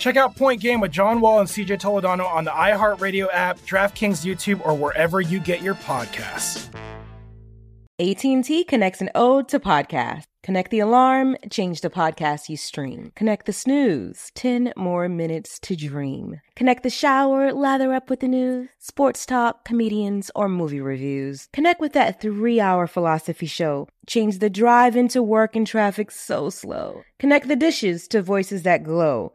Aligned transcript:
Check 0.00 0.16
out 0.16 0.34
Point 0.34 0.62
Game 0.62 0.80
with 0.80 0.90
John 0.90 1.20
Wall 1.20 1.40
and 1.40 1.48
CJ 1.48 1.78
Toledano 1.78 2.26
on 2.26 2.44
the 2.44 2.50
iHeartRadio 2.50 3.28
app, 3.34 3.58
DraftKings 3.60 4.24
YouTube, 4.24 4.66
or 4.66 4.74
wherever 4.74 5.20
you 5.20 5.38
get 5.38 5.60
your 5.60 5.74
podcasts. 5.74 6.74
AT&T 8.00 8.64
connects 8.64 9.02
an 9.02 9.10
ode 9.14 9.46
to 9.50 9.60
podcast. 9.60 10.22
Connect 10.42 10.70
the 10.70 10.78
alarm, 10.78 11.36
change 11.50 11.82
the 11.82 11.90
podcast 11.90 12.48
you 12.48 12.56
stream. 12.56 13.12
Connect 13.14 13.44
the 13.44 13.52
snooze, 13.52 14.32
10 14.34 14.72
more 14.74 15.06
minutes 15.06 15.58
to 15.58 15.76
dream. 15.76 16.40
Connect 16.56 16.82
the 16.82 16.88
shower, 16.88 17.52
lather 17.52 17.92
up 17.92 18.08
with 18.08 18.20
the 18.20 18.28
news, 18.28 18.70
sports 18.78 19.26
talk, 19.26 19.66
comedians, 19.66 20.30
or 20.34 20.48
movie 20.48 20.80
reviews. 20.80 21.50
Connect 21.52 21.78
with 21.78 21.92
that 21.92 22.22
three-hour 22.22 22.86
philosophy 22.86 23.44
show. 23.44 23.86
Change 24.06 24.38
the 24.38 24.48
drive 24.48 24.96
into 24.96 25.22
work 25.22 25.54
and 25.54 25.66
traffic 25.66 26.10
so 26.10 26.48
slow. 26.48 27.02
Connect 27.18 27.48
the 27.48 27.54
dishes 27.54 28.08
to 28.08 28.22
voices 28.22 28.62
that 28.62 28.82
glow. 28.82 29.34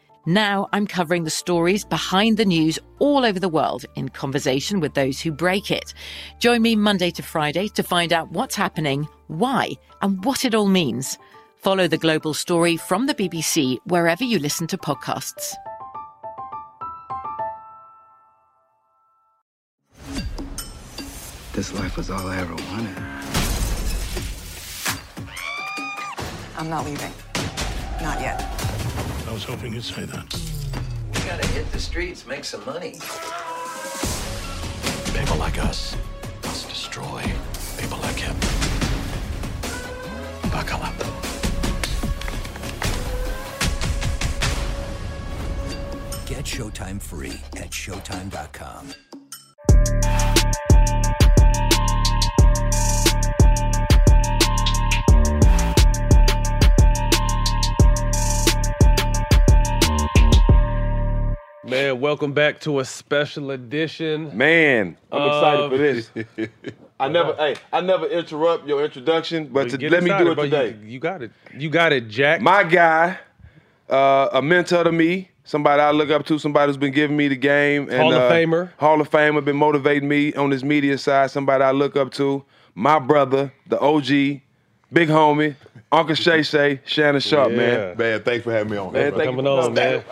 Now 0.25 0.69
I'm 0.71 0.85
covering 0.85 1.23
the 1.23 1.31
stories 1.31 1.83
behind 1.83 2.37
the 2.37 2.45
news 2.45 2.77
all 2.99 3.25
over 3.25 3.39
the 3.39 3.49
world 3.49 3.85
in 3.95 4.09
conversation 4.09 4.79
with 4.79 4.93
those 4.93 5.19
who 5.19 5.31
break 5.31 5.71
it. 5.71 5.95
Join 6.37 6.61
me 6.61 6.75
Monday 6.75 7.09
to 7.11 7.23
Friday 7.23 7.67
to 7.69 7.81
find 7.81 8.13
out 8.13 8.31
what's 8.31 8.55
happening, 8.55 9.07
why, 9.27 9.71
and 10.03 10.23
what 10.23 10.45
it 10.45 10.53
all 10.53 10.67
means. 10.67 11.17
Follow 11.55 11.87
the 11.87 11.97
global 11.97 12.35
story 12.35 12.77
from 12.77 13.07
the 13.07 13.15
BBC 13.15 13.77
wherever 13.85 14.23
you 14.23 14.37
listen 14.37 14.67
to 14.67 14.77
podcasts. 14.77 15.55
This 21.53 21.73
life 21.73 21.97
was 21.97 22.11
all 22.11 22.27
I 22.27 22.37
ever 22.37 22.53
wanted. 22.53 22.97
I'm 26.57 26.69
not 26.69 26.85
leaving. 26.85 27.11
Not 28.01 28.21
yet. 28.21 28.60
I 29.31 29.33
was 29.33 29.45
hoping 29.45 29.73
you'd 29.73 29.81
say 29.81 30.03
that. 30.03 30.33
We 31.13 31.21
gotta 31.21 31.47
hit 31.47 31.71
the 31.71 31.79
streets, 31.79 32.27
make 32.27 32.43
some 32.43 32.65
money. 32.65 32.99
People 35.17 35.37
like 35.37 35.57
us 35.57 35.95
must 36.43 36.67
destroy 36.67 37.23
people 37.79 37.97
like 37.99 38.17
him. 38.17 38.35
Buckle 40.51 40.83
up. 40.83 40.97
Get 46.25 46.43
Showtime 46.43 47.01
free 47.01 47.39
at 47.55 47.69
Showtime.com. 47.69 48.93
Man, 61.71 62.01
welcome 62.01 62.33
back 62.33 62.59
to 62.59 62.81
a 62.81 62.85
special 62.85 63.51
edition. 63.51 64.35
Man, 64.37 64.97
I'm 65.09 65.21
excited 65.25 65.71
for 65.71 65.77
this. 65.77 66.49
I 66.99 67.07
never, 67.07 67.33
hey, 67.35 67.55
I 67.71 67.79
never 67.79 68.07
interrupt 68.07 68.67
your 68.67 68.83
introduction, 68.83 69.47
but 69.47 69.69
to, 69.69 69.77
Get 69.77 69.89
let 69.89 70.03
me 70.03 70.09
excited, 70.09 70.25
do 70.25 70.31
it 70.31 70.35
bro. 70.35 70.43
You- 70.43 70.49
today. 70.49 70.77
You, 70.85 70.99
got 70.99 71.21
it. 71.21 71.31
You 71.57 71.69
got 71.69 71.93
it, 71.93 72.09
Jack. 72.09 72.41
My 72.41 72.65
guy, 72.65 73.17
uh, 73.89 74.27
a 74.33 74.41
mentor 74.41 74.83
to 74.83 74.91
me, 74.91 75.31
somebody 75.45 75.81
I 75.81 75.91
look 75.91 76.09
up 76.09 76.25
to, 76.25 76.37
somebody 76.39 76.67
who's 76.67 76.75
been 76.75 76.91
giving 76.91 77.15
me 77.15 77.29
the 77.29 77.37
game. 77.37 77.83
And, 77.83 78.01
Hall 78.01 78.11
of 78.11 78.21
uh, 78.21 78.31
Famer. 78.31 78.71
Hall 78.77 78.99
of 78.99 79.09
Famer, 79.09 79.43
been 79.45 79.55
motivating 79.55 80.09
me 80.09 80.33
on 80.33 80.49
this 80.49 80.63
media 80.63 80.97
side. 80.97 81.31
Somebody 81.31 81.63
I 81.63 81.71
look 81.71 81.95
up 81.95 82.11
to. 82.15 82.43
My 82.75 82.99
brother, 82.99 83.53
the 83.67 83.79
OG, 83.79 84.07
big 84.91 85.07
homie, 85.07 85.55
Uncle 85.91 86.15
Shay 86.15 86.41
Shay, 86.43 86.79
Shannon 86.85 87.19
Sharpe, 87.21 87.51
Yeah. 87.51 87.57
man. 87.57 87.97
Man, 87.97 88.21
thanks 88.23 88.43
for 88.43 88.51
having 88.51 88.71
me 88.71 88.77
on. 88.77 88.93
Man, 88.93 89.11
for 89.11 89.17
thank 89.17 89.29
coming 89.29 89.45
you 89.45 89.51
for 89.51 89.61
on, 89.67 89.73
man. 89.73 90.03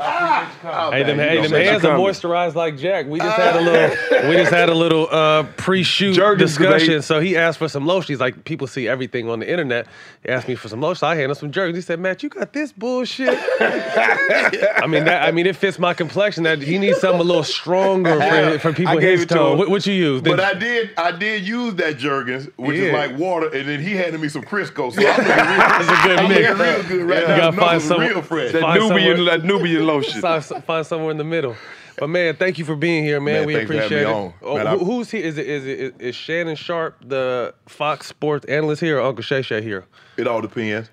Hey, 0.92 1.04
them, 1.04 1.18
hey, 1.18 1.42
them 1.42 1.52
hands 1.52 1.86
are 1.86 1.98
moisturized 1.98 2.56
like 2.56 2.78
Jack. 2.78 3.06
We 3.08 3.20
just 3.20 3.38
had 3.38 3.56
a 3.56 3.62
little, 3.62 4.30
we 4.30 4.36
just 4.36 4.52
had 4.52 4.70
a 4.70 4.74
little 4.74 5.08
uh, 5.10 5.44
pre-shoot 5.58 6.14
Jergens 6.16 6.52
discussion. 6.58 6.90
debate. 6.90 7.04
So 7.06 7.20
he 7.20 7.38
asked 7.38 7.58
for 7.60 7.68
some 7.70 7.86
lotion. 7.86 8.14
He's 8.14 8.20
like, 8.20 8.44
people 8.44 8.68
see 8.68 8.88
everything 8.88 9.30
on 9.30 9.40
the 9.40 9.50
internet. 9.50 9.88
He 10.24 10.30
asked 10.30 10.48
me 10.48 10.56
for 10.56 10.68
some 10.68 10.82
lotion. 10.82 11.08
I 11.08 11.12
handed 11.16 11.30
him 11.30 11.36
some 11.36 11.52
jergens. 11.52 11.78
He 11.78 11.82
said, 11.82 12.00
Matt, 12.00 12.24
you 12.24 12.30
got 12.30 12.52
this 12.54 12.72
bullshit. 12.72 13.30
I 13.62 14.86
mean, 14.88 15.06
that, 15.06 15.28
I 15.28 15.32
mean, 15.32 15.46
it 15.48 15.56
fits 15.56 15.80
my 15.80 15.94
complexion. 15.94 16.44
That 16.44 16.62
he 16.62 16.78
needs 16.78 17.00
something 17.00 17.22
a 17.22 17.24
little 17.24 17.44
stronger 17.44 18.20
for, 18.20 18.60
for 18.60 18.74
people 18.74 18.98
I 18.98 19.02
his 19.02 19.24
it 19.24 19.30
to 19.30 19.36
tone. 19.36 19.58
What, 19.58 19.70
what 19.70 19.86
you 19.86 19.94
use? 19.94 20.22
But 20.22 20.40
I 20.40 20.54
did, 20.54 20.92
I 20.98 21.12
did 21.12 21.48
use 21.48 21.76
that 21.76 21.98
Jergens, 21.98 22.50
which 22.58 22.78
Yeah. 22.78 22.84
is 22.86 22.94
like 22.94 23.18
water, 23.18 23.48
and 23.54 23.68
then 23.68 23.80
he 23.82 23.96
handed 23.96 24.20
me 24.22 24.30
some 24.30 24.42
Crisco. 24.44 24.92
So 24.94 25.02
I'm 25.08 25.18
looking 25.18 25.26
real, 25.26 25.59
That's 25.60 25.88
a 26.06 26.08
good 26.08 26.30
mix. 26.30 26.60
real 26.60 26.84
good 26.84 27.10
right 27.10 27.22
You 27.22 27.28
now. 27.28 27.38
gotta 27.38 27.58
find 27.58 27.82
some- 27.82 28.02
real 28.02 28.22
fresh. 28.22 28.52
That 28.54 28.62
Nubian, 28.80 29.26
that 29.26 29.44
Nubian 29.44 29.86
lotion. 29.86 30.22
find, 30.22 30.86
somewhere 30.86 31.12
in 31.12 31.18
the 31.18 31.24
middle. 31.24 31.56
But 31.98 32.08
man, 32.10 32.36
thank 32.38 32.58
you 32.58 32.64
for 32.66 32.76
being 32.78 33.04
here, 33.04 33.20
man. 33.20 33.40
Man, 33.40 33.46
we 33.48 33.56
appreciate 33.56 34.04
it. 34.04 34.08
Oh, 34.08 34.34
Man, 34.56 34.68
who- 34.68 34.86
who's 34.86 35.12
here? 35.12 35.24
Is 35.26 35.38
it 35.38 35.48
is 35.48 35.66
it 35.66 35.96
is 36.00 36.16
Shannon 36.16 36.56
Sharpe, 36.56 36.96
the 37.06 37.54
Fox 37.68 38.08
Sports 38.08 38.46
analyst 38.46 38.82
here, 38.82 39.00
or 39.00 39.02
Uncle 39.02 39.22
Shay 39.24 39.42
Shay 39.42 39.62
here? 39.62 39.84
It 40.20 40.28
all 40.28 40.42
depends. 40.42 40.90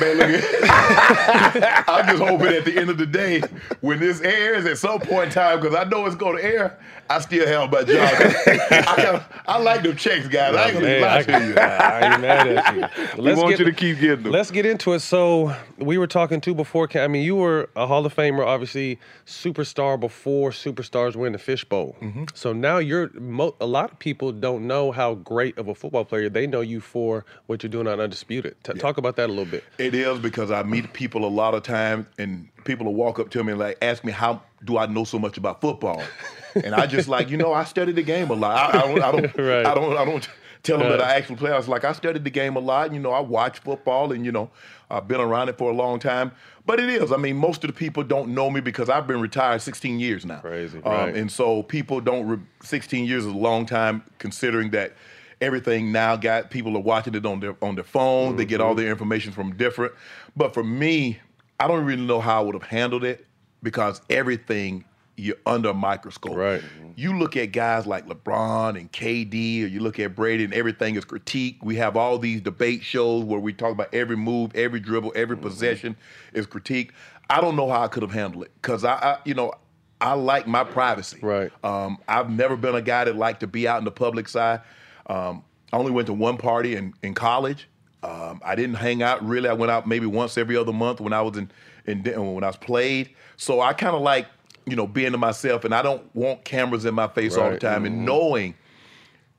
Man, 0.00 0.16
look 0.18 0.28
at 0.30 1.84
I'm 1.88 2.06
just 2.08 2.22
hoping 2.22 2.48
at 2.48 2.64
the 2.64 2.76
end 2.76 2.90
of 2.90 2.98
the 2.98 3.06
day, 3.06 3.40
when 3.80 4.00
this 4.00 4.20
airs 4.20 4.66
at 4.66 4.78
some 4.78 5.00
point 5.00 5.26
in 5.26 5.30
time, 5.32 5.60
because 5.60 5.76
I 5.76 5.84
know 5.84 6.06
it's 6.06 6.16
going 6.16 6.36
to 6.38 6.44
air, 6.44 6.78
I 7.08 7.20
still 7.20 7.46
have 7.46 7.70
my 7.70 7.82
job. 7.84 8.12
I, 8.46 8.94
kinda- 8.96 9.26
I 9.46 9.58
like 9.58 9.82
them 9.82 9.96
checks, 9.96 10.26
guys. 10.28 10.54
I 10.56 10.64
ain't 10.70 10.72
going 10.80 10.84
to 10.86 11.00
lie 11.00 11.22
to 11.22 11.46
you. 11.46 11.54
I 11.56 12.12
ain't 12.12 12.20
mad 12.20 12.48
at 12.48 12.74
you. 12.74 12.80
But 13.16 13.18
We 13.24 13.34
want 13.34 13.50
get- 13.50 13.58
you 13.60 13.64
to 13.66 13.72
keep 13.72 13.98
getting 14.00 14.24
them. 14.24 14.32
Let's 14.32 14.50
get 14.50 14.66
into 14.66 14.92
it. 14.94 15.00
So 15.00 15.54
we 15.78 15.98
were 15.98 16.06
talking 16.08 16.40
too 16.40 16.54
before. 16.54 16.88
I 16.96 17.06
mean, 17.08 17.22
you 17.24 17.36
were 17.36 17.70
a 17.76 17.86
Hall 17.86 18.04
of 18.04 18.14
Famer, 18.14 18.44
obviously 18.44 18.98
superstar 19.26 19.98
before 19.98 20.50
superstars 20.50 21.14
were 21.16 21.26
in 21.26 21.32
the 21.32 21.38
fishbowl. 21.38 21.96
Mm-hmm. 22.00 22.24
So 22.34 22.52
now 22.52 22.78
you're. 22.78 23.10
Mo- 23.20 23.54
a 23.60 23.66
lot 23.66 23.92
of 23.92 23.98
people 23.98 24.32
don't 24.32 24.66
know 24.66 24.90
how 24.92 25.14
great 25.14 25.56
of 25.58 25.68
a 25.68 25.74
football 25.74 26.04
player 26.04 26.28
they 26.28 26.46
know 26.46 26.60
you 26.60 26.80
for 26.80 27.24
what 27.46 27.62
you're 27.62 27.70
doing 27.70 27.86
on 27.86 28.00
Undisputed. 28.00 28.56
T- 28.74 28.80
Talk 28.80 28.98
about 28.98 29.16
that 29.16 29.26
a 29.28 29.32
little 29.32 29.44
bit. 29.44 29.64
It 29.78 29.94
is 29.94 30.18
because 30.18 30.50
I 30.50 30.62
meet 30.62 30.92
people 30.92 31.24
a 31.24 31.28
lot 31.28 31.54
of 31.54 31.62
times, 31.62 32.06
and 32.18 32.48
people 32.64 32.86
will 32.86 32.94
walk 32.94 33.18
up 33.18 33.30
to 33.30 33.44
me 33.44 33.52
and 33.52 33.60
like 33.60 33.78
ask 33.82 34.04
me 34.04 34.12
how 34.12 34.42
do 34.64 34.78
I 34.78 34.86
know 34.86 35.04
so 35.04 35.18
much 35.18 35.36
about 35.38 35.60
football, 35.60 36.02
and 36.64 36.74
I 36.74 36.86
just 36.86 37.08
like 37.08 37.30
you 37.30 37.36
know 37.36 37.52
I 37.52 37.64
studied 37.64 37.96
the 37.96 38.02
game 38.02 38.30
a 38.30 38.34
lot. 38.34 38.74
I, 38.74 38.78
I 38.78 38.82
don't, 38.82 39.02
I 39.02 39.12
don't, 39.12 39.36
Right. 39.38 39.66
I 39.66 39.74
don't, 39.74 39.96
I 39.96 40.04
don't 40.04 40.28
tell 40.62 40.78
them 40.78 40.90
that 40.90 41.00
I 41.00 41.14
actually 41.14 41.36
play. 41.36 41.50
I 41.52 41.56
was 41.56 41.68
like 41.68 41.84
I 41.84 41.92
studied 41.92 42.24
the 42.24 42.30
game 42.30 42.56
a 42.56 42.60
lot. 42.60 42.92
You 42.92 43.00
know 43.00 43.12
I 43.12 43.20
watch 43.20 43.58
football, 43.60 44.12
and 44.12 44.24
you 44.24 44.32
know 44.32 44.50
I've 44.90 45.06
been 45.08 45.20
around 45.20 45.48
it 45.48 45.56
for 45.58 45.70
a 45.70 45.74
long 45.74 45.98
time. 45.98 46.32
But 46.66 46.78
it 46.78 46.90
is. 46.90 47.10
I 47.10 47.16
mean, 47.16 47.36
most 47.36 47.64
of 47.64 47.68
the 47.68 47.74
people 47.74 48.04
don't 48.04 48.28
know 48.34 48.50
me 48.50 48.60
because 48.60 48.88
I've 48.90 49.06
been 49.06 49.20
retired 49.20 49.62
16 49.62 49.98
years 49.98 50.24
now. 50.26 50.40
Crazy, 50.40 50.78
Um, 50.84 50.92
right. 50.92 51.16
And 51.16 51.32
so 51.32 51.62
people 51.64 52.00
don't. 52.00 52.26
Re- 52.28 52.38
16 52.62 53.06
years 53.06 53.24
is 53.24 53.32
a 53.32 53.36
long 53.36 53.64
time 53.66 54.04
considering 54.18 54.70
that 54.70 54.92
everything 55.40 55.92
now 55.92 56.16
got 56.16 56.50
people 56.50 56.76
are 56.76 56.80
watching 56.82 57.14
it 57.14 57.24
on 57.26 57.40
their 57.40 57.56
on 57.62 57.74
their 57.74 57.84
phone. 57.84 58.36
They 58.36 58.44
get 58.44 58.60
all 58.60 58.70
Mm-hmm. 58.70 58.80
their 58.80 58.90
information 58.90 59.32
from 59.32 59.56
different. 59.56 59.92
But 60.36 60.54
for 60.54 60.62
me, 60.64 61.18
I 61.58 61.66
don't 61.68 61.84
really 61.84 62.04
know 62.06 62.20
how 62.20 62.40
I 62.40 62.44
would 62.44 62.54
have 62.54 62.62
handled 62.64 63.04
it 63.04 63.26
because 63.62 64.00
everything 64.10 64.84
you're 65.16 65.36
under 65.44 65.68
a 65.70 65.74
microscope. 65.74 66.34
Right. 66.36 66.62
You 66.96 67.18
look 67.18 67.36
at 67.36 67.52
guys 67.52 67.86
like 67.86 68.06
LeBron 68.06 68.78
and 68.78 68.90
KD, 68.90 69.64
or 69.64 69.66
you 69.66 69.80
look 69.80 69.98
at 69.98 70.14
Brady, 70.14 70.44
and 70.44 70.54
everything 70.54 70.94
is 70.96 71.04
critique. 71.04 71.58
We 71.62 71.76
have 71.76 71.94
all 71.96 72.18
these 72.18 72.40
debate 72.40 72.82
shows 72.82 73.24
where 73.24 73.38
we 73.40 73.52
talk 73.52 73.72
about 73.72 73.92
every 73.94 74.16
move, 74.16 74.54
every 74.54 74.80
dribble, 74.80 75.12
every 75.14 75.36
Mm-hmm. 75.36 75.46
possession 75.46 75.96
is 76.32 76.46
critique. 76.46 76.92
I 77.28 77.40
don't 77.42 77.54
know 77.54 77.68
how 77.68 77.82
I 77.82 77.88
could 77.88 78.02
have 78.02 78.12
handled 78.12 78.44
it 78.44 78.52
because 78.62 78.82
I, 78.84 78.94
I, 78.94 79.18
you 79.26 79.34
know, 79.34 79.52
I 80.00 80.14
like 80.14 80.46
my 80.46 80.64
privacy. 80.64 81.18
Right. 81.20 81.52
Um, 81.62 81.98
I've 82.08 82.30
never 82.30 82.56
been 82.56 82.74
a 82.74 82.80
guy 82.82 83.04
that 83.04 83.16
liked 83.16 83.40
to 83.40 83.46
be 83.46 83.68
out 83.68 83.78
in 83.78 83.84
the 83.84 83.90
public 83.90 84.26
side. 84.26 84.60
Um, 85.06 85.44
I 85.72 85.76
only 85.76 85.92
went 85.92 86.06
to 86.06 86.12
one 86.12 86.36
party 86.36 86.74
in, 86.76 86.94
in 87.02 87.14
college. 87.14 87.68
Um, 88.02 88.40
I 88.44 88.54
didn't 88.54 88.76
hang 88.76 89.02
out 89.02 89.24
really. 89.26 89.48
I 89.48 89.52
went 89.52 89.70
out 89.70 89.86
maybe 89.86 90.06
once 90.06 90.38
every 90.38 90.56
other 90.56 90.72
month 90.72 91.00
when 91.00 91.12
I 91.12 91.20
was 91.22 91.36
in, 91.36 91.50
in 91.86 92.02
when 92.02 92.42
I 92.44 92.48
was 92.48 92.56
played. 92.56 93.10
So 93.36 93.60
I 93.60 93.72
kind 93.72 93.94
of 93.94 94.02
like 94.02 94.26
you 94.66 94.74
know 94.76 94.86
being 94.86 95.12
to 95.12 95.18
myself, 95.18 95.64
and 95.64 95.74
I 95.74 95.82
don't 95.82 96.14
want 96.14 96.44
cameras 96.44 96.84
in 96.84 96.94
my 96.94 97.08
face 97.08 97.36
all 97.36 97.44
the 97.44 97.50
Right. 97.52 97.60
time, 97.60 97.84
and 97.86 98.04
knowing 98.04 98.54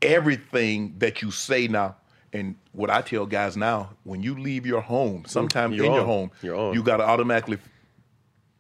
everything 0.02 0.96
that 1.00 1.22
you 1.22 1.32
say 1.32 1.68
now. 1.68 1.96
And 2.34 2.56
what 2.72 2.90
I 2.90 3.02
tell 3.02 3.26
guys 3.26 3.58
now, 3.58 3.90
when 4.04 4.24
you 4.24 4.38
leave 4.40 4.66
your 4.66 4.80
home, 4.82 5.26
sometimes 5.28 5.76
You're 5.76 5.86
in 5.86 5.94
your 5.94 6.06
home, 6.06 6.32
You're 6.42 6.74
you 6.74 6.82
got 6.82 6.98
to 6.98 7.04
automatically 7.04 7.58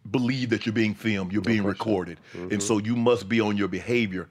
believe 0.09 0.49
that 0.49 0.65
you're 0.65 0.73
being 0.73 0.93
filmed, 0.93 1.31
you're 1.31 1.41
being 1.41 1.63
recorded, 1.63 2.19
Mm-hmm. 2.33 2.53
and 2.53 2.63
so 2.63 2.79
you 2.79 2.95
must 2.95 3.29
be 3.29 3.39
on 3.39 3.55
your 3.55 3.67
behavior 3.69 4.27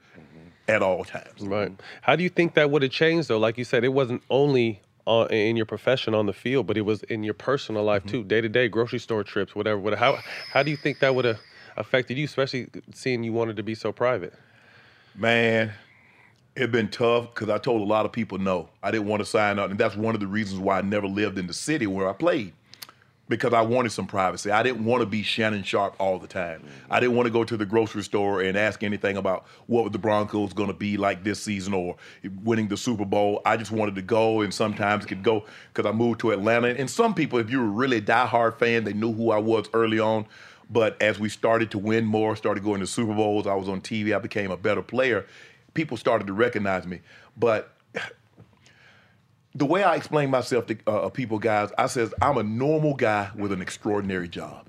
at 0.67 0.81
all 0.81 1.03
times. 1.03 1.41
Right. 1.41 1.71
How 2.01 2.15
do 2.15 2.23
you 2.23 2.29
think 2.29 2.53
that 2.55 2.69
would 2.69 2.81
have 2.81 2.91
changed 2.91 3.27
though? 3.27 3.39
Like 3.39 3.57
you 3.57 3.63
said, 3.65 3.83
it 3.83 3.89
wasn't 3.89 4.23
only 4.29 4.81
on, 5.05 5.27
in 5.31 5.57
your 5.57 5.65
profession 5.65 6.13
on 6.13 6.25
the 6.25 6.33
field, 6.33 6.67
but 6.67 6.77
it 6.77 6.81
was 6.81 7.03
in 7.03 7.23
your 7.23 7.33
personal 7.33 7.83
life 7.83 8.03
mm-hmm. 8.03 8.11
too, 8.11 8.23
day 8.23 8.41
to 8.41 8.49
day, 8.49 8.67
grocery 8.67 8.99
store 8.99 9.23
trips, 9.23 9.55
whatever. 9.55 9.79
What, 9.79 9.97
how 9.97 10.19
how 10.51 10.63
do 10.63 10.71
you 10.71 10.77
think 10.77 10.99
that 10.99 11.15
would 11.15 11.25
have 11.25 11.39
affected 11.77 12.17
you, 12.17 12.25
especially 12.25 12.67
seeing 12.93 13.23
you 13.23 13.33
wanted 13.33 13.57
to 13.57 13.63
be 13.63 13.75
so 13.75 13.91
private? 13.91 14.33
Man, 15.15 15.73
it's 16.55 16.71
been 16.71 16.89
tough 16.89 17.33
because 17.33 17.49
I 17.49 17.57
told 17.57 17.81
a 17.81 17.85
lot 17.85 18.05
of 18.05 18.11
people 18.11 18.37
no. 18.37 18.69
I 18.83 18.91
didn't 18.91 19.07
want 19.07 19.21
to 19.21 19.25
sign 19.25 19.59
up, 19.59 19.71
and 19.71 19.79
that's 19.79 19.95
one 19.95 20.15
of 20.15 20.21
the 20.21 20.27
reasons 20.27 20.59
why 20.59 20.77
I 20.77 20.81
never 20.81 21.07
lived 21.07 21.37
in 21.37 21.47
the 21.47 21.53
city 21.53 21.87
where 21.87 22.09
I 22.09 22.13
played. 22.13 22.53
Because 23.31 23.53
I 23.53 23.61
wanted 23.61 23.93
some 23.93 24.07
privacy. 24.07 24.51
I 24.51 24.61
didn't 24.61 24.83
want 24.83 24.99
to 24.99 25.05
be 25.05 25.23
Shannon 25.23 25.63
Sharpe 25.63 25.95
all 25.99 26.19
the 26.19 26.27
time. 26.27 26.65
I 26.89 26.99
didn't 26.99 27.15
want 27.15 27.27
to 27.27 27.31
go 27.31 27.45
to 27.45 27.55
the 27.55 27.65
grocery 27.65 28.03
store 28.03 28.41
and 28.41 28.57
ask 28.57 28.83
anything 28.83 29.15
about 29.15 29.45
what 29.67 29.89
the 29.93 29.97
Broncos 29.97 30.51
going 30.51 30.67
to 30.67 30.75
be 30.75 30.97
like 30.97 31.23
this 31.23 31.41
season 31.41 31.73
or 31.73 31.95
winning 32.43 32.67
the 32.67 32.75
Super 32.75 33.05
Bowl. 33.05 33.41
I 33.45 33.55
just 33.55 33.71
wanted 33.71 33.95
to 33.95 34.01
go, 34.01 34.41
and 34.41 34.53
sometimes 34.53 35.05
could 35.05 35.23
go 35.23 35.45
because 35.73 35.89
I 35.89 35.93
moved 35.93 36.19
to 36.19 36.31
Atlanta. 36.31 36.75
And 36.77 36.89
some 36.89 37.13
people, 37.13 37.39
if 37.39 37.49
you 37.49 37.59
were 37.59 37.71
really 37.71 37.97
a 37.97 38.01
diehard 38.01 38.59
fan, 38.59 38.83
they 38.83 38.91
knew 38.91 39.13
who 39.13 39.31
I 39.31 39.37
was 39.37 39.69
early 39.71 39.97
on. 39.99 40.25
But 40.69 41.01
as 41.01 41.17
we 41.17 41.29
started 41.29 41.71
to 41.71 41.79
win 41.79 42.03
more, 42.03 42.35
started 42.35 42.65
going 42.65 42.81
to 42.81 42.87
Super 42.87 43.13
Bowls, 43.13 43.47
I 43.47 43.55
was 43.55 43.69
on 43.69 43.79
TV, 43.79 44.13
I 44.13 44.19
became 44.19 44.51
a 44.51 44.57
better 44.57 44.81
player. 44.81 45.25
People 45.73 45.95
started 45.95 46.27
to 46.27 46.33
recognize 46.33 46.85
me. 46.85 46.99
But 47.37 47.71
the 49.53 49.65
way 49.65 49.83
I 49.83 49.95
explain 49.95 50.29
myself 50.29 50.67
to 50.67 50.77
uh, 50.87 51.09
people, 51.09 51.39
guys, 51.39 51.69
I 51.77 51.87
says 51.87 52.13
I'm 52.21 52.37
a 52.37 52.43
normal 52.43 52.93
guy 52.93 53.31
with 53.35 53.51
an 53.51 53.61
extraordinary 53.61 54.27
job, 54.27 54.65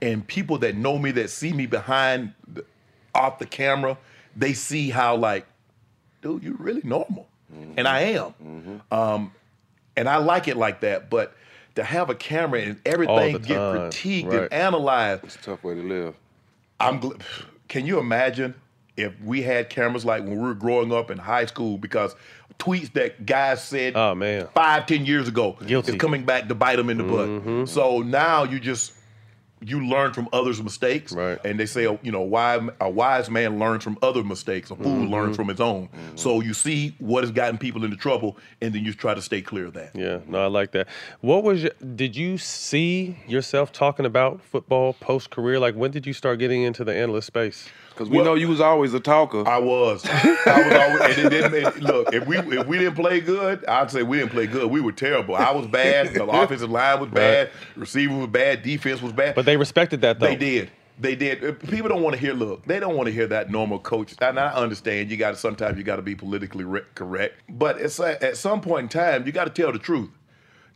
and 0.00 0.26
people 0.26 0.58
that 0.58 0.74
know 0.76 0.98
me, 0.98 1.10
that 1.12 1.30
see 1.30 1.52
me 1.52 1.66
behind, 1.66 2.32
the, 2.48 2.64
off 3.14 3.38
the 3.38 3.46
camera, 3.46 3.98
they 4.36 4.52
see 4.54 4.90
how 4.90 5.16
like, 5.16 5.46
dude, 6.22 6.42
you're 6.42 6.54
really 6.54 6.82
normal, 6.84 7.28
and 7.76 7.86
I 7.86 8.00
am, 8.00 8.82
um, 8.90 9.32
and 9.96 10.08
I 10.08 10.16
like 10.16 10.48
it 10.48 10.56
like 10.56 10.80
that. 10.80 11.10
But 11.10 11.34
to 11.74 11.84
have 11.84 12.10
a 12.10 12.14
camera 12.14 12.60
and 12.60 12.80
everything 12.84 13.38
get 13.38 13.58
critiqued 13.58 14.26
right. 14.26 14.42
and 14.42 14.52
analyzed, 14.52 15.24
It's 15.24 15.36
a 15.36 15.42
tough 15.42 15.64
way 15.64 15.74
to 15.74 15.82
live. 15.82 16.14
I'm. 16.80 17.00
Gl- 17.00 17.20
can 17.68 17.86
you 17.86 17.98
imagine 17.98 18.54
if 18.96 19.18
we 19.22 19.42
had 19.42 19.70
cameras 19.70 20.04
like 20.04 20.22
when 20.22 20.32
we 20.32 20.42
were 20.42 20.54
growing 20.54 20.92
up 20.92 21.10
in 21.10 21.18
high 21.18 21.46
school? 21.46 21.78
Because 21.78 22.14
tweets 22.62 22.92
that 22.92 23.26
guys 23.26 23.62
said 23.64 23.96
Oh 23.96 24.14
man. 24.14 24.48
five, 24.54 24.86
ten 24.86 25.04
years 25.04 25.26
ago 25.28 25.56
Guilty. 25.66 25.92
is 25.92 25.98
coming 25.98 26.24
back 26.24 26.48
to 26.48 26.54
bite 26.54 26.76
them 26.76 26.90
in 26.90 26.98
the 26.98 27.04
butt. 27.04 27.28
Mm-hmm. 27.28 27.64
So 27.64 28.00
now 28.02 28.44
you 28.44 28.60
just 28.60 28.92
you 29.64 29.86
learn 29.86 30.12
from 30.12 30.28
others' 30.32 30.60
mistakes, 30.60 31.12
Right. 31.12 31.38
and 31.44 31.58
they 31.58 31.66
say, 31.66 31.82
you 32.02 32.10
know, 32.10 32.22
why 32.22 32.58
a 32.80 32.90
wise 32.90 33.30
man 33.30 33.60
learns 33.60 33.84
from 33.84 33.96
other 34.02 34.24
mistakes, 34.24 34.72
a 34.72 34.76
fool 34.76 34.86
mm-hmm. 34.86 35.12
learns 35.12 35.36
from 35.36 35.46
his 35.46 35.60
own. 35.60 35.86
Mm-hmm. 35.86 36.16
So 36.16 36.40
you 36.40 36.52
see 36.52 36.96
what 36.98 37.22
has 37.22 37.30
gotten 37.30 37.58
people 37.58 37.84
into 37.84 37.96
trouble, 37.96 38.36
and 38.60 38.74
then 38.74 38.84
you 38.84 38.92
try 38.92 39.14
to 39.14 39.22
stay 39.22 39.40
clear 39.40 39.66
of 39.66 39.74
that. 39.74 39.94
Yeah, 39.94 40.18
no, 40.26 40.42
I 40.42 40.46
like 40.46 40.72
that. 40.72 40.88
What 41.20 41.44
was 41.44 41.62
your, 41.62 41.70
did 41.94 42.16
you 42.16 42.38
see 42.38 43.16
yourself 43.28 43.70
talking 43.70 44.04
about 44.04 44.42
football 44.42 44.94
post 44.94 45.30
career? 45.30 45.60
Like 45.60 45.76
when 45.76 45.92
did 45.92 46.06
you 46.08 46.12
start 46.12 46.40
getting 46.40 46.62
into 46.62 46.82
the 46.82 46.94
analyst 46.94 47.28
space? 47.28 47.68
Because 47.94 48.08
we 48.08 48.16
Well- 48.16 48.24
know 48.26 48.34
you 48.34 48.48
was 48.48 48.60
always 48.60 48.94
a 48.94 49.00
talker. 49.00 49.46
I 49.46 49.58
was. 49.58 50.04
I 50.06 50.26
was 50.46 50.72
always, 50.74 51.18
and 51.18 51.26
it 51.26 51.30
didn't, 51.30 51.74
and 51.74 51.82
look, 51.84 52.12
if 52.14 52.26
we 52.26 52.38
if 52.38 52.66
we 52.66 52.78
didn't 52.78 52.94
play 52.96 53.20
good, 53.20 53.64
I'd 53.66 53.90
say 53.90 54.02
we 54.02 54.18
didn't 54.18 54.32
play 54.32 54.46
good. 54.46 54.70
We 54.70 54.80
were 54.80 54.92
terrible. 54.92 55.36
I 55.36 55.50
was 55.52 55.66
bad. 55.66 56.14
The 56.14 56.24
offensive 56.28 56.70
line 56.70 57.00
was 57.00 57.10
bad. 57.10 57.50
Receiver 57.76 58.16
was 58.16 58.26
bad. 58.28 58.62
Defense 58.62 59.00
was 59.02 59.12
bad. 59.12 59.34
But 59.34 59.44
they 59.44 59.56
respected 59.56 60.00
that 60.02 60.18
though. 60.20 60.26
They 60.26 60.36
did. 60.36 60.70
They 60.98 61.16
did. 61.16 61.42
Uh, 61.42 61.52
People 61.68 61.88
don't 61.88 62.02
want 62.02 62.14
to 62.14 62.20
hear. 62.20 62.32
Look, 62.34 62.64
they 62.66 62.78
don't 62.78 62.94
want 62.96 63.06
to 63.06 63.12
hear 63.12 63.26
that 63.28 63.50
normal 63.50 63.78
coach. 63.78 64.14
And 64.20 64.38
I 64.38 64.52
understand. 64.52 65.10
You 65.10 65.16
got 65.16 65.30
to 65.32 65.36
sometimes 65.36 65.78
you 65.78 65.84
got 65.84 65.96
to 65.96 66.02
be 66.02 66.14
politically 66.14 66.64
re- 66.64 66.82
correct. 66.94 67.34
But 67.48 67.80
it's 67.80 67.98
like, 67.98 68.22
at 68.22 68.36
some 68.36 68.60
point 68.60 68.84
in 68.84 68.88
time, 68.88 69.26
you 69.26 69.32
got 69.32 69.44
to 69.44 69.62
tell 69.62 69.72
the 69.72 69.78
truth. 69.78 70.10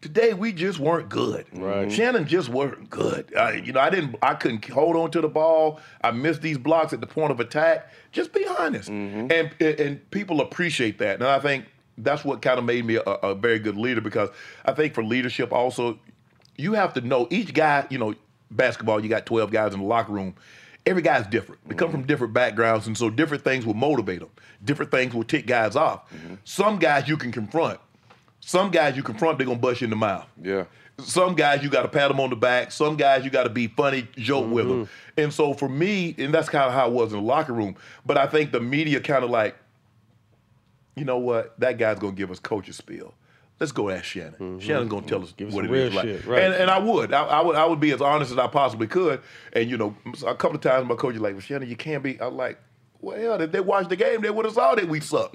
Today 0.06 0.34
we 0.34 0.52
just 0.52 0.78
weren't 0.78 1.08
good. 1.08 1.46
Right. 1.52 1.90
Shannon 1.90 2.28
just 2.28 2.48
weren't 2.48 2.88
good. 2.90 3.34
I, 3.36 3.54
you 3.54 3.72
know, 3.72 3.80
I 3.80 3.90
didn't. 3.90 4.14
I 4.22 4.34
couldn't 4.34 4.64
hold 4.68 4.94
on 4.94 5.10
to 5.10 5.20
the 5.20 5.28
ball. 5.28 5.80
I 6.00 6.12
missed 6.12 6.42
these 6.42 6.58
blocks 6.58 6.92
at 6.92 7.00
the 7.00 7.08
point 7.08 7.32
of 7.32 7.40
attack. 7.40 7.92
Just 8.12 8.32
be 8.32 8.46
honest. 8.46 8.88
Mm-hmm. 8.88 9.32
And 9.32 9.80
and 9.80 10.10
people 10.12 10.40
appreciate 10.40 10.98
that. 10.98 11.14
And 11.14 11.24
I 11.24 11.40
think 11.40 11.64
that's 11.98 12.24
what 12.24 12.40
kind 12.40 12.56
of 12.56 12.64
made 12.64 12.84
me 12.84 12.94
a, 12.94 13.00
a 13.00 13.34
very 13.34 13.58
good 13.58 13.76
leader 13.76 14.00
because 14.00 14.28
I 14.64 14.74
think 14.74 14.94
for 14.94 15.02
leadership 15.02 15.52
also, 15.52 15.98
you 16.54 16.74
have 16.74 16.94
to 16.94 17.00
know 17.00 17.26
each 17.32 17.52
guy. 17.52 17.84
You 17.90 17.98
know, 17.98 18.14
basketball. 18.52 19.02
You 19.02 19.08
got 19.08 19.26
twelve 19.26 19.50
guys 19.50 19.74
in 19.74 19.80
the 19.80 19.86
locker 19.86 20.12
room. 20.12 20.36
Every 20.86 21.02
guy's 21.02 21.26
different. 21.26 21.68
They 21.68 21.74
come 21.74 21.88
mm-hmm. 21.88 21.96
from 21.96 22.06
different 22.06 22.32
backgrounds, 22.32 22.86
and 22.86 22.96
so 22.96 23.10
different 23.10 23.42
things 23.42 23.66
will 23.66 23.74
motivate 23.74 24.20
them. 24.20 24.30
Different 24.64 24.92
things 24.92 25.14
will 25.14 25.24
tick 25.24 25.48
guys 25.48 25.74
off. 25.74 26.08
Mm-hmm. 26.12 26.34
Some 26.44 26.78
guys 26.78 27.08
you 27.08 27.16
can 27.16 27.32
confront. 27.32 27.80
Some 28.40 28.70
guys 28.70 28.96
you 28.96 29.02
confront, 29.02 29.38
they're 29.38 29.46
gonna 29.46 29.58
bust 29.58 29.80
you 29.80 29.86
in 29.86 29.90
the 29.90 29.96
mouth. 29.96 30.26
yeah. 30.42 30.64
Some 30.98 31.34
guys 31.34 31.62
you 31.62 31.68
got 31.68 31.82
to 31.82 31.88
pat 31.88 32.08
them 32.08 32.18
on 32.20 32.30
the 32.30 32.36
back. 32.36 32.72
Some 32.72 32.96
guys 32.96 33.22
you 33.22 33.30
got 33.30 33.42
to 33.42 33.50
be 33.50 33.66
funny, 33.66 34.08
joke 34.16 34.50
with 34.50 34.66
them. 34.66 34.84
Mm-hmm. 34.86 35.20
And 35.20 35.30
so 35.30 35.52
for 35.52 35.68
me, 35.68 36.14
and 36.16 36.32
that's 36.32 36.48
kind 36.48 36.64
of 36.64 36.72
how 36.72 36.86
it 36.88 36.92
was 36.94 37.12
in 37.12 37.18
the 37.18 37.22
locker 37.24 37.52
room. 37.52 37.76
But 38.06 38.16
I 38.16 38.26
think 38.26 38.50
the 38.50 38.60
media 38.60 38.98
kind 39.00 39.22
of 39.22 39.28
like, 39.28 39.56
you 40.94 41.04
know 41.04 41.18
what? 41.18 41.58
That 41.60 41.76
guy's 41.76 41.98
gonna 41.98 42.14
give 42.14 42.30
us 42.30 42.38
coach's 42.38 42.76
spiel. 42.76 43.12
Let's 43.60 43.72
go 43.72 43.90
ask 43.90 44.04
Shannon. 44.04 44.32
Mm-hmm. 44.40 44.58
Shannon's 44.60 44.88
gonna 44.90 45.06
tell 45.06 45.22
us 45.22 45.32
Give 45.32 45.48
us 45.48 45.54
what 45.54 45.66
it 45.66 45.68
some 45.68 45.74
is 45.76 45.94
like. 45.94 46.04
shit, 46.06 46.24
right. 46.26 46.42
And, 46.44 46.54
and 46.54 46.70
I 46.70 46.78
would, 46.78 47.12
I, 47.12 47.24
I 47.24 47.42
would, 47.42 47.56
I 47.56 47.66
would 47.66 47.80
be 47.80 47.90
as 47.90 48.00
honest 48.00 48.32
as 48.32 48.38
I 48.38 48.46
possibly 48.46 48.86
could. 48.86 49.20
And 49.52 49.68
you 49.70 49.76
know, 49.76 49.94
a 50.26 50.34
couple 50.34 50.56
of 50.56 50.62
times 50.62 50.88
my 50.88 50.94
coach 50.94 51.14
is 51.14 51.20
like, 51.20 51.32
"Well, 51.34 51.42
Shannon, 51.42 51.68
you 51.68 51.76
can't 51.76 52.02
be." 52.02 52.18
I'm 52.22 52.36
like, 52.38 52.58
"Well, 53.06 53.40
if 53.40 53.52
they 53.52 53.60
watched 53.60 53.88
the 53.88 53.96
game, 53.96 54.20
they 54.22 54.30
would 54.30 54.44
have 54.44 54.54
saw 54.54 54.74
that 54.74 54.88
we 54.88 55.00
suck." 55.00 55.32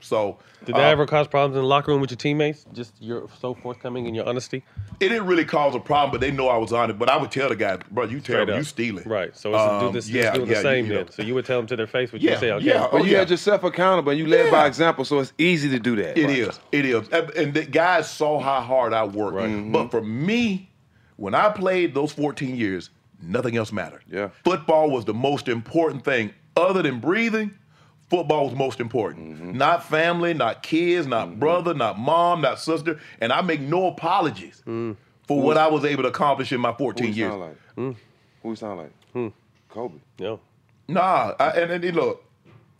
So 0.00 0.38
Did 0.64 0.74
that 0.76 0.80
uh, 0.88 0.90
ever 0.94 1.06
cause 1.06 1.26
problems 1.26 1.56
in 1.56 1.62
the 1.62 1.68
locker 1.68 1.90
room 1.92 2.00
with 2.00 2.10
your 2.10 2.16
teammates? 2.16 2.64
Just 2.72 2.92
you're 3.00 3.28
so 3.40 3.54
forthcoming 3.54 4.06
in 4.06 4.14
your 4.14 4.28
honesty. 4.28 4.62
It 5.00 5.08
didn't 5.08 5.26
really 5.26 5.44
cause 5.44 5.74
a 5.74 5.80
problem, 5.80 6.10
but 6.12 6.20
they 6.20 6.30
know 6.30 6.48
I 6.48 6.56
was 6.56 6.72
on 6.72 6.90
it. 6.90 6.98
But 6.98 7.08
I 7.08 7.16
would 7.16 7.30
tell 7.30 7.48
the 7.48 7.56
guy, 7.56 7.78
bro, 7.90 8.04
you 8.04 8.20
Straight 8.20 8.34
terrible, 8.34 8.52
up. 8.54 8.58
you 8.58 8.64
stealing. 8.64 9.04
Right. 9.08 9.34
So 9.36 9.50
it's 9.54 9.58
Um, 9.62 9.86
do 9.86 9.92
this, 9.92 10.08
yeah, 10.08 10.22
just 10.22 10.34
doing 10.36 10.48
yeah, 10.50 10.54
the 10.56 10.62
same 10.62 10.86
you 10.86 10.92
know. 10.92 11.04
then. 11.04 11.12
So 11.12 11.22
you 11.22 11.34
would 11.34 11.44
tell 11.46 11.58
them 11.58 11.66
to 11.68 11.76
their 11.76 11.86
face, 11.86 12.12
what 12.12 12.20
Yeah, 12.22 12.32
you 12.32 12.38
say, 12.38 12.52
okay, 12.52 12.64
yeah. 12.66 12.88
But 12.92 13.00
Oh, 13.00 13.04
you 13.04 13.12
yeah. 13.12 13.18
had 13.20 13.30
yourself 13.30 13.64
accountable 13.64 14.10
and 14.10 14.18
you 14.18 14.26
led 14.26 14.50
by 14.50 14.66
example, 14.66 15.04
so 15.04 15.18
it's 15.18 15.32
easy 15.38 15.68
to 15.70 15.78
do 15.78 15.96
that. 15.96 16.16
It 16.18 16.30
is. 16.30 16.60
It 16.72 16.84
is. 16.84 17.08
And 17.08 17.30
and 17.30 17.54
the 17.54 17.64
guys 17.64 18.10
saw 18.10 18.38
how 18.38 18.60
hard 18.60 18.92
I 18.92 19.04
worked. 19.04 19.36
Right. 19.36 19.72
But 19.72 19.90
for 19.90 20.02
me, 20.02 20.70
when 21.16 21.34
I 21.34 21.48
played 21.50 21.94
those 21.94 22.12
14 22.12 22.54
years, 22.56 22.90
nothing 23.22 23.56
else 23.56 23.72
mattered. 23.72 24.02
Yeah. 24.10 24.28
Football 24.44 24.90
was 24.90 25.04
the 25.06 25.14
most 25.14 25.48
important 25.48 26.04
thing. 26.04 26.32
Other 26.60 26.82
than 26.82 27.00
breathing, 27.00 27.52
football 28.08 28.46
was 28.46 28.54
most 28.54 28.80
important. 28.80 29.36
Mm-hmm. 29.36 29.58
Not 29.58 29.84
family, 29.84 30.34
not 30.34 30.62
kids, 30.62 31.06
not 31.06 31.28
mm-hmm. 31.28 31.38
brother, 31.38 31.74
not 31.74 31.98
mom, 31.98 32.42
not 32.42 32.60
sister. 32.60 33.00
And 33.20 33.32
I 33.32 33.40
make 33.40 33.60
no 33.60 33.86
apologies 33.86 34.62
mm. 34.66 34.96
for 35.26 35.40
what 35.40 35.56
I 35.56 35.68
was 35.68 35.84
able 35.84 36.02
to 36.02 36.08
accomplish 36.08 36.52
in 36.52 36.60
my 36.60 36.72
Who 36.72 36.84
14 36.84 37.06
you 37.06 37.12
years. 37.12 37.30
sound 37.30 37.40
like? 37.40 37.56
Hmm. 37.74 37.90
Who 38.42 38.50
you 38.50 38.56
sound 38.56 38.78
like? 38.78 38.92
Hmm. 39.12 39.28
Kobe. 39.68 39.98
Yeah. 40.18 40.36
Nah, 40.88 41.34
I, 41.38 41.50
and, 41.50 41.84
and 41.84 41.96
look, 41.96 42.24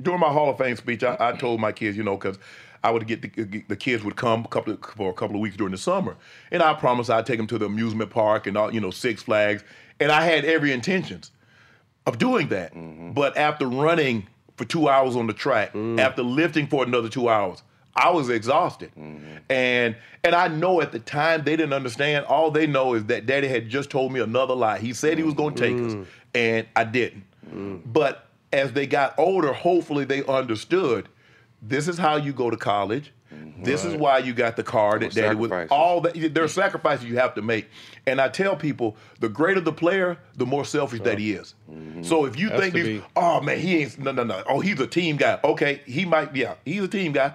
during 0.02 0.20
my 0.20 0.30
Hall 0.30 0.50
of 0.50 0.58
Fame 0.58 0.76
speech, 0.76 1.04
I, 1.04 1.16
I 1.20 1.32
told 1.32 1.60
my 1.60 1.72
kids, 1.72 1.96
you 1.96 2.02
know, 2.02 2.16
because 2.16 2.38
I 2.82 2.90
would 2.90 3.06
get 3.06 3.22
the, 3.22 3.42
uh, 3.42 3.60
the 3.68 3.76
kids 3.76 4.02
would 4.02 4.16
come 4.16 4.44
a 4.44 4.48
couple 4.48 4.72
of, 4.72 4.80
for 4.96 5.10
a 5.10 5.14
couple 5.14 5.36
of 5.36 5.42
weeks 5.42 5.56
during 5.56 5.72
the 5.72 5.78
summer, 5.78 6.16
and 6.50 6.62
I 6.62 6.74
promised 6.74 7.10
I'd 7.10 7.26
take 7.26 7.36
them 7.36 7.46
to 7.48 7.58
the 7.58 7.66
amusement 7.66 8.10
park 8.10 8.46
and 8.46 8.56
all, 8.56 8.72
you 8.72 8.80
know, 8.80 8.90
Six 8.90 9.22
Flags, 9.22 9.62
and 10.00 10.10
I 10.10 10.24
had 10.24 10.44
every 10.44 10.72
intentions 10.72 11.30
of 12.06 12.18
doing 12.18 12.48
that. 12.48 12.74
Mm-hmm. 12.74 13.12
But 13.12 13.36
after 13.36 13.66
running 13.66 14.26
for 14.56 14.64
two 14.64 14.88
hours 14.88 15.16
on 15.16 15.26
the 15.26 15.32
track, 15.32 15.72
mm. 15.72 15.98
after 15.98 16.22
lifting 16.22 16.66
for 16.66 16.84
another 16.84 17.08
two 17.08 17.28
hours, 17.28 17.62
I 17.96 18.10
was 18.10 18.28
exhausted. 18.28 18.90
Mm-hmm. 18.98 19.36
And 19.48 19.96
and 20.22 20.34
I 20.34 20.48
know 20.48 20.80
at 20.80 20.92
the 20.92 20.98
time 20.98 21.44
they 21.44 21.56
didn't 21.56 21.72
understand. 21.72 22.26
All 22.26 22.50
they 22.50 22.66
know 22.66 22.94
is 22.94 23.04
that 23.06 23.26
daddy 23.26 23.48
had 23.48 23.68
just 23.68 23.90
told 23.90 24.12
me 24.12 24.20
another 24.20 24.54
lie. 24.54 24.78
He 24.78 24.92
said 24.92 25.18
he 25.18 25.24
was 25.24 25.34
gonna 25.34 25.56
take 25.56 25.74
us, 25.74 25.94
mm. 25.94 26.06
and 26.34 26.66
I 26.76 26.84
didn't. 26.84 27.24
Mm. 27.52 27.82
But 27.86 28.26
as 28.52 28.72
they 28.72 28.86
got 28.86 29.18
older, 29.18 29.52
hopefully 29.52 30.04
they 30.04 30.24
understood 30.24 31.08
this 31.62 31.88
is 31.88 31.98
how 31.98 32.16
you 32.16 32.32
go 32.32 32.50
to 32.50 32.56
college. 32.56 33.12
This 33.62 33.84
is 33.84 33.94
why 33.94 34.18
you 34.18 34.32
got 34.32 34.56
the 34.56 34.62
car 34.62 34.98
that 34.98 35.12
daddy 35.12 35.36
was 35.36 35.68
all 35.70 36.00
that 36.02 36.34
there 36.34 36.44
are 36.44 36.48
sacrifices 36.48 37.04
you 37.06 37.16
have 37.18 37.34
to 37.34 37.42
make. 37.42 37.68
And 38.06 38.20
I 38.20 38.28
tell 38.28 38.56
people, 38.56 38.96
the 39.20 39.28
greater 39.28 39.60
the 39.60 39.72
player, 39.72 40.18
the 40.36 40.46
more 40.46 40.64
selfish 40.64 41.00
that 41.02 41.18
he 41.18 41.32
is. 41.32 41.54
So 42.02 42.24
if 42.24 42.38
you 42.38 42.48
Has 42.50 42.60
think 42.60 42.74
to 42.74 42.82
these, 42.82 43.02
oh 43.16 43.40
man, 43.40 43.58
he 43.58 43.78
ain't 43.78 43.98
no 43.98 44.12
no 44.12 44.24
no. 44.24 44.42
Oh, 44.48 44.60
he's 44.60 44.80
a 44.80 44.86
team 44.86 45.16
guy. 45.16 45.38
Okay, 45.44 45.80
he 45.86 46.04
might, 46.04 46.34
yeah, 46.34 46.54
he's 46.64 46.82
a 46.82 46.88
team 46.88 47.12
guy. 47.12 47.34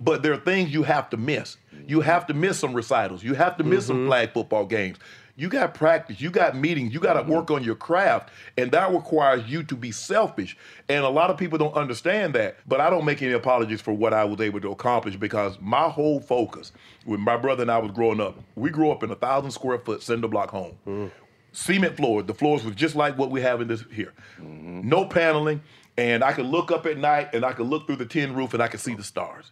But 0.00 0.22
there 0.22 0.32
are 0.32 0.38
things 0.38 0.72
you 0.72 0.82
have 0.82 1.10
to 1.10 1.16
miss. 1.16 1.56
You 1.86 2.00
have 2.00 2.26
to 2.28 2.34
miss 2.34 2.58
some 2.58 2.72
recitals. 2.72 3.22
You 3.22 3.34
have 3.34 3.56
to 3.58 3.64
miss 3.64 3.86
some 3.86 3.98
mm-hmm. 3.98 4.08
flag 4.08 4.32
football 4.32 4.64
games. 4.64 4.98
You 5.36 5.48
got 5.48 5.74
practice, 5.74 6.20
you 6.20 6.30
got 6.30 6.54
meetings, 6.54 6.94
you 6.94 7.00
got 7.00 7.14
to 7.14 7.22
mm-hmm. 7.22 7.32
work 7.32 7.50
on 7.50 7.64
your 7.64 7.74
craft, 7.74 8.30
and 8.56 8.70
that 8.70 8.92
requires 8.92 9.48
you 9.50 9.64
to 9.64 9.74
be 9.74 9.90
selfish. 9.90 10.56
And 10.88 11.04
a 11.04 11.08
lot 11.08 11.28
of 11.28 11.36
people 11.36 11.58
don't 11.58 11.74
understand 11.74 12.34
that. 12.34 12.56
But 12.68 12.80
I 12.80 12.88
don't 12.88 13.04
make 13.04 13.20
any 13.20 13.32
apologies 13.32 13.80
for 13.80 13.92
what 13.92 14.14
I 14.14 14.24
was 14.24 14.40
able 14.40 14.60
to 14.60 14.70
accomplish 14.70 15.16
because 15.16 15.58
my 15.60 15.88
whole 15.88 16.20
focus, 16.20 16.70
when 17.04 17.20
my 17.20 17.36
brother 17.36 17.62
and 17.62 17.70
I 17.70 17.78
was 17.78 17.90
growing 17.90 18.20
up, 18.20 18.38
we 18.54 18.70
grew 18.70 18.90
up 18.90 19.02
in 19.02 19.10
a 19.10 19.16
thousand 19.16 19.50
square 19.50 19.78
foot 19.78 20.02
cinder 20.02 20.28
block 20.28 20.50
home 20.50 20.78
mm. 20.86 21.10
cement 21.50 21.96
floors. 21.96 22.26
The 22.26 22.34
floors 22.34 22.64
was 22.64 22.76
just 22.76 22.94
like 22.94 23.18
what 23.18 23.30
we 23.30 23.40
have 23.40 23.60
in 23.60 23.66
this 23.66 23.82
here. 23.90 24.12
Mm-hmm. 24.38 24.88
No 24.88 25.04
paneling, 25.04 25.62
and 25.96 26.22
I 26.22 26.32
could 26.32 26.46
look 26.46 26.70
up 26.70 26.86
at 26.86 26.96
night 26.96 27.30
and 27.32 27.44
I 27.44 27.52
could 27.54 27.66
look 27.66 27.86
through 27.86 27.96
the 27.96 28.06
tin 28.06 28.34
roof 28.34 28.54
and 28.54 28.62
I 28.62 28.68
could 28.68 28.80
see 28.80 28.94
the 28.94 29.04
stars. 29.04 29.50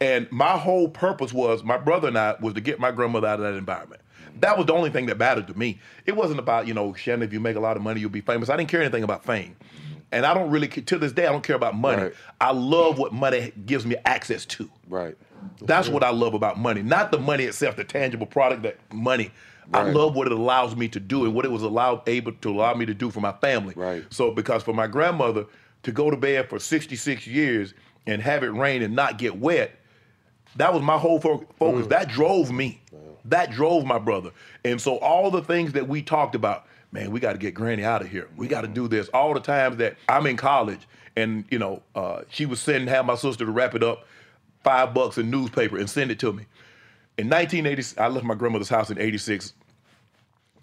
And 0.00 0.30
my 0.32 0.58
whole 0.58 0.88
purpose 0.88 1.32
was 1.32 1.62
my 1.62 1.78
brother 1.78 2.08
and 2.08 2.18
I 2.18 2.34
was 2.40 2.54
to 2.54 2.60
get 2.60 2.80
my 2.80 2.90
grandmother 2.90 3.28
out 3.28 3.40
of 3.40 3.44
that 3.44 3.54
environment. 3.54 4.01
That 4.40 4.56
was 4.56 4.66
the 4.66 4.72
only 4.72 4.90
thing 4.90 5.06
that 5.06 5.18
mattered 5.18 5.46
to 5.48 5.58
me. 5.58 5.80
It 6.06 6.16
wasn't 6.16 6.40
about, 6.40 6.66
you 6.66 6.74
know, 6.74 6.94
Shannon, 6.94 7.22
if 7.22 7.32
you 7.32 7.40
make 7.40 7.56
a 7.56 7.60
lot 7.60 7.76
of 7.76 7.82
money, 7.82 8.00
you'll 8.00 8.10
be 8.10 8.20
famous. 8.20 8.48
I 8.48 8.56
didn't 8.56 8.70
care 8.70 8.80
anything 8.80 9.04
about 9.04 9.24
fame. 9.24 9.56
And 10.10 10.26
I 10.26 10.34
don't 10.34 10.50
really, 10.50 10.68
to 10.68 10.98
this 10.98 11.12
day, 11.12 11.26
I 11.26 11.32
don't 11.32 11.44
care 11.44 11.56
about 11.56 11.74
money. 11.74 12.02
Right. 12.02 12.14
I 12.40 12.52
love 12.52 12.98
what 12.98 13.12
money 13.12 13.52
gives 13.64 13.86
me 13.86 13.96
access 14.04 14.44
to. 14.46 14.68
Right. 14.88 15.16
That's 15.62 15.88
what 15.88 16.04
I 16.04 16.10
love 16.10 16.34
about 16.34 16.58
money. 16.58 16.82
Not 16.82 17.10
the 17.12 17.18
money 17.18 17.44
itself, 17.44 17.76
the 17.76 17.84
tangible 17.84 18.26
product 18.26 18.62
that 18.62 18.78
money. 18.92 19.30
I 19.72 19.90
love 19.90 20.14
what 20.14 20.26
it 20.26 20.32
allows 20.32 20.76
me 20.76 20.88
to 20.88 21.00
do 21.00 21.24
and 21.24 21.34
what 21.34 21.44
it 21.44 21.50
was 21.50 21.62
allowed 21.62 22.06
able 22.06 22.32
to 22.32 22.50
allow 22.50 22.74
me 22.74 22.84
to 22.86 22.94
do 22.94 23.10
for 23.10 23.20
my 23.20 23.32
family. 23.32 23.74
Right. 23.76 24.04
So 24.10 24.30
because 24.30 24.62
for 24.62 24.74
my 24.74 24.86
grandmother 24.86 25.46
to 25.84 25.92
go 25.92 26.10
to 26.10 26.16
bed 26.16 26.48
for 26.48 26.58
66 26.58 27.26
years 27.26 27.74
and 28.06 28.20
have 28.20 28.42
it 28.42 28.48
rain 28.48 28.82
and 28.82 28.94
not 28.94 29.18
get 29.18 29.38
wet, 29.38 29.74
that 30.56 30.74
was 30.74 30.82
my 30.82 30.98
whole 30.98 31.20
fo- 31.20 31.46
focus. 31.58 31.86
Mm. 31.86 31.90
That 31.90 32.08
drove 32.08 32.50
me. 32.50 32.81
That 33.24 33.50
drove 33.50 33.84
my 33.84 33.98
brother. 33.98 34.30
And 34.64 34.80
so 34.80 34.98
all 34.98 35.30
the 35.30 35.42
things 35.42 35.72
that 35.72 35.88
we 35.88 36.02
talked 36.02 36.34
about, 36.34 36.66
man, 36.90 37.10
we 37.10 37.20
got 37.20 37.32
to 37.32 37.38
get 37.38 37.54
Granny 37.54 37.84
out 37.84 38.02
of 38.02 38.08
here. 38.08 38.28
We 38.36 38.48
got 38.48 38.62
to 38.62 38.68
do 38.68 38.88
this. 38.88 39.08
All 39.08 39.34
the 39.34 39.40
times 39.40 39.76
that 39.78 39.96
I'm 40.08 40.26
in 40.26 40.36
college 40.36 40.86
and 41.16 41.44
you 41.50 41.58
know 41.58 41.82
uh, 41.94 42.22
she 42.28 42.46
was 42.46 42.60
sending 42.60 42.88
have 42.88 43.06
my 43.06 43.14
sister 43.14 43.44
to 43.44 43.50
wrap 43.50 43.74
it 43.74 43.82
up, 43.82 44.06
five 44.64 44.94
bucks 44.94 45.18
in 45.18 45.30
newspaper 45.30 45.78
and 45.78 45.88
send 45.88 46.10
it 46.10 46.18
to 46.20 46.32
me. 46.32 46.46
In 47.18 47.28
1980, 47.28 48.00
I 48.00 48.08
left 48.08 48.24
my 48.24 48.34
grandmother's 48.34 48.68
house 48.68 48.90
in 48.90 48.98
'86, 48.98 49.52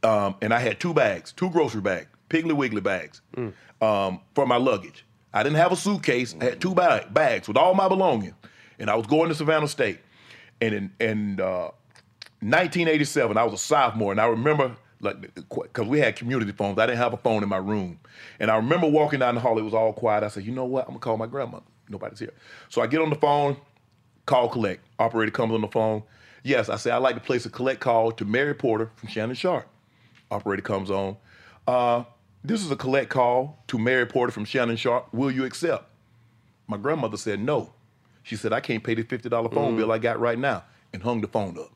um, 0.04 0.36
and 0.42 0.54
I 0.54 0.60
had 0.60 0.80
two 0.80 0.94
bags, 0.94 1.32
two 1.32 1.50
grocery 1.50 1.82
bags, 1.82 2.08
Piggly 2.30 2.54
Wiggly 2.54 2.82
bags, 2.82 3.22
um, 3.82 4.22
for 4.36 4.46
my 4.46 4.58
luggage. 4.58 5.06
I 5.34 5.44
didn't 5.44 5.58
have 5.58 5.72
a 5.72 5.75
suitcase. 5.75 6.36
I 6.42 6.46
had 6.46 6.62
two 6.62 6.74
bag, 6.74 7.13
bags 7.13 7.48
with 7.48 7.56
all 7.56 7.75
my 7.75 7.88
belongings, 7.88 8.34
and 8.80 8.89
I 8.89 8.96
was 8.96 9.06
going 9.06 9.30
to 9.30 9.36
Savannah 9.36 9.68
State. 9.68 10.00
And 10.62 10.74
in, 10.74 10.92
in 11.00 11.39
uh, 11.39 11.70
1987, 12.41 13.38
I 13.38 13.43
was 13.43 13.53
a 13.53 13.58
sophomore, 13.58 14.12
and 14.12 14.22
I 14.22 14.25
remember 14.25 14.75
like 15.01 15.34
because 15.34 15.88
we 15.88 16.00
had 16.00 16.15
community 16.15 16.51
phones. 16.51 16.77
I 16.77 16.86
didn't 16.86 16.98
have 16.98 17.13
a 17.13 17.17
phone 17.17 17.43
in 17.43 17.50
my 17.50 17.58
room, 17.58 18.00
and 18.39 18.50
I 18.51 18.55
remember 18.55 18.88
walking 18.88 19.19
down 19.19 19.36
the 19.36 19.41
hall. 19.41 19.58
It 19.58 19.63
was 19.63 19.74
all 19.74 19.93
quiet. 19.93 20.24
I 20.24 20.29
said, 20.29 20.43
"You 20.46 20.51
know 20.51 20.65
what? 20.65 20.86
I'm 20.86 20.91
gonna 20.91 21.00
call 21.00 21.17
my 21.17 21.27
grandmother. 21.27 21.65
Nobody's 21.89 22.19
here." 22.19 22.34
So 22.69 22.81
I 22.81 22.88
get 22.88 23.01
on 23.01 23.10
the 23.10 23.15
phone, 23.15 23.58
call 24.25 24.50
collect. 24.50 24.84
Operator 25.00 25.31
comes 25.31 25.53
on 25.53 25.62
the 25.62 25.67
phone. 25.67 26.03
Yes, 26.43 26.69
I 26.69 26.77
say 26.77 26.91
I'd 26.91 26.98
like 26.98 27.15
to 27.15 27.22
place 27.22 27.46
a 27.46 27.50
collect 27.50 27.81
call 27.81 28.12
to 28.13 28.25
Mary 28.25 28.53
Porter 28.53 28.91
from 28.96 29.10
Shannon 29.10 29.36
Sharpe. 29.36 29.67
Operator 30.31 30.62
comes 30.62 30.89
on. 30.91 31.17
Uh, 31.67 32.03
this 32.43 32.63
is 32.63 32.72
a 32.72 32.75
collect 32.75 33.10
call 33.10 33.62
to 33.67 33.77
Mary 33.77 34.05
Porter 34.05 34.31
from 34.31 34.46
Shannon 34.46 34.77
Sharpe. 34.77 35.13
Will 35.13 35.31
you 35.31 35.43
accept? 35.46 35.86
My 36.67 36.77
grandmother 36.77 37.17
said 37.17 37.41
no. 37.41 37.74
She 38.24 38.36
said, 38.36 38.53
I 38.53 38.60
can't 38.60 38.84
pay 38.84 38.93
the 38.93 39.03
$50 39.03 39.53
phone 39.53 39.75
bill 39.75 39.91
I 39.91 39.98
got 39.98 40.19
right 40.19 40.38
now, 40.38 40.63
and 40.93 41.01
hung 41.01 41.19
the 41.22 41.27
phone 41.27 41.58
up. 41.58 41.72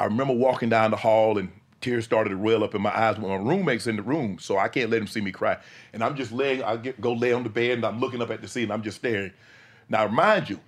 I 0.00 0.04
remember 0.04 0.34
walking 0.34 0.68
down 0.68 0.90
the 0.90 0.96
hall 0.96 1.38
and 1.38 1.50
tears 1.80 2.04
started 2.04 2.30
to 2.30 2.38
well 2.38 2.64
up 2.64 2.74
in 2.74 2.82
my 2.82 2.96
eyes 2.96 3.18
when 3.18 3.30
my 3.30 3.50
roommate's 3.50 3.86
in 3.86 3.96
the 3.96 4.02
room, 4.02 4.38
so 4.38 4.58
I 4.58 4.68
can't 4.68 4.90
let 4.90 5.00
him 5.00 5.06
see 5.06 5.20
me 5.20 5.32
cry. 5.32 5.58
And 5.92 6.02
I'm 6.02 6.16
just 6.16 6.32
laying, 6.32 6.62
I 6.62 6.76
get 6.76 7.00
go 7.00 7.12
lay 7.12 7.32
on 7.32 7.42
the 7.42 7.48
bed 7.48 7.72
and 7.72 7.84
I'm 7.84 8.00
looking 8.00 8.22
up 8.22 8.30
at 8.30 8.40
the 8.40 8.48
ceiling, 8.48 8.70
I'm 8.70 8.82
just 8.82 8.98
staring. 8.98 9.32
Now, 9.88 10.06
mind 10.08 10.50
you, 10.50 10.60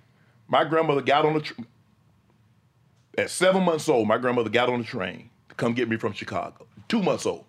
my 0.47 0.63
grandmother 0.63 1.01
got 1.01 1.25
on 1.25 1.33
the 1.35 1.41
tr- 1.41 1.61
at 3.17 3.29
seven 3.29 3.63
months 3.63 3.87
old, 3.89 4.07
my 4.07 4.17
grandmother 4.17 4.49
got 4.49 4.69
on 4.69 4.79
the 4.79 4.85
train 4.85 5.29
to 5.49 5.55
come 5.55 5.73
get 5.73 5.89
me 5.89 5.97
from 5.97 6.13
Chicago. 6.13 6.65
Two 6.87 7.01
months 7.01 7.25
old. 7.25 7.45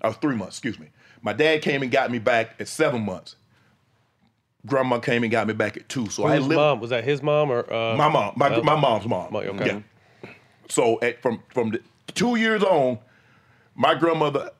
I 0.00 0.08
was 0.08 0.16
three 0.16 0.36
months, 0.36 0.56
excuse 0.56 0.78
me. 0.78 0.88
My 1.22 1.32
dad 1.32 1.62
came 1.62 1.82
and 1.82 1.90
got 1.90 2.10
me 2.10 2.18
back 2.18 2.56
at 2.60 2.68
seven 2.68 3.02
months. 3.02 3.36
Grandma 4.66 4.98
came 4.98 5.22
and 5.22 5.30
got 5.30 5.46
me 5.46 5.52
back 5.52 5.76
at 5.76 5.88
two. 5.88 6.08
So 6.08 6.24
I 6.24 6.38
lived 6.38 6.54
mom 6.54 6.80
was 6.80 6.90
that? 6.90 7.04
His 7.04 7.22
mom 7.22 7.50
or 7.50 7.70
uh, 7.72 7.96
my 7.96 8.08
mom, 8.08 8.32
my, 8.36 8.48
uh, 8.48 8.62
my 8.62 8.76
mom's 8.76 9.06
mom. 9.06 9.34
Okay. 9.34 9.66
Yeah. 9.66 9.80
So 10.68 11.00
at, 11.00 11.22
from 11.22 11.42
from 11.48 11.70
the 11.70 11.80
two 12.14 12.36
years 12.36 12.62
on, 12.62 12.98
my 13.74 13.94
grandmother 13.94 14.50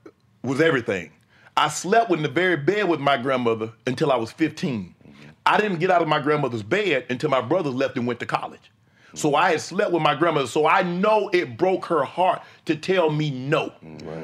was 0.42 0.60
everything. 0.60 1.10
I 1.56 1.68
slept 1.68 2.10
in 2.10 2.22
the 2.22 2.28
very 2.28 2.56
bed 2.56 2.88
with 2.88 3.00
my 3.00 3.16
grandmother 3.16 3.72
until 3.86 4.10
I 4.10 4.16
was 4.16 4.32
15. 4.32 4.94
Mm-hmm. 5.06 5.12
I 5.46 5.60
didn't 5.60 5.78
get 5.78 5.90
out 5.90 6.02
of 6.02 6.08
my 6.08 6.20
grandmother's 6.20 6.64
bed 6.64 7.06
until 7.08 7.30
my 7.30 7.40
brothers 7.40 7.74
left 7.74 7.96
and 7.96 8.06
went 8.06 8.18
to 8.20 8.26
college. 8.26 8.72
So 9.14 9.28
mm-hmm. 9.28 9.36
I 9.36 9.50
had 9.52 9.60
slept 9.60 9.92
with 9.92 10.02
my 10.02 10.16
grandmother. 10.16 10.48
So 10.48 10.66
I 10.66 10.82
know 10.82 11.28
it 11.32 11.56
broke 11.56 11.86
her 11.86 12.04
heart 12.04 12.42
to 12.66 12.74
tell 12.74 13.10
me 13.10 13.30
no. 13.30 13.72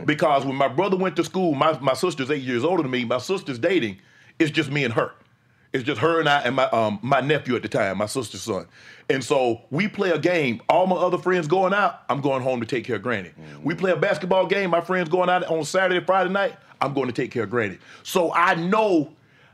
Because 0.05 0.45
when 0.45 0.57
my 0.57 0.69
brother 0.69 0.97
went 0.97 1.15
to 1.17 1.25
school, 1.25 1.55
my, 1.55 1.79
my 1.79 1.95
sister's 1.95 2.31
eight 2.31 2.43
years 2.43 2.65
older 2.65 2.83
than 2.83 2.91
me, 2.91 3.05
my 3.05 3.19
sister's 3.19 3.59
dating, 3.59 3.99
it's 4.41 4.51
just 4.51 4.71
me 4.71 4.85
and 4.85 4.95
her. 4.95 5.13
It's 5.73 5.85
just 5.85 6.01
her 6.01 6.19
and 6.19 6.29
I 6.29 6.41
and 6.41 6.57
my 6.57 6.65
um, 6.71 6.99
my 7.03 7.21
nephew 7.21 7.55
at 7.55 7.63
the 7.63 7.69
time, 7.69 7.99
my 7.99 8.07
sister's 8.07 8.43
son. 8.43 8.67
And 9.09 9.23
so 9.25 9.63
we 9.71 9.89
play 9.89 10.11
a 10.11 10.19
game. 10.19 10.61
All 10.69 10.87
my 10.87 10.97
other 10.97 11.19
friends 11.19 11.47
going 11.47 11.73
out, 11.73 12.03
I'm 12.09 12.21
going 12.21 12.43
home 12.43 12.61
to 12.61 12.67
take 12.67 12.85
care 12.85 12.97
of 12.97 13.03
Granny. 13.03 13.31
We 13.63 13.75
play 13.75 13.91
a 13.91 13.97
basketball 13.97 14.47
game. 14.47 14.71
My 14.71 14.81
friends 14.81 15.09
going 15.09 15.29
out 15.29 15.45
on 15.45 15.65
Saturday, 15.65 16.05
Friday 16.05 16.31
night. 16.31 16.57
I'm 16.81 16.95
going 16.95 17.07
to 17.09 17.13
take 17.13 17.31
care 17.31 17.45
of 17.45 17.51
Granny. 17.51 17.79
So 18.03 18.33
I 18.33 18.55
know 18.55 19.13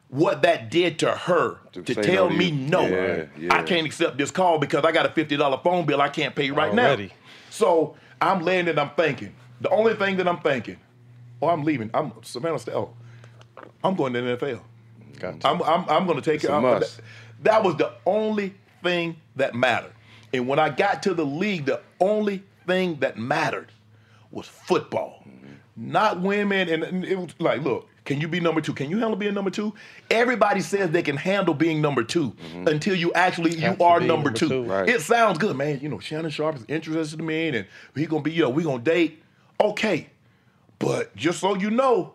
what 0.08 0.42
that 0.42 0.70
did 0.70 0.99
to 1.00 1.11
her 1.11 1.58
to, 1.73 1.85
say 1.85 1.94
tell 2.02 2.26
no 2.26 2.30
to 2.30 2.37
me 2.37 2.50
no. 2.50 2.87
Yeah, 2.87 3.25
yeah. 3.37 3.54
I 3.54 3.62
can't 3.62 3.87
accept 3.87 4.18
this 4.18 4.30
call 4.30 4.58
because 4.58 4.85
I 4.85 4.92
got 4.92 5.06
a 5.06 5.11
fifty 5.11 5.37
dollar 5.37 5.58
phone 5.58 5.85
bill 5.85 6.00
I 6.00 6.08
can't 6.08 6.35
pay 6.35 6.50
right 6.50 6.70
Already. 6.70 7.06
now. 7.06 7.12
So 7.50 7.96
I'm 8.20 8.42
laying 8.42 8.68
and 8.68 8.78
I'm 8.78 8.90
thinking. 8.90 9.35
The 9.61 9.70
only 9.70 9.94
thing 9.94 10.16
that 10.18 10.28
I'm 10.28 10.40
thinking, 10.40 10.76
oh, 11.40 11.49
I'm 11.49 11.64
leaving. 11.64 11.90
I'm 11.94 12.12
Savannah. 12.23 12.58
Oh, 12.75 12.90
I'm 13.82 13.94
going 13.94 14.12
to 14.12 14.20
the 14.20 14.37
NFL. 14.37 14.61
Gotcha. 15.18 15.46
I'm, 15.46 15.62
I'm, 15.62 15.88
I'm 15.88 16.06
going 16.06 16.20
to 16.20 16.23
take 16.23 16.37
It's 16.37 16.44
it. 16.44 16.50
a 16.50 16.61
must. 16.61 17.00
That, 17.42 17.62
was 17.62 17.76
the 17.76 17.92
only 18.06 18.54
thing 18.82 19.16
that 19.37 19.54
mattered. 19.54 19.92
And 20.32 20.49
when 20.49 20.58
I 20.58 20.70
got 20.70 21.02
to 21.04 21.14
the 21.14 21.25
league, 21.25 21.66
the 21.66 21.80
only 22.00 22.42
thing 22.66 22.96
that 23.00 23.18
mattered 23.18 23.73
was 24.30 24.46
football, 24.46 25.23
mm-hmm. 25.26 25.54
not 25.76 26.20
women. 26.20 26.68
And, 26.68 27.04
it 27.04 27.18
was 27.18 27.35
like, 27.38 27.62
look, 27.62 27.88
can 28.06 28.20
you 28.20 28.28
be 28.28 28.40
number 28.40 28.61
two? 28.61 28.73
Can 28.73 28.88
you 28.88 28.99
handle 28.99 29.16
being 29.16 29.35
number 29.35 29.50
two? 29.50 29.75
Everybody 30.11 30.61
says 30.61 30.90
they 30.90 31.02
can 31.02 31.16
handle 31.16 31.54
being 31.54 31.82
number 31.82 32.04
2 32.04 32.30
mm-hmm. 32.30 32.68
until 32.68 32.94
you 32.94 33.12
actually 33.12 33.54
you 33.56 33.61
Have 33.62 33.78
to 33.78 33.85
are 33.85 33.99
number, 33.99 34.14
number 34.14 34.30
two. 34.30 34.49
two. 34.49 34.62
Right. 34.62 34.88
It 34.88 35.00
sounds 35.00 35.38
good, 35.38 35.56
man. 35.56 35.80
You 35.80 35.88
know, 35.88 35.99
Shannon 35.99 36.30
Sharpe 36.30 36.56
is 36.56 36.64
interested 36.68 37.18
in 37.18 37.26
me, 37.26 37.49
and 37.49 37.66
he 37.94 38.06
gonna 38.06 38.23
be, 38.23 38.32
you 38.32 38.42
know, 38.42 38.50
we 38.50 38.62
gonna 38.62 38.82
date. 38.82 39.23
Okay, 39.61 40.08
but 40.78 41.14
just 41.16 41.40
so 41.40 41.56
you 41.56 41.70
know, 41.70 42.12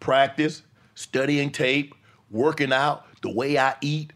practice, 0.00 0.62
studying 0.94 1.50
tape, 1.50 1.94
working 2.34 2.72
out, 2.72 3.06
the 3.22 3.30
way 3.30 3.56
I 3.56 3.74
eat. 3.80 4.12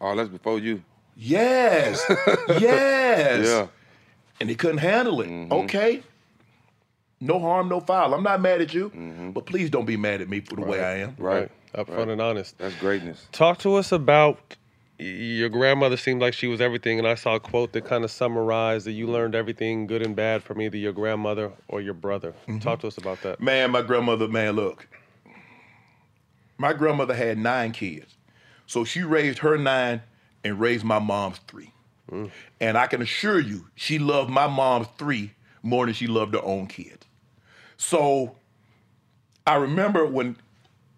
Oh, 0.00 0.16
that's 0.16 0.30
before 0.30 0.58
you. 0.58 0.82
Yes, 1.16 2.02
yes. 2.58 3.46
Yeah. 3.46 3.66
And 4.40 4.48
he 4.48 4.54
couldn't 4.54 4.78
handle 4.78 5.20
it. 5.20 5.28
Mm-hmm. 5.28 5.52
Okay. 5.52 6.02
No 7.20 7.38
harm, 7.38 7.68
no 7.68 7.80
foul. 7.80 8.14
I'm 8.14 8.22
not 8.22 8.40
mad 8.40 8.62
at 8.62 8.72
you, 8.72 8.88
mm-hmm. 8.88 9.32
but 9.32 9.44
please 9.44 9.68
don't 9.68 9.84
be 9.84 9.98
mad 9.98 10.22
at 10.22 10.30
me 10.30 10.40
for 10.40 10.56
the 10.56 10.62
way 10.62 10.82
I 10.82 10.98
am. 11.00 11.14
Right. 11.18 11.50
Upfront 11.74 12.08
and 12.08 12.22
honest. 12.22 12.56
That's 12.56 12.74
greatness. 12.76 13.26
Talk 13.32 13.58
to 13.58 13.74
us 13.74 13.92
about 13.92 14.56
your 14.98 15.50
grandmother 15.50 15.98
seemed 15.98 16.22
like 16.22 16.32
she 16.32 16.46
was 16.46 16.62
everything, 16.62 16.98
and 16.98 17.06
I 17.06 17.14
saw 17.14 17.34
a 17.34 17.40
quote 17.40 17.72
that 17.72 17.84
kind 17.84 18.04
of 18.04 18.10
summarized 18.10 18.86
that 18.86 18.92
you 18.92 19.06
learned 19.06 19.34
everything 19.34 19.86
good 19.86 20.02
and 20.02 20.16
bad 20.16 20.42
from 20.42 20.62
either 20.62 20.78
your 20.78 20.92
grandmother 20.92 21.52
or 21.68 21.82
your 21.82 21.94
brother. 21.94 22.32
Mm-hmm. 22.42 22.58
Talk 22.58 22.80
to 22.80 22.86
us 22.86 22.96
about 22.96 23.20
that. 23.22 23.40
Man, 23.40 23.70
my 23.70 23.82
grandmother, 23.82 24.26
man, 24.26 24.56
look. 24.56 24.88
My 26.60 26.74
grandmother 26.74 27.14
had 27.14 27.38
nine 27.38 27.72
kids. 27.72 28.16
So 28.66 28.84
she 28.84 29.00
raised 29.02 29.38
her 29.38 29.56
nine 29.56 30.02
and 30.44 30.60
raised 30.60 30.84
my 30.84 30.98
mom's 30.98 31.38
three. 31.48 31.72
And 32.60 32.76
I 32.76 32.86
can 32.86 33.00
assure 33.00 33.40
you, 33.40 33.68
she 33.76 33.98
loved 33.98 34.28
my 34.28 34.46
mom's 34.46 34.88
three 34.98 35.32
more 35.62 35.86
than 35.86 35.94
she 35.94 36.06
loved 36.06 36.34
her 36.34 36.44
own 36.44 36.66
kids. 36.66 37.06
So 37.78 38.36
I 39.46 39.54
remember 39.54 40.04
when 40.04 40.36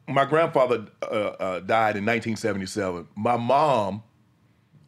my 0.08 0.24
grandfather 0.24 0.86
uh, 1.00 1.06
uh, 1.06 1.60
died 1.60 1.96
in 1.96 2.04
1977, 2.06 3.06
my 3.14 3.36
mom 3.36 4.02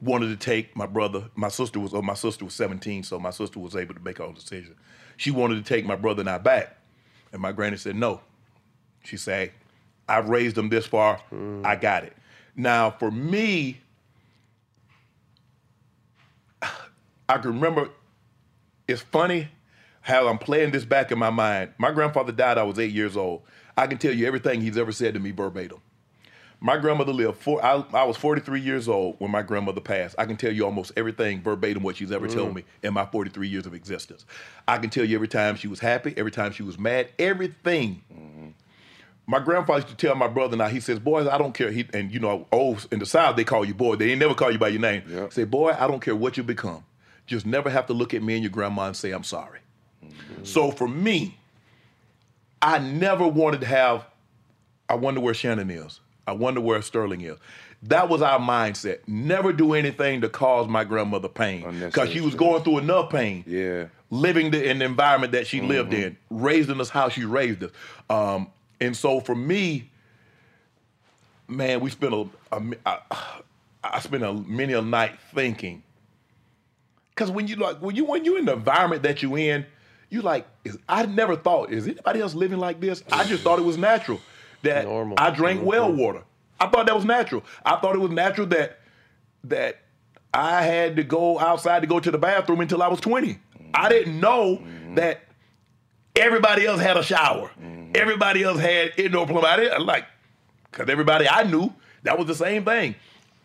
wanted 0.00 0.28
to 0.28 0.36
take 0.36 0.74
my 0.74 0.86
brother. 0.86 1.30
My 1.36 1.50
sister 1.50 1.78
was, 1.78 1.94
oh, 1.94 2.02
my 2.02 2.14
sister 2.14 2.44
was 2.44 2.54
17, 2.54 3.04
so 3.04 3.20
my 3.20 3.30
sister 3.30 3.60
was 3.60 3.76
able 3.76 3.94
to 3.94 4.00
make 4.00 4.18
her 4.18 4.24
own 4.24 4.34
decision. 4.34 4.74
She 5.18 5.30
wanted 5.30 5.54
to 5.54 5.62
take 5.62 5.86
my 5.86 5.94
brother 5.94 6.22
and 6.22 6.30
I 6.30 6.38
back, 6.38 6.76
and 7.32 7.40
my 7.40 7.52
granny 7.52 7.76
said 7.76 7.94
no. 7.94 8.22
She 9.04 9.16
said, 9.16 9.52
"I've 10.08 10.28
raised 10.28 10.56
them 10.56 10.68
this 10.68 10.86
far. 10.86 11.20
I 11.64 11.76
got 11.76 12.04
it." 12.04 12.12
Now, 12.56 12.90
for 12.90 13.10
me, 13.10 13.80
I 16.62 17.38
can 17.38 17.52
remember. 17.54 17.88
It's 18.86 19.02
funny 19.02 19.48
how 20.02 20.28
I'm 20.28 20.38
playing 20.38 20.70
this 20.72 20.84
back 20.84 21.10
in 21.10 21.18
my 21.18 21.30
mind. 21.30 21.70
My 21.78 21.90
grandfather 21.90 22.32
died. 22.32 22.58
I 22.58 22.62
was 22.64 22.78
eight 22.78 22.92
years 22.92 23.16
old. 23.16 23.42
I 23.76 23.86
can 23.86 23.98
tell 23.98 24.12
you 24.12 24.26
everything 24.26 24.60
he's 24.60 24.76
ever 24.76 24.92
said 24.92 25.14
to 25.14 25.20
me 25.20 25.30
verbatim. 25.30 25.78
My 26.60 26.76
grandmother 26.78 27.12
lived. 27.12 27.38
Four, 27.38 27.62
I, 27.64 27.84
I 27.92 28.04
was 28.04 28.16
43 28.16 28.60
years 28.60 28.88
old 28.88 29.16
when 29.18 29.30
my 29.30 29.42
grandmother 29.42 29.80
passed. 29.80 30.14
I 30.18 30.24
can 30.24 30.36
tell 30.36 30.52
you 30.52 30.64
almost 30.64 30.92
everything 30.96 31.42
verbatim 31.42 31.82
what 31.82 31.96
she's 31.96 32.12
ever 32.12 32.28
told 32.28 32.52
Mm. 32.52 32.56
me 32.56 32.64
in 32.82 32.94
my 32.94 33.04
43 33.06 33.48
years 33.48 33.66
of 33.66 33.74
existence. 33.74 34.24
I 34.68 34.78
can 34.78 34.88
tell 34.88 35.04
you 35.04 35.14
every 35.16 35.28
time 35.28 35.56
she 35.56 35.66
was 35.68 35.80
happy, 35.80 36.14
every 36.16 36.30
time 36.30 36.52
she 36.52 36.62
was 36.62 36.78
mad, 36.78 37.08
everything. 37.18 38.54
My 39.26 39.38
grandfather 39.38 39.80
used 39.80 39.88
to 39.88 39.96
tell 39.96 40.14
my 40.14 40.28
brother 40.28 40.60
I, 40.62 40.68
he 40.68 40.80
says, 40.80 40.98
Boys, 40.98 41.26
I 41.26 41.38
don't 41.38 41.54
care. 41.54 41.70
He, 41.70 41.86
and 41.94 42.12
you 42.12 42.20
know, 42.20 42.46
oh, 42.52 42.78
in 42.90 42.98
the 42.98 43.06
South, 43.06 43.36
they 43.36 43.44
call 43.44 43.64
you 43.64 43.74
boy. 43.74 43.96
They 43.96 44.10
ain't 44.10 44.20
never 44.20 44.34
call 44.34 44.50
you 44.50 44.58
by 44.58 44.68
your 44.68 44.80
name. 44.80 45.30
Say, 45.30 45.44
Boy, 45.44 45.74
I 45.78 45.86
don't 45.86 46.00
care 46.00 46.14
what 46.14 46.36
you 46.36 46.42
become. 46.42 46.84
Just 47.26 47.46
never 47.46 47.70
have 47.70 47.86
to 47.86 47.94
look 47.94 48.12
at 48.12 48.22
me 48.22 48.34
and 48.34 48.42
your 48.42 48.50
grandma 48.50 48.88
and 48.88 48.96
say, 48.96 49.12
I'm 49.12 49.24
sorry. 49.24 49.60
So 50.42 50.70
for 50.70 50.86
me, 50.86 51.38
I 52.60 52.78
never 52.78 53.26
wanted 53.26 53.60
to 53.62 53.66
have, 53.66 54.04
I 54.88 54.94
wonder 54.94 55.20
where 55.20 55.34
Shannon 55.34 55.70
is. 55.70 56.00
I 56.26 56.32
wonder 56.32 56.60
where 56.60 56.80
Sterling 56.82 57.22
is. 57.22 57.36
That 57.82 58.08
was 58.08 58.22
our 58.22 58.38
mindset. 58.38 59.00
Never 59.06 59.52
do 59.52 59.74
anything 59.74 60.22
to 60.22 60.28
cause 60.28 60.68
my 60.68 60.84
grandmother 60.84 61.28
pain. 61.28 61.80
Because 61.80 62.10
she 62.10 62.20
was 62.20 62.34
going 62.34 62.62
through 62.62 62.78
enough 62.78 63.10
pain. 63.10 63.44
Yeah. 63.46 63.86
Living 64.10 64.50
the, 64.50 64.70
in 64.70 64.78
the 64.78 64.86
environment 64.86 65.32
that 65.32 65.46
she 65.46 65.60
lived 65.60 65.92
in, 65.92 66.16
raised 66.30 66.70
in 66.70 66.80
us 66.80 66.88
how 66.88 67.08
she 67.10 67.24
raised 67.24 67.62
us. 67.64 67.70
Um, 68.08 68.50
and 68.80 68.96
so 68.96 69.20
for 69.20 69.34
me, 69.34 69.90
man, 71.48 71.80
we 71.80 71.90
spent 71.90 72.14
a, 72.14 72.28
a 72.52 72.62
I, 72.86 72.98
I 73.82 74.00
spent 74.00 74.22
a 74.22 74.32
many 74.32 74.72
a 74.72 74.82
night 74.82 75.18
thinking. 75.34 75.82
Cause 77.16 77.30
when 77.30 77.46
you 77.46 77.56
like 77.56 77.78
when 77.78 77.94
you 77.94 78.04
when 78.04 78.24
you 78.24 78.36
in 78.36 78.44
the 78.44 78.54
environment 78.54 79.04
that 79.04 79.22
you 79.22 79.36
in, 79.36 79.64
you 80.10 80.20
like 80.22 80.46
is, 80.64 80.78
I 80.88 81.06
never 81.06 81.36
thought 81.36 81.70
is 81.70 81.86
anybody 81.86 82.20
else 82.20 82.34
living 82.34 82.58
like 82.58 82.80
this? 82.80 83.04
I 83.12 83.24
just 83.24 83.44
thought 83.44 83.58
it 83.58 83.64
was 83.64 83.78
natural 83.78 84.20
that 84.62 84.84
Normal. 84.84 85.14
I 85.18 85.30
drank 85.30 85.62
well 85.62 85.92
water. 85.92 86.22
I 86.58 86.68
thought 86.68 86.86
that 86.86 86.94
was 86.94 87.04
natural. 87.04 87.44
I 87.64 87.76
thought 87.76 87.94
it 87.94 88.00
was 88.00 88.10
natural 88.10 88.48
that 88.48 88.80
that 89.44 89.80
I 90.32 90.62
had 90.62 90.96
to 90.96 91.04
go 91.04 91.38
outside 91.38 91.82
to 91.82 91.86
go 91.86 92.00
to 92.00 92.10
the 92.10 92.18
bathroom 92.18 92.60
until 92.60 92.82
I 92.82 92.88
was 92.88 93.00
20. 93.00 93.38
I 93.74 93.88
didn't 93.88 94.18
know 94.18 94.64
that 94.94 95.23
everybody 96.16 96.66
else 96.66 96.80
had 96.80 96.96
a 96.96 97.02
shower. 97.02 97.50
Mm-hmm. 97.60 97.92
Everybody 97.94 98.42
else 98.42 98.58
had 98.58 98.92
indoor 98.98 99.26
plumbing. 99.26 99.44
I 99.44 99.56
didn't 99.56 99.86
like 99.86 100.06
because 100.70 100.88
everybody 100.88 101.28
I 101.28 101.44
knew 101.44 101.72
that 102.02 102.18
was 102.18 102.26
the 102.26 102.34
same 102.34 102.64
thing. 102.64 102.94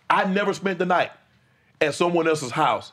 I 0.09 0.25
never 0.25 0.53
spent 0.53 0.79
the 0.79 0.85
night 0.85 1.11
at 1.81 1.93
someone 1.93 2.27
else's 2.27 2.51
house 2.51 2.91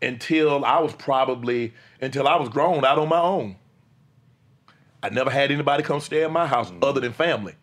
until 0.00 0.64
I 0.64 0.80
was 0.80 0.92
probably 0.94 1.72
until 2.00 2.28
I 2.28 2.36
was 2.36 2.48
grown 2.48 2.84
out 2.84 2.98
on 2.98 3.08
my 3.08 3.20
own. 3.20 3.56
I 5.02 5.08
never 5.08 5.30
had 5.30 5.50
anybody 5.50 5.82
come 5.82 6.00
stay 6.00 6.22
at 6.22 6.30
my 6.30 6.46
house 6.46 6.70
mm-hmm. 6.70 6.84
other 6.84 7.00
than 7.00 7.12
family. 7.12 7.54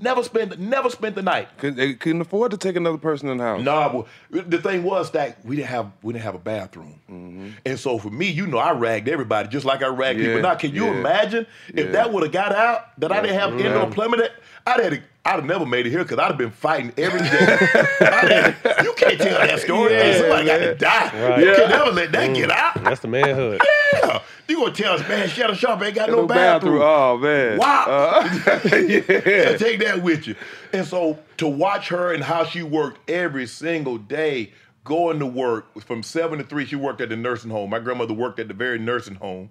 Never 0.00 0.22
spend, 0.22 0.58
never 0.58 0.90
spent 0.90 1.16
the 1.16 1.22
night. 1.22 1.48
Cause 1.58 1.74
they 1.74 1.94
couldn't 1.94 2.20
afford 2.20 2.52
to 2.52 2.56
take 2.56 2.76
another 2.76 2.98
person 2.98 3.28
in 3.28 3.38
the 3.38 3.44
house. 3.44 3.62
No, 3.62 4.06
well, 4.30 4.42
the 4.44 4.58
thing 4.58 4.84
was 4.84 5.10
that 5.10 5.44
we 5.44 5.56
didn't 5.56 5.68
have 5.68 5.90
we 6.02 6.12
didn't 6.12 6.24
have 6.24 6.36
a 6.36 6.40
bathroom, 6.40 7.00
mm-hmm. 7.10 7.48
and 7.66 7.78
so 7.78 7.98
for 7.98 8.10
me, 8.10 8.28
you 8.28 8.46
know, 8.46 8.58
I 8.58 8.72
ragged 8.72 9.08
everybody 9.08 9.48
just 9.48 9.66
like 9.66 9.82
I 9.82 9.88
ragged 9.88 10.22
Yeah, 10.22 10.28
people. 10.28 10.42
Now, 10.42 10.54
can 10.54 10.72
you 10.72 10.86
yeah, 10.86 10.98
imagine 10.98 11.46
if 11.68 11.86
yeah. 11.86 11.92
that 11.92 12.12
would 12.12 12.22
have 12.22 12.32
got 12.32 12.54
out 12.54 12.98
that 13.00 13.10
I 13.10 13.20
didn't 13.20 13.38
have 13.38 13.52
indoor 13.54 13.84
mm-hmm. 13.84 13.92
plumbing? 13.92 14.20
That 14.20 14.32
I'd 14.66 14.80
had 14.80 15.02
I'd 15.28 15.34
have 15.36 15.44
never 15.44 15.66
made 15.66 15.86
it 15.86 15.90
here 15.90 16.02
because 16.02 16.18
I'd 16.18 16.28
have 16.28 16.38
been 16.38 16.50
fighting 16.50 16.90
every 16.96 17.20
day. 17.20 18.54
You 18.82 18.94
can't 18.94 19.20
tell 19.20 19.38
that 19.46 19.60
story. 19.60 19.92
Yeah, 19.92 20.18
Somebody 20.18 20.46
got 20.46 20.58
to 20.58 20.74
die. 20.74 21.28
Right. 21.28 21.44
You 21.44 21.54
can 21.54 21.68
never 21.68 21.90
let 21.90 22.12
that 22.12 22.34
get 22.34 22.50
out. 22.50 22.82
That's 22.82 23.00
the 23.00 23.08
manhood. 23.08 23.60
Yeah, 23.92 24.22
you 24.48 24.56
gonna 24.56 24.72
tell 24.72 24.94
us, 24.94 25.06
man? 25.06 25.28
Shadow 25.28 25.52
Sharp 25.54 25.82
ain't 25.82 25.94
got 25.94 26.08
no, 26.08 26.22
No 26.22 26.26
bathroom. 26.26 26.78
bathroom. 26.78 26.82
Oh 26.82 27.18
man. 27.18 27.58
Wow. 27.58 27.84
Uh, 27.88 28.60
yeah. 28.64 29.56
Take 29.56 29.80
that 29.80 30.00
with 30.02 30.26
you. 30.26 30.34
And 30.72 30.86
so 30.86 31.18
to 31.36 31.46
watch 31.46 31.88
her 31.88 32.12
and 32.14 32.24
how 32.24 32.44
she 32.44 32.62
worked 32.62 33.08
every 33.10 33.46
single 33.46 33.98
day, 33.98 34.52
going 34.84 35.18
to 35.18 35.26
work 35.26 35.78
from 35.82 36.02
seven 36.02 36.38
to 36.38 36.44
three, 36.44 36.64
she 36.64 36.76
worked 36.76 37.00
at 37.02 37.10
the 37.10 37.16
nursing 37.16 37.50
home. 37.50 37.68
My 37.70 37.78
grandmother 37.80 38.14
worked 38.14 38.40
at 38.40 38.48
the 38.48 38.54
very 38.54 38.78
nursing 38.78 39.16
home. 39.16 39.50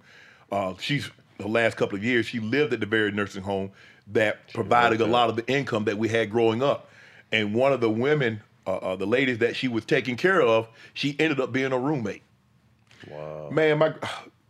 Uh, 0.52 0.74
she's 0.80 1.10
the 1.38 1.48
last 1.48 1.78
couple 1.78 1.96
of 1.98 2.04
years, 2.04 2.26
she 2.26 2.40
lived 2.40 2.74
at 2.74 2.80
the 2.80 2.88
very 2.88 3.12
nursing 3.12 3.44
home 3.44 3.72
that 4.12 4.54
provided 4.54 5.02
a 5.02 5.06
lot 5.06 5.30
of 5.30 5.36
the 5.36 5.48
income 5.48 5.86
that 5.86 5.98
we 5.98 6.08
had 6.08 6.32
growing 6.32 6.64
up. 6.64 6.90
And 7.32 7.54
one 7.54 7.74
of 7.74 7.82
the 7.82 7.90
women, 7.90 8.42
uh, 8.66 8.78
uh, 8.78 8.96
the 8.96 9.06
ladies 9.06 9.40
that 9.40 9.56
she 9.56 9.68
was 9.68 9.86
taking 9.86 10.16
care 10.16 10.42
of, 10.42 10.68
she 10.94 11.16
ended 11.20 11.40
up 11.40 11.52
being 11.52 11.74
a 11.74 11.80
roommate. 11.80 12.24
Wow. 13.10 13.50
Man, 13.52 13.78
my 13.80 13.94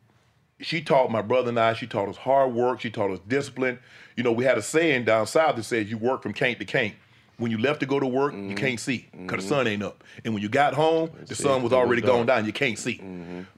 she 0.60 0.82
taught 0.82 1.12
my 1.12 1.22
brother 1.22 1.50
and 1.50 1.60
I, 1.60 1.74
she 1.74 1.88
taught 1.88 2.10
us 2.10 2.17
hard 2.17 2.54
work, 2.54 2.82
she 2.82 2.89
taught 2.89 3.12
us 3.12 3.20
discipline. 3.28 3.80
You 4.15 4.24
know, 4.24 4.32
we 4.32 4.43
had 4.43 4.58
a 4.58 4.62
saying 4.63 5.06
down 5.06 5.28
south 5.28 5.56
that 5.56 5.63
says 5.63 5.89
you 5.89 5.98
work 5.98 6.24
from 6.24 6.34
can't 6.34 6.58
to 6.60 6.65
can't. 6.65 6.96
When 7.38 7.52
you 7.52 7.60
left 7.60 7.82
to 7.82 7.86
go 7.86 8.00
to 8.00 8.08
work, 8.08 8.34
you 8.34 8.56
can't 8.56 8.80
see 8.80 9.08
because 9.12 9.43
the 9.43 9.50
sun 9.50 9.67
ain't 9.67 9.84
up. 9.84 10.04
And 10.26 10.34
when 10.34 10.41
you 10.41 10.50
got 10.50 10.74
home, 10.74 11.12
the 11.28 11.36
sun 11.36 11.62
was 11.62 11.72
already 11.72 12.02
gone 12.02 12.26
down. 12.26 12.48
You 12.48 12.52
can't 12.54 12.80
see. 12.80 13.00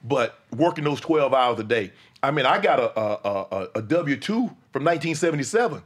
But 0.03 0.37
working 0.53 0.83
those 0.83 0.99
12 0.99 1.33
hours 1.33 1.59
a 1.61 1.63
day, 1.63 1.93
I 2.21 2.31
mean, 2.31 2.45
I 2.45 2.59
got 2.59 2.79
a, 2.81 2.99
a, 2.99 3.47
a, 3.51 3.67
a 3.75 3.81
W 3.81 4.17
2 4.17 4.49
from 4.71 4.83
1977. 4.83 5.83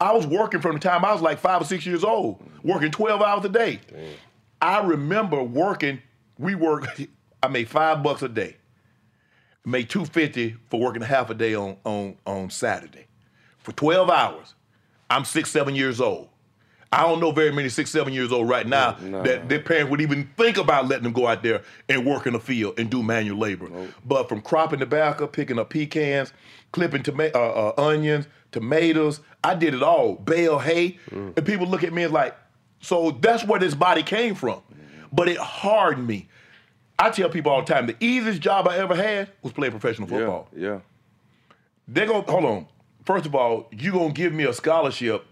I 0.00 0.12
was 0.12 0.26
working 0.26 0.60
from 0.60 0.74
the 0.74 0.80
time 0.80 1.04
I 1.04 1.12
was 1.12 1.20
like 1.20 1.38
five 1.38 1.60
or 1.60 1.64
six 1.64 1.84
years 1.84 2.04
old, 2.04 2.42
working 2.62 2.90
12 2.90 3.20
hours 3.20 3.44
a 3.44 3.48
day. 3.48 3.80
I 4.62 4.82
remember 4.84 5.42
working, 5.42 6.00
we 6.38 6.54
worked, 6.54 7.00
I 7.42 7.48
made 7.48 7.68
five 7.68 8.02
bucks 8.02 8.22
a 8.22 8.28
day. 8.28 8.56
Made 9.64 9.90
250 9.90 10.56
for 10.70 10.80
working 10.80 11.02
half 11.02 11.28
a 11.30 11.34
day 11.34 11.54
on, 11.54 11.76
on, 11.84 12.16
on 12.26 12.50
Saturday. 12.50 13.06
For 13.58 13.72
12 13.72 14.08
hours. 14.08 14.54
I'm 15.10 15.24
six, 15.24 15.50
seven 15.50 15.74
years 15.74 16.00
old. 16.00 16.28
I 16.92 17.02
don't 17.02 17.20
know 17.20 17.30
very 17.30 17.52
many 17.52 17.68
six, 17.68 17.90
seven 17.90 18.12
years 18.12 18.32
old 18.32 18.48
right 18.48 18.66
now 18.66 18.94
mm, 18.94 19.22
that 19.24 19.48
their 19.48 19.60
parents 19.60 19.90
would 19.92 20.00
even 20.00 20.28
think 20.36 20.56
about 20.56 20.88
letting 20.88 21.04
them 21.04 21.12
go 21.12 21.26
out 21.28 21.42
there 21.42 21.62
and 21.88 22.04
work 22.04 22.26
in 22.26 22.32
the 22.32 22.40
field 22.40 22.78
and 22.80 22.90
do 22.90 23.00
manual 23.02 23.38
labor. 23.38 23.68
But 24.04 24.28
from 24.28 24.40
cropping 24.40 24.80
tobacco, 24.80 25.28
picking 25.28 25.58
up 25.58 25.70
pecans, 25.70 26.32
clipping 26.72 27.02
toma- 27.02 27.30
uh, 27.34 27.72
uh, 27.76 27.82
onions, 27.82 28.26
tomatoes, 28.52 29.20
I 29.42 29.54
did 29.54 29.74
it 29.74 29.82
all. 29.82 30.14
Bale 30.16 30.58
hay, 30.58 30.98
and 31.10 31.44
people 31.44 31.66
look 31.66 31.84
at 31.84 31.92
me 31.92 32.04
and 32.04 32.12
like, 32.12 32.36
so 32.80 33.10
that's 33.20 33.44
where 33.44 33.60
this 33.60 33.74
body 33.74 34.02
came 34.02 34.34
from. 34.34 34.60
But 35.12 35.28
it 35.28 35.38
hardened 35.38 36.06
me. 36.06 36.28
I 36.98 37.10
tell 37.10 37.28
people 37.30 37.50
all 37.52 37.62
the 37.62 37.72
time, 37.72 37.86
the 37.86 37.96
easiest 38.00 38.40
job 38.40 38.68
I 38.68 38.76
ever 38.76 38.94
had 38.94 39.30
was 39.42 39.52
playing 39.52 39.72
professional 39.72 40.06
football. 40.08 40.48
Yeah. 40.56 40.80
They're 41.88 42.06
gonna 42.06 42.30
hold 42.30 42.44
on. 42.44 42.66
First 43.04 43.26
of 43.26 43.34
all, 43.34 43.66
you 43.72 43.90
gonna 43.92 44.12
give 44.12 44.32
me 44.32 44.44
a 44.44 44.52
scholarship 44.52 45.24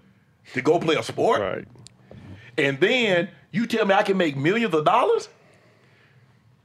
to 0.55 0.63
go 0.63 0.79
play 0.81 0.97
a 0.97 1.03
sport, 1.03 1.41
right? 1.41 1.65
And 2.57 2.81
then 2.81 3.29
you 3.53 3.67
tell 3.67 3.87
me 3.87 3.95
I 3.95 4.03
can 4.03 4.17
make 4.17 4.37
millions 4.37 4.75
of 4.75 4.85
dollars. 4.85 5.29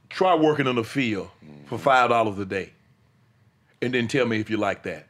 Try 0.08 0.34
working 0.34 0.66
in 0.66 0.76
the 0.76 0.84
field 0.84 1.28
for 1.66 1.78
five 1.78 2.08
dollars 2.08 2.38
a 2.38 2.44
day, 2.44 2.72
and 3.84 3.94
then 3.94 4.08
tell 4.08 4.26
me 4.26 4.40
if 4.40 4.50
you 4.50 4.56
like 4.56 4.82
that. 4.84 5.06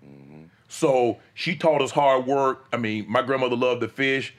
So 0.68 1.18
she 1.34 1.54
taught 1.54 1.82
us 1.82 1.92
hard 1.92 2.26
work. 2.26 2.66
I 2.72 2.76
mean, 2.76 3.06
my 3.08 3.22
grandmother 3.22 3.56
loved 3.56 3.80
to 3.82 3.88
fish. 3.88 4.34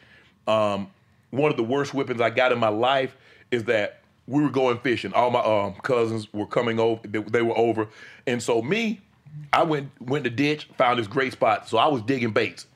Um, 0.47 0.89
one 1.31 1.49
of 1.49 1.57
the 1.57 1.63
worst 1.63 1.93
whippings 1.93 2.21
I 2.21 2.29
got 2.29 2.51
in 2.51 2.59
my 2.59 2.69
life 2.69 3.15
is 3.51 3.63
that 3.65 4.01
we 4.27 4.41
were 4.41 4.49
going 4.49 4.79
fishing. 4.79 5.13
All 5.13 5.31
my 5.31 5.39
um, 5.39 5.75
cousins 5.81 6.31
were 6.33 6.47
coming 6.47 6.79
over. 6.79 7.07
They, 7.07 7.19
they 7.19 7.41
were 7.41 7.57
over, 7.57 7.87
and 8.27 8.41
so 8.41 8.61
me, 8.61 9.01
I 9.53 9.63
went 9.63 9.89
went 10.01 10.23
to 10.25 10.29
ditch, 10.29 10.67
found 10.77 10.99
this 10.99 11.07
great 11.07 11.31
spot. 11.31 11.69
So 11.69 11.77
I 11.77 11.87
was 11.87 12.01
digging 12.01 12.31
baits. 12.31 12.67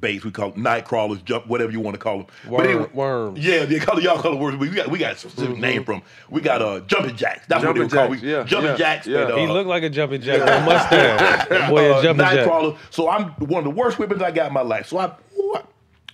Baits 0.00 0.24
we 0.24 0.30
call 0.30 0.50
them, 0.50 0.62
night 0.62 0.84
crawlers, 0.84 1.22
jump, 1.22 1.46
whatever 1.46 1.72
you 1.72 1.80
want 1.80 1.94
to 1.94 1.98
call 1.98 2.18
them. 2.18 2.26
Worm- 2.48 2.90
worms. 2.92 3.38
Yeah, 3.38 3.64
they 3.64 3.78
call 3.78 4.00
y'all 4.00 4.18
call 4.18 4.34
it 4.34 4.38
worms. 4.38 4.58
but 4.58 4.68
We 4.68 4.74
got 4.74 4.88
we 4.90 4.98
got 4.98 5.14
a 5.14 5.16
specific 5.18 5.58
name 5.58 5.84
from. 5.84 6.02
We 6.30 6.40
got 6.40 6.60
uh 6.62 6.80
jumping 6.80 7.16
jacks. 7.16 7.46
That's 7.48 7.62
Jumping 7.62 7.82
what 7.84 7.90
they 7.90 7.96
were 7.96 8.02
called. 8.08 8.12
jacks, 8.14 8.22
We- 8.22 8.30
yeah, 8.32 8.44
jumping 8.44 8.70
yeah, 8.72 8.76
jacks. 8.76 9.06
yeah. 9.06 9.22
and, 9.22 9.32
uh, 9.32 9.36
he 9.36 9.46
looked 9.46 9.68
like 9.68 9.82
a 9.82 9.90
jumping 9.90 10.20
jack 10.20 10.40
with 10.40 10.48
a 10.48 10.60
mustache. 10.64 11.48
Boy 11.70 11.92
uh, 11.94 11.98
a 11.98 12.02
jumping 12.02 12.24
night 12.24 12.34
jack. 12.36 12.44
crawler. 12.46 12.76
So 12.90 13.08
I'm 13.08 13.30
one 13.32 13.58
of 13.60 13.64
the 13.64 13.70
worst 13.80 13.98
whippings 13.98 14.22
I 14.22 14.30
got 14.30 14.48
in 14.48 14.52
my 14.52 14.62
life. 14.62 14.86
So 14.88 14.98
I, 14.98 15.12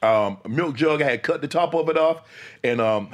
um, 0.02 0.38
milk 0.48 0.74
jug. 0.74 1.00
I 1.00 1.10
had 1.10 1.22
cut 1.22 1.40
the 1.42 1.48
top 1.48 1.74
of 1.74 1.88
it 1.88 1.96
off, 1.96 2.22
and 2.64 2.80
um, 2.80 3.08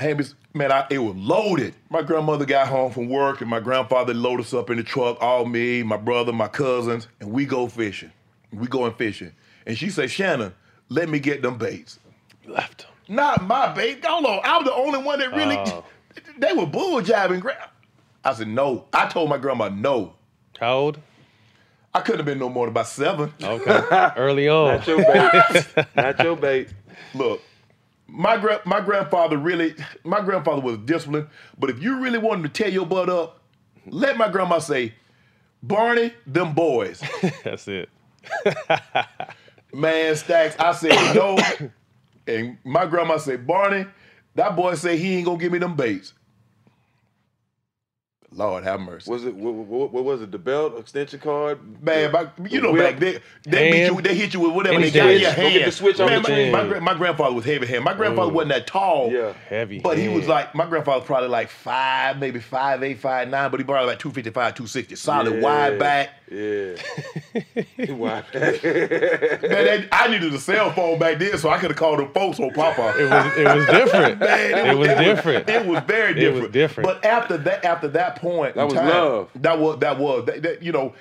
man, 0.54 0.72
I, 0.72 0.86
it 0.90 0.98
was 0.98 1.14
loaded. 1.16 1.74
My 1.90 2.00
grandmother 2.02 2.46
got 2.46 2.68
home 2.68 2.92
from 2.92 3.08
work, 3.10 3.40
and 3.42 3.50
my 3.50 3.60
grandfather 3.60 4.14
loaded 4.14 4.46
us 4.46 4.54
up 4.54 4.70
in 4.70 4.78
the 4.78 4.82
truck. 4.82 5.18
All 5.20 5.44
me, 5.44 5.82
my 5.82 5.98
brother, 5.98 6.32
my 6.32 6.48
cousins, 6.48 7.06
and 7.20 7.30
we 7.30 7.44
go 7.44 7.68
fishing. 7.68 8.10
We 8.52 8.66
going 8.68 8.94
fishing, 8.94 9.32
and 9.66 9.76
she 9.76 9.90
said, 9.90 10.10
"Shannon, 10.10 10.54
let 10.88 11.08
me 11.08 11.18
get 11.18 11.42
them 11.42 11.58
baits." 11.58 11.98
Left 12.46 12.78
them. 12.78 12.88
Not 13.16 13.46
my 13.46 13.72
bait. 13.72 14.04
Hold 14.04 14.26
on, 14.26 14.40
I'm 14.44 14.64
the 14.64 14.74
only 14.74 14.98
one 15.02 15.18
that 15.18 15.32
really. 15.34 15.56
Oh. 15.56 15.84
They 16.38 16.52
were 16.52 16.66
bull 16.66 17.00
jabbing. 17.00 17.40
gra- 17.40 17.70
I 18.24 18.34
said 18.34 18.48
no. 18.48 18.84
I 18.92 19.06
told 19.08 19.28
my 19.30 19.38
grandma 19.38 19.68
no. 19.68 20.14
How 20.58 20.74
old? 20.76 20.98
I 21.94 22.00
couldn't 22.00 22.18
have 22.18 22.26
been 22.26 22.38
no 22.38 22.48
more 22.48 22.66
than 22.66 22.72
about 22.72 22.86
seven. 22.88 23.32
Okay. 23.42 23.80
Early 24.16 24.48
on. 24.48 24.76
Not 24.76 24.86
your 24.86 24.98
bait. 24.98 25.86
Not 25.96 26.18
your 26.22 26.36
bait. 26.36 26.68
Look, 27.14 27.40
my 28.06 28.36
gra- 28.36 28.60
my 28.64 28.80
grandfather 28.80 29.36
really, 29.38 29.74
my 30.04 30.20
grandfather 30.20 30.60
was 30.60 30.78
disciplined. 30.78 31.28
But 31.58 31.70
if 31.70 31.82
you 31.82 32.00
really 32.00 32.18
wanted 32.18 32.42
to 32.42 32.48
tear 32.62 32.70
your 32.72 32.86
butt 32.86 33.08
up, 33.08 33.40
let 33.86 34.16
my 34.16 34.28
grandma 34.28 34.58
say, 34.58 34.94
Barney, 35.62 36.12
them 36.26 36.54
boys. 36.54 37.02
That's 37.44 37.66
it. 37.68 37.88
Man, 39.72 40.16
Stacks, 40.16 40.56
I 40.58 40.72
said 40.72 41.14
no. 41.14 41.38
and 42.26 42.58
my 42.64 42.86
grandma 42.86 43.18
said, 43.18 43.46
Barney, 43.46 43.86
that 44.34 44.56
boy 44.56 44.74
said 44.74 44.98
he 44.98 45.16
ain't 45.16 45.26
gonna 45.26 45.38
give 45.38 45.52
me 45.52 45.58
them 45.58 45.76
baits. 45.76 46.14
Lord 48.30 48.62
have 48.64 48.80
mercy. 48.80 49.10
Was 49.10 49.24
it 49.24 49.34
what, 49.34 49.54
what, 49.54 49.92
what 49.92 50.04
was 50.04 50.20
it? 50.20 50.30
The 50.30 50.38
belt 50.38 50.78
extension 50.78 51.18
card? 51.18 51.58
Man, 51.82 52.12
my, 52.12 52.28
you 52.48 52.60
know, 52.60 52.72
whip? 52.72 52.82
back 52.92 53.00
then 53.00 53.20
they 53.44 53.70
beat 53.70 53.86
you, 53.86 54.00
they 54.02 54.14
hit 54.14 54.34
you 54.34 54.40
with 54.40 54.52
whatever 54.52 54.74
And 54.76 54.84
they 54.84 54.90
got 54.90 55.08
in 55.08 55.18
switch. 55.18 55.22
your 55.22 55.30
Go 55.34 55.42
get 55.42 55.52
hand. 55.52 55.64
the 55.64 55.72
switch 55.72 56.00
on 56.00 56.06
Man, 56.10 56.22
the 56.22 56.50
my, 56.52 56.62
my, 56.64 56.78
my 56.80 56.94
grandfather 56.94 57.34
was 57.34 57.44
heavy 57.46 57.66
hand. 57.66 57.84
My 57.84 57.94
grandfather 57.94 58.30
Mm. 58.30 58.34
wasn't 58.34 58.50
that 58.52 58.66
tall. 58.66 59.10
Yeah. 59.10 59.32
Heavy. 59.48 59.78
But 59.80 59.96
he 59.96 60.08
was 60.08 60.28
like, 60.28 60.54
my 60.54 60.66
grandfather 60.66 60.98
was 60.98 61.06
probably 61.06 61.30
like 61.30 61.48
five, 61.48 62.18
maybe 62.18 62.38
five 62.38 62.82
eight, 62.82 62.98
five 62.98 63.28
nine, 63.28 63.50
but 63.50 63.60
he 63.60 63.64
probably 63.64 63.86
like 63.86 63.98
255, 63.98 64.54
260. 64.54 64.94
Solid 64.96 65.34
Yeah. 65.34 65.40
wide 65.40 65.78
back. 65.78 66.10
Yeah. 66.30 66.74
Wide 67.94 68.24
Man, 68.34 68.58
they- 68.62 69.88
I 69.90 70.08
needed 70.08 70.34
a 70.34 70.38
cell 70.38 70.70
phone 70.72 70.98
back 70.98 71.18
then, 71.18 71.38
so 71.38 71.48
I 71.48 71.56
could 71.58 71.70
have 71.70 71.78
called 71.78 72.00
them 72.00 72.12
folks 72.12 72.38
on 72.38 72.50
Papa. 72.50 72.94
It 72.98 73.08
was 73.08 73.36
it 73.38 73.56
was 73.56 73.66
different. 73.66 74.20
Man, 74.20 74.66
it 74.68 74.76
was 74.78 74.88
different. 74.88 75.48
It 75.48 75.64
was 75.66 75.82
very 75.86 76.12
different. 76.12 76.18
It 76.18 76.20
different. 76.20 76.42
was 76.42 76.52
different. 76.52 76.86
But 76.86 77.04
after 77.06 77.38
that, 77.38 77.64
after 77.64 77.88
that 77.88 78.16
point, 78.16 78.27
That 78.54 78.56
in 78.56 78.64
was 78.66 78.74
time, 78.74 78.88
love. 78.88 79.30
That 79.36 79.58
was 79.58 79.78
that 79.80 79.98
was 79.98 80.26
that, 80.26 80.42
that, 80.42 80.62
you 80.62 80.72
know 80.72 80.94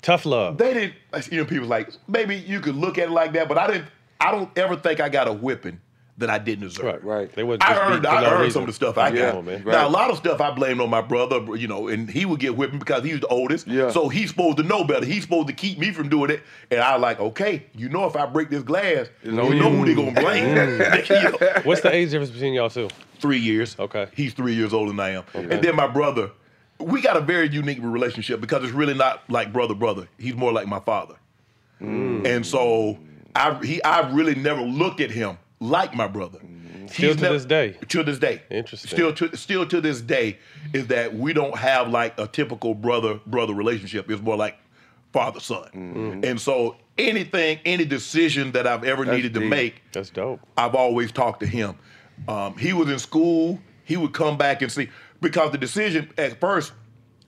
Tough 0.00 0.26
love. 0.26 0.58
they 0.58 0.74
didn't. 0.74 0.94
You 1.30 1.38
know, 1.38 1.44
people 1.44 1.68
like 1.68 1.90
maybe 2.08 2.36
you 2.36 2.60
could 2.60 2.74
look 2.76 2.98
at 2.98 3.08
it 3.08 3.12
like 3.12 3.32
that, 3.34 3.48
but 3.48 3.58
I 3.58 3.66
didn't. 3.68 3.86
I 4.20 4.30
don't 4.32 4.50
ever 4.58 4.76
think 4.76 5.00
I 5.00 5.08
got 5.08 5.28
a 5.28 5.32
whipping 5.32 5.80
that 6.18 6.28
I 6.30 6.38
didn't 6.38 6.68
deserve. 6.68 6.84
Right, 6.84 7.04
right. 7.04 7.32
They 7.32 7.42
wasn't 7.42 7.64
I 7.64 7.74
just 7.74 7.82
earned, 7.82 8.06
I 8.06 8.30
earned 8.30 8.40
reason. 8.42 8.52
some 8.52 8.62
of 8.62 8.66
the 8.68 8.72
stuff 8.74 8.98
I 8.98 9.08
Yeah, 9.08 9.32
got. 9.32 9.44
man. 9.44 9.64
Now 9.64 9.88
a 9.88 9.90
lot 9.90 10.10
of 10.10 10.18
stuff 10.18 10.40
I 10.40 10.50
blamed 10.52 10.80
on 10.80 10.90
my 10.90 11.00
brother, 11.00 11.56
you 11.56 11.66
know, 11.66 11.88
and 11.88 12.08
he 12.08 12.26
would 12.26 12.38
get 12.38 12.56
whipping 12.56 12.78
because 12.78 13.02
he 13.02 13.12
was 13.12 13.20
the 13.22 13.26
oldest. 13.28 13.66
Yeah. 13.66 13.90
So 13.90 14.08
he's 14.08 14.28
supposed 14.30 14.58
to 14.58 14.62
know 14.62 14.84
better. 14.84 15.06
He's 15.06 15.22
supposed 15.22 15.48
to 15.48 15.54
keep 15.54 15.78
me 15.78 15.90
from 15.90 16.08
doing 16.08 16.30
it. 16.30 16.42
And 16.70 16.80
I 16.80 16.96
like, 16.96 17.18
okay, 17.18 17.64
you 17.74 17.88
know, 17.88 18.04
if 18.04 18.14
I 18.14 18.26
break 18.26 18.50
this 18.50 18.62
glass, 18.62 19.08
you 19.24 19.32
know 19.32 19.46
who 19.50 19.84
they 19.86 19.94
gonna 19.94 20.12
blame. 20.12 20.56
Mm. 20.56 21.08
You 21.22 21.30
know? 21.38 21.62
What's 21.64 21.80
the 21.80 21.92
age 21.92 22.10
difference 22.10 22.30
between 22.30 22.52
y'all 22.54 22.70
two? 22.70 22.88
Three 23.18 23.38
years. 23.38 23.76
Okay. 23.78 24.06
He's 24.14 24.34
three 24.34 24.54
years 24.54 24.72
older 24.72 24.90
than 24.90 25.00
I 25.00 25.10
am. 25.10 25.24
And 25.34 25.62
then 25.62 25.74
my 25.76 25.86
brother, 25.86 26.30
we 26.82 27.00
got 27.00 27.16
a 27.16 27.20
very 27.20 27.48
unique 27.48 27.78
relationship 27.80 28.40
because 28.40 28.64
it's 28.64 28.72
really 28.72 28.94
not 28.94 29.22
like 29.28 29.52
brother 29.52 29.74
brother. 29.74 30.08
He's 30.18 30.34
more 30.34 30.52
like 30.52 30.66
my 30.66 30.80
father. 30.80 31.14
Mm. 31.80 32.26
And 32.26 32.46
so 32.46 32.98
I 33.34 33.54
he 33.64 33.82
I've 33.82 34.12
really 34.14 34.34
never 34.34 34.62
looked 34.62 35.00
at 35.00 35.10
him 35.10 35.38
like 35.60 35.94
my 35.94 36.06
brother. 36.06 36.38
Mm. 36.38 36.90
Still 36.90 37.08
He's 37.08 37.16
to 37.16 37.22
never- 37.22 37.34
this 37.34 37.44
day. 37.44 37.76
To 37.88 38.02
this 38.02 38.18
day. 38.18 38.42
Interesting. 38.50 38.90
Still 38.90 39.12
to 39.14 39.36
still 39.36 39.66
to 39.66 39.80
this 39.80 40.00
day 40.00 40.38
is 40.72 40.88
that 40.88 41.14
we 41.14 41.32
don't 41.32 41.56
have 41.56 41.88
like 41.88 42.18
a 42.18 42.26
typical 42.26 42.74
brother 42.74 43.20
brother 43.26 43.54
relationship. 43.54 44.10
It's 44.10 44.22
more 44.22 44.36
like 44.36 44.58
father 45.12 45.40
son. 45.40 45.64
Mm-hmm. 45.74 46.24
And 46.24 46.40
so 46.40 46.76
anything, 46.98 47.58
any 47.64 47.84
decision 47.84 48.52
that 48.52 48.66
I've 48.66 48.84
ever 48.84 49.04
needed 49.04 49.34
to 49.34 49.40
make, 49.40 49.82
That's 49.92 50.10
dope. 50.10 50.40
I've 50.56 50.74
always 50.74 51.12
talked 51.12 51.40
to 51.40 51.46
him. 51.46 51.76
Um, 52.28 52.56
he 52.56 52.72
was 52.72 52.88
in 52.88 52.98
school. 52.98 53.58
He 53.84 53.96
would 53.96 54.12
come 54.12 54.38
back 54.38 54.62
and 54.62 54.70
see 54.70 54.88
because 55.22 55.52
the 55.52 55.58
decision 55.58 56.10
at 56.18 56.38
first, 56.40 56.72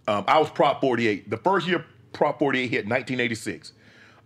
um, 0.06 0.24
I 0.28 0.38
was 0.38 0.50
Prop 0.50 0.80
48. 0.80 1.30
The 1.30 1.38
first 1.38 1.66
year 1.66 1.86
Prop 2.12 2.38
48 2.38 2.66
hit, 2.66 2.86
1986. 2.86 3.72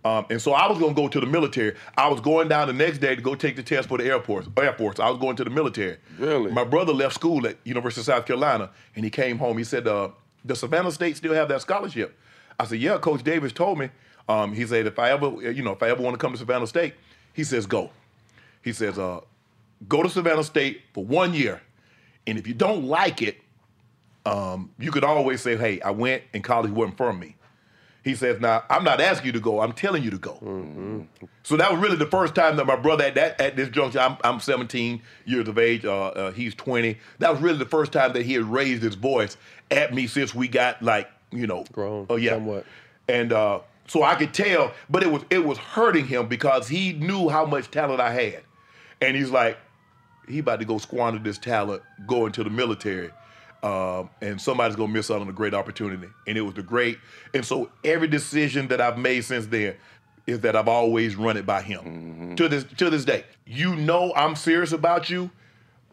Um, 0.03 0.25
and 0.29 0.41
so 0.41 0.53
I 0.53 0.67
was 0.67 0.79
going 0.79 0.95
to 0.95 1.01
go 1.01 1.07
to 1.07 1.19
the 1.19 1.25
military. 1.25 1.75
I 1.97 2.07
was 2.07 2.21
going 2.21 2.47
down 2.47 2.67
the 2.67 2.73
next 2.73 2.99
day 2.99 3.15
to 3.15 3.21
go 3.21 3.35
take 3.35 3.55
the 3.55 3.63
test 3.63 3.89
for 3.89 3.97
the 3.97 4.05
Air 4.05 4.21
Force. 4.21 4.47
Airports. 4.57 4.99
I 4.99 5.09
was 5.09 5.19
going 5.19 5.35
to 5.35 5.43
the 5.43 5.49
military. 5.49 5.97
Really? 6.17 6.51
My 6.51 6.63
brother 6.63 6.93
left 6.93 7.15
school 7.15 7.45
at 7.45 7.57
University 7.65 8.01
of 8.01 8.05
South 8.05 8.25
Carolina, 8.25 8.71
and 8.95 9.03
he 9.03 9.11
came 9.11 9.37
home. 9.37 9.57
He 9.57 9.65
said, 9.65 9.87
uh, 9.87 10.09
"Does 10.45 10.59
Savannah 10.59 10.91
State 10.91 11.17
still 11.17 11.33
have 11.33 11.49
that 11.49 11.61
scholarship?" 11.61 12.17
I 12.57 12.65
said, 12.65 12.79
"Yeah." 12.79 12.97
Coach 12.97 13.23
Davis 13.23 13.51
told 13.51 13.77
me. 13.77 13.89
Um, 14.29 14.53
he 14.53 14.65
said, 14.65 14.87
"If 14.87 14.99
I 14.99 15.11
ever, 15.11 15.51
you 15.51 15.63
know, 15.63 15.73
if 15.73 15.83
I 15.83 15.89
ever 15.89 16.01
want 16.01 16.13
to 16.13 16.17
come 16.17 16.31
to 16.31 16.37
Savannah 16.37 16.67
State, 16.67 16.93
he 17.33 17.43
says 17.43 17.65
go." 17.65 17.91
He 18.63 18.71
says, 18.71 18.97
uh, 18.97 19.19
"Go 19.89 20.01
to 20.01 20.09
Savannah 20.09 20.45
State 20.45 20.81
for 20.93 21.03
one 21.03 21.33
year, 21.33 21.61
and 22.25 22.37
if 22.37 22.47
you 22.47 22.53
don't 22.53 22.85
like 22.85 23.21
it, 23.21 23.41
um, 24.29 24.71
you 24.79 24.91
could 24.91 25.03
always 25.03 25.41
say, 25.41 25.55
hey, 25.57 25.81
I 25.81 25.91
went 25.91 26.23
and 26.33 26.43
college 26.43 26.71
wasn't 26.71 26.97
for 26.97 27.13
me.'" 27.13 27.35
He 28.03 28.15
says, 28.15 28.39
"Now 28.39 28.63
I'm 28.69 28.83
not 28.83 29.01
asking 29.01 29.27
you 29.27 29.31
to 29.33 29.39
go. 29.39 29.59
I'm 29.61 29.73
telling 29.73 30.03
you 30.03 30.09
to 30.11 30.17
go." 30.17 31.05
So 31.43 31.57
that 31.57 31.71
was 31.71 31.81
really 31.81 31.97
the 31.97 32.05
first 32.05 32.33
time 32.35 32.55
that 32.57 32.65
my 32.65 32.75
brother 32.77 33.03
at 33.03 33.15
that 33.15 33.39
at 33.41 33.55
this 33.55 33.69
juncture, 33.69 33.99
I'm, 33.99 34.17
I'm 34.23 34.39
17 34.39 35.01
years 35.25 35.47
of 35.47 35.57
age. 35.57 35.83
Uh, 35.85 36.07
uh, 36.07 36.31
he's 36.31 36.55
20. 36.55 36.97
That 37.19 37.31
was 37.31 37.41
really 37.41 37.57
the 37.57 37.65
first 37.65 37.91
time 37.91 38.13
that 38.13 38.23
he 38.25 38.33
had 38.33 38.43
raised 38.43 38.83
his 38.83 38.95
voice 38.95 39.35
at 39.71 39.93
me 39.93 40.07
since 40.07 40.33
we 40.33 40.47
got 40.47 40.81
like 40.81 41.09
you 41.31 41.45
know 41.45 41.65
Grown 41.71 42.07
Oh 42.09 42.15
yeah, 42.15 42.31
somewhat. 42.31 42.65
and 43.07 43.33
uh, 43.33 43.59
so 43.87 44.03
I 44.03 44.15
could 44.15 44.33
tell, 44.33 44.71
but 44.89 45.03
it 45.03 45.11
was 45.11 45.23
it 45.29 45.43
was 45.45 45.57
hurting 45.57 46.07
him 46.07 46.27
because 46.27 46.67
he 46.69 46.93
knew 46.93 47.27
how 47.29 47.45
much 47.45 47.69
talent 47.69 47.99
I 47.99 48.13
had, 48.13 48.43
and 49.01 49.15
he's 49.17 49.29
like, 49.29 49.57
he 50.27 50.39
about 50.39 50.59
to 50.59 50.65
go 50.65 50.77
squander 50.77 51.19
this 51.19 51.37
talent, 51.37 51.83
go 52.07 52.25
into 52.27 52.43
the 52.43 52.49
military, 52.49 53.09
um, 53.63 54.09
and 54.21 54.39
somebody's 54.39 54.75
gonna 54.75 54.91
miss 54.91 55.11
out 55.11 55.21
on 55.21 55.29
a 55.29 55.33
great 55.33 55.53
opportunity. 55.53 56.07
And 56.27 56.37
it 56.37 56.41
was 56.41 56.53
the 56.53 56.63
great, 56.63 56.97
and 57.33 57.45
so 57.45 57.69
every 57.83 58.07
decision 58.07 58.67
that 58.69 58.81
I've 58.81 58.97
made 58.97 59.21
since 59.25 59.47
then 59.47 59.75
is 60.27 60.41
that 60.41 60.55
I've 60.55 60.67
always 60.67 61.15
run 61.15 61.37
it 61.37 61.45
by 61.45 61.61
him 61.61 62.35
to 62.35 62.47
this 62.47 62.63
to 62.77 62.89
this 62.89 63.05
day. 63.05 63.25
You 63.45 63.75
know 63.75 64.13
I'm 64.15 64.35
serious 64.35 64.71
about 64.71 65.09
you. 65.09 65.29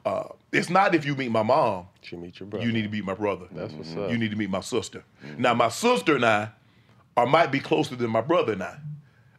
Uh, 0.04 0.28
it's 0.52 0.70
not 0.70 0.94
if 0.94 1.04
you 1.04 1.16
meet 1.16 1.30
my 1.30 1.42
mom. 1.42 1.88
You 2.02 2.18
meet 2.18 2.38
your 2.38 2.48
brother. 2.48 2.64
You 2.64 2.72
need 2.72 2.82
to 2.82 2.88
meet 2.88 3.04
my 3.04 3.14
brother. 3.14 3.46
That's 3.50 3.72
what's 3.72 3.94
up. 3.96 4.10
You 4.10 4.18
need 4.18 4.30
to 4.30 4.36
meet 4.36 4.50
my 4.50 4.60
sister. 4.60 5.04
Now, 5.36 5.52
my 5.54 5.68
sister 5.68 6.14
and 6.14 6.24
I 6.24 6.50
are 7.16 7.26
might 7.26 7.50
be 7.50 7.58
closer 7.58 7.96
than 7.96 8.10
my 8.10 8.20
brother 8.20 8.52
and 8.52 8.62
I. 8.62 8.78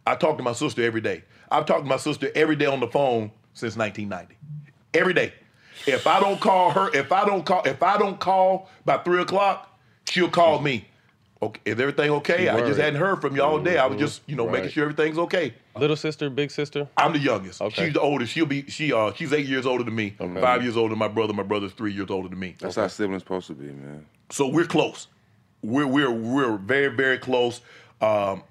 I 0.06 0.16
talk 0.16 0.38
to 0.38 0.44
my 0.44 0.54
sister 0.54 0.84
every 0.84 1.02
day. 1.02 1.24
I've 1.50 1.66
talked 1.66 1.84
to 1.84 1.90
my 1.90 1.98
sister 1.98 2.30
every 2.36 2.56
day 2.56 2.66
on 2.66 2.80
the 2.80 2.88
phone 2.88 3.32
since 3.54 3.78
1990. 3.78 4.36
Every 4.94 5.14
day. 5.14 5.34
If 5.88 6.06
I 6.06 6.20
don't 6.20 6.40
call 6.40 6.72
her, 6.72 6.94
if 6.94 7.12
I 7.12 7.26
don't 7.26 7.46
call, 7.46 7.64
if 7.66 7.82
I 7.82 7.98
don't 7.98 8.20
call 8.20 8.70
by 8.86 8.98
three 8.98 9.22
o'clock, 9.22 9.80
she'll 10.10 10.30
call 10.30 10.60
me. 10.60 10.86
Okay, 11.42 11.62
is 11.66 11.80
everything 11.80 12.10
okay? 12.10 12.50
I 12.50 12.62
just 12.62 12.80
hadn't 12.80 13.00
heard 13.00 13.22
from 13.22 13.36
you 13.36 13.44
all 13.44 13.60
day. 13.60 13.78
I 13.78 13.86
was 13.86 14.00
just, 14.00 14.22
you 14.26 14.36
know, 14.36 14.50
making 14.50 14.72
sure 14.72 14.90
everything's 14.90 15.20
okay. 15.20 15.54
Little 15.78 15.96
sister, 15.96 16.32
big 16.32 16.50
sister. 16.50 16.88
I'm 16.98 17.14
the 17.14 17.20
youngest. 17.20 17.62
Okay. 17.62 17.86
She's 17.86 17.94
the 17.94 18.02
oldest. 18.02 18.34
She'll 18.34 18.48
be 18.48 18.68
she 18.68 18.92
uh 18.92 19.14
she's 19.14 19.32
eight 19.32 19.46
years 19.46 19.66
older 19.68 19.84
than 19.84 19.96
me. 19.96 20.16
Okay. 20.20 20.42
Five 20.42 20.64
years 20.64 20.76
older 20.76 20.90
than 20.90 21.00
my 21.00 21.08
brother. 21.08 21.34
My 21.34 21.44
brother's 21.44 21.74
three 21.74 21.94
years 21.94 22.10
older 22.10 22.28
than 22.28 22.40
me. 22.40 22.56
That's 22.60 22.76
how 22.76 22.88
siblings 22.88 23.22
supposed 23.22 23.48
to 23.48 23.54
be, 23.54 23.68
man. 23.68 24.06
So 24.32 24.48
we're 24.48 24.66
close. 24.66 25.08
We're 25.62 25.86
we're 25.86 26.12
we're 26.12 26.58
very 26.58 26.88
very 26.88 27.20
close. 27.20 27.62
Um, 28.02 28.44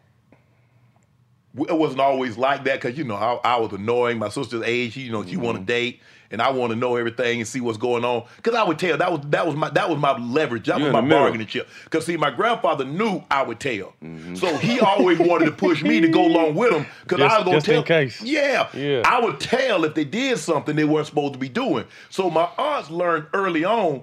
it 1.59 1.77
wasn't 1.77 2.01
always 2.01 2.37
like 2.37 2.65
that 2.65 2.81
because 2.81 2.97
you 2.97 3.05
know 3.05 3.17
I, 3.17 3.41
I 3.43 3.57
was 3.57 3.73
annoying. 3.73 4.19
My 4.19 4.29
sister's 4.29 4.63
age, 4.63 4.93
she, 4.93 5.03
you 5.03 5.13
know, 5.13 5.25
she 5.25 5.37
want 5.37 5.59
to 5.59 5.65
date, 5.65 6.01
and 6.31 6.43
I 6.43 6.51
want 6.51 6.71
to 6.73 6.77
know 6.77 6.97
everything 6.97 7.41
and 7.41 7.49
see 7.49 7.61
what's 7.61 7.79
going 7.79 8.05
on. 8.05 8.25
Because 8.37 8.55
I 8.55 8.63
would 8.65 8.79
tell 8.79 8.97
that 8.99 9.11
was 9.13 9.21
that 9.31 9.47
was 9.47 9.55
my 9.57 9.71
that 9.71 9.89
was 9.89 9.99
my 9.99 10.17
leverage. 10.19 10.67
That 10.67 10.79
You're 10.79 10.89
was 10.89 10.93
my 10.93 11.01
middle. 11.01 11.19
bargaining 11.25 11.47
chip. 11.47 11.69
Because 11.85 12.07
see, 12.07 12.17
my 12.17 12.31
grandfather 12.31 12.85
knew 12.85 13.23
I 13.31 13.43
would 13.43 13.61
tell, 13.61 13.95
mm-hmm. 14.03 14.35
so 14.37 14.57
he 14.57 14.81
always 14.81 15.19
wanted 15.19 15.47
to 15.47 15.53
push 15.53 15.83
me 15.83 16.01
to 16.01 16.09
go 16.09 16.27
along 16.27 16.55
with 16.55 16.73
him. 16.73 16.87
Because 17.03 17.19
Just- 17.19 17.35
I 17.35 17.39
was 17.39 17.45
gonna 17.45 17.57
just 17.59 17.69
in 17.69 17.75
tell. 17.75 17.83
case. 17.85 18.23
Yeah, 18.23 18.69
Yeah. 18.75 19.03
I 19.05 19.21
would 19.21 19.41
tell 19.41 19.85
if 19.85 19.95
they 19.95 20.05
did 20.05 20.39
something 20.39 20.77
they 20.77 20.85
weren't 20.85 21.07
supposed 21.07 21.33
to 21.35 21.39
be 21.39 21.49
doing. 21.49 21.85
So 22.11 22.31
my 22.31 22.49
aunts 22.59 22.91
learned 22.91 23.27
early 23.33 23.65
on. 23.65 24.03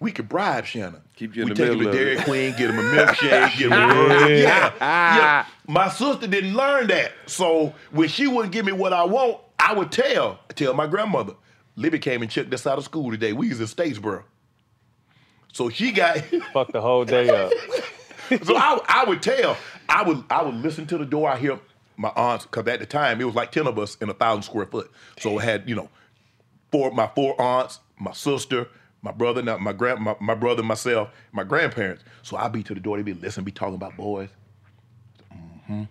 We 0.00 0.10
could 0.10 0.28
bribe 0.28 0.66
Shannon. 0.66 1.00
Keep 1.14 1.36
you 1.36 1.42
in 1.42 1.48
we 1.50 1.54
the 1.54 1.62
take 1.62 1.72
him 1.72 1.78
middle 1.78 1.92
to 1.92 1.98
of 1.98 2.04
Dairy 2.04 2.16
it. 2.18 2.24
Queen, 2.24 2.50
get 2.58 2.70
him 2.70 2.78
a 2.80 2.82
milkshake, 2.82 3.56
get 3.56 3.70
him 3.70 3.72
a 3.72 3.86
burger. 3.94 4.34
Yeah. 4.34 4.38
yeah. 4.40 4.72
Ah. 4.80 5.52
My 5.68 5.88
sister 5.90 6.26
didn't 6.26 6.54
learn 6.54 6.88
that. 6.88 7.12
So 7.26 7.72
when 7.92 8.08
she 8.08 8.26
wouldn't 8.26 8.52
give 8.52 8.66
me 8.66 8.72
what 8.72 8.92
I 8.92 9.04
want, 9.04 9.38
I 9.60 9.72
would 9.74 9.92
tell, 9.92 10.40
tell 10.56 10.74
my 10.74 10.88
grandmother. 10.88 11.34
Libby 11.76 11.98
came 11.98 12.22
and 12.22 12.30
checked 12.30 12.52
us 12.52 12.66
out 12.66 12.78
of 12.78 12.84
school 12.84 13.10
today. 13.10 13.32
We 13.32 13.48
was 13.48 13.60
in 13.60 13.66
Statesboro. 13.66 14.24
So 15.52 15.68
she 15.68 15.92
got 15.92 16.18
Fuck 16.52 16.72
the 16.72 16.80
whole 16.80 17.04
day 17.04 17.28
up. 17.28 17.52
so 18.42 18.56
I, 18.56 18.80
I 18.88 19.04
would 19.04 19.22
tell, 19.22 19.56
I 19.88 20.02
would 20.02 20.24
I 20.30 20.42
would 20.42 20.54
listen 20.54 20.86
to 20.86 20.98
the 20.98 21.04
door. 21.04 21.28
I 21.28 21.36
hear 21.38 21.58
my 21.96 22.10
aunts 22.16 22.46
because 22.46 22.66
at 22.68 22.80
the 22.80 22.86
time 22.86 23.20
it 23.20 23.24
was 23.24 23.34
like 23.34 23.52
ten 23.52 23.66
of 23.66 23.78
us 23.78 23.96
in 23.96 24.08
a 24.08 24.14
thousand 24.14 24.42
square 24.42 24.66
foot. 24.66 24.90
So 25.18 25.38
it 25.38 25.42
had 25.42 25.68
you 25.68 25.74
know 25.74 25.88
four 26.70 26.90
my 26.90 27.06
four 27.14 27.38
aunts, 27.40 27.80
my 27.98 28.12
sister, 28.12 28.68
my 29.02 29.12
brother, 29.12 29.42
now 29.42 29.58
my 29.58 29.72
grand 29.72 30.00
my, 30.00 30.16
my 30.20 30.34
brother, 30.34 30.62
myself, 30.62 31.10
my 31.32 31.44
grandparents. 31.44 32.02
So 32.22 32.36
I'd 32.36 32.52
be 32.52 32.62
to 32.62 32.74
the 32.74 32.80
door. 32.80 32.96
They'd 32.96 33.04
be 33.04 33.14
listening, 33.14 33.44
be 33.44 33.52
talking 33.52 33.74
about 33.74 33.96
boys. 33.96 34.30
hmm 35.66 35.84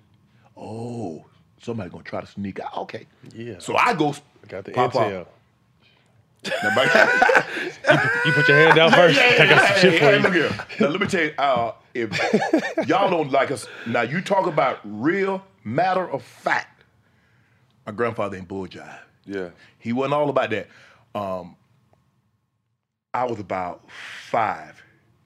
Oh, 0.58 1.26
somebody 1.62 1.90
gonna 1.90 2.04
try 2.04 2.22
to 2.22 2.28
sneak 2.28 2.60
out. 2.60 2.78
Okay. 2.78 3.06
Yeah. 3.34 3.60
So 3.60 3.76
I 3.76 3.94
go. 3.94 4.10
I 4.44 4.48
Got 4.48 4.66
the 4.66 4.72
pop, 4.72 4.94
intel. 4.94 5.28
My- 6.46 7.46
You 8.26 8.32
put 8.34 8.48
your 8.48 8.58
hand 8.58 8.76
down 8.76 8.92
first. 8.92 9.18
Yeah, 9.18 9.36
yeah, 9.36 9.44
I 9.44 9.48
got 9.48 9.68
some 9.68 9.76
hey, 9.76 9.82
shit 9.82 9.92
hey, 9.94 10.00
for 10.00 10.06
hey, 10.06 10.18
you. 10.18 10.24
look 10.24 10.34
here. 10.34 10.66
Now 10.80 10.88
let 10.88 11.02
me 11.02 11.08
tell 11.08 11.24
you, 11.24 11.34
uh, 11.38 11.74
if 11.94 12.88
y'all 12.88 13.10
don't 13.10 13.32
like 13.32 13.52
us, 13.52 13.68
now 13.88 14.02
you 14.02 14.22
talk 14.22 14.48
about 14.48 14.80
real 14.84 15.44
matter 15.64 16.10
of 16.10 16.24
fact. 16.24 16.84
My 17.86 17.92
grandfather 17.92 18.38
ain't 18.38 18.48
bull 18.48 18.68
jive. 18.68 19.00
Yeah. 19.26 19.50
He 19.80 19.94
wasn't 19.94 20.14
all 20.14 20.30
about 20.30 20.50
that. 20.52 20.68
Um, 21.14 21.56
I 23.14 23.26
was 23.26 23.40
about 23.40 23.84
five, 24.30 24.82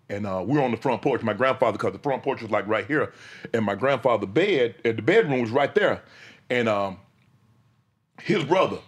and 0.10 0.26
uh, 0.26 0.44
we 0.46 0.58
were 0.58 0.64
on 0.64 0.72
the 0.72 0.78
front 0.78 1.02
porch. 1.02 1.22
My 1.22 1.34
grandfather, 1.34 1.74
because 1.78 1.94
the 1.94 2.00
front 2.00 2.24
porch 2.24 2.42
was 2.42 2.50
like 2.52 2.68
right 2.68 2.88
here, 2.88 3.14
and 3.54 3.64
my 3.64 3.76
grandfather 3.76 4.26
bed, 4.26 4.76
and 4.84 4.98
the 4.98 5.02
bedroom 5.02 5.42
was 5.42 5.52
right 5.52 5.74
there, 5.76 6.02
and 6.50 6.68
um, 6.68 6.98
his 8.22 8.44
brother 8.44 8.80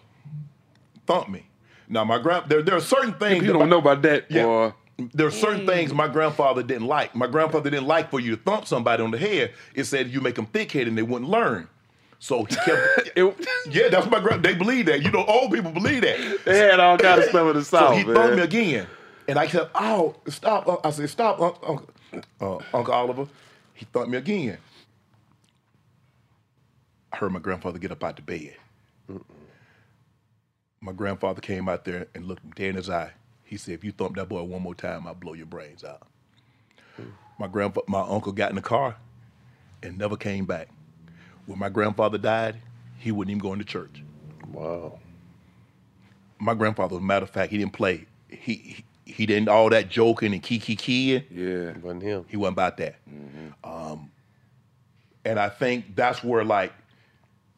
thumped 1.05 1.29
me. 1.29 1.45
Now 1.89 2.03
my 2.03 2.17
grand, 2.19 2.49
there, 2.49 2.61
there 2.61 2.75
are 2.75 2.81
certain 2.81 3.13
things 3.13 3.43
You 3.45 3.53
don't 3.53 3.63
my- 3.63 3.69
know 3.69 3.77
about 3.79 4.01
that, 4.03 4.25
Yeah. 4.29 4.43
boy. 4.43 4.73
There 5.13 5.27
are 5.27 5.31
certain 5.31 5.67
things 5.67 5.93
my 5.93 6.07
grandfather 6.07 6.63
didn't 6.63 6.87
like. 6.87 7.13
My 7.15 7.27
grandfather 7.27 7.69
didn't 7.69 7.85
like 7.87 8.09
for 8.09 8.19
you 8.19 8.35
to 8.35 8.41
thump 8.41 8.65
somebody 8.65 9.03
on 9.03 9.11
the 9.11 9.17
head. 9.19 9.51
It 9.75 9.83
said 9.83 10.09
you 10.09 10.21
make 10.21 10.33
them 10.35 10.47
thick-headed 10.47 10.87
and 10.87 10.97
they 10.97 11.03
wouldn't 11.03 11.29
learn. 11.29 11.67
So 12.19 12.45
he 12.45 12.55
kept. 12.55 13.11
yeah, 13.69 13.89
that's 13.89 14.09
my 14.09 14.19
grand. 14.19 14.41
They 14.41 14.55
believe 14.55 14.87
that. 14.87 15.03
You 15.03 15.11
know, 15.11 15.23
old 15.25 15.51
people 15.53 15.71
believe 15.71 16.01
that. 16.01 16.39
They 16.45 16.57
had 16.57 16.79
all 16.79 16.97
kind 16.97 17.21
of 17.21 17.25
stuff 17.29 17.47
in 17.51 17.53
the 17.57 17.63
So 17.63 17.91
he 17.91 18.03
man. 18.05 18.15
thumped 18.15 18.35
me 18.37 18.41
again, 18.41 18.87
and 19.27 19.37
I 19.37 19.45
said, 19.47 19.69
"Oh, 19.75 20.15
stop!" 20.29 20.67
uh," 20.67 20.77
I 20.83 20.89
said, 20.89 21.09
"Stop, 21.11 21.39
Uncle, 21.39 21.87
uh, 22.41 22.57
Uncle 22.73 22.91
Oliver." 22.93 23.27
He 23.75 23.85
thumped 23.85 24.09
me 24.09 24.17
again. 24.17 24.57
I 27.13 27.17
heard 27.17 27.31
my 27.31 27.39
grandfather 27.39 27.77
get 27.77 27.91
up 27.91 28.03
out 28.03 28.15
the 28.15 28.23
bed. 28.23 28.55
My 30.81 30.91
grandfather 30.91 31.41
came 31.41 31.67
out 31.67 31.85
there 31.85 32.07
and 32.13 32.25
looked 32.25 32.43
him 32.43 32.51
dead 32.51 32.69
in 32.69 32.75
his 32.75 32.89
eye. 32.89 33.11
He 33.43 33.57
said, 33.57 33.73
"If 33.73 33.83
you 33.83 33.91
thump 33.91 34.15
that 34.15 34.29
boy 34.29 34.43
one 34.43 34.61
more 34.61 34.75
time, 34.75 35.07
I'll 35.07 35.15
blow 35.15 35.33
your 35.33 35.45
brains 35.45 35.83
out." 35.83 36.07
My 37.39 37.47
grandpa, 37.47 37.81
my 37.87 38.01
uncle 38.01 38.31
got 38.31 38.49
in 38.49 38.55
the 38.55 38.61
car 38.61 38.95
and 39.83 39.97
never 39.97 40.17
came 40.17 40.45
back. 40.45 40.69
When 41.45 41.59
my 41.59 41.69
grandfather 41.69 42.17
died, 42.17 42.57
he 42.97 43.11
wouldn't 43.11 43.31
even 43.31 43.39
go 43.39 43.53
into 43.53 43.65
church. 43.65 44.03
Wow. 44.51 44.99
My 46.39 46.53
grandfather, 46.53 46.95
as 46.95 47.01
a 47.01 47.03
matter 47.05 47.23
of 47.23 47.29
fact, 47.29 47.51
he 47.51 47.57
didn't 47.57 47.73
play. 47.73 48.05
He 48.29 48.35
he, 48.35 48.85
he 49.05 49.25
didn't 49.25 49.49
all 49.49 49.69
that 49.69 49.89
joking 49.89 50.33
and 50.33 50.43
kiki 50.43 50.75
keying. 50.75 51.23
Yeah, 51.31 51.77
wasn't 51.77 52.03
him. 52.03 52.25
He 52.27 52.37
wasn't 52.37 52.55
about 52.55 52.77
that. 52.77 52.95
Um, 53.63 54.11
and 55.25 55.39
I 55.39 55.49
think 55.49 55.95
that's 55.95 56.23
where 56.23 56.43
like 56.43 56.73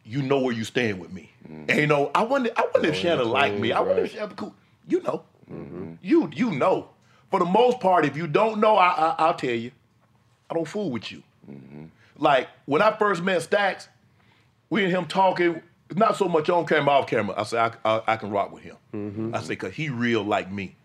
you 0.09 0.21
know 0.21 0.39
where 0.39 0.53
you 0.53 0.63
stand 0.63 0.99
with 0.99 1.11
me. 1.13 1.29
And 1.47 1.69
you 1.79 1.87
know, 1.87 2.11
I 2.15 2.23
wonder, 2.23 2.49
I 2.57 2.67
wonder 2.73 2.89
if 2.89 2.95
Shannon 2.95 3.29
liked 3.29 3.59
me. 3.59 3.71
I 3.71 3.79
wonder 3.79 4.03
if 4.03 4.13
Shannon 4.13 4.35
cool. 4.35 4.55
You 4.87 5.01
know, 5.03 5.23
you 6.01 6.29
you 6.33 6.51
know. 6.51 6.89
For 7.29 7.37
the 7.39 7.45
most 7.45 7.79
part, 7.79 8.05
if 8.05 8.17
you 8.17 8.25
don't 8.25 8.59
know, 8.59 8.75
I, 8.75 8.87
I 8.87 9.15
I'll 9.19 9.33
tell 9.35 9.51
you. 9.51 9.71
I 10.49 10.55
don't 10.55 10.67
fool 10.67 10.89
with 10.89 11.11
you. 11.11 11.21
Like 12.17 12.49
when 12.65 12.81
I 12.81 12.91
first 12.97 13.21
met 13.23 13.41
Stacks, 13.43 13.87
we 14.69 14.83
and 14.83 14.91
him 14.91 15.05
talking. 15.05 15.61
Not 15.95 16.17
so 16.17 16.27
much 16.27 16.49
on 16.51 16.65
camera, 16.67 16.93
off 16.93 17.07
camera. 17.07 17.33
I 17.35 17.43
said 17.43 17.73
I, 17.83 17.95
I, 17.95 18.01
I 18.13 18.15
can 18.17 18.29
rock 18.29 18.51
with 18.51 18.61
him. 18.63 19.31
I 19.33 19.39
said 19.39 19.49
because 19.49 19.73
he 19.73 19.89
real 19.89 20.23
like 20.23 20.51
me. 20.51 20.75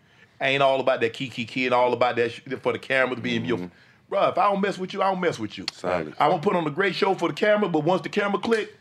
Ain't 0.41 0.63
all 0.63 0.79
about 0.79 0.99
that 1.01 1.13
kiki 1.13 1.65
and 1.65 1.73
all 1.73 1.93
about 1.93 2.15
that 2.15 2.31
sh- 2.31 2.41
for 2.61 2.73
the 2.73 2.79
camera 2.79 3.15
to 3.15 3.21
be 3.21 3.35
in 3.35 3.45
your. 3.45 3.69
Bro, 4.09 4.29
if 4.29 4.37
I 4.37 4.51
don't 4.51 4.61
mess 4.61 4.77
with 4.77 4.93
you, 4.93 5.01
I 5.01 5.09
don't 5.11 5.19
mess 5.21 5.37
with 5.39 5.57
you. 5.57 5.65
Solid. 5.73 6.13
I'm 6.19 6.29
gonna 6.31 6.41
put 6.41 6.55
on 6.55 6.65
a 6.67 6.71
great 6.71 6.93
show 6.95 7.13
for 7.15 7.27
the 7.27 7.33
camera, 7.35 7.69
but 7.69 7.83
once 7.83 8.01
the 8.01 8.09
camera 8.09 8.39
click, 8.39 8.75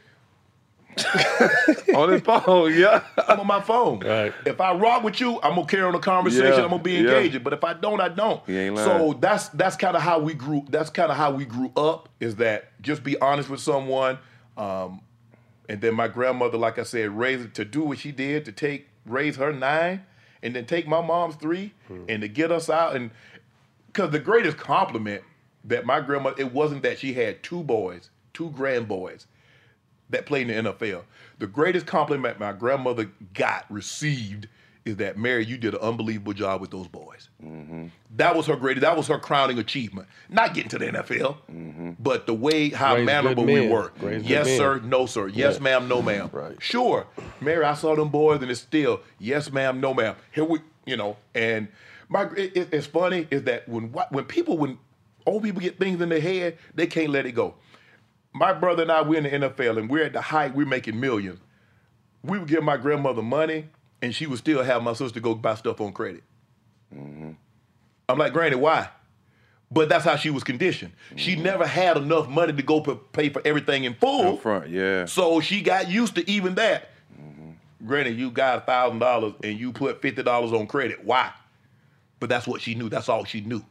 on 1.95 2.11
his 2.11 2.23
phone, 2.23 2.75
yeah. 2.75 3.03
I'm 3.29 3.41
on 3.41 3.47
my 3.47 3.61
phone. 3.61 4.01
Right. 4.01 4.33
If 4.47 4.61
I 4.61 4.75
rock 4.75 5.03
with 5.03 5.21
you, 5.21 5.41
I'm 5.43 5.55
gonna 5.55 5.67
carry 5.67 5.83
on 5.83 5.93
the 5.93 5.99
conversation. 5.99 6.47
Yeah, 6.47 6.65
I'm 6.65 6.71
gonna 6.71 6.83
be 6.83 6.93
yeah. 6.93 6.99
engaging. 7.01 7.43
But 7.43 7.53
if 7.53 7.65
I 7.65 7.75
don't, 7.75 8.01
I 8.01 8.09
don't. 8.09 8.45
So 8.47 9.17
that's 9.21 9.49
that's 9.49 9.77
kind 9.77 9.97
of 9.97 10.03
how 10.03 10.19
we 10.19 10.35
grew. 10.35 10.65
That's 10.69 10.91
kind 10.91 11.11
of 11.11 11.17
how 11.17 11.33
we 11.33 11.45
grew 11.45 11.73
up. 11.77 12.09
Is 12.21 12.37
that 12.37 12.81
just 12.83 13.03
be 13.03 13.19
honest 13.21 13.49
with 13.49 13.61
someone, 13.61 14.19
um, 14.57 15.01
and 15.69 15.81
then 15.81 15.95
my 15.95 16.09
grandmother, 16.09 16.59
like 16.59 16.79
I 16.79 16.85
said, 16.85 17.11
raised 17.17 17.55
to 17.55 17.65
do 17.65 17.83
what 17.83 17.99
she 17.99 18.13
did 18.13 18.45
to 18.45 18.53
take 18.53 18.89
raise 19.07 19.37
her 19.37 19.53
nine, 19.53 20.05
and 20.43 20.55
then 20.55 20.67
take 20.67 20.87
my 20.87 21.01
mom's 21.01 21.37
three, 21.37 21.73
and 22.09 22.23
to 22.23 22.29
get 22.29 22.51
us 22.51 22.71
out. 22.71 22.97
And 22.97 23.11
because 23.87 24.11
the 24.11 24.19
greatest 24.19 24.57
compliment 24.57 25.23
that 25.65 25.87
my 25.87 26.01
grandmother, 26.01 26.37
it 26.39 26.53
wasn't 26.53 26.83
that 26.83 26.99
she 26.99 27.15
had 27.15 27.43
two 27.43 27.63
boys, 27.63 28.11
two 28.33 28.51
grandboys 28.51 29.27
that 30.11 30.27
played 30.27 30.49
in 30.51 30.65
the 30.65 30.73
NFL. 30.73 31.03
The 31.39 31.47
greatest 31.47 31.87
compliment 31.87 32.39
my 32.39 32.53
grandmother 32.53 33.11
got, 33.35 33.67
received, 33.71 34.49
is 34.85 34.97
that 34.97 35.17
Mary, 35.17 35.45
you 35.45 35.57
did 35.57 35.75
an 35.75 35.81
unbelievable 35.81 36.35
job 36.35 36.61
with 36.61 36.71
those 36.71 36.87
boys. 36.89 37.31
Mm-hmm. 37.43 37.87
That 38.17 38.37
was 38.37 38.47
her 38.47 38.57
greatest, 38.57 38.83
that 38.83 38.97
was 38.97 39.09
her 39.09 39.19
crowning 39.19 39.59
achievement. 39.59 40.09
Not 40.29 40.53
getting 40.55 40.69
to 40.71 40.79
the 40.79 40.87
NFL, 40.87 41.37
mm-hmm. 41.51 41.91
but 41.99 42.27
the 42.27 42.35
way 42.35 42.69
how 42.69 42.95
Raised 42.95 43.07
mannerable 43.07 43.45
we 43.45 43.67
were. 43.67 43.93
Raised 44.01 44.25
good 44.25 44.31
yes, 44.31 44.47
men. 44.47 44.59
sir, 44.59 44.81
no, 44.81 45.07
sir. 45.07 45.29
Yes, 45.29 45.55
Yeah. 45.57 45.63
ma'am, 45.63 45.89
no, 45.89 45.97
mm-hmm. 45.99 46.07
ma'am. 46.07 46.31
Right. 46.33 46.63
Sure. 46.63 47.07
Mary, 47.41 47.65
I 47.65 47.75
saw 47.75 47.97
them 47.97 48.11
boys 48.11 48.43
and 48.43 48.51
it's 48.51 48.61
still, 48.61 49.01
yes, 49.19 49.51
ma'am, 49.51 49.81
no, 49.81 49.95
ma'am. 49.95 50.17
Here 50.33 50.45
we, 50.45 50.59
you 50.85 50.97
know, 50.97 51.17
and 51.35 51.69
my 52.09 52.25
it, 52.37 52.57
it- 52.57 52.69
it's 52.73 52.87
funny 52.87 53.27
is 53.31 53.45
that 53.45 53.67
when 53.69 53.85
when 54.11 54.25
people 54.25 54.59
when 54.59 54.79
old 55.27 55.43
people 55.43 55.63
get 55.63 55.79
things 55.79 56.01
in 56.01 56.11
their 56.11 56.21
head, 56.21 56.59
they 56.75 56.87
can't 56.87 57.09
let 57.11 57.25
it 57.25 57.33
go. 57.33 57.55
My 58.35 58.53
brother 58.53 58.83
and 58.83 58.91
I, 58.91 59.01
we're 59.01 59.25
in 59.25 59.41
the 59.41 59.49
NFL 59.49 59.79
and 59.79 59.89
we're 59.89 60.05
at 60.05 60.13
the 60.13 60.21
height, 60.21 60.55
we're 60.55 60.67
making 60.67 60.99
millions. 60.99 61.39
We 62.25 62.39
would 62.39 62.49
give 62.49 62.65
my 62.65 62.77
grandmother 62.77 63.23
money 63.23 63.69
and 64.03 64.15
she 64.15 64.27
would 64.27 64.39
still 64.39 64.63
have 64.63 64.83
my 64.83 64.93
sister 64.93 65.21
go 65.21 65.35
buy 65.37 65.55
stuff 65.55 65.81
on 65.81 65.93
credit. 65.93 66.25
Mm-hmm. 66.93 67.31
I'm 68.09 68.19
like, 68.19 68.33
Granny, 68.33 68.57
why? 68.57 68.89
But 69.71 69.89
that's 69.89 70.05
how 70.05 70.17
she 70.17 70.31
was 70.31 70.43
conditioned. 70.43 70.93
She 71.17 71.35
mm-hmm. 71.35 71.45
never 71.45 71.67
had 71.67 71.97
enough 71.97 72.29
money 72.29 72.53
to 72.53 72.63
go 72.63 72.81
pay 72.81 73.29
for 73.29 73.41
everything 73.45 73.85
in 73.85 73.95
full. 73.95 74.35
Up 74.35 74.43
front, 74.43 74.69
yeah. 74.69 75.05
So 75.07 75.41
she 75.41 75.63
got 75.63 75.89
used 75.89 76.17
to 76.17 76.29
even 76.29 76.57
that. 76.57 76.91
Mm-hmm. 77.19 77.87
Granny, 77.87 78.11
you 78.11 78.31
got 78.31 78.67
thousand 78.67 78.99
dollars 78.99 79.35
and 79.43 79.59
you 79.59 79.73
put 79.73 80.03
fifty 80.03 80.23
dollars 80.23 80.53
on 80.53 80.67
credit. 80.67 81.05
Why? 81.05 81.33
But 82.21 82.29
that's 82.29 82.47
what 82.47 82.61
she 82.61 82.75
knew. 82.75 82.89
That's 82.89 83.09
all 83.09 83.25
she 83.25 83.41
knew. 83.41 83.65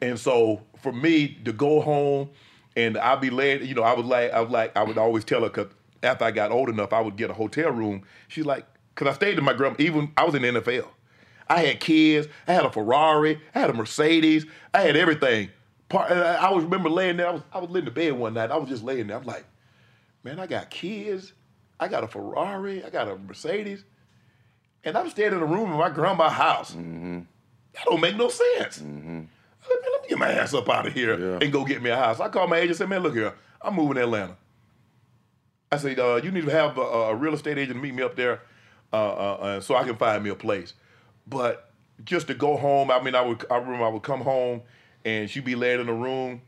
And 0.00 0.18
so 0.18 0.62
for 0.80 0.92
me 0.92 1.38
to 1.44 1.52
go 1.52 1.80
home 1.80 2.30
and 2.76 2.96
I'd 2.98 3.20
be 3.20 3.30
late, 3.30 3.62
you 3.62 3.74
know, 3.74 3.82
I 3.82 3.92
was 3.94 4.06
like, 4.06 4.32
I 4.32 4.40
was 4.40 4.50
like, 4.50 4.76
I 4.76 4.82
would 4.82 4.98
always 4.98 5.24
tell 5.24 5.42
her 5.42 5.48
because 5.48 5.72
after 6.02 6.24
I 6.24 6.30
got 6.30 6.50
old 6.50 6.68
enough, 6.68 6.92
I 6.92 7.00
would 7.00 7.16
get 7.16 7.30
a 7.30 7.34
hotel 7.34 7.70
room. 7.70 8.02
She's 8.28 8.44
like, 8.46 8.66
because 8.94 9.12
I 9.12 9.14
stayed 9.14 9.38
in 9.38 9.44
my 9.44 9.52
grandma. 9.54 9.76
Even 9.78 10.12
I 10.16 10.24
was 10.24 10.34
in 10.34 10.42
the 10.42 10.60
NFL. 10.60 10.88
I 11.48 11.60
had 11.60 11.80
kids. 11.80 12.28
I 12.46 12.52
had 12.52 12.64
a 12.64 12.70
Ferrari. 12.70 13.40
I 13.54 13.60
had 13.60 13.70
a 13.70 13.74
Mercedes. 13.74 14.46
I 14.72 14.80
had 14.80 14.96
everything. 14.96 15.50
Part, 15.88 16.10
I 16.10 16.50
was 16.50 16.64
remember 16.64 16.88
laying 16.88 17.18
there. 17.18 17.28
I 17.28 17.32
was 17.32 17.42
I 17.52 17.58
was 17.58 17.70
laying 17.70 17.86
in 17.86 17.92
bed 17.92 18.12
one 18.12 18.34
night. 18.34 18.50
I 18.50 18.56
was 18.56 18.68
just 18.68 18.82
laying 18.82 19.08
there. 19.08 19.16
I'm 19.18 19.24
like, 19.24 19.44
man, 20.22 20.40
I 20.40 20.46
got 20.46 20.70
kids. 20.70 21.32
I 21.78 21.88
got 21.88 22.04
a 22.04 22.08
Ferrari. 22.08 22.82
I 22.84 22.90
got 22.90 23.08
a 23.08 23.16
Mercedes. 23.16 23.84
And 24.84 24.96
I'm 24.96 25.10
staying 25.10 25.32
in 25.32 25.40
a 25.40 25.46
room 25.46 25.70
in 25.70 25.78
my 25.78 25.90
grandma's 25.90 26.32
house. 26.32 26.72
Mm-hmm. 26.72 27.20
That 27.74 27.84
don't 27.84 28.00
make 28.00 28.16
no 28.16 28.28
sense. 28.28 28.80
I 28.80 29.26
said, 29.68 29.80
man, 29.82 29.92
let 29.92 30.02
me 30.02 30.08
get 30.08 30.18
my 30.18 30.30
ass 30.30 30.54
up 30.54 30.68
out 30.68 30.86
of 30.86 30.92
here 30.92 31.38
and 31.38 31.52
go 31.52 31.64
get 31.64 31.82
me 31.82 31.90
a 31.90 31.96
house. 31.96 32.20
I 32.20 32.28
called 32.28 32.50
my 32.50 32.56
agent 32.56 32.70
and 32.70 32.78
said, 32.78 32.88
man, 32.88 33.02
look 33.02 33.14
here, 33.14 33.34
I'm 33.62 33.74
moving 33.74 33.94
to 33.94 34.02
Atlanta. 34.02 34.36
I 35.72 35.76
said, 35.76 35.98
uh, 35.98 36.20
you 36.22 36.30
need 36.30 36.44
to 36.44 36.50
have 36.50 36.78
a, 36.78 36.80
a 36.80 37.14
real 37.14 37.34
estate 37.34 37.58
agent 37.58 37.80
meet 37.82 37.94
me 37.94 38.02
up 38.02 38.14
there 38.14 38.42
uh, 38.92 38.96
uh, 38.96 39.36
uh, 39.40 39.60
so 39.60 39.74
I 39.74 39.84
can 39.84 39.96
find 39.96 40.22
me 40.22 40.30
a 40.30 40.34
place. 40.34 40.74
But 41.26 41.70
just 42.04 42.28
to 42.28 42.34
go 42.34 42.56
home, 42.56 42.90
I 42.90 43.02
mean, 43.02 43.14
I 43.14 43.22
would, 43.22 43.44
I 43.50 43.56
remember 43.56 43.84
I 43.84 43.88
would 43.88 44.02
come 44.02 44.20
home 44.20 44.62
and 45.04 45.28
she'd 45.28 45.44
be 45.44 45.54
laying 45.54 45.80
in 45.80 45.86
the 45.86 45.92
room. 45.92 46.42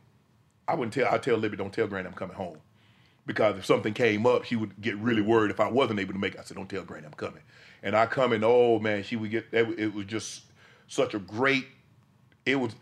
I 0.68 0.74
wouldn't 0.74 0.94
tell, 0.94 1.12
I'd 1.12 1.22
tell 1.22 1.36
Libby, 1.36 1.56
don't 1.56 1.72
tell 1.72 1.86
Granny 1.86 2.06
I'm 2.06 2.14
coming 2.14 2.36
home. 2.36 2.58
Because 3.24 3.58
if 3.58 3.66
something 3.66 3.92
came 3.92 4.26
up, 4.26 4.44
she 4.44 4.54
would 4.54 4.80
get 4.80 4.96
really 4.98 5.22
worried 5.22 5.50
if 5.50 5.58
I 5.58 5.68
wasn't 5.68 5.98
able 5.98 6.12
to 6.12 6.18
make 6.18 6.34
it. 6.34 6.40
I 6.40 6.44
said, 6.44 6.56
don't 6.56 6.68
tell 6.68 6.84
Granny 6.84 7.06
I'm 7.06 7.12
coming. 7.14 7.42
And 7.82 7.96
I 7.96 8.06
come 8.06 8.32
and, 8.32 8.44
oh 8.44 8.78
man, 8.78 9.02
she 9.02 9.16
would 9.16 9.30
get, 9.30 9.46
it 9.52 9.92
was 9.94 10.06
just 10.06 10.42
such 10.86 11.14
a 11.14 11.18
great, 11.18 11.66
it 12.44 12.56
was, 12.56 12.76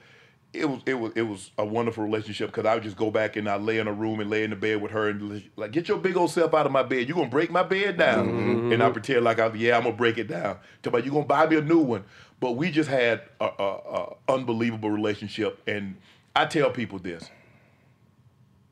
it 0.55 0.69
was 0.69 0.81
it 0.87 0.95
was 0.95 1.13
it 1.17 1.23
was 1.23 1.51
a 1.59 1.65
wonderful 1.65 2.05
relationship 2.05 2.51
because 2.51 2.65
I 2.67 2.75
would 2.75 2.83
just 2.83 2.97
go 2.97 3.11
back 3.11 3.37
and 3.37 3.49
I 3.49 3.57
lay 3.57 3.79
in 3.79 3.89
a 3.89 3.93
room 3.93 4.21
and 4.21 4.31
lay 4.31 4.45
in 4.45 4.51
the 4.51 4.57
bed 4.57 4.81
with 4.81 4.93
her 4.93 5.09
and 5.09 5.43
like 5.57 5.73
get 5.73 5.89
your 5.89 5.99
big 5.99 6.17
old 6.17 6.31
self 6.31 6.55
out 6.55 6.67
of 6.67 6.73
my 6.73 6.83
bed. 6.83 7.09
You 7.09 7.15
gonna 7.15 7.29
break 7.29 7.51
my 7.51 7.63
bed 7.63 7.97
down, 7.99 8.29
Mhm. 8.29 8.73
and 8.75 8.83
I 8.83 8.91
pretend 8.91 9.25
like 9.25 9.39
I 9.39 9.53
yeah 9.55 9.77
I'm 9.77 9.85
gonna 9.85 9.97
break 9.97 10.19
it 10.19 10.29
down. 10.29 10.59
Tell 10.83 10.93
me 10.93 11.03
you 11.03 11.11
gonna 11.11 11.25
buy 11.25 11.47
me 11.47 11.57
a 11.57 11.63
new 11.63 11.79
one. 11.81 12.05
But 12.41 12.53
we 12.53 12.71
just 12.71 12.89
had 12.91 13.23
a, 13.41 13.49
a, 13.59 13.65
a 13.73 14.13
unbelievable 14.29 14.91
relationship, 14.91 15.61
and 15.67 15.97
I 16.37 16.47
tell 16.47 16.71
people 16.71 16.99
this: 16.99 17.31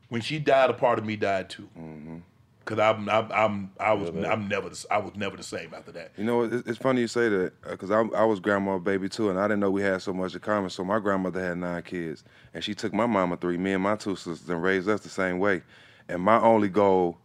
when 0.09 0.21
she 0.21 0.39
died, 0.39 0.69
a 0.69 0.73
part 0.73 0.99
of 0.99 1.05
me 1.05 1.15
died 1.15 1.49
too. 1.49 1.69
Cause 2.65 2.79
I'm, 2.79 3.09
I'm, 3.09 3.29
I'm, 3.31 3.71
I 3.77 3.91
was, 3.91 4.09
I'm 4.09 4.47
never, 4.47 4.69
the- 4.69 4.85
I 4.89 4.97
was 4.97 5.13
never 5.15 5.35
the 5.35 5.43
same 5.43 5.73
after 5.73 5.91
that. 5.91 6.11
You 6.17 6.23
know, 6.23 6.43
it's, 6.43 6.65
it's 6.67 6.77
funny 6.77 7.01
you 7.01 7.07
say 7.07 7.27
that 7.27 7.51
because 7.69 7.91
I, 7.91 7.99
I 8.01 8.23
was 8.23 8.39
grandma 8.39 8.77
baby 8.77 9.09
too, 9.09 9.29
and 9.29 9.37
I 9.37 9.47
didn't 9.49 9.59
know 9.59 9.69
we 9.69 9.81
had 9.81 10.01
so 10.01 10.13
much 10.13 10.33
in 10.33 10.39
common. 10.39 10.69
So 10.69 10.83
my 10.85 10.99
grandmother 10.99 11.43
had 11.43 11.57
nine 11.57 11.81
kids, 11.83 12.23
and 12.53 12.63
she 12.63 12.73
took 12.73 12.93
my 12.93 13.05
mama 13.05 13.35
three, 13.35 13.57
me 13.57 13.73
and 13.73 13.83
my 13.83 13.97
two 13.97 14.15
sisters, 14.15 14.49
and 14.49 14.63
raised 14.63 14.87
us 14.87 15.01
the 15.01 15.09
same 15.09 15.39
way. 15.39 15.61
And 16.07 16.21
my 16.21 16.39
only 16.39 16.69
goal, 16.69 17.17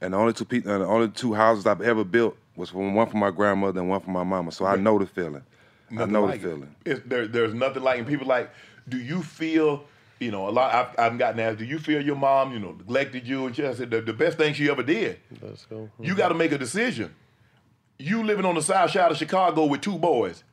and 0.00 0.14
the 0.14 0.18
only 0.18 0.32
two 0.32 0.44
people, 0.44 0.70
and 0.70 0.82
the 0.82 0.86
only 0.86 1.08
two 1.08 1.34
houses 1.34 1.66
I've 1.66 1.80
ever 1.82 2.04
built 2.04 2.36
was 2.54 2.70
from 2.70 2.94
one 2.94 3.08
for 3.08 3.16
my 3.16 3.30
grandmother 3.30 3.80
and 3.80 3.90
one 3.90 4.00
for 4.00 4.10
my 4.10 4.22
mama. 4.22 4.52
So 4.52 4.64
I 4.64 4.76
know 4.76 4.98
the 4.98 5.06
feeling. 5.06 5.42
I 5.98 6.04
know 6.06 6.22
like 6.24 6.40
the 6.40 6.48
it. 6.48 6.52
feeling. 6.52 6.74
It's, 6.84 7.00
there, 7.04 7.26
there's 7.26 7.52
nothing 7.54 7.82
like, 7.82 7.98
and 7.98 8.06
people 8.06 8.26
like, 8.28 8.50
do 8.88 8.98
you 8.98 9.22
feel, 9.22 9.84
you 10.20 10.30
know, 10.30 10.48
a 10.48 10.50
lot, 10.50 10.74
I've, 10.74 10.98
I've 10.98 11.18
gotten 11.18 11.40
asked, 11.40 11.58
do 11.58 11.64
you 11.64 11.78
feel 11.78 12.00
your 12.04 12.16
mom, 12.16 12.52
you 12.52 12.58
know, 12.58 12.72
neglected 12.72 13.26
you? 13.26 13.46
And 13.46 13.54
she 13.54 13.66
I 13.66 13.74
said, 13.74 13.90
the, 13.90 14.00
the 14.00 14.12
best 14.12 14.38
thing 14.38 14.54
she 14.54 14.70
ever 14.70 14.82
did. 14.82 15.18
Let's 15.42 15.66
go. 15.66 15.90
You 16.00 16.14
got 16.14 16.28
to 16.28 16.34
make 16.34 16.52
a 16.52 16.58
decision. 16.58 17.14
you 17.98 18.22
living 18.24 18.44
on 18.44 18.54
the 18.54 18.62
south 18.62 18.90
side 18.92 19.10
of 19.10 19.16
Chicago 19.16 19.64
with 19.66 19.80
two 19.80 19.98
boys. 19.98 20.44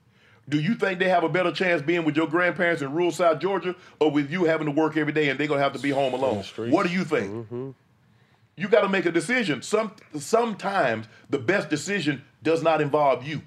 Do 0.49 0.59
you 0.59 0.75
think 0.75 0.99
they 0.99 1.09
have 1.09 1.23
a 1.23 1.29
better 1.29 1.51
chance 1.51 1.81
being 1.81 2.03
with 2.03 2.17
your 2.17 2.27
grandparents 2.27 2.81
in 2.81 2.91
rural 2.91 3.11
South 3.11 3.39
Georgia, 3.39 3.75
or 3.99 4.11
with 4.11 4.31
you 4.31 4.45
having 4.45 4.65
to 4.65 4.71
work 4.71 4.97
every 4.97 5.13
day 5.13 5.29
and 5.29 5.39
they're 5.39 5.47
gonna 5.47 5.61
have 5.61 5.73
to 5.73 5.79
be 5.79 5.91
home 5.91 6.13
alone? 6.13 6.43
What 6.57 6.87
do 6.87 6.91
you 6.91 7.03
think? 7.03 7.31
Mm-hmm. 7.31 7.69
You 8.57 8.67
got 8.67 8.81
to 8.81 8.89
make 8.89 9.05
a 9.05 9.11
decision. 9.11 9.61
Some 9.61 9.93
sometimes 10.17 11.07
the 11.29 11.39
best 11.39 11.69
decision 11.69 12.23
does 12.43 12.61
not 12.61 12.81
involve 12.81 13.25
you, 13.25 13.41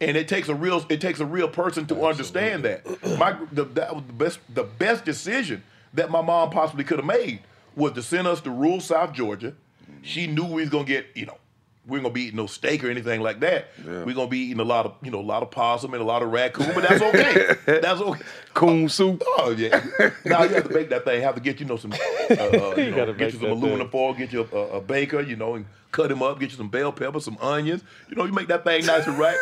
and 0.00 0.16
it 0.16 0.28
takes 0.28 0.48
a 0.48 0.54
real 0.54 0.84
it 0.88 1.00
takes 1.00 1.20
a 1.20 1.26
real 1.26 1.48
person 1.48 1.86
to 1.86 2.04
understand 2.04 2.64
that. 2.64 2.84
My 3.18 3.36
the, 3.52 3.64
that 3.64 3.94
was 3.94 4.04
the 4.06 4.12
best 4.12 4.38
the 4.52 4.64
best 4.64 5.04
decision 5.04 5.62
that 5.94 6.10
my 6.10 6.20
mom 6.20 6.50
possibly 6.50 6.84
could 6.84 6.98
have 6.98 7.06
made 7.06 7.40
was 7.76 7.92
to 7.92 8.02
send 8.02 8.26
us 8.26 8.40
to 8.42 8.50
rural 8.50 8.80
South 8.80 9.12
Georgia. 9.12 9.54
She 10.02 10.26
knew 10.26 10.44
we 10.44 10.62
was 10.62 10.70
gonna 10.70 10.84
get 10.84 11.06
you 11.14 11.26
know 11.26 11.38
we 11.86 11.98
are 11.98 12.02
gonna 12.02 12.14
be 12.14 12.22
eating 12.22 12.36
no 12.36 12.46
steak 12.46 12.82
or 12.82 12.90
anything 12.90 13.20
like 13.20 13.40
that. 13.40 13.68
We're 13.84 14.14
gonna 14.14 14.26
be 14.26 14.38
eating 14.38 14.60
a 14.60 14.64
lot 14.64 14.86
of 14.86 14.94
you 15.02 15.10
know 15.10 15.20
a 15.20 15.22
lot 15.22 15.42
of 15.42 15.50
possum 15.50 15.92
and 15.92 16.02
a 16.02 16.06
lot 16.06 16.22
of 16.22 16.30
raccoon, 16.30 16.70
but 16.74 16.88
that's 16.88 17.02
okay. 17.02 17.54
that's 17.80 18.00
okay. 18.00 18.22
Coon 18.54 18.88
soup. 18.88 19.22
Oh 19.26 19.54
yeah. 19.56 19.84
now 20.24 20.42
you 20.44 20.54
have 20.54 20.68
to 20.68 20.74
bake 20.74 20.90
that 20.90 21.04
thing. 21.04 21.22
Have 21.22 21.34
to 21.34 21.40
get 21.40 21.60
you 21.60 21.66
know 21.66 21.76
some, 21.76 21.92
uh, 21.92 21.96
uh, 21.96 22.74
you 22.76 22.90
know, 22.90 22.96
gotta 22.96 23.12
get 23.12 23.32
you 23.34 23.38
some 23.38 23.50
aluminum 23.50 23.80
thing. 23.80 23.88
foil, 23.90 24.14
get 24.14 24.32
you 24.32 24.48
a, 24.52 24.56
a 24.56 24.80
baker, 24.80 25.20
you 25.20 25.36
know, 25.36 25.54
and 25.54 25.66
cut 25.92 26.10
him 26.10 26.22
up. 26.22 26.40
Get 26.40 26.50
you 26.50 26.56
some 26.56 26.68
bell 26.68 26.92
pepper, 26.92 27.20
some 27.20 27.38
onions. 27.40 27.82
You 28.08 28.16
know, 28.16 28.24
you 28.24 28.32
make 28.32 28.48
that 28.48 28.64
thing 28.64 28.86
nice 28.86 29.06
and 29.06 29.18
right. 29.18 29.36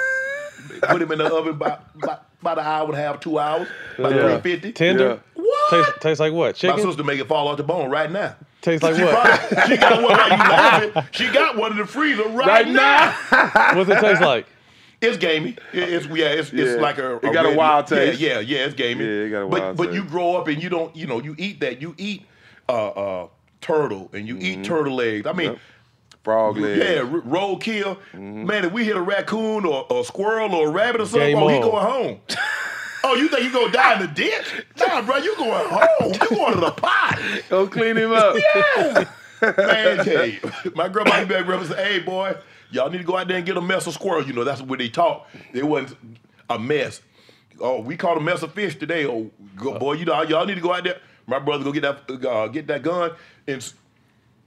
Put 0.83 1.03
him 1.03 1.13
in 1.13 1.19
the 1.19 1.33
oven 1.35 1.51
about 1.55 1.85
about, 1.97 2.25
about 2.41 2.59
an 2.59 2.65
hour 2.67 2.85
and 2.87 2.95
a 2.95 2.97
half, 2.99 3.21
two 3.21 3.39
hours, 3.39 3.69
about 3.99 4.15
Yeah. 4.15 4.39
three 4.41 4.53
fifty. 4.53 4.73
Tender. 4.73 5.21
What? 5.35 5.71
Tastes, 5.71 5.93
tastes 6.01 6.21
like 6.21 6.33
what? 6.33 6.49
My 6.49 6.53
Chicken. 6.53 6.81
sister 6.83 7.05
make 7.05 7.21
it 7.21 7.29
fall 7.29 7.49
off 7.49 7.57
the 7.57 7.63
bone 7.63 7.91
right 7.91 8.11
now. 8.11 8.37
Tastes 8.61 8.83
like 8.83 8.95
She, 8.97 9.03
what? 9.03 9.41
probably- 9.51 9.75
she 9.75 9.81
got 9.81 10.03
one. 10.03 10.13
While 10.13 10.29
you 10.31 10.37
laughing, 10.37 11.03
she 11.11 11.29
got 11.31 11.57
one 11.57 11.73
in 11.73 11.79
the 11.79 11.87
freezer 11.87 12.23
right, 12.29 12.47
Right 12.47 12.69
now. 12.69 13.13
What's 13.75 13.91
it 13.91 14.01
taste 14.01 14.21
like? 14.23 14.47
It's 15.01 15.17
gamey. 15.17 15.57
It's 15.73 16.07
yeah. 16.07 16.27
It's, 16.27 16.53
Yeah. 16.53 16.65
it's 16.65 16.81
like 16.81 16.99
a. 16.99 17.17
It 17.17 17.33
got 17.33 17.45
a 17.47 17.55
wild 17.57 17.89
taste. 17.89 18.21
Yeah, 18.21 18.35
yeah, 18.35 18.41
yeah. 18.41 18.65
It's 18.67 18.75
gamey. 18.75 19.05
Yeah, 19.05 19.11
it 19.27 19.31
got 19.31 19.43
a 19.43 19.47
but, 19.49 19.61
wild 19.61 19.77
But 19.77 19.85
taste. 19.87 19.97
you 19.97 20.05
grow 20.05 20.37
up 20.37 20.47
and 20.49 20.63
you 20.63 20.69
don't. 20.69 20.95
You 20.95 21.07
know, 21.09 21.21
you 21.21 21.35
eat 21.39 21.59
that. 21.61 21.83
You 21.83 21.95
eat 21.99 22.23
uh, 22.69 22.89
uh, 22.91 23.29
turtle 23.61 24.11
and 24.13 24.29
you 24.29 24.37
Mm-hmm. 24.37 24.61
eat 24.61 24.65
turtle 24.65 25.01
eggs. 25.01 25.27
I 25.27 25.33
mean. 25.33 25.59
Frog 26.25 26.57
leg. 26.57 26.79
Yeah, 26.79 27.01
r- 27.01 27.21
roadkill. 27.23 27.99
Man, 28.15 28.65
if 28.65 28.73
we 28.73 28.85
hit 28.85 28.97
a 28.97 29.01
raccoon 29.03 29.65
or 29.67 29.87
a 29.91 30.05
squirrel 30.05 30.55
or 30.55 30.69
a 30.69 30.71
rabbit 30.71 31.01
or 31.01 31.07
something, 31.07 31.35
Game 31.35 31.43
oh, 31.43 31.49
he 31.49 31.57
on. 31.57 31.63
going 31.63 31.85
home. 31.85 32.21
oh, 33.05 33.15
you 33.17 33.29
think 33.29 33.43
you 33.45 33.53
gonna 33.53 33.73
die 33.73 33.95
in 33.95 34.03
the 34.03 34.07
ditch? 34.09 34.65
Nah, 34.79 35.03
bro, 35.03 35.17
you 35.17 35.35
going 35.37 35.69
home. 35.69 36.13
You 36.13 36.37
going 36.37 36.55
to 36.55 36.61
the 36.61 36.71
pot. 36.71 37.19
Go 37.49 37.67
clean 37.67 37.97
him 37.97 38.13
up. 38.13 38.37
Man, 39.43 40.05
tell 40.05 40.25
you, 40.27 40.39
my 40.77 40.89
grandma 40.89 41.17
used 41.17 41.29
to 41.29 41.43
be 41.43 41.53
able 41.53 41.59
to 41.59 41.67
say, 41.67 41.85
"Hey, 41.95 41.99
boy, 41.99 42.37
y'all 42.71 42.89
need 42.89 42.99
to 42.99 43.05
go 43.05 43.17
out 43.17 43.27
there 43.27 43.39
and 43.39 43.45
get 43.45 43.57
a 43.57 43.61
mess 43.61 43.89
of 43.89 43.95
squirrels." 43.95 44.29
You 44.29 44.33
know, 44.35 44.45
that's 44.45 44.63
what 44.63 44.79
they 44.79 44.89
taught. 44.89 45.27
It 45.53 45.65
wasn't 45.67 45.99
a 46.49 46.59
mess. 46.61 47.03
Oh, 47.61 47.81
we 47.81 47.97
caught 47.97 48.17
a 48.17 48.21
mess 48.21 48.43
of 48.43 48.53
fish 48.53 48.77
today. 48.79 49.05
Oh, 49.07 49.31
go, 49.57 49.77
boy, 49.81 49.95
you 49.95 50.05
know, 50.05 50.23
y'all 50.23 50.47
need 50.47 50.55
to 50.55 50.61
go 50.61 50.73
out 50.73 50.85
there. 50.85 51.01
My 51.27 51.41
brother 51.41 51.65
go 51.65 51.73
get 51.73 51.83
that, 51.83 52.25
uh, 52.29 52.47
get 52.49 52.69
that 52.69 52.83
gun, 52.83 53.13
and 53.49 53.57
s- 53.57 53.75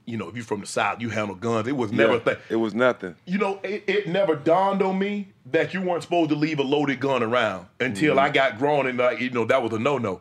you 0.06 0.16
know, 0.16 0.28
if 0.28 0.34
you're 0.36 0.44
from 0.44 0.60
the 0.60 0.66
south, 0.66 1.00
you 1.00 1.10
handle 1.10 1.34
guns. 1.34 1.66
It 1.68 1.76
was 1.76 1.92
never 1.92 2.12
a 2.12 2.16
Yeah, 2.16 2.20
thing. 2.22 2.36
It 2.50 2.56
was 2.56 2.74
nothing. 2.74 3.16
You 3.26 3.38
know, 3.38 3.60
it, 3.62 3.84
it 3.86 4.06
never 4.08 4.34
dawned 4.36 4.80
on 4.82 4.98
me 4.98 5.28
that 5.52 5.74
you 5.74 5.82
weren't 5.82 6.02
supposed 6.02 6.30
to 6.30 6.36
leave 6.36 6.58
a 6.58 6.62
loaded 6.62 7.00
gun 7.00 7.22
around 7.22 7.66
until 7.80 8.18
I 8.18 8.30
got 8.30 8.58
grown 8.58 8.86
and 8.86 9.00
uh, 9.00 9.10
you 9.10 9.30
know 9.30 9.44
that 9.46 9.62
was 9.62 9.72
a 9.72 9.78
no 9.78 9.98
no. 9.98 10.20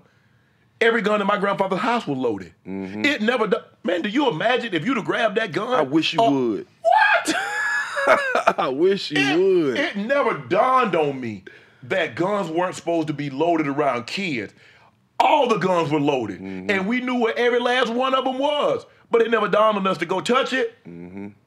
Every 0.82 1.02
gun 1.02 1.22
in 1.22 1.28
my 1.28 1.38
grandfather's 1.38 1.80
house 1.80 2.06
was 2.06 2.18
loaded. 2.18 2.54
It 2.66 3.22
never, 3.22 3.50
man. 3.84 4.02
Do 4.02 4.10
you 4.10 4.30
imagine 4.30 4.74
if 4.74 4.86
you'd 4.86 4.98
have 4.98 5.06
grabbed 5.06 5.38
that 5.38 5.54
gun? 5.54 5.70
I 5.74 5.82
wish 5.84 6.14
you 6.14 6.20
Oh, 6.22 6.32
would. 6.50 6.68
What? 6.82 7.36
I 8.60 8.68
wish 8.68 9.12
you 9.12 9.18
it, 9.20 9.38
would. 9.40 9.78
it 9.78 9.96
never 9.96 10.34
dawned 10.38 10.96
on 10.96 11.20
me 11.20 11.44
that 11.84 12.16
guns 12.16 12.50
weren't 12.50 12.76
supposed 12.76 13.08
to 13.08 13.14
be 13.14 13.30
loaded 13.30 13.68
around 13.68 14.06
kids. 14.08 14.54
All 15.20 15.48
the 15.48 15.58
guns 15.58 15.92
were 15.92 16.00
loaded, 16.00 16.42
and 16.42 16.88
we 16.88 17.00
knew 17.00 17.20
where 17.22 17.38
every 17.38 17.60
last 17.60 17.90
one 17.92 18.14
of 18.14 18.26
them 18.26 18.38
was. 18.38 18.86
But 19.12 19.22
it 19.22 19.32
never 19.32 19.48
dawned 19.48 19.78
on 19.78 19.86
us 19.88 19.98
to 20.00 20.06
go 20.06 20.20
touch 20.22 20.52
it. 20.54 20.76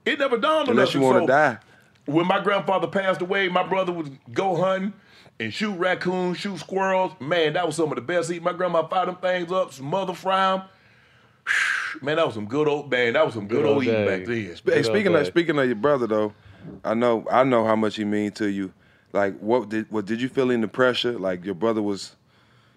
It 0.05 0.19
never 0.19 0.37
dawned 0.39 0.69
on 0.69 0.79
us. 0.79 0.93
Unless 0.93 0.95
you 0.95 1.01
And 1.01 1.11
want 1.11 1.17
to 1.19 1.23
so- 1.23 1.27
die. 1.27 1.59
when 2.07 2.27
my 2.27 2.41
grandfather 2.41 2.87
passed 2.87 3.21
away, 3.21 3.49
my 3.49 3.63
brother 3.67 3.93
would 3.93 4.17
go 4.33 4.57
hunting 4.57 4.93
and 5.41 5.53
shoot 5.53 5.75
raccoons, 5.77 6.39
shoot 6.39 6.59
squirrels. 6.59 7.13
Man, 7.21 7.53
that 7.55 7.67
was 7.67 7.77
some 7.77 7.89
of 7.91 7.97
the 7.97 8.01
best 8.01 8.31
eat. 8.31 8.43
My 8.43 8.53
grandma 8.53 8.87
fired 8.87 9.09
them 9.09 9.17
things 9.17 9.53
up, 9.53 9.73
some 9.73 9.87
mother 9.87 10.15
fry 10.15 10.55
'em. 10.55 10.63
Man, 12.03 12.17
that 12.17 12.27
was 12.27 12.35
some 12.35 12.47
good 12.47 12.69
old 12.69 12.91
man. 12.91 13.15
That 13.15 13.25
was 13.25 13.35
some 13.35 13.47
good, 13.49 13.63
Good 13.63 13.65
old 13.67 13.75
old 13.77 13.85
eating 13.85 14.07
back 14.07 14.25
days. 14.27 14.61
then. 14.65 14.77
Hey, 14.77 14.83
speaking 14.83 15.15
of 15.15 15.27
speaking 15.27 15.59
of 15.59 15.67
your 15.67 15.75
brother 15.77 16.07
though, 16.07 16.33
I 16.85 16.95
know 16.95 17.27
I 17.31 17.45
know 17.45 17.65
how 17.65 17.77
much 17.77 17.97
he 17.97 18.05
mean 18.05 18.31
to 18.33 18.47
you. 18.49 18.73
Like, 19.13 19.39
what 19.39 19.69
did 19.71 19.91
what 19.91 20.05
did 20.05 20.21
you 20.21 20.29
feel 20.29 20.51
any 20.53 20.67
pressure? 20.67 21.13
Like 21.19 21.45
your 21.45 21.55
brother 21.55 21.81
was 21.83 22.15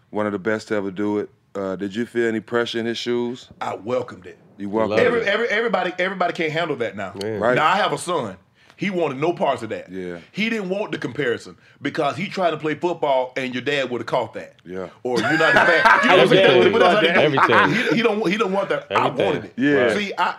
one 0.10 0.26
of 0.26 0.32
the 0.32 0.40
best 0.40 0.70
to 0.70 0.76
ever 0.76 0.92
do 0.92 1.20
it. 1.20 1.30
Uh, 1.54 1.76
did 1.76 1.94
you 1.94 2.06
feel 2.06 2.26
any 2.28 2.40
pressure 2.40 2.80
in 2.80 2.86
his 2.86 2.98
shoes? 2.98 3.50
I 3.60 3.76
welcomed 3.76 4.26
it. 4.26 4.38
You 4.62 4.70
welcome. 4.70 5.00
Every, 5.00 5.24
every, 5.24 5.48
everybody, 5.48 5.92
everybody 5.98 6.34
can't 6.34 6.52
handle 6.54 6.76
that 6.78 6.96
now. 6.96 7.14
Right. 7.14 7.56
Now 7.56 7.66
I 7.66 7.78
have 7.78 7.94
a 7.94 7.98
son. 7.98 8.38
He 8.78 8.90
wanted 8.92 9.18
no 9.20 9.34
parts 9.34 9.64
of 9.64 9.70
that. 9.70 9.92
Yeah. 9.92 10.20
He 10.32 10.50
didn't 10.50 10.70
want 10.70 10.92
the 10.92 10.98
comparison 11.00 11.58
because 11.82 12.16
he 12.16 12.28
tried 12.28 12.52
to 12.52 12.58
play 12.58 12.76
football 12.76 13.34
and 13.36 13.54
your 13.54 13.64
dad 13.64 13.90
would 13.90 14.02
have 14.02 14.08
caught 14.08 14.34
that. 14.36 14.56
Yeah. 14.64 14.90
Or 15.04 15.20
you're 15.20 15.38
not 15.38 15.50
a 15.50 15.66
fan. 15.66 16.00
You 16.04 16.10
know 16.10 16.16
what 16.18 16.20
I'm 16.20 16.28
saying? 16.30 16.46
Everything. 16.46 16.72
But 16.74 16.80
that's 16.80 16.96
how 16.96 17.02
they 17.02 17.08
do 17.08 17.20
it. 17.20 17.50
Everything. 17.70 17.90
He, 17.90 17.96
he 17.98 18.04
don't. 18.04 18.32
He 18.32 18.38
don't 18.38 18.52
want 18.54 18.70
that. 18.70 18.92
I 18.92 19.08
wanted 19.10 19.46
it. 19.46 19.54
Yeah. 19.58 19.96
See, 19.96 20.14
I. 20.18 20.36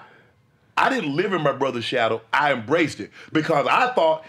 I 0.76 0.88
didn't 0.88 1.14
live 1.14 1.32
in 1.34 1.42
my 1.42 1.52
brother's 1.52 1.84
shadow. 1.84 2.22
I 2.32 2.52
embraced 2.52 2.98
it 3.00 3.10
because 3.32 3.66
I 3.66 3.92
thought, 3.92 4.24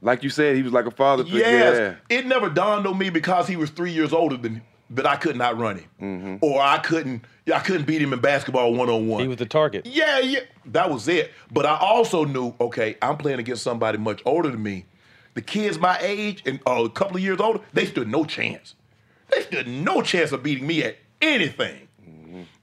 Like 0.00 0.22
you 0.22 0.30
said, 0.30 0.56
he 0.56 0.62
was 0.62 0.72
like 0.72 0.86
a 0.86 0.90
father 0.92 1.24
figure. 1.24 1.40
yes, 1.40 1.96
it 2.08 2.24
never 2.26 2.48
dawned 2.48 2.86
on 2.86 2.96
me 2.96 3.10
because 3.10 3.48
he 3.48 3.56
was 3.56 3.68
three 3.70 3.90
years 3.92 4.12
older 4.12 4.36
than 4.36 4.62
that 4.92 5.06
I 5.06 5.16
couldn't 5.16 5.40
outrun 5.42 5.78
him, 5.78 5.88
Mm-hmm. 6.00 6.36
or 6.40 6.60
I 6.60 6.78
couldn't, 6.78 7.24
I 7.52 7.58
couldn't 7.60 7.86
beat 7.86 8.00
him 8.02 8.12
in 8.12 8.20
basketball 8.20 8.74
one 8.74 8.88
on 8.88 9.06
one. 9.08 9.22
He 9.22 9.28
was 9.28 9.38
the 9.38 9.46
target. 9.46 9.86
Yeah, 9.86 10.18
yeah, 10.20 10.40
that 10.66 10.90
was 10.90 11.08
it. 11.08 11.30
But 11.50 11.66
I 11.66 11.76
also 11.78 12.24
knew, 12.24 12.54
okay, 12.60 12.96
I'm 13.02 13.16
playing 13.16 13.38
against 13.40 13.62
somebody 13.62 13.98
much 13.98 14.22
older 14.24 14.50
than 14.50 14.62
me. 14.62 14.84
The 15.34 15.40
kids 15.42 15.78
my 15.78 15.98
age 16.00 16.42
and 16.46 16.60
uh, 16.66 16.84
a 16.84 16.90
couple 16.90 17.16
of 17.16 17.22
years 17.22 17.40
older, 17.40 17.60
they 17.72 17.86
stood 17.86 18.06
no 18.08 18.24
chance. 18.24 18.74
They 19.34 19.42
stood 19.42 19.66
no 19.66 20.02
chance 20.02 20.30
of 20.32 20.42
beating 20.42 20.66
me 20.66 20.82
at 20.84 20.96
anything. 21.22 21.88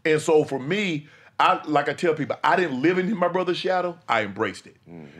And 0.05 0.21
so 0.21 0.43
for 0.43 0.59
me, 0.59 1.07
I 1.39 1.61
like 1.65 1.89
I 1.89 1.93
tell 1.93 2.13
people, 2.13 2.35
I 2.43 2.55
didn't 2.55 2.81
live 2.81 2.97
in 2.99 3.15
my 3.17 3.27
brother's 3.27 3.57
shadow. 3.57 3.97
I 4.07 4.23
embraced 4.23 4.67
it. 4.67 4.75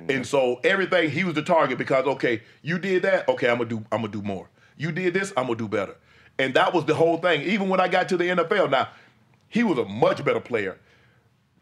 And 0.08 0.26
so 0.28 0.60
everything 0.64 1.10
he 1.10 1.24
was 1.24 1.34
the 1.34 1.42
target 1.42 1.78
because 1.78 2.06
okay, 2.06 2.42
you 2.62 2.78
did 2.78 3.02
that. 3.04 3.28
Okay, 3.30 3.50
I'm 3.50 3.58
gonna 3.58 3.70
do. 3.70 3.78
I'm 3.92 4.02
gonna 4.02 4.10
do 4.12 4.22
more. 4.22 4.48
You 4.78 4.92
did 4.92 5.14
this. 5.14 5.32
I'm 5.36 5.46
gonna 5.48 5.58
do 5.58 5.68
better. 5.68 5.96
And 6.40 6.54
that 6.56 6.74
was 6.74 6.86
the 6.86 6.96
whole 6.96 7.18
thing. 7.18 7.42
Even 7.44 7.70
when 7.70 7.80
I 7.80 7.88
got 7.88 8.10
to 8.10 8.18
the 8.18 8.24
NFL, 8.24 8.72
now 8.72 8.88
he 9.50 9.64
was 9.64 9.78
a 9.78 9.86
much 9.86 10.24
better 10.26 10.40
player 10.40 10.80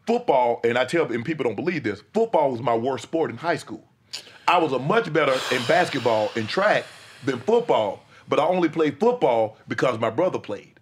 football, 0.08 0.58
and 0.64 0.78
I 0.78 0.86
tell 0.86 1.12
and 1.12 1.22
people 1.22 1.44
don't 1.44 1.54
believe 1.54 1.82
this, 1.82 2.02
football 2.14 2.50
was 2.50 2.62
my 2.62 2.74
worst 2.74 3.02
sport 3.02 3.30
in 3.30 3.36
high 3.36 3.56
school. 3.56 3.84
I 4.48 4.56
was 4.56 4.72
a 4.72 4.78
much 4.78 5.12
better 5.12 5.34
in 5.54 5.62
basketball 5.66 6.30
and 6.34 6.48
track 6.48 6.86
than 7.26 7.38
football, 7.40 8.02
but 8.26 8.40
I 8.40 8.46
only 8.46 8.70
played 8.70 8.98
football 8.98 9.58
because 9.68 9.98
my 9.98 10.08
brother 10.08 10.38
played. 10.38 10.80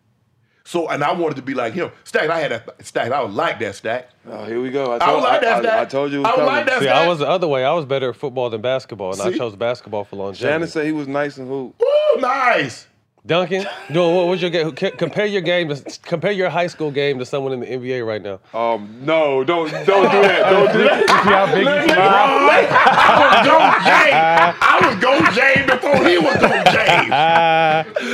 So, 0.63 0.89
and 0.89 1.03
I 1.03 1.13
wanted 1.13 1.35
to 1.37 1.43
be 1.43 1.55
like 1.55 1.75
him. 1.75 1.91
Stack, 2.05 2.31
I 2.31 2.39
had 2.39 2.53
that 2.53 2.87
Stack. 2.87 3.11
I 3.11 3.21
was 3.23 3.35
like 3.35 3.59
that 3.61 3.75
Stack. 3.75 4.11
Oh, 4.29 4.45
here 4.45 4.61
we 4.61 4.71
go. 4.71 4.93
I 4.93 4.97
I 4.97 4.99
told, 4.99 5.15
was 5.17 5.25
like 5.25 5.41
that 5.41 5.57
I, 5.57 5.61
Stack. 5.61 5.81
I, 5.81 5.85
told 5.87 6.13
you. 6.13 6.19
It 6.19 6.23
was 6.23 6.27
I 6.27 6.31
was 6.31 6.37
coming. 6.37 6.55
like 6.55 6.67
that 6.67 6.79
See, 6.79 6.85
Stack. 6.85 6.97
I 6.97 7.09
was 7.09 7.19
the 7.19 7.29
other 7.29 7.49
way. 7.49 7.65
I 7.65 7.73
was 7.73 7.85
better 7.85 8.11
at 8.11 8.17
football 8.17 8.51
than 8.51 8.61
basketball, 8.61 9.13
and 9.13 9.23
I 9.23 9.37
chose 9.37 9.57
basketball 9.57 10.05
for 10.05 10.15
longevity. 10.17 10.45
Shannon 10.45 10.69
said 10.69 10.87
he 10.87 10.93
was 10.93 11.09
nice 11.09 11.37
and 11.37 11.49
hoop. 11.49 11.75
Woo, 11.81 12.21
nice. 12.21 12.87
Duncan, 13.27 13.67
do 13.93 14.09
what 14.09 14.29
was 14.29 14.41
your 14.41 14.53
game? 14.53 14.71
Compare 14.73 15.27
your 15.27 15.43
game. 15.43 15.69
To, 15.69 15.99
compare 16.03 16.31
your 16.31 16.49
high 16.49 16.69
school 16.69 16.93
game 16.93 17.19
to 17.19 17.27
someone 17.27 17.53
in 17.53 17.61
the 17.61 17.67
NBA 17.67 18.07
right 18.07 18.23
now. 18.23 18.39
Um, 18.55 19.01
no, 19.05 19.43
don't 19.43 19.69
don't 19.85 20.11
do 20.12 20.23
that. 20.23 20.49
Don't 20.49 20.73
do 20.73 20.85
that. 20.85 21.01
See 21.09 21.31
how 21.31 21.47
big 21.47 21.65
Look, 21.65 21.81
you 21.83 21.95
look, 21.97 22.71
I 22.71 23.19
was 23.27 23.43
Go 23.49 23.59
James. 23.83 24.57
I 24.62 24.79
was 24.87 24.95
Go 25.03 25.12
James 25.35 25.66
before 25.66 26.09
he 26.09 26.18
was 26.18 26.37
Go 26.37 26.49
James. 26.70 27.11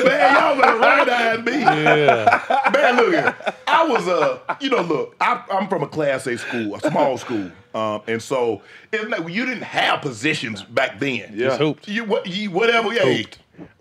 Man, 0.06 0.34
y'all 0.34 0.56
better 0.58 0.78
recognize 0.78 1.44
me. 1.44 1.60
Yeah. 1.60 2.70
Man, 2.72 2.96
look 2.96 3.12
here. 3.12 3.36
I 3.66 3.86
was 3.86 4.08
uh, 4.08 4.38
you 4.60 4.70
know, 4.70 4.80
look, 4.80 5.16
I, 5.20 5.44
I'm 5.50 5.68
from 5.68 5.82
a 5.82 5.88
Class 5.88 6.26
A 6.26 6.38
school, 6.38 6.74
a 6.74 6.80
small 6.80 7.18
school, 7.18 7.50
um, 7.74 8.00
and 8.06 8.22
so 8.22 8.62
it's 8.92 9.04
like 9.10 9.28
you 9.28 9.44
didn't 9.44 9.64
have 9.64 10.00
positions 10.00 10.62
back 10.62 10.98
then. 11.00 11.32
Yeah. 11.34 11.48
Just 11.48 11.58
hooped. 11.58 11.86
You 11.88 12.04
what? 12.04 12.26
You 12.26 12.50
whatever. 12.50 12.94
Yeah. 12.94 13.24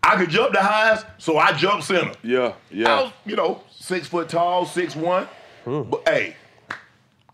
I 0.04 0.16
could 0.18 0.30
jump 0.30 0.54
the 0.54 0.62
highest, 0.62 1.06
so 1.18 1.38
I 1.38 1.54
jumped 1.54 1.86
center. 1.86 2.12
Yeah, 2.24 2.48
I 2.50 2.54
yeah. 2.72 3.02
was, 3.04 3.14
you 3.26 3.36
know, 3.36 3.64
six 3.72 4.08
foot 4.08 4.30
tall, 4.30 4.66
six 4.66 4.96
one. 4.96 5.28
But 5.66 6.02
hey, 6.08 6.36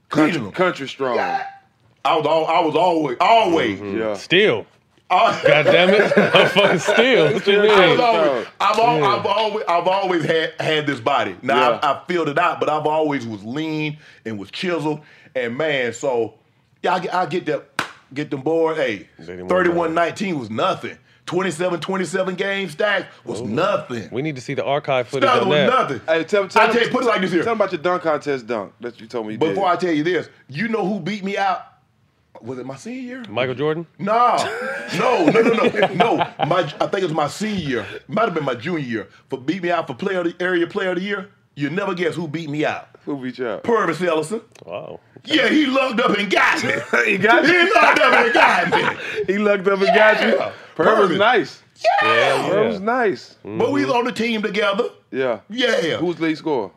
Country, 0.09 0.51
country 0.51 0.87
strong. 0.87 1.17
I 1.19 2.15
was 2.15 2.25
all, 2.25 2.45
I 2.45 2.59
was 2.61 2.75
always, 2.75 3.17
always. 3.19 3.81
Yeah. 3.81 4.13
Still. 4.15 4.65
Uh, 5.09 5.41
God 5.43 5.63
damn 5.63 5.89
it. 5.89 6.17
I'm 6.17 6.49
fucking 6.49 6.79
still. 6.79 7.33
What 7.33 7.47
you 7.47 7.61
I 7.61 7.87
was 7.91 7.99
always, 7.99 8.47
I've, 8.59 8.77
al- 8.79 9.03
I've 9.19 9.25
always, 9.25 9.65
I've 9.67 9.87
always 9.87 10.25
had, 10.25 10.53
had 10.59 10.87
this 10.87 10.99
body. 10.99 11.35
Now 11.41 11.71
Yeah. 11.71 11.79
I, 11.81 11.91
I 11.93 12.03
filled 12.07 12.29
it 12.29 12.37
out, 12.37 12.59
but 12.59 12.69
I've 12.69 12.85
always 12.85 13.25
was 13.25 13.43
lean 13.43 13.97
and 14.25 14.37
was 14.37 14.51
chiseled. 14.51 15.01
And 15.35 15.57
man, 15.57 15.93
so 15.93 16.35
yeah, 16.83 16.95
I, 16.95 16.99
get- 16.99 17.13
I 17.13 17.25
get 17.25 17.45
that. 17.47 17.65
get 18.13 18.29
them 18.31 18.41
board. 18.41 18.77
Hey, 18.77 19.07
didn't 19.17 19.47
31-19 19.49 20.39
was 20.39 20.49
nothing. 20.49 20.97
27-27 21.27 22.37
game 22.37 22.69
stack 22.69 23.07
was 23.25 23.41
nothing. 23.41 24.09
We 24.11 24.21
need 24.21 24.35
to 24.35 24.41
see 24.41 24.53
the 24.53 24.63
archive 24.63 25.09
footage 25.09 25.27
That 25.27 25.43
on 25.43 25.49
was 25.49 25.57
that. 25.57 25.67
nothing. 25.69 26.01
Hey, 26.07 26.23
tell, 26.23 26.47
tell 26.47 26.69
I 26.69 26.71
tell 26.71 26.81
you, 26.83 26.89
put 26.89 27.03
it 27.03 27.07
like 27.07 27.21
this 27.21 27.31
here. 27.31 27.43
Tell 27.43 27.53
me 27.53 27.57
about 27.57 27.71
your 27.73 27.81
dunk 27.81 28.01
contest 28.03 28.47
dunk 28.47 28.73
that 28.79 28.99
you 28.99 29.07
told 29.07 29.27
me 29.27 29.33
you 29.33 29.37
did. 29.37 29.49
Before 29.49 29.67
I 29.67 29.75
tell 29.75 29.91
you 29.91 30.03
this, 30.03 30.29
you 30.47 30.69
know 30.69 30.87
who 30.87 30.99
beat 31.01 31.23
me 31.23 31.37
out? 31.37 31.61
Was 32.41 32.59
it 32.59 32.65
my 32.65 32.75
senior 32.77 33.01
year? 33.01 33.23
Michael 33.29 33.55
Jordan. 33.55 33.87
No, 33.99 34.37
no, 34.97 35.25
no, 35.25 35.41
no, 35.41 35.53
no, 35.53 35.93
no. 35.93 36.17
My, 36.45 36.59
I 36.79 36.87
think 36.87 36.99
it 36.99 37.03
was 37.03 37.13
my 37.13 37.27
senior 37.27 37.59
year. 37.67 37.85
Might 38.07 38.25
have 38.25 38.33
been 38.33 38.45
my 38.45 38.55
junior 38.55 38.79
year. 38.79 39.09
For 39.29 39.37
beat 39.37 39.63
me 39.63 39.71
out 39.71 39.87
for 39.87 39.95
player 39.95 40.19
of 40.19 40.25
the 40.25 40.35
area 40.43 40.65
player 40.67 40.91
of 40.91 40.97
the 40.97 41.01
year. 41.01 41.29
You 41.55 41.71
never 41.71 41.95
guess 41.95 42.15
who 42.15 42.27
beat 42.27 42.49
me 42.49 42.63
out. 42.63 42.89
Who 43.05 43.17
beat 43.21 43.39
you 43.39 43.47
out? 43.47 43.63
Pervis 43.63 44.05
Ellison. 44.05 44.41
Wow. 44.63 44.99
Yeah, 45.25 45.49
he 45.49 45.65
lugged 45.65 45.99
up 45.99 46.15
and 46.15 46.29
got 46.29 46.63
me. 46.63 46.71
he 47.05 47.17
got 47.17 47.43
you? 47.43 47.49
He 47.49 47.65
you. 47.65 47.73
lugged 47.73 47.99
up 47.99 48.13
and 48.13 48.33
got 48.33 48.69
me. 48.69 49.23
he 49.33 49.37
lucked 49.39 49.67
up 49.67 49.79
and 49.81 49.87
got 49.87 50.21
you. 50.21 50.51
Yeah. 50.77 50.85
Pervis 50.85 51.07
Pervis. 51.09 51.17
nice. 51.17 51.63
Yeah. 52.03 52.49
Pervis 52.49 52.81
nice. 52.81 53.35
But 53.43 53.71
we 53.71 53.85
was 53.85 53.93
on 53.93 54.05
the 54.05 54.11
team 54.11 54.41
together. 54.41 54.85
Yeah. 55.11 55.39
Yeah. 55.49 55.97
Who's 55.97 56.17
the 56.17 56.23
lead 56.23 56.37
scorer? 56.37 56.71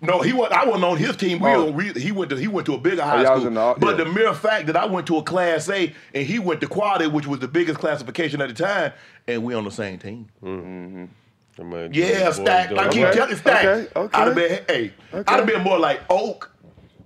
No, 0.00 0.20
he 0.20 0.32
was. 0.32 0.50
I 0.52 0.64
wasn't 0.66 0.84
on 0.84 0.96
his 0.98 1.16
team. 1.16 1.40
We 1.40 1.48
Oh. 1.50 1.70
were, 1.70 1.82
he 1.82 2.12
went 2.12 2.28
to 2.30 2.36
he 2.36 2.46
went 2.46 2.66
to 2.66 2.74
a 2.74 2.78
bigger 2.78 3.00
oh, 3.00 3.04
high 3.06 3.22
y'all 3.22 3.36
school. 3.36 3.46
in 3.48 3.54
the- 3.54 3.74
but 3.78 3.96
yeah. 3.98 4.04
the 4.04 4.10
mere 4.12 4.34
fact 4.34 4.66
that 4.66 4.76
I 4.76 4.84
went 4.84 5.06
to 5.06 5.16
a 5.16 5.22
Class 5.22 5.68
A 5.70 5.94
and 6.12 6.26
he 6.26 6.38
went 6.38 6.60
to 6.60 6.66
Quad 6.66 7.00
A, 7.02 7.08
which 7.08 7.26
was 7.26 7.40
the 7.40 7.48
biggest 7.48 7.78
classification 7.78 8.42
at 8.42 8.48
the 8.48 8.54
time, 8.54 8.92
and 9.26 9.42
we 9.44 9.54
on 9.54 9.64
the 9.64 9.70
same 9.70 9.98
team. 9.98 10.28
Mm-hmm. 10.42 11.04
Yeah, 11.92 12.32
stack. 12.32 12.72
I 12.72 12.88
keep 12.88 13.10
telling 13.12 13.36
stack. 13.36 13.64
okay, 13.64 13.88
okay. 13.96 14.18
I'd 14.18 14.26
have 14.26 14.34
been 14.34 14.64
hey, 14.68 14.92
I'd 15.12 15.28
have 15.28 15.46
been 15.46 15.62
more 15.62 15.78
like 15.78 16.00
Oak 16.10 16.50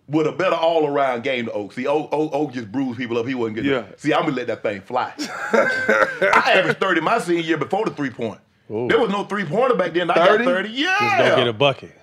with 0.08 0.26
a 0.26 0.32
better 0.32 0.56
all 0.56 0.86
around 0.86 1.22
game 1.22 1.46
to 1.46 1.52
Oak. 1.52 1.72
See, 1.72 1.86
Oak, 1.86 2.08
Oak, 2.12 2.32
Oak 2.32 2.52
just 2.52 2.72
bruised 2.72 2.98
people 2.98 3.18
up. 3.18 3.26
He 3.26 3.34
wasn't 3.34 3.56
getting. 3.56 3.70
Yeah. 3.70 3.86
See, 3.96 4.12
I'm 4.14 4.22
gonna 4.22 4.36
let 4.36 4.46
that 4.46 4.62
thing 4.62 4.80
fly. 4.80 5.12
I 5.18 6.52
averaged 6.56 6.80
30 6.80 7.00
my 7.00 7.18
senior 7.18 7.42
year 7.42 7.58
before 7.58 7.84
the 7.84 7.92
three 7.92 8.10
point. 8.10 8.40
There 8.68 8.98
was 8.98 9.10
no 9.10 9.24
three 9.24 9.44
pointer 9.44 9.74
back 9.74 9.94
then. 9.94 10.10
I 10.10 10.26
30? 10.26 10.44
got 10.44 10.50
30. 10.50 10.68
Yeah. 10.70 10.96
Just 10.98 11.18
don't 11.18 11.38
get 11.38 11.48
a 11.48 11.52
bucket. 11.52 11.98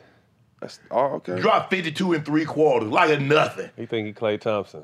That's 0.61 0.79
oh, 0.89 1.15
okay. 1.15 1.39
Dropped 1.39 1.69
52 1.69 2.13
and 2.13 2.25
three 2.25 2.45
quarters, 2.45 2.89
like 2.89 3.11
a 3.11 3.19
nothing. 3.19 3.69
He 3.75 3.85
think 3.85 4.07
he 4.07 4.13
Klay 4.13 4.39
Thompson. 4.39 4.83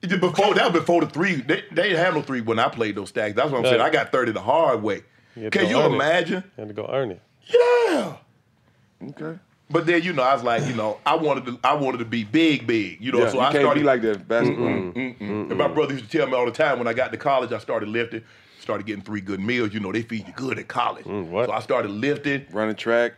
Before 0.00 0.54
that 0.54 0.72
was 0.72 0.80
before 0.80 1.00
the 1.00 1.08
three. 1.08 1.36
They, 1.36 1.64
they 1.72 1.88
didn't 1.88 1.98
have 1.98 2.14
no 2.14 2.22
three 2.22 2.40
when 2.40 2.58
I 2.58 2.68
played 2.68 2.94
those 2.94 3.08
stacks. 3.08 3.34
That's 3.34 3.50
what 3.50 3.58
I'm 3.58 3.64
saying. 3.64 3.80
I 3.80 3.90
got 3.90 4.12
30 4.12 4.32
the 4.32 4.40
hard 4.40 4.82
way. 4.82 5.02
had 5.34 5.52
to 5.52 5.58
Can 5.58 5.68
you 5.68 5.78
earn 5.78 5.92
it. 5.92 5.94
imagine? 5.96 6.44
Had 6.56 6.68
to 6.68 6.74
go 6.74 6.88
earn 6.90 7.10
it. 7.10 7.20
Yeah. 7.46 8.16
Okay. 9.08 9.38
But 9.68 9.86
then 9.86 10.02
you 10.02 10.12
know, 10.12 10.22
I 10.22 10.34
was 10.34 10.44
like, 10.44 10.64
you 10.66 10.74
know, 10.74 10.98
I 11.04 11.16
wanted 11.16 11.46
to, 11.46 11.58
I 11.64 11.74
wanted 11.74 11.98
to 11.98 12.04
be 12.04 12.22
big, 12.22 12.66
big. 12.66 13.00
You 13.00 13.10
know, 13.10 13.18
Yeah, 13.18 13.28
so 13.28 13.34
you 13.34 13.40
I 13.40 13.52
can't 13.52 13.62
started 13.62 13.80
be 13.80 13.86
like 13.86 14.02
that 14.02 14.28
basketball. 14.28 14.66
Mm-mm. 14.68 15.20
And 15.20 15.56
my 15.56 15.68
brother 15.68 15.94
used 15.94 16.08
to 16.08 16.18
tell 16.18 16.26
me 16.26 16.34
all 16.34 16.46
the 16.46 16.52
time 16.52 16.78
when 16.78 16.86
I 16.86 16.92
got 16.92 17.10
to 17.12 17.18
college, 17.18 17.52
I 17.52 17.58
started 17.58 17.88
lifting, 17.88 18.22
started 18.60 18.86
getting 18.86 19.02
three 19.02 19.20
good 19.20 19.40
meals. 19.40 19.74
You 19.74 19.80
know, 19.80 19.90
they 19.90 20.02
feed 20.02 20.26
you 20.26 20.32
good 20.34 20.58
at 20.58 20.68
college. 20.68 21.04
Mm, 21.04 21.28
what? 21.30 21.46
So 21.46 21.52
I 21.52 21.60
started 21.60 21.90
lifting. 21.90 22.46
Running 22.52 22.76
track. 22.76 23.14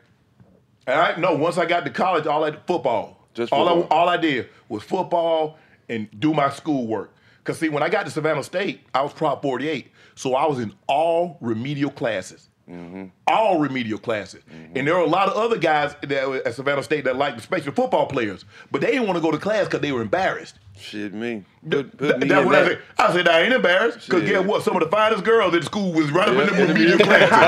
And 0.86 0.98
I 0.98 1.16
no, 1.16 1.34
once 1.34 1.58
I 1.58 1.66
got 1.66 1.84
to 1.84 1.90
college, 1.90 2.26
all 2.26 2.44
I 2.44 2.50
did 2.50 2.60
football. 2.66 3.26
Just 3.34 3.52
all 3.52 3.66
football. 3.66 3.98
I 3.98 4.00
all 4.00 4.08
I 4.08 4.16
did 4.16 4.48
was 4.70 4.82
football 4.82 5.58
and 5.90 6.08
do 6.18 6.32
my 6.32 6.48
schoolwork. 6.48 7.14
Cause 7.44 7.58
see, 7.58 7.68
when 7.68 7.82
I 7.82 7.88
got 7.88 8.04
to 8.04 8.10
Savannah 8.10 8.42
State, 8.42 8.80
I 8.92 9.00
was 9.00 9.12
Prop 9.14 9.40
48, 9.40 9.90
so 10.14 10.34
I 10.34 10.46
was 10.46 10.58
in 10.58 10.74
all 10.86 11.38
remedial 11.40 11.90
classes. 11.90 12.47
Mm-hmm. 12.68 13.04
All 13.26 13.58
remedial 13.58 13.98
classes. 13.98 14.42
And 14.74 14.86
there 14.86 14.94
were 14.94 15.00
a 15.00 15.06
lot 15.06 15.28
of 15.28 15.36
other 15.36 15.56
guys 15.56 15.94
that 16.02 16.42
at 16.44 16.54
Savannah 16.54 16.82
State 16.82 17.04
that 17.04 17.16
liked, 17.16 17.38
especially 17.38 17.72
football 17.72 18.06
players, 18.06 18.44
but 18.70 18.80
they 18.82 18.88
didn't 18.92 19.06
want 19.06 19.16
to 19.16 19.22
go 19.22 19.30
to 19.30 19.38
class 19.38 19.64
because 19.64 19.80
they 19.80 19.90
were 19.92 20.02
embarrassed. 20.02 20.56
Shit, 20.78 21.14
me. 21.14 21.44
Put, 21.68 21.96
put 21.96 22.18
me 22.18 22.28
that's 22.28 22.40
in 22.42 22.46
what 22.46 22.54
I 22.54 22.62
that. 22.62 22.68
said. 22.68 22.82
I 22.98 23.12
said, 23.12 23.28
I 23.28 23.40
ain't 23.40 23.54
embarrassed. 23.54 24.06
Because 24.06 24.22
guess 24.28 24.44
what? 24.44 24.62
Some 24.62 24.76
of 24.76 24.82
the 24.82 24.88
finest 24.90 25.24
girls 25.24 25.54
in 25.54 25.62
school 25.62 25.92
was 25.92 26.10
right 26.10 26.28
up 26.28 26.36
in 26.36 26.56
the 26.56 26.66
remedial 26.74 26.98
classes. 26.98 27.30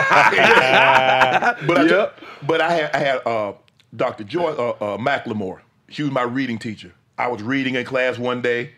but 1.66 1.78
I, 1.78 1.84
Yep. 1.84 2.20
but 2.46 2.60
I 2.60 2.72
had, 2.72 2.90
I 2.94 2.98
had 2.98 3.26
uh, 3.26 3.52
Dr. 3.94 4.24
Joy 4.24 4.50
uh, 4.52 4.70
uh, 4.80 4.96
McLemore. 4.98 5.60
She 5.90 6.02
was 6.02 6.12
my 6.12 6.22
reading 6.22 6.58
teacher. 6.58 6.92
I 7.18 7.28
was 7.28 7.42
reading 7.42 7.74
in 7.74 7.84
class 7.84 8.18
one 8.18 8.40
day. 8.42 8.72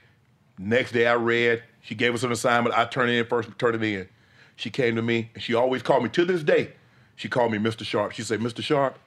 Next 0.59 0.93
day 0.93 1.07
I 1.07 1.15
read. 1.15 1.63
She 1.83 1.95
gave 1.95 2.15
us 2.15 2.23
an 2.23 2.33
assignment. 2.33 2.77
I 2.77 2.85
turned 2.85 3.11
it 3.11 3.19
in 3.19 3.27
first, 3.27 3.49
Turned 3.59 3.77
it 3.77 3.83
in. 3.83 4.09
She 4.57 4.71
came 4.71 4.97
to 4.97 5.03
me, 5.03 5.31
and 5.35 5.43
she 5.43 5.55
always 5.55 5.83
called 5.83 6.03
me 6.03 6.09
to 6.11 6.25
this 6.25 6.43
day. 6.43 6.73
She 7.17 7.29
called 7.29 7.53
me 7.53 7.59
Mr. 7.59 7.85
Sharpe. 7.85 8.13
She 8.13 8.23
said, 8.23 8.41
Mr. 8.41 8.63
Sharpe, 8.63 8.99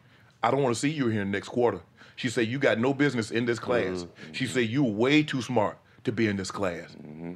I 0.43 0.51
don't 0.51 0.61
want 0.61 0.75
to 0.75 0.79
see 0.79 0.89
you 0.89 1.07
here 1.07 1.25
next 1.25 1.49
quarter. 1.49 1.81
She 2.15 2.29
said, 2.29 2.47
You 2.47 2.59
got 2.59 2.79
no 2.79 2.93
business 2.93 3.31
in 3.31 3.45
this 3.45 3.59
class. 3.59 4.03
Mm-hmm. 4.03 4.33
She 4.33 4.47
said, 4.47 4.69
You're 4.69 4.83
way 4.83 5.23
too 5.23 5.41
smart 5.41 5.77
to 6.03 6.11
be 6.11 6.27
in 6.27 6.37
this 6.37 6.51
class. 6.51 6.91
Mm-hmm. 6.91 7.33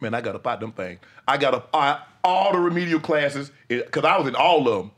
Man, 0.00 0.14
I 0.14 0.20
got 0.20 0.34
up 0.34 0.46
out 0.46 0.60
them 0.60 0.72
things. 0.72 1.00
I 1.26 1.36
got 1.36 1.54
up 1.54 1.68
out 1.74 2.00
all 2.22 2.52
the 2.52 2.58
remedial 2.58 3.00
classes 3.00 3.50
eh, 3.70 3.82
because 3.84 4.04
I 4.04 4.18
was 4.18 4.28
in 4.28 4.34
all 4.34 4.68
of 4.68 4.78
them. 4.78 4.90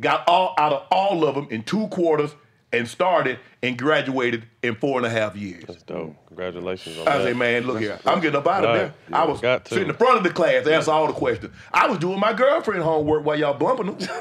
Got 0.00 0.26
all 0.26 0.54
out 0.58 0.72
of 0.72 0.86
all 0.90 1.24
of 1.24 1.34
them 1.34 1.48
in 1.50 1.62
two 1.62 1.88
quarters 1.88 2.34
and 2.72 2.86
started 2.86 3.38
and 3.62 3.76
graduated 3.76 4.44
in 4.62 4.74
four 4.76 4.96
and 4.98 5.06
a 5.06 5.10
half 5.10 5.34
years. 5.36 5.64
That's 5.66 5.82
dope. 5.82 6.14
Congratulations 6.28 6.98
on 6.98 7.08
I 7.08 7.18
that. 7.18 7.24
say, 7.24 7.32
man, 7.32 7.64
look 7.66 7.80
here. 7.80 7.98
I'm 8.06 8.20
getting 8.20 8.38
up 8.38 8.46
out 8.46 8.64
of 8.64 8.70
Right. 8.70 8.92
there. 9.08 9.18
I 9.18 9.24
was 9.24 9.40
sitting 9.68 9.88
in 9.88 9.94
front 9.94 10.18
of 10.18 10.22
the 10.24 10.30
class, 10.30 10.66
answer 10.66 10.90
all 10.92 11.06
the 11.08 11.12
questions. 11.12 11.52
I 11.72 11.88
was 11.88 11.98
doing 11.98 12.20
my 12.20 12.32
girlfriend 12.32 12.82
homework 12.82 13.24
while 13.24 13.38
y'all 13.38 13.54
bumping 13.58 13.86
them. 13.96 14.08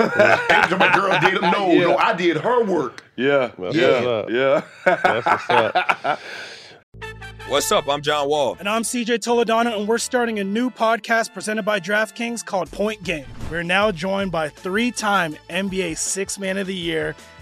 After 0.50 0.78
my 0.78 0.94
girl 0.96 1.20
did 1.20 1.36
them. 1.42 1.52
No, 1.52 1.74
no, 1.76 1.98
I 1.98 2.14
did 2.14 2.38
her 2.38 2.64
work. 2.64 3.04
Yeah. 3.16 3.52
That's 3.60 3.76
Yeah. 3.76 3.92
what's 3.92 4.08
up. 4.08 4.30
Yeah. 4.30 4.62
That's 4.86 5.26
what's 5.26 5.50
up. 5.50 6.20
What's 7.48 7.72
up? 7.72 7.90
I'm 7.90 8.02
John 8.04 8.30
Wall. 8.30 8.58
And 8.60 8.70
I'm 8.70 8.84
CJ 8.84 9.18
Toledano, 9.20 9.76
and 9.80 9.88
we're 9.88 9.98
starting 9.98 10.38
a 10.40 10.44
new 10.44 10.70
podcast 10.70 11.34
presented 11.34 11.64
by 11.64 11.80
DraftKings 11.80 12.46
called 12.46 12.70
Point 12.72 13.02
Game. 13.04 13.26
We're 13.50 13.64
now 13.64 13.92
joined 13.92 14.32
by 14.32 14.50
three 14.50 14.92
time 14.92 15.36
NBA 15.50 15.98
Six 15.98 16.38
Man 16.38 16.58
of 16.60 16.68
the 16.68 16.76
Year, 16.76 17.16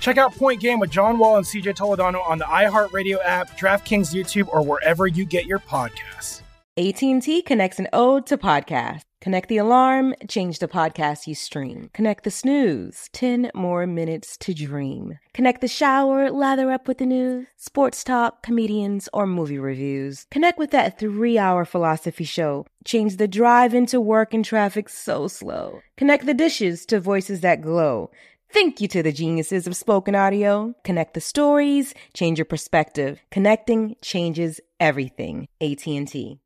Check 0.00 0.16
out 0.16 0.34
Point 0.34 0.60
Game 0.60 0.78
with 0.78 0.90
John 0.90 1.18
Wall 1.18 1.36
and 1.36 1.46
CJ 1.46 1.76
Toledano 1.76 2.26
on 2.28 2.38
the 2.38 2.44
iHeartRadio 2.44 3.18
app, 3.24 3.58
DraftKings 3.58 4.14
YouTube, 4.14 4.48
or 4.48 4.62
wherever 4.62 5.06
you 5.06 5.24
get 5.24 5.46
your 5.46 5.58
podcasts. 5.58 6.42
AT&T 6.76 7.42
connects 7.42 7.80
an 7.80 7.88
ode 7.92 8.24
to 8.26 8.38
podcast. 8.38 9.02
Connect 9.20 9.48
the 9.48 9.56
alarm, 9.56 10.14
change 10.28 10.60
the 10.60 10.68
podcast 10.68 11.26
you 11.26 11.34
stream. 11.34 11.90
Connect 11.92 12.22
the 12.22 12.30
snooze, 12.30 13.10
10 13.12 13.50
more 13.52 13.84
minutes 13.84 14.36
to 14.36 14.54
dream. 14.54 15.18
Connect 15.34 15.60
the 15.60 15.66
shower, 15.66 16.30
lather 16.30 16.70
up 16.70 16.86
with 16.86 16.98
the 16.98 17.06
news, 17.06 17.48
sports 17.56 18.04
talk, 18.04 18.44
comedians, 18.44 19.08
or 19.12 19.26
movie 19.26 19.58
reviews. 19.58 20.26
Connect 20.30 20.56
with 20.56 20.70
that 20.70 21.00
three-hour 21.00 21.64
philosophy 21.64 22.22
show. 22.22 22.64
Change 22.84 23.16
the 23.16 23.26
drive 23.26 23.74
into 23.74 24.00
work 24.00 24.32
and 24.32 24.44
traffic 24.44 24.88
so 24.88 25.26
slow. 25.26 25.80
Connect 25.96 26.26
the 26.26 26.34
dishes 26.34 26.86
to 26.86 27.00
voices 27.00 27.40
that 27.40 27.60
glow. 27.60 28.12
Thank 28.50 28.80
you 28.80 28.88
to 28.88 29.02
the 29.02 29.12
geniuses 29.12 29.66
of 29.66 29.76
spoken 29.76 30.14
audio. 30.14 30.74
Connect 30.82 31.12
the 31.12 31.20
stories, 31.20 31.92
change 32.14 32.38
your 32.38 32.46
perspective. 32.46 33.20
Connecting 33.30 33.94
changes 34.00 34.58
everything. 34.80 35.48
AT&T. 35.60 36.40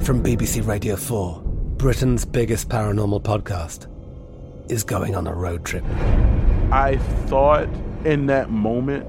From 0.00 0.22
BBC 0.22 0.66
Radio 0.66 0.96
4, 0.96 1.42
Britain's 1.76 2.24
biggest 2.24 2.68
paranormal 2.68 3.22
podcast 3.22 3.86
is 4.68 4.82
going 4.82 5.14
on 5.14 5.28
a 5.28 5.34
road 5.34 5.64
trip. 5.64 5.84
I 6.72 6.98
thought 7.26 7.68
in 8.04 8.26
that 8.26 8.50
moment, 8.50 9.06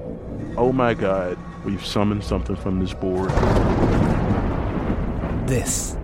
oh 0.56 0.72
my 0.72 0.94
God, 0.94 1.36
we've 1.64 1.84
summoned 1.84 2.22
something 2.22 2.54
from 2.54 2.78
this 2.78 2.94
board. 2.94 3.30
This 5.48 5.96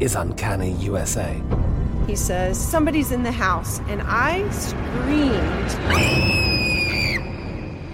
is 0.00 0.14
Uncanny 0.14 0.72
USA. 0.72 1.40
He 2.10 2.16
says, 2.16 2.58
Somebody's 2.58 3.12
in 3.12 3.22
the 3.22 3.30
house, 3.30 3.78
and 3.86 4.02
I 4.04 4.50
screamed. 4.50 5.70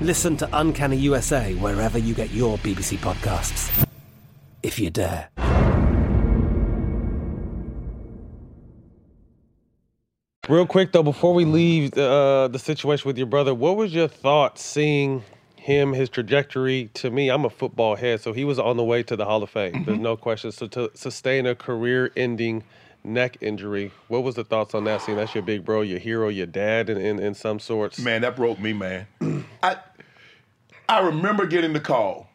Listen 0.01 0.39
to 0.39 0.49
Uncanny 0.55 0.97
USA 0.97 1.53
wherever 1.57 1.99
you 1.99 2.15
get 2.15 2.31
your 2.31 2.57
BBC 2.57 2.97
podcasts, 2.97 3.87
if 4.63 4.79
you 4.79 4.89
dare. 4.89 5.29
Real 10.49 10.65
quick 10.65 10.93
though, 10.93 11.03
before 11.03 11.35
we 11.35 11.45
leave 11.45 11.93
uh, 11.99 12.49
the 12.49 12.59
situation 12.59 13.07
with 13.07 13.19
your 13.19 13.27
brother, 13.27 13.55
what 13.55 13.77
was 13.77 13.93
your 13.93 14.09
thoughts 14.09 14.63
seeing 14.63 15.25
him, 15.57 15.93
his 15.93 16.09
trajectory? 16.09 16.89
To 16.95 17.11
me, 17.11 17.29
I'm 17.29 17.45
a 17.45 17.51
football 17.51 17.97
head, 17.97 18.23
so 18.23 18.33
he 18.33 18.47
was 18.47 18.59
on 18.59 18.79
the 18.79 18.85
way 18.85 19.03
to 19.03 19.15
the 19.15 19.27
Hall 19.27 19.43
of 19.43 19.51
Fame. 19.51 19.85
There's 19.85 19.99
no 19.99 20.17
question. 20.17 20.53
So 20.53 20.69
to 20.69 20.91
sustain 20.95 21.45
a 21.45 21.55
career-ending 21.55 22.65
neck 23.07 23.39
injury, 23.41 23.93
what 24.09 24.23
was 24.23 24.35
the 24.35 24.45
thoughts 24.45 24.75
on 24.75 24.85
that? 24.85 25.03
scene? 25.03 25.17
that's 25.17 25.35
your 25.35 25.43
big 25.43 25.65
bro, 25.65 25.81
your 25.81 25.99
hero, 25.99 26.29
your 26.29 26.47
dad, 26.47 26.91
in, 26.91 26.99
in, 26.99 27.19
in 27.19 27.35
some 27.35 27.59
sorts. 27.59 27.99
Man, 27.99 28.23
that 28.23 28.37
broke 28.37 28.61
me, 28.61 28.73
man. 28.73 29.07
I 29.63 29.77
I 30.89 31.01
remember 31.01 31.47
getting 31.47 31.73
the 31.73 31.81
call, 31.81 32.29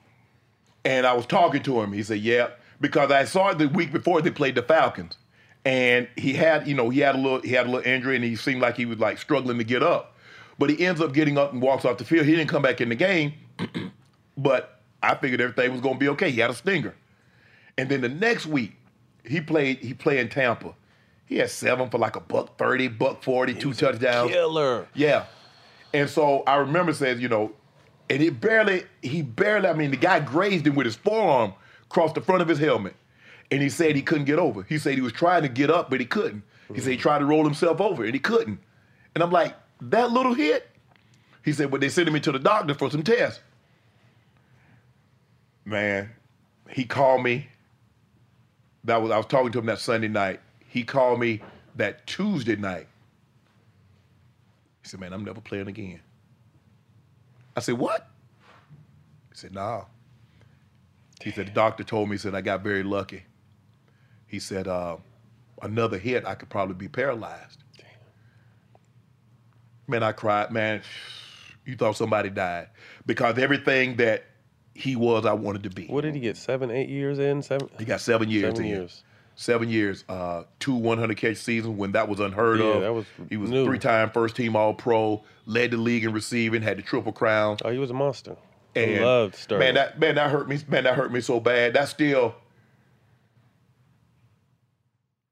and 0.84 1.06
I 1.06 1.14
was 1.14 1.26
talking 1.26 1.64
to 1.64 1.82
him. 1.82 1.94
He 1.94 2.04
said, 2.04 2.20
"Yeah," 2.20 2.50
because 2.80 3.12
I 3.12 3.26
saw 3.26 3.50
it 3.50 3.58
the 3.58 3.68
week 3.68 3.92
before 3.92 4.22
they 4.22 4.32
played 4.32 4.56
the 4.56 4.62
Falcons, 4.62 5.18
and 5.64 6.08
he 6.18 6.34
had, 6.34 6.68
you 6.68 6.74
know, 6.74 6.90
he 6.90 7.00
had 7.00 7.16
a 7.16 7.18
little, 7.18 7.42
he 7.42 7.52
had 7.52 7.68
a 7.68 7.70
little 7.70 7.90
injury, 7.90 8.16
and 8.16 8.26
he 8.26 8.36
seemed 8.36 8.62
like 8.62 8.76
he 8.76 8.86
was 8.86 9.00
like 9.00 9.18
struggling 9.18 9.58
to 9.58 9.64
get 9.64 9.84
up. 9.84 10.16
But 10.58 10.70
he 10.70 10.86
ends 10.86 11.02
up 11.02 11.14
getting 11.14 11.38
up 11.38 11.54
and 11.54 11.62
walks 11.62 11.86
off 11.86 11.98
the 11.98 12.04
field. 12.04 12.26
He 12.26 12.36
didn't 12.36 12.50
come 12.50 12.62
back 12.62 12.82
in 12.82 12.90
the 12.90 12.96
game, 12.96 13.34
but 14.38 14.82
I 15.02 15.16
figured 15.16 15.42
everything 15.42 15.72
was 15.72 15.82
going 15.82 15.96
to 15.96 16.00
be 16.00 16.10
okay. 16.10 16.30
He 16.32 16.42
had 16.42 16.50
a 16.50 16.56
stinger, 16.56 16.96
and 17.78 17.90
then 17.90 18.02
the 18.02 18.10
next 18.10 18.46
week 18.46 18.74
he 19.26 19.42
played. 19.42 19.80
He 19.80 19.94
played 19.94 20.20
in 20.20 20.30
Tampa. 20.30 20.74
He 21.26 21.38
had 21.38 21.50
seven 21.50 21.90
for 21.90 21.98
like 21.98 22.16
a 22.16 22.20
buck 22.20 22.58
thirty, 22.58 22.88
buck 22.88 23.24
forty, 23.24 23.54
two 23.54 23.74
touchdowns. 23.74 24.32
Killer. 24.32 24.88
Yeah. 24.94 25.26
And 25.94 26.10
so 26.10 26.44
I 26.48 26.56
remember 26.56 26.94
saying, 26.94 27.20
you 27.20 27.28
know, 27.30 27.52
and 28.10 28.22
he 28.22 28.30
barely, 28.30 28.84
he 29.02 29.22
barely, 29.22 29.68
I 29.68 29.74
mean, 29.74 29.92
the 29.92 29.98
guy 29.98 30.20
grazed 30.20 30.68
him 30.68 30.76
with 30.76 30.86
his 30.86 30.96
forearm 30.96 31.54
across 31.84 32.14
the 32.14 32.22
front 32.22 32.42
of 32.42 32.48
his 32.48 32.60
helmet. 32.60 32.96
And 33.52 33.62
he 33.62 33.70
said 33.70 33.96
he 33.96 34.02
couldn't 34.02 34.26
get 34.26 34.40
over. 34.40 34.64
He 34.64 34.78
said 34.78 34.96
he 34.96 35.02
was 35.02 35.12
trying 35.12 35.42
to 35.44 35.50
get 35.50 35.70
up, 35.70 35.90
but 35.90 36.00
he 36.00 36.06
couldn't. 36.06 36.44
He 36.74 36.80
said 36.80 36.92
he 36.92 36.98
mm. 36.98 37.02
tried 37.02 37.20
to 37.20 37.26
roll 37.26 37.44
himself 37.44 37.82
over 37.82 38.06
and 38.06 38.14
he 38.14 38.20
couldn't. 38.20 38.60
And 39.14 39.24
I'm 39.24 39.32
like, 39.32 39.56
that 39.82 40.12
little 40.12 40.34
hit? 40.34 40.70
He 41.44 41.52
said, 41.52 41.70
but 41.72 41.82
they 41.82 41.90
sent 41.90 42.12
me 42.12 42.22
to 42.22 42.32
the 42.32 42.40
doctor 42.40 42.74
for 42.74 42.90
some 42.90 43.04
tests. 43.04 43.42
Man, 45.66 46.12
he 46.70 46.86
called 46.86 47.24
me. 47.24 47.48
That 48.84 49.02
was 49.02 49.12
I 49.12 49.18
was 49.18 49.26
talking 49.26 49.52
to 49.52 49.60
him 49.60 49.66
that 49.68 49.80
Sunday 49.80 50.08
night. 50.08 50.40
He 50.68 50.84
called 50.84 51.20
me 51.20 51.42
that 51.76 52.08
Tuesday 52.08 52.56
night. 52.56 52.88
He 54.82 54.90
said, 54.90 55.00
"Man, 55.00 55.14
I'm 55.14 55.24
never 55.24 55.42
playing 55.42 55.68
again." 55.68 56.02
I 57.56 57.60
said, 57.60 57.78
"What?" 57.78 58.08
He 59.30 59.36
said, 59.38 59.54
"Nah." 59.54 59.86
He 61.22 61.32
said, 61.32 61.48
"The 61.48 61.52
doctor 61.52 61.84
told 61.84 62.10
me." 62.10 62.16
He 62.16 62.18
said, 62.18 62.34
"I 62.34 62.42
got 62.42 62.62
very 62.62 62.84
lucky." 62.84 63.24
He 64.28 64.40
said, 64.40 64.68
uh, 64.68 64.98
"Another 65.62 65.98
hit, 65.98 66.26
I 66.26 66.36
could 66.36 66.50
probably 66.50 66.76
be 66.76 66.88
paralyzed." 66.88 67.64
Man, 69.88 70.04
I 70.04 70.14
cried. 70.14 70.52
Man, 70.52 70.82
you 71.66 71.76
thought 71.76 71.98
somebody 71.98 72.30
died 72.30 72.70
because 73.06 73.38
everything 73.38 73.98
that 73.98 74.24
he 74.74 74.96
was, 74.96 75.26
I 75.26 75.34
wanted 75.34 75.64
to 75.64 75.70
be. 75.70 75.88
What 75.88 76.02
did 76.02 76.16
he 76.16 76.22
get? 76.22 76.38
Seven, 76.38 76.72
eight 76.72 76.90
years 76.90 77.20
in? 77.20 77.42
Seven. 77.42 77.70
He 77.78 77.86
got 77.86 78.02
seven 78.02 78.30
years. 78.30 78.54
Seven 78.56 78.64
in. 78.66 78.70
years. 78.70 79.04
Seven 79.36 79.70
years. 79.70 80.04
Uh, 80.08 80.44
two 80.60 80.76
100 80.76 81.18
catch 81.18 81.38
seasons 81.38 81.76
when 81.78 81.94
that 81.94 82.08
was 82.08 82.20
unheard 82.20 82.60
Yeah, 82.60 82.66
of. 82.66 82.82
that 82.82 82.94
was 82.94 83.06
he 83.30 83.38
was 83.38 83.50
three 83.50 83.80
time 83.80 84.10
first 84.12 84.36
team 84.36 84.56
All 84.56 84.74
Pro, 84.74 85.24
led 85.46 85.72
the 85.72 85.78
league 85.78 86.04
in 86.04 86.14
receiving, 86.14 86.62
had 86.62 86.78
the 86.78 86.82
triple 86.82 87.12
crown. 87.12 87.58
Oh, 87.66 87.70
he 87.72 87.78
was 87.80 87.90
a 87.90 87.94
monster. 87.94 88.36
And 88.76 89.02
loved 89.04 89.36
Sterling. 89.36 89.60
man, 89.66 89.74
that 89.76 90.00
man 90.00 90.16
that 90.16 90.30
hurt 90.32 90.48
me. 90.48 90.58
Man, 90.68 90.84
that 90.86 90.96
hurt 90.96 91.12
me 91.12 91.20
so 91.22 91.40
bad. 91.40 91.74
That 91.74 91.90
still 91.90 92.36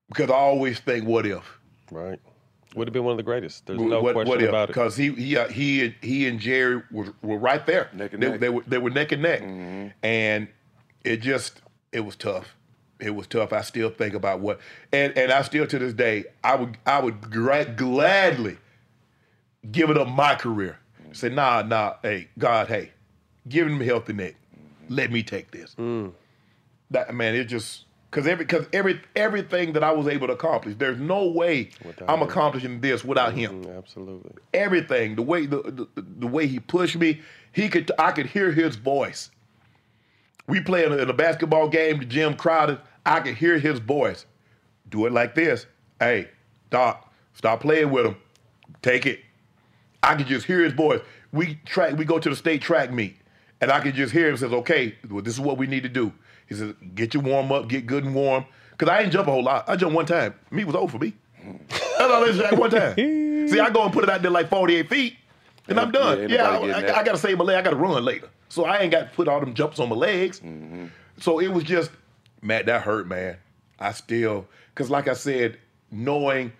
because 0.10 0.30
I 0.30 0.36
always 0.36 0.80
think, 0.80 1.06
what 1.06 1.26
if? 1.26 1.60
Right. 1.92 2.20
Would 2.76 2.88
have 2.88 2.93
been 2.93 3.03
one 3.03 3.13
of 3.13 3.17
the 3.17 3.24
greatest. 3.24 3.65
There's 3.65 3.80
no 3.80 4.01
what, 4.01 4.13
question 4.13 4.30
what 4.30 4.43
if? 4.43 4.49
about 4.49 4.65
it. 4.65 4.74
Because 4.74 4.95
he 4.95 5.11
he 5.13 5.36
uh, 5.36 5.47
he 5.47 5.86
and 5.86 5.95
he 6.01 6.28
and 6.28 6.39
Jerry 6.39 6.84
were, 6.91 7.13
were 7.24 7.38
right 7.38 7.65
there. 7.65 7.89
Neck 7.93 8.13
and 8.13 8.22
they, 8.22 8.30
neck. 8.30 8.39
they 8.39 8.49
were 8.49 8.63
they 8.67 8.78
were 8.78 8.91
neck 8.91 9.11
and 9.11 9.24
neck, 9.24 9.41
mm-hmm. 9.41 9.88
and 10.03 10.47
it 11.03 11.17
just 11.17 11.61
it 11.91 12.01
was 12.01 12.15
tough. 12.15 12.55
It 12.99 13.15
was 13.15 13.26
tough. 13.26 13.53
I 13.53 13.61
still 13.61 13.89
think 13.89 14.13
about 14.13 14.39
what, 14.39 14.59
and 14.93 15.17
and 15.17 15.32
I 15.32 15.41
still 15.41 15.65
to 15.65 15.80
this 15.80 15.93
day 15.93 16.26
I 16.43 16.55
would 16.55 16.78
I 16.86 16.99
would 16.99 17.32
gra- 17.32 17.65
gladly 17.65 18.57
give 19.72 19.89
it 19.89 19.97
up 19.97 20.07
my 20.07 20.36
career. 20.36 20.78
Mm. 21.07 21.15
Say 21.15 21.30
nah 21.30 21.63
nah 21.63 21.95
hey 22.03 22.28
God 22.38 22.67
hey, 22.67 22.91
give 23.47 23.65
him 23.65 23.82
a 23.82 23.86
healthy 23.86 24.13
neck. 24.13 24.36
Mm-hmm. 24.36 24.93
Let 24.93 25.11
me 25.11 25.24
take 25.24 25.49
this. 25.49 25.74
Mm. 25.76 26.13
That 26.91 27.15
man 27.15 27.34
it 27.34 27.45
just. 27.45 27.86
Cause 28.12 28.26
every, 28.26 28.45
cause 28.45 28.66
every, 28.74 28.99
everything 29.16 29.74
that 29.74 29.84
I 29.84 29.91
was 29.91 30.07
able 30.07 30.26
to 30.28 30.34
accomplish, 30.34 30.76
there's 30.80 30.99
no 30.99 31.28
way 31.28 31.70
I'm 32.07 32.24
accomplishing 32.24 32.82
this 32.82 33.03
without 33.05 33.34
him 33.34 33.64
Mm, 33.64 33.78
absolutely. 33.78 34.32
everything. 34.51 35.16
The 35.16 35.22
way 35.22 35.45
the, 35.45 35.88
the 35.95 36.01
the 36.01 36.26
way 36.28 36.47
he 36.47 36.60
pushed 36.60 36.95
me, 36.97 37.22
he 37.51 37.70
could 37.70 37.91
I 37.99 38.12
could 38.12 38.26
hear 38.26 38.51
his 38.51 38.78
voice. 38.78 39.30
We 40.47 40.60
play 40.60 40.86
in 40.86 40.91
a, 40.91 40.97
in 40.97 41.10
a 41.10 41.14
basketball 41.14 41.70
game, 41.70 41.99
the 41.99 42.05
gym 42.05 42.36
crowded. 42.36 42.80
I 43.05 43.20
could 43.20 43.36
hear 43.36 43.60
his 43.60 43.78
voice. 43.78 44.26
Do 44.89 45.05
it 45.05 45.12
like 45.14 45.36
this. 45.36 45.68
Hey, 45.99 46.30
Doc, 46.72 47.14
stop 47.36 47.62
playing 47.62 47.91
with 47.91 48.07
him. 48.07 48.16
Take 48.82 49.05
it. 49.05 49.20
I 50.01 50.16
could 50.16 50.26
just 50.26 50.47
hear 50.47 50.62
his 50.64 50.74
voice. 50.74 51.01
We 51.32 51.60
track. 51.66 51.95
We 51.95 52.05
go 52.05 52.18
to 52.18 52.30
the 52.30 52.36
state 52.36 52.64
track 52.64 52.91
meet, 52.91 53.18
and 53.62 53.72
I 53.72 53.82
could 53.82 53.93
just 53.93 54.14
hear 54.14 54.30
him 54.30 54.38
says, 54.38 54.51
"Okay, 54.51 54.95
well, 55.12 55.22
this 55.22 55.36
is 55.36 55.39
what 55.39 55.57
we 55.60 55.68
need 55.68 55.84
to 55.84 55.89
do." 55.89 56.12
He 56.50 56.56
says, 56.56 56.74
"Get 56.95 57.14
your 57.14 57.24
warm 57.24 57.52
up, 57.52 57.70
get 57.70 57.86
good 57.86 58.04
and 58.04 58.14
warm." 58.14 58.45
Cause 58.78 58.89
I 58.89 59.02
didn't 59.02 59.12
jump 59.12 59.28
a 59.28 59.32
whole 59.32 59.43
lot. 59.43 59.68
I 59.68 59.76
jumped 59.76 59.93
one 59.95 60.06
time. 60.06 60.34
Me 60.52 60.64
was 60.64 60.74
over 60.74 60.93
for 60.93 61.00
me. 61.00 61.14
That's 61.70 62.02
all 62.02 62.58
one 62.58 62.70
time. 62.70 62.95
See, 63.50 63.60
I 63.60 63.70
go 63.70 63.84
and 63.84 63.91
put 63.91 64.04
it 64.04 64.10
out 64.10 64.22
there 64.22 64.32
like 64.32 64.50
48 64.50 64.89
feet, 64.89 65.18
and 65.68 65.80
I'm 65.80 65.91
done. 65.91 66.30
Yeah, 66.30 66.60
Yeah, 66.62 66.78
I, 66.78 66.82
I. 66.82 67.00
I 67.00 67.04
got 67.04 67.12
to 67.12 67.18
save 67.18 67.38
my 67.38 67.43
leg. 67.43 67.58
I 67.58 67.62
got 67.62 67.72
to 67.72 67.76
run 67.76 68.04
later. 68.06 68.30
So 68.47 68.66
I 68.66 68.80
ain't 68.80 68.91
got 68.91 69.00
to 69.10 69.16
put 69.16 69.28
all 69.28 69.39
them 69.39 69.54
jumps 69.54 69.80
on 69.80 69.89
my 69.89 69.95
legs. 69.95 70.41
So 71.20 71.39
it 71.39 71.50
was 71.50 71.66
just, 71.66 71.91
man, 72.41 72.66
that 72.68 72.82
hurt, 72.84 73.08
man. 73.08 73.38
I 73.80 73.91
still, 73.91 74.47
because 74.74 74.89
like 74.89 75.08
I 75.08 75.14
said, 75.14 75.58
knowing 75.91 76.54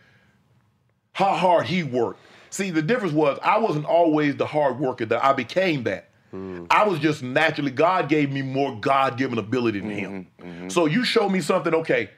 how 1.14 1.34
hard 1.36 1.68
he 1.68 1.84
worked. 1.84 2.20
See, 2.50 2.72
the 2.72 2.82
difference 2.82 3.14
was 3.14 3.40
I 3.44 3.60
wasn't 3.60 3.86
always 3.86 4.36
the 4.36 4.46
hard 4.46 4.80
worker 4.80 5.06
that 5.06 5.24
I 5.24 5.34
became 5.34 5.84
that. 5.84 6.09
Mm. 6.34 6.68
I 6.70 6.88
was 6.88 7.00
just 7.00 7.24
naturally, 7.24 7.72
God 7.72 8.10
gave 8.10 8.32
me 8.32 8.42
more 8.42 8.76
God 8.80 9.18
given 9.18 9.38
ability 9.38 9.80
than 9.80 9.90
him. 9.90 10.28
Mm-hmm, 10.40 10.50
mm-hmm. 10.50 10.70
So 10.70 10.86
you 10.86 11.04
show 11.04 11.28
me 11.28 11.42
something, 11.42 11.74
okay, 11.74 12.12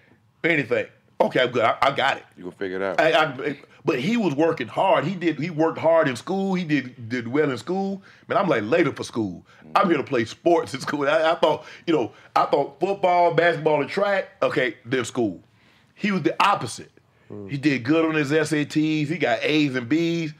anything. 0.44 0.88
Okay, 1.22 1.42
I'm 1.42 1.52
good. 1.52 1.64
I, 1.64 1.78
I 1.82 1.92
got 1.92 2.18
it. 2.18 2.24
You 2.36 2.46
gonna 2.46 2.56
figure 2.56 2.78
it 2.78 2.84
out. 2.84 3.00
I, 3.00 3.12
I, 3.12 3.60
but 3.86 4.00
he 4.00 4.18
was 4.18 4.34
working 4.34 4.68
hard. 4.68 5.06
He 5.06 5.16
did. 5.16 5.40
He 5.40 5.50
worked 5.50 5.78
hard 5.78 6.08
in 6.08 6.16
school. 6.16 6.56
He 6.56 6.64
did 6.64 7.10
did 7.10 7.28
well 7.28 7.52
in 7.52 7.58
school. 7.58 8.02
Man, 8.28 8.38
I'm 8.38 8.48
like 8.48 8.64
later 8.64 8.92
for 8.92 9.04
school. 9.04 9.46
Mm-hmm. 9.60 9.72
I'm 9.76 9.88
here 9.88 9.98
to 9.98 10.04
play 10.04 10.26
sports 10.26 10.74
in 10.74 10.80
school. 10.82 11.08
I, 11.08 11.32
I 11.32 11.36
thought, 11.36 11.66
you 11.86 11.94
know, 11.94 12.12
I 12.36 12.46
thought 12.46 12.80
football, 12.80 13.34
basketball, 13.34 13.82
and 13.82 13.90
track. 13.90 14.30
Okay, 14.42 14.78
then 14.84 15.06
school. 15.06 15.42
He 15.94 16.12
was 16.12 16.24
the 16.24 16.36
opposite. 16.44 16.92
Mm. 17.32 17.50
He 17.50 17.58
did 17.58 17.84
good 17.84 18.04
on 18.04 18.16
his 18.16 18.32
SATs. 18.32 19.08
He 19.08 19.18
got 19.18 19.40
A's 19.44 19.76
and 19.76 19.88
B's. 19.88 20.34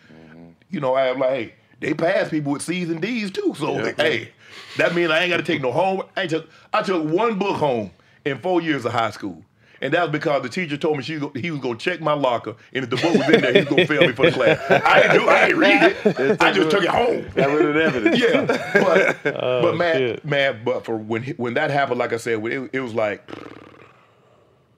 You 0.72 0.80
know, 0.80 0.96
I 0.96 1.08
am 1.08 1.20
like, 1.20 1.30
hey, 1.30 1.54
they 1.82 1.94
pass 1.94 2.30
people 2.30 2.54
with 2.54 2.62
C's 2.62 2.90
and 2.90 3.02
D's 3.02 3.30
too. 3.32 3.54
So 3.58 3.76
Yeah. 3.78 3.92
hey, 3.98 4.30
that 4.78 4.96
means 4.96 5.12
I 5.12 5.20
ain't 5.20 5.30
got 5.32 5.38
to 5.38 5.44
take 5.44 5.62
no 5.62 5.72
home. 5.74 6.04
I 6.16 6.28
took. 6.28 6.50
I 6.74 6.82
took 6.82 7.04
one 7.06 7.38
book 7.38 7.58
home 7.58 7.92
in 8.24 8.38
four 8.40 8.62
years 8.62 8.86
of 8.86 8.94
high 8.94 9.12
school. 9.12 9.44
And 9.84 9.92
that 9.96 10.04
was 10.04 10.12
because 10.12 10.44
the 10.44 10.50
teacher 10.50 10.78
told 10.78 10.98
me 10.98 11.02
she 11.04 11.20
he 11.36 11.50
was 11.50 11.60
going 11.60 11.76
to 11.80 11.84
check 11.84 12.02
my 12.02 12.14
locker, 12.14 12.56
and 12.72 12.84
if 12.84 12.92
the 12.92 12.98
book 12.98 13.16
was 13.16 13.28
in 13.34 13.42
there, 13.42 13.52
he 13.52 13.60
was 13.62 13.68
going 13.68 13.88
to 13.88 13.88
fail 13.88 14.02
me 14.08 14.14
for 14.14 14.28
the 14.28 14.32
class. 14.32 14.60
I 14.86 15.02
didn't 15.02 15.18
do. 15.18 15.28
I 15.28 15.48
didn't 15.48 15.60
read 15.60 15.84
it. 16.06 16.42
I 16.44 16.52
just 16.52 16.70
took 16.70 16.84
it 16.84 16.90
home. 16.90 17.28
Got 17.34 17.50
rid 17.50 17.66
of 17.66 17.76
evidence. 17.76 18.20
Yeah, 18.20 18.46
but 18.46 19.18
Oh, 19.44 19.62
but 19.64 19.78
man, 19.78 19.98
shit. 19.98 20.24
man, 20.24 20.62
but 20.64 20.86
for 20.86 20.96
when 20.98 21.24
when 21.38 21.56
that 21.56 21.72
happened, 21.72 21.98
like 21.98 22.14
I 22.14 22.18
said, 22.18 22.46
it, 22.46 22.70
it 22.74 22.80
was 22.82 22.94
like 22.94 23.28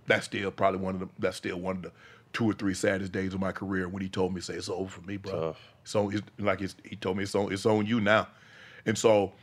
that's 0.07 0.25
still 0.25 0.51
probably 0.51 0.79
one 0.79 0.95
of 0.95 0.99
the 1.01 1.09
that's 1.19 1.35
still 1.37 1.59
one 1.59 1.77
of 1.77 1.81
the 1.81 1.91
two 2.33 2.49
or 2.49 2.53
three 2.53 2.73
saddest 2.73 3.11
days 3.11 3.33
of 3.33 3.39
my 3.39 3.51
career 3.51 3.87
when 3.87 4.01
he 4.01 4.09
told 4.09 4.33
me, 4.33 4.41
"Say 4.41 4.55
it's 4.55 4.69
over 4.69 4.89
for 4.89 5.01
me, 5.01 5.17
bro." 5.17 5.31
So 5.83 6.09
it's 6.09 6.21
like 6.39 6.61
it's, 6.61 6.75
he 6.83 6.95
told 6.95 7.17
me 7.17 7.23
it's 7.23 7.35
on 7.35 7.51
it's 7.53 7.65
on 7.65 7.85
you 7.85 8.01
now, 8.01 8.27
and 8.85 8.97
so 8.97 9.33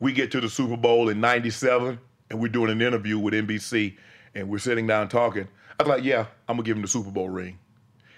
we 0.00 0.12
get 0.12 0.30
to 0.32 0.40
the 0.40 0.48
Super 0.50 0.76
Bowl 0.76 1.08
in 1.08 1.20
'97, 1.20 1.98
and 2.30 2.40
we're 2.40 2.48
doing 2.48 2.70
an 2.70 2.82
interview 2.82 3.18
with 3.18 3.34
NBC, 3.34 3.96
and 4.34 4.48
we're 4.48 4.58
sitting 4.58 4.86
down 4.86 5.08
talking. 5.08 5.48
I 5.78 5.82
was 5.82 5.88
like, 5.90 6.04
"Yeah, 6.04 6.26
I'm 6.48 6.56
gonna 6.56 6.64
give 6.66 6.76
him 6.76 6.82
the 6.82 6.88
Super 6.88 7.10
Bowl 7.10 7.28
ring," 7.28 7.58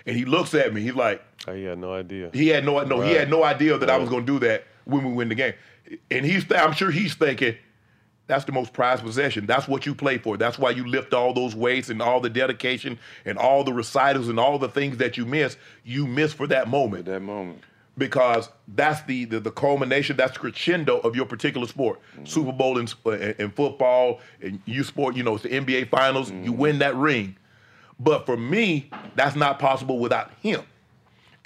and 0.07 0.17
he 0.17 0.25
looks 0.25 0.55
at 0.55 0.73
me. 0.73 0.83
He's 0.83 0.95
like, 0.95 1.23
he 1.53 1.65
had 1.65 1.79
no 1.79 1.93
idea. 1.93 2.31
he 2.33 2.49
had 2.49 2.65
no 2.65 2.83
no 2.85 3.01
he 3.01 3.13
had 3.13 3.31
no 3.31 3.45
idea 3.45 3.79
that 3.79 3.91
I 3.91 3.97
was 3.99 4.09
to 4.09 4.21
do 4.23 4.39
that 4.41 4.65
when 4.85 5.05
we 5.05 5.13
win 5.13 5.29
the 5.29 5.35
game, 5.35 5.55
and 6.11 6.25
he's 6.25 6.51
I'm 6.53 6.73
sure 6.73 6.91
he's 6.91 7.15
thinking 7.15 7.57
that's 8.27 8.45
the 8.45 8.53
most 8.53 8.73
prized 8.73 9.03
possession. 9.03 9.47
That's 9.47 9.69
what 9.69 9.87
you 9.87 9.95
play 9.95 10.19
for. 10.19 10.37
That's 10.37 10.59
why 10.59 10.71
you 10.71 10.87
lift 10.87 11.15
all 11.15 11.33
those 11.33 11.55
weights 11.55 11.91
and 11.91 12.03
all 12.03 12.21
the 12.21 12.31
dedication 12.31 12.99
and 13.25 13.39
all 13.39 13.63
the 13.63 13.73
recitals 13.73 14.29
and 14.29 14.41
all 14.41 14.59
the 14.59 14.69
things 14.69 14.97
that 14.99 15.17
you 15.17 15.25
miss. 15.25 15.57
You 15.85 16.07
miss 16.07 16.33
for 16.33 16.47
that 16.49 16.69
moment. 16.69 17.07
That 17.07 17.21
moment. 17.21 17.63
because 17.99 18.51
that's 18.69 19.03
the, 19.03 19.25
the 19.25 19.41
the 19.41 19.51
culmination, 19.51 20.17
that's 20.17 20.33
the 20.33 20.39
crescendo 20.39 20.99
of 20.99 21.15
your 21.15 21.27
particular 21.27 21.67
sport. 21.67 22.01
Mm-hmm. 22.15 22.25
Super 22.25 22.53
Bowl 22.53 22.79
in, 22.79 22.89
in, 23.07 23.35
in 23.39 23.51
football, 23.51 24.21
and 24.43 24.61
you 24.67 24.83
sport, 24.85 25.17
you 25.17 25.23
know, 25.23 25.35
it's 25.35 25.45
the 25.45 25.51
NBA 25.51 25.89
Finals. 25.89 26.31
You 26.31 26.37
mm-hmm. 26.37 26.57
win 26.57 26.79
that 26.81 26.97
ring. 26.97 27.37
But 27.99 28.27
for 28.27 28.37
me, 28.37 28.91
that's 29.15 29.37
not 29.37 29.59
possible 29.59 29.99
without 29.99 30.31
him. 30.43 30.63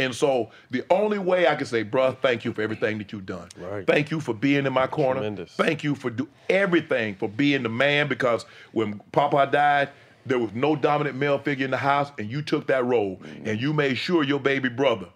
And 0.01 0.15
so 0.15 0.51
the 0.71 0.83
only 0.89 1.19
way 1.19 1.47
I 1.47 1.55
can 1.55 1.67
say, 1.67 1.85
bruh, 1.85 2.17
thank 2.23 2.45
you 2.47 2.55
for 2.55 2.63
everything 2.63 2.97
that 2.99 3.13
you've 3.13 3.27
done. 3.27 3.49
Right. 3.59 3.87
Thank 3.87 4.11
you 4.11 4.19
for 4.19 4.33
being 4.33 4.65
in 4.65 4.73
my 4.73 4.87
corner. 4.87 5.21
Tremendous. 5.21 5.53
Thank 5.53 5.85
you 5.85 5.95
for 5.95 6.09
do 6.09 6.27
everything 6.49 7.17
for 7.17 7.29
being 7.29 7.63
the 7.63 7.69
man 7.69 8.09
because 8.09 8.47
when 8.73 8.99
Papa 9.13 9.51
died, 9.53 9.91
there 10.25 10.39
was 10.39 10.53
no 10.55 10.75
dominant 10.75 11.17
male 11.17 11.39
figure 11.39 11.67
in 11.67 11.71
the 11.71 11.77
house, 11.77 12.13
and 12.19 12.31
you 12.31 12.41
took 12.41 12.67
that 12.69 12.85
role 12.85 13.17
mm-hmm. 13.17 13.49
and 13.49 13.61
you 13.61 13.75
made 13.75 13.99
sure 13.99 14.25
your 14.25 14.41
baby 14.41 14.71
brother 14.71 15.09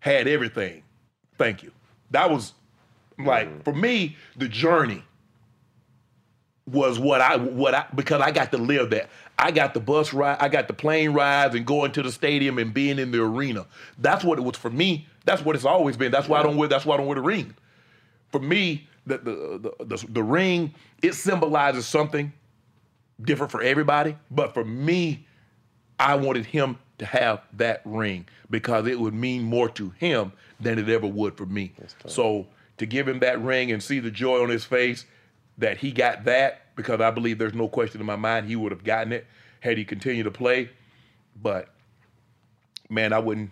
had 0.00 0.26
everything. 0.26 0.82
Thank 1.36 1.62
you. 1.62 1.70
That 2.10 2.30
was 2.30 2.54
like 3.18 3.48
mm. 3.48 3.64
for 3.64 3.74
me, 3.74 4.16
the 4.36 4.48
journey 4.48 5.02
was 6.66 6.98
what 6.98 7.20
I 7.20 7.36
what 7.36 7.74
I 7.74 7.86
because 7.94 8.22
I 8.22 8.30
got 8.30 8.52
to 8.52 8.58
live 8.58 8.90
that. 8.90 9.10
I 9.38 9.52
got 9.52 9.72
the 9.72 9.80
bus 9.80 10.12
ride, 10.12 10.38
I 10.40 10.48
got 10.48 10.66
the 10.66 10.74
plane 10.74 11.12
rides 11.12 11.54
and 11.54 11.64
going 11.64 11.92
to 11.92 12.02
the 12.02 12.10
stadium 12.10 12.58
and 12.58 12.74
being 12.74 12.98
in 12.98 13.12
the 13.12 13.22
arena. 13.22 13.66
That's 13.98 14.24
what 14.24 14.38
it 14.38 14.42
was 14.42 14.56
for 14.56 14.70
me. 14.70 15.06
That's 15.24 15.44
what 15.44 15.54
it's 15.54 15.64
always 15.64 15.96
been. 15.96 16.10
That's 16.10 16.28
why 16.28 16.40
I 16.40 16.42
don't 16.42 16.56
wear 16.56 16.68
that's 16.68 16.84
why 16.84 16.94
I 16.94 16.96
don't 16.98 17.06
wear 17.06 17.14
the 17.14 17.22
ring. 17.22 17.54
For 18.32 18.40
me, 18.40 18.88
the 19.06 19.18
the 19.18 19.74
the, 19.78 19.84
the, 19.84 20.06
the 20.08 20.22
ring, 20.22 20.74
it 21.02 21.14
symbolizes 21.14 21.86
something 21.86 22.32
different 23.22 23.52
for 23.52 23.62
everybody. 23.62 24.16
But 24.30 24.54
for 24.54 24.64
me, 24.64 25.26
I 26.00 26.16
wanted 26.16 26.46
him 26.46 26.78
to 26.98 27.06
have 27.06 27.42
that 27.54 27.82
ring 27.84 28.26
because 28.50 28.86
it 28.86 28.98
would 28.98 29.14
mean 29.14 29.42
more 29.42 29.68
to 29.70 29.90
him 29.90 30.32
than 30.60 30.78
it 30.78 30.88
ever 30.88 31.06
would 31.06 31.36
for 31.36 31.46
me. 31.46 31.72
So 32.06 32.46
to 32.78 32.86
give 32.86 33.06
him 33.06 33.20
that 33.20 33.40
ring 33.40 33.70
and 33.70 33.82
see 33.82 34.00
the 34.00 34.10
joy 34.10 34.42
on 34.42 34.48
his 34.48 34.64
face 34.64 35.06
that 35.58 35.78
he 35.78 35.92
got 35.92 36.24
that, 36.24 36.62
because 36.78 37.00
I 37.00 37.10
believe 37.10 37.38
there's 37.38 37.54
no 37.54 37.68
question 37.68 38.00
in 38.00 38.06
my 38.06 38.16
mind 38.16 38.46
he 38.46 38.54
would 38.54 38.70
have 38.70 38.84
gotten 38.84 39.12
it 39.12 39.26
had 39.58 39.76
he 39.76 39.84
continued 39.84 40.24
to 40.24 40.30
play. 40.30 40.70
But 41.42 41.68
man, 42.88 43.12
I 43.12 43.18
wouldn't. 43.18 43.50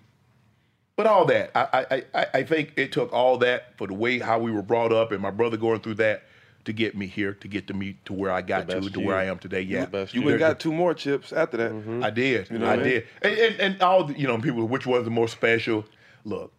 But 0.94 1.08
all 1.08 1.26
that, 1.26 1.50
I 1.54 1.86
I 1.90 2.02
I, 2.14 2.26
I 2.34 2.42
think 2.44 2.72
it 2.76 2.92
took 2.92 3.12
all 3.12 3.36
that 3.38 3.76
for 3.76 3.88
the 3.88 3.94
way 3.94 4.20
how 4.20 4.38
we 4.38 4.52
were 4.52 4.62
brought 4.62 4.92
up 4.92 5.10
and 5.10 5.20
my 5.20 5.32
brother 5.32 5.56
going 5.56 5.80
through 5.80 5.94
that 5.94 6.22
to 6.66 6.72
get 6.72 6.96
me 6.96 7.08
here, 7.08 7.34
to 7.34 7.48
get 7.48 7.66
to 7.66 7.74
me 7.74 7.96
to 8.04 8.12
where 8.12 8.30
I 8.30 8.42
got 8.42 8.68
to, 8.68 8.80
best 8.80 8.94
to 8.94 9.00
where. 9.00 9.16
I 9.16 9.24
am 9.24 9.38
today. 9.38 9.60
Yeah, 9.60 9.86
You 10.12 10.22
went 10.22 10.38
got 10.38 10.60
two 10.60 10.72
more 10.72 10.94
chips 10.94 11.32
after 11.32 11.56
that. 11.56 11.72
Mm-hmm. 11.72 12.04
I 12.04 12.10
did. 12.10 12.48
You 12.48 12.58
know 12.58 12.66
I 12.66 12.76
mean? 12.76 12.84
did. 12.84 13.06
And, 13.22 13.38
and, 13.38 13.60
and 13.60 13.82
all 13.82 14.04
the, 14.04 14.18
you 14.18 14.26
know, 14.26 14.38
people, 14.38 14.66
which 14.66 14.86
one's 14.86 15.04
the 15.04 15.10
more 15.10 15.28
special? 15.28 15.84
Look, 16.24 16.52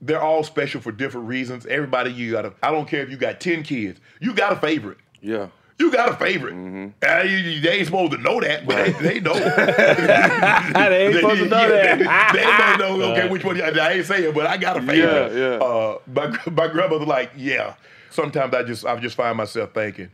they're 0.00 0.22
all 0.22 0.44
special 0.44 0.80
for 0.80 0.92
different 0.92 1.26
reasons. 1.26 1.66
Everybody, 1.66 2.12
you 2.12 2.32
got 2.32 2.42
to. 2.42 2.52
I 2.62 2.70
don't 2.70 2.88
care 2.88 3.02
if 3.02 3.10
you 3.10 3.16
got 3.16 3.40
ten 3.40 3.62
kids, 3.62 4.00
you 4.20 4.34
got 4.34 4.52
a 4.52 4.56
favorite. 4.56 4.98
Yeah. 5.20 5.48
You 5.78 5.90
got 5.90 6.08
a 6.10 6.16
favorite. 6.16 6.54
Mm-hmm. 6.54 6.88
Uh, 7.02 7.22
you- 7.24 7.36
you- 7.36 7.60
they 7.60 7.78
ain't 7.78 7.86
supposed 7.86 8.12
to 8.12 8.18
know 8.18 8.40
that, 8.40 8.64
but 8.66 8.76
they, 8.76 8.92
they 9.14 9.20
know. 9.20 9.32
They 9.34 11.06
ain't 11.06 11.14
supposed 11.16 11.40
to 11.42 11.48
know 11.48 11.68
that. 11.68 11.98
They, 12.32 12.40
they 12.40 12.46
may 12.46 12.76
know. 12.98 13.12
Okay, 13.12 13.28
which 13.28 13.44
one? 13.44 13.56
you- 13.56 13.64
I 13.64 13.92
ain't 13.92 14.06
saying, 14.06 14.32
but 14.34 14.46
I 14.46 14.56
got 14.56 14.76
a 14.76 14.82
favorite. 14.82 15.32
Yeah, 15.32 15.38
yeah. 15.38 15.56
Uh, 15.56 15.98
my 16.06 16.26
my 16.52 16.68
grandmother 16.68 17.04
like, 17.04 17.32
yeah. 17.36 17.74
Sometimes 18.10 18.54
I 18.54 18.62
just 18.62 18.86
I 18.86 18.96
just 19.00 19.16
find 19.16 19.36
myself 19.36 19.70
thinking, 19.74 20.10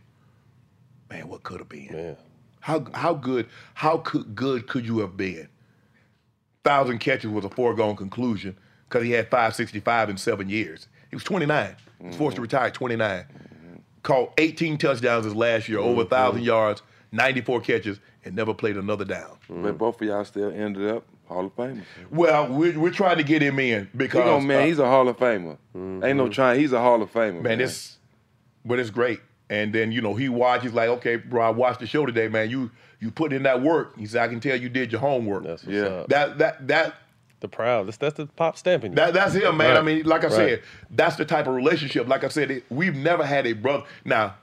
man, 1.09 1.27
what 1.27 1.43
could 1.43 1.59
have 1.59 1.69
been? 1.69 2.17
How 2.61 2.85
how 2.93 3.13
good 3.13 3.47
how 3.75 3.97
could, 3.97 4.35
good 4.35 4.67
could 4.67 4.85
you 4.85 4.99
have 4.99 5.15
been? 5.15 5.47
Thousand 6.63 6.99
catches 6.99 7.29
was 7.29 7.45
a 7.45 7.49
foregone 7.49 7.95
conclusion 7.95 8.57
because 8.89 9.03
he 9.03 9.11
had 9.11 9.29
565 9.29 10.09
in 10.09 10.17
seven 10.17 10.49
years. 10.49 10.87
He 11.09 11.15
was 11.15 11.23
29. 11.23 11.75
He 12.01 12.07
was 12.07 12.15
forced 12.15 12.35
to 12.35 12.41
retire 12.41 12.65
at 12.67 12.73
29. 12.73 13.25
Caught 14.03 14.33
18 14.37 14.77
touchdowns 14.77 15.25
his 15.25 15.35
last 15.35 15.69
year, 15.69 15.79
over 15.79 16.01
a 16.01 16.03
mm-hmm. 16.03 16.09
thousand 16.09 16.43
yards, 16.43 16.81
94 17.11 17.61
catches, 17.61 17.99
and 18.25 18.35
never 18.35 18.53
played 18.53 18.77
another 18.77 19.05
down. 19.05 19.37
Mm-hmm. 19.49 19.63
But 19.63 19.77
both 19.77 20.01
of 20.01 20.07
y'all 20.07 20.25
still 20.25 20.51
ended 20.51 20.89
up 20.89 21.05
Hall 21.31 21.45
of 21.45 21.55
Famers. 21.55 21.83
Well, 22.09 22.47
we're, 22.47 22.77
we're 22.79 22.91
trying 22.91 23.17
to 23.17 23.23
get 23.23 23.41
him 23.41 23.59
in 23.59 23.89
because 23.95 24.23
He 24.23 24.29
gonna, 24.29 24.45
man, 24.45 24.63
uh, 24.63 24.65
he's 24.65 24.79
a 24.79 24.85
Hall 24.85 25.07
of 25.07 25.17
Famer. 25.17 25.57
Mm-hmm. 25.75 26.03
Ain't 26.03 26.17
no 26.17 26.29
trying. 26.29 26.59
He's 26.59 26.73
a 26.73 26.79
Hall 26.79 27.01
of 27.01 27.11
Famer. 27.11 27.41
man, 27.41 27.61
it's 27.61 27.97
but 28.65 28.79
it's 28.79 28.89
great. 28.89 29.21
And 29.49 29.73
then 29.73 29.91
you 29.91 30.01
know 30.01 30.15
he 30.15 30.29
watched. 30.29 30.63
He's 30.63 30.73
like, 30.73 30.89
okay, 30.89 31.17
bro, 31.17 31.45
I 31.45 31.49
watched 31.49 31.79
the 31.79 31.87
show 31.87 32.05
today, 32.05 32.27
man. 32.27 32.49
You 32.49 32.71
you 32.99 33.11
put 33.11 33.33
in 33.33 33.43
that 33.43 33.61
work. 33.61 33.97
He 33.97 34.05
said, 34.05 34.21
I 34.23 34.27
can 34.27 34.39
tell 34.39 34.55
you 34.55 34.69
did 34.69 34.91
your 34.91 35.01
homework. 35.01 35.43
That's 35.43 35.63
what's 35.63 35.75
Yeah. 35.75 35.83
up. 35.83 36.07
That 36.09 36.37
that 36.37 36.67
that 36.67 36.95
The 37.41 37.47
proud. 37.47 37.87
That's, 37.87 37.97
that's 37.97 38.15
the 38.17 38.27
pop 38.27 38.55
stamping. 38.57 38.93
That, 38.95 39.13
that's 39.13 39.33
him, 39.33 39.57
man. 39.57 39.75
I 39.75 39.81
mean, 39.81 40.03
like 40.05 40.21
I 40.23 40.27
Right. 40.27 40.33
said, 40.35 40.61
that's 40.91 41.15
the 41.17 41.25
type 41.25 41.47
of 41.47 41.55
relationship. 41.55 42.07
Like 42.07 42.23
I 42.23 42.27
said, 42.29 42.51
it, 42.51 42.63
we've 42.69 42.95
never 42.95 43.25
had 43.25 43.45
a 43.47 43.53
brother. 43.53 43.83
Now, 44.05 44.35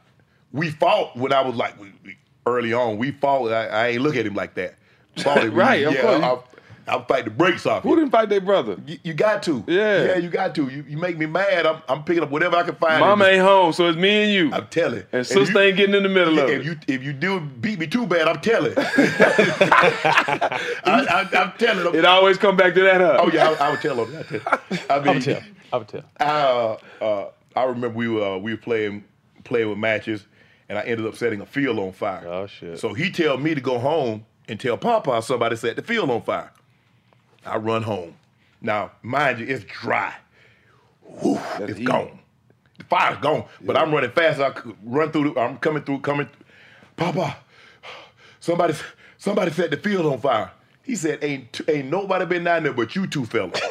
we 0.52 0.70
fought 0.70 1.16
when 1.16 1.32
I 1.32 1.40
was 1.42 1.54
like 1.54 1.80
we, 1.80 1.92
we- 2.04 2.16
early 2.46 2.72
on. 2.72 2.98
We 2.98 3.12
fought. 3.12 3.52
I, 3.52 3.66
I 3.66 3.86
ain't 3.88 4.02
look 4.02 4.16
at 4.16 4.26
him 4.26 4.34
like 4.34 4.54
that. 4.54 4.74
Fought 5.18 5.38
him. 5.44 5.54
Right, 5.54 5.84
of 5.86 5.94
yeah, 5.94 6.00
course. 6.02 6.22
I'll, 6.22 6.44
I'll 6.88 7.04
fight 7.04 7.24
the 7.24 7.30
brakes 7.30 7.66
off. 7.66 7.82
Who 7.82 7.90
you. 7.90 7.96
didn't 7.96 8.10
fight 8.10 8.28
their 8.28 8.40
brother? 8.40 8.76
You, 8.86 8.98
you 9.04 9.14
got 9.14 9.42
to. 9.44 9.64
Yeah. 9.66 10.04
Yeah, 10.04 10.16
you 10.16 10.28
got 10.30 10.54
to. 10.56 10.68
You, 10.68 10.84
you 10.88 10.96
make 10.96 11.18
me 11.18 11.26
mad. 11.26 11.66
I'm, 11.66 11.82
I'm 11.88 12.04
picking 12.04 12.22
up 12.22 12.30
whatever 12.30 12.56
I 12.56 12.62
can 12.62 12.74
find. 12.76 13.00
Mama 13.00 13.24
and 13.26 13.34
ain't 13.34 13.42
home, 13.44 13.72
so 13.72 13.88
it's 13.88 13.98
me 13.98 14.24
and 14.24 14.32
you. 14.32 14.52
I'm 14.52 14.66
telling. 14.68 15.02
and 15.12 15.20
If 15.20 15.26
sister 15.28 15.52
you- 15.52 15.58
ain't 15.68 15.76
getting 15.76 15.94
in 15.94 16.02
the 16.02 16.08
middle 16.08 16.38
of 16.38 16.48
if 16.50 16.60
it. 16.60 16.64
you 16.64 16.76
if 16.88 17.02
you 17.02 17.12
do 17.12 17.40
beat 17.40 17.78
me 17.78 17.86
too 17.86 18.06
bad, 18.06 18.28
I'm 18.28 18.40
telling. 18.40 18.72
I, 20.08 21.28
I, 21.32 21.38
I'm 21.38 21.52
telling. 21.58 21.84
them. 21.84 21.94
it 21.94 22.04
always 22.04 22.38
come 22.38 22.56
back 22.56 22.74
to 22.74 22.80
that, 22.82 23.00
huh? 23.00 23.18
Oh 23.20 23.30
yeah, 23.32 23.54
I, 23.60 23.66
I 23.66 23.70
would 23.70 23.80
tell 23.80 24.04
them. 24.04 24.24
I 24.90 24.98
mean, 24.98 25.08
I 25.08 25.12
would 25.12 25.22
tell. 25.22 25.42
I 25.72 25.76
would 25.76 25.88
tell. 25.88 26.04
uh, 26.20 26.76
uh, 27.04 27.30
I 27.56 27.64
remember 27.64 27.90
we 27.90 28.08
were 28.08 28.34
uh, 28.34 28.38
we 28.38 28.52
were 28.52 28.58
playing 28.58 29.04
playing 29.44 29.68
with 29.68 29.78
matches, 29.78 30.26
and 30.68 30.78
I 30.78 30.82
ended 30.82 31.06
up 31.06 31.16
setting 31.16 31.40
a 31.40 31.46
field 31.46 31.78
on 31.78 31.92
fire. 31.92 32.26
Oh, 32.26 32.46
shit. 32.46 32.78
So 32.78 32.94
he 32.94 33.10
tell 33.10 33.36
me 33.38 33.54
to 33.54 33.60
go 33.60 33.78
home 33.78 34.24
and 34.48 34.58
tell 34.58 34.76
Papa 34.78 35.20
somebody 35.22 35.56
set 35.56 35.76
the 35.76 35.82
field 35.82 36.10
on 36.10 36.22
fire. 36.22 36.50
I 37.48 37.56
run 37.56 37.82
home. 37.82 38.14
Now, 38.60 38.90
mind 39.02 39.38
you, 39.40 39.46
it's 39.46 39.64
dry. 39.64 40.14
Whew, 41.20 41.38
it's 41.60 41.72
easy. 41.72 41.84
gone. 41.84 42.18
The 42.78 42.84
fire's 42.84 43.18
gone. 43.18 43.44
But 43.62 43.76
I'm 43.76 43.92
running 43.92 44.10
fast. 44.10 44.40
I 44.40 44.50
could 44.50 44.76
run 44.84 45.10
through. 45.10 45.34
The, 45.34 45.40
I'm 45.40 45.58
coming 45.58 45.82
through. 45.82 46.00
Coming. 46.00 46.28
Papa, 46.96 47.36
somebody 48.40 48.74
somebody 49.16 49.50
set 49.52 49.70
the 49.70 49.76
field 49.76 50.06
on 50.06 50.20
fire. 50.20 50.50
He 50.82 50.96
said, 50.96 51.22
"Ain't 51.22 51.60
ain't 51.68 51.90
nobody 51.90 52.24
been 52.24 52.44
down 52.44 52.62
there 52.64 52.72
but 52.72 52.94
you 52.96 53.06
two 53.06 53.24
fellas." 53.24 53.60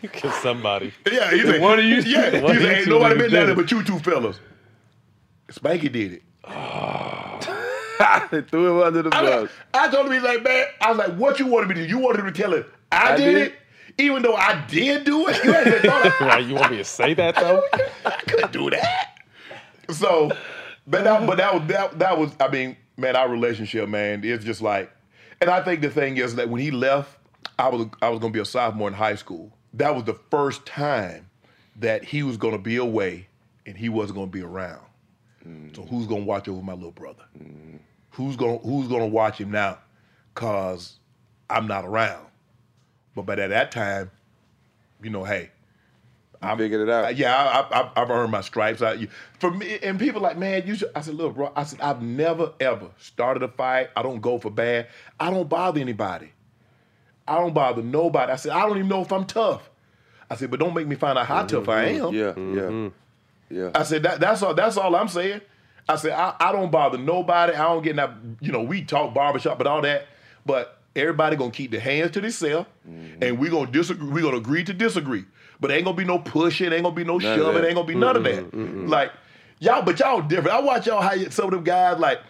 Because 0.00 0.34
somebody. 0.36 0.94
Yeah, 1.10 1.30
he 1.30 1.42
said, 1.42 1.60
One 1.60 1.78
of 1.78 1.84
you- 1.84 1.96
Yeah, 2.00 2.40
one 2.40 2.56
he 2.56 2.56
of 2.56 2.62
said, 2.62 2.62
you 2.62 2.68
ain't 2.70 2.88
nobody 2.88 3.14
been 3.16 3.30
did 3.30 3.36
down 3.36 3.46
there 3.48 3.54
but 3.56 3.70
you 3.70 3.82
two 3.82 3.98
fellas. 3.98 4.40
Spanky 5.48 5.92
did 5.92 6.12
it. 6.14 6.22
they 8.30 8.40
threw 8.42 8.78
him 8.80 8.86
under 8.86 9.02
the 9.02 9.14
I, 9.14 9.20
bus. 9.22 9.50
I 9.74 9.88
told 9.90 10.06
him, 10.06 10.12
he's 10.12 10.22
like, 10.22 10.42
man, 10.42 10.64
I 10.80 10.88
was 10.90 10.98
like, 10.98 11.14
what 11.16 11.38
you 11.38 11.46
wanted 11.46 11.68
me 11.68 11.74
to 11.76 11.82
do? 11.82 11.88
You 11.88 11.98
wanted 11.98 12.24
me 12.24 12.32
to 12.32 12.42
tell 12.42 12.54
him 12.54 12.64
I, 12.92 13.12
I 13.12 13.16
did, 13.16 13.32
did. 13.32 13.42
it? 13.48 13.54
Even 13.98 14.22
though 14.22 14.34
I 14.34 14.64
did 14.66 15.04
do 15.04 15.28
it? 15.28 15.44
You 15.44 15.54
ain't 15.54 15.84
thought 15.84 16.12
I, 16.20 16.26
Right, 16.26 16.44
you 16.44 16.54
want 16.54 16.72
me 16.72 16.78
to 16.78 16.84
say 16.84 17.14
that 17.14 17.36
though? 17.36 17.62
I 18.04 18.16
couldn't 18.26 18.52
do 18.52 18.70
that. 18.70 19.18
So, 19.90 20.30
but 20.86 21.04
that, 21.04 21.26
but 21.26 21.38
that 21.38 21.54
was, 21.54 21.68
that, 21.68 21.98
that 21.98 22.18
was, 22.18 22.32
I 22.40 22.48
mean, 22.48 22.76
man, 22.96 23.16
our 23.16 23.28
relationship, 23.28 23.88
man, 23.88 24.24
it's 24.24 24.44
just 24.44 24.62
like, 24.62 24.90
and 25.40 25.50
I 25.50 25.62
think 25.62 25.80
the 25.82 25.90
thing 25.90 26.16
is 26.16 26.34
that 26.36 26.48
when 26.48 26.60
he 26.60 26.70
left, 26.70 27.18
I 27.58 27.68
was, 27.68 27.86
I 28.00 28.08
was 28.08 28.18
going 28.18 28.32
to 28.32 28.36
be 28.36 28.40
a 28.40 28.44
sophomore 28.44 28.88
in 28.88 28.94
high 28.94 29.14
school. 29.14 29.52
That 29.74 29.94
was 29.94 30.04
the 30.04 30.14
first 30.30 30.64
time 30.66 31.28
that 31.76 32.04
he 32.04 32.22
was 32.22 32.36
going 32.36 32.54
to 32.54 32.62
be 32.62 32.76
away 32.76 33.28
and 33.66 33.76
he 33.76 33.88
wasn't 33.88 34.16
going 34.16 34.28
to 34.28 34.32
be 34.32 34.42
around. 34.42 34.84
So 35.74 35.82
who's 35.82 36.06
gonna 36.06 36.24
watch 36.24 36.48
over 36.48 36.62
my 36.62 36.72
little 36.72 36.90
brother? 36.90 37.24
Mm. 37.38 37.78
Who's 38.10 38.36
gonna 38.36 38.58
Who's 38.58 38.88
gonna 38.88 39.06
watch 39.06 39.38
him 39.38 39.50
now? 39.50 39.78
Cause 40.34 40.98
I'm 41.50 41.66
not 41.66 41.84
around. 41.84 42.26
But 43.14 43.26
by 43.26 43.36
that 43.36 43.70
time, 43.70 44.10
you 45.02 45.10
know, 45.10 45.24
hey, 45.24 45.50
I 46.42 46.56
figured 46.56 46.88
it 46.88 46.92
out. 46.92 47.16
yeah, 47.16 47.34
I, 47.34 47.80
I, 47.80 47.90
I've 47.96 48.10
earned 48.10 48.30
my 48.30 48.40
stripes. 48.40 48.82
I, 48.82 49.08
for 49.38 49.50
me, 49.50 49.78
and 49.82 49.98
people 49.98 50.20
like, 50.20 50.36
man, 50.36 50.66
you 50.66 50.74
should. 50.74 50.90
I 50.94 51.00
said, 51.00 51.14
look, 51.14 51.34
bro. 51.34 51.52
I 51.56 51.64
said, 51.64 51.80
I've 51.80 52.02
never 52.02 52.52
ever 52.60 52.90
started 52.98 53.42
a 53.42 53.48
fight. 53.48 53.90
I 53.96 54.02
don't 54.02 54.20
go 54.20 54.38
for 54.38 54.50
bad. 54.50 54.88
I 55.18 55.30
don't 55.30 55.48
bother 55.48 55.80
anybody. 55.80 56.32
I 57.26 57.36
don't 57.36 57.54
bother 57.54 57.82
nobody. 57.82 58.32
I 58.32 58.36
said, 58.36 58.52
I 58.52 58.60
don't 58.66 58.76
even 58.76 58.88
know 58.88 59.00
if 59.00 59.12
I'm 59.12 59.24
tough. 59.24 59.70
I 60.28 60.36
said, 60.36 60.50
but 60.50 60.60
don't 60.60 60.74
make 60.74 60.86
me 60.86 60.96
find 60.96 61.18
out 61.18 61.26
how 61.26 61.38
mm-hmm. 61.38 61.56
tough 61.56 61.68
I 61.68 61.86
mm-hmm. 61.86 62.06
am. 62.06 62.14
Yeah, 62.14 62.20
yeah, 62.20 62.68
mm-hmm. 62.70 63.56
yeah. 63.56 63.70
I 63.74 63.82
said 63.82 64.02
that 64.02 64.20
that's 64.20 64.42
all 64.42 64.54
that's 64.54 64.76
all 64.76 64.94
I'm 64.94 65.08
saying. 65.08 65.40
I 65.88 65.96
said 65.96 66.12
I, 66.12 66.34
I 66.40 66.52
don't 66.52 66.70
bother 66.70 66.98
nobody. 66.98 67.54
I 67.54 67.64
don't 67.64 67.82
get 67.82 67.90
in 67.90 67.96
that 67.96 68.12
you 68.40 68.52
know, 68.52 68.62
we 68.62 68.82
talk 68.84 69.14
barbershop 69.14 69.58
and 69.60 69.68
all 69.68 69.82
that, 69.82 70.06
but 70.44 70.80
everybody 70.96 71.36
gonna 71.36 71.50
keep 71.50 71.70
their 71.70 71.80
hands 71.80 72.12
to 72.12 72.20
themselves 72.20 72.68
and 73.20 73.38
we 73.38 73.48
gonna 73.48 73.70
disagree, 73.70 74.08
we 74.08 74.22
gonna 74.22 74.36
agree 74.36 74.64
to 74.64 74.72
disagree. 74.72 75.24
But 75.60 75.70
ain't 75.70 75.84
gonna 75.84 75.96
be 75.96 76.04
no 76.04 76.18
pushing, 76.18 76.72
ain't 76.72 76.82
gonna 76.82 76.94
be 76.94 77.04
no 77.04 77.18
None 77.18 77.38
shoving, 77.38 77.64
ain't 77.64 77.74
gonna 77.74 77.86
be 77.86 77.94
none 77.94 78.16
of 78.16 78.24
that. 78.24 78.54
Like, 78.88 79.12
y'all, 79.60 79.82
but 79.82 79.98
y'all 80.00 80.20
different. 80.20 80.56
I 80.56 80.60
watch 80.60 80.86
y'all 80.86 81.00
how 81.00 81.14
you, 81.14 81.30
some 81.30 81.46
of 81.46 81.50
them 81.52 81.64
guys 81.64 81.98
like 81.98 82.20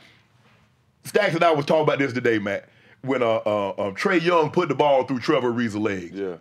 Stacks 1.04 1.34
and 1.34 1.44
I 1.44 1.52
was 1.52 1.66
talking 1.66 1.82
about 1.82 1.98
this 1.98 2.12
today, 2.12 2.38
Matt. 2.38 2.68
When 3.02 3.22
uh, 3.22 3.26
uh, 3.44 3.68
uh 3.70 3.90
Trae 3.92 4.22
Young 4.22 4.50
put 4.50 4.68
the 4.68 4.74
ball 4.74 5.04
through 5.04 5.20
Trevor 5.20 5.52
Ariza's 5.52 5.76
legs. 5.76 6.18
Yeah. 6.18 6.36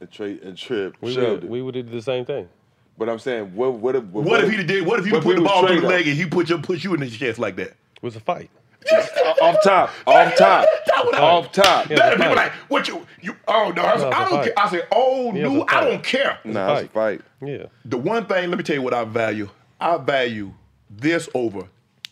and 0.00 0.10
Trae 0.10 0.40
and 0.44 0.56
Trip 0.56 0.96
We 1.00 1.12
shoved 1.14 1.26
would, 1.26 1.44
it. 1.44 1.50
we 1.50 1.62
would 1.62 1.74
have 1.74 1.86
did 1.86 1.94
the 1.94 2.02
same 2.02 2.24
thing. 2.24 2.48
But 2.96 3.08
I'm 3.08 3.18
saying, 3.18 3.54
what 3.54 3.74
what 3.74 3.96
if 3.96 4.04
what, 4.04 4.24
What 4.24 4.44
if 4.44 4.50
he 4.50 4.62
did? 4.62 4.86
What 4.86 5.00
if 5.00 5.06
you 5.06 5.20
put 5.20 5.36
the 5.36 5.42
ball 5.42 5.66
through 5.66 5.80
the 5.80 5.88
leg 5.88 6.06
and 6.06 6.16
he 6.16 6.26
put 6.26 6.48
your 6.48 6.58
put 6.58 6.84
you 6.84 6.94
in 6.94 7.00
his 7.00 7.16
chest 7.16 7.38
like 7.38 7.56
that? 7.56 7.68
It 7.68 8.02
was 8.02 8.16
a 8.16 8.20
fight. 8.20 8.50
Off 8.92 9.56
top, 9.62 9.90
off 10.06 10.34
top, 10.36 10.66
That 10.86 11.02
would 11.04 11.14
off 11.16 11.52
top. 11.52 11.88
Yeah, 11.90 11.96
That 11.96 12.16
people 12.16 12.34
like 12.36 12.52
what 12.68 12.88
you 12.88 13.06
you 13.20 13.36
oh 13.46 13.72
no 13.74 13.82
I, 13.82 13.96
No, 13.96 14.08
it's 14.08 14.16
I 14.16 14.26
a 14.26 14.28
don't 14.30 14.44
care 14.44 14.52
I 14.58 14.68
said 14.70 14.88
oh 14.92 15.32
Yeah, 15.34 15.46
it's 15.46 15.54
no 15.54 15.62
a 15.62 15.66
I 15.68 15.84
don't 15.84 16.04
care 16.04 16.38
Nah, 16.44 16.74
it's 16.74 16.86
a 16.86 16.88
fight. 16.92 17.20
Yeah. 17.44 17.66
the 17.84 17.98
one 17.98 18.26
thing 18.26 18.48
let 18.50 18.56
me 18.58 18.64
tell 18.64 18.76
you 18.76 18.82
what 18.82 18.94
I 18.94 19.04
value 19.04 19.48
I 19.80 19.96
value 19.98 20.52
this 20.90 21.28
over 21.34 21.68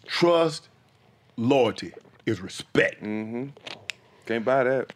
trust 0.07 0.69
loyalty 1.37 1.93
is 2.27 2.41
respect 2.41 3.03
Mm-hmm. 3.03 3.49
Can't 4.27 4.45
buy 4.45 4.65
that. 4.65 4.93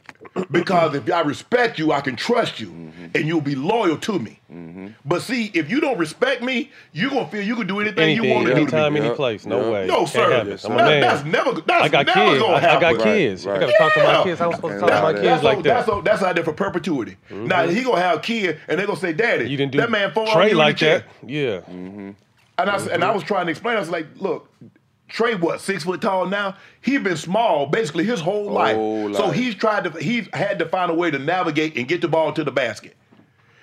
Because 0.51 0.95
if 0.95 1.11
I 1.11 1.21
respect 1.23 1.79
you 1.79 1.93
I 1.93 2.01
can 2.01 2.15
trust 2.17 2.61
you 2.61 2.69
Mm-hmm. 2.71 3.07
and 3.17 3.27
you'll 3.27 3.41
be 3.41 3.55
loyal 3.57 3.97
to 3.99 4.19
me 4.19 4.39
mm-hmm. 4.53 4.89
but 5.05 5.23
see 5.23 5.51
if 5.55 5.71
you 5.71 5.81
don't 5.81 5.99
respect 5.99 6.43
me 6.43 6.71
you're 6.93 7.11
gonna 7.11 7.27
feel 7.27 7.43
you 7.43 7.57
can 7.57 7.67
do 7.67 7.81
anything, 7.81 8.15
you 8.17 8.25
want 8.33 8.47
to 8.47 8.55
do 8.55 8.61
anytime, 8.61 8.97
any 8.97 9.15
place. 9.15 9.45
No 9.47 9.61
Yeah. 9.67 9.71
way. 9.73 9.87
no 9.87 9.97
Can't 9.99 10.09
sir 10.09 10.31
happen. 10.33 10.51
That- 10.51 10.65
I'm 10.67 10.73
a 10.73 10.77
man. 10.77 11.01
that's 11.01 11.25
never 11.25 11.53
that's 11.61 11.85
I 11.85 11.89
got 11.89 12.07
never 12.07 12.21
kids. 12.31 12.43
gonna 12.43 12.55
I, 12.67 12.77
I 12.77 12.81
got 12.81 13.03
kids. 13.03 13.47
I 13.47 13.51
right. 13.51 13.61
gotta 13.61 13.73
talk 13.79 13.95
to 13.95 14.03
my 14.05 14.23
kids. 14.25 14.41
I'm 14.41 14.53
supposed 14.53 14.75
to 14.75 14.81
Can't 14.81 14.91
talk 14.93 14.99
to 15.01 15.03
my 15.03 15.13
kids 15.13 15.25
That's, 15.25 15.43
like 15.45 15.59
o- 15.59 15.63
that. 15.63 15.75
that's, 15.75 15.89
o- 15.89 16.01
that's 16.03 16.23
out 16.23 16.35
there 16.37 16.45
for 16.45 16.53
perpetuity. 16.53 17.17
Mm-hmm. 17.31 17.47
Now 17.47 17.67
he 17.69 17.83
gonna 17.83 18.01
have 18.01 18.19
a 18.19 18.21
kid, 18.21 18.59
and 18.69 18.79
they 18.81 18.87
gonna 18.87 18.99
say, 18.99 19.13
"Daddy, 19.13 19.49
You 19.51 19.57
didn't 19.57 19.73
do 19.73 19.79
that 19.79 19.91
man 19.91 20.13
fall 20.13 20.29
on 20.29 20.37
Trae 20.37 20.55
like 20.55 20.77
the 20.77 20.81
chest." 20.81 21.05
that. 21.23 21.31
Yeah. 21.31 21.61
Mm-hmm. 21.61 22.11
And 22.59 22.71
I 22.71 22.75
s- 22.75 22.87
and 22.87 23.03
I 23.03 23.11
was 23.13 23.23
trying 23.25 23.47
to 23.47 23.51
explain. 23.51 23.77
I 23.77 23.81
was 23.81 23.91
like, 23.91 24.07
"Look, 24.17 24.49
Trae, 25.11 25.39
what 25.39 25.61
six 25.61 25.85
foot 25.85 26.01
tall 26.01 26.27
now? 26.27 26.57
He 26.81 26.99
been 26.99 27.17
small 27.17 27.67
basically 27.67 28.05
his 28.05 28.21
whole 28.21 28.51
life. 28.51 28.77
Whole 28.77 29.15
So 29.15 29.31
he's 29.31 29.55
tried 29.55 29.85
to 29.85 29.91
he's 29.99 30.29
had 30.33 30.59
to 30.61 30.67
find 30.67 30.91
a 30.91 30.95
way 30.95 31.11
to 31.11 31.19
navigate 31.19 31.77
and 31.77 31.87
get 31.89 32.01
the 32.01 32.09
ball 32.09 32.33
to 32.33 32.45
the 32.45 32.53
basket. 32.53 32.97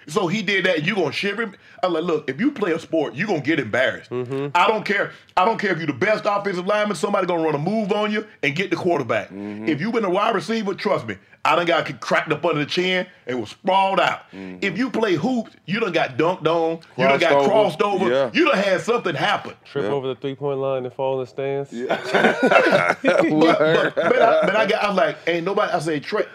So 0.07 0.27
he 0.27 0.41
did 0.41 0.65
that. 0.65 0.85
You 0.85 0.95
gonna 0.95 1.11
shiver 1.11 1.43
him? 1.43 1.55
I'm 1.83 1.91
like, 1.93 2.03
look, 2.03 2.29
if 2.29 2.39
you 2.39 2.51
play 2.51 2.71
a 2.71 2.79
sport, 2.79 3.13
you 3.13 3.27
gonna 3.27 3.41
get 3.41 3.59
embarrassed. 3.59 4.09
Mm-hmm. 4.09 4.47
I 4.55 4.65
don't 4.67 4.85
care. 4.85 5.11
I 5.35 5.43
don't 5.43 5.59
care 5.59 5.71
if 5.71 5.77
you're 5.79 5.87
the 5.87 5.93
best 5.93 6.23
offensive 6.25 6.65
lineman. 6.65 6.95
Somebody 6.95 7.27
gonna 7.27 7.43
run 7.43 7.55
a 7.55 7.59
move 7.59 7.91
on 7.91 8.11
you 8.11 8.25
and 8.41 8.55
get 8.55 8.69
the 8.69 8.77
quarterback. 8.77 9.27
Mm-hmm. 9.29 9.67
If 9.67 9.81
you've 9.81 9.93
been 9.93 10.05
a 10.05 10.09
wide 10.09 10.33
receiver, 10.33 10.73
trust 10.73 11.07
me, 11.07 11.17
I 11.43 11.55
done 11.57 11.65
got 11.65 11.99
cracked 11.99 12.31
up 12.31 12.45
under 12.45 12.59
the 12.61 12.65
chin 12.65 13.05
and 13.25 13.39
was 13.41 13.49
sprawled 13.49 13.99
out. 13.99 14.21
If 14.31 14.77
you 14.77 14.89
play 14.89 15.15
hoops, 15.15 15.51
you 15.65 15.79
done 15.81 15.91
got 15.91 16.17
dunked 16.17 16.47
on. 16.47 16.79
you 16.97 17.03
done 17.07 17.19
got 17.19 17.33
Mm-hmm. 17.33 17.49
Crossed 17.49 17.81
over. 17.81 17.97
crossed 17.97 18.03
over. 18.03 18.09
Yeah. 18.09 18.31
You 18.33 18.45
done 18.45 18.57
had 18.57 18.81
something 18.81 19.13
happen. 19.15 19.55
Trip 19.65 19.83
Yeah. 19.85 19.91
over 19.91 20.07
the 20.07 20.15
three 20.15 20.35
point 20.35 20.59
line 20.59 20.85
and 20.85 20.93
fall 20.93 21.15
in 21.19 21.25
the 21.25 21.27
stands. 21.27 21.69
but, 21.71 22.01
but, 23.03 23.95
but, 23.95 24.21
I, 24.21 24.45
but 24.45 24.55
I 24.55 24.65
got, 24.67 24.83
I 24.83 24.87
was 24.87 24.97
like, 24.97 25.17
ain't 25.27 25.45
nobody. 25.45 25.71
I 25.73 25.79
say, 25.79 25.99
Trae. 25.99 26.27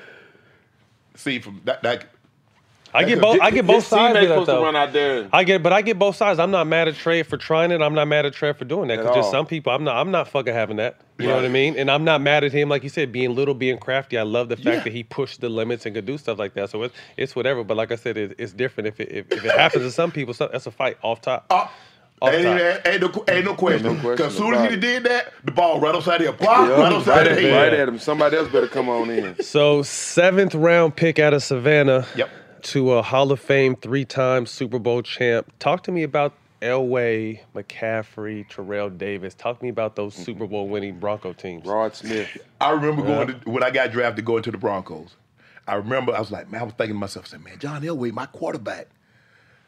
See 1.15 1.39
from 1.41 1.61
that, 1.65 1.83
that 1.83 2.07
I 2.95 3.05
get 3.05 3.21
both. 3.21 3.41
I 3.41 3.51
get 3.51 3.67
both 3.67 3.87
sides 3.87 4.19
of 4.19 4.29
that 4.29 4.47
though. 4.47 4.63
run 4.63 4.77
out 4.77 4.93
there. 4.93 5.29
I 5.33 5.45
get, 5.45 5.63
but 5.63 5.73
I 5.73 5.83
get 5.83 5.99
both 5.99 6.17
sides. 6.17 6.39
I'm 6.39 6.51
not 6.51 6.67
mad 6.67 6.89
at 6.89 6.95
Trae 6.95 7.25
for 7.25 7.37
trying 7.37 7.71
it. 7.71 7.81
I'm 7.81 7.95
not 7.95 8.07
mad 8.07 8.27
at 8.27 8.35
Trae 8.35 8.57
for 8.57 8.65
doing 8.65 8.89
that. 8.89 8.99
Because 8.99 9.17
just 9.17 9.31
some 9.31 9.47
people, 9.47 9.73
I'm 9.73 9.85
not. 9.85 9.97
I'm 9.97 10.11
not 10.11 10.29
fucking 10.29 10.53
having 10.53 10.77
that. 10.77 11.01
You 11.19 11.29
know 11.29 11.37
what 11.37 11.45
I 11.45 11.49
mean? 11.49 11.77
And 11.79 11.91
I'm 11.91 12.05
not 12.05 12.21
mad 12.21 12.43
at 12.43 12.53
him, 12.53 12.69
like 12.69 12.83
you 12.83 12.89
said, 12.89 13.13
being 13.13 13.35
little, 13.35 13.55
being 13.55 13.79
crafty. 13.79 14.19
I 14.19 14.23
love 14.23 14.49
the 14.49 14.57
fact 14.57 14.67
Yeah. 14.67 14.83
that 14.83 14.93
he 14.93 15.05
pushed 15.05 15.41
the 15.41 15.49
limits 15.49 15.87
and 15.87 15.95
could 15.95 16.05
do 16.07 16.19
stuff 16.19 16.39
like 16.39 16.55
that. 16.55 16.71
So 16.71 16.83
it's 16.83 16.95
it's 17.17 17.37
whatever. 17.37 17.63
But 17.65 17.77
like 17.77 17.93
I 17.93 17.97
said, 17.97 18.17
it, 18.17 18.35
it's 18.39 18.53
different. 18.53 18.89
If 18.89 19.01
it 19.01 19.13
if, 19.13 19.33
if 19.33 19.45
it 19.45 19.53
happens 19.53 19.85
to 19.85 19.91
some 19.91 20.11
people, 20.11 20.35
so, 20.35 20.49
that's 20.51 20.67
a 20.67 20.71
fight 20.71 20.99
off 21.03 21.21
top. 21.21 21.47
Uh, 21.51 21.69
Off 22.21 22.33
ain't, 22.33 22.45
top. 22.45 22.87
ain't, 22.87 22.87
ain't 22.87 23.17
no, 23.17 23.25
ain't 23.35 23.45
no 23.45 23.55
question. 23.55 23.83
no 23.83 24.01
question 24.01 24.11
Because 24.13 24.37
soon 24.37 24.55
as 24.55 24.71
he 24.71 24.77
did 24.79 25.03
that, 25.05 25.33
the 25.45 25.51
ball 25.51 25.81
right 25.81 25.93
upside 25.93 26.21
there, 26.21 26.33
pop, 26.33 26.69
Yeah, 26.69 26.75
right 26.75 26.93
upside 26.93 27.27
right, 27.27 27.35
the 27.35 27.51
at, 27.51 27.63
right 27.63 27.73
at 27.81 27.89
him. 27.89 27.99
Somebody 27.99 28.37
else 28.37 28.49
better 28.49 28.69
come 28.69 28.89
on 28.89 29.11
in. 29.11 29.43
So 29.43 29.83
seventh 29.83 30.55
round 30.55 30.95
pick 30.95 31.19
out 31.19 31.35
of 31.35 31.43
Savannah. 31.43 32.07
Yep. 32.15 32.31
To 32.63 32.93
a 32.93 33.03
Hall 33.03 33.33
of 33.33 33.41
Fame 33.41 33.75
three-time 33.75 34.47
Super 34.47 34.79
Bowl 34.79 35.03
champ. 35.03 35.53
Talk 35.59 35.83
to 35.85 35.93
me 35.93 36.05
about 36.05 36.33
Elway, 36.61 37.41
McCaffrey, 37.57 38.49
Terrell 38.49 38.89
Davis. 38.89 39.35
Talk 39.35 39.59
to 39.59 39.65
me 39.65 39.69
about 39.69 39.97
those 39.97 40.15
mm-hmm. 40.15 40.23
Super 40.23 40.47
Bowl 40.47 40.69
winning 40.69 41.01
Bronco 41.01 41.33
teams. 41.33 41.67
Rod 41.67 41.97
Smith. 41.97 42.39
I 42.61 42.71
remember 42.71 43.03
going 43.03 43.27
to, 43.29 43.51
when 43.51 43.65
I 43.65 43.71
got 43.71 43.91
drafted, 43.91 44.25
going 44.25 44.45
to 44.45 44.53
the 44.53 44.59
Broncos. 44.59 45.17
I 45.67 45.75
remember 45.75 46.15
I 46.15 46.21
was 46.21 46.31
like, 46.31 46.53
man, 46.53 46.61
I 46.61 46.65
was 46.65 46.75
thinking 46.75 46.95
to 46.95 47.01
myself, 47.01 47.27
I 47.27 47.29
said, 47.31 47.45
man, 47.45 47.59
John 47.59 47.83
Elway, 47.83 48.13
my 48.13 48.27
quarterback. 48.27 48.87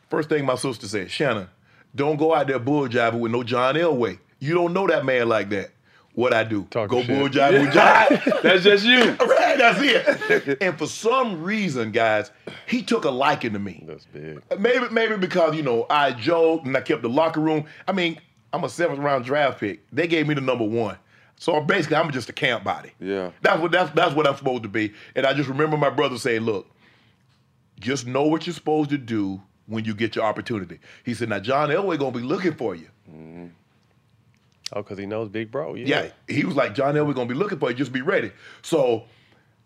First 0.09 0.29
thing 0.29 0.45
my 0.45 0.55
sister 0.55 0.87
said, 0.87 1.11
Shannon, 1.11 1.49
don't 1.97 2.17
go 2.17 2.33
out 2.33 2.47
there 2.47 2.61
bull 2.61 2.89
jiving 2.89 3.19
with 3.19 3.33
no 3.33 3.43
John 3.43 3.75
Elway. 3.75 4.21
You 4.39 4.55
don't 4.55 4.73
know 4.73 4.87
that 4.87 5.05
man 5.05 5.29
like 5.29 5.51
that. 5.51 5.71
What 6.15 6.33
I 6.33 6.45
do? 6.45 6.65
Talk 6.71 6.91
go 6.91 7.03
shit. 7.03 7.09
bull 7.09 7.29
jive 7.29 7.61
with 7.61 7.73
John. 7.75 8.41
That's 8.43 8.63
just 8.63 8.85
you. 8.85 9.01
right, 9.21 9.59
that's 9.59 9.81
it. 9.83 10.59
and 10.61 10.79
for 10.79 10.87
some 10.87 11.43
reason, 11.43 11.91
guys, 11.91 12.31
he 12.67 12.83
took 12.83 13.05
a 13.05 13.11
liking 13.11 13.53
to 13.53 13.59
me. 13.59 13.83
That's 13.87 14.07
big. 14.07 14.41
Maybe, 14.59 14.89
maybe 14.91 15.17
because 15.17 15.57
you 15.57 15.63
know 15.63 15.87
I 15.91 16.13
joked 16.13 16.67
and 16.67 16.77
I 16.77 16.83
kept 16.83 17.03
the 17.03 17.09
locker 17.09 17.41
room. 17.41 17.65
I 17.89 17.93
mean, 17.93 18.21
I'm 18.53 18.63
a 18.63 18.69
seventh 18.69 19.01
round 19.01 19.25
draft 19.25 19.59
pick. 19.59 19.81
They 19.93 20.07
gave 20.07 20.29
me 20.29 20.35
the 20.35 20.41
number 20.41 20.65
one, 20.65 20.97
so 21.37 21.61
basically 21.61 21.97
I'm 21.97 22.13
just 22.13 22.29
a 22.29 22.33
camp 22.33 22.63
body. 22.63 22.93
Yeah. 23.01 23.33
That's 23.43 23.61
what 23.61 23.73
that's 23.73 23.91
that's 23.95 24.15
what 24.15 24.29
I'm 24.29 24.37
supposed 24.37 24.63
to 24.63 24.69
be. 24.69 24.93
And 25.17 25.27
I 25.27 25.35
just 25.35 25.49
remember 25.49 25.77
my 25.77 25.91
brother 25.91 26.17
saying, 26.17 26.43
"Look, 26.43 26.69
just 27.81 28.07
know 28.07 28.23
what 28.23 28.47
you're 28.47 28.55
supposed 28.55 28.91
to 28.91 28.99
do 28.99 29.43
when 29.67 29.85
you 29.85 29.95
get 29.95 30.15
your 30.15 30.25
opportunity." 30.25 30.79
He 31.05 31.13
said, 31.15 31.29
"Now 31.29 31.41
John 31.41 31.71
Elway 31.71 31.99
gonna 31.99 32.13
be 32.13 32.21
looking 32.21 32.55
for 32.55 32.77
you." 32.77 32.87
Mm-hmm. 33.11 33.47
Oh, 34.75 34.83
because 34.83 34.99
he 34.99 35.07
knows 35.07 35.29
Big 35.29 35.51
Bro. 35.51 35.77
Yeah. 35.77 35.87
Yeah, 35.87 36.11
he 36.35 36.45
was 36.45 36.57
like, 36.57 36.75
John 36.75 36.95
Elway 36.95 37.15
gonna 37.15 37.29
be 37.29 37.35
looking 37.35 37.59
for 37.59 37.71
you. 37.71 37.77
Just 37.77 37.93
be 37.93 38.03
ready. 38.03 38.33
So 38.63 39.05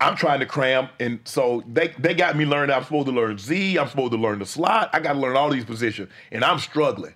I'm 0.00 0.14
trying 0.16 0.40
to 0.40 0.46
cram, 0.46 0.88
and 1.00 1.18
so 1.24 1.62
they 1.66 1.88
they 1.98 2.14
got 2.14 2.36
me 2.36 2.44
learning. 2.44 2.74
I'm 2.76 2.84
supposed 2.84 3.06
to 3.06 3.12
learn 3.12 3.38
Z. 3.38 3.78
I'm 3.78 3.88
supposed 3.88 4.12
to 4.12 4.18
learn 4.18 4.38
the 4.38 4.46
slot. 4.46 4.90
I 4.92 5.00
got 5.00 5.14
to 5.14 5.18
learn 5.18 5.36
all 5.36 5.50
these 5.50 5.64
positions, 5.64 6.10
and 6.30 6.44
I'm 6.44 6.58
struggling. 6.58 7.14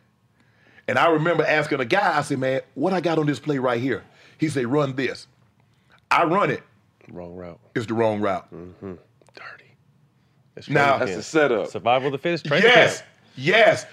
And 0.88 0.98
I 0.98 1.08
remember 1.10 1.44
asking 1.44 1.80
a 1.80 1.84
guy. 1.84 2.18
I 2.18 2.22
said, 2.22 2.38
"Man, 2.38 2.60
what 2.74 2.92
I 2.92 3.00
got 3.00 3.18
on 3.18 3.26
this 3.26 3.38
play 3.38 3.58
right 3.58 3.80
here?" 3.80 4.02
He 4.38 4.48
said, 4.48 4.66
"Run 4.66 4.96
this." 4.96 5.26
I 6.10 6.24
run 6.24 6.50
it. 6.50 6.62
Wrong 7.10 7.34
route. 7.36 7.60
It's 7.74 7.86
the 7.86 7.94
wrong 7.94 8.20
route. 8.20 8.52
Mm-hmm. 8.54 8.94
Dirty. 9.34 9.76
It's 10.56 10.68
Now- 10.68 10.98
training 10.98 10.98
That's 10.98 11.10
camp. 11.10 11.16
the 11.18 11.22
setup. 11.22 11.66
Survival 11.68 12.06
of 12.08 12.12
the 12.12 12.18
fittest. 12.18 12.46
Training 12.46 12.68
Yes, 12.68 12.98
camp. 12.98 13.10
yes. 13.36 13.86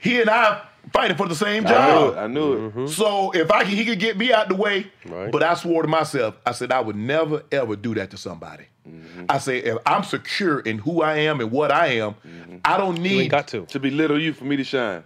He 0.00 0.20
and 0.20 0.28
I 0.30 0.62
fighting 0.96 1.16
for 1.16 1.28
the 1.28 1.34
same 1.34 1.66
I 1.66 1.68
knew 1.68 1.74
job. 1.74 2.14
it. 2.14 2.18
I 2.18 2.26
knew 2.26 2.52
it. 2.52 2.58
Mm-hmm. 2.58 2.86
So 2.86 3.30
if 3.32 3.50
I 3.50 3.60
could, 3.64 3.74
he 3.74 3.84
could 3.84 3.98
get 3.98 4.16
me 4.16 4.32
out 4.32 4.48
the 4.48 4.54
way. 4.54 4.90
Right. 5.04 5.30
But 5.30 5.42
I 5.42 5.54
swore 5.54 5.82
to 5.82 5.88
myself, 5.88 6.36
I 6.46 6.52
said 6.52 6.72
I 6.72 6.80
would 6.80 6.96
never 6.96 7.42
ever 7.52 7.76
do 7.76 7.94
that 7.94 8.10
to 8.12 8.16
somebody. 8.16 8.64
Mm-hmm. 8.88 9.24
I 9.28 9.38
say 9.38 9.58
if 9.58 9.78
I'm 9.84 10.04
secure 10.04 10.60
in 10.60 10.78
who 10.78 11.02
I 11.02 11.18
am 11.18 11.40
and 11.40 11.50
what 11.50 11.70
I 11.70 11.86
am, 11.98 12.14
mm-hmm. 12.14 12.56
I 12.64 12.78
don't 12.78 13.00
need. 13.00 13.30
got 13.30 13.48
to. 13.48 13.66
To 13.66 13.80
belittle 13.80 14.20
you 14.20 14.32
for 14.32 14.44
me 14.44 14.56
to 14.56 14.64
shine. 14.64 15.04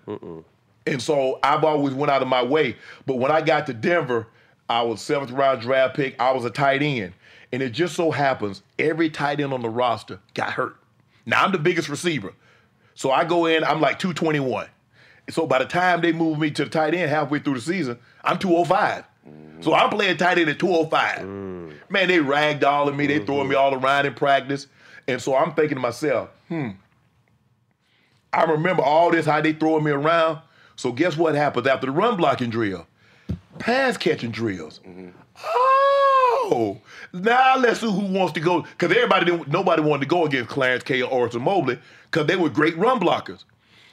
and 0.87 1.03
so 1.03 1.39
I've 1.43 1.65
always 1.65 1.95
went 1.95 2.11
out 2.11 2.23
of 2.23 2.29
my 2.29 2.43
way. 2.43 2.77
But 3.07 3.17
when 3.17 3.33
I 3.33 3.41
got 3.41 3.67
to 3.67 3.75
Denver, 3.75 4.27
I 4.69 4.83
was 4.83 5.01
seventh 5.01 5.33
round 5.33 5.61
draft 5.61 5.97
pick. 5.97 6.21
I 6.21 6.31
was 6.31 6.45
a 6.45 6.51
tight 6.51 6.83
end, 6.83 7.15
and 7.53 7.63
it 7.63 7.71
just 7.71 7.97
so 7.97 8.11
happens 8.11 8.63
every 8.79 9.11
tight 9.11 9.41
end 9.41 9.53
on 9.53 9.63
the 9.63 9.69
roster 9.69 10.21
got 10.35 10.53
hurt. 10.53 10.77
Now 11.27 11.45
I'm 11.45 11.53
the 11.53 11.59
biggest 11.59 11.89
receiver, 11.89 12.33
so 12.95 13.11
I 13.11 13.25
go 13.25 13.47
in. 13.47 13.65
I'm 13.65 13.81
like 13.81 13.99
221. 13.99 14.69
So 15.31 15.47
by 15.47 15.59
the 15.59 15.65
time 15.65 16.01
they 16.01 16.13
move 16.13 16.39
me 16.39 16.51
to 16.53 16.65
the 16.65 16.71
tight 16.71 16.95
end 16.95 17.11
halfway 17.11 17.39
through 17.39 17.55
the 17.55 17.61
season, 17.61 17.99
I'm 18.25 18.39
205. 18.39 19.05
So 19.61 19.75
I'm 19.75 19.91
playing 19.91 20.17
tight 20.17 20.39
end 20.39 20.49
at 20.49 20.59
205. 20.59 21.19
Mm. 21.19 21.73
Man, 21.91 22.09
they 22.09 22.19
ragdolling 22.19 22.97
me. 22.97 23.07
They 23.07 23.19
throwing 23.25 23.49
me 23.49 23.55
mm-hmm. 23.55 23.75
all 23.75 23.75
around 23.75 24.07
in 24.07 24.15
practice. 24.15 24.67
And 25.07 25.21
so 25.21 25.37
I'm 25.37 25.55
thinking 25.55 25.77
to 25.77 25.81
myself, 25.81 26.31
hmm, 26.49 26.71
I 28.33 28.45
remember 28.45 28.83
all 28.83 29.11
this, 29.11 29.27
how 29.27 29.41
they 29.41 29.53
throwing 29.53 29.85
me 29.85 29.91
around. 29.91 30.39
So 30.77 30.93
guess 30.93 31.17
what 31.17 31.35
happens 31.35 31.67
after 31.67 31.87
the 31.87 31.93
run 31.93 32.17
blocking 32.17 32.51
drill? 32.51 32.87
Pass 33.59 33.97
catching 33.97 34.31
drills. 34.31 34.81
Mm-hmm. 34.87 35.09
Oh, 35.45 36.81
now 37.13 37.57
let's 37.59 37.81
see 37.81 37.91
who 37.91 38.07
wants 38.07 38.33
to 38.35 38.41
go. 38.41 38.63
Because 38.63 38.91
everybody 38.97 39.27
didn't, 39.27 39.49
nobody 39.49 39.83
wanted 39.83 40.03
to 40.03 40.09
go 40.09 40.27
against 40.27 40.49
Clarence 40.49 40.85
Kay 40.85 41.03
or 41.03 41.11
Orson 41.11 41.43
Mobley 41.43 41.79
because 42.11 42.27
they 42.27 42.37
were 42.37 42.49
great 42.49 42.77
run 42.79 42.99
blockers. 42.99 43.45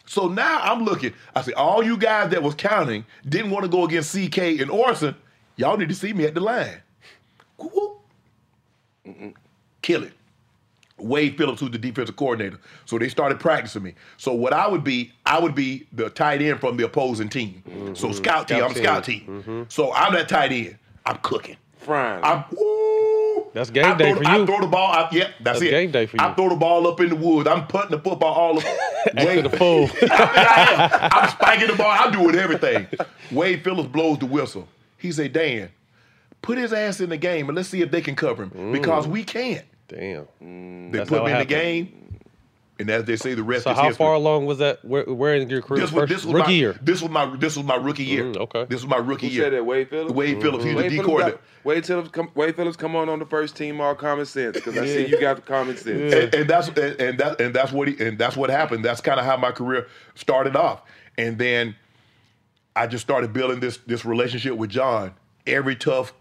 So 0.07 0.27
now 0.27 0.59
I'm 0.61 0.83
looking. 0.83 1.13
I 1.35 1.41
say, 1.41 1.51
all 1.53 1.83
you 1.83 1.97
guys 1.97 2.31
that 2.31 2.41
was 2.41 2.55
counting 2.55 3.05
didn't 3.27 3.51
want 3.51 3.65
to 3.65 3.69
go 3.69 3.85
against 3.85 4.15
CK 4.15 4.37
and 4.61 4.71
Orson. 4.71 5.15
Y'all 5.57 5.77
need 5.77 5.89
to 5.89 5.95
see 5.95 6.13
me 6.13 6.25
at 6.25 6.33
the 6.33 6.39
line. 6.39 6.77
Kill 9.81 10.03
it. 10.03 10.13
Wade 10.97 11.37
Phillips, 11.37 11.59
who's 11.59 11.71
the 11.71 11.77
defensive 11.77 12.15
coordinator. 12.15 12.59
So 12.85 12.97
they 12.97 13.09
started 13.09 13.39
practicing 13.39 13.83
me. 13.83 13.93
So 14.17 14.33
what 14.33 14.53
I 14.53 14.67
would 14.67 14.83
be, 14.83 15.11
I 15.25 15.39
would 15.39 15.53
be 15.53 15.85
the 15.93 16.09
tight 16.09 16.41
end 16.41 16.59
from 16.59 16.77
the 16.77 16.85
opposing 16.85 17.29
team. 17.29 17.61
So 17.95 18.07
mm-hmm. 18.07 18.13
scout 18.13 18.47
team, 18.47 18.57
Scout 18.57 18.69
I'm 18.71 18.75
scout 18.75 19.03
team. 19.03 19.19
team. 19.19 19.43
Mm-hmm. 19.43 19.63
So 19.69 19.93
I'm 19.93 20.13
that 20.13 20.27
tight 20.27 20.51
end. 20.51 20.77
I'm 21.05 21.17
cooking. 21.17 21.57
Frying. 21.77 22.23
I'm 22.23 22.43
woo. 22.51 22.86
That's 23.57 23.71
game 23.71 23.85
I 23.85 23.95
day 23.95 24.11
throw, 24.13 24.21
for 24.21 24.27
I 24.27 24.37
you. 24.37 24.45
throw 24.45 24.61
the 24.61 24.67
ball. 24.67 24.91
I, 24.91 25.09
yeah, 25.11 25.23
that's, 25.25 25.33
That's 25.41 25.61
it. 25.61 25.69
game 25.71 25.89
day 25.91 26.05
for 26.05 26.17
you. 26.17 26.23
I 26.23 26.33
throw 26.35 26.49
the 26.49 26.55
ball 26.55 26.87
up 26.87 26.99
in 27.01 27.09
the 27.09 27.15
woods. 27.15 27.47
I'm 27.49 27.65
putting 27.65 27.89
the 27.91 27.99
football 27.99 28.33
all 28.33 28.57
up. 28.59 28.63
After 29.17 29.41
the 29.41 29.49
full. 29.49 29.89
I 30.11 30.99
am. 31.01 31.09
I'm 31.11 31.29
spiking 31.31 31.67
the 31.67 31.75
ball. 31.75 31.89
I'm 31.91 32.11
doing 32.11 32.35
everything. 32.35 32.85
Wade 33.31 33.63
Phillips 33.63 33.89
blows 33.89 34.19
the 34.19 34.27
whistle. 34.27 34.67
He 34.97 35.11
say, 35.11 35.27
Dan, 35.27 35.69
put 36.41 36.57
his 36.57 36.71
ass 36.71 36.99
in 37.01 37.09
the 37.09 37.17
game 37.17 37.49
and 37.49 37.55
let's 37.55 37.69
see 37.69 37.81
if 37.81 37.89
they 37.89 38.01
can 38.01 38.15
cover 38.15 38.43
him. 38.43 38.71
Because 38.71 39.07
we 39.07 39.23
can't. 39.23 39.65
Damn. 39.87 40.27
They 40.39 40.45
Mm. 40.45 40.91
That's 40.91 41.09
put 41.09 41.23
it 41.23 41.31
in 41.31 41.37
the 41.39 41.45
game. 41.45 42.06
And 42.79 42.89
as 42.91 43.05
they 43.05 43.15
say, 43.15 43.33
the 43.33 43.41
rest 43.41 43.63
So 43.63 43.71
is 43.71 43.77
how 43.77 43.85
history. 43.85 43.97
far 44.05 44.13
along 44.13 44.45
was 44.45 44.59
that? 44.59 44.85
Where, 44.85 45.03
where 45.05 45.33
in 45.33 45.49
your 45.49 45.63
career? 45.63 45.81
This 45.81 45.91
was, 45.91 46.01
First- 46.03 46.13
this 46.13 46.25
was 46.25 46.33
rookie 46.35 46.45
my, 46.47 46.53
year. 46.53 46.79
This 46.81 47.01
was 47.01 47.09
my 47.09 47.35
this 47.37 47.57
was 47.57 47.65
my 47.65 47.75
rookie 47.75 48.03
year. 48.03 48.25
Mm, 48.25 48.37
okay. 48.37 48.65
This 48.65 48.81
was 48.81 48.89
my 48.89 48.97
rookie 48.97 49.29
Who 49.29 49.33
year. 49.33 49.43
said 49.45 49.53
that? 49.53 49.65
Wade 49.65 49.89
Phillips. 49.89 50.13
Wade 50.13 50.29
mm-hmm. 50.33 50.41
Phillips. 50.41 50.63
He 50.63 50.75
was 50.75 50.83
Wade 50.83 50.85
the 50.85 50.89
D 50.89 50.95
Phillips 50.97 51.07
coordinator. 51.07 51.37
got- 51.37 51.65
Wade 51.65 51.85
Phillips 51.85 52.09
come. 52.09 52.31
Wade 52.35 52.55
Phillips 52.55 52.77
come 52.77 52.95
on 52.95 53.09
on 53.09 53.17
the 53.19 53.25
first 53.25 53.55
team 53.55 53.81
all 53.81 53.95
common 53.95 54.25
sense 54.27 54.53
because 54.55 54.77
I 54.77 54.85
see 54.85 55.07
you 55.07 55.19
got 55.19 55.37
the 55.37 55.41
common 55.41 55.75
sense. 55.75 56.13
And, 56.13 56.35
and 56.35 56.49
that's 56.49 56.67
and, 56.69 57.01
and 57.01 57.17
that 57.19 57.41
and 57.41 57.53
that's 57.53 57.71
what 57.71 57.87
he 57.87 58.05
and 58.05 58.17
that's 58.17 58.37
what 58.37 58.49
happened. 58.51 58.85
That's 58.85 59.01
kind 59.01 59.19
of 59.19 59.25
how 59.25 59.37
my 59.37 59.51
career 59.51 59.87
started 60.15 60.55
off. 60.55 60.83
And 61.17 61.37
then 61.39 61.75
I 62.75 62.85
just 62.85 63.03
started 63.03 63.33
building 63.33 63.59
this 63.59 63.77
this 63.87 64.05
relationship 64.05 64.53
with 64.55 64.69
John. 64.69 65.15
Every 65.47 65.75
tough, 65.75 66.13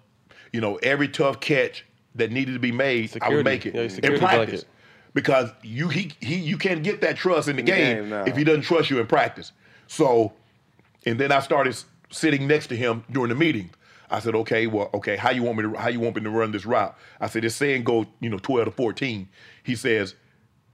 you 0.52 0.60
know, 0.60 0.76
every 0.76 1.08
tough 1.08 1.38
catch 1.40 1.84
that 2.14 2.32
needed 2.32 2.54
to 2.54 2.58
be 2.58 2.72
made, 2.72 3.16
I 3.20 3.28
would 3.28 3.44
make 3.44 3.66
it 3.66 3.74
Yeah, 3.74 3.82
in 3.82 3.90
security 3.90 4.18
practice. 4.18 4.64
blanket. 4.64 4.68
Because 5.16 5.48
you 5.62 5.88
he 5.88 6.12
he 6.20 6.34
you 6.34 6.58
can't 6.58 6.82
get 6.82 7.00
that 7.00 7.16
trust 7.16 7.48
in 7.48 7.56
the 7.56 7.62
game, 7.62 7.96
game, 7.96 8.10
no. 8.10 8.24
if 8.24 8.36
he 8.36 8.44
doesn't 8.44 8.64
trust 8.64 8.90
you 8.90 9.00
in 9.00 9.06
practice. 9.06 9.50
So, 9.86 10.34
and 11.06 11.18
then 11.18 11.32
I 11.32 11.40
started 11.40 11.74
sitting 12.10 12.46
next 12.46 12.66
to 12.66 12.76
him 12.76 13.02
during 13.10 13.30
the 13.30 13.34
meeting. 13.34 13.70
I 14.10 14.20
said, 14.20 14.34
okay, 14.34 14.66
well, 14.66 14.90
okay, 14.92 15.16
how 15.16 15.30
you 15.30 15.42
want 15.42 15.56
me 15.56 15.62
to 15.62 15.72
how 15.72 15.88
you 15.88 16.00
want 16.00 16.16
me 16.16 16.22
to 16.22 16.28
run 16.28 16.52
this 16.52 16.66
route? 16.66 16.94
I 17.18 17.28
said, 17.28 17.46
it's 17.46 17.54
saying 17.54 17.84
go, 17.84 18.04
you 18.20 18.28
know, 18.28 18.36
12 18.36 18.66
to 18.66 18.70
14. 18.72 19.26
He 19.64 19.74
says, 19.74 20.14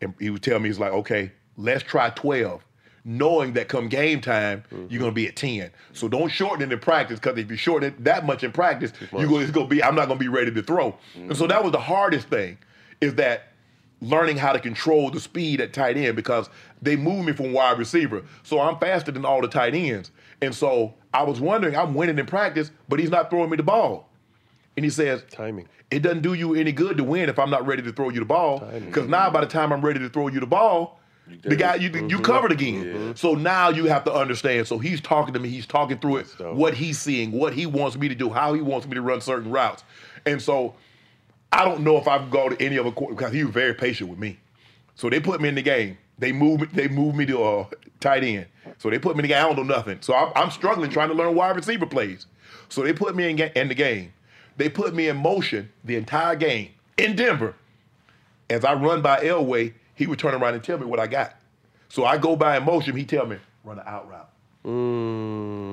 and 0.01 0.13
he 0.19 0.29
would 0.29 0.43
tell 0.43 0.59
me, 0.59 0.69
he's 0.69 0.81
like, 0.81 0.93
okay, 0.93 1.31
let's 1.57 1.85
try 1.85 2.11
12. 2.11 2.67
Knowing 3.05 3.53
that 3.53 3.69
come 3.69 3.89
game 3.89 4.21
time, 4.21 4.65
you're 4.89 4.99
gonna 4.99 5.13
be 5.13 5.29
at 5.29 5.37
10. 5.37 5.71
So 5.93 6.09
don't 6.09 6.31
shorten 6.31 6.69
it 6.69 6.73
in 6.73 6.81
practice, 6.81 7.21
because 7.21 7.39
if 7.39 7.49
you 7.49 7.57
shorten 7.57 7.91
it 7.91 8.03
that 8.03 8.27
much 8.27 8.43
in 8.43 8.51
practice, 8.51 8.93
you're 9.13 9.29
gonna, 9.29 9.39
it's 9.39 9.53
gonna 9.53 9.69
be, 9.69 9.85
I'm 9.85 9.95
not 9.95 10.09
gonna 10.09 10.19
be 10.19 10.27
ready 10.27 10.51
to 10.51 10.63
throw. 10.65 10.97
And 11.15 11.37
so 11.37 11.47
that 11.47 11.63
was 11.63 11.71
the 11.71 11.81
hardest 11.81 12.27
thing, 12.27 12.59
is 13.01 13.15
that 13.15 13.52
learning 14.03 14.37
how 14.37 14.53
to 14.53 14.59
control 14.59 15.11
the 15.11 15.21
speed 15.21 15.61
at 15.61 15.73
tight 15.73 15.97
end 15.97 16.17
because 16.17 16.51
they 16.83 16.97
moved 16.97 17.27
me 17.27 17.33
from 17.33 17.53
wide 17.53 17.79
receiver. 17.79 18.25
So 18.43 18.61
I'm 18.61 18.79
faster 18.79 19.13
than 19.13 19.25
all 19.25 19.41
the 19.41 19.49
tight 19.49 19.75
ends. 19.75 20.11
And 20.43 20.55
so 20.55 20.95
I 21.15 21.23
was 21.23 21.41
wondering, 21.41 21.77
I'm 21.77 21.95
winning 21.95 22.19
in 22.19 22.27
practice, 22.27 22.73
but 22.89 22.99
he's 22.99 23.11
not 23.11 23.31
throwing 23.31 23.49
me 23.49 23.57
the 23.57 23.63
ball. 23.63 24.09
And 24.77 24.85
he 24.85 24.91
says, 24.91 25.25
timing. 25.31 25.69
It 25.91 26.01
doesn't 26.01 26.23
do 26.23 26.35
you 26.35 26.55
any 26.55 26.73
good 26.73 26.97
to 26.97 27.05
win 27.05 27.29
if 27.29 27.39
I'm 27.39 27.51
not 27.51 27.67
ready 27.67 27.83
to 27.83 27.93
throw 27.93 28.09
you 28.09 28.19
the 28.19 28.27
ball. 28.27 28.61
Because 28.87 29.09
now 29.09 29.31
by 29.31 29.41
the 29.41 29.47
time 29.47 29.73
I'm 29.73 29.83
ready 29.83 30.01
to 30.01 30.09
throw 30.09 30.29
you 30.29 30.41
the 30.41 30.47
ball, 30.47 30.99
the 31.43 31.55
guy 31.55 31.77
you 31.77 31.89
you 31.89 31.91
mm-hmm. 31.91 32.23
covered 32.23 32.51
again. 32.51 33.15
So 33.15 33.35
now 33.35 33.69
you 33.69 33.85
have 33.85 34.05
to 34.05 34.13
understand. 34.13 34.67
So 34.67 34.79
he's 34.79 35.01
talking 35.01 35.35
to 35.35 35.41
me. 35.41 35.49
He's 35.51 35.67
talking 35.67 35.99
through 35.99 36.17
it, 36.17 36.27
what 36.41 36.75
he's 36.75 36.99
seeing, 36.99 37.31
what 37.31 37.53
he 37.53 37.67
wants 37.67 37.97
me 37.97 38.09
to 38.09 38.15
do, 38.15 38.31
how 38.31 38.55
he 38.55 38.61
wants 38.61 38.87
me 38.87 38.95
to 38.95 39.03
run 39.03 39.21
certain 39.21 39.51
routes. 39.51 39.85
And 40.27 40.41
so 40.43 40.75
I 41.53 41.65
don't 41.65 41.83
know 41.83 41.97
if 41.99 42.09
I've 42.09 42.31
go 42.31 42.49
to 42.49 42.61
any 42.65 42.79
other 42.79 42.91
court 42.91 43.17
because 43.17 43.33
he 43.33 43.45
was 43.45 43.53
very 43.53 43.75
patient 43.75 44.09
with 44.11 44.19
me. 44.19 44.39
So 44.95 45.11
they 45.11 45.21
put 45.21 45.41
me 45.41 45.49
in 45.49 45.55
the 45.55 45.63
game. 45.63 45.99
They 46.19 46.33
moved 46.33 46.63
me. 46.63 46.69
They 46.73 46.89
moved 46.89 47.17
me 47.17 47.27
to 47.27 47.43
uh, 47.43 47.67
tight 48.01 48.25
end. 48.25 48.47
So 48.79 48.91
they 48.91 48.99
put 48.99 49.17
me 49.17 49.21
in 49.21 49.23
the 49.23 49.29
game. 49.29 49.45
I 49.45 49.49
don't 49.55 49.67
know 49.67 49.75
nothing. 49.77 49.99
So 50.01 50.15
I'm, 50.15 50.33
I'm 50.35 50.51
struggling 50.51 50.91
trying 50.91 51.09
to 51.09 51.15
learn 51.15 51.35
wide 51.35 51.57
receiver 51.57 51.87
plays. 51.87 52.27
So 52.69 52.83
they 52.83 52.93
put 52.93 53.15
me 53.15 53.29
in, 53.31 53.37
ga- 53.37 53.53
in 53.55 53.69
the 53.69 53.75
game. 53.75 54.13
They 54.57 54.69
put 54.69 54.95
me 54.95 55.09
in 55.09 55.17
motion 55.17 55.71
the 55.85 55.97
entire 55.97 56.37
game 56.37 56.71
in 56.97 57.17
Denver. 57.17 57.55
As 58.51 58.65
I 58.65 58.75
run 58.75 59.03
by 59.03 59.21
Elway, 59.21 59.73
he 59.95 60.07
would 60.07 60.19
turn 60.19 60.35
around 60.35 60.55
and 60.55 60.63
tell 60.65 60.79
me 60.79 60.87
what 60.87 61.01
I 61.01 61.07
got. 61.07 61.35
So 61.89 62.05
I 62.05 62.19
go 62.19 62.37
by 62.37 62.57
in 62.57 62.65
motion. 62.65 62.97
He 62.97 63.05
tell 63.05 63.27
me 63.27 63.37
run 63.65 63.79
an 63.79 63.85
out 63.87 64.09
route. 64.09 64.29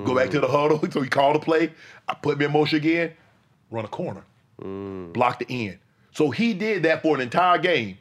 Go 0.06 0.16
back 0.16 0.30
to 0.32 0.40
the 0.40 0.48
huddle. 0.48 0.80
So 0.92 1.02
he 1.02 1.10
called 1.10 1.36
a 1.36 1.40
play. 1.40 1.72
I 2.08 2.14
put 2.16 2.38
me 2.38 2.46
in 2.46 2.52
motion 2.52 2.78
again. 2.78 3.14
Run 3.72 3.86
a 3.86 3.88
corner. 3.90 4.24
Mm. 4.60 5.14
Block 5.14 5.40
the 5.40 5.68
end. 5.68 5.80
So 6.12 6.32
he 6.32 6.54
did 6.54 6.84
that 6.84 7.02
for 7.02 7.16
an 7.16 7.22
entire 7.22 7.58
game. 7.58 7.98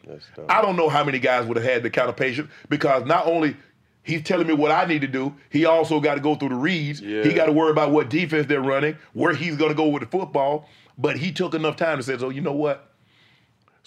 I 0.49 0.63
don't 0.63 0.77
know 0.77 0.89
how 0.89 1.05
many 1.05 1.19
guys 1.19 1.47
would 1.47 1.57
have 1.57 1.67
had 1.67 1.83
the 1.83 1.91
kind 1.91 2.09
of 2.09 2.17
patience 2.17 2.51
because 2.69 3.05
not 3.05 3.27
only 3.27 3.57
he's 4.03 4.23
telling 4.23 4.47
me 4.47 4.55
what 4.55 4.71
I 4.71 4.87
need 4.87 5.03
to 5.03 5.07
do, 5.07 5.35
he 5.51 5.67
also 5.67 6.01
got 6.01 6.15
to 6.15 6.21
go 6.21 6.35
through 6.35 6.49
the 6.51 6.55
reads. 6.55 7.01
He 7.01 7.33
got 7.33 7.47
to 7.47 7.53
worry 7.53 7.71
about 7.71 7.91
what 7.93 8.09
defense 8.09 8.47
they're 8.47 8.63
running, 8.63 8.97
where 9.13 9.35
he's 9.35 9.57
going 9.57 9.71
to 9.71 9.77
go 9.77 9.89
with 9.89 10.03
the 10.03 10.09
football. 10.09 10.69
But 10.97 11.17
he 11.17 11.31
took 11.31 11.55
enough 11.55 11.77
time 11.77 11.99
to 11.99 12.03
say, 12.03 12.17
"Oh, 12.19 12.31
you 12.31 12.41
know 12.41 12.53
what? 12.53 12.89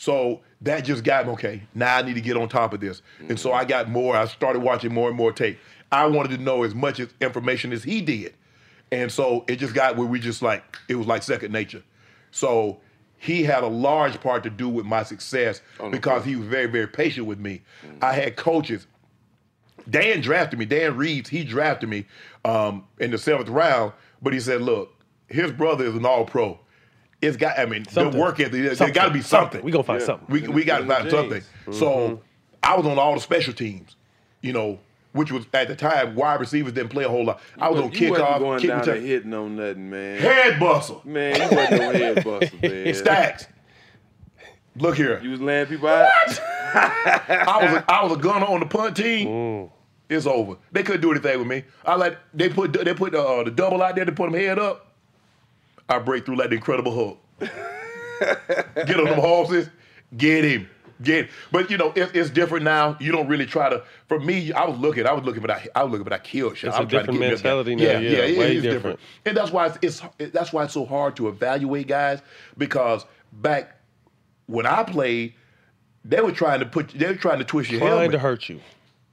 So 0.02 0.42
that 0.62 0.86
just 0.86 1.04
got 1.04 1.28
me, 1.28 1.34
okay, 1.34 1.62
now 1.76 1.98
I 1.98 2.02
need 2.02 2.16
to 2.16 2.22
get 2.22 2.36
on 2.36 2.50
top 2.50 2.74
of 2.74 2.80
this. 2.80 3.04
And 3.30 3.40
so 3.40 3.54
I 3.54 3.66
got 3.66 3.88
more, 3.88 4.16
I 4.16 4.26
started 4.26 4.60
watching 4.62 4.92
more 4.92 5.10
and 5.10 5.18
more 5.18 5.32
tape. 5.32 5.60
I 5.92 6.08
wanted 6.08 6.30
to 6.38 6.38
know 6.38 6.64
as 6.64 6.74
much 6.74 7.00
information 7.20 7.72
as 7.72 7.84
he 7.84 8.02
did. 8.02 8.34
And 8.92 9.12
so 9.12 9.46
it 9.48 9.58
just 9.58 9.76
got 9.76 9.98
where 9.98 10.08
we 10.08 10.20
just 10.20 10.42
like, 10.42 10.64
it 10.88 10.96
was 10.96 11.06
like 11.06 11.22
second 11.22 11.52
nature. 11.52 11.84
So 12.32 12.80
he 13.18 13.44
had 13.44 13.64
a 13.64 13.68
large 13.68 14.20
part 14.22 14.44
to 14.44 14.50
do 14.50 14.68
with 14.70 14.86
my 14.86 15.04
success 15.04 15.62
because 15.92 16.26
he 16.26 16.36
was 16.36 16.48
very, 16.48 16.66
very 16.68 16.88
patient 16.88 17.28
with 17.28 17.40
me. 17.40 17.62
I 18.02 18.14
had 18.14 18.36
coaches. 18.36 18.88
Dan 19.90 20.22
drafted 20.22 20.60
me. 20.60 20.66
Dan 20.66 20.96
Reeves, 20.96 21.30
he 21.30 21.44
drafted 21.44 21.90
me 21.90 22.06
um, 22.46 22.86
in 23.00 23.12
the 23.12 23.18
seventh 23.18 23.50
round, 23.50 23.94
but 24.22 24.32
he 24.34 24.40
said, 24.40 24.62
look, 24.62 24.94
his 25.28 25.52
brother 25.52 25.86
is 25.86 25.96
an 25.96 26.06
all 26.06 26.26
pro. 26.26 26.60
It's 27.22 27.38
got, 27.38 27.60
I 27.60 27.66
mean, 27.66 27.86
Something. 27.86 28.14
the 28.14 28.20
work 28.20 28.40
ethic, 28.40 28.54
there 28.64 28.76
Something. 28.76 28.94
got 28.94 29.06
to 29.06 29.12
be 29.12 29.22
something. 29.22 29.52
Something. 29.60 29.66
We 29.66 29.72
gonna 29.72 29.84
find 29.84 30.02
something. 30.02 30.26
We, 30.30 30.48
we 30.48 30.64
got 30.64 30.78
to 30.78 30.82
In 30.84 30.88
the 30.88 30.96
find 30.96 31.10
something. 31.12 31.42
genes. 31.66 31.78
So. 31.80 32.22
I 32.64 32.76
was 32.78 32.86
on 32.86 33.00
all 33.00 33.16
the 33.16 33.20
special 33.20 33.54
teams, 33.56 33.96
you 34.42 34.54
know, 34.54 34.78
which 35.14 35.32
was 35.32 35.46
at 35.54 35.68
the 35.68 35.76
time, 35.76 36.16
wide 36.16 36.40
receivers 36.40 36.74
didn't 36.74 36.90
play 36.90 37.04
a 37.04 37.10
whole 37.10 37.26
lot. 37.26 37.42
I 37.60 37.70
was 37.70 37.82
on 37.82 37.92
you 37.92 38.12
wasn't 38.12 38.28
kickoff, 38.28 38.40
going 38.40 38.60
kick 38.60 38.70
down 38.70 38.80
return. 38.80 39.06
hitting 39.06 39.34
on 39.34 39.56
nothing, 39.56 39.90
man. 39.90 40.22
Head 40.22 40.60
bustle. 40.60 41.02
Man, 41.04 41.36
you 41.36 41.58
wasn't 41.58 41.82
no 41.82 41.92
head 41.92 42.16
bustle, 42.24 42.60
man. 42.62 42.94
Stacks. 42.94 43.48
Look 44.78 44.96
here. 44.96 45.20
You 45.22 45.32
was 45.32 45.42
laying 45.42 45.68
people 45.68 45.90
out. 45.90 46.08
I 46.74 47.60
was 47.62 47.74
a, 47.74 47.86
I 47.92 48.04
was 48.04 48.18
a 48.18 48.22
gunner 48.22 48.46
on 48.46 48.62
the 48.62 48.66
punt 48.66 48.96
team. 48.96 49.70
It's 50.10 50.26
over. 50.26 50.58
They 50.72 50.84
couldn't 50.84 51.02
do 51.02 51.12
anything 51.12 51.40
with 51.40 51.48
me. 51.48 51.64
I 51.86 51.96
like 51.96 52.18
they 52.34 52.50
put 52.50 52.74
they 52.74 52.94
put 52.94 53.16
uh, 53.16 53.44
the 53.44 53.52
double 53.52 53.82
out 53.82 53.96
there 53.96 54.06
to 54.06 54.12
put 54.12 54.32
them 54.32 54.40
head 54.40 54.60
up. 54.60 54.94
I 55.88 56.00
break 56.00 56.26
through 56.26 56.38
like 56.38 56.50
the 56.50 56.56
Incredible 56.56 56.94
Hulk. 56.94 57.18
get 58.86 59.00
on 59.00 59.06
them 59.06 59.20
horses, 59.20 59.70
get 60.16 60.44
him, 60.44 60.70
get. 61.04 61.30
But 61.52 61.70
you 61.72 61.78
know 61.78 61.92
it, 61.96 62.16
it's 62.16 62.30
different 62.30 62.64
now. 62.64 62.98
You 63.00 63.12
don't 63.12 63.28
really 63.28 63.46
try 63.46 63.70
to. 63.70 63.84
For 64.08 64.20
me, 64.20 64.52
I 64.54 64.66
was 64.66 64.78
looking. 64.80 65.06
I 65.06 65.14
was 65.14 65.24
looking 65.24 65.42
for 65.42 65.48
that. 65.48 65.68
I 65.76 65.84
was 65.84 65.92
looking 65.92 66.06
for 66.06 66.10
that 66.12 66.24
kill 66.24 66.54
shot. 66.54 66.68
It's 66.70 66.78
I 66.78 66.80
a 66.80 66.84
was 66.84 66.92
trying 66.92 67.06
to 67.06 67.12
different 67.12 67.20
get 67.20 67.20
me 67.20 67.34
up 67.34 67.42
there. 67.42 67.56
mentality 67.56 67.76
now, 67.76 67.84
Yeah, 67.84 68.00
yeah, 68.00 68.10
yeah, 68.18 68.24
it 68.34 68.38
way 68.38 68.56
is 68.58 68.64
different. 68.64 69.00
And 69.26 69.38
that's 69.38 69.52
why 69.52 69.68
it's, 69.68 69.78
it's 69.82 70.34
that's 70.34 70.52
why 70.54 70.64
it's 70.66 70.74
so 70.74 70.86
hard 70.86 71.16
to 71.18 71.28
evaluate 71.28 71.88
guys 71.88 72.22
because 72.58 73.06
back 73.34 73.78
when 74.48 74.66
I 74.66 74.84
played, 74.84 75.34
they 76.04 76.20
were 76.22 76.32
trying 76.32 76.60
to 76.60 76.66
put 76.66 76.90
they 76.90 77.08
were 77.08 77.16
trying 77.16 77.40
to 77.40 77.46
twist 77.46 77.70
your 77.72 77.80
Trying 77.80 77.92
helmet. 77.92 78.12
to 78.12 78.20
hurt 78.20 78.50
you. 78.50 78.60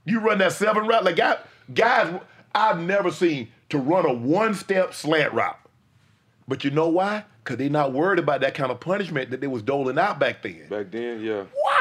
You 0.05 0.21
run 0.21 0.39
that 0.39 0.53
seven 0.53 0.87
route, 0.87 1.05
like 1.05 1.17
guys, 1.17 1.39
guys, 1.75 2.19
I've 2.55 2.81
never 2.81 3.11
seen 3.11 3.49
to 3.69 3.79
run 3.79 4.07
a 4.07 4.13
one 4.13 4.55
step 4.55 4.95
slant 4.95 5.33
route. 5.35 5.59
But 6.49 6.65
you 6.65 6.71
know 6.71 6.89
why? 6.89 7.25
Because 7.45 7.59
they're 7.59 7.69
not 7.69 7.93
worried 7.93 8.19
about 8.19 8.41
that 8.41 8.55
kind 8.55 8.71
of 8.71 8.81
punishment 8.81 9.31
that 9.31 9.43
they 9.43 9.47
was 9.47 9.61
doling 9.63 9.99
out 9.99 10.19
back 10.19 10.43
then. 10.43 10.67
Back 10.71 10.91
then, 10.91 11.21
yeah. 11.21 11.43
What? 11.53 11.78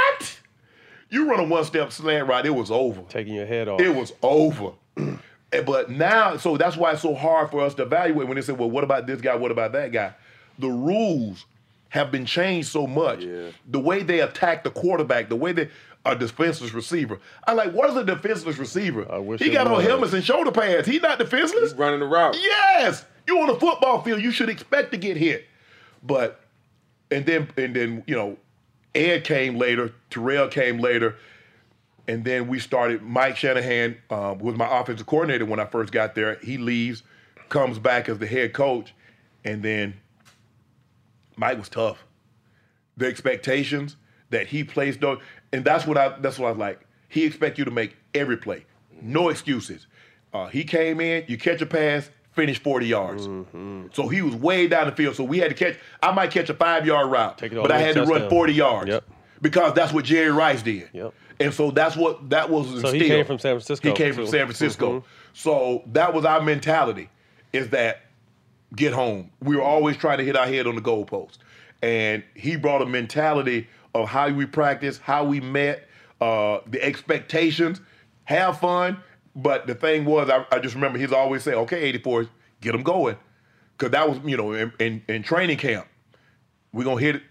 You 1.10 1.30
run 1.30 1.40
a 1.40 1.44
one 1.44 1.64
step 1.64 1.92
slant 1.92 2.28
right, 2.28 2.46
it 2.46 2.50
was 2.50 2.72
over. 2.72 3.02
Taking 3.10 3.36
your 3.36 3.46
head 3.46 3.68
off. 3.68 3.80
It 3.80 3.96
was 3.96 4.14
over. 4.22 4.72
But 5.66 5.90
now, 5.90 6.36
so 6.36 6.58
that's 6.58 6.76
why 6.76 6.92
it's 6.92 7.02
so 7.02 7.16
hard 7.16 7.50
for 7.52 7.62
us 7.64 7.74
to 7.76 7.84
evaluate 7.84 8.28
when 8.28 8.36
they 8.36 8.42
say, 8.42 8.52
well, 8.52 8.70
what 8.70 8.84
about 8.84 9.08
this 9.08 9.22
guy? 9.22 9.34
What 9.34 9.50
about 9.50 9.72
that 9.72 9.94
guy? 9.94 10.14
The 10.60 10.68
rules 10.68 11.46
have 11.88 12.12
been 12.12 12.26
changed 12.26 12.68
so 12.68 12.86
much. 12.86 13.22
The 13.66 13.80
way 13.80 14.04
they 14.04 14.20
attack 14.20 14.66
the 14.66 14.72
quarterback, 14.72 15.30
the 15.30 15.38
way 15.38 15.54
they 15.54 15.70
a 16.08 16.16
defenseless 16.16 16.74
receiver. 16.74 17.20
I'm 17.46 17.58
like, 17.58 17.74
what 17.74 17.90
is 17.90 17.96
a 17.96 18.04
defenseless 18.04 18.58
receiver? 18.58 19.06
he 19.38 19.48
it 19.48 19.54
got 19.54 19.68
on 19.68 19.74
was. 19.74 19.86
helmets 19.86 20.14
and 20.14 20.24
shoulder 20.24 20.52
pads. 20.52 20.88
He 20.88 21.00
not 21.00 21.20
defenseless. 21.20 21.72
He's 21.72 21.80
running 21.80 22.00
the 22.00 22.06
route. 22.06 22.36
Yes. 22.36 23.06
You 23.28 23.40
on 23.42 23.48
the 23.48 23.56
football 23.60 24.02
field, 24.02 24.22
you 24.22 24.32
should 24.32 24.50
expect 24.50 24.92
to 24.92 24.98
get 24.98 25.18
hit. 25.18 25.46
But 26.02 26.40
and 27.12 27.26
then 27.26 27.50
and 27.58 27.76
then, 27.76 28.04
you 28.08 28.16
know, 28.16 28.38
Ed 28.98 29.24
came 29.24 29.58
later, 29.58 29.94
Terrell 30.10 30.48
came 30.48 30.80
later, 30.80 31.16
and 32.08 32.26
then 32.26 32.48
we 32.48 32.60
started. 32.60 33.04
Mike 33.04 33.38
Shanahan 33.38 33.98
um, 34.10 34.40
was 34.40 34.56
my 34.56 34.80
offensive 34.80 35.06
coordinator 35.06 35.46
when 35.46 35.60
I 35.60 35.66
first 35.66 35.94
got 35.94 36.16
there. 36.16 36.36
He 36.42 36.58
leaves, 36.58 37.04
comes 37.50 37.78
back 37.78 38.10
as 38.10 38.18
the 38.18 38.26
head 38.26 38.54
coach, 38.54 38.94
and 39.46 39.62
then 39.62 39.94
Mike 41.36 41.60
was 41.60 41.70
tough. 41.70 42.04
The 42.98 43.06
expectations 43.06 43.96
that 44.32 44.48
he 44.48 44.64
placed 44.64 45.04
on, 45.04 45.20
and 45.54 45.64
that's 45.64 45.86
what 45.86 45.98
I 45.98 46.18
that's 46.20 46.40
what 46.40 46.48
I 46.48 46.52
was 46.52 46.60
like. 46.60 46.82
He 47.08 47.24
expect 47.24 47.58
you 47.60 47.66
to 47.66 47.72
make 47.72 47.96
every 48.16 48.38
play, 48.38 48.66
no 49.02 49.30
excuses. 49.30 49.86
Uh, 50.34 50.48
he 50.48 50.64
came 50.64 51.00
in, 51.00 51.24
you 51.28 51.38
catch 51.38 51.62
a 51.62 51.66
pass, 51.66 52.10
finish 52.38 52.60
40 52.62 52.86
yards. 52.86 53.24
So 53.94 54.08
he 54.08 54.22
was 54.22 54.34
way 54.36 54.68
down 54.68 54.86
the 54.86 54.96
field. 54.96 55.16
So 55.18 55.26
we 55.26 55.40
had 55.40 55.50
to 55.50 55.56
catch. 55.56 55.78
I 56.02 56.12
might 56.14 56.32
catch 56.32 56.50
a 56.50 56.54
five 56.54 56.86
yard 56.86 57.12
route, 57.12 57.42
but 57.52 57.72
I 57.72 57.80
had 57.80 57.96
to 57.96 58.02
run 58.02 58.10
touchdown. 58.22 58.30
40 58.30 58.54
yards 58.54 58.90
Yep. 58.90 59.04
because 59.42 59.74
that's 59.74 59.92
what 59.92 60.06
Jerry 60.06 60.32
Rice 60.32 60.62
did. 60.62 60.88
Yep. 60.94 61.14
And 61.40 61.54
so 61.54 61.72
that's 61.72 61.96
what 61.98 62.30
that 62.30 62.50
was. 62.50 62.82
So 62.82 62.92
he 62.94 63.08
came 63.08 63.26
from 63.26 63.40
San 63.40 63.54
Francisco, 63.56 63.90
He 63.90 63.94
came 63.96 64.14
from. 64.14 64.28
San 64.28 64.46
Francisco. 64.46 65.00
Mhm. 65.00 65.04
So 65.34 65.84
that 65.88 66.14
was 66.14 66.24
our 66.26 66.42
mentality: 66.42 67.10
is 67.54 67.70
that 67.72 68.02
get 68.76 68.94
home. 68.94 69.30
We 69.42 69.56
were 69.56 69.62
always 69.64 69.98
trying 69.98 70.18
to 70.20 70.24
hit 70.24 70.36
our 70.38 70.48
head 70.48 70.66
on 70.68 70.76
the 70.76 70.82
goalpost, 70.82 71.38
and 71.82 72.24
he 72.36 72.56
brought 72.56 72.82
a 72.82 72.86
mentality 72.86 73.68
of 73.94 74.08
how 74.10 74.30
we 74.30 74.46
practice, 74.46 74.98
how 74.98 75.24
we 75.26 75.40
met, 75.40 75.88
uh, 76.22 76.60
the 76.68 76.82
expectations. 76.84 77.82
Have 78.26 78.60
fun, 78.60 78.98
but 79.38 79.68
the 79.68 79.76
thing 79.76 80.04
was, 80.04 80.30
I, 80.30 80.46
I 80.52 80.60
just 80.60 80.74
remember 80.74 80.98
he's 80.98 81.14
always 81.14 81.44
saying, 81.44 81.58
"Okay, 81.60 81.80
84, 81.84 82.28
get 82.60 82.72
them 82.72 82.82
going," 82.84 83.16
because 83.78 83.92
that 83.92 84.10
was 84.10 84.20
you 84.26 84.36
know 84.36 84.52
in, 84.54 84.74
in, 84.80 85.04
in 85.08 85.24
training 85.24 85.58
camp. 85.58 85.88
We're 86.74 86.84
gonna 86.84 87.00
hit 87.00 87.18
it. 87.18 87.22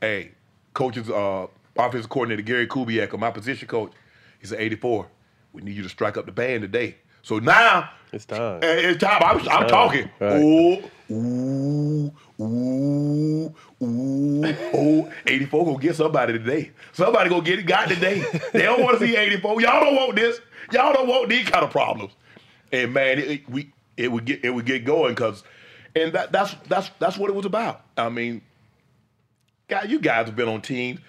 Hey, 0.00 0.32
coaches, 0.74 1.08
uh, 1.10 1.46
offensive 1.76 2.10
coordinator 2.10 2.42
Gary 2.42 2.66
Kubiak, 2.66 3.18
my 3.18 3.30
position 3.30 3.66
coach, 3.68 3.92
he 4.38 4.46
said, 4.46 4.60
84, 4.60 5.08
we 5.52 5.62
need 5.62 5.76
you 5.76 5.82
to 5.82 5.88
strike 5.88 6.16
up 6.16 6.26
the 6.26 6.32
band 6.32 6.62
today. 6.62 6.96
So 7.22 7.38
now 7.38 7.90
it's 8.12 8.24
time. 8.24 8.60
It's 8.62 9.02
time. 9.02 9.22
I'm, 9.22 9.38
I'm 9.40 9.44
time. 9.44 9.68
talking. 9.68 10.10
Right. 10.18 10.40
Ooh, 10.40 10.90
ooh, 11.10 12.12
ooh, 12.40 13.54
ooh, 13.82 14.44
ooh. 14.74 15.10
84 15.26 15.64
gonna 15.66 15.78
get 15.78 15.96
somebody 15.96 16.32
today. 16.34 16.70
Somebody 16.92 17.30
gonna 17.30 17.42
get 17.42 17.58
it 17.58 17.64
got 17.66 17.88
today. 17.88 18.24
They 18.52 18.62
don't 18.62 18.82
want 18.82 18.98
to 18.98 19.06
see 19.06 19.16
84. 19.16 19.60
Y'all 19.62 19.80
don't 19.84 19.96
want 19.96 20.16
this. 20.16 20.40
Y'all 20.72 20.92
don't 20.92 21.08
want 21.08 21.28
these 21.28 21.48
kind 21.48 21.64
of 21.64 21.70
problems. 21.70 22.12
And 22.72 22.92
man, 22.92 23.18
it, 23.18 23.30
it- 23.30 23.50
we 23.50 23.72
it 23.96 24.10
would 24.10 24.24
get 24.24 24.44
it 24.44 24.50
would 24.50 24.64
get 24.66 24.84
going 24.84 25.14
because, 25.14 25.42
and 25.96 26.12
that 26.14 26.32
that's 26.32 26.54
that's 26.68 26.90
that's 26.98 27.18
what 27.18 27.30
it 27.30 27.34
was 27.36 27.44
about. 27.46 27.82
I 27.96 28.08
mean, 28.08 28.42
God, 29.68 29.90
you 29.90 29.98
guys 29.98 30.26
have 30.26 30.36
been 30.36 30.48
on 30.48 30.62
teams. 30.62 31.00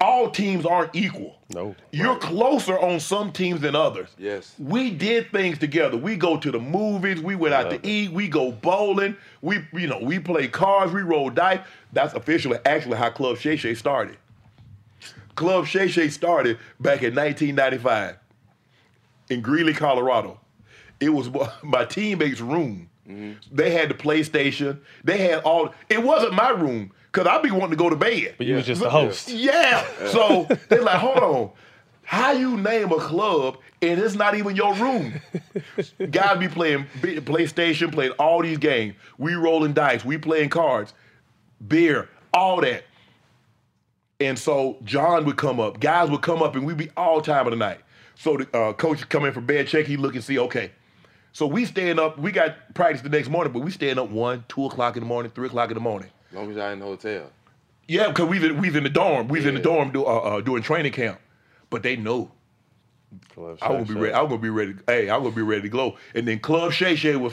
All 0.00 0.30
teams 0.30 0.64
aren't 0.64 0.94
equal. 0.94 1.38
No. 1.52 1.74
You're 1.90 2.16
closer 2.16 2.78
on 2.78 3.00
some 3.00 3.32
teams 3.32 3.60
than 3.60 3.74
others. 3.74 4.08
Yes. 4.16 4.54
We 4.58 4.90
did 4.90 5.32
things 5.32 5.58
together. 5.58 5.96
We 5.96 6.14
go 6.16 6.36
to 6.36 6.52
the 6.52 6.60
movies. 6.60 7.20
We 7.20 7.34
went 7.34 7.54
out 7.54 7.70
to 7.70 7.88
eat. 7.88 8.12
We 8.12 8.28
go 8.28 8.52
bowling. 8.52 9.16
We, 9.42 9.64
you 9.72 9.88
know, 9.88 9.98
we 10.00 10.20
play 10.20 10.46
cards. 10.46 10.92
We 10.92 11.02
roll 11.02 11.30
dice. 11.30 11.60
That's 11.92 12.14
officially, 12.14 12.58
actually, 12.64 12.96
how 12.96 13.10
Club 13.10 13.38
Shay 13.38 13.56
Shay 13.56 13.74
started. 13.74 14.18
Club 15.34 15.66
Shay 15.66 15.88
Shay 15.88 16.08
started 16.10 16.58
back 16.78 17.02
in 17.02 17.14
1995 17.14 18.18
in 19.30 19.40
Greeley, 19.40 19.72
Colorado. 19.72 20.38
It 21.00 21.10
was 21.10 21.30
my 21.62 21.84
teammates' 21.84 22.40
room. 22.40 22.88
Mm-hmm. 23.08 23.32
They 23.50 23.70
had 23.70 23.88
the 23.88 23.94
PlayStation. 23.94 24.80
They 25.02 25.18
had 25.18 25.42
all. 25.42 25.74
It 25.88 26.02
wasn't 26.02 26.34
my 26.34 26.50
room 26.50 26.92
because 27.10 27.26
I'd 27.26 27.42
be 27.42 27.50
wanting 27.50 27.70
to 27.70 27.76
go 27.76 27.90
to 27.90 27.96
bed. 27.96 28.34
But 28.38 28.46
you 28.46 28.56
was 28.56 28.66
just 28.66 28.80
the 28.80 28.90
host. 28.90 29.28
Yeah. 29.28 29.84
So 30.08 30.46
they're 30.68 30.82
like, 30.82 30.98
hold 30.98 31.18
on. 31.18 31.50
How 32.02 32.32
you 32.32 32.56
name 32.56 32.90
a 32.90 32.98
club 32.98 33.58
and 33.82 34.00
it's 34.00 34.14
not 34.14 34.34
even 34.34 34.56
your 34.56 34.74
room? 34.74 35.20
Guys 36.10 36.38
be 36.38 36.48
playing 36.48 36.86
PlayStation, 37.02 37.92
playing 37.92 38.12
all 38.12 38.42
these 38.42 38.58
games. 38.58 38.94
We 39.18 39.34
rolling 39.34 39.74
dice. 39.74 40.04
We 40.04 40.16
playing 40.16 40.48
cards, 40.48 40.94
beer, 41.66 42.08
all 42.32 42.60
that. 42.62 42.84
And 44.20 44.38
so 44.38 44.78
John 44.84 45.24
would 45.26 45.36
come 45.36 45.60
up. 45.60 45.80
Guys 45.80 46.10
would 46.10 46.22
come 46.22 46.42
up 46.42 46.56
and 46.56 46.66
we'd 46.66 46.76
be 46.76 46.90
all 46.96 47.20
time 47.20 47.46
of 47.46 47.50
the 47.50 47.56
night. 47.56 47.80
So 48.14 48.38
the 48.38 48.58
uh, 48.58 48.72
coach 48.72 49.00
would 49.00 49.10
come 49.10 49.24
in 49.26 49.32
for 49.32 49.40
bed 49.40 49.68
check. 49.68 49.86
He 49.86 49.96
look 49.96 50.14
and 50.14 50.24
see, 50.24 50.38
okay. 50.38 50.72
So 51.32 51.46
we 51.46 51.66
staying 51.66 51.98
up. 51.98 52.18
We 52.18 52.32
got 52.32 52.74
practice 52.74 53.02
the 53.02 53.10
next 53.10 53.28
morning, 53.28 53.52
but 53.52 53.60
we 53.60 53.70
staying 53.70 53.98
up 53.98 54.10
one, 54.10 54.44
two 54.48 54.64
o'clock 54.64 54.96
in 54.96 55.02
the 55.02 55.06
morning, 55.06 55.30
three 55.30 55.46
o'clock 55.46 55.70
in 55.70 55.74
the 55.74 55.80
morning. 55.80 56.08
As 56.30 56.36
long 56.36 56.50
as 56.50 56.56
y'all 56.56 56.70
in 56.72 56.78
the 56.80 56.84
hotel. 56.86 57.30
Yeah, 57.86 58.08
because 58.08 58.28
we 58.28 58.38
was- 58.38 58.52
we 58.52 58.68
was 58.68 58.76
in 58.76 58.82
the 58.84 58.90
dorm. 58.90 59.28
We 59.28 59.38
was 59.38 59.46
in 59.46 59.54
the 59.54 59.60
dorm 59.60 59.90
do, 59.92 60.04
uh, 60.04 60.08
uh, 60.18 60.40
doing 60.40 60.62
training 60.62 60.92
camp, 60.92 61.18
but 61.70 61.82
they 61.82 61.96
know. 61.96 62.30
I 63.36 63.40
was 63.40 63.58
gonna 63.60 63.84
be 63.84 63.94
ready. 63.94 64.12
I 64.12 64.20
was 64.20 64.28
gonna 64.28 64.42
be 64.42 64.50
ready. 64.50 64.74
Hey, 64.86 65.08
I 65.08 65.16
was 65.16 65.24
gonna 65.30 65.36
be 65.36 65.42
ready 65.42 65.62
to 65.62 65.68
glow. 65.68 65.96
And 66.14 66.28
then 66.28 66.38
Club 66.40 66.72
Shay 66.72 66.94
Shay 66.96 67.16
was 67.16 67.32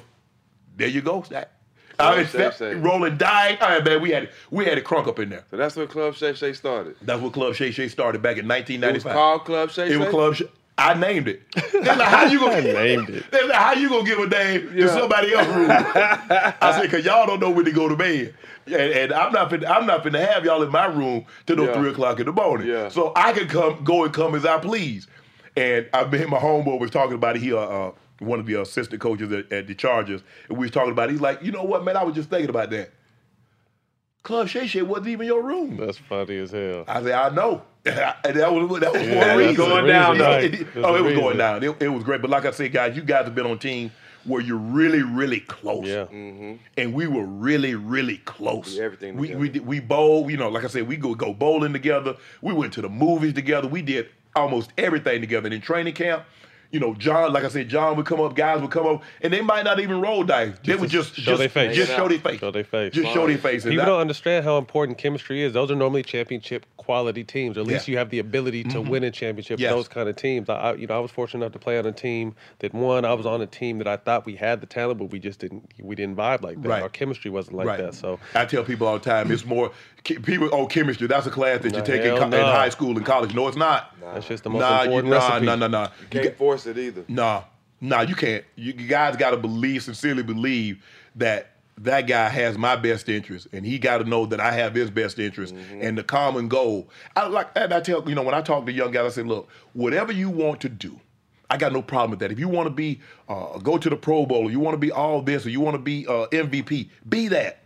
there. 0.77 0.87
You 0.87 1.01
go, 1.01 1.21
stack. 1.23 1.51
I 1.99 2.17
mean, 2.17 2.25
Club 2.27 2.53
Shay 2.53 2.71
Shay. 2.71 2.75
rolling 2.75 3.17
dice. 3.17 3.57
All 3.59 3.69
right, 3.69 3.83
man. 3.83 4.01
We 4.01 4.11
had 4.11 4.29
we 4.51 4.63
had 4.65 4.77
it 4.77 4.85
crunk 4.85 5.07
up 5.07 5.19
in 5.19 5.29
there. 5.29 5.43
So 5.51 5.57
that's 5.57 5.75
where 5.75 5.87
Club 5.87 6.15
Shay 6.15 6.33
Shay 6.33 6.53
started. 6.53 6.95
That's 7.01 7.21
what 7.21 7.33
Club 7.33 7.55
Shay 7.55 7.71
Shay 7.71 7.89
started 7.89 8.21
back 8.21 8.37
in 8.37 8.47
1995. 8.47 8.89
It 8.89 9.03
was 9.05 9.13
called 9.13 9.45
Club 9.45 9.71
Shay 9.71 9.91
It 9.93 9.97
was 9.97 10.09
Club 10.09 10.35
Shay. 10.35 10.47
I 10.77 10.93
named 10.93 11.29
it. 11.29 11.41
They're 11.71 11.81
like, 11.95 12.07
how 12.07 12.25
you 12.25 12.39
gonna 12.39 12.55
I 12.57 12.61
named 12.61 13.09
it. 13.09 13.23
They're 13.31 13.47
like, 13.47 13.55
how 13.57 13.73
you 13.73 13.87
gonna 13.89 14.03
give 14.03 14.19
a 14.19 14.27
name 14.27 14.73
to 14.75 14.89
somebody 14.89 15.33
else? 15.33 15.47
I 16.61 16.77
said, 16.79 16.91
cause 16.91 17.05
y'all 17.05 17.25
don't 17.25 17.39
know 17.39 17.49
when 17.49 17.63
to 17.65 17.71
go 17.71 17.87
to 17.87 17.95
bed. 17.95 18.33
And, 18.67 18.75
and 18.75 19.13
I'm 19.13 19.31
not 19.31 19.49
finna, 19.51 19.69
I'm 19.69 19.85
not 19.85 20.03
finna 20.03 20.25
have 20.27 20.43
y'all 20.45 20.63
in 20.63 20.71
my 20.71 20.85
room 20.87 21.25
till 21.45 21.55
no 21.57 21.65
Yeah. 21.65 21.73
three 21.79 21.89
o'clock 21.91 22.19
in 22.19 22.25
the 22.25 22.31
morning. 22.31 22.67
Yeah. 22.67 22.89
So 22.89 23.11
I 23.15 23.31
can 23.33 23.47
come, 23.47 23.83
go 23.83 24.03
and 24.03 24.13
come 24.13 24.33
as 24.35 24.45
I 24.45 24.57
please. 24.57 25.07
And 25.55 25.87
I 25.93 26.03
me 26.05 26.21
and 26.21 26.31
my 26.31 26.37
homeboy 26.39 26.79
was 26.79 26.91
talking 26.91 27.13
about 27.15 27.35
it. 27.35 27.41
He 27.41 27.53
uh, 27.53 27.57
uh 27.59 27.91
one 28.19 28.39
of 28.39 28.45
the 28.45 28.61
assistant 28.61 29.01
coaches 29.01 29.31
at, 29.31 29.51
at 29.51 29.67
the 29.67 29.75
Chargers, 29.75 30.21
and 30.49 30.57
we 30.57 30.63
was 30.65 30.71
talking 30.71 30.91
about. 30.91 31.09
it. 31.09 31.13
He's 31.13 31.21
like, 31.21 31.41
you 31.43 31.51
know 31.51 31.63
what, 31.63 31.83
man? 31.85 31.95
I 31.97 32.03
was 32.03 32.15
just 32.15 32.29
thinking 32.29 32.49
about 32.49 32.69
that. 32.71 32.91
Club 34.23 34.47
Shay 34.47 34.65
Shay 34.67 34.81
wasn't 34.81 35.09
even 35.09 35.27
your 35.27 35.43
room. 35.43 35.77
That's 35.77 35.97
funny 35.97 36.37
as 36.39 36.51
hell. 36.51 36.83
I 36.87 37.03
said, 37.03 37.11
I 37.11 37.29
know. 37.29 37.61
and 37.85 37.95
that 37.97 38.51
was 38.51 38.79
that 38.79 38.91
was 38.93 39.07
Yeah, 39.07 39.27
one 39.27 39.37
reason. 39.37 39.55
Going 39.55 39.85
down, 39.87 40.17
reason, 40.17 40.31
It- 40.43 40.53
it- 40.61 40.67
oh, 40.77 40.95
it 40.95 41.01
was 41.01 41.09
reason. 41.09 41.23
going 41.23 41.37
down. 41.37 41.63
It, 41.63 41.81
it 41.81 41.89
was 41.89 42.03
great. 42.03 42.21
But 42.21 42.31
like 42.31 42.45
I 42.45 42.51
said, 42.51 42.73
guys, 42.73 42.95
you 42.95 43.03
guys 43.03 43.25
have 43.25 43.35
been 43.35 43.45
on 43.45 43.59
teams 43.59 43.91
where 44.25 44.41
you're 44.41 44.57
really, 44.57 44.99
mm. 44.99 45.17
really 45.17 45.39
close. 45.39 45.85
Yeah. 45.85 46.05
Mm-hmm. 46.05 46.55
And 46.77 46.93
we 46.93 47.07
were 47.07 47.25
really, 47.25 47.75
really 47.75 48.17
close. 48.17 48.75
We 48.75 48.81
everything 48.81 49.15
We 49.17 49.27
together. 49.27 49.39
we 49.39 49.49
did, 49.49 49.65
we 49.65 49.79
bowl. 49.79 50.29
You 50.29 50.37
know, 50.37 50.49
like 50.49 50.63
I 50.63 50.67
said, 50.67 50.87
we 50.87 50.97
go 50.97 51.15
go 51.15 51.33
bowling 51.33 51.73
together. 51.73 52.15
We 52.41 52.53
went 52.53 52.73
to 52.73 52.81
the 52.81 52.89
movies 52.89 53.33
together. 53.33 53.67
We 53.67 53.81
did 53.81 54.09
almost 54.35 54.71
everything 54.77 55.21
together. 55.21 55.47
And 55.47 55.53
in 55.53 55.61
training 55.61 55.93
camp, 55.93 56.25
you 56.71 56.79
know, 56.79 56.93
John, 56.95 57.31
like 57.33 57.43
I 57.43 57.47
said, 57.49 57.69
John 57.69 57.95
would 57.97 58.05
come 58.05 58.19
up, 58.21 58.35
guys 58.35 58.61
would 58.61 58.71
come 58.71 58.85
up, 58.87 59.03
and 59.21 59.31
they 59.31 59.41
might 59.41 59.63
not 59.65 59.79
even 59.79 60.01
roll 60.01 60.23
dice. 60.23 60.55
They 60.63 60.75
would 60.75 60.89
just 60.89 61.15
show 61.15 61.21
just, 61.31 61.39
their 61.39 61.49
face. 61.49 61.75
Just 61.75 61.91
show 61.91 62.07
their 62.07 62.19
face. 62.19 62.39
Show 62.39 62.51
their 62.51 62.63
face. 62.63 62.93
Just 62.93 63.13
show 63.13 63.27
their 63.27 63.37
face. 63.37 63.63
People 63.63 63.77
that- 63.77 63.85
don't 63.85 63.99
understand 64.01 64.43
how 64.45 64.57
important 64.57 64.97
chemistry 64.97 65.41
is. 65.43 65.53
Those 65.53 65.71
are 65.71 65.75
normally 65.75 66.03
championship 66.03 66.65
quality 66.77 67.23
teams. 67.23 67.57
Or 67.57 67.61
at 67.61 67.67
least 67.67 67.87
Yeah. 67.87 67.93
you 67.93 67.97
have 67.97 68.09
the 68.09 68.19
ability 68.19 68.63
to 68.65 68.77
Mhm. 68.77 68.89
win 68.89 69.03
a 69.03 69.11
championship. 69.11 69.59
Yes. 69.59 69.71
Those 69.71 69.87
kind 69.87 70.07
of 70.09 70.15
teams. 70.15 70.49
I, 70.49 70.55
I- 70.55 70.73
you 70.75 70.87
know, 70.87 70.95
I 70.95 70.99
was 70.99 71.11
fortunate 71.11 71.43
enough 71.45 71.53
to 71.53 71.59
play 71.59 71.77
on 71.79 71.85
a 71.85 71.91
team 71.91 72.35
that 72.59 72.73
won. 72.73 73.05
I 73.05 73.13
was 73.13 73.25
on 73.25 73.41
a 73.41 73.47
team 73.47 73.77
that 73.79 73.87
I 73.87 73.97
thought 73.97 74.25
we 74.25 74.35
had 74.35 74.61
the 74.61 74.67
talent, 74.67 74.99
but 74.99 75.05
we 75.11 75.19
just 75.19 75.39
didn't. 75.39 75.63
We 75.81 75.95
didn't 75.95 76.15
vibe 76.17 76.41
like 76.43 76.61
that. 76.61 76.67
Right. 76.69 76.81
Our 76.83 76.89
chemistry 76.89 77.31
wasn't 77.31 77.57
like 77.57 77.67
Right. 77.67 77.79
that. 77.79 77.93
So 77.95 78.19
I 78.35 78.45
tell 78.45 78.63
people 78.63 78.87
all 78.87 78.99
the 78.99 79.03
time, 79.09 79.31
it's 79.31 79.45
more 79.45 79.71
people. 80.03 80.49
Oh, 80.51 80.67
chemistry. 80.67 81.07
That's 81.07 81.25
a 81.25 81.31
class 81.31 81.61
that 81.61 81.73
you 81.73 81.81
take 81.81 82.01
in, 82.01 82.07
hell 82.09 82.17
co- 82.17 82.25
in 82.25 82.31
high 82.33 82.69
school 82.69 82.95
and 82.95 83.05
college. 83.05 83.33
No, 83.33 83.47
it's 83.47 83.57
not. 83.57 83.91
that's 84.13 84.27
just 84.27 84.43
the 84.43 84.49
most 84.51 84.59
Nah, 84.61 84.77
you, 84.83 84.85
important 84.85 85.11
nah, 85.13 85.17
recipe. 85.27 85.45
nah, 85.47 85.55
nah, 85.55 85.67
nah. 85.67 85.87
You 86.11 86.19
can't 86.21 86.37
force 86.63 86.67
it 86.67 86.77
either. 86.77 87.03
Nah, 87.07 87.43
nah, 87.81 88.01
you 88.01 88.15
can't. 88.15 88.43
You, 88.55 88.73
you 88.77 88.87
guys 88.87 89.15
got 89.15 89.31
to 89.31 89.37
believe, 89.37 89.83
sincerely 89.83 90.23
believe 90.23 90.83
that 91.15 91.51
that 91.77 92.07
guy 92.07 92.29
has 92.29 92.57
my 92.57 92.75
best 92.77 93.09
interest, 93.09 93.47
and 93.51 93.65
he 93.65 93.77
got 93.77 93.97
to 93.97 94.05
know 94.05 94.25
that 94.27 94.39
I 94.39 94.51
have 94.53 94.73
his 94.73 94.89
best 94.89 95.19
interest 95.19 95.53
Mm-hmm. 95.53 95.81
and 95.81 95.97
the 95.97 96.03
common 96.03 96.47
goal. 96.47 96.89
I 97.15 97.27
like, 97.27 97.47
and 97.55 97.73
I 97.73 97.81
tell 97.81 98.07
you 98.07 98.15
know 98.15 98.23
when 98.23 98.33
I 98.35 98.41
talk 98.41 98.65
to 98.65 98.71
young 98.71 98.91
guys, 98.91 99.05
I 99.11 99.15
say, 99.15 99.23
look, 99.23 99.49
whatever 99.73 100.11
you 100.11 100.29
want 100.29 100.61
to 100.61 100.69
do. 100.69 100.99
I 101.47 101.57
got 101.57 101.73
no 101.73 101.83
problem 101.83 102.09
with 102.09 102.19
that. 102.19 102.31
If 102.31 102.39
you 102.39 102.47
want 102.47 102.65
to 102.67 102.73
be, 102.73 102.99
uh, 103.29 103.59
go 103.59 103.77
to 103.77 103.87
the 103.87 103.95
Pro 103.95 104.25
Bowl, 104.25 104.47
or 104.47 104.51
you 104.51 104.59
want 104.59 104.73
to 104.73 104.79
be 104.79 104.91
all 104.91 105.21
this, 105.21 105.45
or 105.45 105.51
you 105.51 105.59
want 105.61 105.75
to 105.75 105.81
be 105.81 106.07
uh, 106.07 106.25
MVP, 106.31 106.89
be 107.07 107.27
that, 107.27 107.59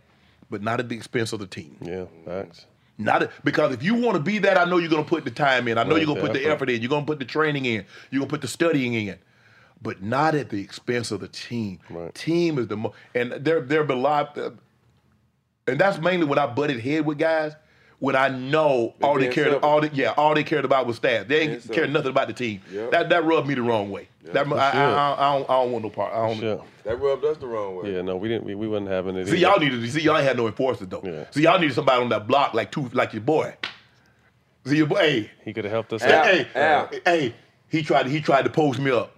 but 0.50 0.60
not 0.62 0.80
at 0.80 0.90
the 0.90 0.96
expense 0.96 1.32
of 1.32 1.38
the 1.38 1.46
team. 1.46 1.76
Yeah, 1.80 2.04
facts. 2.26 2.66
Not 3.00 3.22
a, 3.22 3.30
because 3.44 3.72
if 3.72 3.82
you 3.82 3.94
want 3.94 4.16
to 4.16 4.22
be 4.22 4.38
that, 4.38 4.58
I 4.58 4.64
know 4.64 4.76
you're 4.78 4.90
gonna 4.90 5.04
put 5.04 5.24
the 5.24 5.30
time 5.30 5.66
in. 5.68 5.78
I 5.78 5.84
know 5.84 5.92
Right, 5.94 5.98
you're 5.98 6.14
gonna 6.14 6.20
put 6.20 6.32
the 6.34 6.40
effort. 6.40 6.52
effort 6.52 6.70
in. 6.70 6.82
You're 6.82 6.90
gonna 6.90 7.06
put 7.06 7.18
the 7.18 7.24
training 7.24 7.64
in. 7.64 7.84
You're 8.10 8.20
gonna 8.20 8.30
put 8.30 8.42
the 8.42 8.48
studying 8.48 8.94
in, 8.94 9.16
but 9.82 10.02
not 10.02 10.34
at 10.34 10.50
the 10.50 10.60
expense 10.60 11.10
of 11.10 11.20
the 11.20 11.28
team. 11.28 11.78
Team 12.14 12.58
is 12.58 12.68
the 12.68 12.76
most, 12.76 12.94
and 13.14 13.32
there 13.32 13.60
there 13.62 13.82
a 13.82 13.94
lot, 13.94 14.36
and 15.66 15.80
that's 15.80 15.98
mainly 15.98 16.26
when 16.26 16.38
I 16.38 16.46
butted 16.46 16.80
head 16.80 17.06
with 17.06 17.18
guys. 17.18 17.54
When 18.00 18.16
I 18.16 18.28
know 18.28 18.94
all 19.02 19.18
they 19.18 19.28
cared, 19.28 19.62
all 19.62 19.82
they, 19.82 19.90
yeah, 19.92 20.14
all 20.16 20.34
they 20.34 20.42
cared 20.44 20.64
about 20.64 20.86
was 20.86 20.96
staff. 20.96 21.28
They 21.28 21.46
cared 21.48 21.62
selfish. 21.64 21.90
nothing 21.90 22.10
about 22.10 22.28
the 22.28 22.34
team. 22.34 22.62
Yep. 22.72 22.90
That 22.92 23.08
that 23.10 23.24
rubbed 23.24 23.46
me 23.46 23.54
the 23.54 23.62
wrong 23.62 23.90
way. 23.90 24.08
That 24.24 24.46
For 24.46 24.58
I, 24.58 24.70
I. 24.70 24.84
I, 24.84 25.12
I 25.12 25.38
don't, 25.38 25.50
I 25.50 25.62
don't 25.62 25.72
want 25.72 25.84
no 25.84 25.90
part. 25.90 26.12
I 26.12 26.26
don't. 26.26 26.38
Sure. 26.38 26.64
That 26.84 27.00
rubbed 27.00 27.24
us 27.24 27.38
the 27.38 27.46
wrong 27.46 27.76
way. 27.76 27.94
Yeah, 27.94 28.02
no, 28.02 28.16
we 28.16 28.28
didn't. 28.28 28.44
We, 28.44 28.54
we 28.54 28.68
wasn't 28.68 28.88
having 28.90 29.16
it. 29.16 29.26
See, 29.26 29.32
either. 29.32 29.38
y'all 29.38 29.58
needed. 29.58 29.90
See, 29.90 30.02
y'all 30.02 30.16
ain't 30.16 30.26
had 30.26 30.36
no 30.36 30.46
enforcers 30.46 30.88
though. 30.88 31.26
See, 31.30 31.42
y'all 31.42 31.58
needed 31.58 31.74
somebody 31.74 32.02
on 32.02 32.08
that 32.10 32.26
block 32.26 32.54
like 32.54 32.70
two, 32.70 32.88
like 32.92 33.12
your 33.12 33.22
boy. 33.22 33.54
See, 34.66 34.76
your 34.76 34.86
boy. 34.86 34.96
Hey, 34.96 35.30
He 35.44 35.52
could 35.52 35.64
have 35.64 35.72
helped 35.72 35.92
us. 35.92 36.02
Hey, 36.02 36.12
out. 36.14 36.26
hey, 36.26 36.46
Al. 36.54 36.90
hey, 37.04 37.34
he 37.68 37.82
tried. 37.82 38.06
He 38.06 38.20
tried 38.20 38.42
to 38.42 38.50
post 38.50 38.78
me 38.78 38.90
up. 38.90 39.16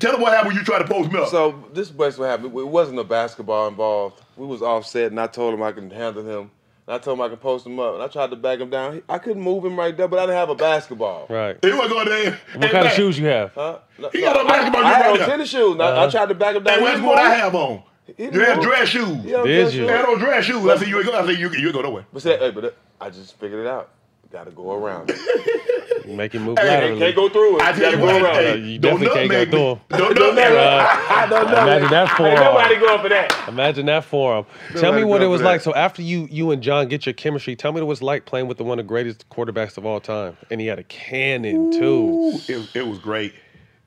Tell 0.00 0.16
him 0.16 0.20
what 0.20 0.32
happened 0.32 0.48
when 0.48 0.56
you 0.56 0.64
tried 0.64 0.80
to 0.80 0.88
post 0.88 1.12
me 1.12 1.20
up. 1.20 1.28
So 1.28 1.64
this 1.72 1.88
is 1.88 1.94
basically 1.94 2.24
what 2.24 2.30
happened. 2.30 2.58
It 2.58 2.66
wasn't 2.66 2.96
no 2.96 3.04
basketball 3.04 3.68
involved. 3.68 4.20
We 4.36 4.46
was 4.46 4.62
offset, 4.62 5.12
and 5.12 5.20
I 5.20 5.28
told 5.28 5.54
him 5.54 5.62
I 5.62 5.70
can 5.70 5.90
handle 5.90 6.24
him. 6.24 6.50
And 6.90 6.96
I 6.96 6.98
told 6.98 7.18
him 7.20 7.22
I 7.22 7.28
could 7.28 7.40
post 7.40 7.64
him 7.64 7.78
up, 7.78 7.94
and 7.94 8.02
I 8.02 8.08
tried 8.08 8.30
to 8.30 8.36
back 8.36 8.58
him 8.58 8.68
down. 8.68 9.00
I 9.08 9.18
couldn't 9.18 9.42
move 9.42 9.64
him 9.64 9.78
right 9.78 9.96
there, 9.96 10.08
but 10.08 10.18
I 10.18 10.22
didn't 10.22 10.38
have 10.38 10.48
a 10.50 10.56
basketball. 10.56 11.26
Right. 11.30 11.56
he 11.62 11.70
wasn't 11.70 11.90
going 11.90 12.08
there. 12.08 12.40
What 12.56 12.72
kind 12.72 12.84
of 12.84 12.92
shoes 12.94 13.16
you 13.16 13.26
have? 13.26 13.52
Huh? 13.54 13.78
No, 13.96 14.08
He 14.08 14.22
no, 14.22 14.32
got 14.34 14.44
a 14.44 14.48
basketball 14.48 14.84
I, 14.84 14.88
I 14.88 14.92
had 14.94 15.00
right 15.02 15.10
on 15.12 15.18
there. 15.18 15.26
tennis 15.28 15.50
shoes. 15.50 15.72
and 15.74 15.82
I, 15.82 15.86
I 15.86 15.90
Uh-huh. 15.90 16.10
tried 16.10 16.28
to 16.30 16.34
back 16.34 16.56
him 16.56 16.64
down. 16.64 16.74
Hey, 16.74 16.80
He 16.80 16.84
where's 16.86 17.00
what 17.00 17.16
I 17.18 17.32
have 17.36 17.54
on? 17.54 17.84
He 18.08 18.12
didn't 18.14 18.34
You 18.34 18.40
had 18.40 18.60
dress 18.60 18.88
shoes. 18.88 19.06
Yeah, 19.24 19.42
Did 19.44 19.62
dress 19.62 19.74
you? 19.74 19.82
You 19.84 19.88
had 19.88 20.04
on 20.04 20.18
dress 20.18 20.44
shoes. 20.46 20.66
I 20.68 20.76
said 20.78 20.88
you 20.88 20.96
ain't 20.98 21.06
go. 21.06 21.12
I 21.16 21.24
said 21.26 21.38
you 21.38 21.48
you 21.50 21.66
ain't 21.66 21.74
go 21.74 21.80
nowhere. 21.82 22.06
But 22.12 22.22
said, 22.22 22.40
hey, 22.40 22.50
but 22.50 22.64
uh, 22.64 22.70
I 23.00 23.10
just 23.10 23.38
figured 23.38 23.60
it 23.64 23.68
out. 23.68 23.90
Gotta 24.30 24.52
go 24.52 24.72
around 24.72 25.10
it. 25.12 26.06
Make 26.06 26.32
him 26.34 26.42
move 26.42 26.58
Hey, 26.58 26.68
laterally. 26.68 27.00
Can't 27.00 27.16
go 27.16 27.28
through 27.28 27.56
it. 27.58 27.62
I 27.62 27.72
tell 27.72 27.90
you 27.90 27.96
Gotta 27.98 28.20
go 28.20 28.24
around 28.24 28.34
hey, 28.36 28.52
it. 28.54 28.60
you 28.60 28.78
don't 28.78 29.00
definitely 29.00 29.28
can't 29.28 29.30
go 29.30 29.44
me. 29.44 29.50
through 29.50 29.70
him. 29.72 29.80
Don't 29.88 30.14
Don't 30.16 30.34
nutmeg 30.36 30.52
me. 30.52 30.58
I 30.58 31.26
don't 31.28 31.46
know. 31.50 31.62
Imagine 31.62 31.90
that 31.90 32.08
for 32.16 32.26
Ain't 32.26 32.38
him. 32.38 32.44
nobody 32.44 32.76
going 32.76 33.02
for 33.02 33.08
that. 33.08 33.48
Imagine 33.48 33.86
that 33.86 34.04
for 34.04 34.38
him. 34.38 34.44
Tell 34.76 34.92
me 34.92 35.02
what 35.04 35.20
it 35.22 35.26
was 35.26 35.42
like. 35.42 35.60
that. 35.60 35.64
So 35.64 35.74
after 35.74 36.00
you 36.02 36.28
you 36.30 36.52
and 36.52 36.62
John 36.62 36.86
get 36.88 37.06
your 37.06 37.12
chemistry, 37.12 37.56
tell 37.56 37.72
me 37.72 37.76
what 37.80 37.82
it 37.82 37.86
was 37.88 38.02
like 38.02 38.24
playing 38.24 38.46
with 38.46 38.58
the 38.58 38.64
one 38.64 38.78
of 38.78 38.84
the 38.86 38.88
greatest 38.88 39.28
quarterbacks 39.30 39.76
of 39.76 39.84
all 39.84 40.00
time. 40.00 40.36
And 40.50 40.60
he 40.60 40.68
had 40.68 40.78
a 40.78 40.84
cannon 40.84 41.72
too. 41.72 42.38
It, 42.48 42.68
it 42.76 42.86
was 42.86 42.98
great. 42.98 43.34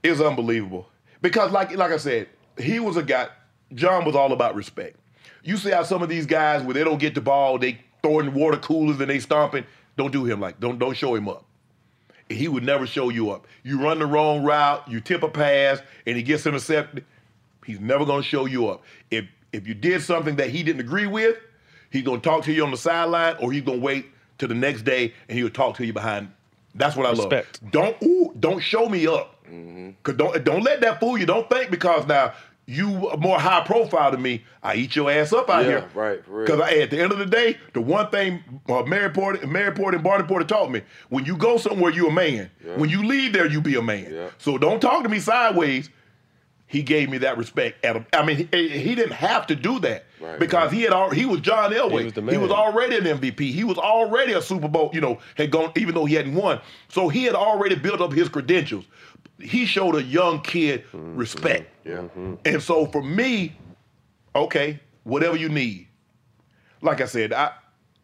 It 0.03 0.09
was 0.11 0.19
unbelievable 0.21 0.89
because, 1.21 1.51
like 1.53 1.73
like 1.77 1.91
I 1.91 1.97
said, 1.97 2.27
he 2.57 2.79
was 2.79 2.97
a 2.97 3.03
guy. 3.03 3.29
John 3.75 4.03
was 4.03 4.15
all 4.15 4.33
about 4.33 4.55
respect. 4.55 4.97
You 5.43 5.55
see 5.57 5.71
how 5.71 5.83
some 5.83 6.03
of 6.03 6.09
these 6.09 6.25
guys, 6.25 6.63
when 6.63 6.73
they 6.75 6.83
don't 6.83 6.99
get 6.99 7.15
the 7.15 7.21
ball, 7.21 7.57
they 7.57 7.79
throw 8.01 8.19
in 8.19 8.33
water 8.33 8.57
coolers 8.57 8.99
and 8.99 9.09
they 9.09 9.19
stomping. 9.19 9.65
Don't 9.95 10.11
do 10.11 10.25
him 10.25 10.39
like. 10.39 10.59
Don't 10.59 10.79
don't 10.79 10.95
show 10.95 11.15
him 11.15 11.27
up. 11.29 11.45
He 12.29 12.47
would 12.47 12.63
never 12.63 12.87
show 12.87 13.09
you 13.09 13.31
up. 13.31 13.47
You 13.63 13.81
run 13.81 13.99
the 13.99 14.05
wrong 14.05 14.43
route, 14.43 14.87
you 14.87 14.99
tip 15.01 15.23
a 15.23 15.29
pass, 15.29 15.81
and 16.07 16.15
he 16.17 16.23
gets 16.23 16.45
intercepted. 16.45 17.05
He's 17.65 17.79
never 17.79 18.05
gonna 18.05 18.23
show 18.23 18.45
you 18.45 18.67
up. 18.69 18.83
If 19.11 19.25
if 19.51 19.67
you 19.67 19.73
did 19.73 20.01
something 20.01 20.35
that 20.37 20.49
he 20.49 20.63
didn't 20.63 20.81
agree 20.81 21.07
with, 21.07 21.37
he's 21.91 22.03
gonna 22.03 22.19
talk 22.19 22.43
to 22.45 22.53
you 22.53 22.63
on 22.63 22.71
the 22.71 22.77
sideline, 22.77 23.35
or 23.39 23.51
he's 23.51 23.63
gonna 23.63 23.77
wait 23.77 24.07
till 24.37 24.47
the 24.49 24.55
next 24.55 24.81
day 24.81 25.13
and 25.29 25.37
he'll 25.37 25.49
talk 25.49 25.75
to 25.77 25.85
you 25.85 25.93
behind. 25.93 26.31
That's 26.75 26.95
what 26.95 27.05
I 27.05 27.11
Respect. 27.11 27.61
love. 27.61 27.71
Don't 27.71 27.97
ooh, 28.03 28.33
don't 28.39 28.59
show 28.59 28.89
me 28.89 29.05
up. 29.05 29.45
Mm-hmm. 29.45 29.91
Cause 30.01 30.15
don't 30.15 30.43
don't 30.43 30.63
let 30.63 30.81
that 30.81 30.99
fool 30.99 31.17
you. 31.17 31.25
Don't 31.25 31.47
think 31.49 31.69
because 31.69 32.07
now 32.07 32.33
you 32.65 33.09
are 33.09 33.17
more 33.17 33.39
high 33.39 33.61
profile 33.65 34.11
than 34.11 34.21
me. 34.21 34.43
I 34.61 34.75
eat 34.75 34.95
your 34.95 35.11
ass 35.11 35.33
up 35.33 35.49
out 35.49 35.63
Yeah, 35.65 35.69
here. 35.69 35.89
right. 35.93 36.21
Because 36.25 36.61
at 36.61 36.89
the 36.91 36.99
end 37.01 37.11
of 37.11 37.17
the 37.19 37.25
day, 37.25 37.57
the 37.73 37.81
one 37.81 38.09
thing 38.09 38.41
uh, 38.69 38.83
Mary 38.83 39.09
Porter, 39.09 39.45
Mary 39.45 39.73
Porter 39.73 39.95
and 39.95 40.03
Barney 40.03 40.25
Porter 40.25 40.45
taught 40.45 40.71
me: 40.71 40.81
when 41.09 41.25
you 41.25 41.35
go 41.35 41.57
somewhere, 41.57 41.91
you 41.91 42.07
a 42.07 42.11
man. 42.11 42.49
Yeah. 42.65 42.77
When 42.77 42.89
you 42.89 43.03
leave 43.05 43.33
there, 43.33 43.45
you 43.47 43.59
be 43.59 43.75
a 43.75 43.81
man. 43.81 44.07
Yeah. 44.13 44.29
So 44.37 44.57
don't 44.57 44.79
talk 44.79 45.03
to 45.03 45.09
me 45.09 45.19
sideways. 45.19 45.89
He 46.65 46.81
gave 46.81 47.07
me 47.09 47.19
that 47.19 47.37
respect. 47.37 47.85
At 47.85 47.97
a, 47.97 48.05
I 48.13 48.25
mean, 48.25 48.47
he, 48.51 48.67
he 48.67 48.95
didn't 48.95 49.11
have 49.13 49.45
to 49.47 49.55
do 49.55 49.77
that 49.81 50.05
Right, 50.19 50.39
because 50.39 50.71
he 50.71 50.81
had 50.81 50.91
al- 50.91 51.11
he 51.11 51.23
was 51.25 51.39
John 51.41 51.71
Elway. 51.71 51.99
He 51.99 52.03
was 52.05 52.13
the 52.13 52.21
He 52.31 52.37
was 52.37 52.49
already 52.49 52.97
an 52.97 53.03
MVP. 53.19 53.41
He 53.51 53.63
was 53.63 53.77
already 53.77 54.33
a 54.33 54.41
Super 54.41 54.67
Bowl. 54.67 54.89
You 54.91 55.01
know, 55.01 55.19
had 55.35 55.51
gone 55.51 55.71
even 55.75 55.93
though 55.93 56.05
he 56.05 56.15
hadn't 56.15 56.33
won. 56.33 56.59
So 56.87 57.09
he 57.09 57.25
had 57.25 57.35
already 57.35 57.75
built 57.75 58.01
up 58.01 58.11
his 58.13 58.27
credentials. 58.27 58.85
He 59.43 59.65
showed 59.65 59.95
a 59.95 60.03
young 60.03 60.41
kid 60.41 60.83
Mm-hmm. 60.93 61.15
respect. 61.17 61.69
Yeah. 61.85 62.03
And 62.45 62.61
so 62.63 62.85
for 62.87 63.01
me, 63.03 63.55
okay, 64.35 64.79
whatever 65.03 65.35
you 65.35 65.49
need. 65.49 65.87
Like 66.81 67.01
I 67.01 67.05
said, 67.05 67.33
I 67.33 67.51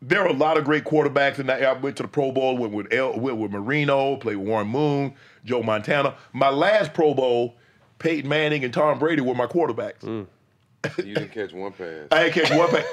there 0.02 0.22
are 0.22 0.28
a 0.28 0.34
lot 0.34 0.58
of 0.58 0.64
great 0.64 0.86
quarterbacks, 0.86 1.40
and 1.40 1.50
I 1.52 1.60
I 1.60 1.74
went 1.74 1.98
to 1.98 2.04
the 2.04 2.10
Pro 2.10 2.32
Bowl, 2.32 2.58
went 2.58 2.74
with 2.74 2.92
El, 2.94 3.20
went 3.20 3.38
with 3.38 3.52
Marino, 3.52 4.16
played 4.18 4.38
with 4.38 4.48
Warren 4.48 4.68
Moon, 4.68 5.14
Joe 5.46 5.62
Montana. 5.64 6.16
My 6.34 6.50
last 6.50 6.94
Pro 6.94 7.14
Bowl, 7.14 7.56
Peyton 8.00 8.30
Manning 8.30 8.64
and 8.64 8.74
Tom 8.74 8.98
Brady 9.00 9.22
were 9.22 9.36
my 9.36 9.48
quarterbacks. 9.48 10.28
You 10.98 11.14
didn't 11.14 11.34
catch 11.34 11.52
one 11.52 11.74
pass. 11.74 12.08
I 12.10 12.30
didn't 12.30 12.34
catch 12.46 12.58
one 12.58 12.70
pass. 12.70 12.86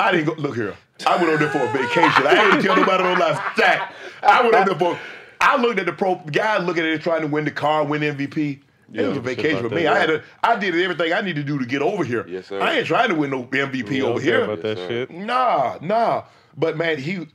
I 0.00 0.10
didn't 0.10 0.24
go. 0.26 0.40
Look 0.40 0.56
here. 0.56 0.74
I 1.06 1.16
went 1.18 1.28
on 1.34 1.38
there 1.38 1.50
for 1.50 1.58
a 1.58 1.70
vacation. 1.70 2.26
I 2.26 2.34
didn't 2.50 2.62
tell 2.64 2.76
nobody 2.76 3.02
no 3.02 3.12
last 3.12 3.54
stack. 3.54 3.92
I 4.22 4.40
went 4.42 4.54
on 4.54 4.66
there 4.66 4.78
for. 4.78 4.98
I 5.40 5.56
looked 5.56 5.78
at 5.78 5.86
the 5.86 5.92
pro 5.92 6.16
guy 6.16 6.58
looking 6.58 6.84
at 6.84 6.90
it 6.90 7.02
trying 7.02 7.22
to 7.22 7.26
win 7.26 7.44
the 7.44 7.50
car, 7.50 7.84
win 7.84 8.02
MVP. 8.02 8.60
it 8.92 9.06
was 9.06 9.16
a 9.16 9.20
vacation 9.20 9.68
for 9.68 9.74
me. 9.74 9.82
that, 9.82 9.92
I 9.92 9.98
had 9.98 10.08
yeah. 10.10 10.16
to. 10.16 10.24
I 10.42 10.56
did 10.56 10.74
everything 10.74 11.12
I 11.12 11.20
needed 11.20 11.46
to 11.46 11.52
do 11.52 11.58
to 11.58 11.66
get 11.66 11.82
over 11.82 12.04
here. 12.04 12.26
Yes, 12.28 12.46
sir. 12.46 12.60
I 12.60 12.78
ain't 12.78 12.86
trying 12.86 13.08
to 13.08 13.14
win 13.14 13.30
no 13.30 13.44
MVP 13.44 13.90
You 13.90 14.02
don't 14.02 14.10
over 14.12 14.20
here. 14.20 14.44
about 14.44 14.62
that 14.62 14.78
sir. 14.78 14.88
shit. 14.88 15.10
Nah, 15.10 15.78
nah. 15.80 16.24
But 16.56 16.76
man, 16.76 16.98
he, 16.98 17.26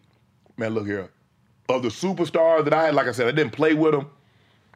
man, 0.58 0.74
look 0.74 0.86
here. 0.86 1.10
Of 1.70 1.84
the 1.84 1.90
superstars 1.90 2.66
that 2.66 2.74
I 2.74 2.86
had, 2.86 2.96
like 2.96 3.08
I 3.08 3.12
said, 3.12 3.28
I 3.28 3.32
didn't 3.32 3.54
play 3.54 3.74
with 3.74 3.94
him. 3.94 4.08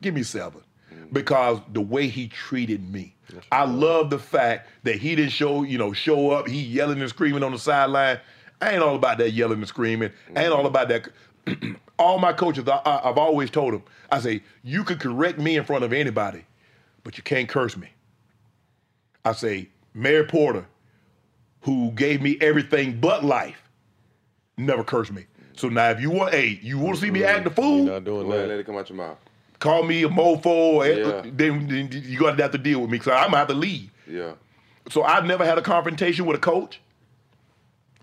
Give 0.01 0.13
me 0.13 0.23
seven, 0.23 0.61
mm. 0.93 1.11
because 1.11 1.59
the 1.73 1.81
way 1.81 2.07
he 2.07 2.27
treated 2.27 2.89
me. 2.91 3.15
I 3.51 3.65
love 3.65 4.09
the 4.09 4.19
fact 4.19 4.69
that 4.83 4.97
he 4.97 5.15
didn't 5.15 5.31
show, 5.31 5.63
you 5.63 5.77
know, 5.77 5.93
show 5.93 6.31
up. 6.31 6.47
He 6.47 6.61
yelling 6.61 7.01
and 7.01 7.09
screaming 7.09 7.43
on 7.43 7.51
the 7.51 7.59
sideline. 7.59 8.19
I 8.61 8.71
ain't 8.71 8.83
all 8.83 8.95
about 8.95 9.17
that 9.17 9.31
yelling 9.31 9.59
and 9.59 9.67
screaming. 9.67 10.11
I 10.35 10.43
ain't 10.43 10.51
mm-hmm. 10.51 10.59
all 10.59 10.65
about 10.65 10.87
that. 10.89 11.09
all 11.99 12.17
my 12.19 12.33
coaches, 12.33 12.67
I, 12.67 12.77
I, 12.85 13.09
I've 13.09 13.17
always 13.17 13.49
told 13.49 13.73
them, 13.73 13.83
I 14.11 14.19
say, 14.19 14.41
you 14.63 14.83
can 14.83 14.97
correct 14.97 15.39
me 15.39 15.57
in 15.57 15.63
front 15.63 15.83
of 15.83 15.93
anybody, 15.93 16.45
but 17.03 17.17
you 17.17 17.23
can't 17.23 17.47
curse 17.49 17.77
me. 17.77 17.89
I 19.23 19.33
say, 19.33 19.69
Mary 19.93 20.25
Porter, 20.25 20.65
who 21.61 21.91
gave 21.91 22.21
me 22.21 22.37
everything 22.41 22.99
but 22.99 23.23
life, 23.23 23.61
never 24.57 24.83
cursed 24.83 25.11
me. 25.11 25.25
So 25.55 25.69
now, 25.69 25.89
if 25.89 26.01
you 26.01 26.11
want, 26.11 26.33
hey, 26.33 26.59
you 26.61 26.77
want 26.77 26.95
to 26.97 27.01
see 27.01 27.11
me 27.11 27.23
act 27.23 27.39
a 27.39 27.43
You're 27.43 27.51
fool, 27.51 27.85
not 27.85 28.03
doing 28.03 28.27
Go 28.27 28.33
ahead, 28.33 28.43
that. 28.45 28.49
let 28.49 28.59
it 28.59 28.65
come 28.65 28.77
out 28.77 28.89
your 28.89 28.97
mouth. 28.97 29.17
call 29.59 29.83
me 29.83 30.03
a 30.03 30.09
mofo, 30.09 30.85
eh, 30.85 30.97
Yeah. 30.99 31.31
then, 31.33 31.67
then 31.67 31.89
you 31.91 32.19
got 32.19 32.35
to 32.35 32.41
have 32.43 32.51
to 32.51 32.57
deal 32.57 32.81
with 32.81 32.89
me 32.89 32.97
because 32.97 33.13
I'm 33.13 33.27
gonna 33.27 33.37
have 33.37 33.47
to 33.47 33.53
leave. 33.53 33.89
Yeah. 34.07 34.33
So 34.89 35.01
I've 35.03 35.25
never 35.25 35.45
had 35.45 35.57
a 35.57 35.61
confrontation 35.61 36.25
with 36.25 36.35
a 36.37 36.39
coach. 36.41 36.79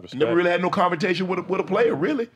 Respect. 0.02 0.20
Never 0.20 0.34
really 0.34 0.50
had 0.50 0.60
no 0.60 0.68
confrontation 0.68 1.28
with 1.28 1.38
a, 1.38 1.42
with 1.42 1.60
a 1.60 1.64
player, 1.64 1.94
really. 1.94 2.28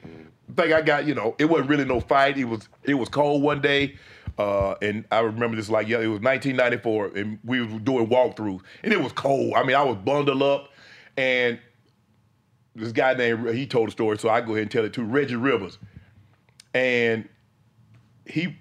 I 0.49 0.63
think 0.63 0.73
I 0.73 0.83
got, 0.83 1.05
you 1.05 1.15
know, 1.15 1.35
it 1.39 1.47
wasn't 1.47 1.69
really 1.69 1.85
no 1.85 2.01
fight. 2.01 2.39
It 2.39 2.45
was 2.45 2.69
it 2.85 2.95
was 2.95 3.09
cold 3.09 3.43
one 3.43 3.61
day, 3.61 3.97
uh, 4.39 4.75
and 4.81 5.05
I 5.11 5.19
remember 5.21 5.57
this 5.57 5.69
like 5.69 5.89
yeah, 5.89 5.99
it 5.99 6.07
was 6.07 6.21
1994, 6.21 7.13
and 7.17 7.39
we 7.45 7.63
were 7.63 7.79
doing 7.81 8.07
walkthroughs, 8.07 8.61
and 8.85 8.93
it 8.93 9.03
was 9.03 9.13
cold. 9.13 9.55
I 9.55 9.65
mean, 9.65 9.75
I 9.75 9.83
was 9.83 9.97
bundled 9.97 10.43
up, 10.43 10.69
and 11.17 11.59
this 12.77 12.93
guy 12.93 13.15
named 13.15 13.49
he 13.51 13.67
told 13.67 13.89
a 13.89 13.91
story, 13.91 14.17
so 14.19 14.29
I 14.29 14.41
go 14.41 14.53
ahead 14.53 14.63
and 14.63 14.71
tell 14.71 14.85
it 14.85 14.93
to 14.95 15.03
Reggie 15.03 15.35
Rivers, 15.35 15.79
and 16.73 17.29
he, 18.27 18.57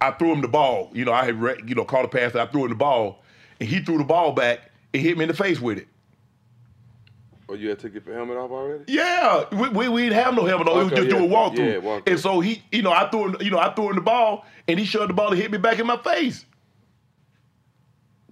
I 0.00 0.12
threw 0.12 0.32
him 0.32 0.40
the 0.40 0.48
ball. 0.48 0.90
You 0.94 1.04
know, 1.04 1.12
I 1.12 1.24
had 1.24 1.68
you 1.68 1.74
know 1.74 1.84
caught 1.84 2.04
a 2.04 2.08
pass, 2.08 2.30
and 2.30 2.40
I 2.40 2.46
threw 2.46 2.62
him 2.64 2.70
the 2.70 2.76
ball, 2.76 3.24
and 3.58 3.68
he 3.68 3.80
threw 3.80 3.98
the 3.98 4.04
ball 4.04 4.30
back 4.30 4.70
and 4.92 5.02
hit 5.02 5.18
me 5.18 5.24
in 5.24 5.28
the 5.28 5.34
face 5.34 5.60
with 5.60 5.78
it. 5.78 5.88
Oh, 7.48 7.54
you 7.54 7.68
had 7.68 7.78
to 7.80 7.88
get 7.90 8.06
your 8.06 8.14
helmet 8.14 8.36
off 8.38 8.50
already? 8.50 8.84
Yeah, 8.88 9.44
we, 9.52 9.68
we, 9.68 9.88
we 9.88 10.02
didn't 10.04 10.22
have 10.24 10.34
no 10.34 10.44
helmet 10.46 10.68
on. 10.68 10.76
we 10.76 10.80
Okay, 10.84 10.94
was 10.94 11.04
just 11.04 11.10
yeah, 11.12 11.18
doing 11.18 11.30
walkthrough. 11.30 11.56
yeah, 11.74 11.80
walkthrough. 11.80 12.08
And 12.10 12.20
so 12.20 12.40
he, 12.40 12.62
you 12.72 12.82
know, 12.82 12.92
I 12.92 13.08
threw, 13.10 13.26
him, 13.28 13.36
you 13.40 13.50
know, 13.50 13.58
I 13.58 13.72
threw 13.74 13.90
him 13.90 13.96
the 13.96 14.00
ball, 14.00 14.46
and 14.66 14.78
he 14.78 14.84
shoved 14.86 15.10
the 15.10 15.14
ball 15.14 15.30
and 15.32 15.40
hit 15.40 15.50
me 15.50 15.58
back 15.58 15.78
in 15.78 15.86
my 15.86 15.98
face. 15.98 16.46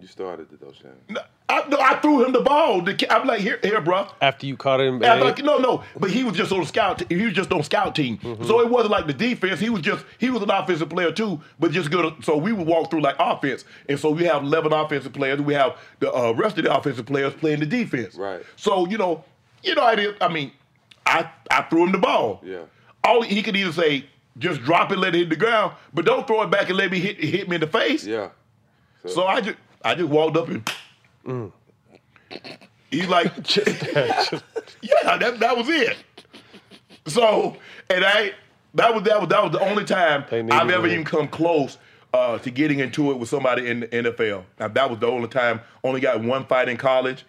You 0.00 0.06
started 0.08 0.50
it 0.52 0.60
though, 0.60 0.72
Shannon. 0.72 0.98
No, 1.08 1.20
I, 1.52 1.68
no, 1.68 1.78
I 1.78 1.96
threw 2.00 2.24
him 2.24 2.32
the 2.32 2.40
ball. 2.40 2.80
The 2.80 3.06
I'm 3.12 3.26
like, 3.26 3.40
here, 3.40 3.58
here, 3.62 3.80
bro. 3.80 4.06
After 4.20 4.46
you 4.46 4.56
caught 4.56 4.80
him, 4.80 5.04
I'm 5.04 5.20
like, 5.20 5.38
no, 5.44 5.58
no, 5.58 5.84
but 5.98 6.10
he 6.10 6.24
was 6.24 6.34
just 6.34 6.50
on 6.52 6.60
the 6.60 6.66
scout. 6.66 7.02
He 7.10 7.24
was 7.26 7.34
just 7.34 7.52
on 7.52 7.62
scout 7.62 7.94
team, 7.94 8.16
Mm-hmm. 8.18 8.44
so 8.44 8.60
it 8.60 8.68
wasn't 8.70 8.92
like 8.92 9.06
the 9.06 9.12
defense. 9.12 9.60
He 9.60 9.68
was 9.68 9.82
just 9.82 10.04
he 10.18 10.30
was 10.30 10.42
an 10.42 10.50
offensive 10.50 10.88
player 10.88 11.12
too, 11.12 11.40
but 11.60 11.70
just 11.72 11.90
good. 11.90 12.24
So 12.24 12.36
we 12.36 12.52
would 12.52 12.66
walk 12.66 12.90
through 12.90 13.02
like 13.02 13.16
offense, 13.18 13.64
and 13.88 13.98
so 14.00 14.10
we 14.10 14.24
have 14.24 14.42
eleven 14.42 14.72
offensive 14.72 15.12
players. 15.12 15.40
We 15.40 15.54
have 15.54 15.76
the 16.00 16.12
uh, 16.12 16.32
rest 16.32 16.56
of 16.58 16.64
the 16.64 16.74
offensive 16.76 17.06
players 17.06 17.34
playing 17.34 17.60
the 17.60 17.66
defense. 17.66 18.14
Right. 18.14 18.42
So 18.56 18.86
you 18.88 18.96
know, 18.98 19.24
you 19.62 19.74
know, 19.74 19.82
I 19.82 19.94
did. 19.94 20.16
I 20.22 20.28
mean, 20.28 20.52
I 21.04 21.28
I 21.50 21.62
threw 21.62 21.84
him 21.84 21.92
the 21.92 21.98
ball. 21.98 22.40
Yeah. 22.44 22.62
All 23.04 23.20
he 23.22 23.42
could 23.42 23.56
either 23.56 23.72
say, 23.72 24.06
just 24.38 24.62
drop 24.62 24.90
it, 24.92 24.98
let 24.98 25.14
it 25.14 25.18
hit 25.18 25.28
the 25.30 25.36
ground, 25.36 25.74
but 25.92 26.04
don't 26.06 26.26
throw 26.26 26.40
it 26.42 26.50
back 26.50 26.68
and 26.68 26.78
let 26.78 26.90
me 26.90 26.98
hit 27.00 27.22
hit 27.22 27.48
me 27.48 27.56
in 27.56 27.60
the 27.60 27.66
face. 27.66 28.06
Yeah. 28.06 28.30
So 29.06 29.26
I 29.26 29.40
just 29.40 29.56
I 29.84 29.94
just 29.96 30.08
walked 30.08 30.36
up 30.36 30.48
and 30.48 30.68
he's 32.90 33.08
like, 33.08 33.32
yeah, 33.56 35.16
that 35.18 35.36
that 35.40 35.56
was 35.56 35.68
it. 35.68 35.96
So 37.06 37.56
and 37.90 38.04
I 38.04 38.32
that 38.74 38.94
was 38.94 39.02
that 39.04 39.20
was 39.20 39.28
that 39.28 39.42
was 39.42 39.52
the 39.52 39.60
only 39.60 39.84
time 39.84 40.24
I've 40.30 40.70
ever 40.70 40.86
him. 40.86 40.92
even 40.92 41.04
come 41.04 41.28
close 41.28 41.78
uh, 42.14 42.38
to 42.38 42.50
getting 42.50 42.78
into 42.80 43.10
it 43.10 43.18
with 43.18 43.28
somebody 43.28 43.68
in 43.68 43.80
the 43.80 43.86
NFL. 43.88 44.44
Now 44.60 44.68
that 44.68 44.90
was 44.90 44.98
the 44.98 45.06
only 45.08 45.28
time. 45.28 45.60
Only 45.82 46.00
got 46.00 46.20
one 46.22 46.44
fight 46.46 46.68
in 46.68 46.76
college. 46.76 47.24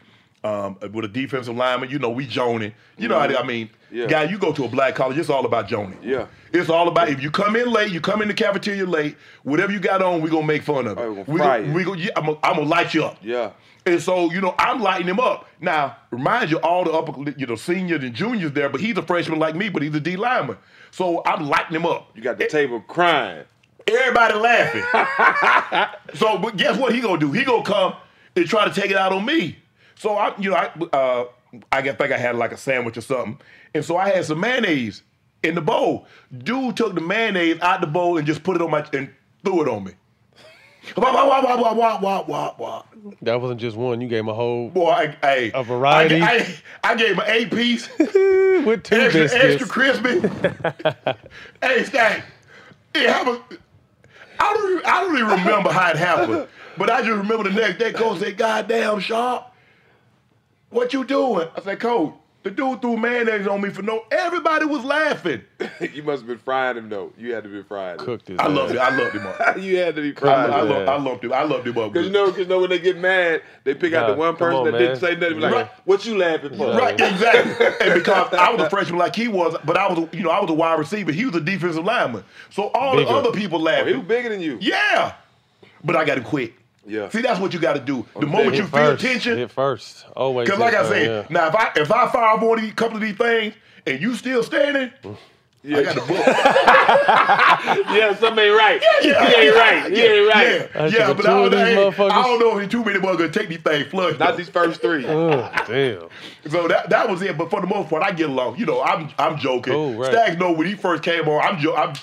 Um, 0.45 0.77
with 0.91 1.05
a 1.05 1.07
defensive 1.07 1.55
lineman, 1.55 1.89
you 1.89 1.99
know, 1.99 2.09
we 2.09 2.27
joning. 2.27 2.73
You 2.97 3.07
know, 3.07 3.17
how 3.17 3.27
they- 3.27 3.37
I 3.37 3.43
mean, 3.43 3.69
Yeah. 3.89 4.07
guy, 4.07 4.23
you 4.23 4.37
go 4.37 4.51
to 4.51 4.65
a 4.65 4.67
black 4.67 4.93
college, 4.93 5.17
it's 5.17 5.29
all 5.29 5.45
about 5.45 5.69
joning. 5.69 5.97
Yeah. 6.03 6.25
It's 6.51 6.69
all 6.69 6.89
about 6.89 7.07
if 7.07 7.23
you 7.23 7.31
come 7.31 7.55
in 7.55 7.71
late, 7.71 7.93
you 7.93 8.01
come 8.01 8.21
in 8.21 8.27
the 8.27 8.33
cafeteria 8.33 8.85
late, 8.85 9.15
whatever 9.43 9.71
you 9.71 9.79
got 9.79 10.01
on, 10.01 10.19
we 10.19 10.29
gonna 10.29 10.45
make 10.45 10.63
fun 10.63 10.85
of 10.85 10.97
it. 10.97 11.01
Oh, 11.01 11.09
we 11.11 11.15
gonna 11.15 11.31
we 11.31 11.37
fry 11.39 11.57
gonna, 11.61 11.67
you. 11.69 11.73
we 11.73 11.83
gonna, 11.85 12.01
yeah, 12.01 12.09
I'm 12.17 12.25
gonna 12.25 12.37
I'm 12.43 12.55
gonna 12.57 12.67
light 12.67 12.93
you 12.93 13.05
up. 13.05 13.19
Yeah. 13.21 13.51
And 13.85 14.01
so, 14.01 14.31
you 14.31 14.39
know, 14.39 14.55
I'm 14.57 14.81
lighting 14.81 15.07
him 15.07 15.19
up. 15.19 15.45
Now, 15.59 15.97
remind 16.09 16.49
you, 16.51 16.57
all 16.59 16.85
the 16.85 16.91
upper, 16.91 17.31
you 17.37 17.45
know, 17.45 17.55
seniors 17.55 18.01
and 18.03 18.13
juniors 18.13 18.53
there, 18.53 18.69
but 18.69 18.79
he's 18.79 18.97
a 18.97 19.01
freshman 19.01 19.39
like 19.39 19.55
me, 19.55 19.67
but 19.69 19.81
he's 19.81 19.93
a 19.93 19.99
D 19.99 20.15
lineman. 20.15 20.57
So 20.91 21.21
I'm 21.25 21.47
lighting 21.47 21.75
him 21.75 21.85
up. 21.85 22.09
You 22.15 22.21
got 22.21 22.37
the 22.37 22.47
table 22.47 22.79
crying. 22.81 23.43
Everybody 23.85 24.33
laughing. 24.35 24.83
so, 26.15 26.37
but 26.37 26.55
guess 26.55 26.77
what 26.77 26.93
he 26.93 27.01
gonna 27.01 27.19
do? 27.19 27.31
He 27.33 27.43
gonna 27.43 27.63
come 27.63 27.95
and 28.35 28.47
try 28.47 28.65
to 28.67 28.73
take 28.73 28.91
it 28.91 28.97
out 28.97 29.11
on 29.11 29.25
me. 29.25 29.57
So 29.95 30.15
I, 30.15 30.33
you 30.37 30.51
know, 30.51 30.55
I, 30.55 30.71
uh, 30.95 31.25
I 31.71 31.81
guess- 31.81 31.97
think 31.97 32.11
I 32.13 32.17
had 32.17 32.35
like 32.37 32.51
a 32.53 32.57
sandwich 32.57 32.97
or 32.97 33.01
something, 33.01 33.39
and 33.73 33.83
so 33.83 33.97
I 33.97 34.09
had 34.09 34.23
some 34.25 34.39
mayonnaise 34.39 35.03
in 35.43 35.55
the 35.55 35.61
bowl. 35.61 36.07
Dude 36.37 36.77
took 36.77 36.95
the 36.95 37.01
mayonnaise 37.01 37.59
out 37.61 37.81
the 37.81 37.87
bowl 37.87 38.17
and 38.17 38.25
just 38.25 38.43
put 38.43 38.55
it 38.55 38.61
on 38.61 38.71
my 38.71 38.87
and 38.93 39.09
threw 39.43 39.61
it 39.61 39.67
on 39.67 39.83
me. 39.83 39.91
Wah, 40.97 41.13
wah, 41.13 41.27
wah, 41.27 41.41
wah, 41.41 41.73
wah, 41.73 41.99
wah, 41.99 42.25
wah, 42.27 42.55
wah. 42.57 42.83
That 43.21 43.41
wasn't 43.41 43.59
just 43.59 43.77
one. 43.77 44.01
You 44.01 44.07
gave 44.07 44.19
him 44.19 44.29
a 44.29 44.33
whole 44.33 44.69
boy. 44.69 44.89
I, 44.91 45.17
I, 45.23 45.51
a 45.53 45.63
variety. 45.63 46.21
I, 46.21 46.27
I, 46.83 46.91
I 46.91 46.95
gave 46.95 47.11
him 47.11 47.19
an 47.19 47.29
eight 47.29 47.51
piece 47.51 47.89
with 47.97 48.83
two 48.83 48.95
extra, 48.95 49.21
biscuits. 49.23 49.33
extra 49.33 49.67
crispy. 49.67 50.19
hey, 51.61 51.83
Stack. 51.85 52.25
It 52.93 53.09
happened. 53.09 53.41
I 54.39 54.53
don't. 54.53 54.85
I 54.85 55.01
don't 55.01 55.17
even 55.17 55.29
remember 55.29 55.71
how 55.71 55.91
it 55.91 55.97
happened. 55.97 56.47
But 56.77 56.89
I 56.89 56.99
just 56.99 57.11
remember 57.11 57.49
the 57.49 57.51
next 57.59 57.77
day, 57.79 57.93
Coach 57.93 58.19
said, 58.19 58.37
"God 58.37 58.67
damn, 58.67 58.99
Sharpe, 58.99 59.51
what 60.69 60.93
you 60.93 61.03
doing?" 61.05 61.47
I 61.55 61.61
said, 61.61 61.79
"Coach, 61.79 62.13
the 62.43 62.51
dude 62.51 62.81
threw 62.81 62.97
mayonnaise 62.97 63.47
on 63.47 63.61
me 63.61 63.69
for 63.69 63.81
no." 63.81 64.03
Everybody 64.11 64.65
was 64.65 64.83
laughing. 64.83 65.41
you 65.93 66.03
must 66.03 66.21
have 66.21 66.27
been 66.27 66.37
frying 66.37 66.77
him 66.77 66.89
though. 66.89 67.11
You 67.17 67.33
had 67.33 67.43
to 67.43 67.49
be 67.49 67.63
frying 67.63 67.99
him. 67.99 68.05
Cooked 68.05 68.27
his 68.27 68.39
I 68.39 68.47
loved 68.47 68.73
it. 68.75 68.77
I 68.79 68.95
loved 68.95 69.15
him 69.15 69.25
up. 69.25 69.57
you 69.59 69.77
had 69.77 69.95
to 69.95 70.01
be 70.01 70.11
I, 70.15 70.19
frying 70.19 70.51
I, 70.53 70.61
him. 70.61 70.69
lo- 70.69 70.85
I 70.85 70.97
loved 70.99 71.23
him. 71.23 71.33
I 71.33 71.43
loved 71.43 71.67
him 71.67 71.77
up. 71.77 71.93
Because 71.93 72.07
you 72.07 72.13
know, 72.13 72.27
cause 72.29 72.37
you 72.39 72.45
know 72.45 72.59
when 72.59 72.69
they 72.69 72.79
get 72.79 72.97
mad, 72.97 73.41
they 73.63 73.73
pick 73.73 73.93
out 73.93 74.07
the 74.07 74.15
one 74.15 74.35
person 74.35 74.59
on, 74.59 74.71
that 74.71 74.77
didn't 74.77 74.99
say 74.99 75.15
nothing. 75.15 75.35
Be 75.37 75.41
like, 75.41 75.53
Right. 75.53 75.69
what 75.85 76.05
you 76.05 76.17
laughing 76.17 76.57
for? 76.57 76.67
Right, 76.75 76.93
exactly. 76.99 77.65
and 77.81 77.93
because 77.93 78.33
I 78.33 78.51
was 78.51 78.61
a 78.61 78.69
freshman 78.69 78.99
like 78.99 79.15
he 79.15 79.27
was, 79.27 79.55
but 79.65 79.77
I 79.77 79.87
was, 79.91 79.99
a- 79.99 80.15
you 80.15 80.23
know, 80.23 80.29
I 80.29 80.39
was 80.41 80.49
a 80.49 80.53
wide 80.53 80.79
receiver. 80.79 81.11
He 81.11 81.25
was 81.25 81.35
a 81.35 81.41
defensive 81.41 81.83
lineman. 81.83 82.23
So 82.49 82.67
all 82.69 82.95
Bigger. 82.97 83.09
the 83.09 83.15
other 83.17 83.31
people 83.31 83.67
Oh, 83.67 83.85
he 83.85 83.93
was 83.93 84.05
bigger 84.05 84.29
than 84.29 84.41
you. 84.41 84.57
Yeah. 84.61 85.15
But 85.83 85.95
I 85.95 86.05
got 86.05 86.15
to 86.15 86.21
quit. 86.21 86.53
Yeah. 86.85 87.09
See, 87.09 87.21
that's 87.21 87.39
what 87.39 87.53
you 87.53 87.59
got 87.59 87.73
to 87.73 87.79
do. 87.79 88.05
The 88.19 88.25
moment 88.25 88.55
you 88.55 88.63
Hit 88.63 88.71
feel 88.71 88.79
first. 88.91 89.01
tension, 89.03 89.37
Hit 89.37 89.51
first. 89.51 90.05
Always. 90.15 90.45
because 90.45 90.59
like 90.59 90.73
I 90.73 90.87
say, 90.89 91.05
yeah. 91.05 91.27
now 91.29 91.47
if 91.47 91.55
I 91.55 91.71
if 91.77 91.91
I 91.91 92.09
fire 92.09 92.35
up 92.35 92.41
one 92.41 92.59
of 92.59 92.63
these 92.63 92.73
couple 92.73 92.97
of 92.97 93.01
these 93.01 93.15
things 93.15 93.53
and 93.85 94.01
you 94.01 94.15
still 94.15 94.43
standing, 94.43 94.91
I 95.65 95.83
got 95.83 95.95
the 95.95 96.01
book. 96.01 96.27
yeah, 97.95 98.13
something 98.15 98.43
ain't 98.43 98.57
right. 98.57 98.83
Yeah. 99.01 99.29
He 99.29 99.35
ain't 99.35 99.55
right. 99.55 99.91
He 99.91 100.01
ain't 100.01 100.27
right. 100.27 100.69
Yeah, 100.75 100.81
I 100.83 100.87
yeah, 100.87 101.13
but 101.13 101.25
I 101.25 101.29
don't, 101.29 101.51
these 101.51 101.75
know, 101.75 101.91
motherfuckers. 101.91 102.11
I 102.11 102.23
don't 102.23 102.39
know 102.39 102.57
if 102.59 102.69
too 102.69 102.83
many 102.83 102.99
was 102.99 103.15
gonna 103.15 103.31
take 103.31 103.47
these 103.47 103.61
things 103.61 103.87
flush. 103.87 104.19
Not 104.19 104.35
these 104.35 104.49
first 104.49 104.81
three. 104.81 105.05
Oh, 105.13 105.49
damn. 105.67 106.09
So 106.51 106.67
that 106.67 106.89
that 106.89 107.09
was 107.09 107.21
it. 107.21 107.37
But 107.37 107.49
for 107.49 107.61
the 107.61 107.67
most 107.67 107.89
part, 107.89 108.03
I 108.03 108.11
get 108.11 108.29
along. 108.29 108.57
You 108.57 108.65
know, 108.65 108.81
I'm 108.81 109.09
I'm 109.17 109.37
joking. 109.37 109.73
Cool, 109.73 109.93
right. 109.95 110.11
Stacks 110.11 110.37
know 110.37 110.51
when 110.51 110.67
he 110.67 110.75
first 110.75 111.03
came 111.03 111.27
on, 111.29 111.41
I'm 111.41 111.59
jo- 111.59 111.75
I'm 111.75 111.93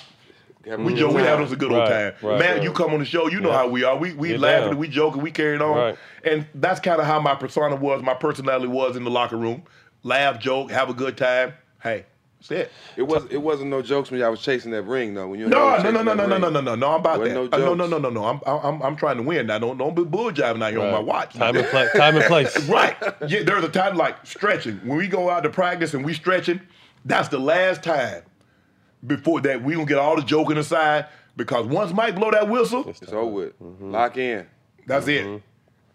we 0.79 0.93
joke, 0.93 1.13
we 1.13 1.21
having 1.21 1.45
us 1.45 1.51
a 1.51 1.55
good 1.55 1.71
old 1.71 1.81
Right, 1.81 1.89
time. 1.89 2.29
right, 2.29 2.39
Man, 2.39 2.53
right. 2.55 2.63
you 2.63 2.71
come 2.71 2.93
on 2.93 2.99
the 2.99 3.05
show, 3.05 3.27
you 3.29 3.39
know 3.39 3.49
Yeah. 3.49 3.57
how 3.57 3.67
we 3.67 3.83
are. 3.83 3.95
We 3.97 4.13
we 4.13 4.29
Get 4.29 4.39
laughing, 4.39 4.69
down. 4.71 4.77
we 4.77 4.87
joking, 4.87 5.21
we 5.21 5.31
carrying 5.31 5.61
on, 5.61 5.77
Right. 5.77 5.97
and 6.23 6.45
that's 6.55 6.79
kind 6.79 6.99
of 6.99 7.05
how 7.07 7.19
my 7.19 7.35
persona 7.35 7.75
was, 7.75 8.01
my 8.03 8.13
personality 8.13 8.67
was 8.67 8.95
in 8.95 9.03
the 9.03 9.11
locker 9.11 9.37
room. 9.37 9.63
Laugh, 10.03 10.39
joke, 10.39 10.71
have 10.71 10.89
a 10.89 10.93
good 10.93 11.17
time. 11.17 11.53
Hey, 11.81 12.05
that's 12.39 12.51
it. 12.51 12.71
It 12.95 13.03
was 13.03 13.25
it 13.29 13.37
wasn't 13.41 13.69
no 13.69 13.81
jokes 13.81 14.09
when 14.11 14.19
y'all 14.19 14.31
was 14.31 14.41
chasing 14.41 14.71
that 14.71 14.83
ring 14.83 15.13
though. 15.13 15.27
When 15.27 15.39
you 15.39 15.45
and 15.45 15.53
No, 15.53 15.77
no, 15.77 15.91
no, 15.91 16.01
no, 16.03 16.13
no, 16.13 16.25
no, 16.25 16.37
no, 16.37 16.49
no, 16.49 16.61
no, 16.61 16.75
no. 16.75 16.89
I'm 16.93 16.99
about 16.99 17.19
Wasn't 17.19 17.51
that. 17.51 17.57
no 17.59 17.63
Uh, 17.71 17.73
no, 17.75 17.85
no, 17.85 17.87
no, 17.87 17.97
no, 17.99 18.09
no. 18.09 18.25
I'm, 18.25 18.39
I'm, 18.45 18.81
I'm 18.81 18.95
trying 18.95 19.17
to 19.17 19.23
win 19.23 19.47
now. 19.47 19.59
Don't, 19.59 19.77
don't 19.77 19.95
be 19.95 20.03
bull 20.03 20.31
jiving 20.31 20.63
out 20.63 20.71
here 20.71 20.81
on 20.81 20.91
my 20.91 20.99
watch. 20.99 21.33
Time 21.35 21.55
and 21.55 21.67
pla- 21.67 21.87
time 21.89 22.15
and 22.17 22.25
place. 22.25 22.67
Right. 22.69 22.95
Yeah, 23.27 23.43
there's 23.43 23.63
a 23.63 23.69
time 23.69 23.95
like 23.95 24.25
stretching. 24.25 24.77
When 24.85 24.97
we 24.97 25.07
go 25.07 25.29
out 25.29 25.41
to 25.43 25.49
practice 25.49 25.93
and 25.93 26.03
we 26.05 26.13
stretching, 26.13 26.61
that's 27.05 27.27
the 27.29 27.39
last 27.39 27.83
time 27.83 28.23
before 29.05 29.41
that 29.41 29.63
we 29.63 29.73
gonna 29.73 29.85
get 29.85 29.97
all 29.97 30.15
the 30.15 30.21
joking 30.23 30.57
aside 30.57 31.07
because 31.35 31.65
once 31.65 31.93
Mike 31.93 32.15
blow 32.15 32.31
that 32.31 32.47
whistle, 32.49 32.87
It's 32.87 33.11
over 33.11 33.25
with. 33.25 33.59
Mm-hmm. 33.61 33.91
Lock 33.91 34.17
in. 34.17 34.47
that's 34.85 35.07
it. 35.07 35.41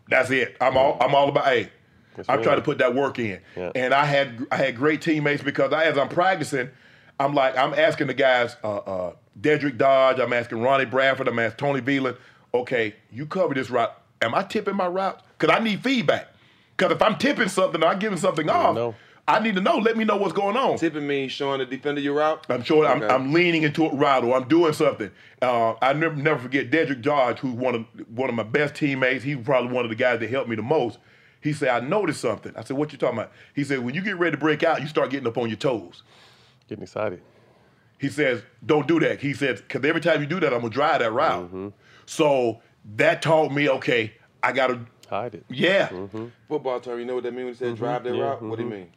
That's 0.08 0.30
it. 0.30 0.56
I'm 0.60 0.76
all 0.76 0.96
I'm 1.00 1.14
all 1.14 1.28
about 1.28 1.46
hey. 1.46 1.70
Yes, 2.16 2.26
I'm 2.28 2.38
sir. 2.38 2.44
trying 2.44 2.56
to 2.56 2.62
put 2.62 2.78
that 2.78 2.94
work 2.94 3.18
in. 3.18 3.40
Yeah. 3.56 3.72
And 3.74 3.92
I 3.92 4.04
had 4.06 4.46
I 4.50 4.56
had 4.56 4.76
great 4.76 5.02
teammates 5.02 5.42
because 5.42 5.72
I, 5.72 5.84
as 5.84 5.98
I'm 5.98 6.08
practicing, 6.08 6.70
I'm 7.20 7.34
like, 7.34 7.56
I'm 7.58 7.74
asking 7.74 8.06
the 8.06 8.14
guys, 8.14 8.56
uh, 8.64 8.76
uh, 8.76 9.12
Dedrick 9.40 9.76
Dodge, 9.76 10.18
I'm 10.18 10.32
asking 10.32 10.62
Ronnie 10.62 10.84
Bradford, 10.86 11.28
I'm 11.28 11.38
asking 11.38 11.58
Tony 11.58 11.80
Veland, 11.82 12.16
okay, 12.54 12.94
you 13.10 13.26
cover 13.26 13.52
this 13.54 13.68
route. 13.70 13.94
Am 14.22 14.34
I 14.34 14.42
tipping 14.44 14.76
my 14.76 14.86
route? 14.86 15.20
Because 15.38 15.54
I 15.54 15.62
need 15.62 15.82
feedback. 15.82 16.28
Because 16.74 16.92
if 16.92 17.02
I'm 17.02 17.16
tipping 17.18 17.48
something 17.48 17.82
or 17.82 17.86
I'm 17.86 17.98
giving 17.98 18.18
something 18.18 18.48
off, 18.48 18.74
know. 18.74 18.94
I 19.28 19.40
need 19.40 19.56
to 19.56 19.60
know. 19.60 19.78
Let 19.78 19.96
me 19.96 20.04
know 20.04 20.16
what's 20.16 20.32
going 20.32 20.56
on. 20.56 20.78
Tipping 20.78 21.06
means 21.06 21.32
showing 21.32 21.58
the 21.58 21.66
defender 21.66 22.00
your 22.00 22.14
route. 22.14 22.46
I'm 22.48 22.62
sure 22.62 22.86
I'm, 22.86 23.02
Okay. 23.02 23.12
I'm 23.12 23.32
leaning 23.32 23.64
into 23.64 23.84
a 23.86 23.94
route 23.94 24.22
or 24.24 24.36
I'm 24.36 24.46
doing 24.46 24.72
something. 24.72 25.10
Uh, 25.42 25.74
I 25.82 25.92
never 25.94 26.14
never 26.14 26.38
forget 26.38 26.70
Dedrick 26.70 27.02
Dodge, 27.02 27.40
who's 27.40 27.54
one 27.54 27.74
of 27.74 27.84
one 28.08 28.28
of 28.28 28.36
my 28.36 28.44
best 28.44 28.76
teammates. 28.76 29.24
He's 29.24 29.36
probably 29.38 29.72
one 29.72 29.84
of 29.84 29.88
the 29.90 29.96
guys 29.96 30.20
that 30.20 30.30
helped 30.30 30.48
me 30.48 30.54
the 30.56 30.62
most. 30.62 30.98
He 31.40 31.52
said, 31.52 31.68
"I 31.70 31.80
noticed 31.80 32.20
something." 32.20 32.52
I 32.56 32.62
said, 32.62 32.76
"What 32.76 32.92
you 32.92 32.98
talking 32.98 33.18
about?" 33.18 33.32
He 33.54 33.64
said, 33.64 33.80
"When 33.80 33.94
you 33.96 34.00
get 34.00 34.16
ready 34.16 34.36
to 34.36 34.40
break 34.40 34.62
out, 34.62 34.80
you 34.80 34.86
start 34.86 35.10
getting 35.10 35.26
up 35.26 35.36
on 35.38 35.48
your 35.48 35.56
toes." 35.58 36.02
Getting 36.68 36.84
excited. 36.84 37.20
He 37.98 38.08
says, 38.08 38.42
"Don't 38.64 38.86
do 38.86 39.00
that." 39.00 39.20
He 39.20 39.32
says, 39.34 39.60
"Because 39.60 39.84
every 39.84 40.00
time 40.00 40.20
you 40.20 40.26
do 40.26 40.38
that, 40.40 40.52
I'm 40.54 40.60
gonna 40.60 40.70
drive 40.72 41.00
that 41.00 41.12
route." 41.12 41.46
Mm-hmm. 41.46 41.68
So 42.06 42.60
that 42.96 43.22
taught 43.22 43.50
me, 43.52 43.68
okay, 43.68 44.12
I 44.42 44.52
gotta, 44.52 44.80
Hide 45.10 45.34
it. 45.34 45.44
yeah, 45.48 45.88
Mm-hmm. 45.88 46.26
Football 46.48 46.78
term, 46.80 47.00
you 47.00 47.04
know 47.04 47.14
what 47.16 47.24
that 47.24 47.32
means 47.32 47.60
when 47.60 47.70
he 47.70 47.76
said 47.76 47.76
drive 47.76 48.04
that 48.04 48.14
Yeah, 48.14 48.22
route? 48.22 48.42
What 48.42 48.58
do 48.58 48.64
you 48.64 48.70
mhm. 48.70 48.72
mean? 48.72 48.88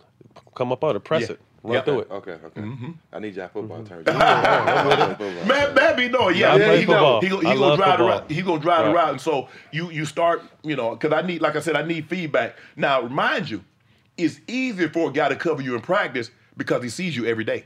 Come 0.55 0.71
up 0.71 0.83
out 0.83 0.95
it. 0.95 1.01
Press 1.03 1.21
Yeah. 1.23 1.31
it. 1.33 1.39
Run 1.61 1.73
Yeah. 1.73 1.81
through 1.81 1.99
it. 2.01 2.11
Okay, 2.11 2.31
okay. 2.31 2.61
Mm-hmm. 2.61 2.91
I 3.11 3.19
need 3.19 3.35
y'all 3.35 3.49
football 3.49 3.83
terms. 3.89 4.05
Man, 4.07 5.73
man 5.75 5.95
be 5.97 6.07
knowing, 6.07 6.37
yeah, 6.37 6.53
I 6.53 6.57
yeah, 6.57 6.65
play 6.67 6.79
he, 6.79 6.85
know, 6.85 7.19
football. 7.19 7.21
he, 7.21 7.29
go- 7.29 7.37
he 7.39 7.43
gonna 7.43 7.59
love 7.59 7.77
drive 7.77 7.97
the 7.97 8.03
football. 8.03 8.19
route. 8.21 8.31
He 8.31 8.41
gonna 8.41 8.61
drive 8.61 8.85
the 8.85 8.91
Right. 8.91 9.03
route, 9.03 9.11
and 9.11 9.21
so 9.21 9.47
you 9.71 9.89
you 9.91 10.05
start, 10.05 10.41
you 10.63 10.75
know, 10.75 10.91
because 10.95 11.11
I 11.11 11.21
need, 11.25 11.41
like 11.41 11.55
I 11.55 11.59
said, 11.59 11.75
I 11.75 11.83
need 11.83 12.07
feedback. 12.07 12.55
Now, 12.75 13.01
remind 13.01 13.49
you, 13.49 13.63
it's 14.17 14.39
easier 14.47 14.89
for 14.89 15.09
a 15.09 15.11
guy 15.13 15.29
to 15.29 15.35
cover 15.35 15.61
you 15.61 15.75
in 15.75 15.81
practice 15.81 16.31
because 16.57 16.81
he 16.83 16.89
sees 16.89 17.15
you 17.15 17.25
every 17.25 17.43
day. 17.43 17.65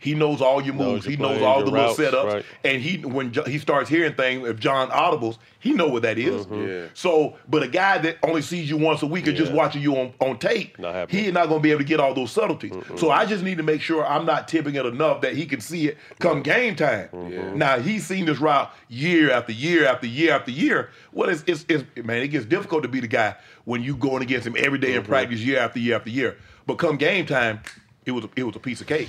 He 0.00 0.14
knows 0.14 0.40
all 0.40 0.62
your 0.62 0.74
Knows 0.76 0.86
moves. 0.86 1.04
your 1.06 1.10
he 1.10 1.16
knows 1.16 1.38
plays, 1.38 1.42
all 1.42 1.56
your 1.56 1.64
the 1.64 1.70
little 1.72 1.86
routes, 1.86 1.98
setups, 1.98 2.32
right. 2.32 2.44
and 2.64 2.80
he 2.80 2.98
when 2.98 3.32
Jo- 3.32 3.42
he 3.42 3.58
starts 3.58 3.90
hearing 3.90 4.14
things, 4.14 4.48
if 4.48 4.60
John 4.60 4.90
audibles, 4.90 5.38
he 5.58 5.72
know 5.72 5.88
what 5.88 6.02
that 6.02 6.18
is. 6.18 6.46
Mm-hmm. 6.46 6.68
Yeah. 6.68 6.86
So, 6.94 7.36
but 7.48 7.64
a 7.64 7.68
guy 7.68 7.98
that 7.98 8.18
only 8.22 8.42
sees 8.42 8.70
you 8.70 8.76
once 8.76 9.02
a 9.02 9.08
week 9.08 9.26
and 9.26 9.36
just 9.36 9.52
watching 9.52 9.82
you 9.82 9.96
on, 9.96 10.14
on 10.20 10.38
tape, 10.38 10.78
Not 10.78 10.94
happening. 10.94 11.24
he 11.24 11.30
not 11.32 11.48
gonna 11.48 11.60
be 11.60 11.72
able 11.72 11.80
to 11.80 11.84
get 11.84 11.98
all 11.98 12.14
those 12.14 12.30
subtleties. 12.30 12.72
So 12.96 13.10
I 13.10 13.26
just 13.26 13.42
need 13.42 13.56
to 13.56 13.64
make 13.64 13.80
sure 13.80 14.06
I'm 14.06 14.24
not 14.24 14.46
tipping 14.46 14.76
it 14.76 14.86
enough 14.86 15.20
that 15.22 15.34
he 15.34 15.46
can 15.46 15.60
see 15.60 15.88
it 15.88 15.98
come 16.20 16.42
game 16.42 16.76
time. 16.76 17.08
Mm-hmm. 17.08 17.58
Now 17.58 17.80
he's 17.80 18.06
seen 18.06 18.24
this 18.26 18.38
route 18.38 18.72
year 18.88 19.32
after 19.32 19.50
year 19.50 19.84
after 19.84 20.06
year 20.06 20.32
after 20.32 20.52
year. 20.52 20.90
Well, 21.12 21.28
it's, 21.28 21.42
it's, 21.48 21.66
it's 21.68 21.84
man, 22.04 22.22
it 22.22 22.28
gets 22.28 22.46
difficult 22.46 22.84
to 22.84 22.88
be 22.88 23.00
the 23.00 23.08
guy 23.08 23.34
when 23.64 23.82
you 23.82 23.96
going 23.96 24.22
against 24.22 24.46
him 24.46 24.54
every 24.56 24.78
day 24.78 24.94
in 24.94 25.02
mm-hmm. 25.02 25.10
practice, 25.10 25.40
year 25.40 25.58
after 25.58 25.80
year 25.80 25.96
after 25.96 26.10
year. 26.10 26.36
But 26.66 26.76
come 26.78 26.96
game 26.98 27.26
time, 27.26 27.60
it 28.06 28.12
was 28.12 28.24
a, 28.24 28.28
it 28.36 28.44
was 28.44 28.54
a 28.54 28.60
piece 28.60 28.80
of 28.80 28.86
cake. 28.86 29.08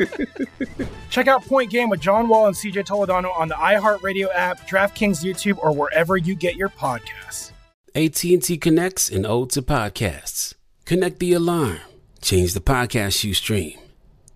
Check 1.10 1.26
out 1.26 1.44
Point 1.44 1.70
Game 1.70 1.88
with 1.88 2.00
John 2.00 2.28
Wall 2.28 2.46
and 2.46 2.56
CJ 2.56 2.86
Toledano 2.86 3.36
on 3.38 3.48
the 3.48 3.54
iHeartRadio 3.54 4.28
app, 4.34 4.68
DraftKings 4.68 5.24
YouTube, 5.24 5.58
or 5.58 5.72
wherever 5.72 6.16
you 6.16 6.34
get 6.34 6.56
your 6.56 6.68
podcasts. 6.68 7.52
AT&T 7.94 8.56
connects 8.58 9.10
and 9.10 9.26
ode 9.26 9.50
to 9.50 9.62
podcasts. 9.62 10.54
Connect 10.84 11.18
the 11.18 11.32
alarm. 11.32 11.80
Change 12.22 12.54
the 12.54 12.60
podcast 12.60 13.24
you 13.24 13.34
stream. 13.34 13.78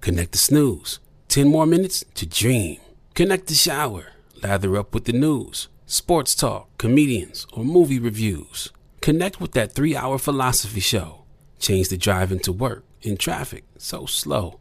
Connect 0.00 0.32
the 0.32 0.38
snooze. 0.38 0.98
10 1.28 1.48
more 1.48 1.66
minutes 1.66 2.04
to 2.14 2.26
dream. 2.26 2.78
Connect 3.14 3.46
the 3.46 3.54
shower. 3.54 4.08
Lather 4.42 4.76
up 4.76 4.92
with 4.92 5.04
the 5.04 5.12
news, 5.12 5.68
sports 5.86 6.34
talk, 6.34 6.68
comedians, 6.78 7.46
or 7.52 7.64
movie 7.64 7.98
reviews. 7.98 8.72
Connect 9.00 9.40
with 9.40 9.52
that 9.52 9.72
three-hour 9.72 10.18
philosophy 10.18 10.80
show. 10.80 11.24
Change 11.58 11.88
the 11.88 11.96
drive 11.96 12.32
into 12.32 12.52
work 12.52 12.84
in 13.02 13.16
traffic 13.16 13.64
so 13.78 14.06
slow. 14.06 14.60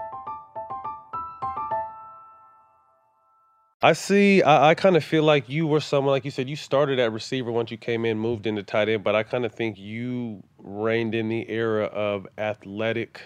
I 3.83 3.93
see. 3.93 4.43
I, 4.43 4.69
I 4.69 4.75
kind 4.75 4.95
of 4.95 5.03
feel 5.03 5.23
like 5.23 5.49
you 5.49 5.65
were 5.65 5.79
someone, 5.79 6.11
like 6.11 6.23
you 6.23 6.29
said, 6.31 6.47
you 6.47 6.55
started 6.55 6.99
at 6.99 7.11
receiver 7.11 7.51
once 7.51 7.71
you 7.71 7.77
came 7.77 8.05
in, 8.05 8.19
moved 8.19 8.45
into 8.45 8.61
tight 8.61 8.89
end, 8.89 9.03
but 9.03 9.15
I 9.15 9.23
kind 9.23 9.43
of 9.43 9.53
think 9.53 9.79
you 9.79 10.43
reigned 10.59 11.15
in 11.15 11.29
the 11.29 11.49
era 11.49 11.85
of 11.85 12.27
athletic 12.37 13.21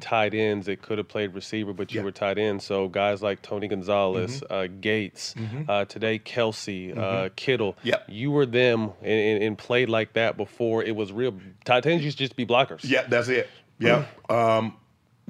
tight 0.00 0.34
ends 0.34 0.66
that 0.66 0.82
could 0.82 0.98
have 0.98 1.06
played 1.06 1.32
receiver, 1.34 1.72
but 1.72 1.94
you 1.94 2.02
were 2.02 2.10
tight 2.10 2.38
end. 2.38 2.60
So 2.60 2.88
guys 2.88 3.22
like 3.22 3.40
Tony 3.42 3.68
Gonzalez, 3.68 4.42
uh, 4.50 4.66
Gates, 4.80 5.36
uh, 5.68 5.84
today 5.84 6.18
Kelce, 6.18 6.90
uh, 6.98 7.28
Mhm. 7.28 7.36
Kittle, 7.36 7.76
Yep. 7.84 8.06
you 8.08 8.32
were 8.32 8.46
them 8.46 8.90
and, 9.02 9.20
and, 9.20 9.42
and 9.44 9.56
played 9.58 9.88
like 9.88 10.14
that 10.14 10.36
before 10.36 10.82
it 10.82 10.96
was 10.96 11.12
real. 11.12 11.34
Tight 11.64 11.86
ends 11.86 12.04
used 12.04 12.18
to 12.18 12.24
just 12.24 12.34
be 12.34 12.44
blockers. 12.44 12.80
Yeah, 12.82 13.02
that's 13.08 13.28
it. 13.28 13.48
Yeah. 13.78 14.06
Um, 14.28 14.74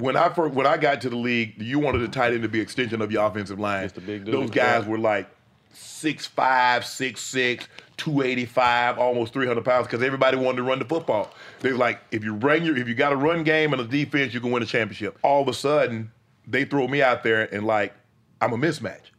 when 0.01 0.17
I 0.17 0.29
first 0.31 0.55
when 0.55 0.67
I 0.67 0.77
got 0.77 1.01
to 1.03 1.11
the 1.11 1.17
league, 1.17 1.61
you 1.61 1.79
wanted 1.79 2.03
a 2.03 2.09
tight 2.09 2.33
end 2.33 2.43
to 2.43 2.49
be 2.49 2.61
extension 2.61 3.01
of 3.03 3.13
your 3.13 3.27
offensive 3.27 3.59
line. 3.59 3.91
big 4.01 4.25
dude, 4.25 4.35
Those 4.35 4.51
guys 4.51 4.85
yeah. 4.85 4.91
were 4.91 4.99
like 4.99 5.29
6'5", 5.75 6.31
6'6", 6.35 7.67
285, 7.97 8.99
almost 8.99 9.33
300 9.33 9.65
pounds 9.65 9.87
because 9.87 10.03
everybody 10.03 10.37
wanted 10.37 10.57
to 10.57 10.63
run 10.63 10.79
the 10.79 10.85
football. 10.85 11.33
They're 11.61 11.77
like, 11.77 12.01
if 12.11 12.25
you 12.25 12.35
run 12.35 12.65
your, 12.65 12.77
if 12.77 12.89
you 12.89 12.95
got 12.95 13.13
a 13.13 13.17
run 13.17 13.45
game 13.45 13.73
and 13.73 13.83
a 13.83 13.85
defense, 13.85 14.33
you 14.33 14.41
can 14.41 14.51
win 14.51 14.63
a 14.63 14.67
championship. 14.67 15.19
All 15.23 15.43
of 15.43 15.49
a 15.49 15.55
sudden, 15.55 16.11
they 16.47 16.65
throw 16.65 16.89
me 16.89 17.03
out 17.03 17.23
there 17.23 17.53
and 17.55 17.67
like, 17.67 17.95
I'm 18.41 18.53
a 18.53 18.57
mismatch 18.57 19.11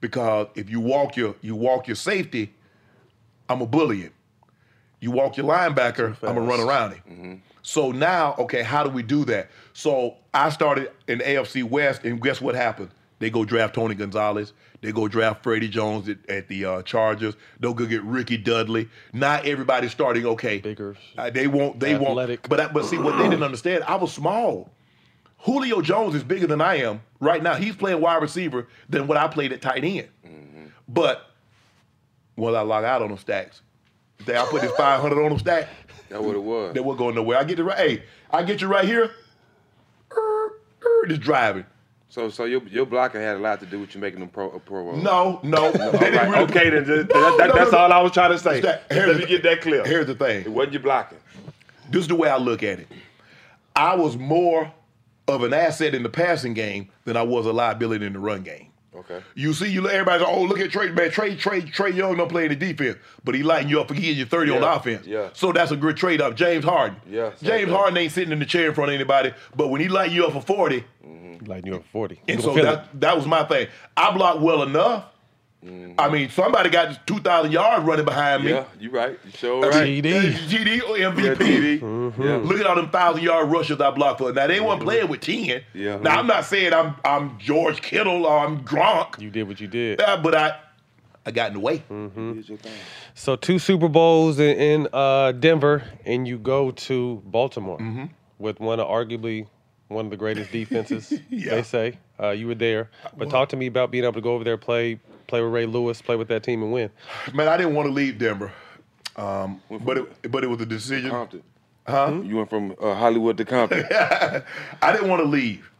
because 0.00 0.48
if 0.54 0.68
you 0.68 0.80
walk 0.80 1.16
your 1.16 1.34
you 1.40 1.54
walk 1.56 1.88
your 1.88 1.96
safety, 1.96 2.54
I'm 3.48 3.60
a 3.62 3.66
bully 3.66 4.02
him. 4.02 4.12
You 5.00 5.10
walk 5.10 5.38
your 5.38 5.46
linebacker, 5.46 6.16
I'm 6.22 6.34
gonna 6.34 6.42
run 6.42 6.60
around 6.60 6.92
him. 6.92 7.02
Mm-hmm. 7.08 7.34
So 7.62 7.92
now, 7.92 8.34
okay, 8.38 8.62
how 8.62 8.82
do 8.82 8.90
we 8.90 9.02
do 9.02 9.24
that? 9.26 9.50
So 9.72 10.16
I 10.34 10.50
started 10.50 10.90
in 11.08 11.18
AFC 11.20 11.62
West, 11.64 12.04
and 12.04 12.20
guess 12.20 12.40
what 12.40 12.54
happened? 12.54 12.90
They 13.18 13.28
go 13.30 13.44
draft 13.44 13.74
Tony 13.74 13.94
Gonzalez. 13.94 14.54
They 14.80 14.92
go 14.92 15.06
draft 15.06 15.42
Freddie 15.42 15.68
Jones 15.68 16.08
at, 16.08 16.16
at 16.30 16.48
the 16.48 16.64
uh, 16.64 16.82
Chargers. 16.82 17.34
They'll 17.60 17.74
go 17.74 17.84
get 17.84 18.02
Ricky 18.02 18.38
Dudley. 18.38 18.88
Not 19.12 19.44
everybody's 19.44 19.90
starting. 19.90 20.24
Okay, 20.24 20.58
bigger. 20.58 20.96
they 21.34 21.46
won't. 21.46 21.78
They 21.80 21.96
Athletic. 21.96 22.40
won't. 22.44 22.48
But 22.48 22.60
I- 22.60 22.72
but 22.72 22.86
see 22.86 22.96
what 22.96 23.18
they 23.18 23.24
didn't 23.24 23.42
understand. 23.42 23.84
I 23.84 23.96
was 23.96 24.10
small. 24.12 24.70
Julio 25.44 25.80
Jones 25.82 26.14
is 26.14 26.22
bigger 26.24 26.46
than 26.46 26.60
I 26.62 26.76
am 26.76 27.00
right 27.20 27.42
now. 27.42 27.54
He's 27.54 27.76
playing 27.76 28.00
wide 28.00 28.22
receiver 28.22 28.68
than 28.88 29.06
what 29.06 29.16
I 29.18 29.26
played 29.28 29.52
at 29.52 29.60
tight 29.62 29.84
end. 29.84 30.08
But 30.88 31.26
will 32.36 32.56
I 32.56 32.60
log 32.62 32.84
out 32.84 33.02
on 33.02 33.08
them 33.08 33.18
stacks? 33.18 33.62
I 34.28 34.46
put 34.50 34.62
this 34.62 34.72
500 34.72 35.22
on 35.22 35.30
them 35.30 35.38
stack, 35.38 35.68
That's 36.10 36.22
what 36.22 36.36
it 36.36 36.42
was. 36.42 36.74
They 36.74 36.80
will 36.80 36.94
going 36.96 37.14
nowhere. 37.14 37.38
I 37.38 37.44
get 37.44 37.58
it 37.58 37.64
right. 37.64 37.78
Hey, 37.78 38.02
I 38.30 38.42
get 38.42 38.60
you 38.60 38.66
right 38.68 38.84
here. 38.84 39.10
Er, 40.16 40.52
er, 40.84 41.06
Just 41.06 41.20
driving. 41.20 41.64
So, 42.08 42.28
so 42.28 42.44
your 42.44 42.62
your 42.64 42.84
blocker 42.86 43.20
had 43.20 43.36
a 43.36 43.38
lot 43.38 43.60
to 43.60 43.66
do 43.66 43.78
with 43.78 43.94
you 43.94 44.00
making 44.00 44.18
them 44.18 44.28
pro 44.28 44.50
a 44.50 44.58
pro. 44.58 44.96
No, 44.96 45.38
no. 45.44 45.70
No, 45.70 45.72
They 45.72 45.84
all 45.84 45.92
didn't 45.92 46.14
right. 46.16 46.28
really- 46.30 46.44
Okay, 46.44 46.70
then, 46.70 46.84
No, 46.86 46.96
that- 46.96 47.08
that- 47.38 47.48
no, 47.50 47.54
that's 47.54 47.72
all. 47.72 47.92
I 47.92 48.00
was 48.02 48.10
trying 48.10 48.32
to 48.32 48.38
say. 48.38 48.60
Stack, 48.60 48.82
Let 48.90 49.16
me 49.18 49.26
get 49.26 49.44
that 49.44 49.60
clear. 49.60 49.84
Here's 49.84 50.06
the 50.08 50.16
thing. 50.16 50.40
It 50.42 50.48
wasn't 50.50 50.72
you 50.74 50.80
blocking. 50.80 51.18
This 51.88 52.02
is 52.02 52.08
the 52.08 52.16
way 52.16 52.28
I 52.28 52.36
look 52.38 52.62
at 52.64 52.80
it. 52.80 52.88
I 53.76 53.94
was 53.94 54.16
more 54.16 54.72
of 55.28 55.44
an 55.44 55.52
asset 55.54 55.94
in 55.94 56.02
the 56.02 56.08
passing 56.08 56.54
game 56.54 56.88
than 57.04 57.16
I 57.16 57.22
was 57.22 57.46
a 57.46 57.52
liability 57.52 58.04
in 58.04 58.12
the 58.12 58.18
run 58.18 58.42
game. 58.42 58.69
Okay. 59.00 59.22
You 59.34 59.52
see, 59.52 59.70
you 59.70 59.88
everybody's 59.88 60.26
like, 60.26 60.36
oh 60.36 60.42
look 60.42 60.60
at 60.60 60.70
Trae 60.70 60.94
man. 60.94 61.10
Trae 61.10 61.36
Trae 61.38 61.62
Trae 61.72 61.94
Young 61.94 62.16
don't 62.16 62.28
play 62.28 62.44
in 62.44 62.50
the 62.50 62.56
defense, 62.56 62.98
but 63.24 63.34
he 63.34 63.42
lighting 63.42 63.70
you 63.70 63.80
up 63.80 63.88
for 63.88 63.94
getting 63.94 64.16
you 64.16 64.26
thirty 64.26 64.50
on 64.52 64.62
offense. 64.62 65.06
yeah. 65.06 65.30
So 65.32 65.52
that's 65.52 65.70
a 65.70 65.76
good 65.76 65.96
trade 65.96 66.20
up. 66.20 66.36
James 66.36 66.64
Harden. 66.64 67.00
Yeah, 67.08 67.30
James 67.42 67.66
thing. 67.66 67.74
Harden 67.74 67.96
ain't 67.96 68.12
sitting 68.12 68.32
in 68.32 68.38
the 68.38 68.46
chair 68.46 68.68
in 68.68 68.74
front 68.74 68.90
of 68.90 68.94
anybody, 68.94 69.32
but 69.56 69.68
when 69.68 69.80
he 69.80 69.86
mm-hmm. 69.86 69.94
lighting 69.96 70.14
you 70.16 70.26
up 70.26 70.32
for 70.32 70.42
forty, 70.42 70.84
Like 71.46 71.64
you 71.64 71.76
up 71.76 71.82
for 71.84 72.08
40. 72.08 72.20
and 72.28 72.40
so 72.42 72.48
gonna 72.48 72.62
that 72.62 73.00
that 73.00 73.16
was 73.16 73.26
my 73.26 73.44
thing. 73.44 73.68
I 73.96 74.10
block 74.12 74.40
well 74.40 74.62
enough. 74.62 75.04
I 75.62 76.08
mean, 76.08 76.30
somebody 76.30 76.70
got 76.70 77.06
two 77.06 77.18
thousand 77.18 77.52
yards 77.52 77.84
running 77.84 78.06
behind 78.06 78.44
me. 78.44 78.50
Yeah, 78.52 78.64
you 78.78 78.90
right. 78.90 79.18
You 79.24 79.30
sure 79.32 79.64
I 79.66 79.68
right. 79.68 80.04
mean, 80.04 80.06
uh, 80.06 80.20
GD 80.48 80.80
or 80.82 80.96
MVP. 80.96 81.22
Yeah, 81.22 81.34
TD. 81.34 82.18
Yeah. 82.18 82.36
Look 82.36 82.58
at 82.60 82.66
all 82.66 82.76
them 82.76 82.88
thousand 82.90 83.22
yard 83.22 83.50
rushes 83.50 83.78
I 83.80 83.90
blocked 83.90 84.20
for. 84.20 84.32
Now 84.32 84.46
they 84.46 84.58
weren't 84.60 84.80
playing 84.82 85.08
with 85.08 85.20
ten. 85.20 85.60
Yeah. 85.74 85.98
Now 85.98 86.18
I'm 86.18 86.26
not 86.26 86.46
saying 86.46 86.72
I'm 86.72 86.94
I'm 87.04 87.38
George 87.38 87.82
Kittle 87.82 88.24
or 88.24 88.38
I'm 88.38 88.64
Gronk. 88.64 89.20
You 89.20 89.28
did 89.30 89.46
what 89.48 89.60
you 89.60 89.66
did. 89.68 90.00
Yeah, 90.00 90.16
but 90.16 90.34
I 90.34 90.58
I 91.26 91.30
got 91.30 91.48
in 91.48 91.54
the 91.54 91.60
way. 91.60 91.82
So 93.14 93.36
two 93.36 93.58
Super 93.58 93.88
Bowls 93.88 94.38
in, 94.38 94.56
in 94.56 94.88
uh, 94.94 95.32
Denver, 95.32 95.82
and 96.06 96.26
you 96.26 96.38
go 96.38 96.70
to 96.70 97.22
Baltimore 97.26 97.76
Mm-hmm. 97.78 98.04
with 98.38 98.60
one 98.60 98.80
of 98.80 98.88
arguably 98.88 99.46
one 99.88 100.06
of 100.06 100.10
the 100.10 100.16
greatest 100.16 100.50
defenses. 100.52 101.12
Yeah. 101.28 101.56
They 101.56 101.62
say 101.64 101.98
uh, 102.18 102.30
you 102.30 102.46
were 102.46 102.54
there, 102.54 102.90
but 103.16 103.28
talk 103.28 103.50
to 103.50 103.56
me 103.56 103.66
about 103.66 103.90
being 103.90 104.04
able 104.04 104.14
to 104.14 104.20
go 104.20 104.32
over 104.34 104.44
there, 104.44 104.56
play 104.56 105.00
play 105.30 105.40
with 105.40 105.52
Ray 105.52 105.64
Lewis, 105.66 106.02
play 106.02 106.16
with 106.16 106.28
that 106.28 106.42
team, 106.42 106.62
and 106.62 106.72
win. 106.72 106.90
Man, 107.32 107.48
I 107.48 107.56
didn't 107.56 107.74
want 107.74 107.86
to 107.88 107.92
leave 107.94 108.18
Denver, 108.18 108.52
um, 109.16 109.62
but 109.70 109.96
it, 109.98 110.30
but 110.30 110.44
it 110.44 110.48
was 110.48 110.60
a 110.60 110.66
decision. 110.66 111.10
Compton. 111.10 111.42
Huh? 111.86 112.20
You 112.22 112.36
went 112.36 112.50
from 112.50 112.74
uh, 112.80 112.94
Hollywood 112.94 113.36
to 113.38 113.44
Compton. 113.44 113.86
I 113.90 114.92
didn't 114.92 115.08
want 115.08 115.22
to 115.22 115.28
leave, 115.28 115.70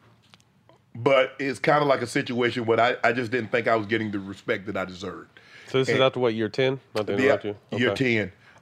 but 0.94 1.34
it's 1.38 1.58
kind 1.58 1.82
of 1.82 1.88
like 1.88 2.00
a 2.00 2.06
situation 2.06 2.64
where 2.64 2.80
I, 2.80 2.96
I 3.04 3.12
just 3.12 3.30
didn't 3.30 3.50
think 3.52 3.68
I 3.68 3.76
was 3.76 3.86
getting 3.86 4.10
the 4.10 4.18
respect 4.18 4.66
that 4.66 4.76
I 4.76 4.84
deserved. 4.84 5.38
So 5.68 5.78
this 5.78 5.88
is 5.88 6.00
after 6.00 6.18
what 6.20 6.34
year 6.34 6.48
ten? 6.48 6.80
Not 6.94 7.06
to 7.08 7.12
Yeah, 7.12 7.18
interrupt 7.18 7.44
you. 7.44 7.56
year 7.78 7.90
Okay. 7.90 8.14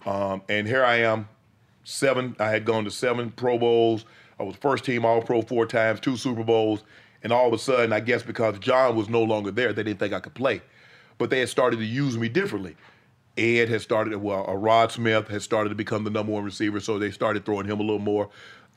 ten, 0.05 0.13
um, 0.13 0.43
and 0.49 0.67
here 0.67 0.85
I 0.85 0.97
am, 0.97 1.29
seven. 1.85 2.35
I 2.41 2.49
had 2.51 2.65
gone 2.65 2.85
to 2.85 2.91
seven 2.91 3.31
Pro 3.31 3.59
Bowls. 3.59 4.05
I 4.41 4.43
was 4.43 4.57
first 4.57 4.85
team 4.85 5.05
All 5.05 5.23
Pro 5.23 5.43
four 5.43 5.65
times, 5.67 6.01
two 6.01 6.17
Super 6.17 6.45
Bowls, 6.45 6.83
and 7.23 7.33
all 7.33 7.47
of 7.49 7.53
a 7.53 7.59
sudden, 7.59 7.93
I 7.93 8.01
guess 8.01 8.23
because 8.23 8.59
John 8.59 8.95
was 8.97 9.09
no 9.09 9.23
longer 9.23 9.51
there, 9.51 9.73
they 9.73 9.83
didn't 9.85 9.99
think 10.01 10.13
I 10.13 10.21
could 10.21 10.35
play, 10.35 10.61
but 11.19 11.31
they 11.31 11.41
had 11.41 11.49
started 11.49 11.79
to 11.79 11.85
use 11.85 12.17
me 12.17 12.29
differently. 12.29 12.77
Ed 13.37 13.69
had 13.69 13.83
started, 13.83 14.17
well, 14.17 14.49
uh, 14.49 14.55
Rod 14.55 14.91
Smith 14.91 15.29
had 15.29 15.43
started 15.43 15.69
to 15.69 15.75
become 15.75 16.05
the 16.05 16.11
number 16.11 16.33
one 16.33 16.45
receiver, 16.45 16.81
so 16.81 16.99
they 16.99 17.11
started 17.11 17.45
throwing 17.45 17.67
him 17.67 17.79
a 17.79 17.83
little 17.83 17.99
more. 17.99 18.31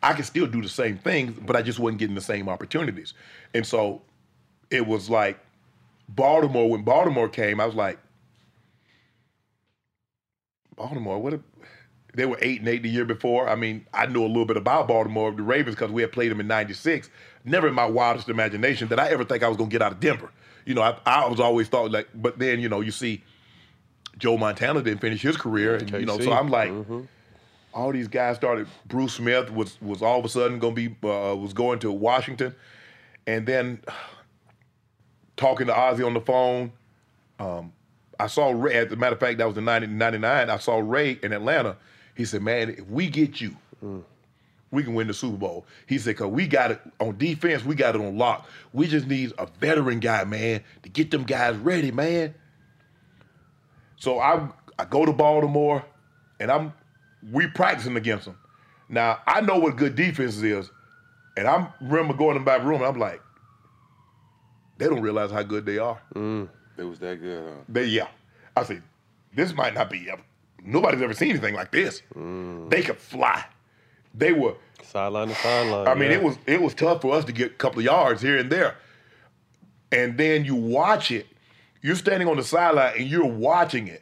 I 0.03 0.13
could 0.13 0.25
still 0.25 0.47
do 0.47 0.61
the 0.61 0.69
same 0.69 0.97
things, 0.97 1.37
but 1.45 1.55
I 1.55 1.61
just 1.61 1.79
wasn't 1.79 1.99
getting 1.99 2.15
the 2.15 2.21
same 2.21 2.49
opportunities. 2.49 3.13
And 3.53 3.65
so 3.65 4.01
it 4.69 4.85
was 4.85 5.09
like 5.09 5.39
Baltimore, 6.09 6.69
when 6.69 6.83
Baltimore 6.83 7.29
came, 7.29 7.59
I 7.59 7.65
was 7.65 7.75
like, 7.75 7.99
Baltimore, 10.75 11.19
what 11.19 11.33
a, 11.33 11.39
they 12.13 12.25
were 12.25 12.37
eight 12.41 12.59
and 12.59 12.67
eight 12.67 12.83
the 12.83 12.89
year 12.89 13.05
before. 13.05 13.47
I 13.47 13.55
mean, 13.55 13.85
I 13.93 14.05
knew 14.07 14.23
a 14.23 14.27
little 14.27 14.45
bit 14.45 14.57
about 14.57 14.87
Baltimore, 14.87 15.31
the 15.31 15.43
Ravens, 15.43 15.75
because 15.75 15.91
we 15.91 16.01
had 16.01 16.11
played 16.11 16.31
them 16.31 16.39
in 16.39 16.47
'96. 16.47 17.09
Never 17.45 17.67
in 17.67 17.73
my 17.73 17.85
wildest 17.85 18.29
imagination 18.29 18.87
did 18.87 18.99
I 18.99 19.09
ever 19.09 19.23
think 19.23 19.43
I 19.43 19.47
was 19.47 19.57
gonna 19.57 19.69
get 19.69 19.81
out 19.81 19.91
of 19.91 19.99
Denver. 19.99 20.31
You 20.65 20.73
know, 20.75 20.81
I, 20.81 20.97
I 21.05 21.27
was 21.27 21.39
always 21.39 21.67
thought 21.67 21.91
like, 21.91 22.07
but 22.13 22.39
then 22.39 22.59
you 22.59 22.69
know, 22.69 22.81
you 22.81 22.91
see, 22.91 23.23
Joe 24.17 24.37
Montana 24.37 24.81
didn't 24.81 25.01
finish 25.01 25.21
his 25.21 25.37
career, 25.37 25.75
and 25.75 25.89
you 25.91 26.05
know, 26.05 26.19
so 26.19 26.31
I'm 26.31 26.49
like, 26.49 26.71
all 27.73 27.91
these 27.91 28.07
guys 28.07 28.35
started. 28.35 28.67
Bruce 28.87 29.13
Smith 29.13 29.51
was 29.51 29.81
was 29.81 30.01
all 30.01 30.19
of 30.19 30.25
a 30.25 30.29
sudden 30.29 30.59
gonna 30.59 30.73
be 30.73 30.87
uh, 31.03 31.35
was 31.35 31.53
going 31.53 31.79
to 31.79 31.91
Washington, 31.91 32.55
and 33.27 33.45
then 33.45 33.81
talking 35.37 35.67
to 35.67 35.75
Ozzie 35.75 36.03
on 36.03 36.13
the 36.13 36.21
phone. 36.21 36.71
Um, 37.39 37.73
I 38.19 38.27
saw 38.27 38.51
Ray, 38.51 38.75
as 38.75 38.91
a 38.91 38.95
matter 38.95 39.15
of 39.15 39.19
fact, 39.19 39.39
that 39.39 39.47
was 39.47 39.57
in 39.57 39.65
90, 39.65 39.87
99. 39.87 40.49
I 40.51 40.57
saw 40.57 40.77
Ray 40.77 41.17
in 41.23 41.33
Atlanta. 41.33 41.75
He 42.15 42.23
said, 42.25 42.43
Man, 42.43 42.69
if 42.69 42.85
we 42.87 43.09
get 43.09 43.41
you, 43.41 43.55
we 44.71 44.83
can 44.83 44.93
win 44.93 45.07
the 45.07 45.13
Super 45.13 45.37
Bowl. 45.37 45.65
He 45.85 45.97
said, 45.97 46.11
Because 46.11 46.27
we 46.27 46.47
got 46.47 46.71
it 46.71 46.81
on 46.99 47.17
defense, 47.17 47.63
we 47.63 47.75
got 47.75 47.95
it 47.95 48.01
on 48.01 48.17
lock. 48.17 48.47
We 48.73 48.87
just 48.87 49.07
need 49.07 49.33
a 49.37 49.45
veteran 49.59 49.99
guy, 49.99 50.23
man, 50.23 50.63
to 50.83 50.89
get 50.89 51.11
them 51.11 51.23
guys 51.23 51.55
ready, 51.57 51.91
man. 51.91 52.33
So 53.97 54.19
I, 54.19 54.47
I 54.79 54.85
go 54.85 55.05
to 55.05 55.13
Baltimore 55.13 55.85
and 56.39 56.51
I'm 56.51 56.73
we 57.31 57.47
practicing 57.47 57.97
against 57.97 58.25
them. 58.25 58.37
Now, 58.89 59.19
I 59.27 59.41
know 59.41 59.59
what 59.59 59.75
good 59.75 59.95
defense 59.95 60.37
is. 60.37 60.69
And 61.37 61.47
I 61.47 61.67
remember 61.79 62.13
going 62.13 62.35
in 62.35 62.41
the 62.41 62.45
back 62.45 62.63
room 62.63 62.81
and 62.81 62.85
I'm 62.85 62.99
like, 62.99 63.21
they 64.77 64.87
don't 64.87 65.01
realize 65.01 65.31
how 65.31 65.43
good 65.43 65.65
they 65.65 65.77
are. 65.77 66.01
Mm. 66.15 66.49
It 66.77 66.83
was 66.83 66.99
that 66.99 67.21
good, 67.21 67.43
huh? 67.43 67.61
They 67.69 67.85
yeah. 67.85 68.07
I 68.57 68.63
said, 68.63 68.81
this 69.33 69.53
might 69.53 69.73
not 69.73 69.89
be 69.89 70.09
ever. 70.09 70.23
Nobody's 70.63 71.01
ever 71.01 71.13
seen 71.13 71.29
anything 71.29 71.55
like 71.55 71.71
this. 71.71 72.01
Mm. 72.15 72.69
They 72.69 72.81
could 72.81 72.97
fly. 72.97 73.45
They 74.13 74.33
were 74.33 74.55
sideline 74.83 75.29
to 75.29 75.35
sideline. 75.35 75.87
I 75.87 75.95
mean, 75.95 76.11
yeah. 76.11 76.17
it 76.17 76.23
was 76.23 76.37
it 76.45 76.61
was 76.61 76.73
tough 76.73 77.01
for 77.01 77.13
us 77.13 77.25
to 77.25 77.31
get 77.31 77.51
a 77.51 77.55
couple 77.55 77.79
of 77.79 77.85
yards 77.85 78.21
here 78.21 78.37
and 78.37 78.51
there. 78.51 78.75
And 79.91 80.17
then 80.17 80.45
you 80.45 80.55
watch 80.55 81.11
it, 81.11 81.27
you're 81.81 81.95
standing 81.95 82.27
on 82.27 82.37
the 82.37 82.43
sideline 82.43 82.93
and 82.97 83.07
you're 83.07 83.25
watching 83.25 83.87
it, 83.87 84.01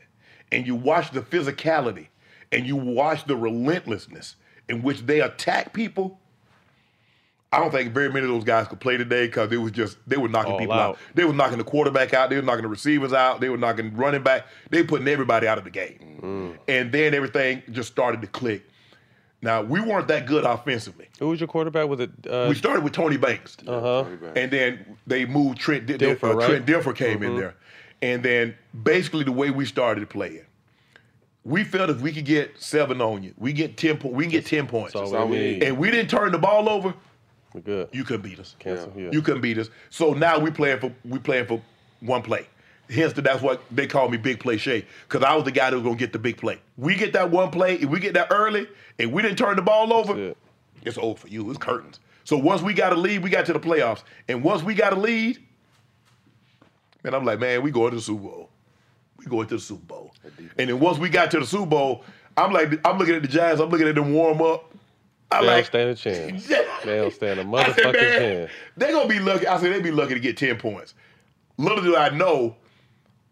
and 0.51 0.67
you 0.67 0.75
watch 0.75 1.11
the 1.11 1.21
physicality, 1.21 2.07
and 2.51 2.65
you 2.65 2.75
watch 2.75 3.25
the 3.25 3.35
relentlessness 3.35 4.35
in 4.67 4.83
which 4.83 5.05
they 5.05 5.21
attack 5.21 5.73
people. 5.73 6.19
I 7.51 7.59
don't 7.59 7.71
think 7.71 7.93
very 7.93 8.09
many 8.09 8.25
of 8.25 8.31
those 8.31 8.43
guys 8.43 8.67
could 8.67 8.79
play 8.79 8.95
today 8.97 9.25
because 9.25 9.51
it 9.51 9.57
was 9.57 9.71
just 9.71 9.97
they 10.05 10.17
were 10.17 10.29
knocking 10.29 10.53
All 10.53 10.59
people 10.59 10.75
out. 10.75 10.89
out. 10.91 10.97
They 11.15 11.25
were 11.25 11.33
knocking 11.33 11.57
the 11.57 11.63
quarterback 11.63 12.13
out. 12.13 12.29
They 12.29 12.35
were 12.35 12.43
knocking 12.43 12.61
the 12.61 12.69
receivers 12.69 13.11
out. 13.11 13.41
They 13.41 13.49
were 13.49 13.57
knocking 13.57 13.95
running 13.95 14.21
back. 14.21 14.45
They 14.69 14.83
were 14.83 14.87
putting 14.87 15.07
everybody 15.07 15.47
out 15.47 15.57
of 15.57 15.63
the 15.63 15.71
game. 15.71 16.19
Mm. 16.21 16.57
And 16.67 16.91
then 16.91 17.15
everything 17.15 17.63
just 17.71 17.91
started 17.91 18.21
to 18.21 18.27
click. 18.27 18.68
Now 19.41 19.61
we 19.61 19.79
weren't 19.79 20.07
that 20.09 20.25
good 20.25 20.43
offensively. 20.43 21.07
Who 21.19 21.29
was 21.29 21.39
your 21.39 21.47
quarterback? 21.47 21.87
Was 21.87 22.01
it? 22.01 22.09
Uh, 22.29 22.47
we 22.49 22.55
started 22.55 22.83
with 22.83 22.93
Tony 22.93 23.17
Banks, 23.17 23.57
Uh 23.65 23.79
huh. 23.79 24.05
and 24.35 24.51
then 24.51 24.97
they 25.07 25.25
moved 25.25 25.59
Trent. 25.59 25.85
Di- 25.85 25.97
Dilfer, 25.97 26.31
uh, 26.31 26.35
right? 26.35 26.47
Trent 26.49 26.65
Dilfer 26.65 26.95
came 26.95 27.23
in 27.23 27.31
Mhm. 27.33 27.37
there, 27.39 27.55
and 28.01 28.21
then 28.21 28.55
basically 28.83 29.23
the 29.23 29.31
way 29.31 29.49
we 29.49 29.65
started 29.65 30.09
playing, 30.09 30.41
we 31.45 31.63
felt 31.63 31.89
if 31.89 32.01
we 32.01 32.11
could 32.11 32.25
get 32.25 32.51
seven 32.61 32.99
on 32.99 33.23
you, 33.23 33.33
we 33.37 33.53
get 33.53 33.77
ten. 33.77 33.97
Po- 33.97 34.09
we 34.09 34.25
can 34.25 34.31
get 34.31 34.45
ten 34.45 34.67
points, 34.67 34.93
all 34.95 35.27
we 35.27 35.37
need. 35.37 35.63
and 35.63 35.77
we 35.77 35.89
didn't 35.89 36.09
turn 36.09 36.31
the 36.33 36.37
ball 36.39 36.67
over. 36.67 36.93
We're 37.53 37.61
good. 37.61 37.89
You 37.93 38.03
couldn't 38.03 38.21
beat 38.23 38.39
us. 38.39 38.55
Cancel. 38.59 38.91
Yeah. 38.95 39.09
You 39.11 39.21
couldn't 39.21 39.41
beat 39.41 39.57
us. 39.57 39.69
So 39.89 40.13
now 40.13 40.37
we 40.37 40.51
playing 40.51 40.79
for 40.81 40.91
we 41.05 41.17
playing 41.17 41.45
for 41.45 41.61
one 42.01 42.21
play. 42.21 42.45
Hence, 42.89 43.13
that's 43.13 43.41
what 43.41 43.61
they 43.71 43.85
call 43.85 44.09
me 44.09 44.17
Big 44.17 44.39
Play 44.39 44.57
Shay, 44.57 44.85
because 45.07 45.23
I 45.23 45.35
was 45.35 45.43
the 45.43 45.51
guy 45.51 45.69
that 45.69 45.75
was 45.75 45.83
gonna 45.83 45.95
get 45.95 46.11
the 46.11 46.17
big 46.19 46.37
play. 46.37 46.59
We 46.77 46.95
get 46.95 47.13
that 47.13 47.29
one 47.29 47.51
play, 47.51 47.75
if 47.75 47.89
we 47.89 47.99
get 47.99 48.13
that 48.15 48.27
early, 48.31 48.67
and 48.97 49.11
we 49.13 49.21
didn't 49.21 49.37
turn 49.37 49.55
the 49.55 49.61
ball 49.61 49.93
over, 49.93 50.33
it's 50.83 50.97
over 50.97 51.19
for 51.19 51.27
you. 51.27 51.49
It's 51.49 51.59
curtains. 51.59 51.99
So 52.23 52.37
once 52.37 52.61
we 52.63 52.73
got 52.73 52.91
a 52.91 52.95
lead, 52.95 53.21
we 53.23 53.29
got 53.29 53.45
to 53.45 53.53
the 53.53 53.59
playoffs, 53.59 54.03
and 54.27 54.43
once 54.43 54.63
we 54.63 54.73
got 54.73 54.93
a 54.93 54.95
lead, 54.95 55.37
man, 57.03 57.13
I'm 57.13 57.25
like, 57.25 57.39
man, 57.39 57.61
we 57.61 57.71
going 57.71 57.91
to 57.91 57.97
the 57.97 58.01
Super 58.01 58.23
Bowl. 58.23 58.49
We 59.17 59.25
going 59.25 59.47
to 59.47 59.55
the 59.55 59.61
Super 59.61 59.85
Bowl. 59.85 60.13
And 60.57 60.69
then 60.69 60.79
once 60.79 60.97
we 60.97 61.09
got 61.09 61.29
to 61.31 61.39
the 61.39 61.45
Super 61.45 61.65
Bowl, 61.67 62.03
I'm 62.37 62.51
like, 62.51 62.79
I'm 62.87 62.97
looking 62.97 63.15
at 63.15 63.21
the 63.21 63.27
Giants, 63.27 63.61
I'm 63.61 63.69
looking 63.69 63.87
at 63.87 63.95
them 63.95 64.13
warm 64.13 64.41
up. 64.41 64.73
I 65.31 65.41
They 65.41 65.45
don't 65.45 65.55
like, 65.57 65.65
stand 65.65 65.89
a 65.91 65.95
chance. 65.95 66.47
They 66.85 66.95
don't 66.97 67.13
stand 67.13 67.39
a 67.39 67.43
said, 67.43 67.51
motherfucking 67.51 67.93
chance. 68.17 68.51
they 68.77 68.91
gonna 68.91 69.07
be 69.09 69.19
lucky. 69.19 69.45
I 69.45 69.59
said 69.59 69.73
they'd 69.73 69.83
be 69.83 69.91
lucky 69.91 70.13
to 70.15 70.19
get 70.19 70.37
ten 70.37 70.57
points. 70.57 70.93
Little 71.57 71.83
do 71.83 71.95
I 71.97 72.09
know, 72.09 72.55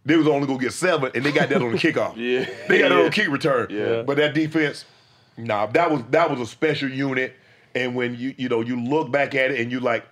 they 0.08 0.16
was 0.16 0.28
only 0.28 0.48
gonna 0.48 0.60
get 0.60 0.72
seven, 0.74 1.12
and 1.14 1.24
they 1.24 1.32
got 1.34 1.50
that 1.50 1.62
on 1.62 1.72
the 1.74 1.78
kickoff. 1.78 2.16
Yeah. 2.16 2.46
they 2.70 2.80
got 2.80 2.90
that 2.90 2.98
on 2.98 3.04
Yeah. 3.04 3.10
kick 3.10 3.28
return. 3.28 3.68
Yeah. 3.70 4.02
but 4.04 4.18
that 4.18 4.34
defense, 4.34 4.86
nah, 5.36 5.66
that 5.68 5.92
was 5.92 6.02
that 6.12 6.30
was 6.32 6.40
a 6.40 6.46
special 6.46 6.90
unit. 6.90 7.36
And 7.76 7.94
when 7.94 8.16
you 8.16 8.34
you 8.38 8.48
know 8.50 8.62
you 8.62 8.80
look 8.82 9.12
back 9.12 9.36
at 9.36 9.52
it 9.52 9.60
and 9.60 9.72
you 9.72 9.80
like 9.82 10.06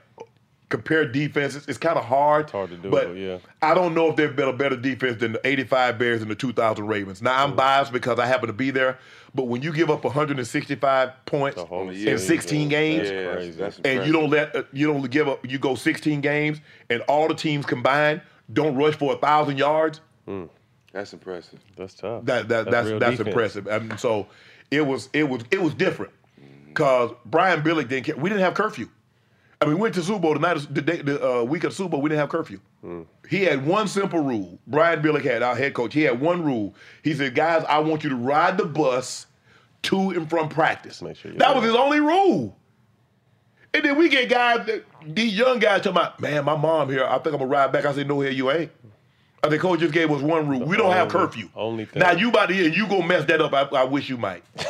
compare 0.68 1.06
defenses, 1.08 1.66
it's 1.68 1.78
kind 1.78 1.98
of 1.98 2.04
hard. 2.04 2.44
It's 2.46 2.52
hard 2.52 2.70
to 2.72 2.78
do, 2.78 2.90
but 2.90 3.16
yeah. 3.16 3.38
I 3.62 3.74
don't 3.74 3.94
know 3.94 4.10
if 4.10 4.18
there's 4.18 4.36
been 4.36 4.50
a 4.50 4.54
better 4.54 4.76
defense 4.76 5.20
than 5.22 5.34
the 5.34 5.48
85 5.48 5.98
Bears 5.98 6.22
and 6.22 6.30
the 6.30 6.36
2000 6.36 6.86
Ravens. 6.86 7.22
Now 7.22 7.44
I'm 7.44 7.56
biased 7.56 7.94
because 7.94 8.20
I 8.20 8.26
happen 8.26 8.48
to 8.48 8.54
be 8.54 8.72
there, 8.72 8.98
but 9.34 9.44
when 9.44 9.62
you 9.62 9.72
give 9.72 9.90
up 9.90 10.04
165 10.04 11.26
points 11.26 11.62
in 11.92 12.18
16 12.20 12.68
games. 12.70 13.56
That's 13.58 13.80
and 13.86 14.06
you 14.06 14.12
don't 14.12 14.30
let 14.30 14.56
uh, 14.56 14.64
you 14.74 14.88
don't 14.92 15.10
give 15.10 15.28
up, 15.30 15.50
you 15.50 15.58
go 15.58 15.76
16 15.76 16.20
games, 16.22 16.60
and 16.90 17.02
all 17.04 17.28
the 17.30 17.36
teams 17.36 17.66
combined 17.66 18.22
don't 18.54 18.76
rush 18.76 18.96
for 18.96 19.14
a 19.14 19.18
thousand 19.18 19.58
yards. 19.58 20.02
That's 20.92 21.12
impressive. 21.14 21.60
That's 21.76 21.94
tough. 21.94 22.26
That, 22.26 22.48
that 22.48 22.72
that's 22.72 22.88
real 22.88 23.00
that's 23.00 23.18
defense. 23.18 23.28
impressive. 23.28 23.68
And 23.68 24.00
so 24.00 24.28
it 24.72 24.82
was 24.86 25.10
it 25.14 25.24
was 25.28 25.44
it 25.52 25.62
was 25.62 25.74
different 25.74 26.14
because 26.68 27.12
Brian 27.26 27.62
Billick 27.62 27.90
didn't 27.90 28.06
care. 28.06 28.16
We 28.16 28.30
didn't 28.30 28.44
have 28.44 28.54
curfew. 28.54 28.88
I 29.62 29.66
mean, 29.66 29.76
we 29.76 29.82
went 29.82 29.96
to 29.96 30.04
Super 30.04 30.20
Bowl 30.20 30.34
the 30.34 30.40
night, 30.40 30.58
of- 30.58 30.74
the, 30.74 30.82
day, 30.82 31.02
the 31.02 31.40
uh, 31.40 31.44
week 31.44 31.64
of 31.64 31.72
the 31.72 31.76
Super 31.76 31.92
Bowl. 31.92 32.02
We 32.02 32.10
didn't 32.10 32.20
have 32.20 32.30
curfew. 32.30 32.60
He 33.30 33.44
had 33.44 33.66
one 33.66 33.88
simple 33.88 34.20
rule. 34.20 34.60
Brian 34.68 35.02
Billick 35.02 35.24
had 35.24 35.42
our 35.42 35.56
head 35.56 35.74
coach. 35.74 35.94
He 35.94 36.02
had 36.04 36.20
one 36.22 36.44
rule. 36.44 36.76
He 37.04 37.14
said, 37.14 37.34
"Guys, 37.36 37.64
I 37.68 37.80
want 37.80 38.04
you 38.04 38.10
to 38.12 38.16
ride 38.16 38.58
the 38.58 38.66
bus 38.66 39.26
to 39.84 40.12
and 40.12 40.30
from 40.30 40.50
practice." 40.50 41.02
Make 41.02 41.18
sure 41.18 41.32
that 41.34 41.56
was 41.56 41.64
his 41.66 41.74
only 41.74 42.00
rule. 42.00 42.56
And 43.76 43.84
then 43.84 43.98
we 43.98 44.08
get 44.08 44.30
guys, 44.30 44.66
that, 44.68 44.86
these 45.06 45.34
young 45.38 45.60
guys 45.60 45.82
talking 45.82 45.92
about, 45.92 46.20
man, 46.22 46.46
my 46.46 46.56
mom 46.56 46.90
here. 46.90 47.04
I 47.04 47.16
think 47.20 47.28
I'm 47.34 47.40
gonna 47.40 47.48
ride 47.48 47.74
back. 47.74 47.86
I 47.86 47.94
say, 47.94 48.06
no, 48.06 48.22
here 48.22 48.32
you 48.32 48.50
ain't. 48.50 48.72
I 49.44 49.50
think 49.50 49.62
coach 49.62 49.82
just 49.82 49.94
gave 49.94 50.10
us 50.12 50.22
one 50.22 50.48
rule. 50.48 50.66
We 50.66 50.78
don't 50.78 50.94
have 50.94 51.14
only- 51.14 51.28
curfew. 51.28 51.50
Only 51.56 51.86
thing. 51.86 52.00
Now 52.00 52.12
you 52.14 52.30
about 52.30 52.48
to 52.48 52.56
hear, 52.56 52.66
and 52.66 52.76
you 52.76 52.88
gonna 52.88 53.06
mess 53.06 53.26
that 53.26 53.42
up. 53.42 53.54
I, 53.54 53.64
I 53.78 53.84
wish 53.84 54.10
you 54.10 54.18
might. 54.18 54.44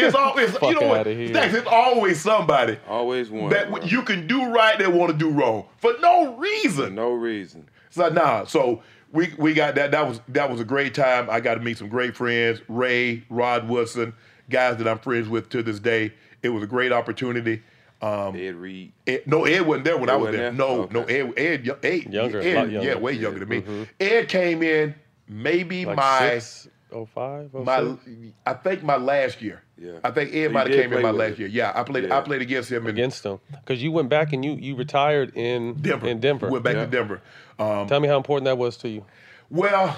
It's 0.00 0.14
always 0.14 0.52
you 0.60 0.80
know 0.80 0.88
what? 0.88 1.00
outta. 1.00 1.28
Stacks, 1.28 1.54
it's 1.54 1.66
always 1.66 2.20
somebody 2.20 2.78
Always 2.88 3.30
one. 3.30 3.50
that 3.50 3.90
you 3.90 4.02
can 4.02 4.26
do 4.26 4.50
right 4.52 4.78
that 4.78 4.92
want 4.92 5.12
to 5.12 5.16
do 5.16 5.30
wrong 5.30 5.66
for 5.78 5.92
no 6.00 6.34
reason. 6.36 6.94
no 6.94 7.12
reason. 7.12 7.68
So 7.90 8.08
nah. 8.08 8.44
So 8.44 8.82
we 9.12 9.32
we 9.38 9.54
got 9.54 9.76
that. 9.76 9.92
That 9.92 10.06
was 10.08 10.20
that 10.28 10.50
was 10.50 10.60
a 10.60 10.64
great 10.64 10.94
time. 10.94 11.28
I 11.30 11.40
got 11.40 11.54
to 11.54 11.60
meet 11.60 11.78
some 11.78 11.88
great 11.88 12.16
friends. 12.16 12.60
Ray, 12.68 13.22
Rod 13.30 13.68
Woodson, 13.68 14.14
guys 14.50 14.76
that 14.78 14.88
I'm 14.88 14.98
friends 14.98 15.28
with 15.28 15.48
to 15.50 15.62
this 15.62 15.78
day. 15.80 16.12
It 16.42 16.48
was 16.50 16.62
a 16.62 16.66
great 16.66 16.92
opportunity. 16.92 17.62
Um, 18.00 18.36
Ed 18.36 18.54
Reed. 18.54 18.92
Ed- 19.06 19.22
no, 19.26 19.44
Ed 19.44 19.62
wasn't 19.62 19.84
there 19.84 19.96
when 19.98 20.08
Ed 20.08 20.12
I 20.12 20.16
was 20.16 20.30
there. 20.30 20.40
there? 20.40 20.52
No, 20.52 20.82
Okay. 20.82 20.94
no, 20.94 21.02
Ed, 21.02 21.32
Ed, 21.36 21.66
yo- 21.66 21.78
Ed, 21.82 22.12
Younger, 22.12 22.40
Ed, 22.40 22.52
younger. 22.70 22.82
yeah, 22.82 22.94
way 22.96 23.12
younger 23.12 23.40
than 23.40 23.48
me. 23.48 23.62
Mhm. 23.62 23.88
Ed 23.98 24.28
came 24.28 24.62
in 24.62 24.94
maybe 25.26 25.84
Like 25.84 25.96
my 25.96 26.38
six, 26.38 26.68
oh 26.92 27.06
five, 27.06 27.50
oh 27.54 27.64
my 27.64 27.80
six? 28.04 28.16
I 28.46 28.52
think 28.54 28.84
my 28.84 28.96
last 28.96 29.42
year. 29.42 29.62
Yeah. 29.76 29.92
I 30.04 30.12
think 30.12 30.30
Ed 30.30 30.34
you 30.42 30.50
might 30.50 30.68
have 30.68 30.76
came 30.80 30.92
in 30.92 31.02
my 31.02 31.10
last 31.10 31.34
him. 31.34 31.40
year. 31.40 31.48
Yeah, 31.48 31.72
I 31.74 31.82
played. 31.82 32.08
I 32.10 32.20
played 32.20 32.40
against 32.42 32.70
him 32.70 32.84
in 32.84 32.90
against 32.90 33.24
them 33.24 33.40
because 33.50 33.82
you 33.82 33.90
went 33.90 34.08
back 34.08 34.32
and 34.32 34.44
you 34.44 34.52
you 34.52 34.76
retired 34.76 35.36
in 35.36 35.74
Denver. 35.74 36.06
In 36.06 36.20
Denver, 36.20 36.48
Went 36.50 36.62
back 36.64 36.74
to 36.76 36.86
Denver. 36.86 37.20
Um, 37.58 37.88
Tell 37.88 37.98
me 37.98 38.06
how 38.06 38.16
important 38.16 38.44
that 38.44 38.58
was 38.58 38.76
to 38.78 38.88
you. 38.88 39.04
Well, 39.50 39.96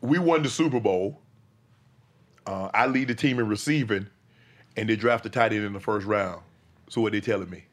we 0.00 0.18
won 0.18 0.42
the 0.42 0.48
Super 0.48 0.80
Bowl. 0.80 1.20
Uh, 2.46 2.70
I 2.72 2.86
lead 2.86 3.08
the 3.08 3.14
team 3.14 3.38
in 3.38 3.46
receiving, 3.48 4.06
and 4.76 4.88
they 4.88 4.96
draft 4.96 5.24
a 5.26 5.28
tight 5.30 5.52
end 5.52 5.64
in 5.64 5.72
the 5.74 5.80
first 5.80 6.06
round. 6.06 6.40
So 6.92 7.00
what 7.00 7.12
they 7.12 7.22
telling 7.22 7.48
me? 7.48 7.64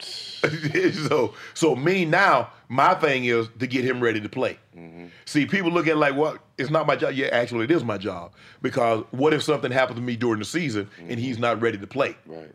so 1.06 1.34
so 1.54 1.76
me 1.76 2.04
now, 2.04 2.50
my 2.68 2.94
thing 2.94 3.26
is 3.26 3.48
to 3.60 3.66
get 3.68 3.84
him 3.84 4.00
ready 4.00 4.20
to 4.20 4.28
play. 4.28 4.58
Mm-hmm. 4.76 5.06
See, 5.24 5.46
people 5.46 5.70
look 5.70 5.86
at 5.86 5.92
it 5.92 5.96
like, 5.98 6.16
well, 6.16 6.36
it's 6.58 6.68
not 6.68 6.84
my 6.84 6.96
job. 6.96 7.14
Yeah, 7.14 7.28
actually, 7.28 7.66
it 7.66 7.70
is 7.70 7.84
my 7.84 7.96
job 7.96 8.32
because 8.60 9.04
what 9.12 9.32
if 9.32 9.44
something 9.44 9.70
happens 9.70 10.00
to 10.00 10.02
me 10.02 10.16
during 10.16 10.40
the 10.40 10.44
season 10.44 10.90
and 10.98 11.20
he's 11.20 11.36
mm-hmm. 11.36 11.42
not 11.42 11.62
ready 11.62 11.78
to 11.78 11.86
play? 11.86 12.16
Right. 12.26 12.52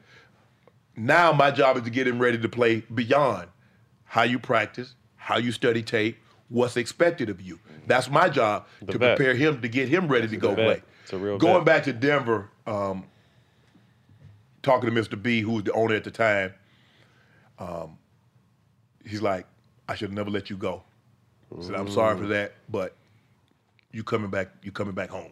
Now 0.98 1.32
my 1.32 1.50
job 1.50 1.78
is 1.78 1.84
to 1.84 1.90
get 1.90 2.06
him 2.06 2.20
ready 2.20 2.40
to 2.40 2.50
play 2.50 2.82
beyond 2.94 3.48
how 4.04 4.24
you 4.24 4.38
practice, 4.38 4.96
how 5.16 5.38
you 5.38 5.54
study 5.54 5.82
tape, 5.82 6.18
what's 6.50 6.76
expected 6.76 7.30
of 7.30 7.40
you. 7.40 7.56
Mm-hmm. 7.56 7.88
That's 7.88 8.10
my 8.10 8.28
job 8.28 8.66
The 8.82 8.92
to 8.92 8.98
vet. 8.98 9.16
prepare 9.16 9.34
him 9.34 9.62
to 9.62 9.70
get 9.70 9.88
him 9.88 10.10
ready 10.10 10.28
to 10.28 10.36
go 10.36 10.50
vet. 10.50 10.58
play. 10.58 10.82
It's 11.04 11.14
a 11.14 11.18
real 11.18 11.38
Going 11.38 11.64
vet. 11.64 11.66
back 11.66 11.84
to 11.86 11.94
Denver, 11.94 12.50
um, 12.68 13.06
talking 14.66 14.94
to 14.94 15.02
Mr. 15.02 15.22
B, 15.22 15.42
who 15.42 15.52
was 15.54 15.64
the 15.64 15.72
owner 15.74 15.96
at 15.96 16.04
the 16.04 16.12
time, 16.12 16.54
um, 17.60 17.98
he's 19.08 19.22
like, 19.22 19.46
I 19.88 19.96
should 19.96 20.10
have 20.10 20.16
never 20.16 20.30
let 20.30 20.50
you 20.50 20.58
go. 20.58 20.84
I 21.58 21.62
said, 21.62 21.76
I'm 21.76 21.90
sorry 21.90 22.18
for 22.18 22.28
that, 22.28 22.54
but 22.70 22.96
you 23.92 24.04
coming 24.04 24.30
back, 24.30 24.50
you 24.64 24.72
coming 24.72 24.94
back 24.96 25.10
home. 25.10 25.32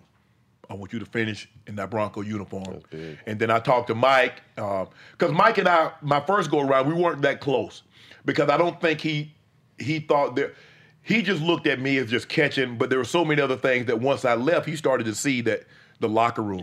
I 0.69 0.75
want 0.75 0.93
you 0.93 0.99
to 0.99 1.05
finish 1.05 1.49
in 1.67 1.75
that 1.75 1.89
Bronco 1.89 2.21
uniform. 2.21 2.81
And 3.25 3.37
then 3.37 3.51
I 3.51 3.59
talked 3.59 3.87
to 3.87 3.95
Mike, 3.95 4.41
because 4.55 5.31
Mike 5.33 5.57
and 5.57 5.67
I, 5.67 5.91
my 6.01 6.21
first 6.21 6.49
go 6.49 6.61
around, 6.61 6.87
we 6.87 6.93
weren't 6.93 7.21
that 7.23 7.41
close 7.41 7.83
because 8.25 8.49
I 8.49 8.57
don't 8.57 8.79
think 8.79 9.01
he 9.01 9.33
he 9.79 9.99
thought 9.99 10.35
that 10.37 10.53
he 11.01 11.21
just 11.21 11.41
looked 11.41 11.67
at 11.67 11.81
me 11.81 11.97
as 11.97 12.09
just 12.09 12.29
catching. 12.29 12.77
But 12.77 12.89
there 12.89 12.99
were 12.99 13.05
so 13.05 13.25
many 13.25 13.41
other 13.41 13.57
things 13.57 13.87
that 13.87 13.99
once 13.99 14.23
I 14.23 14.35
left, 14.35 14.65
he 14.65 14.75
started 14.77 15.03
to 15.05 15.15
see 15.15 15.41
that 15.41 15.65
the 15.99 16.09
locker 16.09 16.41
room, 16.41 16.59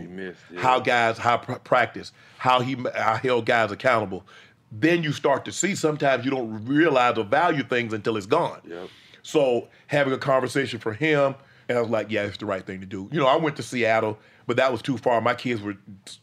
how 0.57 0.79
guys, 0.79 1.17
how 1.17 1.37
pr- 1.37 1.53
practice, 1.53 2.11
how 2.37 2.59
he 2.61 2.75
how 2.95 3.15
held 3.15 3.45
guys 3.45 3.71
accountable. 3.71 4.25
Then 4.71 5.03
you 5.03 5.11
start 5.11 5.45
to 5.45 5.51
see. 5.51 5.75
Sometimes 5.75 6.23
you 6.23 6.31
don't 6.31 6.65
realize 6.65 7.17
or 7.17 7.25
value 7.25 7.63
things 7.63 7.91
until 7.93 8.15
it's 8.17 8.25
gone. 8.25 8.61
So 9.23 9.67
having 9.87 10.13
a 10.13 10.17
conversation 10.17 10.79
for 10.79 10.93
him, 10.93 11.35
and 11.67 11.77
I 11.77 11.81
was 11.81 11.89
like, 11.89 12.09
yeah, 12.09 12.23
it's 12.23 12.37
the 12.37 12.45
right 12.45 12.65
thing 12.65 12.79
to 12.81 12.85
do. 12.85 13.09
You 13.11 13.19
know, 13.19 13.27
I 13.27 13.35
went 13.35 13.55
to 13.57 13.63
Seattle, 13.63 14.17
but 14.47 14.57
that 14.57 14.71
was 14.71 14.81
too 14.81 14.97
far. 14.97 15.19
My 15.21 15.33
kids 15.35 15.61
were 15.61 15.75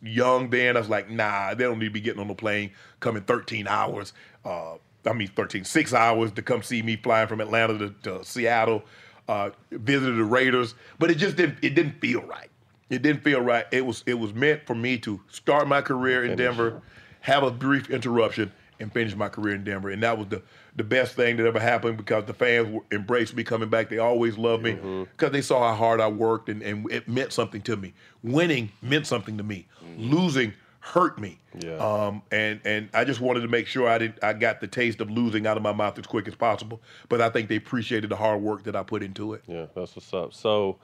young 0.02 0.50
then. 0.50 0.76
I 0.76 0.80
was 0.80 0.88
like, 0.88 1.10
nah, 1.10 1.54
they 1.54 1.64
don't 1.64 1.78
need 1.78 1.86
to 1.86 1.90
be 1.90 2.00
getting 2.00 2.20
on 2.20 2.28
the 2.28 2.34
plane, 2.34 2.70
coming 3.00 3.22
13 3.22 3.66
hours. 3.68 4.12
Uh, 4.44 4.74
I 5.06 5.12
mean, 5.12 5.28
13, 5.28 5.64
six 5.64 5.94
hours 5.94 6.32
to 6.32 6.42
come 6.42 6.62
see 6.62 6.82
me 6.82 6.96
flying 6.96 7.28
from 7.28 7.40
Atlanta 7.40 7.78
to, 7.78 7.94
to 8.02 8.24
Seattle. 8.24 8.82
Uh, 9.28 9.50
visited 9.70 10.16
the 10.16 10.24
Raiders, 10.24 10.74
but 10.98 11.10
it 11.10 11.16
just 11.16 11.36
didn't. 11.36 11.58
It 11.60 11.74
didn't 11.74 12.00
feel 12.00 12.22
right. 12.22 12.48
It 12.90 13.02
didn't 13.02 13.22
feel 13.22 13.40
right. 13.40 13.66
It 13.70 13.84
was. 13.84 14.02
It 14.06 14.14
was 14.14 14.32
meant 14.32 14.66
for 14.66 14.74
me 14.74 14.98
to 14.98 15.20
start 15.30 15.68
my 15.68 15.82
career 15.82 16.24
in 16.24 16.36
Denver, 16.36 16.80
have 17.20 17.42
a 17.42 17.50
brief 17.50 17.90
interruption, 17.90 18.52
and 18.80 18.92
finish 18.92 19.14
my 19.14 19.28
career 19.28 19.54
in 19.54 19.64
Denver. 19.64 19.90
And 19.90 20.02
that 20.02 20.16
was 20.16 20.28
the 20.28 20.42
the 20.76 20.84
best 20.84 21.14
thing 21.14 21.36
that 21.36 21.46
ever 21.46 21.60
happened 21.60 21.96
because 21.96 22.24
the 22.24 22.32
fans 22.32 22.80
embraced 22.92 23.34
me 23.34 23.44
coming 23.44 23.68
back. 23.68 23.90
They 23.90 23.98
always 23.98 24.38
loved 24.38 24.62
me 24.62 24.74
because 25.12 25.32
they 25.32 25.42
saw 25.42 25.68
how 25.68 25.74
hard 25.74 26.00
I 26.00 26.08
worked 26.08 26.48
and, 26.48 26.62
and 26.62 26.90
it 26.90 27.08
meant 27.08 27.32
something 27.32 27.60
to 27.62 27.76
me. 27.76 27.92
Winning 28.22 28.70
meant 28.80 29.06
something 29.06 29.36
to 29.38 29.42
me. 29.42 29.66
Losing 29.96 30.52
hurt 30.80 31.18
me. 31.18 31.38
Yeah. 31.58 31.76
Um, 31.76 32.22
and 32.30 32.60
and 32.64 32.88
I 32.94 33.04
just 33.04 33.20
wanted 33.20 33.40
to 33.40 33.48
make 33.48 33.66
sure 33.66 33.88
I 33.88 33.98
didn't 33.98 34.22
I 34.22 34.32
got 34.32 34.60
the 34.60 34.66
taste 34.66 35.00
of 35.00 35.10
losing 35.10 35.46
out 35.46 35.56
of 35.56 35.62
my 35.62 35.72
mouth 35.72 35.98
as 35.98 36.06
quick 36.06 36.28
as 36.28 36.34
possible. 36.34 36.80
But 37.08 37.20
I 37.20 37.30
think 37.30 37.48
they 37.48 37.56
appreciated 37.56 38.10
the 38.10 38.16
hard 38.16 38.40
work 38.40 38.62
that 38.64 38.76
I 38.76 38.82
put 38.82 39.02
into 39.02 39.34
it. 39.34 39.42
Yeah, 39.46 39.66
that's 39.74 39.96
what's 39.96 40.12
up. 40.14 40.32
So, 40.32 40.78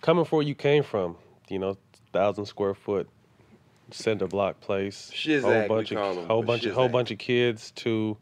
coming 0.00 0.24
from 0.24 0.38
where 0.38 0.46
you 0.46 0.54
came 0.54 0.82
from, 0.82 1.16
you 1.50 1.58
know, 1.58 1.76
thousand 2.12 2.46
square 2.46 2.74
foot 2.74 3.08
cinder 3.90 4.26
block 4.26 4.60
place, 4.60 5.10
Shizak, 5.14 5.42
whole 5.42 5.62
we 5.62 5.68
bunch 5.68 5.90
call 5.92 6.10
of 6.12 6.18
'em, 6.18 6.26
whole 6.26 6.40
the 6.42 6.46
bunch 6.46 6.64
of 6.64 6.74
whole 6.74 6.88
bunch 6.88 7.10
of 7.10 7.18
kids 7.18 7.70
to 7.72 8.16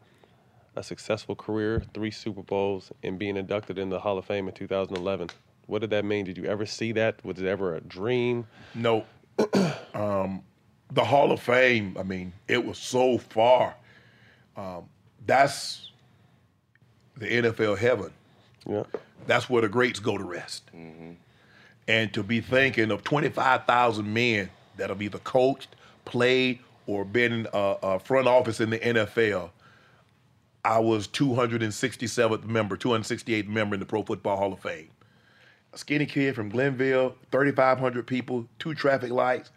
a 0.75 0.83
successful 0.83 1.35
career, 1.35 1.83
three 1.93 2.11
Super 2.11 2.41
Bowls, 2.41 2.91
and 3.03 3.19
being 3.19 3.37
inducted 3.37 3.77
in 3.77 3.89
the 3.89 3.99
Hall 3.99 4.17
of 4.17 4.25
Fame 4.25 4.47
in 4.47 4.53
2011. 4.53 5.29
What 5.67 5.79
did 5.81 5.91
that 5.91 6.05
mean? 6.05 6.25
Did 6.25 6.37
you 6.37 6.45
ever 6.45 6.65
see 6.65 6.91
that? 6.93 7.23
Was 7.23 7.39
it 7.39 7.45
ever 7.45 7.75
a 7.75 7.81
dream? 7.81 8.47
No. 8.73 9.05
um, 9.93 10.41
the 10.91 11.03
Hall 11.03 11.31
of 11.31 11.39
Fame, 11.39 11.95
I 11.99 12.03
mean, 12.03 12.33
it 12.47 12.65
was 12.65 12.77
so 12.77 13.17
far. 13.17 13.75
Um, 14.57 14.85
that's 15.25 15.91
the 17.17 17.27
NFL 17.27 17.77
heaven. 17.77 18.11
Yeah. 18.67 18.83
That's 19.27 19.49
where 19.49 19.61
the 19.61 19.69
greats 19.69 19.99
go 19.99 20.17
to 20.17 20.23
rest. 20.23 20.63
And 21.89 22.13
to 22.13 22.21
be 22.21 22.39
thinking 22.39 22.91
of 22.91 23.03
25,000 23.03 24.13
men 24.13 24.51
that 24.77 24.89
have 24.89 25.01
either 25.01 25.17
coached, 25.17 25.75
played, 26.05 26.59
or 26.85 27.03
been 27.03 27.33
in 27.33 27.47
a, 27.51 27.75
a 27.81 27.99
front 27.99 28.27
office 28.27 28.61
in 28.61 28.69
the 28.69 28.77
NFL, 28.77 29.49
I 30.63 30.77
was 30.77 31.07
267th 31.07 32.45
member, 32.45 32.77
268th 32.77 33.47
member 33.47 33.73
in 33.73 33.79
the 33.79 33.87
Pro 33.87 34.03
Football 34.03 34.37
Hall 34.37 34.53
of 34.53 34.59
Fame. 34.59 34.89
A 35.73 35.79
skinny 35.79 36.05
kid 36.05 36.35
from 36.35 36.51
Glennville, 36.51 37.15
3,500 37.31 38.05
people, 38.05 38.47
two 38.59 38.75
traffic 38.75 39.09
lights, 39.09 39.49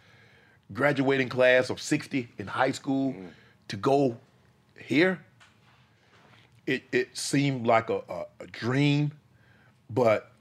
graduating 0.73 1.29
class 1.29 1.69
of 1.69 1.83
60 1.83 2.31
in 2.39 2.47
high 2.47 2.73
school 2.73 3.13
mm. 3.13 3.29
to 3.69 3.77
go 3.77 4.17
here. 4.79 5.21
It, 6.67 6.85
it 6.93 7.15
seemed 7.15 7.67
like 7.67 7.91
a, 7.91 8.01
a, 8.09 8.25
a 8.41 8.47
dream, 8.47 9.13
but 9.91 10.32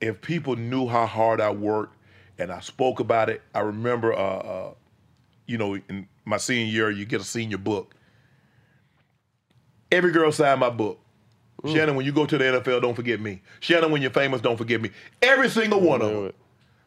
if 0.00 0.20
people 0.20 0.56
knew 0.56 0.86
how 0.88 1.06
hard 1.06 1.40
I 1.40 1.50
worked 1.50 1.96
and 2.38 2.50
I 2.50 2.60
spoke 2.60 3.00
about 3.00 3.28
it, 3.28 3.42
I 3.54 3.60
remember, 3.60 4.12
uh, 4.12 4.16
uh, 4.16 4.74
you 5.46 5.58
know, 5.58 5.74
in 5.88 6.08
my 6.24 6.36
senior 6.38 6.70
year, 6.72 6.90
you 6.90 7.04
get 7.04 7.20
a 7.20 7.24
senior 7.24 7.58
book. 7.58 7.94
Every 9.92 10.12
girl 10.12 10.30
signed 10.32 10.60
my 10.60 10.70
book. 10.70 10.98
Shannon, 11.66 11.94
when 11.94 12.06
you 12.06 12.12
go 12.12 12.24
to 12.24 12.38
the 12.38 12.44
NFL, 12.44 12.80
don't 12.80 12.94
forget 12.94 13.20
me. 13.20 13.42
Shannon, 13.60 13.90
when 13.90 14.00
you're 14.00 14.10
famous, 14.10 14.40
don't 14.40 14.56
forget 14.56 14.80
me. 14.80 14.90
Every 15.20 15.50
single 15.50 15.80
one 15.80 16.00
of 16.00 16.10
them. 16.10 16.32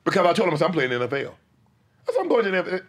Because 0.03 0.25
I 0.25 0.33
told 0.33 0.47
them, 0.47 0.55
I 0.55 0.57
said, 0.57 0.65
I'm 0.65 0.71
playing 0.71 0.91
in 0.91 0.99
the 0.99 1.07
NFL. 1.07 1.31
I 2.07 2.11
said, 2.11 2.19
I'm 2.21 2.27
going 2.27 2.45
to 2.45 2.51
the 2.51 2.63
NFL. 2.63 2.81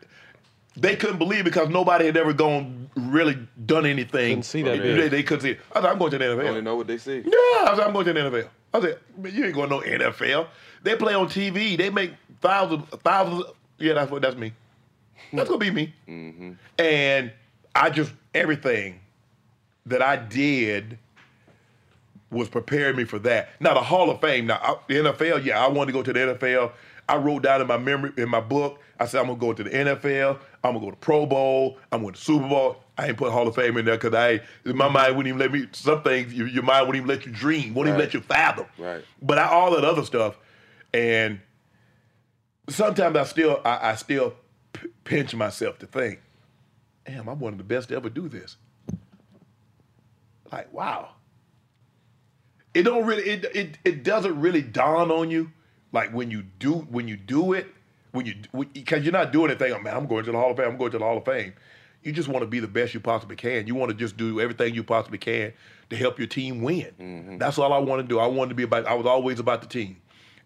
They 0.77 0.97
couldn't 0.97 1.19
believe 1.19 1.45
because 1.45 1.69
nobody 1.69 2.07
had 2.07 2.17
ever 2.17 2.33
gone 2.33 2.89
really 2.97 3.39
done 3.67 3.85
anything. 3.87 4.31
Couldn't 4.31 4.43
see 4.45 4.63
that 4.63 4.79
They, 4.83 4.97
big. 4.97 5.11
they 5.11 5.23
couldn't 5.23 5.43
see 5.43 5.51
it. 5.51 5.61
I 5.73 5.83
said, 5.83 5.91
I'm 5.91 5.99
going 5.99 6.11
to 6.13 6.19
the 6.19 6.25
NFL. 6.25 6.49
Only 6.49 6.63
know 6.63 6.77
what 6.77 6.87
they 6.87 6.97
see. 6.99 7.19
Yeah, 7.19 7.31
I 7.33 7.75
said, 7.77 7.87
I'm 7.87 7.93
going 7.93 8.07
to 8.07 8.13
the 8.15 8.21
NFL. 8.21 8.49
I 8.75 8.81
said, 8.81 8.99
man, 9.17 9.35
you 9.35 9.45
ain't 9.45 9.55
going 9.55 9.71
to 9.71 9.77
no 9.77 9.83
NFL. 9.83 10.49
They 10.83 10.97
play 10.97 11.15
on 11.15 11.29
TV. 11.29 11.79
They 11.79 11.89
make 11.89 12.13
thousands, 12.41 12.85
thousands. 13.03 13.45
Yeah, 13.79 13.95
that's 13.95 14.11
what. 14.11 14.21
That's 14.21 14.37
me. 14.37 14.53
That's 15.33 15.49
gonna 15.49 15.59
be 15.59 15.71
me. 15.71 15.95
Mm-hmm. 16.09 16.53
And 16.79 17.33
I 17.75 17.91
just 17.91 18.13
everything 18.35 19.01
that 19.87 20.03
I 20.03 20.17
did 20.17 20.99
was 22.31 22.49
preparing 22.49 22.97
me 22.97 23.05
for 23.05 23.19
that. 23.21 23.51
Now 23.61 23.75
the 23.75 23.81
Hall 23.81 24.11
of 24.11 24.21
Fame. 24.21 24.47
Now 24.47 24.59
I, 24.63 24.77
the 24.89 24.95
NFL. 24.95 25.45
Yeah, 25.45 25.65
I 25.65 25.69
wanted 25.69 25.93
to 25.93 25.99
go 25.99 26.03
to 26.03 26.13
the 26.13 26.35
NFL. 26.35 26.73
I 27.09 27.17
wrote 27.17 27.43
down 27.43 27.61
in 27.61 27.67
my 27.67 27.77
memory 27.77 28.13
in 28.17 28.29
my 28.29 28.41
book. 28.41 28.81
I 28.99 29.07
said 29.07 29.21
I'm 29.21 29.27
gonna 29.27 29.39
go 29.39 29.53
to 29.53 29.63
the 29.63 29.71
NFL. 29.71 30.39
I'm 30.63 30.73
gonna 30.73 30.85
go 30.85 30.91
to 30.91 30.97
Pro 30.97 31.27
Bowl. 31.27 31.79
I'm 31.93 32.03
going 32.03 32.15
to 32.15 32.21
Super 32.21 32.49
Bowl. 32.49 32.77
I 32.97 33.09
ain't 33.09 33.17
put 33.17 33.33
Hall 33.33 33.47
of 33.47 33.55
Fame 33.55 33.77
in 33.77 33.85
there 33.85 33.97
because 33.97 34.15
I 34.15 34.41
my 34.65 34.89
mind 34.89 35.17
wouldn't 35.17 35.29
even 35.35 35.39
let 35.39 35.53
me. 35.53 35.69
Some 35.73 36.03
things 36.03 36.33
your, 36.33 36.47
your 36.47 36.63
mind 36.63 36.87
wouldn't 36.87 37.05
even 37.05 37.09
let 37.09 37.27
you 37.27 37.33
dream. 37.33 37.75
Wouldn't 37.75 37.95
even 37.95 38.01
let 38.01 38.15
you 38.15 38.21
fathom. 38.21 38.67
Right. 38.79 39.05
But 39.21 39.39
I, 39.39 39.49
all 39.49 39.73
that 39.73 39.85
other 39.85 40.05
stuff, 40.05 40.39
and 40.93 41.41
sometimes 42.69 43.17
I 43.17 43.25
still 43.25 43.61
I, 43.65 43.91
I 43.91 43.95
still 43.97 44.35
p- 44.73 44.89
pinch 45.05 45.35
myself 45.35 45.79
to 45.81 45.87
think, 45.87 46.21
damn, 47.05 47.29
I'm 47.29 47.39
one 47.39 47.53
of 47.53 47.59
the 47.59 47.65
best 47.65 47.89
to 47.89 47.97
ever 47.97 48.09
do 48.09 48.29
this. 48.29 48.57
Like, 50.51 50.73
wow. 50.73 51.11
It 52.73 52.83
don't 52.83 53.07
really 53.07 53.23
it 53.25 53.45
it 53.55 53.79
it 53.85 54.03
doesn't 54.03 54.41
really 54.41 54.63
dawn 54.63 55.11
on 55.11 55.31
you 55.31 55.53
like 55.95 56.13
when 56.13 56.31
you 56.31 56.43
do 56.43 56.73
when 56.75 57.09
you 57.09 57.17
do 57.17 57.55
it 57.55 57.69
when 58.13 58.27
you 58.27 58.35
because 58.73 59.03
you're 59.05 59.13
not 59.13 59.33
doing 59.33 59.51
anything. 59.51 59.73
Oh, 59.73 59.79
man, 59.79 59.97
I'm 59.97 60.07
going 60.07 60.25
to 60.25 60.33
the 60.33 60.37
Hall 60.39 60.51
of 60.51 60.57
Fame. 60.57 60.69
I'm 60.69 60.77
going 60.77 60.91
to 60.91 60.99
the 60.99 61.05
Hall 61.05 61.17
of 61.17 61.25
Fame. 61.25 61.55
You 62.03 62.13
just 62.13 62.29
want 62.29 62.43
to 62.43 62.47
be 62.47 62.61
the 62.61 62.69
best 62.69 62.93
you 62.93 63.01
possibly 63.01 63.37
can. 63.37 63.67
You 63.67 63.75
want 63.75 63.91
to 63.91 63.97
just 63.97 64.19
do 64.19 64.39
everything 64.41 64.75
you 64.75 64.85
possibly 64.85 65.17
can 65.17 65.55
to 65.89 65.97
help 65.97 66.19
your 66.19 66.29
team 66.29 66.61
win. 66.61 67.39
That's 67.39 67.57
all 67.59 67.73
I 67.73 67.79
want 67.79 68.03
to 68.03 68.07
do. 68.07 68.19
I 68.19 68.27
wanted 68.27 68.51
to 68.51 68.55
be 68.57 68.65
about. 68.65 68.87
I 68.87 68.95
was 68.95 69.07
always 69.07 69.39
about 69.39 69.63
the 69.63 69.69
team, 69.69 70.03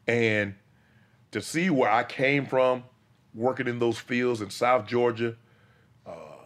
and 0.06 0.54
to 1.32 1.40
see 1.40 1.70
where 1.70 1.90
I 1.90 2.04
came 2.04 2.46
from, 2.46 2.84
working 3.34 3.66
in 3.66 3.78
those 3.78 3.98
fields 3.98 4.40
in 4.40 4.50
South 4.50 4.86
Georgia, 4.86 5.34
uh, 6.06 6.44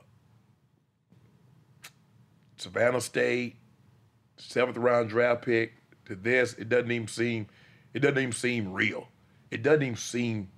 Savannah 2.56 3.00
State, 3.00 3.56
seventh 4.36 4.76
round 4.76 5.08
draft 5.10 5.42
pick 5.44 5.74
to 6.06 6.14
this, 6.14 6.54
it 6.54 6.68
doesn't 6.68 6.90
even 6.90 7.08
seem, 7.08 7.46
it 7.94 8.00
doesn't 8.00 8.18
even 8.18 8.32
seem 8.32 8.72
real. 8.72 9.08
It 9.50 9.62
doesn't 9.62 9.82
even 9.82 9.96
seem 9.96 10.48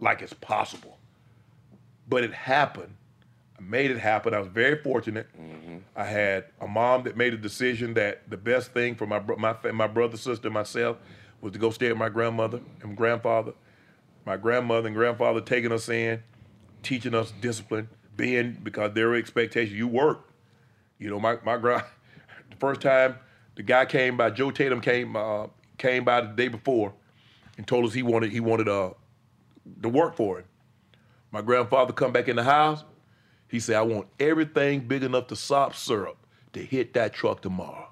like 0.00 0.22
it's 0.22 0.32
possible. 0.32 0.98
But 2.08 2.24
it 2.24 2.32
happened. 2.32 2.94
I 3.58 3.62
made 3.62 3.90
it 3.90 3.98
happen. 3.98 4.34
I 4.34 4.38
was 4.38 4.48
very 4.48 4.82
fortunate. 4.82 5.28
I 5.94 6.04
had 6.04 6.46
a 6.60 6.66
mom 6.66 7.04
that 7.04 7.16
made 7.16 7.34
a 7.34 7.36
decision 7.36 7.94
that 7.94 8.28
the 8.28 8.36
best 8.36 8.72
thing 8.72 8.94
for 8.94 9.06
my 9.06 9.20
my 9.20 9.54
my 9.72 9.86
brother, 9.86 10.16
sister, 10.16 10.50
myself 10.50 10.96
was 11.40 11.52
to 11.52 11.58
go 11.58 11.70
stay 11.70 11.88
with 11.88 11.98
my 11.98 12.08
grandmother 12.08 12.60
and 12.82 12.96
grandfather. 12.96 13.52
My 14.26 14.36
grandmother 14.36 14.86
and 14.88 14.96
grandfather 14.96 15.40
taking 15.40 15.72
us 15.72 15.88
in, 15.88 16.22
teaching 16.82 17.14
us 17.14 17.32
discipline, 17.40 17.88
being 18.16 18.58
because 18.62 18.92
their 18.92 19.14
expectation 19.14 19.76
you 19.76 19.88
work. 19.88 20.30
You 20.98 21.10
know, 21.10 21.20
my 21.20 21.38
my 21.44 21.56
grand 21.56 21.84
the 22.50 22.56
first 22.56 22.80
time 22.80 23.16
the 23.56 23.62
guy 23.62 23.84
came 23.84 24.16
by, 24.16 24.30
Joe 24.30 24.50
Tatum 24.50 24.80
came 24.80 25.16
uh, 25.16 25.46
came 25.80 26.04
by 26.04 26.20
the 26.20 26.28
day 26.28 26.46
before 26.46 26.92
and 27.56 27.66
told 27.66 27.84
us 27.86 27.92
he 27.92 28.02
wanted 28.02 28.30
he 28.30 28.38
wanted 28.38 28.68
uh 28.68 28.90
to 29.82 29.88
work 29.88 30.14
for 30.14 30.38
him. 30.38 30.44
My 31.32 31.42
grandfather 31.42 31.92
come 31.92 32.12
back 32.12 32.28
in 32.28 32.36
the 32.36 32.44
house. 32.44 32.84
He 33.48 33.58
said, 33.58 33.76
I 33.76 33.82
want 33.82 34.06
everything 34.20 34.80
big 34.80 35.02
enough 35.02 35.26
to 35.28 35.36
sop 35.36 35.74
syrup 35.74 36.16
to 36.52 36.60
hit 36.60 36.94
that 36.94 37.12
truck 37.12 37.42
tomorrow. 37.42 37.88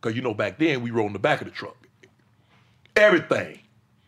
Cause 0.00 0.14
you 0.14 0.22
know 0.22 0.34
back 0.34 0.58
then 0.58 0.82
we 0.82 0.90
rode 0.90 1.06
in 1.06 1.12
the 1.12 1.18
back 1.18 1.40
of 1.40 1.46
the 1.46 1.52
truck. 1.52 1.76
Everything. 2.94 3.60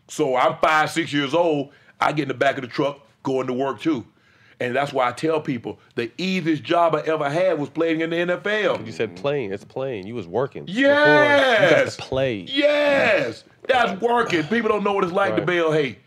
So 0.08 0.36
I'm 0.36 0.56
five, 0.58 0.90
six 0.90 1.12
years 1.12 1.34
old. 1.34 1.70
I 2.00 2.12
get 2.12 2.22
in 2.22 2.28
the 2.28 2.34
back 2.34 2.56
of 2.56 2.62
the 2.62 2.68
truck, 2.68 3.00
going 3.22 3.46
to 3.46 3.52
work 3.52 3.80
too. 3.80 4.06
And 4.62 4.76
that's 4.76 4.92
why 4.92 5.08
I 5.08 5.12
tell 5.12 5.40
people 5.40 5.80
the 5.96 6.10
easiest 6.18 6.62
job 6.62 6.94
I 6.94 7.00
ever 7.00 7.28
had 7.28 7.58
was 7.58 7.68
playing 7.68 8.00
in 8.00 8.10
the 8.10 8.16
NFL. 8.16 8.86
You 8.86 8.92
said 8.92 9.16
playing. 9.16 9.52
It's 9.52 9.64
playing. 9.64 10.06
You 10.06 10.14
was 10.14 10.28
working. 10.28 10.66
before. 10.66 10.80
Yes. 10.82 11.70
You 11.70 11.76
got 11.84 11.90
to 11.90 12.02
play. 12.02 12.36
Yes, 12.48 13.44
that's 13.66 14.00
working. 14.00 14.44
People 14.44 14.68
don't 14.68 14.84
know 14.84 14.92
what 14.92 15.04
it's 15.04 15.12
like 15.12 15.34
to 15.34 15.40
Right. 15.40 15.46
bale 15.46 15.72
hay. 15.72 15.98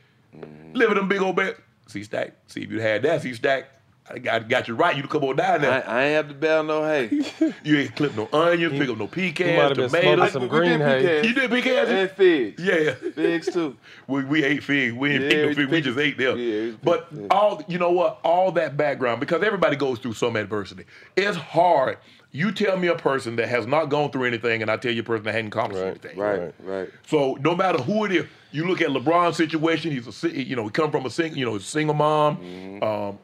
Live 0.74 0.90
in 0.92 0.98
them 0.98 1.08
big 1.08 1.22
old 1.22 1.36
bed. 1.36 1.56
See 1.88 2.04
stack. 2.04 2.34
See 2.48 2.62
if 2.62 2.72
you 2.72 2.80
had 2.80 3.02
that. 3.04 3.22
See 3.22 3.34
stack. 3.34 3.66
I 4.08 4.20
got, 4.20 4.48
got 4.48 4.68
you 4.68 4.76
right. 4.76 4.96
You 4.96 5.02
come 5.04 5.24
on 5.24 5.36
down 5.36 5.62
there. 5.62 5.72
I, 5.72 5.80
I 5.80 6.04
ain't 6.06 6.16
have 6.16 6.28
to 6.28 6.34
bale 6.36 6.64
no 6.64 6.84
hay. 6.84 7.10
you 7.64 7.78
ain't 7.80 7.96
clip 7.96 8.16
no 8.16 8.30
onions, 8.32 8.74
pick 8.78 8.88
up 8.88 8.98
no 8.98 9.06
might 9.06 9.12
pecans, 9.12 9.60
have 9.60 9.76
been 9.76 9.90
smoking 9.90 10.10
tomatoes. 10.12 10.32
some 10.32 10.42
We 10.44 10.48
green 10.50 10.78
did 10.78 10.82
hay. 10.82 11.02
pecans. 11.02 11.28
You 11.28 11.34
did 11.34 11.50
pecans? 11.50 11.90
And 11.90 12.12
figs. 12.12 12.64
Yeah. 12.64 12.94
Figs 13.14 13.52
too. 13.52 13.76
We, 14.08 14.24
we 14.24 14.44
ate 14.44 14.64
figs. 14.64 14.94
We 14.94 15.10
didn't 15.10 15.24
Yeah, 15.24 15.30
pick 15.30 15.42
no 15.42 15.48
we 15.48 15.56
figs. 15.56 15.72
We 15.72 15.82
just 15.82 15.98
ate 15.98 16.18
them. 16.20 16.38
yeah, 16.38 16.74
but 16.84 17.08
yeah. 17.12 17.26
all 17.32 17.64
you 17.68 17.80
know 17.80 17.90
what? 17.92 18.20
All 18.24 18.52
that 18.52 18.78
background 18.78 19.20
because 19.20 19.42
everybody 19.42 19.76
goes 19.76 19.98
through 19.98 20.14
some 20.14 20.36
adversity. 20.36 20.86
It's 21.16 21.36
hard. 21.38 21.98
You 22.32 22.52
tell 22.52 22.78
me 22.78 22.90
a 22.90 22.96
person 22.96 23.38
that 23.38 23.48
has 23.50 23.66
not 23.66 23.86
gone 23.86 24.12
through 24.12 24.26
anything, 24.26 24.62
and 24.62 24.70
I 24.70 24.78
tell 24.78 24.92
you 24.92 25.02
a 25.02 25.04
person 25.06 25.24
that 25.24 25.32
hadn't 25.34 25.48
accomplished 25.48 25.84
anything. 25.84 26.20
Right, 26.20 26.54
right. 26.64 26.90
So 27.08 27.38
no 27.42 27.56
matter 27.56 27.82
who 27.82 28.06
it 28.06 28.12
is, 28.12 28.26
you 28.52 28.68
look 28.68 28.82
at 28.82 28.90
LeBron's 28.90 29.38
situation. 29.38 29.90
He's 29.92 30.24
a 30.24 30.30
you 30.32 30.56
know 30.56 30.66
he 30.66 30.70
come 30.70 30.92
from 30.92 31.08
a 31.08 31.10
single 31.10 31.40
you 31.40 31.46
know 31.46 31.58
single 31.58 31.96
mom, 31.96 32.38
Mm-hmm. 32.38 32.84
um, 32.84 33.18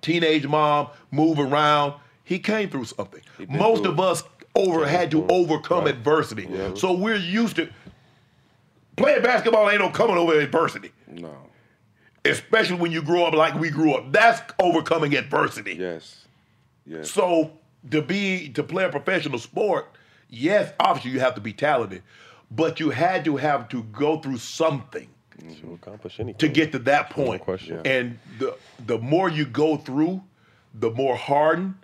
teenage 0.00 0.46
mom, 0.46 0.88
move 1.10 1.38
around. 1.38 1.94
He 2.24 2.38
came 2.38 2.70
through 2.70 2.84
something. 2.84 3.22
Most 3.48 3.84
through 3.84 3.92
of 3.92 3.98
us 3.98 4.22
over 4.54 4.86
had 4.86 5.10
to 5.12 5.26
overcome 5.28 5.86
adversity. 5.86 6.48
So 6.76 6.92
we're 6.92 7.16
used 7.16 7.56
to 7.56 7.68
playing 8.96 9.22
basketball. 9.22 9.68
Ain't 9.70 9.80
no 9.80 9.90
coming 9.90 10.16
over 10.16 10.38
adversity. 10.38 10.92
No. 11.08 11.34
Especially 12.24 12.76
when 12.76 12.92
you 12.92 13.02
grow 13.02 13.24
up 13.24 13.34
like 13.34 13.54
we 13.54 13.70
grew 13.70 13.94
up. 13.94 14.12
That's 14.12 14.40
overcoming 14.60 15.16
adversity. 15.16 15.74
Yes. 15.74 16.26
Yes. 16.86 17.10
So 17.10 17.52
to 17.90 18.02
be 18.02 18.50
to 18.50 18.62
play 18.62 18.84
a 18.84 18.90
professional 18.90 19.38
sport, 19.38 19.88
yes, 20.28 20.72
obviously 20.78 21.12
you 21.12 21.20
have 21.20 21.34
to 21.36 21.40
be 21.40 21.52
talented, 21.52 22.02
but 22.50 22.78
you 22.78 22.90
had 22.90 23.24
to 23.24 23.36
have 23.36 23.68
to 23.70 23.84
go 23.84 24.18
through 24.18 24.38
something. 24.38 25.08
To 25.60 25.72
accomplish 25.74 26.20
anything. 26.20 26.38
to 26.38 26.48
get 26.48 26.72
to 26.72 26.78
that 26.80 27.10
point. 27.10 27.42
question. 27.42 27.80
And 27.84 28.18
the 28.38 28.56
the 28.86 28.98
more 28.98 29.28
you 29.28 29.44
go 29.46 29.76
through, 29.76 30.22
the 30.74 30.90
more 30.90 31.16
hardened, 31.16 31.74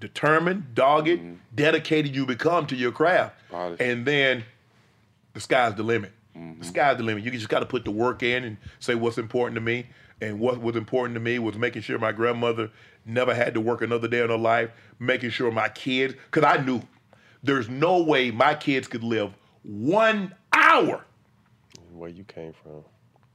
determined, 0.00 0.74
dogged, 0.74 1.08
Mm-hmm. 1.08 1.34
dedicated 1.54 2.14
you 2.14 2.26
become 2.26 2.66
to 2.66 2.76
your 2.76 2.92
craft. 2.92 3.36
And 3.80 4.06
then 4.06 4.44
the 5.34 5.40
sky's 5.40 5.74
the 5.74 5.82
limit. 5.82 6.12
Mm-hmm. 6.36 6.60
The 6.60 6.66
sky's 6.66 6.96
the 6.96 7.02
limit. 7.02 7.24
You 7.24 7.30
just 7.30 7.48
got 7.48 7.60
to 7.60 7.66
put 7.66 7.84
the 7.84 7.90
work 7.90 8.22
in 8.22 8.44
and 8.44 8.56
say 8.80 8.94
what's 8.94 9.18
important 9.18 9.54
to 9.56 9.60
me. 9.60 9.86
And 10.20 10.38
what 10.38 10.60
was 10.60 10.76
important 10.76 11.14
to 11.14 11.20
me 11.20 11.38
was 11.40 11.56
making 11.56 11.82
sure 11.82 11.98
my 11.98 12.12
grandmother 12.12 12.70
never 13.04 13.34
had 13.34 13.54
to 13.54 13.60
work 13.60 13.82
another 13.82 14.06
day 14.08 14.22
in 14.22 14.30
her 14.30 14.36
life, 14.38 14.70
making 15.00 15.30
sure 15.30 15.50
my 15.50 15.68
kids, 15.68 16.14
because 16.30 16.44
I 16.44 16.62
knew 16.62 16.80
there's 17.42 17.68
no 17.68 18.00
way 18.02 18.30
my 18.30 18.54
kids 18.54 18.86
could 18.86 19.02
live 19.02 19.32
one 19.64 20.32
hour 20.52 21.04
Where 21.92 22.08
you 22.10 22.22
came 22.24 22.52
from. 22.62 22.84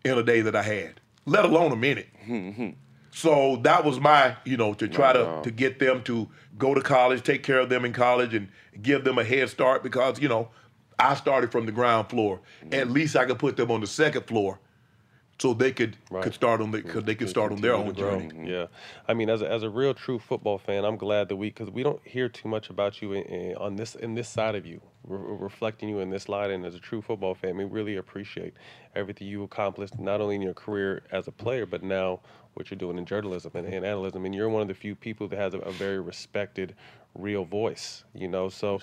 In 0.07 0.17
a 0.17 0.23
day 0.23 0.41
that 0.41 0.55
I 0.55 0.63
had, 0.63 0.99
let 1.25 1.45
alone 1.45 1.71
a 1.71 1.75
minute. 1.75 2.07
Mm-hmm. 2.27 2.69
so 3.11 3.57
that 3.63 3.85
was 3.85 3.99
my, 3.99 4.35
you 4.45 4.57
know, 4.57 4.73
to 4.73 4.87
try 4.87 5.13
to 5.13 5.41
to 5.43 5.51
get 5.51 5.79
them 5.79 6.03
to 6.03 6.27
go 6.57 6.73
to 6.73 6.81
college, 6.81 7.23
take 7.23 7.43
care 7.43 7.59
of 7.59 7.69
them 7.69 7.85
in 7.85 7.93
college, 7.93 8.33
and 8.33 8.49
give 8.81 9.03
them 9.03 9.17
a 9.17 9.23
head 9.23 9.49
start 9.49 9.83
because 9.83 10.19
you 10.19 10.27
know 10.27 10.49
I 10.99 11.15
started 11.15 11.51
from 11.51 11.65
the 11.65 11.71
ground 11.71 12.09
floor. 12.09 12.41
At 12.63 12.71
mm-hmm. 12.71 12.93
least 12.93 13.15
I 13.15 13.25
could 13.25 13.39
put 13.39 13.57
them 13.57 13.71
on 13.71 13.81
the 13.81 13.87
second 13.87 14.25
floor, 14.25 14.59
so 15.39 15.53
they 15.53 15.71
could 15.71 15.97
could 16.21 16.33
start 16.33 16.61
on 16.61 16.71
the 16.71 16.81
could 16.81 17.05
they 17.05 17.15
could 17.15 17.29
start 17.29 17.51
on 17.51 17.61
their 17.61 17.75
own 17.75 17.93
journey. 17.93 18.49
Yeah, 18.49 18.67
I 19.07 19.13
mean, 19.13 19.29
as 19.29 19.41
a, 19.41 19.49
as 19.49 19.63
a 19.63 19.69
real 19.69 19.93
true 19.93 20.17
football 20.17 20.57
fan, 20.57 20.83
I'm 20.83 20.97
glad 20.97 21.29
that 21.29 21.35
we 21.35 21.49
because 21.49 21.69
we 21.69 21.83
don't 21.83 22.05
hear 22.05 22.27
too 22.27 22.49
much 22.49 22.69
about 22.69 23.01
you 23.01 23.13
in, 23.13 23.23
in, 23.23 23.55
on 23.57 23.75
this 23.75 23.95
in 23.95 24.15
this 24.15 24.27
side 24.27 24.55
of 24.55 24.65
you, 24.65 24.81
re- 25.03 25.19
reflecting 25.39 25.89
you 25.89 25.99
in 25.99 26.09
this 26.09 26.27
light. 26.27 26.49
And 26.49 26.65
as 26.65 26.73
a 26.73 26.79
true 26.79 27.01
football 27.01 27.35
fan, 27.35 27.55
we 27.55 27.65
really 27.65 27.97
appreciate 27.97 28.55
everything 28.95 29.27
you 29.27 29.43
accomplished, 29.43 29.99
not 29.99 30.21
only 30.21 30.35
in 30.35 30.41
your 30.41 30.55
career 30.55 31.03
as 31.11 31.27
a 31.27 31.31
player, 31.31 31.65
but 31.65 31.83
now 31.83 32.19
what 32.55 32.71
you're 32.71 32.77
doing 32.79 32.97
in 32.97 33.05
journalism 33.05 33.51
and, 33.53 33.67
and 33.67 33.85
analysis. 33.85 34.15
And 34.15 34.33
you're 34.33 34.49
one 34.49 34.63
of 34.63 34.67
the 34.67 34.73
few 34.73 34.95
people 34.95 35.27
that 35.27 35.37
has 35.37 35.53
a, 35.53 35.59
a 35.59 35.71
very 35.71 35.99
respected, 35.99 36.75
real 37.13 37.45
voice. 37.45 38.03
You 38.15 38.27
know, 38.27 38.49
so 38.49 38.79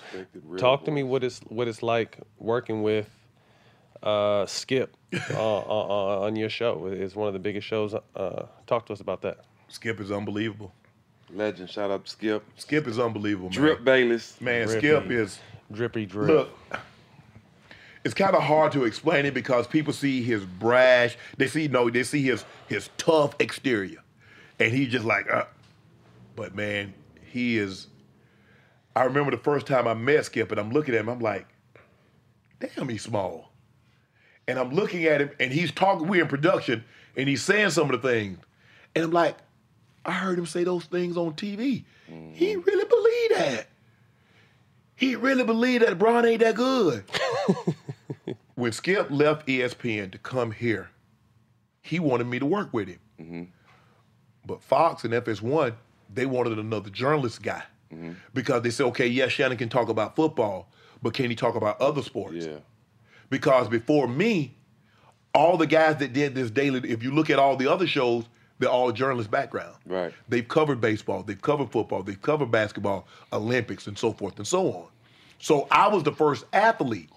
talk 0.57 0.85
to 0.85 0.93
me 0.93 1.03
what 1.03 1.25
it's 1.25 1.41
what 1.49 1.67
it's 1.67 1.83
like 1.83 2.19
working 2.39 2.85
with 2.85 3.11
uh, 4.05 4.47
Skip 4.47 4.97
uh, 5.31 5.59
on, 5.61 6.25
on 6.25 6.37
your 6.37 6.51
show. 6.51 6.87
It's 6.87 7.17
one 7.17 7.27
of 7.27 7.33
the 7.33 7.41
biggest 7.41 7.67
shows. 7.67 7.95
Uh, 8.15 8.47
talk 8.67 8.87
to 8.87 8.93
us 8.93 9.01
about 9.01 9.23
that. 9.23 9.39
Skip 9.69 9.99
is 9.99 10.13
unbelievable. 10.13 10.73
Legend. 11.33 11.69
Shout 11.69 11.91
out 11.91 12.05
to 12.05 12.11
Skip. 12.11 12.45
Skip 12.57 12.87
is 12.87 12.99
unbelievable. 12.99 13.49
Man. 13.49 13.59
Drip 13.59 13.85
Bayless. 13.85 14.41
Man, 14.41 14.67
Drippy. 14.67 14.87
Skip 14.87 15.11
is 15.11 15.39
drippy 15.73 16.07
drip. 16.07 16.29
Look, 16.29 16.51
it's 18.05 18.15
kind 18.15 18.37
of 18.37 18.43
hard 18.43 18.73
to 18.73 18.85
explain 18.85 19.25
it 19.25 19.35
because 19.35 19.67
people 19.67 19.93
see 19.93 20.23
his 20.23 20.45
brash. 20.45 21.17
They 21.39 21.49
see 21.49 21.67
no, 21.67 21.89
they 21.91 22.05
see 22.05 22.23
his 22.23 22.45
his 22.69 22.91
tough 22.99 23.35
exterior, 23.41 24.03
and 24.61 24.73
he's 24.73 24.89
just 24.93 25.07
like, 25.07 25.33
uh. 25.33 25.47
but 26.37 26.55
man, 26.55 26.95
he 27.33 27.57
is. 27.57 27.89
I 28.95 29.05
remember 29.05 29.33
the 29.33 29.39
first 29.39 29.67
time 29.67 29.89
I 29.89 29.95
met 29.95 30.27
Skip, 30.27 30.53
and 30.53 30.61
I'm 30.61 30.71
looking 30.71 30.95
at 30.95 31.01
him. 31.01 31.09
I'm 31.09 31.19
like, 31.19 31.49
damn, 32.61 32.89
he's 32.89 33.03
small. 33.03 33.54
And 34.47 34.59
I'm 34.59 34.71
looking 34.71 35.05
at 35.05 35.21
him, 35.21 35.31
and 35.41 35.53
he's 35.53 35.73
talking. 35.73 36.07
We're 36.07 36.23
in 36.23 36.29
production, 36.29 36.85
and 37.17 37.29
he's 37.29 37.43
saying 37.43 37.71
some 37.71 37.91
of 37.91 38.03
the 38.03 38.09
things, 38.09 38.39
and 38.95 39.05
I'm 39.05 39.11
like, 39.11 39.37
I 40.05 40.13
heard 40.13 40.39
him 40.39 40.47
say 40.47 40.65
those 40.65 40.85
things 40.85 41.17
on 41.17 41.33
TV. 41.33 41.85
He 42.07 42.13
mm-hmm. 42.13 42.61
really 42.61 42.85
believed 42.85 43.35
that. 43.41 43.67
He 44.97 45.17
really 45.17 45.45
believed 45.45 45.85
that 45.85 45.99
Bron 45.99 46.25
ain't 46.25 46.41
that 46.41 46.55
good. 46.55 47.05
when 48.55 48.73
Skip 48.73 49.11
left 49.11 49.47
ESPN 49.47 50.13
to 50.13 50.19
come 50.19 50.53
here, 50.53 50.91
he 51.83 51.99
wanted 51.99 52.27
me 52.27 52.39
to 52.39 52.47
work 52.47 52.73
with 52.73 52.89
him. 52.89 53.01
Mm-hmm. 53.21 53.43
But 54.47 54.63
Fox 54.63 55.05
and 55.05 55.15
FS1, 55.15 55.75
they 56.13 56.27
wanted 56.27 56.59
another 56.59 56.91
journalist 56.91 57.43
guy 57.43 57.63
mm-hmm. 57.93 58.13
because 58.35 58.63
they 58.63 58.71
said, 58.71 58.87
okay, 58.87 59.07
yes, 59.07 59.33
Shannon 59.33 59.57
can 59.57 59.69
talk 59.69 59.89
about 59.89 60.15
football, 60.15 60.69
but 61.03 61.15
can 61.15 61.31
he 61.31 61.37
talk 61.37 61.55
about 61.55 61.81
other 61.81 62.03
sports? 62.03 62.47
Yeah. 62.47 62.59
Because 63.35 63.67
before 63.67 64.07
me, 64.07 64.55
all 65.35 65.57
the 65.57 65.67
guys 65.67 65.97
that 65.97 66.13
did 66.13 66.37
this 66.37 66.53
daily, 66.53 66.89
if 66.89 67.03
you 67.03 67.11
look 67.11 67.31
at 67.31 67.39
all 67.41 67.57
the 67.57 67.69
other 67.69 67.85
shows, 67.85 68.27
they're 68.61 68.71
all 68.71 68.93
journalist 68.93 69.29
background. 69.29 69.75
Right. 69.85 70.15
They've 70.29 70.47
covered 70.47 70.81
baseball, 70.81 71.25
they've 71.25 71.43
covered 71.43 71.73
football, 71.73 72.05
they've 72.05 72.23
covered 72.23 72.53
basketball, 72.53 73.09
Olympics, 73.33 73.89
and 73.89 73.99
so 73.99 74.13
forth 74.13 74.37
and 74.37 74.47
so 74.47 74.73
on. 74.73 74.87
So 75.41 75.67
I 75.73 75.89
was 75.89 76.05
the 76.05 76.13
first 76.13 76.45
athlete 76.53 77.11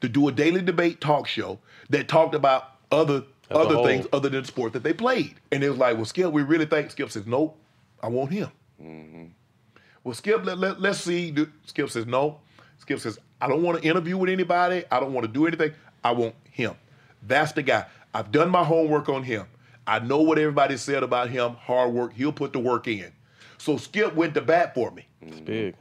to 0.00 0.08
do 0.08 0.26
a 0.26 0.32
daily 0.32 0.60
debate 0.60 1.00
talk 1.00 1.28
show 1.28 1.60
that 1.90 2.08
talked 2.08 2.34
about 2.34 2.72
other 2.90 3.22
As 3.48 3.56
other 3.56 3.84
things 3.84 4.08
other 4.12 4.28
than 4.28 4.40
the 4.40 4.48
sport 4.48 4.72
that 4.72 4.82
they 4.82 4.92
played. 4.92 5.36
And 5.52 5.62
it 5.62 5.68
was 5.68 5.78
like, 5.78 5.94
well, 5.94 6.04
Skip, 6.04 6.32
we 6.32 6.42
really 6.42 6.66
think 6.66 6.90
Skip 6.90 7.12
says, 7.12 7.28
nope, 7.28 7.56
I 8.02 8.08
want 8.08 8.32
him. 8.32 8.50
Mm-hmm. 8.82 9.24
Well, 10.02 10.14
Skip, 10.16 10.44
let, 10.44 10.58
let, 10.58 10.80
let's 10.80 10.98
see. 10.98 11.32
Skip 11.66 11.90
says, 11.90 12.06
no. 12.06 12.40
Skip 12.78 12.98
says, 12.98 13.20
I 13.40 13.48
don't 13.48 13.62
want 13.62 13.82
to 13.82 13.88
interview 13.88 14.16
with 14.16 14.30
anybody. 14.30 14.84
I 14.90 15.00
don't 15.00 15.12
want 15.12 15.26
to 15.26 15.32
do 15.32 15.46
anything. 15.46 15.72
I 16.04 16.12
want 16.12 16.34
him. 16.50 16.74
That's 17.26 17.52
the 17.52 17.62
guy. 17.62 17.86
I've 18.12 18.32
done 18.32 18.50
my 18.50 18.64
homework 18.64 19.08
on 19.08 19.22
him. 19.22 19.46
I 19.86 19.98
know 19.98 20.20
what 20.20 20.38
everybody 20.38 20.76
said 20.76 21.02
about 21.02 21.30
him. 21.30 21.54
Hard 21.54 21.92
work. 21.92 22.12
He'll 22.14 22.32
put 22.32 22.52
the 22.52 22.58
work 22.58 22.86
in. 22.86 23.12
So 23.58 23.76
Skip 23.76 24.14
went 24.14 24.34
to 24.34 24.40
bat 24.40 24.74
for 24.74 24.90
me. 24.90 25.06
It's 25.20 25.40
big. 25.40 25.74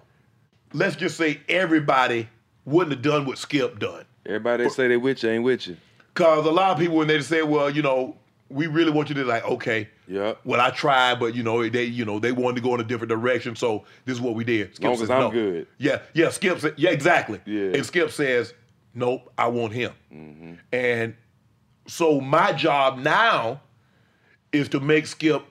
Let's 0.74 0.96
just 0.96 1.18
say 1.18 1.42
everybody 1.48 2.28
wouldn't 2.66 2.94
have 2.94 3.02
done 3.02 3.26
what 3.26 3.38
Skip 3.38 3.80
done. 3.80 4.06
Everybody 4.26 4.66
that 4.66 4.72
say 4.72 4.88
they 4.88 4.98
with 4.98 5.24
you 5.24 5.30
ain't 5.30 5.44
with 5.44 5.68
you. 5.68 5.78
Cause 6.14 6.46
a 6.46 6.52
lot 6.52 6.72
of 6.72 6.78
people 6.78 6.98
when 6.98 7.08
they 7.08 7.22
say, 7.22 7.42
well, 7.42 7.70
you 7.70 7.82
know, 7.82 8.18
we 8.50 8.68
really 8.68 8.92
want 8.92 9.10
you 9.10 9.16
to 9.16 9.24
like, 9.24 9.46
okay, 9.46 9.90
yeah. 10.08 10.34
Well, 10.44 10.60
I 10.60 10.72
tried, 10.72 11.20
but 11.20 11.36
you 11.36 11.44
know, 11.44 11.68
they, 11.70 11.84
you 11.84 12.04
know, 12.04 12.20
they 12.20 12.32
wanted 12.32 12.56
to 12.56 12.62
go 12.62 12.74
in 12.74 12.82
a 12.82 12.84
different 12.84 13.10
direction, 13.10 13.56
so 13.56 13.86
this 14.06 14.16
is 14.16 14.22
what 14.22 14.34
we 14.34 14.44
did. 14.44 14.76
Skip 14.76 14.88
Long 14.88 14.98
says 14.98 15.10
I'm 15.10 15.22
no. 15.22 15.32
good. 15.32 15.68
Yeah, 15.78 16.02
yeah. 16.14 16.30
Skip 16.30 16.60
said, 16.60 16.74
yeah, 16.78 16.90
exactly. 16.90 17.40
Yeah. 17.46 17.74
And 17.76 17.86
Skip 17.86 18.12
says, 18.12 18.54
nope, 18.96 19.32
I 19.38 19.48
want 19.48 19.74
him. 19.74 19.92
Mm-hmm. 20.12 20.54
And 20.72 21.16
so 21.88 22.20
my 22.20 22.52
job 22.54 22.98
now 22.98 23.62
is 24.52 24.68
to 24.70 24.80
make 24.80 25.06
Skip 25.06 25.44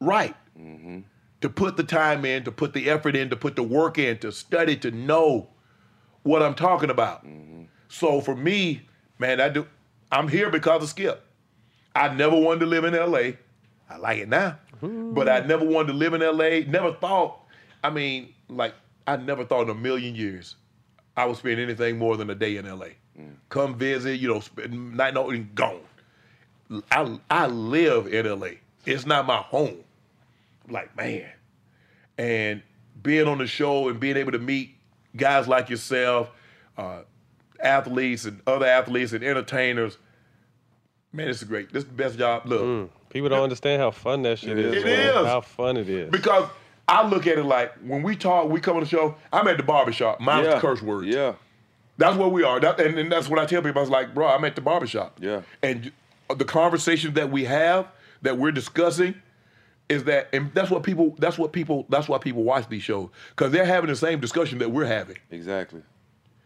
right. 0.00 0.36
Mm-hmm. 0.58 1.00
To 1.40 1.48
put 1.48 1.76
the 1.76 1.84
time 1.84 2.24
in, 2.24 2.44
to 2.44 2.52
put 2.52 2.72
the 2.72 2.88
effort 2.88 3.16
in, 3.16 3.30
to 3.30 3.36
put 3.36 3.56
the 3.56 3.62
work 3.62 3.98
in, 3.98 4.18
to 4.18 4.32
study, 4.32 4.76
to 4.76 4.90
know 4.90 5.48
what 6.22 6.42
I'm 6.42 6.54
talking 6.54 6.90
about. 6.90 7.26
Mm-hmm. 7.26 7.64
So 7.88 8.20
for 8.20 8.34
me, 8.36 8.82
man, 9.18 9.40
I 9.40 9.48
do. 9.48 9.66
I'm 10.12 10.28
here 10.28 10.50
because 10.50 10.82
of 10.82 10.88
Skip. 10.90 11.23
I 11.94 12.12
never 12.14 12.36
wanted 12.36 12.60
to 12.60 12.66
live 12.66 12.84
in 12.84 12.94
L.A. 12.94 13.38
I 13.88 13.96
like 13.96 14.18
it 14.18 14.28
now, 14.28 14.58
but 14.80 15.28
I 15.28 15.40
never 15.40 15.64
wanted 15.64 15.92
to 15.92 15.98
live 15.98 16.14
in 16.14 16.22
L.A. 16.22 16.64
Never 16.64 16.92
thought. 16.94 17.40
I 17.82 17.90
mean, 17.90 18.34
like 18.48 18.74
I 19.06 19.16
never 19.16 19.44
thought 19.44 19.62
in 19.62 19.70
a 19.70 19.74
million 19.74 20.14
years 20.14 20.56
I 21.16 21.26
would 21.26 21.36
spend 21.36 21.60
anything 21.60 21.98
more 21.98 22.16
than 22.16 22.30
a 22.30 22.34
day 22.34 22.56
in 22.56 22.66
L.A. 22.66 22.96
Come 23.48 23.76
visit, 23.76 24.18
you 24.18 24.28
know, 24.28 24.40
spend 24.40 24.96
night, 24.96 25.14
no, 25.14 25.30
and 25.30 25.54
gone. 25.54 25.80
I 26.90 27.18
I 27.30 27.46
live 27.46 28.06
in 28.12 28.26
L.A. 28.26 28.58
It's 28.86 29.06
not 29.06 29.26
my 29.26 29.36
home. 29.36 29.78
Like 30.68 30.96
man, 30.96 31.26
and 32.18 32.62
being 33.02 33.28
on 33.28 33.38
the 33.38 33.46
show 33.46 33.88
and 33.88 34.00
being 34.00 34.16
able 34.16 34.32
to 34.32 34.38
meet 34.38 34.74
guys 35.14 35.46
like 35.46 35.68
yourself, 35.68 36.30
uh, 36.78 37.02
athletes 37.60 38.24
and 38.24 38.40
other 38.46 38.66
athletes 38.66 39.12
and 39.12 39.22
entertainers. 39.22 39.98
Man, 41.14 41.28
this 41.28 41.40
is 41.40 41.44
great. 41.48 41.72
This 41.72 41.84
is 41.84 41.88
the 41.88 41.94
best 41.94 42.18
job. 42.18 42.42
Look, 42.44 42.60
mm. 42.62 42.88
People 43.10 43.28
don't 43.28 43.42
understand 43.44 43.80
how 43.80 43.92
fun 43.92 44.22
that 44.22 44.40
shit 44.40 44.58
is. 44.58 44.74
It 44.74 44.84
man. 44.84 45.16
is. 45.22 45.26
How 45.26 45.40
fun 45.40 45.76
it 45.76 45.88
is. 45.88 46.10
because 46.10 46.48
I 46.88 47.06
look 47.06 47.28
at 47.28 47.38
it 47.38 47.44
like 47.44 47.72
when 47.76 48.02
we 48.02 48.16
talk, 48.16 48.50
we 48.50 48.60
come 48.60 48.76
on 48.76 48.82
the 48.82 48.88
show. 48.88 49.14
I'm 49.32 49.46
at 49.46 49.56
the 49.56 49.62
barbershop. 49.62 50.20
Mine's 50.20 50.48
Yeah. 50.48 50.60
curse 50.60 50.82
words. 50.82 51.06
Yeah. 51.06 51.34
That's 51.96 52.16
where 52.16 52.28
we 52.28 52.42
are. 52.42 52.58
That, 52.58 52.80
and, 52.80 52.98
and 52.98 53.12
that's 53.12 53.28
what 53.30 53.38
I 53.38 53.46
tell 53.46 53.62
people. 53.62 53.78
I 53.78 53.82
was 53.82 53.90
like, 53.90 54.12
bro, 54.14 54.26
I'm 54.26 54.44
at 54.44 54.56
the 54.56 54.60
barbershop. 54.60 55.18
Yeah. 55.22 55.42
And 55.62 55.92
the 56.36 56.44
conversations 56.44 57.14
that 57.14 57.30
we 57.30 57.44
have, 57.44 57.86
that 58.22 58.36
we're 58.36 58.50
discussing, 58.50 59.14
is 59.88 60.02
that, 60.04 60.28
and 60.32 60.52
that's 60.52 60.70
what 60.70 60.82
people, 60.82 61.14
that's 61.18 61.38
what 61.38 61.52
people, 61.52 61.86
that's 61.88 62.08
why 62.08 62.18
people 62.18 62.42
watch 62.42 62.68
these 62.68 62.82
shows 62.82 63.10
because 63.30 63.52
they're 63.52 63.64
having 63.66 63.88
the 63.90 63.96
same 63.96 64.18
discussion 64.18 64.58
that 64.58 64.72
we're 64.72 64.86
having. 64.86 65.18
Exactly. 65.30 65.82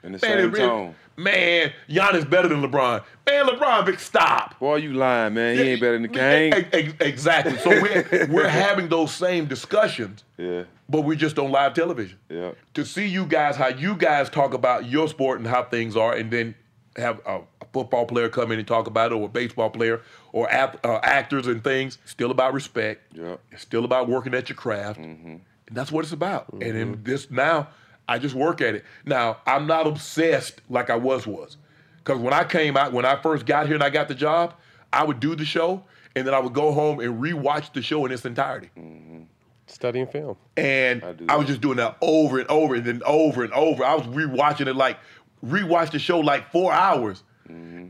In 0.02 0.12
the 0.12 0.18
Man, 0.18 0.20
same 0.20 0.50
really- 0.52 0.58
tone. 0.60 0.94
Man, 1.16 1.72
Giannis 1.88 2.30
better 2.30 2.46
than 2.46 2.62
LeBron. 2.62 3.02
Man, 3.26 3.46
LeBron, 3.46 3.84
big 3.86 3.98
stop. 3.98 4.56
Boy, 4.60 4.76
you 4.76 4.92
lying, 4.92 5.34
man. 5.34 5.56
He 5.56 5.62
ain't 5.62 5.80
better 5.80 5.94
than 5.94 6.02
the 6.02 6.08
Kane. 6.08 6.52
Ex- 6.72 6.94
Exactly. 7.00 7.58
So 7.58 7.70
we're 7.70 8.28
we're 8.30 8.48
having 8.48 8.88
those 8.88 9.12
same 9.12 9.46
discussions, 9.46 10.22
Yeah. 10.36 10.62
but 10.88 11.00
we 11.00 11.16
just 11.16 11.36
on 11.40 11.50
live 11.50 11.74
television. 11.74 12.18
Yeah. 12.28 12.52
To 12.74 12.84
see 12.84 13.08
you 13.08 13.26
guys, 13.26 13.56
how 13.56 13.66
you 13.66 13.96
guys 13.96 14.30
talk 14.30 14.54
about 14.54 14.86
your 14.86 15.08
sport 15.08 15.38
and 15.40 15.48
how 15.48 15.64
things 15.64 15.96
are, 15.96 16.14
and 16.14 16.30
then 16.30 16.54
have 16.96 17.20
a, 17.26 17.38
a 17.60 17.64
football 17.72 18.06
player 18.06 18.28
come 18.28 18.52
in 18.52 18.60
and 18.60 18.68
talk 18.68 18.86
about 18.86 19.10
it, 19.10 19.16
or 19.16 19.24
a 19.24 19.28
baseball 19.28 19.70
player, 19.70 20.00
or 20.30 20.48
ap- 20.52 20.86
uh, 20.86 21.00
actors 21.02 21.48
and 21.48 21.64
things. 21.64 21.98
Still 22.04 22.30
about 22.30 22.54
respect. 22.54 23.02
Yeah. 23.12 23.38
It's 23.50 23.62
still 23.62 23.84
about 23.84 24.08
working 24.08 24.34
at 24.34 24.48
your 24.48 24.56
craft, 24.56 25.00
Mm-hmm. 25.00 25.28
and 25.30 25.42
that's 25.72 25.90
what 25.90 26.04
it's 26.04 26.12
about. 26.12 26.46
And 26.52 26.62
in 26.62 27.02
this 27.02 27.28
now, 27.28 27.70
I 28.09 28.18
just 28.18 28.35
work 28.35 28.60
at 28.60 28.74
it. 28.74 28.85
Now 29.05 29.39
I'm 29.47 29.66
not 29.66 29.86
obsessed 29.86 30.60
like 30.68 30.90
I 30.90 30.97
was 30.97 31.26
was. 31.26 31.56
Because 31.98 32.20
when 32.20 32.32
I 32.32 32.44
came 32.44 32.76
out, 32.76 32.93
when 32.93 33.05
I 33.05 33.20
first 33.20 33.44
got 33.44 33.66
here 33.66 33.74
and 33.74 33.85
I 33.85 33.90
got 33.90 34.09
the 34.09 34.14
job, 34.14 34.55
I 34.93 35.05
would 35.05 35.20
do 35.20 35.36
the 35.36 35.44
show 35.44 35.85
and 36.16 36.26
then 36.26 36.35
I 36.35 36.39
would 36.39 36.55
go 36.55 36.72
home 36.72 37.01
and 37.01 37.20
rewatch 37.22 37.72
the 37.74 37.82
show 37.82 38.06
in 38.06 38.12
its 38.12 38.24
entirety. 38.24 38.70
Mm-hmm. 38.76 39.22
Studying 39.66 40.06
film. 40.06 40.36
And 40.56 41.05
I, 41.28 41.36
was 41.36 41.47
just 41.47 41.60
doing 41.60 41.76
that 41.76 41.98
over 42.01 42.39
and 42.39 42.48
over 42.48 42.74
and 42.74 42.85
then 42.86 43.02
over 43.05 43.44
and 43.44 43.52
over. 43.52 43.85
I 43.85 43.94
was 43.94 44.06
rewatching 44.06 44.66
it 44.66 44.74
like 44.74 44.98
rewatch 45.44 45.90
the 45.90 45.98
show 45.98 46.20
like 46.20 46.51
four 46.51 46.72
hours. 46.72 47.22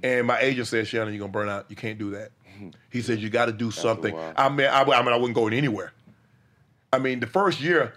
And 0.03 0.27
my 0.27 0.39
agent 0.41 0.69
said, 0.69 0.87
Shannon, 0.87 1.13
you're 1.15 1.21
gonna 1.21 1.33
burn 1.33 1.49
out. 1.49 1.67
You 1.69 1.77
can't 1.77 1.99
do 1.99 2.11
that. 2.11 2.31
He 2.91 3.03
said 3.03 3.21
you 3.21 3.31
got 3.31 3.47
to 3.47 3.53
do 3.53 3.71
something. 3.71 4.17
I 4.37 4.49
mean, 4.49 4.67
I, 4.67 4.83
I 4.83 5.03
mean, 5.03 5.13
I 5.13 5.17
wasn't 5.17 5.37
going 5.37 5.55
anywhere. 5.55 5.93
I 6.93 6.99
mean, 6.99 7.21
the 7.21 7.27
first 7.29 7.61
year 7.61 7.95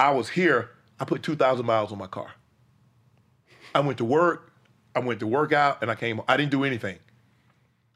I 0.00 0.10
was 0.10 0.28
here, 0.28 0.70
I 1.00 1.04
put 1.04 1.22
two 1.22 1.34
thousand 1.34 1.66
miles 1.66 1.90
on 1.90 1.98
my 1.98 2.06
car. 2.06 2.30
I 3.74 3.80
went 3.80 3.98
to 3.98 4.04
work, 4.04 4.52
I 4.94 5.00
went 5.00 5.20
to 5.20 5.26
work 5.26 5.52
out, 5.52 5.80
and 5.82 5.90
I 5.90 5.94
came. 5.94 6.20
I 6.28 6.36
didn't 6.36 6.50
do 6.50 6.64
anything. 6.64 6.98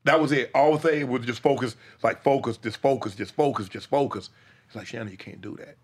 That 0.05 0.21
was 0.21 0.33
it. 0.33 0.51
All 0.55 0.77
the 0.77 0.89
thing 0.89 1.09
was 1.09 1.25
just 1.25 1.41
focus, 1.41 1.77
like 2.03 2.23
focus, 2.23 2.57
just 2.57 2.77
focus, 2.79 3.15
just 3.15 3.35
focus, 3.35 3.69
just 3.69 3.87
focus. 3.87 4.31
He's 4.67 4.77
like, 4.77 4.87
Shannon, 4.87 5.11
you 5.11 5.17
can't 5.17 5.41
do 5.41 5.57
that. 5.57 5.77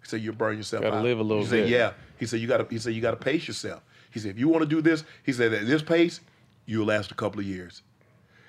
He 0.00 0.08
said, 0.08 0.20
you 0.20 0.32
burn 0.32 0.56
yourself 0.56 0.82
Gotta 0.82 0.96
out. 0.96 1.02
live 1.04 1.18
a 1.18 1.22
little 1.22 1.42
he 1.42 1.48
said, 1.48 1.62
bit. 1.64 1.68
yeah. 1.70 1.92
He 2.18 2.26
said, 2.26 2.40
you 2.40 2.46
gotta, 2.48 2.66
he 2.70 2.78
said, 2.78 2.94
you 2.94 3.00
gotta 3.00 3.16
pace 3.16 3.46
yourself. 3.48 3.82
He 4.10 4.20
said, 4.20 4.30
if 4.32 4.38
you 4.38 4.48
want 4.48 4.62
to 4.62 4.68
do 4.68 4.80
this, 4.80 5.04
he 5.24 5.32
said, 5.32 5.52
at 5.52 5.66
this 5.66 5.82
pace, 5.82 6.20
you'll 6.66 6.86
last 6.86 7.10
a 7.10 7.14
couple 7.14 7.40
of 7.40 7.46
years. 7.46 7.82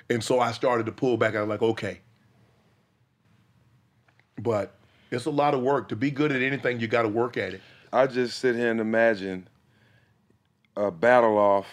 And 0.10 0.24
so 0.24 0.40
I 0.40 0.52
started 0.52 0.86
to 0.88 0.92
pull 0.92 1.18
back. 1.18 1.36
I 1.36 1.42
was 1.42 1.50
like, 1.50 1.62
okay. 1.62 2.02
But 4.40 4.76
it's 5.12 5.26
a 5.26 5.32
lot 5.32 5.54
of 5.54 5.62
work. 5.62 5.90
To 5.90 5.96
be 5.96 6.12
good 6.12 6.32
at 6.32 6.42
anything, 6.42 6.80
you 6.80 6.88
gotta 6.88 7.08
work 7.08 7.38
at 7.38 7.54
it. 7.54 7.62
I 7.94 8.08
just 8.08 8.40
sit 8.40 8.56
here 8.56 8.72
and 8.72 8.80
imagine 8.80 9.48
a 10.76 10.90
battle 10.90 11.38
off 11.38 11.68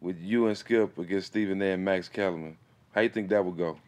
with 0.00 0.20
you 0.20 0.48
and 0.48 0.58
Skip 0.58 0.98
against 0.98 1.28
Stephen 1.28 1.62
A. 1.62 1.66
and 1.66 1.84
Max 1.84 2.08
Kellerman. 2.08 2.56
How 2.90 3.02
you 3.02 3.08
think 3.08 3.28
that 3.28 3.44
would 3.44 3.56
go? 3.56 3.78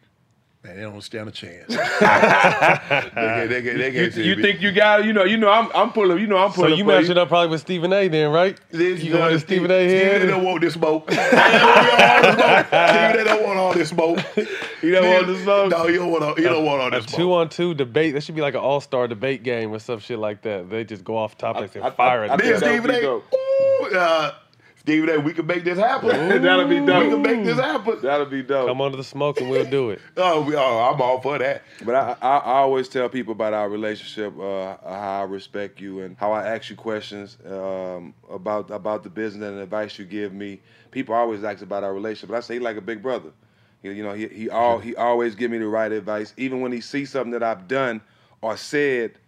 Man, 0.67 0.75
they 0.75 0.81
don't 0.81 1.01
stand 1.01 1.29
a 1.29 1.31
chance. 1.31 1.67
they 1.69 1.75
get, 1.79 3.49
they 3.49 3.61
get, 3.61 4.13
they 4.13 4.21
You, 4.21 4.35
you 4.35 4.41
think 4.41 4.61
you 4.61 4.73
got 4.73 5.05
you 5.05 5.13
know 5.13 5.23
you 5.23 5.37
know 5.37 5.49
I'm 5.49 5.69
I'm 5.73 5.93
pulling 5.93 6.19
you 6.19 6.27
know 6.27 6.37
I'm 6.37 6.51
pulling. 6.51 6.71
So 6.71 6.75
you 6.75 6.83
for 6.83 6.89
matching 6.89 7.17
up 7.17 7.29
probably 7.29 7.47
with 7.47 7.61
Stephen 7.61 7.93
A. 7.93 8.09
then, 8.09 8.31
right? 8.31 8.59
You 8.71 9.13
going 9.13 9.31
to 9.33 9.39
Stephen 9.39 9.71
A. 9.71 9.87
Stephen? 9.87 10.23
A. 10.23 10.31
don't 10.31 10.43
want 10.43 10.59
this 10.67 10.73
smoke. 10.73 11.09
Stephen 11.09 11.29
A. 11.29 13.23
don't 13.23 13.43
want 13.45 13.59
all 13.59 13.73
this 13.73 13.89
smoke. 13.89 14.19
He 14.81 14.91
don't 14.91 15.07
want 15.09 15.27
the 15.27 15.41
smoke. 15.41 15.71
No, 15.71 15.87
he 15.87 15.95
don't 15.95 16.11
want 16.11 16.23
all, 16.25 16.35
he 16.35 16.43
don't 16.43 16.65
want 16.65 16.81
all 16.81 16.87
A 16.87 16.91
this 16.91 17.05
smoke. 17.05 17.17
two 17.17 17.33
on 17.33 17.47
two 17.47 17.73
debate. 17.73 18.13
That 18.13 18.21
should 18.23 18.35
be 18.35 18.41
like 18.41 18.53
an 18.53 18.59
all 18.59 18.81
star 18.81 19.07
debate 19.07 19.43
game 19.43 19.71
or 19.71 19.79
some 19.79 19.99
shit 19.99 20.19
like 20.19 20.41
that. 20.41 20.69
They 20.69 20.83
just 20.83 21.05
go 21.05 21.17
off 21.17 21.37
topics 21.37 21.77
and 21.77 21.93
fire 21.93 22.25
it. 22.25 22.37
Then 22.37 22.57
Stephen 22.57 22.91
A. 22.91 23.05
Ooh, 23.07 23.21
uh, 23.95 24.33
Stephen 24.87 25.09
A. 25.09 25.19
We 25.19 25.33
can 25.33 25.45
make 25.45 25.65
this 25.65 25.77
happen. 25.77 26.07
That'll 26.41 26.65
be 26.65 26.79
dope. 26.79 27.03
We 27.03 27.09
can 27.09 27.21
make 27.21 27.43
this 27.43 27.57
happen. 27.57 27.99
That'll 28.01 28.25
be 28.25 28.41
dope. 28.41 28.69
Come 28.69 28.79
under 28.79 28.95
the 28.95 29.03
smoke 29.03 29.41
and 29.41 29.49
we'll 29.49 29.69
do 29.69 29.89
it. 29.89 29.99
Oh, 30.15 30.41
we, 30.41 30.55
oh 30.55 30.79
I'm 30.79 31.01
all 31.01 31.19
for 31.21 31.37
that. 31.37 31.63
But 31.83 31.95
I, 31.95 32.15
I, 32.21 32.37
I 32.37 32.53
always 32.59 32.87
tell 32.87 33.09
people 33.09 33.33
about 33.33 33.53
our 33.53 33.67
relationship, 33.69 34.33
uh, 34.39 34.77
how 34.81 35.21
I 35.21 35.23
respect 35.23 35.81
you, 35.81 35.99
and 35.99 36.15
how 36.17 36.31
I 36.31 36.55
ask 36.55 36.69
you 36.69 36.77
questions 36.77 37.37
um, 37.45 38.13
about 38.31 38.71
about 38.71 39.03
the 39.03 39.09
business 39.09 39.49
and 39.49 39.57
the 39.57 39.63
advice 39.63 39.99
you 39.99 40.05
give 40.05 40.33
me. 40.33 40.61
People 40.91 41.15
always 41.15 41.43
ask 41.43 41.61
about 41.61 41.83
our 41.83 41.93
relationship, 41.93 42.29
but 42.29 42.37
I 42.37 42.39
say 42.39 42.53
he 42.53 42.59
like 42.61 42.77
a 42.77 42.81
big 42.81 43.03
brother. 43.03 43.31
You 43.83 43.91
you 43.91 44.03
know, 44.03 44.13
he 44.13 44.27
he 44.29 44.49
all 44.49 44.79
he 44.79 44.95
always 44.95 45.35
give 45.35 45.51
me 45.51 45.57
the 45.57 45.67
right 45.67 45.91
advice, 45.91 46.33
even 46.37 46.61
when 46.61 46.71
he 46.71 46.79
sees 46.79 47.09
something 47.11 47.31
that 47.31 47.43
I've 47.43 47.67
done 47.67 47.99
or 48.41 48.55
said 48.55 49.19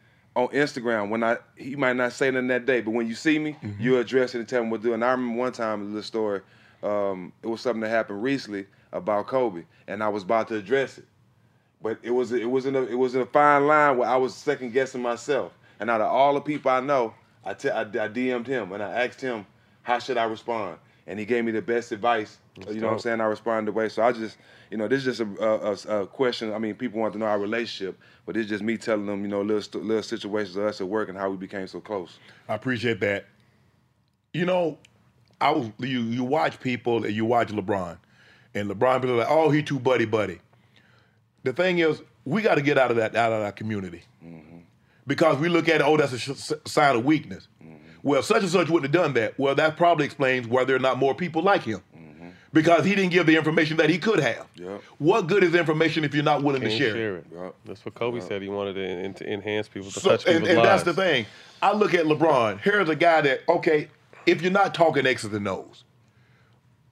on 0.44 0.48
Instagram. 0.50 1.10
When 1.10 1.24
I 1.24 1.38
he 1.56 1.76
might 1.76 1.96
not 1.96 2.14
say 2.14 2.32
nothing 2.32 2.48
that 2.48 2.66
day, 2.66 2.82
but 2.82 2.92
when 2.92 3.08
you 3.08 3.16
see 3.16 3.40
me, 3.40 3.56
you 3.80 3.98
address 3.98 4.36
it 4.36 4.40
and 4.40 4.48
tell 4.48 4.64
me 4.64 4.70
what 4.70 4.82
to 4.82 4.90
do. 4.90 4.94
And 4.94 5.04
I 5.04 5.12
remember 5.12 5.38
one 5.40 5.52
time 5.52 5.82
a 5.82 5.86
little 5.86 6.04
story. 6.04 6.42
Um, 6.82 7.34
it 7.44 7.48
was 7.48 7.62
something 7.62 7.82
that 7.82 7.90
happened 7.90 8.24
recently 8.24 8.66
about 8.94 9.28
Kobe, 9.28 9.64
and 9.88 10.02
I 10.02 10.10
was 10.10 10.24
about 10.24 10.48
to 10.50 10.56
address 10.56 10.98
it. 10.98 11.06
But 11.82 12.00
it 12.04 12.12
was 12.12 12.32
it 12.32 12.50
was 12.50 12.66
in 12.66 12.76
a 12.76 12.84
it 12.84 12.96
was 12.96 13.16
in 13.16 13.22
a 13.22 13.26
fine 13.26 13.68
line 13.68 13.98
where 13.98 14.10
I 14.10 14.18
was 14.18 14.36
second 14.36 14.74
guessing 14.74 15.02
myself. 15.02 15.54
And 15.80 15.90
out 15.90 16.02
of 16.02 16.08
all 16.12 16.34
the 16.34 16.42
people 16.42 16.72
I 16.72 16.82
know, 16.82 17.14
I 17.46 17.54
te- 17.54 17.70
I, 17.70 17.82
I 17.82 17.86
DM'd 18.10 18.48
him 18.48 18.72
and 18.74 18.84
I 18.84 19.06
asked 19.06 19.22
him 19.22 19.46
how 19.84 20.00
should 20.00 20.18
I 20.18 20.26
respond, 20.26 20.78
and 21.10 21.18
he 21.18 21.26
gave 21.26 21.44
me 21.44 21.52
the 21.52 21.62
best 21.62 21.92
advice. 21.92 22.38
you 22.56 22.76
know 22.76 22.88
what 22.88 22.94
I'm 22.94 23.00
saying? 23.00 23.20
I 23.20 23.26
responded 23.26 23.74
the 23.74 23.76
way. 23.76 23.90
So 23.90 24.04
I 24.04 24.12
just 24.12 24.38
you 24.70 24.78
know 24.78 24.88
this 24.88 25.06
is 25.06 25.18
just 25.18 25.40
a, 25.42 25.44
a, 25.44 26.02
a 26.02 26.08
question. 26.08 26.54
I 26.54 26.60
mean, 26.60 26.76
people 26.76 27.02
want 27.02 27.14
to 27.14 27.20
know 27.20 27.26
our 27.26 27.40
relationship, 27.40 28.00
but 28.28 28.38
it's 28.38 28.48
just 28.48 28.64
me 28.64 28.78
telling 28.78 29.08
them 29.08 29.24
you 29.24 29.28
know 29.28 29.42
little 29.42 29.82
little 29.82 30.04
situations 30.04 30.56
of 30.56 30.66
us 30.66 30.80
at 30.80 30.88
work 30.88 31.10
and 31.10 31.18
how 31.18 31.30
we 31.30 31.36
became 31.36 31.66
so 31.68 31.82
close. 31.82 32.20
I 32.48 32.54
appreciate 32.54 33.00
that. 33.00 33.26
You 34.34 34.46
know, 34.46 34.78
I 35.42 35.50
was 35.52 35.72
you 35.80 36.02
you 36.02 36.24
watch 36.24 36.60
people 36.60 37.04
and 37.04 37.14
you 37.14 37.26
watch 37.26 37.50
LeBron, 37.50 37.98
and 38.54 38.70
LeBron 38.70 39.02
people 39.02 39.16
are 39.16 39.20
like, 39.20 39.32
oh, 39.32 39.50
he 39.50 39.64
too 39.64 39.80
buddy 39.80 40.06
buddy. 40.06 40.40
The 41.44 41.54
thing 41.54 41.80
is, 41.80 42.04
we 42.24 42.44
got 42.44 42.56
to 42.56 42.62
get 42.62 42.78
out 42.78 42.92
of 42.92 42.98
that 42.98 43.16
out 43.16 43.34
of 43.34 43.42
our 43.42 43.52
community 43.52 44.04
mm-hmm. 44.24 44.60
because 45.08 45.40
we 45.40 45.50
look 45.50 45.68
at 45.70 45.82
it, 45.82 45.82
oh, 45.82 45.98
that's 45.98 46.14
a 46.14 46.20
sh- 46.20 46.52
sign 46.68 46.96
of 46.96 47.04
weakness. 47.04 47.48
Well, 48.04 48.22
such 48.24 48.42
and 48.44 48.52
such 48.52 48.70
wouldn't 48.70 48.94
have 48.94 49.04
done 49.04 49.14
that. 49.14 49.38
Well, 49.38 49.56
that 49.56 49.78
probably 49.78 50.06
explains 50.06 50.48
why 50.48 50.64
there 50.64 50.76
are 50.76 50.80
not 50.80 50.98
more 50.98 51.14
people 51.16 51.42
like 51.42 51.64
him. 51.64 51.82
Mm-hmm. 51.96 52.30
Because 52.52 52.84
he 52.86 52.96
didn't 52.96 53.12
give 53.12 53.26
the 53.28 53.36
information 53.36 53.78
that 53.78 53.90
he 53.90 53.98
could 54.00 54.20
have. 54.20 54.48
Yep. 54.56 54.82
What 54.98 55.28
good 55.28 55.44
is 55.44 55.54
information 55.54 56.04
if 56.04 56.16
you're 56.16 56.24
not 56.24 56.42
willing 56.44 56.62
Can't 56.62 56.72
to 56.74 56.78
share, 56.78 56.94
share 56.96 57.16
it? 57.18 57.26
it. 57.32 57.56
That's 57.66 57.86
what 57.86 57.94
Kobe 57.94 58.20
said. 58.22 58.42
He 58.42 58.50
wanted 58.50 58.74
to, 58.74 58.88
en- 58.88 59.14
to 59.16 59.32
enhance 59.32 59.68
people, 59.68 59.92
to 59.92 60.00
So, 60.00 60.10
touch 60.12 60.26
and, 60.26 60.36
people's 60.38 60.50
and 60.50 60.58
lives. 60.60 60.84
that's 60.84 60.96
the 60.96 61.02
thing. 61.02 61.26
I 61.62 61.74
look 61.74 61.94
at 61.94 62.06
LeBron. 62.06 62.60
Here's 62.62 62.90
a 62.90 62.96
guy 62.96 63.22
that, 63.22 63.42
okay, 63.48 63.90
if 64.26 64.42
you're 64.42 64.52
not 64.52 64.74
talking 64.74 65.06
X's 65.06 65.32
and 65.34 65.48
O's, 65.48 65.84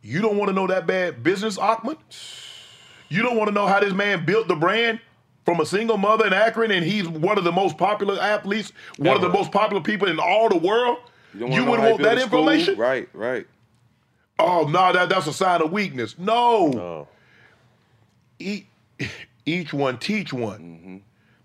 you 0.02 0.22
don't 0.22 0.38
want 0.38 0.50
to 0.50 0.54
know 0.54 0.68
that 0.68 0.86
bad 0.86 1.24
business, 1.24 1.58
Achman. 1.58 1.98
You 3.10 3.24
don't 3.24 3.38
want 3.38 3.48
to 3.48 3.54
know 3.54 3.66
how 3.68 3.80
this 3.80 3.94
man 3.94 4.26
built 4.26 4.48
the 4.48 4.56
brand 4.56 5.00
from 5.48 5.62
a 5.62 5.66
single 5.66 5.98
mother 5.98 6.28
in 6.28 6.34
Akron, 6.34 6.72
and 6.72 6.84
he's 6.86 7.08
one 7.08 7.38
of 7.38 7.46
the 7.46 7.54
most 7.54 7.78
popular 7.78 8.20
athletes, 8.22 8.74
one 8.98 9.16
of 9.16 9.22
the 9.22 9.30
most 9.30 9.50
popular 9.50 9.82
people 9.82 10.10
in 10.10 10.20
all 10.20 10.50
the 10.50 10.58
world. 10.58 10.98
You, 11.34 11.40
don't 11.48 11.52
wanna 11.52 11.70
would 11.72 11.80
how 11.80 11.86
he 11.86 11.92
want 11.94 12.04
that 12.04 12.18
a 12.18 12.22
school? 12.22 12.50
information? 12.50 12.78
Right, 12.78 13.08
right. 13.14 13.48
Oh 14.40 14.68
no, 14.68 14.92
that, 14.92 15.08
that's 15.08 15.26
a 15.26 15.32
sign 15.32 15.62
of 15.62 15.72
weakness. 15.72 16.16
No. 16.20 17.08
Each, 18.40 18.66
each 19.46 19.72
one 19.72 19.98
teach 20.00 20.34
one. 20.34 20.60
Mm-hmm. 20.60 20.98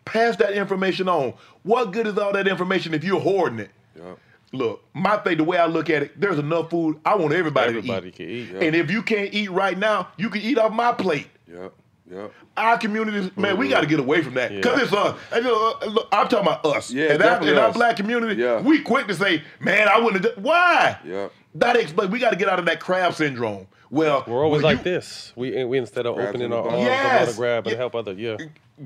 Pass 0.05 0.35
that 0.39 0.55
information 0.55 1.09
on. 1.09 1.35
What 1.63 1.93
good 1.93 2.09
is 2.09 2.19
all 2.19 2.33
that 2.33 2.49
information 2.49 2.95
if 2.95 3.05
you're 3.05 3.21
hoarding 3.21 3.61
it? 3.61 3.71
Yep. 3.95 4.19
Look, 4.51 4.85
my 4.95 5.17
thing, 5.19 5.37
the 5.39 5.45
way 5.45 5.59
I 5.59 5.67
look 5.67 5.89
at 5.91 6.03
it, 6.03 6.21
there's 6.21 6.41
enough 6.41 6.71
food. 6.71 6.99
I 7.05 7.15
want 7.15 7.35
everybody, 7.35 7.69
Everybody 7.69 8.11
to 8.11 8.17
can 8.17 8.29
eat. 8.29 8.51
eat. 8.51 8.57
And 8.57 8.75
if 8.75 8.91
you 8.91 9.01
can't 9.05 9.33
eat 9.33 9.53
right 9.53 9.79
now, 9.79 10.09
you 10.17 10.29
can 10.29 10.43
eat 10.43 10.59
off 10.59 10.73
my 10.73 10.91
plate. 10.91 11.29
Yep. 11.47 11.73
Yep. 12.13 12.33
Our 12.57 12.79
communities, 12.79 13.31
man, 13.37 13.57
we 13.57 13.69
got 13.69 13.81
to 13.81 13.87
get 13.87 13.99
away 14.01 14.23
from 14.23 14.35
that 14.35 14.51
because 14.53 14.79
Yeah. 14.79 14.85
it's 14.85 14.93
us. 14.93 15.19
And, 15.33 15.47
uh, 15.47 15.87
look, 15.87 16.09
I'm 16.13 16.29
talking 16.29 16.47
about 16.47 16.65
us. 16.67 16.91
Yeah, 16.91 17.05
and 17.13 17.23
our, 17.23 17.31
definitely 17.31 17.53
in 17.53 17.59
our 17.59 17.73
black 17.73 17.97
community, 17.97 18.43
we 18.63 18.81
quick 18.83 19.07
to 19.07 19.15
say, 19.15 19.43
man, 19.61 19.89
I 19.89 19.99
wouldn't 19.99 20.25
have 20.25 20.35
done. 20.35 20.45
Why? 20.45 20.99
Yep. 21.05 21.33
That 21.57 21.77
explains. 21.77 22.11
We 22.11 22.19
got 22.19 22.31
to 22.31 22.37
get 22.37 22.49
out 22.49 22.59
of 22.59 22.67
that 22.67 22.81
crab 22.81 23.15
syndrome. 23.15 23.67
Well, 23.91 24.25
We're 24.27 24.43
always 24.43 24.63
when 24.63 24.75
like 24.77 24.85
this. 24.85 25.33
We, 25.37 25.65
we 25.65 25.77
instead 25.79 26.07
of 26.07 26.19
opening 26.19 26.53
our 26.53 26.63
ball. 26.63 26.81
arms, 26.81 26.89
I 26.89 27.17
want 27.19 27.31
to 27.31 27.37
grab 27.37 27.67
and 27.67 27.77
help 27.77 27.95
other. 27.95 28.13
Yeah. 28.13 28.37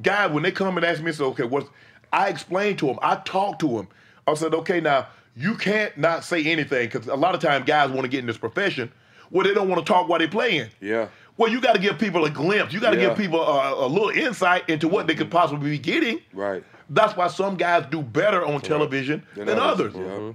guy, 0.02 0.26
when 0.26 0.42
they 0.42 0.50
come 0.50 0.76
and 0.76 0.84
ask 0.84 1.00
me, 1.02 1.12
so 1.12 1.26
okay, 1.26 1.44
what's 1.44 1.68
I 2.12 2.28
explain 2.28 2.76
to 2.78 2.88
him, 2.88 2.98
I 3.02 3.16
talk 3.24 3.58
to 3.60 3.68
him. 3.68 3.88
I 4.26 4.34
said, 4.34 4.54
okay, 4.54 4.80
now 4.80 5.06
you 5.36 5.54
can't 5.54 5.96
not 5.98 6.24
say 6.24 6.44
anything 6.44 6.88
because 6.88 7.06
a 7.06 7.14
lot 7.14 7.34
of 7.34 7.40
times 7.40 7.66
guys 7.66 7.90
want 7.90 8.02
to 8.02 8.08
get 8.08 8.20
in 8.20 8.26
this 8.26 8.38
profession 8.38 8.90
where 9.30 9.44
they 9.44 9.54
don't 9.54 9.68
want 9.68 9.84
to 9.84 9.92
talk 9.92 10.08
while 10.08 10.18
they're 10.18 10.28
playing. 10.28 10.68
Yeah. 10.80 11.08
Well, 11.38 11.50
you 11.50 11.60
got 11.60 11.74
to 11.74 11.80
give 11.80 11.98
people 11.98 12.24
a 12.24 12.30
glimpse. 12.30 12.72
You 12.72 12.80
got 12.80 12.90
to 12.90 12.96
Yeah. 12.96 13.08
give 13.08 13.18
people 13.18 13.40
a, 13.42 13.86
a 13.86 13.88
little 13.88 14.08
insight 14.10 14.68
into 14.70 14.88
what 14.88 15.06
they 15.06 15.14
could 15.14 15.30
possibly 15.30 15.70
be 15.70 15.78
getting. 15.78 16.20
Right. 16.32 16.64
That's 16.88 17.16
why 17.16 17.28
some 17.28 17.56
guys 17.56 17.84
do 17.90 18.00
better 18.02 18.44
on 18.44 18.60
television 18.60 19.22
Than 19.34 19.46
than, 19.46 19.58
others. 19.58 19.94
others. 19.94 20.06
Yeah. 20.06 20.32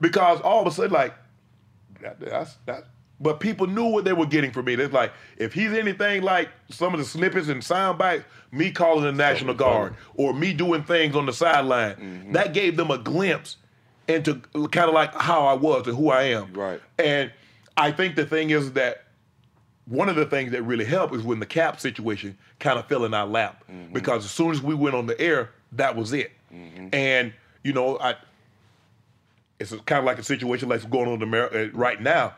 Because 0.00 0.40
all 0.42 0.60
of 0.60 0.66
a 0.66 0.70
sudden, 0.70 0.92
like, 0.92 1.14
that, 2.02 2.20
that's 2.20 2.56
that. 2.66 2.84
But 3.18 3.40
people 3.40 3.66
knew 3.66 3.86
what 3.86 4.04
they 4.04 4.12
were 4.12 4.26
getting 4.26 4.50
from 4.52 4.66
me. 4.66 4.74
It's 4.74 4.92
like 4.92 5.10
if 5.38 5.54
he's 5.54 5.72
anything 5.72 6.20
like 6.22 6.50
some 6.68 6.92
of 6.92 7.00
the 7.00 7.06
snippets 7.06 7.48
and 7.48 7.64
sound 7.64 7.96
bites, 7.96 8.24
me 8.52 8.70
calling 8.70 9.04
the 9.04 9.12
National 9.12 9.54
Guard 9.54 9.94
or 10.16 10.34
me 10.34 10.52
doing 10.52 10.82
things 10.84 11.16
on 11.16 11.24
the 11.24 11.32
sideline, 11.32 11.94
Mm-hmm. 11.96 12.32
that 12.32 12.52
gave 12.52 12.76
them 12.76 12.90
a 12.90 12.98
glimpse 12.98 13.56
into 14.06 14.34
kind 14.70 14.88
of 14.88 14.92
like 14.94 15.14
how 15.14 15.46
I 15.46 15.54
was 15.54 15.86
and 15.86 15.96
who 15.96 16.10
I 16.10 16.24
am. 16.24 16.52
Right. 16.52 16.80
And 16.98 17.32
I 17.78 17.90
think 17.90 18.16
the 18.16 18.26
thing 18.26 18.50
is 18.50 18.72
that 18.72 19.05
one 19.86 20.08
of 20.08 20.16
the 20.16 20.26
things 20.26 20.52
that 20.52 20.62
really 20.62 20.84
helped 20.84 21.14
is 21.14 21.22
when 21.22 21.38
the 21.40 21.46
Kap 21.46 21.78
situation 21.80 22.36
kind 22.58 22.78
of 22.78 22.86
fell 22.86 23.04
in 23.04 23.14
our 23.14 23.26
lap 23.26 23.64
Mm-hmm. 23.70 23.92
because 23.92 24.24
as 24.24 24.30
soon 24.30 24.50
as 24.50 24.60
we 24.62 24.74
went 24.74 24.94
on 24.96 25.06
the 25.06 25.18
air, 25.20 25.50
that 25.72 25.94
was 25.96 26.12
it. 26.12 26.32
And 26.92 27.32
you 27.62 27.72
know, 27.72 27.98
I 27.98 28.14
it's 29.58 29.70
kind 29.86 29.98
of 29.98 30.04
like 30.04 30.18
a 30.18 30.22
situation 30.22 30.68
like 30.68 30.88
going 30.90 31.06
on 31.08 31.14
in 31.14 31.22
America 31.22 31.64
uh, 31.66 31.68
right 31.72 32.00
now. 32.00 32.34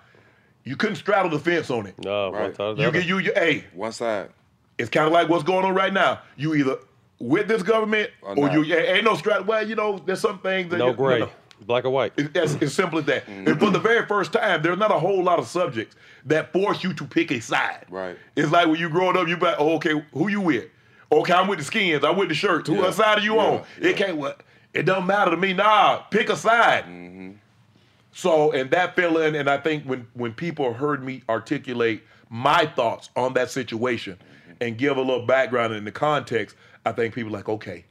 You 0.64 0.76
couldn't 0.76 0.96
straddle 0.96 1.30
the 1.30 1.38
fence 1.38 1.70
on 1.70 1.86
it. 1.86 1.94
No, 1.98 2.30
Right. 2.32 2.56
You 2.78 2.90
get 2.90 3.06
you, 3.06 3.18
you 3.18 3.32
hey, 3.34 3.64
One 3.74 3.92
side. 3.92 4.28
it's 4.76 4.90
kind 4.90 5.06
of 5.06 5.12
like 5.12 5.28
what's 5.28 5.44
going 5.44 5.64
on 5.64 5.74
right 5.74 5.92
now. 5.92 6.20
You 6.36 6.54
either 6.54 6.78
with 7.18 7.48
this 7.48 7.62
government 7.62 8.10
Or 8.22 8.38
or, 8.38 8.50
you 8.50 8.62
yeah, 8.62 8.76
ain't 8.76 9.04
no 9.04 9.14
straddle. 9.14 9.44
Well, 9.44 9.66
you 9.66 9.74
know, 9.74 9.98
there's 10.04 10.20
some 10.20 10.38
things 10.40 10.70
that 10.70 10.78
No 10.78 10.88
you, 10.88 10.94
gray. 10.94 11.14
You 11.14 11.24
know, 11.26 11.30
Black 11.66 11.84
or 11.84 11.90
white. 11.90 12.12
It's 12.16 12.36
as, 12.36 12.62
as 12.62 12.74
simple 12.74 12.98
as 12.98 13.04
that. 13.06 13.26
Mm-hmm. 13.26 13.48
And 13.48 13.58
for 13.60 13.70
the 13.70 13.78
very 13.78 14.06
first 14.06 14.32
time, 14.32 14.62
there's 14.62 14.78
not 14.78 14.90
a 14.90 14.98
whole 14.98 15.22
lot 15.22 15.38
of 15.38 15.46
subjects 15.46 15.96
that 16.26 16.52
force 16.52 16.82
you 16.84 16.92
to 16.94 17.04
pick 17.04 17.30
a 17.30 17.40
side. 17.40 17.86
Right. 17.90 18.16
It's 18.36 18.50
like 18.50 18.66
when 18.68 18.78
you 18.80 18.88
growing 18.88 19.16
up, 19.16 19.28
you 19.28 19.36
be 19.36 19.46
like, 19.46 19.56
oh, 19.58 19.74
okay, 19.76 20.02
who 20.12 20.28
you 20.28 20.40
with? 20.40 20.66
Okay, 21.10 21.32
I'm 21.32 21.48
with 21.48 21.58
the 21.58 21.64
skins. 21.64 22.04
I'm 22.04 22.16
with 22.16 22.28
the 22.28 22.34
shirts. 22.34 22.68
Who 22.68 22.76
Yeah. 22.76 22.82
what 22.82 22.94
side 22.94 23.18
are 23.18 23.22
you 23.22 23.36
Yeah. 23.36 23.42
on? 23.46 23.64
It 23.80 23.96
can't. 23.96 24.16
What? 24.16 24.42
It 24.74 24.82
doesn't 24.82 25.06
matter 25.06 25.30
to 25.30 25.36
me. 25.36 25.52
Nah, 25.54 25.98
pick 26.10 26.28
a 26.28 26.36
side. 26.36 26.84
Mm-hmm. 26.84 27.30
So, 28.12 28.52
and 28.52 28.70
that 28.72 28.96
fell 28.96 29.18
in, 29.18 29.34
and 29.34 29.48
I 29.48 29.58
think 29.58 29.84
when 29.84 30.06
when 30.14 30.32
people 30.32 30.72
heard 30.74 31.02
me 31.04 31.22
articulate 31.28 32.02
my 32.28 32.66
thoughts 32.66 33.10
on 33.16 33.34
that 33.34 33.50
situation 33.50 34.18
and 34.60 34.76
give 34.76 34.96
a 34.96 35.00
little 35.00 35.24
background 35.24 35.72
in 35.74 35.84
the 35.84 35.92
context, 35.92 36.56
I 36.84 36.92
think 36.92 37.14
people 37.14 37.32
like, 37.32 37.48
okay, 37.48 37.84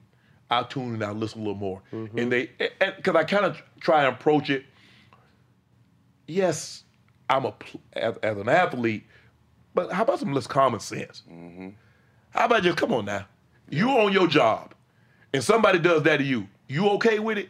I'll 0.50 0.66
tune 0.66 0.96
in, 0.96 1.04
I'll 1.04 1.14
listen 1.14 1.42
a 1.42 1.44
little 1.44 1.60
more, 1.60 1.82
mm-hmm. 1.92 2.18
and 2.18 2.32
they 2.32 2.50
because 2.96 3.16
I 3.16 3.24
kind 3.24 3.46
of 3.46 3.62
try 3.80 4.06
and 4.06 4.16
approach 4.16 4.50
it. 4.50 4.66
Yes, 6.28 6.84
I'm 7.30 7.46
a 7.46 7.54
as, 7.94 8.16
as 8.18 8.38
an 8.38 8.50
athlete, 8.50 9.06
but 9.74 9.92
how 9.92 10.04
about 10.04 10.20
some 10.20 10.34
less 10.34 10.48
common 10.48 10.80
sense? 10.80 11.24
Mm-hmm. 11.30 11.70
How 12.30 12.46
about 12.46 12.64
just 12.64 12.78
come 12.78 12.94
on 12.94 13.06
now? 13.06 13.26
You 13.70 13.90
on 13.90 14.14
your 14.14 14.28
job, 14.28 14.74
and 15.34 15.44
somebody 15.44 15.80
does 15.80 16.04
that 16.04 16.18
to 16.18 16.24
you. 16.24 16.48
You 16.68 16.90
okay 16.92 17.20
with 17.20 17.38
it? 17.38 17.50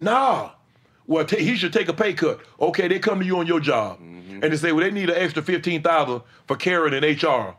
Nah. 0.00 0.50
Well, 1.06 1.24
ta- 1.26 1.36
he 1.36 1.56
should 1.56 1.72
take 1.72 1.88
a 1.88 1.92
pay 1.92 2.14
cut. 2.14 2.40
Okay, 2.60 2.88
they 2.88 2.98
come 2.98 3.20
to 3.20 3.26
you 3.26 3.38
on 3.38 3.46
your 3.46 3.60
job, 3.60 4.00
mm-hmm. 4.00 4.42
and 4.42 4.52
they 4.52 4.56
say, 4.56 4.72
well, 4.72 4.84
they 4.84 4.90
need 4.90 5.10
an 5.10 5.16
extra 5.16 5.42
fifteen 5.42 5.82
thousand 5.82 6.22
for 6.46 6.56
Karen 6.56 6.92
and 6.92 7.22
HR. 7.22 7.56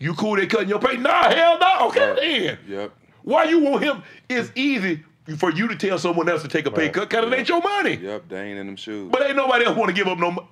You 0.00 0.14
cool? 0.14 0.36
They 0.36 0.46
cutting 0.46 0.68
your 0.68 0.78
pay? 0.78 0.96
Nah, 0.96 1.30
hell 1.30 1.58
no. 1.58 1.88
Okay, 1.88 2.14
then. 2.46 2.58
Yep. 2.68 2.92
Why 3.28 3.44
you 3.44 3.58
want 3.58 3.84
him? 3.84 4.02
It's 4.30 4.50
easy 4.54 5.04
for 5.36 5.52
you 5.52 5.68
to 5.68 5.76
tell 5.76 5.98
someone 5.98 6.30
else 6.30 6.40
to 6.40 6.48
take 6.48 6.64
a 6.64 6.70
pay 6.70 6.88
cut 6.88 7.10
because 7.10 7.30
it 7.30 7.36
ain't 7.36 7.46
your 7.46 7.60
money. 7.60 7.96
Yep, 7.96 8.30
they 8.30 8.40
ain't 8.40 8.58
in 8.58 8.66
them 8.66 8.76
shoes. 8.76 9.10
But 9.12 9.26
ain't 9.26 9.36
nobody 9.36 9.66
else 9.66 9.76
want 9.76 9.90
to 9.90 9.94
give 9.94 10.08
up 10.08 10.18
no 10.18 10.30
money. 10.30 10.48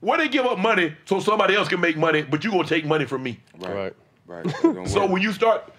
Why 0.00 0.16
they 0.16 0.28
give 0.28 0.46
up 0.46 0.58
money 0.58 0.96
so 1.04 1.20
somebody 1.20 1.54
else 1.54 1.68
can 1.68 1.80
make 1.80 1.98
money, 1.98 2.22
but 2.22 2.42
you 2.42 2.50
gonna 2.50 2.64
take 2.64 2.86
money 2.86 3.04
from 3.04 3.22
me? 3.22 3.40
Right. 3.58 3.94
Right. 4.26 4.46
It 4.46 4.54
don't 4.62 4.88
So 4.88 5.04
when 5.04 5.20
you 5.20 5.34
start, 5.34 5.70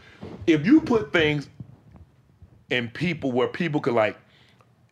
if 0.46 0.68
you 0.68 0.82
put 0.82 1.12
things 1.12 1.50
in 2.70 2.90
people 2.90 3.32
where 3.32 3.48
people 3.48 3.82
can 3.82 3.96
like, 3.96 4.16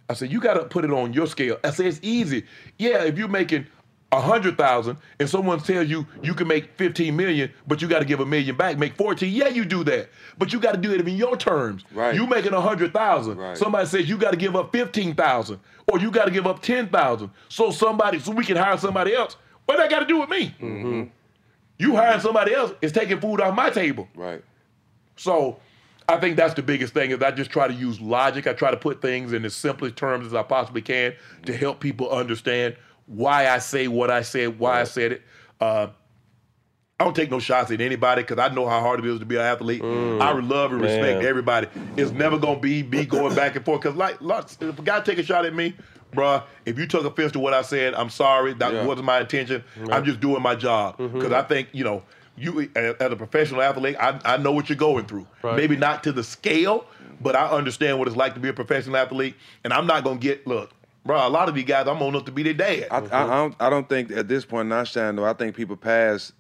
I 0.10 0.16
said 0.16 0.32
you 0.32 0.42
got 0.42 0.56
to 0.56 0.66
put 0.66 0.84
it 0.86 0.92
on 0.92 1.14
your 1.14 1.28
scale. 1.28 1.60
I 1.64 1.70
said 1.70 1.86
it's 1.86 2.00
easy. 2.02 2.46
Yeah, 2.80 3.04
if 3.04 3.16
you're 3.16 3.28
making 3.28 3.68
a 4.14 4.22
hundred 4.22 4.58
thousand 4.58 4.98
and 5.20 5.28
someone 5.28 5.60
tells 5.60 5.90
you 5.90 6.06
you 6.22 6.34
can 6.34 6.48
make 6.48 6.78
fifteen 6.78 7.16
million, 7.16 7.52
but 7.68 7.82
you 7.82 7.88
got 7.88 8.00
to 8.00 8.06
give 8.06 8.20
a 8.20 8.26
million 8.26 8.56
back, 8.56 8.78
make 8.78 8.96
fourteen. 8.96 9.34
Yeah, 9.34 9.48
you 9.48 9.66
do 9.66 9.84
that, 9.86 10.10
but 10.38 10.54
you 10.54 10.60
got 10.60 10.74
to 10.74 10.78
do 10.78 10.94
it 10.94 11.02
in 11.02 11.18
your 11.18 11.36
terms. 11.36 11.84
Right. 11.92 12.14
You 12.14 12.28
making 12.28 12.54
a 12.54 12.62
hundred 12.62 12.94
thousand. 12.94 13.38
Right. 13.38 13.58
Somebody 13.58 13.88
says 13.88 14.08
you 14.08 14.18
got 14.18 14.32
to 14.32 14.38
give 14.38 14.56
up 14.56 14.72
fifteen 14.72 15.16
thousand, 15.16 15.60
or 15.92 16.00
you 16.00 16.12
got 16.12 16.26
to 16.26 16.32
give 16.32 16.46
up 16.46 16.62
ten 16.62 16.90
thousand, 16.90 17.32
so 17.50 17.72
somebody, 17.72 18.20
so 18.20 18.32
we 18.32 18.46
can 18.46 18.56
hire 18.56 18.78
somebody 18.78 19.16
else. 19.16 19.36
What 19.66 19.78
that 19.78 19.90
got 19.90 20.02
to 20.02 20.06
do 20.06 20.20
with 20.20 20.30
me? 20.30 20.56
Mm-hmm. 20.62 21.04
You 21.80 21.96
hiring 21.96 22.22
somebody 22.22 22.54
else 22.54 22.74
is 22.82 22.92
taking 22.92 23.20
food 23.20 23.42
off 23.42 23.56
my 23.56 23.72
table. 23.72 24.08
Right. 24.16 24.44
So 25.16 25.60
I 26.08 26.18
think 26.18 26.36
that's 26.36 26.54
the 26.54 26.62
biggest 26.62 26.94
thing 26.94 27.12
is 27.12 27.22
I 27.22 27.32
just 27.32 27.50
try 27.50 27.68
to 27.68 27.74
use 27.74 28.00
logic. 28.00 28.46
I 28.46 28.54
try 28.54 28.72
to 28.72 28.78
put 28.78 29.02
things 29.02 29.34
in 29.34 29.42
the 29.42 29.50
simplest 29.50 29.96
terms 29.96 30.28
as 30.28 30.34
I 30.34 30.44
possibly 30.44 30.82
can 30.82 31.14
to 31.46 31.56
help 31.56 31.80
people 31.80 32.12
understand 32.12 32.76
why 33.06 33.48
I 33.48 33.60
say 33.60 33.88
what 33.88 34.10
I 34.10 34.22
said, 34.22 34.60
why 34.60 34.82
I 34.82 34.84
said 34.86 35.14
it. 35.14 35.22
Uh, 35.60 35.88
I 37.00 37.06
don't 37.06 37.16
take 37.16 37.32
no 37.32 37.40
shots 37.40 37.72
at 37.72 37.82
anybody 37.82 38.22
because 38.22 38.38
I 38.40 38.54
know 38.54 38.68
how 38.68 38.80
hard 38.80 39.00
it 39.00 39.06
is 39.06 39.20
to 39.20 39.26
be 39.26 39.36
an 39.36 39.42
athlete. 39.42 39.84
I 39.84 40.32
love 40.32 40.72
and 40.72 40.82
respect 40.82 41.20
man. 41.20 41.26
everybody. 41.26 41.68
It's 41.98 42.12
never 42.12 42.38
gonna 42.38 42.60
be 42.60 42.84
me 42.84 43.06
going 43.06 43.36
back 43.36 43.56
and 43.56 43.66
forth 43.66 43.82
because 43.82 43.98
like 43.98 44.22
lots, 44.22 44.58
if 44.62 44.78
a 44.80 44.82
guy 44.82 45.02
take 45.02 45.18
a 45.18 45.24
shot 45.24 45.46
at 45.46 45.54
me, 45.54 45.76
bruh, 46.14 46.44
if 46.66 46.78
you 46.78 46.86
took 46.86 47.04
offense 47.04 47.32
to 47.34 47.40
what 47.40 47.54
I 47.54 47.62
said, 47.64 47.94
I'm 47.96 48.10
sorry. 48.10 48.54
That 48.54 48.74
Yeah. 48.74 48.86
wasn't 48.86 49.06
my 49.06 49.20
intention. 49.20 49.64
I'm 49.92 50.06
just 50.06 50.20
doing 50.20 50.42
my 50.42 50.56
job 50.56 50.98
because 50.98 51.32
I 51.34 51.42
think 51.42 51.70
you 51.74 51.84
know 51.84 52.04
you 52.38 52.70
as 52.76 52.96
as 52.96 53.12
a 53.12 53.16
professional 53.16 53.62
athlete, 53.62 53.98
I, 54.00 54.20
I 54.24 54.38
know 54.38 54.52
what 54.52 54.70
you're 54.70 54.78
going 54.78 55.06
through. 55.06 55.28
Right. 55.42 55.58
Maybe 55.58 55.76
not 55.76 56.04
to 56.04 56.12
the 56.12 56.24
scale, 56.24 56.86
but 57.20 57.36
I 57.36 57.50
understand 57.50 58.00
what 58.00 58.08
it's 58.08 58.16
like 58.18 58.34
to 58.36 58.40
be 58.40 58.50
a 58.50 58.54
professional 58.54 58.96
athlete, 58.98 59.36
and 59.64 59.74
I'm 59.74 59.88
not 59.88 60.04
gonna 60.04 60.20
get 60.20 60.46
look, 60.48 60.72
bro. 61.06 61.28
A 61.28 61.30
lot 61.30 61.50
of 61.50 61.56
these 61.56 61.66
guys, 61.66 61.88
I'm 61.88 62.02
old 62.02 62.14
enough 62.16 62.26
to 62.26 62.32
be 62.32 62.44
their 62.44 62.54
dad. 62.54 62.88
I, 62.92 62.98
I, 63.00 63.24
I 63.24 63.28
don't. 63.36 63.56
I 63.60 63.70
don't 63.70 63.88
think 63.90 64.12
at 64.12 64.28
this 64.28 64.46
point, 64.46 64.70
not 64.70 64.88
Shannon, 64.88 65.16
though. 65.18 65.26
I 65.26 65.34
think 65.34 65.56
people 65.56 65.76
pass 65.76 66.32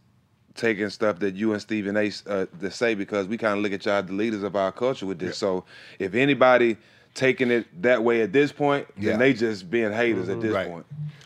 taking 0.55 0.89
stuff 0.89 1.19
that 1.19 1.35
you 1.35 1.51
and 1.53 1.61
Stephen 1.61 1.97
A. 1.97 2.11
Uh, 2.27 2.45
to 2.61 2.69
say 2.71 2.93
because 2.95 3.27
we 3.27 3.37
kind 3.37 3.57
of 3.57 3.63
look 3.63 3.73
at 3.73 3.85
y'all 3.85 4.03
the 4.03 4.13
leaders 4.13 4.43
of 4.43 4.55
our 4.55 4.71
culture 4.71 5.05
with 5.05 5.19
this. 5.19 5.37
So 5.37 5.65
if 5.99 6.13
anybody 6.13 6.77
taking 7.15 7.51
it 7.51 7.65
that 7.81 8.03
way 8.03 8.21
at 8.21 8.33
this 8.33 8.51
point, 8.51 8.87
Yeah. 8.97 9.11
then 9.11 9.19
they 9.19 9.33
just 9.33 9.69
being 9.69 9.91
haters 9.91 10.29
at 10.29 10.41
this 10.41 10.53
Right. 10.53 10.67
point. 10.67 10.85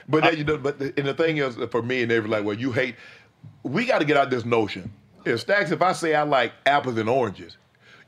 But 0.09 0.23
that, 0.23 0.37
you 0.37 0.43
know, 0.45 0.57
but 0.57 0.79
the, 0.79 0.93
and 0.97 1.05
the 1.07 1.13
thing 1.13 1.37
is, 1.37 1.57
for 1.71 1.81
me 1.81 2.03
and 2.03 2.11
every 2.11 2.29
like, 2.29 2.43
well, 2.45 2.57
you 2.57 2.71
hate. 2.71 2.95
We 3.63 3.85
got 3.85 3.99
to 3.99 4.05
get 4.05 4.15
out 4.17 4.29
this 4.29 4.45
notion. 4.45 4.91
If 5.25 5.41
Stacks, 5.41 5.71
if 5.71 5.81
I 5.81 5.91
say 5.91 6.15
I 6.15 6.23
like 6.23 6.53
apples 6.65 6.97
and 6.97 7.09
oranges, 7.09 7.57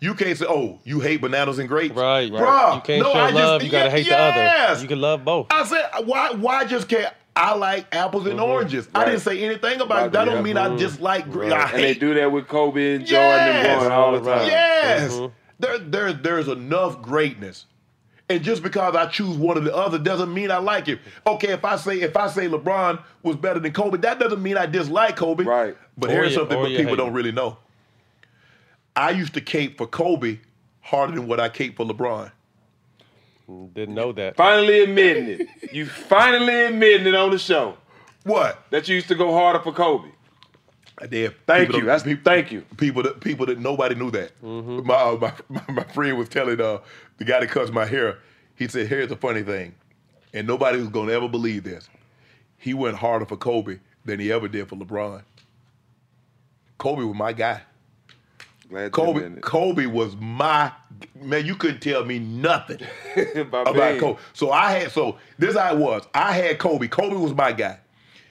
you 0.01 0.13
can't 0.15 0.37
say, 0.37 0.45
oh, 0.47 0.79
you 0.83 0.99
hate 0.99 1.21
bananas 1.21 1.59
and 1.59 1.67
grapes, 1.67 1.95
Right. 1.95 2.31
Bruh, 2.31 2.75
You 2.75 2.81
can't 2.81 3.03
no, 3.03 3.11
show 3.13 3.19
I 3.19 3.31
just- 3.31 3.35
love. 3.35 3.63
You 3.63 3.69
gotta 3.69 3.89
hate 3.89 4.03
the 4.03 4.09
yes. 4.11 4.69
other. 4.71 4.81
You 4.81 4.87
can 4.87 5.01
love 5.01 5.25
both. 5.25 5.47
I 5.51 5.63
said, 5.65 5.85
why? 6.05 6.31
Why 6.31 6.65
just 6.65 6.87
can't 6.87 7.13
I 7.35 7.53
like 7.55 7.93
apples 7.93 8.25
and 8.27 8.39
oranges? 8.39 8.87
I 8.95 9.05
didn't 9.05 9.21
say 9.21 9.41
anything 9.43 9.81
about 9.81 10.07
it. 10.07 10.11
That 10.13 10.25
don't 10.25 10.43
mean 10.43 10.57
I 10.57 10.75
just 10.77 10.99
like. 11.01 11.29
gra- 11.31 11.53
I 11.53 11.69
and 11.71 11.73
they 11.83 11.87
hate 11.93 11.99
do 11.99 12.13
that 12.15 12.31
with 12.31 12.47
Kobe 12.47 12.95
and 12.95 13.05
Jordan 13.05 13.39
and 13.39 13.67
Yes. 13.67 13.83
Bron 13.83 13.91
all 13.91 14.11
the 14.19 14.29
time. 14.29 14.47
Yes. 14.47 15.13
Mm-hmm. 15.13 15.33
There, 15.59 15.77
there, 15.79 16.13
there's 16.13 16.47
enough 16.47 17.01
greatness. 17.01 17.65
And 18.29 18.43
just 18.43 18.61
because 18.61 18.95
I 18.95 19.07
choose 19.07 19.35
one 19.37 19.57
or 19.57 19.61
the 19.61 19.75
other 19.75 19.97
doesn't 19.97 20.31
mean 20.33 20.51
I 20.51 20.57
like 20.57 20.87
it. 20.87 20.99
Okay, 21.25 21.49
if 21.49 21.65
I 21.65 21.75
say 21.77 21.99
if 22.01 22.15
I 22.15 22.27
say 22.27 22.47
LeBron 22.47 23.01
was 23.23 23.35
better 23.35 23.59
than 23.59 23.73
Kobe, 23.73 23.97
that 23.99 24.19
doesn't 24.19 24.41
mean 24.41 24.55
I 24.55 24.65
dislike 24.67 25.15
Kobe. 25.15 25.43
Right. 25.45 25.75
But 25.97 26.11
Or 26.11 26.13
here's 26.13 26.31
you- 26.33 26.37
something 26.39 26.61
that 26.61 26.77
people 26.77 26.95
don't 26.95 27.11
really 27.13 27.31
know. 27.31 27.57
I 28.95 29.11
used 29.11 29.33
to 29.35 29.41
cape 29.41 29.77
for 29.77 29.87
Kobe 29.87 30.39
harder 30.81 31.13
than 31.15 31.27
what 31.27 31.39
I 31.39 31.49
cape 31.49 31.77
for 31.77 31.85
LeBron. 31.85 32.31
Didn't 33.73 33.95
know 33.95 34.11
that. 34.11 34.35
Finally 34.35 34.81
admitting 34.81 35.27
it. 35.27 35.47
You 35.73 35.85
finally 35.85 36.65
admitting 36.65 37.07
it 37.07 37.15
on 37.15 37.31
the 37.31 37.37
show. 37.39 37.77
What? 38.23 38.63
That 38.71 38.87
you 38.87 38.95
used 38.95 39.07
to 39.09 39.15
go 39.15 39.33
harder 39.33 39.59
for 39.59 39.71
Kobe. 39.71 40.09
I 41.01 41.05
did. 41.07 41.33
Thank 41.47 41.67
People 41.67 41.79
you. 41.81 41.85
don't- 41.87 42.03
That's 42.05 42.21
thank 42.23 42.51
you. 42.51 42.61
People 42.77 43.03
that 43.03 43.21
people 43.21 43.45
that 43.45 43.59
nobody 43.59 43.95
knew 43.95 44.11
that. 44.11 44.31
My, 44.43 44.93
uh, 44.95 45.17
my 45.19 45.33
my 45.49 45.73
my 45.73 45.83
friend 45.85 46.17
was 46.17 46.27
telling 46.29 46.59
uh, 46.59 46.79
the 47.17 47.23
guy 47.25 47.39
that 47.39 47.49
cuts 47.49 47.71
my 47.71 47.85
hair. 47.85 48.19
He 48.55 48.67
said, 48.67 48.87
"Here's 48.87 49.07
the 49.07 49.15
funny 49.15 49.41
thing, 49.41 49.73
and 50.33 50.45
nobody 50.45 50.77
was 50.79 50.89
gonna 50.89 51.13
ever 51.13 51.29
believe 51.29 51.63
this. 51.63 51.87
He 52.57 52.73
went 52.73 52.97
harder 52.97 53.25
for 53.25 53.37
Kobe 53.37 53.79
than 54.05 54.19
he 54.19 54.31
ever 54.31 54.47
did 54.49 54.67
for 54.67 54.75
LeBron. 54.75 55.23
Kobe 56.77 57.03
was 57.03 57.15
my 57.15 57.31
guy. 57.33 57.61
Glad 58.69 58.91
Kobe. 58.91 59.39
Kobe 59.41 59.85
was 59.87 60.15
my 60.17 60.71
man. 61.19 61.45
You 61.45 61.55
couldn't 61.55 61.81
tell 61.81 62.05
me 62.05 62.19
nothing 62.19 62.79
About. 63.35 63.99
Kobe. 63.99 64.19
So 64.33 64.51
I 64.51 64.71
had 64.71 64.91
so 64.91 65.17
this 65.37 65.57
how 65.57 65.73
it 65.73 65.79
was. 65.79 66.03
I 66.13 66.33
had 66.33 66.59
Kobe. 66.59 66.87
Kobe 66.87 67.15
was 67.15 67.33
my 67.33 67.51
guy. 67.51 67.79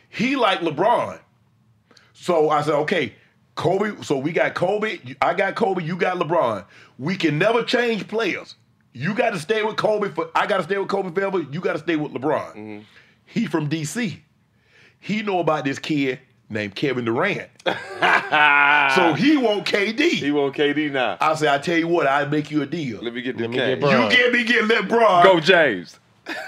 He 0.09 0.37
liked 0.37 0.63
LeBron. 0.63 1.19
So 2.13 2.51
I 2.51 2.63
said, 2.63 2.75
okay, 2.75 3.15
Kobe. 3.57 4.01
So 4.03 4.17
we 4.17 4.33
got 4.33 4.55
Kobe. 4.55 4.99
I 5.21 5.35
got 5.35 5.57
Kobe. 5.57 5.83
You 5.83 5.97
got 5.97 6.19
LeBron. 6.19 6.65
We 6.99 7.17
can 7.17 7.39
never 7.39 7.65
change 7.65 8.07
players. 8.07 8.55
You 8.93 9.15
got 9.15 9.31
to 9.31 9.39
stay 9.41 9.63
with 9.63 9.77
Kobe 9.77 10.11
for. 10.11 10.31
I 10.35 10.47
got 10.47 10.59
to 10.59 10.63
stay 10.63 10.79
with 10.79 10.89
Kobe 10.89 11.11
forever. 11.11 11.41
You 11.51 11.61
got 11.61 11.73
to 11.73 11.79
stay 11.81 11.97
with 11.97 12.13
LeBron. 12.13 12.51
Mm-hmm. 12.51 12.81
He 13.27 13.47
from 13.47 13.69
DC. 13.69 14.21
He 15.01 15.23
know 15.23 15.41
about 15.41 15.65
this 15.65 15.79
kid 15.79 16.21
named 16.51 16.75
Kevin 16.75 17.05
Durant. 17.05 17.49
so 17.67 19.15
he 19.15 19.37
want 19.37 19.65
KD. 19.67 20.01
He 20.11 20.31
want 20.31 20.55
KD 20.57 20.91
now. 20.93 21.17
I 21.21 21.35
say, 21.35 21.49
I 21.53 21.59
tell 21.59 21.77
you 21.77 21.89
what, 21.89 22.07
I'll 22.07 22.29
make 22.29 22.51
you 22.51 22.63
a 22.63 22.67
deal. 22.67 23.03
Let 23.03 23.15
me 23.15 23.23
get 23.23 23.37
this 23.37 23.43
Let 23.43 23.51
me 23.51 23.57
get 23.57 23.81
cash. 23.81 23.91
Bron. 23.91 24.11
You 24.11 24.17
get 24.17 24.33
me 24.33 24.45
get 24.45 24.65
LeBron. 24.65 25.25
Go 25.25 25.41
James. 25.41 25.99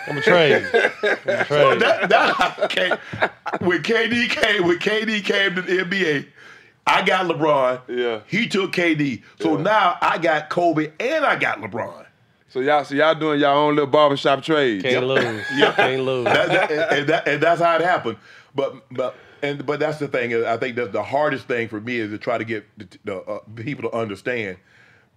I'm 0.06 0.18
a 0.18 0.20
trade. 0.22 0.62
I'm 0.74 0.80
a 1.28 1.44
So 1.46 1.74
that, 1.78 2.08
that 2.10 2.66
came, 2.70 2.92
when 3.66 3.82
KD 3.82 4.28
came, 4.28 4.66
when 4.66 4.78
KD 4.78 5.24
came 5.24 5.54
to 5.54 5.62
the 5.62 5.78
NBA, 5.78 6.26
I 6.86 7.02
got 7.02 7.26
LeBron. 7.26 7.80
Yeah. 7.88 8.20
He 8.26 8.46
took 8.48 8.72
KD. 8.72 9.22
So 9.40 9.56
now 9.56 9.96
I 10.00 10.18
got 10.18 10.50
Kobe 10.50 10.92
and 11.00 11.24
I 11.24 11.36
got 11.36 11.60
LeBron. 11.60 12.06
So 12.48 12.58
y'all, 12.60 12.84
so 12.84 12.94
y'all 12.96 13.14
doing 13.14 13.40
y'all 13.40 13.56
own 13.56 13.76
little 13.76 13.90
barbershop 13.90 14.42
trades. 14.42 14.82
Can't 14.82 15.06
lose. 15.06 15.44
Yep. 15.56 15.76
Can't 15.76 16.02
lose. 16.02 16.24
That- 16.24 16.48
that- 16.48 16.70
and, 16.70 16.98
and 16.98 17.08
that, 17.08 17.28
and 17.28 17.42
that's 17.42 17.60
how 17.60 17.76
it 17.76 17.82
happened. 17.82 18.16
But 18.54 18.74
but 18.90 19.14
and 19.42 19.66
but 19.66 19.80
that's 19.80 19.98
the 19.98 20.08
thing. 20.08 20.34
I 20.44 20.56
think 20.56 20.76
that 20.76 20.92
the 20.92 21.02
hardest 21.02 21.46
thing 21.46 21.68
for 21.68 21.80
me 21.80 21.96
is 21.96 22.10
to 22.10 22.18
try 22.18 22.38
to 22.38 22.44
get 22.44 22.66
the, 22.76 22.88
the 23.04 23.16
uh, 23.16 23.38
people 23.56 23.90
to 23.90 23.96
understand. 23.96 24.58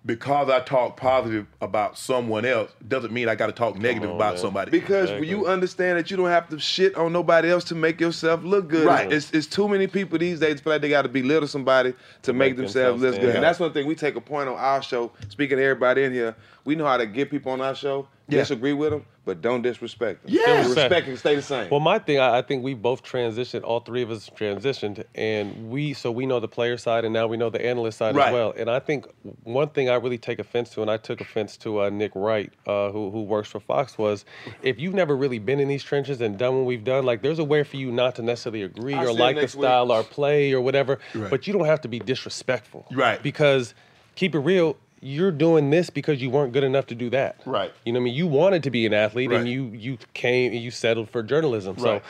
Because 0.06 0.50
I 0.50 0.60
talk 0.60 0.98
positive 0.98 1.48
about 1.62 1.98
someone 1.98 2.44
else 2.44 2.70
doesn't 2.86 3.14
mean 3.14 3.30
I 3.30 3.36
got 3.36 3.48
to 3.48 3.54
talk 3.54 3.78
negative 3.78 4.10
about 4.10 4.38
somebody. 4.38 4.70
Because 4.70 5.10
when 5.10 5.24
you 5.24 5.48
understand 5.48 5.98
that 5.98 6.12
you 6.12 6.18
don't 6.18 6.28
have 6.28 6.50
to 6.50 6.60
shit 6.60 6.94
on 6.96 7.14
nobody 7.14 7.50
else 7.50 7.64
to 7.66 7.76
make 7.76 8.02
yourself 8.02 8.44
look 8.44 8.68
good. 8.68 8.86
Right. 8.86 9.10
It's, 9.10 9.32
it's 9.32 9.48
too 9.48 9.70
many 9.70 9.88
people 9.88 10.20
these 10.20 10.42
days 10.42 10.60
feel 10.60 10.74
like 10.74 10.82
they 10.82 10.90
got 10.90 11.04
to 11.04 11.08
belittle 11.08 11.48
somebody 11.48 11.94
to 12.24 12.34
make, 12.34 12.50
make 12.50 12.58
themselves, 12.58 13.00
themselves 13.00 13.02
look 13.02 13.12
good. 13.14 13.22
stand 13.22 13.36
And 13.38 13.44
that's 13.46 13.62
one 13.62 13.72
thing 13.72 13.88
we 13.88 13.96
take 13.96 14.18
a 14.18 14.22
point 14.22 14.50
on 14.50 14.58
our 14.58 14.82
show. 14.82 15.10
Speaking 15.30 15.56
to 15.56 15.64
everybody 15.64 16.04
in 16.04 16.12
here, 16.12 16.36
we 16.66 16.76
know 16.76 16.86
how 16.86 16.98
to 16.98 17.06
get 17.06 17.30
people 17.30 17.52
on 17.52 17.62
our 17.62 17.76
show 17.76 18.08
Disagree 18.30 18.72
with 18.74 18.92
them, 18.92 19.06
but 19.26 19.42
don't 19.42 19.62
disrespect 19.62 20.24
them. 20.26 20.34
Yeah. 20.34 20.66
respect 20.66 21.06
can 21.06 21.18
stay 21.18 21.36
the 21.36 21.42
same. 21.42 21.70
Well, 21.70 21.82
my 21.82 22.00
thing, 22.00 22.20
I, 22.20 22.38
I 22.38 22.42
think 22.42 22.64
we 22.64 22.74
both 22.74 23.04
transitioned. 23.04 23.64
All 23.64 23.82
three 23.82 24.02
of 24.02 24.10
us 24.10 24.30
transitioned, 24.30 25.04
and 25.14 25.70
we 25.70 25.94
so 25.94 26.10
we 26.10 26.26
know 26.26 26.40
the 26.40 26.48
player 26.48 26.78
side, 26.78 27.04
and 27.04 27.14
now 27.14 27.28
we 27.28 27.36
know 27.36 27.50
the 27.50 27.64
analyst 27.64 27.98
side 27.98 28.16
Right. 28.16 28.30
as 28.30 28.34
well. 28.34 28.54
And 28.58 28.70
I 28.72 28.80
think 28.80 29.06
one 29.44 29.68
thing 29.70 29.90
I 29.90 29.96
really 29.96 30.18
take 30.18 30.40
offense 30.40 30.70
to, 30.72 30.82
and 30.82 30.90
I 30.90 30.96
took 30.98 31.20
offense 31.20 31.58
to 31.58 31.82
uh, 31.82 31.90
Nick 31.90 32.14
Wright, 32.16 32.52
uh, 32.66 32.92
who 32.92 33.12
who 33.12 33.24
works 33.24 33.50
for 33.50 33.60
Fox, 33.60 33.98
was 33.98 34.24
if 34.64 34.80
you've 34.80 34.96
never 34.96 35.16
really 35.18 35.38
been 35.40 35.60
in 35.60 35.68
these 35.68 35.84
trenches 35.84 36.22
and 36.22 36.38
done 36.38 36.56
what 36.56 36.66
we've 36.66 36.86
done, 36.86 37.06
like 37.06 37.22
there's 37.22 37.40
a 37.40 37.44
way 37.44 37.64
for 37.64 37.76
you 37.76 37.92
not 37.92 38.16
to 38.16 38.22
necessarily 38.24 38.64
agree 38.64 38.94
I'll 38.96 39.10
or 39.10 39.14
like 39.14 39.36
the 39.36 39.42
next 39.42 39.56
week. 39.56 39.66
style 39.66 39.92
or 39.92 40.02
play 40.02 40.54
or 40.54 40.62
whatever, 40.62 40.98
Right. 41.14 41.30
but 41.30 41.46
you 41.46 41.52
don't 41.54 41.66
have 41.66 41.82
to 41.82 41.88
be 41.90 42.00
disrespectful, 42.00 42.86
Right. 42.92 43.22
Because 43.22 43.76
keep 44.16 44.34
it 44.34 44.40
real. 44.40 44.78
You're 45.04 45.32
doing 45.32 45.70
this 45.70 45.90
because 45.90 46.22
you 46.22 46.30
weren't 46.30 46.54
good 46.54 46.64
enough 46.64 46.88
to 46.88 46.96
do 46.96 47.10
that. 47.12 47.38
Right. 47.46 47.72
You 47.86 47.92
know 47.94 48.00
what 48.00 48.04
I 48.04 48.06
mean? 48.06 48.14
You 48.16 48.28
wanted 48.28 48.64
to 48.64 48.72
be 48.72 48.86
an 48.86 48.94
athlete 48.94 49.30
Right. 49.30 49.40
and 49.42 49.50
you 49.50 49.66
you 49.66 49.98
came 50.14 50.54
you 50.54 50.72
settled 50.72 51.10
for 51.10 51.22
journalism. 51.22 51.78
So 51.78 52.02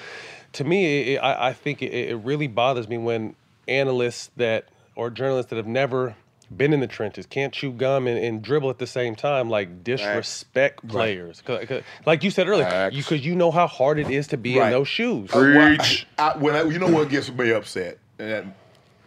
to 0.53 0.63
me, 0.63 1.01
it, 1.01 1.07
it- 1.15 1.17
I, 1.17 1.49
I 1.49 1.53
think 1.53 1.81
it, 1.81 1.91
it 1.91 2.15
really 2.17 2.47
bothers 2.47 2.87
me 2.87 2.97
when 2.97 3.35
analysts 3.67 4.29
that 4.37 4.65
or 4.95 5.09
journalists 5.09 5.49
that 5.49 5.55
have 5.55 5.65
never 5.67 6.15
been 6.55 6.71
in 6.71 6.81
the 6.81 6.87
trenches 6.87 7.25
can't 7.25 7.51
chew 7.51 7.71
gum 7.71 8.05
and, 8.05 8.23
and 8.23 8.43
dribble 8.43 8.69
at 8.69 8.77
the 8.77 8.85
same 8.85 9.15
time, 9.15 9.49
like 9.49 9.83
disrespect 9.83 10.81
Right. 10.83 10.91
players. 10.91 11.41
'Cause- 11.41 11.65
'cause 11.67 11.81
like 12.05 12.23
you 12.23 12.29
said 12.29 12.47
earlier, 12.47 12.91
because 12.93 13.25
you, 13.25 13.33
know 13.35 13.49
how 13.49 13.65
hard 13.65 13.97
it 13.97 14.11
is 14.11 14.27
to 14.27 14.37
be 14.37 14.59
in 14.59 14.69
those 14.69 14.87
shoes. 14.87 15.31
Uh, 15.33 15.39
well, 15.39 15.77
I, 15.81 16.05
I, 16.19 16.37
when 16.37 16.53
I, 16.55 16.61
you 16.63 16.77
know 16.77 16.89
what 16.89 17.09
gets 17.09 17.31
me 17.31 17.51
upset? 17.51 17.97
And 18.19 18.53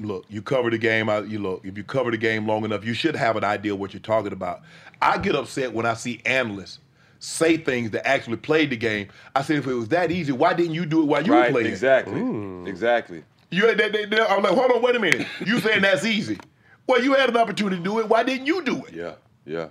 look, 0.01 0.24
you 0.28 0.43
cover 0.43 0.70
the 0.70 0.78
game. 0.78 1.09
I, 1.09 1.20
you 1.20 1.39
look, 1.39 1.64
if 1.64 1.77
you 1.77 1.85
cover 1.85 2.10
the 2.10 2.16
game 2.16 2.47
long 2.47 2.64
enough, 2.64 2.85
you 2.85 2.94
should 2.94 3.16
have 3.16 3.36
an 3.36 3.44
idea 3.44 3.74
what 3.74 3.93
you're 3.93 4.01
talking 4.01 4.32
about. 4.32 4.62
I 5.01 5.18
get 5.18 5.35
upset 5.35 5.73
when 5.73 5.86
I 5.86 5.94
see 5.94 6.20
analysts 6.24 6.78
say 7.18 7.56
things 7.56 7.90
that 7.90 8.06
actually 8.06 8.36
played 8.36 8.70
the 8.70 8.77
game. 8.77 9.09
I 9.35 9.43
said, 9.43 9.56
if 9.56 9.66
it 9.66 9.74
was 9.74 9.89
that 9.89 10.10
easy, 10.10 10.32
why 10.32 10.55
didn't 10.55 10.74
you 10.74 10.86
do 10.86 11.02
it 11.02 11.06
while 11.06 11.24
you 11.24 11.32
right, 11.32 11.48
were 11.48 11.60
playing? 11.60 11.66
exactly, 11.66 12.20
mm. 12.20 12.66
exactly. 12.66 13.24
You 13.51 13.66
had 13.66 13.78
that, 13.78 13.93
that- 13.93 14.10
that- 14.10 14.31
I'm 14.31 14.43
like, 14.43 14.52
hold 14.52 14.73
on, 14.73 14.82
wait 14.82 14.97
a 14.97 14.98
minute. 15.01 15.27
You 15.44 15.60
saying 15.60 15.82
that's 15.82 16.05
easy? 16.05 16.39
Well, 16.86 17.02
you 17.02 17.14
had 17.14 17.28
an 17.28 17.36
opportunity 17.36 17.77
to 17.77 17.82
do 17.82 17.98
it. 18.01 18.09
Why 18.09 18.23
didn't 18.23 18.47
you 18.47 18.62
do 18.62 18.85
it? 18.85 18.94
Yeah, 18.94 19.14
yeah. 19.44 19.68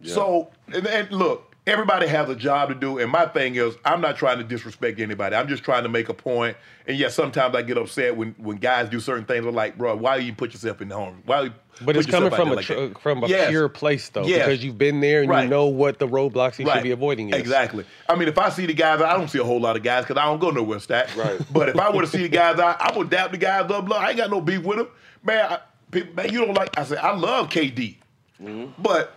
Yeah. 0.00 0.14
So, 0.14 0.50
and, 0.72 0.86
and 0.86 1.10
look, 1.10 1.53
everybody 1.66 2.06
has 2.06 2.28
a 2.28 2.34
job 2.36 2.68
to 2.68 2.74
do, 2.74 2.98
and 2.98 3.10
my 3.10 3.26
thing 3.26 3.54
is, 3.56 3.74
I'm 3.84 4.00
not 4.00 4.16
trying 4.16 4.38
to 4.38 4.44
disrespect 4.44 5.00
anybody. 5.00 5.34
I'm 5.36 5.48
just 5.48 5.62
trying 5.64 5.82
to 5.84 5.88
make 5.88 6.08
a 6.08 6.14
point. 6.14 6.56
And 6.86 6.96
yes, 6.98 7.14
sometimes 7.14 7.54
I 7.56 7.62
get 7.62 7.78
upset 7.78 8.16
when 8.16 8.34
when 8.38 8.56
guys 8.58 8.88
do 8.90 9.00
certain 9.00 9.24
things. 9.24 9.46
I'm 9.46 9.54
like, 9.54 9.78
bro, 9.78 9.96
why 9.96 10.18
do 10.18 10.24
you 10.24 10.34
put 10.34 10.52
yourself 10.52 10.80
in 10.82 10.88
the 10.88 10.96
harm? 10.96 11.22
Why? 11.24 11.42
you 11.42 11.52
But 11.80 11.86
put 11.86 11.96
it's 11.96 12.06
coming 12.06 12.30
from 12.30 12.52
a 12.52 12.56
there 12.56 12.76
like 12.78 12.92
tr- 12.94 12.98
from 13.00 13.24
a 13.24 13.26
Yes. 13.26 13.48
pure 13.48 13.68
place 13.70 14.08
though, 14.10 14.26
Yes. 14.26 14.46
because 14.46 14.62
you've 14.62 14.76
been 14.78 15.00
there 15.00 15.22
and 15.22 15.30
Right. 15.30 15.44
you 15.44 15.48
know 15.48 15.66
what 15.66 15.98
the 15.98 16.06
roadblocks 16.06 16.58
you 16.58 16.66
Right. 16.66 16.74
should 16.74 16.82
be 16.84 16.90
avoiding 16.90 17.30
is. 17.30 17.36
Exactly. 17.36 17.84
I 18.08 18.14
mean, 18.16 18.28
if 18.28 18.38
I 18.38 18.50
see 18.50 18.66
the 18.66 18.74
guys, 18.74 19.00
I 19.00 19.14
don't 19.16 19.28
see 19.28 19.38
a 19.38 19.44
whole 19.44 19.60
lot 19.60 19.76
of 19.76 19.82
guys 19.82 20.04
because 20.04 20.18
I 20.20 20.26
don't 20.26 20.38
go 20.40 20.50
nowhere 20.50 20.78
stat. 20.80 21.08
Right. 21.16 21.40
But 21.52 21.70
if 21.70 21.78
I 21.78 21.90
were 21.90 22.02
to 22.02 22.06
see 22.06 22.22
the 22.22 22.28
guys, 22.28 22.60
I, 22.60 22.76
I 22.78 22.96
would 22.96 23.08
dap 23.10 23.30
the 23.32 23.38
guys 23.38 23.70
up. 23.70 23.88
Look, 23.88 23.98
I 23.98 24.08
ain't 24.10 24.18
got 24.18 24.30
no 24.30 24.40
beef 24.42 24.62
with 24.62 24.76
them, 24.78 24.88
man. 25.24 25.52
I, 25.52 25.58
people, 25.90 26.14
man, 26.14 26.30
you 26.32 26.44
don't 26.44 26.54
like. 26.54 26.78
I 26.78 26.84
said 26.84 26.98
I 26.98 27.14
love 27.16 27.48
KD, 27.48 27.96
Mm-hmm. 28.42 28.82
but 28.82 29.16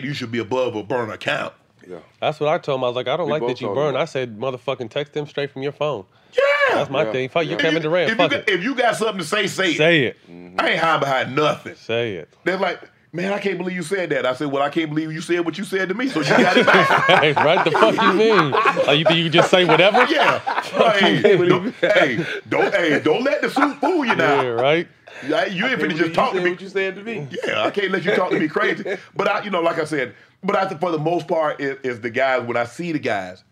KD, 0.00 0.04
you 0.04 0.14
should 0.14 0.30
be 0.32 0.38
above 0.38 0.74
a 0.76 0.82
burner 0.82 1.12
account. 1.12 1.54
Yeah. 1.88 1.98
That's 2.20 2.38
what 2.40 2.48
I 2.48 2.58
told 2.58 2.80
him. 2.80 2.84
I 2.84 2.88
was 2.88 2.96
like, 2.96 3.08
I 3.08 3.16
don't 3.16 3.26
We 3.26 3.32
like 3.32 3.46
that 3.46 3.60
you 3.60 3.68
burn. 3.74 3.96
I 3.96 4.04
said, 4.04 4.38
motherfucking 4.38 4.90
text 4.90 5.12
them 5.14 5.26
straight 5.26 5.50
from 5.50 5.62
your 5.62 5.72
phone. 5.72 6.04
Yeah. 6.32 6.76
That's 6.76 6.90
my 6.90 7.10
thing. 7.10 7.28
Fuck 7.28 7.46
you, 7.46 7.52
If 7.52 7.58
Kevin 7.58 7.82
Durant. 7.82 8.10
If 8.12 8.16
Fuck 8.16 8.30
you, 8.32 8.38
it. 8.38 8.48
if 8.48 8.62
you 8.62 8.74
got 8.74 8.96
something 8.96 9.18
to 9.18 9.24
say, 9.24 9.46
say 9.46 9.72
it. 9.72 9.76
Say 9.76 10.04
it. 10.04 10.16
I 10.58 10.70
ain't 10.70 10.80
hiding 10.80 11.00
behind 11.00 11.34
nothing. 11.34 11.74
Say 11.74 12.14
it. 12.14 12.28
They're 12.44 12.56
like, 12.56 12.80
man, 13.12 13.32
I 13.32 13.38
can't 13.38 13.58
believe 13.58 13.76
you 13.76 13.82
said 13.82 14.10
that. 14.10 14.24
I 14.24 14.34
said, 14.34 14.48
well, 14.48 14.62
I 14.62 14.70
can't 14.70 14.88
believe 14.88 15.12
you 15.12 15.20
said 15.20 15.44
what 15.44 15.58
you 15.58 15.64
said 15.64 15.88
to 15.90 15.94
me, 15.94 16.08
so 16.08 16.20
you 16.20 16.28
got 16.28 16.56
it 16.56 16.66
back. 16.66 17.06
hey, 17.22 17.32
right? 17.32 17.64
The 17.64 17.70
fuck 17.70 17.94
you 17.94 18.12
mean? 18.14 18.50
Like, 18.50 18.98
you 18.98 19.04
think 19.04 19.16
you 19.18 19.24
can 19.24 19.32
just 19.32 19.50
say 19.50 19.64
whatever? 19.64 20.04
Yeah. 20.04 20.38
hey, 20.38 21.20
don't, 21.22 21.74
hey, 21.74 22.24
don't, 22.48 22.74
hey, 22.74 23.00
don't 23.00 23.22
let 23.22 23.42
the 23.42 23.50
suit 23.50 23.76
fool 23.78 24.04
you 24.04 24.16
now. 24.16 24.42
Yeah, 24.42 24.48
right? 24.48 24.88
Yeah, 25.26 25.44
You 25.46 25.66
ain't 25.66 25.80
finna 25.80 25.94
just 25.94 26.14
talk 26.14 26.32
to 26.32 26.40
me. 26.40 26.50
What 26.50 26.60
you 26.60 26.68
said 26.68 26.96
to 26.96 27.02
me? 27.02 27.28
Yeah, 27.44 27.62
I 27.62 27.70
can't 27.70 27.90
let 27.90 28.04
you 28.04 28.14
talk 28.14 28.30
to 28.30 28.40
me 28.40 28.48
crazy. 28.48 28.96
But 29.14 29.28
I, 29.28 29.44
you 29.44 29.50
know, 29.50 29.60
like 29.60 29.78
I 29.78 29.84
said, 29.84 30.14
but 30.42 30.56
I 30.56 30.66
think 30.66 30.80
for 30.80 30.90
the 30.90 30.98
most 30.98 31.28
part, 31.28 31.60
it 31.60 31.80
is 31.84 32.00
the 32.00 32.10
guys 32.10 32.46
when 32.46 32.56
I 32.56 32.64
see 32.64 32.92
the 32.92 32.98
guys 32.98 33.44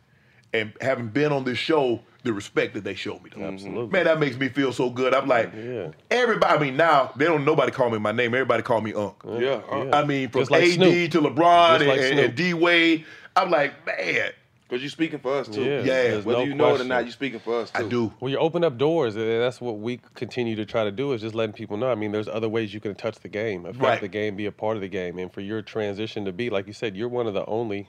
and 0.53 0.73
having 0.81 1.09
been 1.09 1.33
on 1.33 1.45
this 1.45 1.59
show, 1.59 2.01
the 2.23 2.33
respect 2.33 2.75
that 2.75 2.85
they 2.85 2.95
show 2.95 3.19
me. 3.21 3.31
Though. 3.35 3.43
Absolutely. 3.45 3.89
Man, 3.91 4.05
that 4.05 4.21
makes 4.21 4.37
me 4.37 4.49
feel 4.49 4.73
so 4.73 4.91
good. 4.91 5.15
I'm 5.15 5.27
like, 5.29 5.53
Yeah. 5.55 5.89
everybody. 6.11 6.55
I 6.55 6.59
mean, 6.59 6.77
now 6.77 7.13
they 7.17 7.25
don't 7.25 7.45
nobody 7.45 7.73
call 7.73 7.91
me 7.91 7.99
my 7.99 8.13
name. 8.13 8.35
Everybody 8.35 8.63
call 8.63 8.81
me 8.81 8.93
Unc. 8.93 9.15
Yeah. 9.27 9.61
uh, 9.71 9.91
I 9.93 10.05
mean, 10.05 10.29
from 10.29 10.45
like 10.51 10.63
AD 10.65 10.73
Snoop. 10.75 11.11
to 11.13 11.21
LeBron 11.23 11.87
like 11.87 11.99
and, 12.01 12.13
Snoop. 12.15 12.25
and 12.27 12.35
D 12.35 12.55
Wade. 12.55 13.05
I'm 13.37 13.51
like, 13.51 13.87
man, 13.87 14.31
Because 14.69 14.83
you're 14.83 14.91
speaking 14.91 15.19
for 15.19 15.35
us 15.39 15.49
too. 15.49 15.63
Yeah, 15.65 15.83
Yeah. 15.83 16.17
Whether 16.21 16.39
no 16.41 16.45
you 16.45 16.55
know 16.55 16.75
it 16.75 16.81
or 16.81 16.85
not, 16.85 17.05
you're 17.05 17.13
speaking 17.13 17.41
for 17.41 17.61
us 17.61 17.71
too. 17.71 17.85
I 17.85 17.89
do. 17.89 18.13
Well, 18.21 18.31
you 18.31 18.39
open 18.39 18.63
up 18.65 18.77
doors, 18.79 19.17
and 19.17 19.25
that's 19.41 19.61
what 19.61 19.79
we 19.79 20.01
continue 20.15 20.55
to 20.57 20.65
try 20.67 20.85
to 20.85 20.91
do 20.93 21.13
is 21.13 21.23
just 21.23 21.35
letting 21.35 21.53
people 21.55 21.77
know. 21.77 21.91
I 21.91 21.95
mean, 21.95 22.13
there's 22.13 22.29
other 22.29 22.49
ways 22.49 22.73
you 22.75 22.81
can 22.81 22.95
touch 22.95 23.19
the 23.21 23.29
game, 23.29 23.67
affect 23.67 23.83
Right. 23.83 24.01
the 24.01 24.09
game, 24.09 24.37
be 24.37 24.47
a 24.47 24.53
part 24.53 24.77
of 24.77 24.81
the 24.81 24.89
game, 24.89 25.19
and 25.19 25.33
for 25.33 25.41
your 25.41 25.63
transition 25.63 26.25
to 26.27 26.33
be, 26.33 26.51
like 26.51 26.67
you 26.67 26.73
said, 26.73 26.97
you're 26.97 27.09
one 27.09 27.27
of 27.27 27.35
the 27.35 27.45
only, 27.47 27.89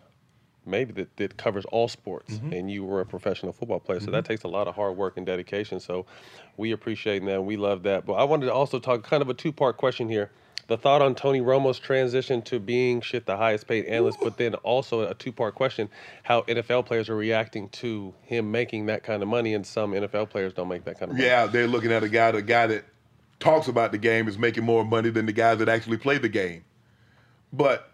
maybe 0.65 0.93
that, 0.93 1.17
that 1.17 1.37
covers 1.37 1.65
all 1.65 1.87
sports, 1.87 2.33
Mm-hmm. 2.35 2.53
and 2.53 2.71
you 2.71 2.83
were 2.83 3.01
a 3.01 3.05
professional 3.05 3.51
football 3.51 3.79
player, 3.79 3.99
so 3.99 4.11
that 4.11 4.25
takes 4.25 4.43
a 4.43 4.47
lot 4.47 4.67
of 4.67 4.75
hard 4.75 4.95
work 4.95 5.17
and 5.17 5.25
dedication. 5.25 5.79
So 5.79 6.05
we 6.57 6.71
appreciate 6.71 7.23
that, 7.25 7.35
and 7.35 7.45
we 7.45 7.57
love 7.57 7.83
that. 7.83 8.05
But 8.05 8.13
I 8.13 8.23
wanted 8.23 8.45
to 8.47 8.53
also 8.53 8.79
talk 8.79 9.03
kind 9.03 9.21
of 9.21 9.29
a 9.29 9.33
two 9.33 9.51
part 9.51 9.77
question 9.77 10.07
here. 10.09 10.31
The 10.67 10.77
thought 10.77 11.01
on 11.01 11.15
Tony 11.15 11.41
Romo's 11.41 11.79
transition 11.79 12.41
to 12.43 12.57
being 12.57 13.01
shit 13.01 13.25
the 13.25 13.35
highest 13.35 13.67
paid 13.67 13.85
analyst, 13.85 14.19
but 14.21 14.37
then 14.37 14.53
also 14.55 15.01
a 15.01 15.13
two 15.13 15.31
part 15.33 15.55
question: 15.55 15.89
how 16.23 16.43
NFL 16.43 16.85
players 16.85 17.09
are 17.09 17.15
reacting 17.15 17.67
to 17.69 18.13
him 18.21 18.51
making 18.51 18.85
that 18.85 19.03
kind 19.03 19.21
of 19.21 19.27
money, 19.27 19.53
and 19.53 19.65
some 19.65 19.91
NFL 19.91 20.29
players 20.29 20.53
don't 20.53 20.69
make 20.69 20.85
that 20.85 20.99
kind 20.99 21.11
of 21.11 21.17
money. 21.17 21.27
Yeah, 21.27 21.47
they're 21.47 21.67
looking 21.67 21.91
at 21.91 22.03
a 22.03 22.09
guy, 22.09 22.31
the 22.31 22.41
guy 22.41 22.67
that 22.67 22.85
talks 23.39 23.67
about 23.67 23.91
the 23.91 23.97
game 23.97 24.27
is 24.29 24.37
making 24.37 24.63
more 24.63 24.85
money 24.85 25.09
than 25.09 25.25
the 25.25 25.33
guys 25.33 25.57
that 25.57 25.67
actually 25.67 25.97
play 25.97 26.19
the 26.19 26.29
game. 26.29 26.63
But 27.51 27.90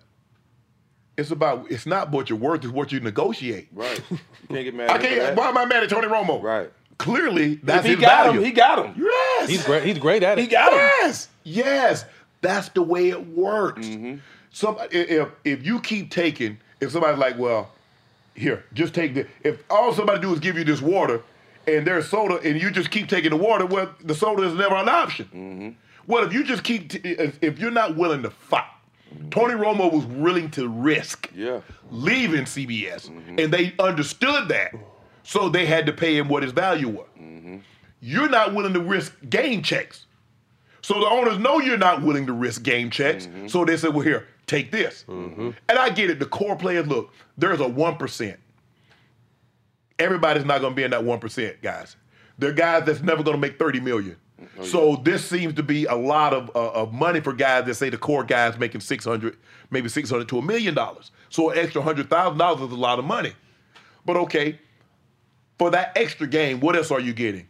it's 1.18 1.31
about 1.31 1.69
it's 1.72 1.85
not 1.85 2.11
what 2.11 2.30
you're 2.30 2.39
worth, 2.39 2.64
it's 2.64 2.73
what 2.73 2.91
you 2.91 2.99
negotiate. 2.99 3.68
Right. 3.73 4.02
You 4.10 4.18
can't 4.49 4.64
get 4.64 4.76
mad 4.76 4.89
I 4.91 4.98
can't 4.99 5.35
why 5.35 5.49
am 5.49 5.57
I 5.57 5.65
mad 5.65 5.84
at 5.84 5.89
Tony 5.89 6.07
Romo? 6.07 6.41
Right. 6.41 6.72
Clearly, 6.99 7.56
that's 7.56 7.80
if 7.80 7.85
he 7.85 7.91
his 7.91 8.02
got 8.02 8.26
value. 8.26 8.39
him, 8.39 8.45
he 8.45 8.52
got 8.52 8.85
him. 8.85 8.95
Yes. 8.98 9.49
He's 9.49 9.65
great. 9.65 9.84
He's 9.84 9.99
great 9.99 10.23
at 10.23 10.39
it. 10.39 10.41
He 10.41 10.48
got 10.48 10.73
him. 10.73 10.80
Yes. 10.80 11.27
Yes. 11.44 12.06
That's 12.41 12.69
the 12.69 12.81
way 12.81 13.10
it 13.10 13.27
works. 13.35 13.85
Mm-hmm. 13.85 14.18
Some 14.52 14.77
if 14.91 15.30
if 15.44 15.65
you 15.65 15.80
keep 15.80 16.10
taking, 16.11 16.57
if 16.80 16.91
somebody's 16.91 17.19
like, 17.19 17.38
well, 17.38 17.72
here, 18.35 18.64
just 18.73 18.94
take 18.94 19.14
the 19.15 19.27
if 19.44 19.64
all 19.69 19.94
somebody 19.94 20.22
do 20.22 20.34
is 20.34 20.39
give 20.39 20.57
you 20.57 20.64
this 20.64 20.81
water 20.81 21.22
and 21.68 21.85
there's 21.85 22.10
soda 22.10 22.39
and 22.44 22.60
you 22.60 22.72
just 22.72 22.89
keep 22.91 23.07
taking 23.10 23.31
the 23.31 23.38
water, 23.38 23.65
well, 23.65 23.94
the 24.03 24.15
soda 24.15 24.44
is 24.44 24.53
never 24.53 24.76
an 24.76 24.89
option. 24.89 25.26
Mm-hmm. 25.26 25.69
Well, 26.11 26.23
if 26.23 26.34
you 26.34 26.44
just 26.44 26.64
keep 26.64 26.89
t- 26.89 26.99
if, 27.03 27.38
if 27.44 27.60
you're 27.60 27.72
not 27.72 27.98
willing 27.98 28.23
to 28.23 28.30
fight, 28.30 28.64
Mm-hmm. 29.14 29.30
Tony 29.30 29.54
Romo 29.54 29.92
was 29.92 30.06
willing 30.06 30.50
to 30.52 30.68
risk 30.68 31.30
Yeah. 31.34 31.62
leaving 31.92 32.44
CBS, 32.46 33.10
mm-hmm. 33.10 33.40
and 33.40 33.52
they 33.54 33.74
understood 33.80 34.50
that, 34.50 34.74
so 35.24 35.50
they 35.50 35.66
had 35.66 35.86
to 35.86 35.94
pay 35.94 36.18
him 36.18 36.28
what 36.30 36.44
his 36.44 36.52
value 36.52 36.90
was. 36.90 37.08
Mm-hmm. 37.20 37.58
You're 38.00 38.30
not 38.30 38.54
willing 38.54 38.74
to 38.74 38.80
risk 38.80 39.14
game 39.30 39.62
checks, 39.64 40.06
so 40.82 41.00
the 41.00 41.08
owners 41.08 41.38
know 41.40 41.60
you're 41.60 41.78
not 41.78 42.02
willing 42.04 42.26
to 42.28 42.34
risk 42.34 42.64
game 42.64 42.90
checks. 42.90 43.28
So 43.48 43.66
they 43.66 43.76
said, 43.78 43.94
"Well, 43.94 44.04
here, 44.04 44.28
take 44.46 44.72
this." 44.72 45.04
And 45.08 45.54
I 45.70 45.90
get 45.90 46.10
it. 46.12 46.20
The 46.20 46.26
core 46.28 46.56
players, 46.56 46.88
look, 46.88 47.12
there's 47.38 47.60
a 47.60 47.68
one 47.68 47.98
percent. 47.98 48.40
Everybody's 50.00 50.46
not 50.46 50.62
going 50.62 50.74
to 50.74 50.76
be 50.76 50.84
in 50.84 50.92
that 50.92 51.04
one 51.04 51.20
percent, 51.20 51.62
guys. 51.62 51.96
There 52.38 52.52
are 52.52 52.54
guys 52.54 52.84
that's 52.86 53.02
never 53.02 53.24
going 53.24 53.36
to 53.36 53.42
make 53.42 53.58
thirty 53.58 53.80
million. 53.80 54.16
So 54.64 54.97
this 55.03 55.26
seems 55.26 55.55
to 55.55 55.64
be 55.64 55.85
a 55.85 55.95
lot 55.95 56.34
of 56.34 56.51
uh, 56.55 56.72
of 56.72 56.93
money 56.93 57.22
for 57.22 57.34
guys 57.34 57.65
that 57.65 57.76
say 57.76 57.89
the 57.89 57.97
core 57.97 58.23
guys 58.23 58.57
making 58.57 58.81
six 58.81 59.03
hundred, 59.03 59.38
maybe 59.72 59.89
six 59.89 60.09
hundred 60.09 60.30
to 60.30 60.38
a 60.38 60.41
million 60.41 60.76
dollars. 60.76 61.11
So 61.30 61.49
an 61.49 61.57
extra 61.57 61.81
hundred 61.81 62.09
thousand 62.09 62.38
dollars 62.38 62.61
is 62.61 62.72
a 62.72 62.76
lot 62.76 62.99
of 62.99 63.05
money. 63.05 63.34
But 64.05 64.15
okay, 64.18 64.59
for 65.57 65.72
that 65.72 65.91
extra 65.95 66.27
game, 66.27 66.59
what 66.59 66.76
else 66.76 66.91
are 66.91 66.99
you 66.99 67.14
getting? 67.14 67.47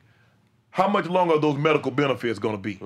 How 0.69 0.87
much 0.87 1.07
longer 1.07 1.35
are 1.35 1.39
those 1.39 1.57
medical 1.57 1.91
benefits 1.91 2.39
going 2.39 2.55
to 2.55 2.61
be? 2.61 2.79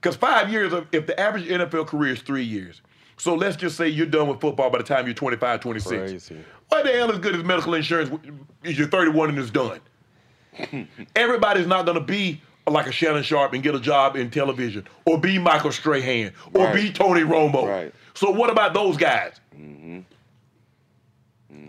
Because 0.00 0.16
five 0.16 0.50
years, 0.50 0.72
of, 0.72 0.86
if 0.92 1.06
the 1.06 1.18
average 1.18 1.44
NFL 1.46 1.86
career 1.86 2.12
is 2.12 2.22
three 2.22 2.44
years, 2.44 2.80
so 3.16 3.34
let's 3.34 3.56
just 3.56 3.76
say 3.76 3.88
you're 3.88 4.06
done 4.06 4.28
with 4.28 4.40
football 4.40 4.70
by 4.70 4.78
the 4.78 4.84
time 4.84 5.06
you're 5.06 5.14
25, 5.14 5.60
26. 5.60 5.88
Crazy. 5.88 6.36
What 6.68 6.84
the 6.84 6.92
hell 6.92 7.10
is 7.10 7.18
good 7.18 7.36
as 7.36 7.44
medical 7.44 7.74
insurance 7.74 8.10
is 8.64 8.78
you're 8.78 8.88
31 8.88 9.28
and 9.28 9.38
it's 9.38 9.50
done? 9.50 9.80
Everybody's 11.16 11.66
not 11.66 11.84
going 11.84 11.98
to 11.98 12.04
be 12.04 12.40
like 12.70 12.86
a 12.86 12.92
Shannon 12.92 13.22
Sharpe 13.22 13.54
and 13.54 13.62
get 13.62 13.74
a 13.74 13.80
job 13.80 14.16
in 14.16 14.30
television, 14.30 14.86
or 15.04 15.18
be 15.18 15.38
Michael 15.38 15.72
Strahan, 15.72 16.32
or 16.54 16.66
Right. 16.66 16.74
be 16.74 16.92
Tony 16.92 17.22
Romo. 17.22 17.66
Right. 17.68 17.94
So 18.14 18.30
what 18.30 18.50
about 18.50 18.74
those 18.74 18.96
guys? 18.96 19.40
Mm-hmm. 19.56 20.00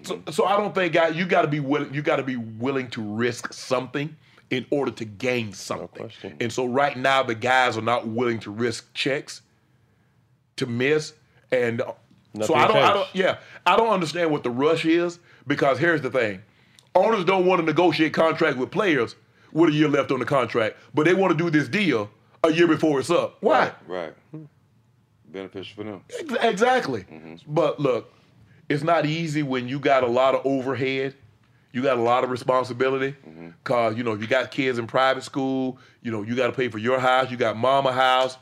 So, 0.04 0.22
so 0.32 0.46
I 0.46 0.58
don't 0.58 0.76
think 0.76 0.94
guys, 0.94 1.16
you 1.16 1.26
got 1.26 1.44
to 1.44 1.48
be 1.48 1.60
willing. 1.60 1.94
You 1.94 2.02
got 2.02 2.18
to 2.18 2.24
be 2.24 2.36
willing 2.36 2.90
to 2.92 3.02
risk 3.02 3.54
something 3.54 4.16
in 4.50 4.66
order 4.70 4.92
to 4.92 5.06
gain 5.06 5.54
something. 5.54 6.12
and 6.40 6.52
so 6.52 6.66
right 6.66 6.96
now, 6.98 7.24
the 7.24 7.36
guys 7.36 7.78
are 7.78 7.82
not 7.82 8.08
willing 8.08 8.40
to 8.42 8.52
risk 8.52 8.94
checks 8.94 9.42
to 10.58 10.66
miss. 10.66 11.14
And 11.52 11.82
so 12.42 12.54
I 12.54 12.68
don't, 12.68 12.78
I 12.78 12.94
don't, 12.94 13.08
yeah, 13.14 13.38
I 13.66 13.76
don't 13.76 13.90
understand 13.90 14.32
what 14.32 14.44
the 14.44 14.50
rush 14.52 14.86
is 14.86 15.20
because 15.48 15.80
here's 15.80 16.02
the 16.02 16.12
thing: 16.12 16.42
owners 16.96 17.26
don't 17.26 17.46
want 17.46 17.62
to 17.62 17.66
negotiate 17.66 18.14
contract 18.14 18.58
with 18.58 18.72
players 18.72 19.16
with 19.54 19.70
a 19.70 19.74
year 19.74 19.88
left 19.88 20.12
on 20.12 20.20
the 20.20 20.26
contract, 20.26 20.78
but 20.94 21.06
they 21.06 21.14
want 21.14 21.38
to 21.38 21.42
do 21.42 21.50
this 21.50 21.70
deal 21.70 22.10
a 22.44 22.52
year 22.52 22.68
before 22.68 23.00
it's 23.00 23.10
up. 23.10 23.38
Why? 23.42 23.72
Right. 23.88 24.14
Beneficial 25.28 25.76
for 25.76 25.84
them. 25.84 26.02
Ex- 26.20 26.44
Exactly. 26.44 27.06
But 27.48 27.80
look, 27.80 28.12
it's 28.70 28.84
not 28.84 29.06
easy 29.06 29.44
when 29.44 29.68
you 29.68 29.80
got 29.80 30.04
a 30.04 30.08
lot 30.08 30.36
of 30.36 30.46
overhead. 30.46 31.16
You 31.72 31.82
got 31.82 31.98
a 31.98 32.02
lot 32.02 32.24
of 32.24 32.30
responsibility 32.30 33.16
because 33.64 33.98
you 33.98 34.04
know 34.04 34.12
if 34.12 34.22
you 34.22 34.28
got 34.28 34.52
kids 34.52 34.78
in 34.78 34.86
private 34.86 35.24
school, 35.24 35.80
you 36.04 36.12
know 36.12 36.22
you 36.22 36.36
got 36.36 36.48
to 36.48 36.54
pay 36.54 36.68
for 36.70 36.78
your 36.78 37.00
house. 37.00 37.32
You 37.32 37.38
got 37.38 37.58
mama 37.58 37.92
house. 37.92 38.38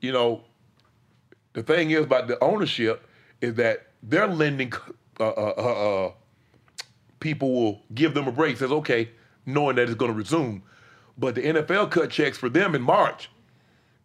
You 0.00 0.10
know, 0.12 0.42
the 1.52 1.62
thing 1.62 1.90
is 1.92 2.04
about 2.04 2.26
the 2.26 2.42
ownership 2.42 3.06
is 3.40 3.54
that 3.54 3.86
they're 4.02 4.26
lending. 4.26 4.72
Uh, 5.20 5.28
uh, 5.28 5.54
uh, 5.56 6.06
uh, 6.06 6.12
people 7.20 7.52
will 7.52 7.82
give 7.94 8.14
them 8.14 8.26
a 8.26 8.32
break. 8.32 8.56
Says 8.56 8.72
okay, 8.72 9.10
knowing 9.46 9.76
that 9.76 9.84
it's 9.84 9.94
going 9.94 10.10
to 10.10 10.16
resume. 10.16 10.62
But 11.16 11.34
the 11.36 11.42
NFL 11.42 11.90
cut 11.90 12.10
checks 12.10 12.36
for 12.36 12.48
them 12.48 12.74
in 12.74 12.82
March. 12.82 13.30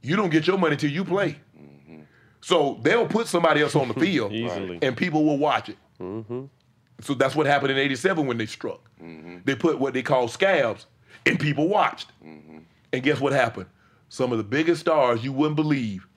You 0.02 0.16
don't 0.16 0.30
get 0.30 0.48
your 0.48 0.58
money 0.58 0.78
till 0.78 0.90
you 0.92 1.04
play. 1.04 1.38
Mm-hmm. 1.60 2.02
So 2.42 2.80
they'll 2.82 3.08
put 3.08 3.28
somebody 3.28 3.62
else 3.62 3.76
on 3.76 3.88
the 3.90 3.94
field, 4.00 4.32
Easily. 4.32 4.80
and 4.82 4.96
people 4.96 5.26
will 5.26 5.38
watch 5.38 5.70
it. 5.70 5.78
Mm-hmm. 6.00 6.46
So 7.02 7.14
that's 7.14 7.36
what 7.36 7.48
happened 7.48 7.72
in 7.72 7.78
'87 7.78 8.26
when 8.26 8.38
they 8.38 8.46
struck. 8.46 8.90
Mm-hmm. 9.02 9.40
They 9.44 9.56
put 9.56 9.80
what 9.80 9.94
they 9.94 10.04
call 10.04 10.28
scabs, 10.28 10.86
and 11.26 11.40
people 11.40 11.68
watched. 11.68 12.12
Mm-hmm. 12.26 12.60
And 12.94 13.04
guess 13.04 13.20
what 13.20 13.34
happened? 13.34 13.68
Some 14.10 14.32
of 14.32 14.38
the 14.38 14.44
biggest 14.44 14.82
stars 14.82 15.24
you 15.24 15.34
wouldn't 15.34 15.56
believe 15.56 16.08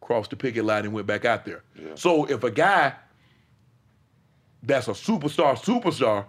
crossed 0.00 0.30
the 0.30 0.36
picket 0.36 0.64
line 0.64 0.84
and 0.84 0.92
went 0.92 1.06
back 1.06 1.24
out 1.24 1.44
there. 1.44 1.62
So 1.94 2.24
if 2.24 2.42
a 2.42 2.50
guy 2.50 2.94
that's 4.62 4.88
a 4.88 4.92
superstar, 4.92 5.56
superstar, 5.56 6.24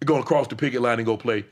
is 0.00 0.06
going 0.06 0.22
to 0.22 0.26
cross 0.26 0.46
the 0.46 0.56
picket 0.56 0.80
line 0.80 0.98
and 0.98 1.06
go 1.06 1.16
play, 1.16 1.44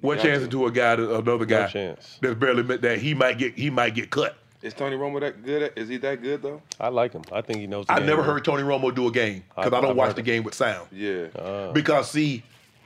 what 0.00 0.16
got 0.16 0.22
chance 0.24 0.42
to. 0.44 0.48
to 0.48 0.66
a 0.66 0.70
guy, 0.72 0.96
to 0.96 1.16
another 1.16 1.44
guy 1.44 1.66
chance. 1.68 2.18
that's 2.20 2.34
barely 2.34 2.62
met 2.62 2.82
that 2.82 2.98
he 2.98 3.14
might 3.14 3.38
get 3.38 3.54
he 3.58 3.70
might 3.70 3.94
get 3.94 4.10
cut. 4.10 4.36
Is 4.62 4.74
Tony 4.74 4.94
Romo 4.96 5.20
that 5.20 5.42
good? 5.42 5.62
At, 5.62 5.78
is 5.78 5.88
he 5.88 5.96
that 5.98 6.20
good 6.22 6.42
though? 6.42 6.60
I 6.78 6.88
like 6.88 7.12
him. 7.12 7.22
I 7.32 7.40
think 7.40 7.60
he 7.60 7.66
knows. 7.66 7.86
The 7.86 7.92
I 7.94 7.98
game 7.98 8.06
never 8.06 8.20
well. 8.22 8.32
heard 8.32 8.44
Tony 8.44 8.62
Romo 8.62 8.94
do 8.94 9.06
a 9.06 9.10
game 9.10 9.42
because 9.56 9.72
I- 9.72 9.78
I, 9.78 9.80
don't 9.80 9.90
I've 9.90 9.96
watch 9.96 10.14
the 10.16 10.22
game 10.22 10.42
with 10.42 10.54
sound. 10.54 10.88
Yeah. 10.92 11.26
Uh, 11.34 11.72
Because 11.72 12.10
see, 12.10 12.42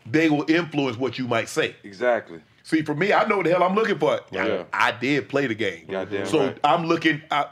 they 0.07 0.29
will 0.31 0.49
influence 0.49 0.97
what 0.97 1.19
you 1.19 1.27
might 1.27 1.49
say. 1.49 1.75
Exactly. 1.83 2.41
See, 2.63 2.83
for 2.83 2.95
me, 2.95 3.13
I 3.13 3.27
know 3.27 3.39
what 3.39 3.45
the 3.47 3.51
hell 3.53 3.63
I'm 3.65 3.75
looking 3.75 3.99
for. 3.99 4.21
Yeah. 4.31 4.65
I, 4.73 4.89
I 4.89 4.93
did 4.93 5.29
play 5.29 5.47
the 5.49 5.55
game. 5.55 5.87
Goddamn 5.91 6.27
so 6.27 6.47
right. 6.47 6.59
I'm 6.63 6.87
looking 6.87 7.21
I, 7.31 7.47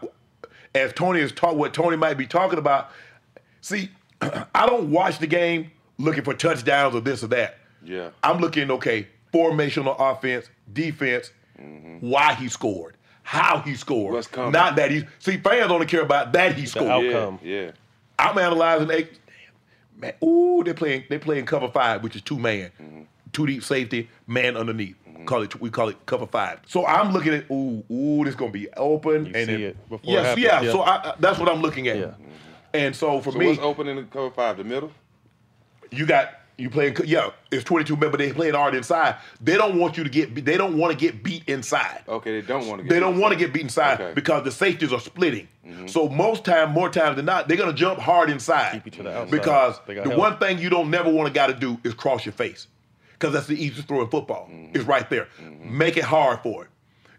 as 0.75 0.93
Tony 0.93 1.21
is 1.21 1.33
talk 1.33 1.57
what 1.57 1.75
Tony 1.75 1.97
might 1.97 2.15
be 2.17 2.27
talking 2.27 2.59
about. 2.59 2.91
See, 3.61 3.91
I 4.21 4.67
don't 4.67 4.91
watch 4.91 5.19
the 5.19 5.27
game 5.27 5.71
looking 5.99 6.23
for 6.25 6.33
touchdowns 6.33 6.95
or 6.95 7.01
this 7.01 7.23
or 7.25 7.27
that. 7.29 7.59
Yeah. 7.85 8.11
I'm 8.23 8.39
looking, 8.39 8.71
okay, 8.71 9.09
formational 9.33 9.97
offense, 9.99 10.49
defense, 10.73 11.33
why 12.01 12.35
he 12.35 12.49
scored, 12.49 12.97
how 13.23 13.61
he 13.61 13.75
scored. 13.75 14.07
Mm-hmm. 14.07 14.15
What's 14.15 14.27
coming. 14.29 14.53
Not 14.53 14.77
that 14.77 14.91
he 14.91 15.05
see 15.19 15.37
fans 15.39 15.71
only 15.71 15.87
care 15.87 16.03
about 16.03 16.33
that 16.33 16.55
he 16.55 16.67
scored. 16.67 16.91
outcome. 16.91 17.39
Yeah. 17.43 17.61
Yeah. 17.63 17.71
I'm 18.19 18.37
analyzing 18.39 18.91
eight. 18.91 19.19
Man, 19.97 20.15
ooh, 20.25 20.63
they 20.65 20.73
playing 20.73 21.05
they 21.09 21.19
playing 21.19 21.47
cover 21.47 21.69
five, 21.69 22.03
which 22.03 22.17
is 22.17 22.23
two 22.23 22.39
man, 22.39 22.71
Mm-hmm. 22.83 23.03
two 23.33 23.47
deep 23.47 23.63
safety, 23.63 24.09
man 24.27 24.57
underneath. 24.57 24.97
Call 25.27 25.43
it 25.43 25.61
we 25.61 25.71
call 25.71 25.89
it 25.89 26.05
cover 26.07 26.27
five. 26.27 26.59
So 26.67 26.85
I'm 26.85 27.13
looking 27.13 27.33
at 27.35 27.49
ooh 27.51 27.85
ooh, 27.93 28.25
this 28.25 28.35
gonna 28.35 28.51
be 28.51 28.69
open 28.73 29.27
You 29.27 29.33
and 29.35 29.35
see 29.35 29.45
then, 29.45 29.61
it 29.61 29.89
before 29.89 30.13
yes, 30.13 30.25
happens, 30.27 30.45
yeah. 30.45 30.63
yeah. 30.63 30.73
So 30.73 30.81
I, 30.81 31.11
I- 31.11 31.15
that's 31.21 31.39
what 31.39 31.49
I'm 31.49 31.63
looking 31.63 31.87
at. 31.89 32.15
And 32.75 32.97
so 32.97 33.21
for 33.21 33.31
So 33.31 33.39
me, 33.39 33.47
what's 33.47 33.61
open 33.61 33.87
in 33.87 33.97
the 33.97 34.03
cover 34.05 34.31
five? 34.31 34.57
The 34.57 34.65
middle. 34.65 34.91
you 35.93 36.07
got 36.07 36.41
you 36.59 36.71
playing 36.71 36.97
yeah, 37.05 37.31
it's 37.51 37.65
22 37.65 37.97
men, 37.97 38.11
but 38.11 38.19
they 38.19 38.33
playing 38.33 38.55
hard 38.55 38.75
inside. 38.75 39.17
They 39.41 39.57
don't 39.57 39.79
want 39.79 39.97
you 39.97 40.05
to 40.05 40.11
get 40.11 40.45
they 40.45 40.57
don't 40.57 40.77
want 40.77 40.93
to 40.93 40.99
get 40.99 41.23
beat 41.23 41.49
inside. 41.49 42.03
Okay, 42.09 42.41
they 42.41 42.47
don't 42.47 42.67
want 42.67 42.81
to. 42.81 42.85
get 42.85 42.95
They 42.95 43.01
don't 43.01 43.19
want 43.19 43.33
to 43.33 43.39
get 43.39 43.53
beat 43.53 43.63
inside 43.63 44.01
Okay. 44.01 44.15
because 44.15 44.45
the 44.45 44.51
safeties 44.51 44.93
are 44.93 45.01
splitting. 45.01 45.49
Mm-hmm. 45.67 45.87
So 45.87 46.09
most 46.09 46.45
time, 46.45 46.71
more 46.73 46.89
times 46.89 47.17
than 47.17 47.25
not, 47.25 47.49
they're 47.49 47.57
gonna 47.57 47.73
jump 47.73 47.99
hard 47.99 48.31
inside. 48.31 48.73
Keep 48.73 48.87
you 48.87 48.91
to 48.93 49.03
the 49.05 49.17
outside. 49.17 49.31
Because 49.31 49.81
the 49.87 49.95
got 49.95 50.17
one 50.17 50.39
thing 50.39 50.59
you 50.59 50.71
don't 50.71 50.91
never 50.91 51.11
want 51.11 51.29
to 51.29 51.33
got 51.33 51.49
to 51.49 51.55
do 51.55 51.79
is 51.85 51.95
cross 51.95 52.25
your 52.25 52.33
face, 52.33 52.67
because 53.13 53.33
that's 53.33 53.47
the 53.47 53.55
easiest 53.57 53.89
throw 53.89 54.03
in 54.03 54.09
football. 54.09 54.49
Mm-hmm. 54.51 54.77
It's 54.77 54.85
right 54.85 55.09
there. 55.09 55.29
Make 55.65 55.97
it 55.97 56.05
hard 56.05 56.41
for 56.41 56.65
it. 56.65 56.71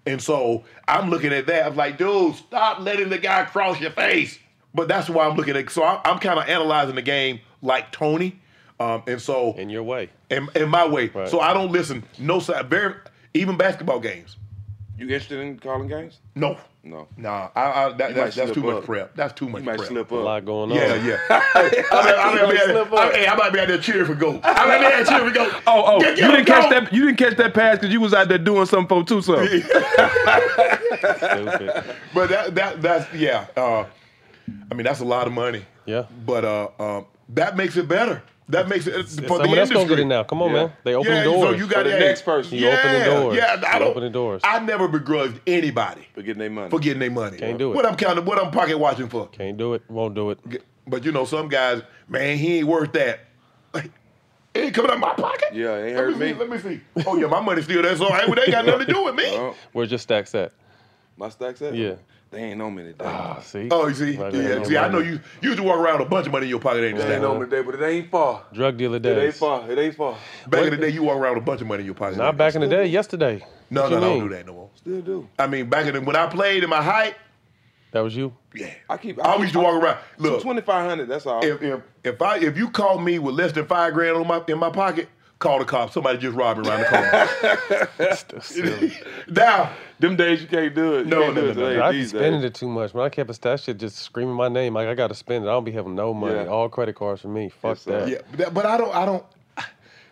And 0.06 0.22
so 0.22 0.64
I'm 0.88 1.10
looking 1.10 1.32
at 1.34 1.48
that. 1.48 1.66
I'm 1.66 1.76
like, 1.76 1.98
dude, 1.98 2.36
stop 2.36 2.80
letting 2.80 3.10
the 3.10 3.18
guy 3.18 3.46
cross 3.46 3.80
your 3.80 3.92
face. 3.92 4.38
But 4.76 4.88
that's 4.88 5.10
why 5.10 5.28
I'm 5.28 5.36
looking 5.36 5.56
at. 5.56 5.70
So 5.70 5.84
I'm, 5.84 6.00
I'm 6.04 6.20
kind 6.20 6.40
of 6.40 6.48
analyzing 6.50 6.96
the 6.96 7.02
game 7.02 7.40
like 7.62 7.92
Tony. 7.92 8.40
Um, 8.80 9.04
and 9.08 9.22
so 9.22 9.54
in 9.54 9.70
your 9.70 9.84
way, 9.84 10.10
in, 10.30 10.50
in 10.56 10.70
my 10.70 10.88
way. 10.88 11.08
Right. 11.08 11.30
So 11.30 11.40
I 11.40 11.54
don't 11.54 11.72
listen. 11.72 12.04
No 12.20 12.40
side. 12.40 12.70
Very 12.70 12.96
even 13.34 13.58
basketball 13.58 14.00
games. 14.00 14.38
You 14.98 15.06
interested 15.06 15.40
in 15.40 15.58
calling 15.60 15.88
games? 15.88 16.20
No. 16.36 16.58
No. 16.86 17.08
Nah, 17.16 17.50
I, 17.56 17.86
I, 17.86 17.94
that, 17.94 18.10
You 18.10 18.16
that's, 18.16 18.36
too 18.36 18.54
slip 18.54 18.66
much 18.66 18.84
prep. 18.84 19.16
That's 19.16 19.34
too 19.34 19.48
much 19.48 19.62
You 19.62 19.66
might 19.66 19.78
prep. 19.78 19.88
slip 19.88 20.12
a 20.12 20.16
lot 20.16 20.46
going 20.46 20.72
on. 20.72 20.78
Yeah, 20.78 20.96
yeah. 20.96 21.18
I, 21.30 21.70
mean, 21.72 21.84
I, 21.92 22.36
might 22.36 22.52
be 22.52 22.60
out 22.60 22.68
there, 22.68 23.00
I, 23.00 23.12
hey, 23.14 23.28
I 23.28 23.36
might 23.36 23.54
be 23.54 23.60
out 23.60 23.68
there 23.70 23.78
cheering 23.78 24.06
for 24.06 24.16
goat. 24.16 24.42
I 24.44 24.68
might 24.68 24.80
be 24.80 24.86
out 24.86 24.92
there 24.92 25.06
cheering 25.06 25.28
for 25.30 25.34
goat. 25.34 25.54
Oh, 25.66 25.84
oh, 25.86 26.00
Get- 26.02 26.18
you 26.18 26.28
didn't 26.28 26.46
catch 26.46 26.64
goat. 26.64 26.70
that. 26.84 26.94
You 26.94 27.06
didn't 27.06 27.18
catch 27.18 27.38
that 27.38 27.54
pass 27.54 27.78
because 27.78 27.94
you 27.94 28.02
was 28.02 28.14
out 28.14 28.28
there 28.28 28.38
doing 28.38 28.66
something 28.66 29.02
for 29.02 29.08
two 29.08 29.22
something. 29.22 29.62
Stupid. 29.62 29.74
But 32.14 32.30
that, 32.30 32.54
that 32.56 32.82
that's 32.82 33.14
yeah. 33.14 33.48
Uh, 33.58 33.86
I 34.70 34.76
mean, 34.76 34.84
that's 34.84 35.00
a 35.00 35.06
lot 35.06 35.26
of 35.26 35.34
money. 35.34 35.66
Yeah. 35.86 36.04
But 36.26 36.46
uh, 36.46 36.68
um, 36.80 37.06
that 37.30 37.58
makes 37.58 37.76
it 37.78 37.88
better. 37.88 38.22
That 38.50 38.68
makes 38.68 38.88
it 38.88 38.94
for 38.94 39.08
Someone 39.08 39.28
the 39.28 39.48
else 39.48 39.52
industry. 39.52 39.76
gonna 39.76 39.88
get 39.90 40.00
in 40.00 40.08
now. 40.10 40.24
Come 40.24 40.42
on, 40.42 40.52
man. 40.52 40.74
They 40.84 40.96
open 40.96 41.12
yeah, 41.12 41.24
doors. 41.24 41.42
So 41.42 41.52
you 41.56 41.66
got 41.68 41.78
For 41.78 41.84
the 41.84 41.90
yeah, 41.92 42.00
next 42.00 42.22
person. 42.24 42.58
You 42.58 42.68
yeah, 42.68 42.78
open 42.78 42.92
the 43.00 43.06
doors. 43.06 43.38
Yeah, 43.38 43.46
I 43.68 43.74
You 43.74 43.80
don't, 43.80 43.88
open 43.90 44.04
the 44.04 44.10
doors. 44.10 44.42
I 44.44 44.60
never 44.60 44.88
begrudged 44.90 45.40
anybody 45.48 46.08
For 46.14 46.22
getting 46.22 46.40
their 46.40 46.50
money. 46.50 46.70
for 46.70 46.80
getting 46.80 47.00
their 47.00 47.12
money. 47.12 47.38
Can't 47.38 47.58
do 47.58 47.72
it. 47.72 47.76
What 47.76 47.86
I'm 47.86 47.96
counting, 47.96 48.26
what 48.26 48.38
I'm 48.44 48.52
pocket 48.52 48.78
watching 48.78 49.08
for. 49.08 49.28
Can't 49.30 49.58
do 49.58 49.74
it. 49.76 49.84
Won't 49.90 50.14
do 50.16 50.32
it. 50.32 50.40
But 50.86 51.06
you 51.06 51.14
know, 51.14 51.24
some 51.24 51.48
guys, 51.48 51.82
man, 52.10 52.38
he 52.38 52.58
ain't 52.60 52.68
worth 52.68 52.92
that. 52.94 53.22
Like, 53.74 53.86
it 54.54 54.60
ain't 54.66 54.74
coming 54.76 54.92
out 54.92 54.96
of 54.98 55.02
my 55.02 55.14
pocket. 55.14 55.50
Yeah, 55.54 55.78
it 55.78 55.88
ain't 55.88 55.96
Let 55.96 56.04
hurt 56.04 56.18
me, 56.18 56.26
me. 56.26 56.34
see. 56.34 56.40
Let 56.40 56.50
me 56.50 56.58
see. 56.60 56.82
Oh 57.08 57.16
yeah, 57.18 57.28
my 57.28 57.40
money's 57.40 57.64
still 57.64 57.82
there, 57.82 57.96
so 57.96 58.06
hey, 58.12 58.26
well, 58.26 58.36
they 58.36 58.42
ain't 58.44 58.52
got 58.52 58.66
nothing 58.66 58.88
to 58.88 58.94
do 58.94 59.04
with 59.06 59.16
me. 59.16 59.54
Where's 59.72 59.90
your 59.90 59.98
stacks 60.00 60.36
at? 60.36 60.52
my 61.16 61.30
stacks 61.30 61.62
at? 61.62 61.74
Yeah. 61.76 61.94
They 62.34 62.40
ain't 62.46 62.62
on 62.64 62.74
me 62.74 62.82
today. 62.82 63.06
Ah, 63.06 63.40
see. 63.42 63.68
Oh, 63.70 63.88
you 63.88 63.94
see, 63.94 64.18
Right, 64.18 64.34
yeah, 64.34 64.54
right, 64.56 64.66
see, 64.66 64.76
I 64.76 64.82
right. 64.84 64.92
know 64.92 64.98
you. 64.98 65.20
You 65.42 65.50
used 65.50 65.58
to 65.58 65.64
walk 65.64 65.78
around 65.78 66.00
with 66.00 66.08
a 66.08 66.10
bunch 66.10 66.26
of 66.26 66.32
money 66.32 66.46
in 66.48 66.50
your 66.50 66.60
pocket, 66.60 66.84
ain't 66.84 66.98
you? 66.98 67.04
They 67.04 67.14
ain't 67.14 67.22
Stan? 67.22 67.26
on 67.26 67.40
me 67.40 67.46
today, 67.46 67.62
but 67.62 67.76
it 67.76 67.86
ain't 67.86 68.10
far. 68.10 68.44
Drug 68.52 68.76
dealer 68.76 68.98
day. 68.98 69.10
It 69.12 69.14
ain't 69.14 69.22
days. 69.22 69.38
far. 69.38 69.70
It 69.70 69.78
ain't 69.78 69.94
far. 69.96 70.18
Back 70.48 70.64
in 70.64 70.72
the 70.72 70.78
day, 70.78 70.90
you 70.90 71.04
walk 71.04 71.18
around 71.18 71.36
with 71.36 71.44
a 71.44 71.46
bunch 71.46 71.62
of 71.62 71.68
money 71.68 71.82
in 71.82 71.86
your 71.86 71.94
pocket. 71.96 72.18
Not 72.18 72.36
back 72.36 72.56
in 72.56 72.62
the 72.62 72.68
day. 72.68 72.88
Yesterday. 72.88 73.46
No, 73.70 73.84
What 73.84 73.90
no, 73.92 73.96
you 73.96 74.02
no, 74.02 74.08
I 74.08 74.10
don't 74.10 74.20
mean? 74.20 74.30
do 74.30 74.36
that 74.36 74.46
no 74.48 74.54
more. 74.54 74.70
Still 74.74 75.02
do. 75.02 75.30
I 75.38 75.46
mean, 75.46 75.70
back 75.70 75.86
in 75.86 75.94
the, 75.94 76.02
when 76.02 76.16
I 76.16 76.26
played 76.26 76.64
in 76.64 76.70
my 76.72 76.82
height, 76.82 77.16
That 77.92 78.02
was 78.02 78.16
you. 78.16 78.34
yeah, 78.56 78.74
I 78.90 78.98
keep. 78.98 79.20
I 79.20 79.30
always 79.34 79.42
used 79.44 79.54
to 79.54 79.60
walk 79.60 79.80
around. 79.82 80.00
Look, 80.18 80.42
Twenty 80.42 80.62
five 80.62 80.90
hundred. 80.90 81.10
That's 81.10 81.28
all. 81.28 81.46
if 81.46 81.62
if 81.62 81.82
if 82.04 82.20
I 82.20 82.38
if 82.40 82.58
you 82.58 82.72
call 82.72 82.98
me 82.98 83.20
with 83.20 83.36
less 83.36 83.52
than 83.52 83.68
five 83.68 83.94
grand 83.94 84.18
on 84.18 84.28
my 84.28 84.42
in 84.48 84.58
my 84.58 84.72
pocket, 84.72 85.08
call 85.44 85.60
the 85.60 85.66
cops. 85.66 85.94
Somebody 85.94 86.18
just 86.18 86.36
robbed 86.36 86.62
me 86.62 86.70
around 86.70 86.80
the 86.80 87.88
corner. 88.00 88.94
Now, 89.28 89.72
Them 90.00 90.16
days 90.16 90.42
you 90.42 90.48
can't 90.48 90.74
do 90.74 90.96
it. 90.96 91.06
You 91.06 91.12
No, 91.12 91.20
no, 91.32 91.32
no, 91.34 91.42
it 91.50 91.56
no. 91.58 91.70
today, 91.70 91.80
I 91.80 91.92
be 91.92 92.06
spending 92.06 92.42
days. 92.42 92.50
it 92.50 92.54
too 92.56 92.68
much. 92.68 92.94
When 92.94 93.06
I 93.06 93.10
kept 93.10 93.42
that 93.42 93.60
shit 93.60 93.78
just 93.78 93.98
screaming 94.00 94.36
my 94.36 94.48
name, 94.50 94.74
like 94.74 94.88
I 94.88 94.96
gotta 94.96 95.16
spend 95.16 95.46
it. 95.46 95.48
I 95.48 95.52
don't 95.52 95.64
be 95.64 95.72
having 95.72 95.96
no 95.96 96.14
money. 96.14 96.36
Yeah. 96.36 96.48
All 96.48 96.68
credit 96.70 96.96
cards 96.96 97.22
for 97.22 97.28
me. 97.28 97.50
Fuck 97.50 97.72
Yes, 97.78 97.82
sir. 97.82 98.00
that. 98.02 98.10
yeah, 98.10 98.18
but, 98.32 98.38
that, 98.40 98.54
but 98.54 98.66
I 98.66 98.78
don't 98.78 98.94
I 98.96 99.06
don't. 99.06 99.24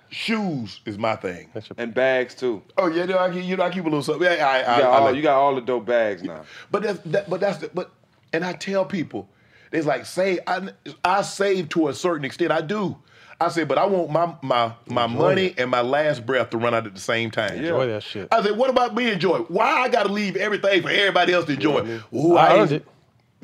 Shoes 0.09 0.81
is 0.85 0.97
my 0.97 1.15
thing. 1.15 1.49
That's 1.53 1.69
your 1.69 1.75
And 1.77 1.93
bags 1.93 2.35
too. 2.35 2.61
Oh 2.77 2.87
yeah, 2.87 3.05
no, 3.05 3.17
I 3.17 3.31
keep, 3.31 3.45
you 3.45 3.55
know 3.55 3.63
I 3.63 3.69
keep 3.69 3.83
a 3.85 3.87
little 3.87 4.03
something. 4.03 4.23
Yeah, 4.23 4.45
I, 4.45 4.59
I, 4.59 4.75
You 4.75 4.81
got, 4.81 4.91
I 4.91 4.97
all, 4.97 5.03
like- 5.05 5.15
you 5.15 5.21
got 5.21 5.37
all 5.37 5.55
the 5.55 5.61
dope 5.61 5.85
bags 5.85 6.21
now. 6.23 6.43
But 6.69 6.83
that's 6.83 6.99
that, 7.05 7.29
but 7.29 7.39
that's 7.39 7.59
the, 7.59 7.69
but 7.73 7.91
and 8.33 8.43
I 8.43 8.51
tell 8.53 8.83
people, 8.85 9.29
it's 9.71 9.85
like 9.87 10.05
say 10.05 10.39
I 10.47 10.69
I 11.05 11.21
save 11.21 11.69
to 11.69 11.87
a 11.87 11.93
certain 11.93 12.25
extent. 12.25 12.51
I 12.51 12.59
do. 12.61 12.97
I 13.45 13.49
said, 13.49 13.67
but 13.67 13.77
I 13.77 13.85
want 13.85 14.11
my 14.11 14.35
my 14.41 14.73
my 14.87 15.07
money 15.07 15.53
and 15.57 15.69
my 15.71 15.81
last 15.81 16.25
breath 16.25 16.49
to 16.51 16.57
run 16.57 16.73
out 16.73 16.85
at 16.85 16.93
the 16.93 16.99
same 17.01 17.31
time. 17.31 17.55
Enjoy 17.55 17.87
that 17.87 18.03
shit. 18.03 18.27
I 18.31 18.41
said, 18.43 18.55
what 18.57 18.69
about 18.69 18.93
me 18.95 19.11
enjoy? 19.11 19.37
it? 19.39 19.51
Why 19.51 19.65
I 19.81 19.89
got 19.89 20.03
to 20.07 20.11
leave 20.13 20.35
everything 20.35 20.81
for 20.83 20.89
everybody 20.89 21.33
else 21.33 21.45
to 21.45 21.53
enjoy? 21.53 21.79
it? 21.79 22.01
Ooh, 22.13 22.35
I 22.37 22.47
I 22.47 22.59
earned 22.59 22.71
it. 22.73 22.87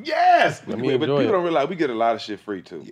Yes. 0.04 0.62
Let 0.68 0.78
me 0.80 0.92
Yeah, 0.92 0.98
but 0.98 1.06
people 1.08 1.20
it. 1.20 1.32
don't 1.32 1.44
realize 1.44 1.68
we 1.70 1.76
get 1.76 1.90
a 1.90 1.96
lot 1.96 2.16
of 2.16 2.22
shit 2.22 2.40
free 2.40 2.62
too. 2.62 2.86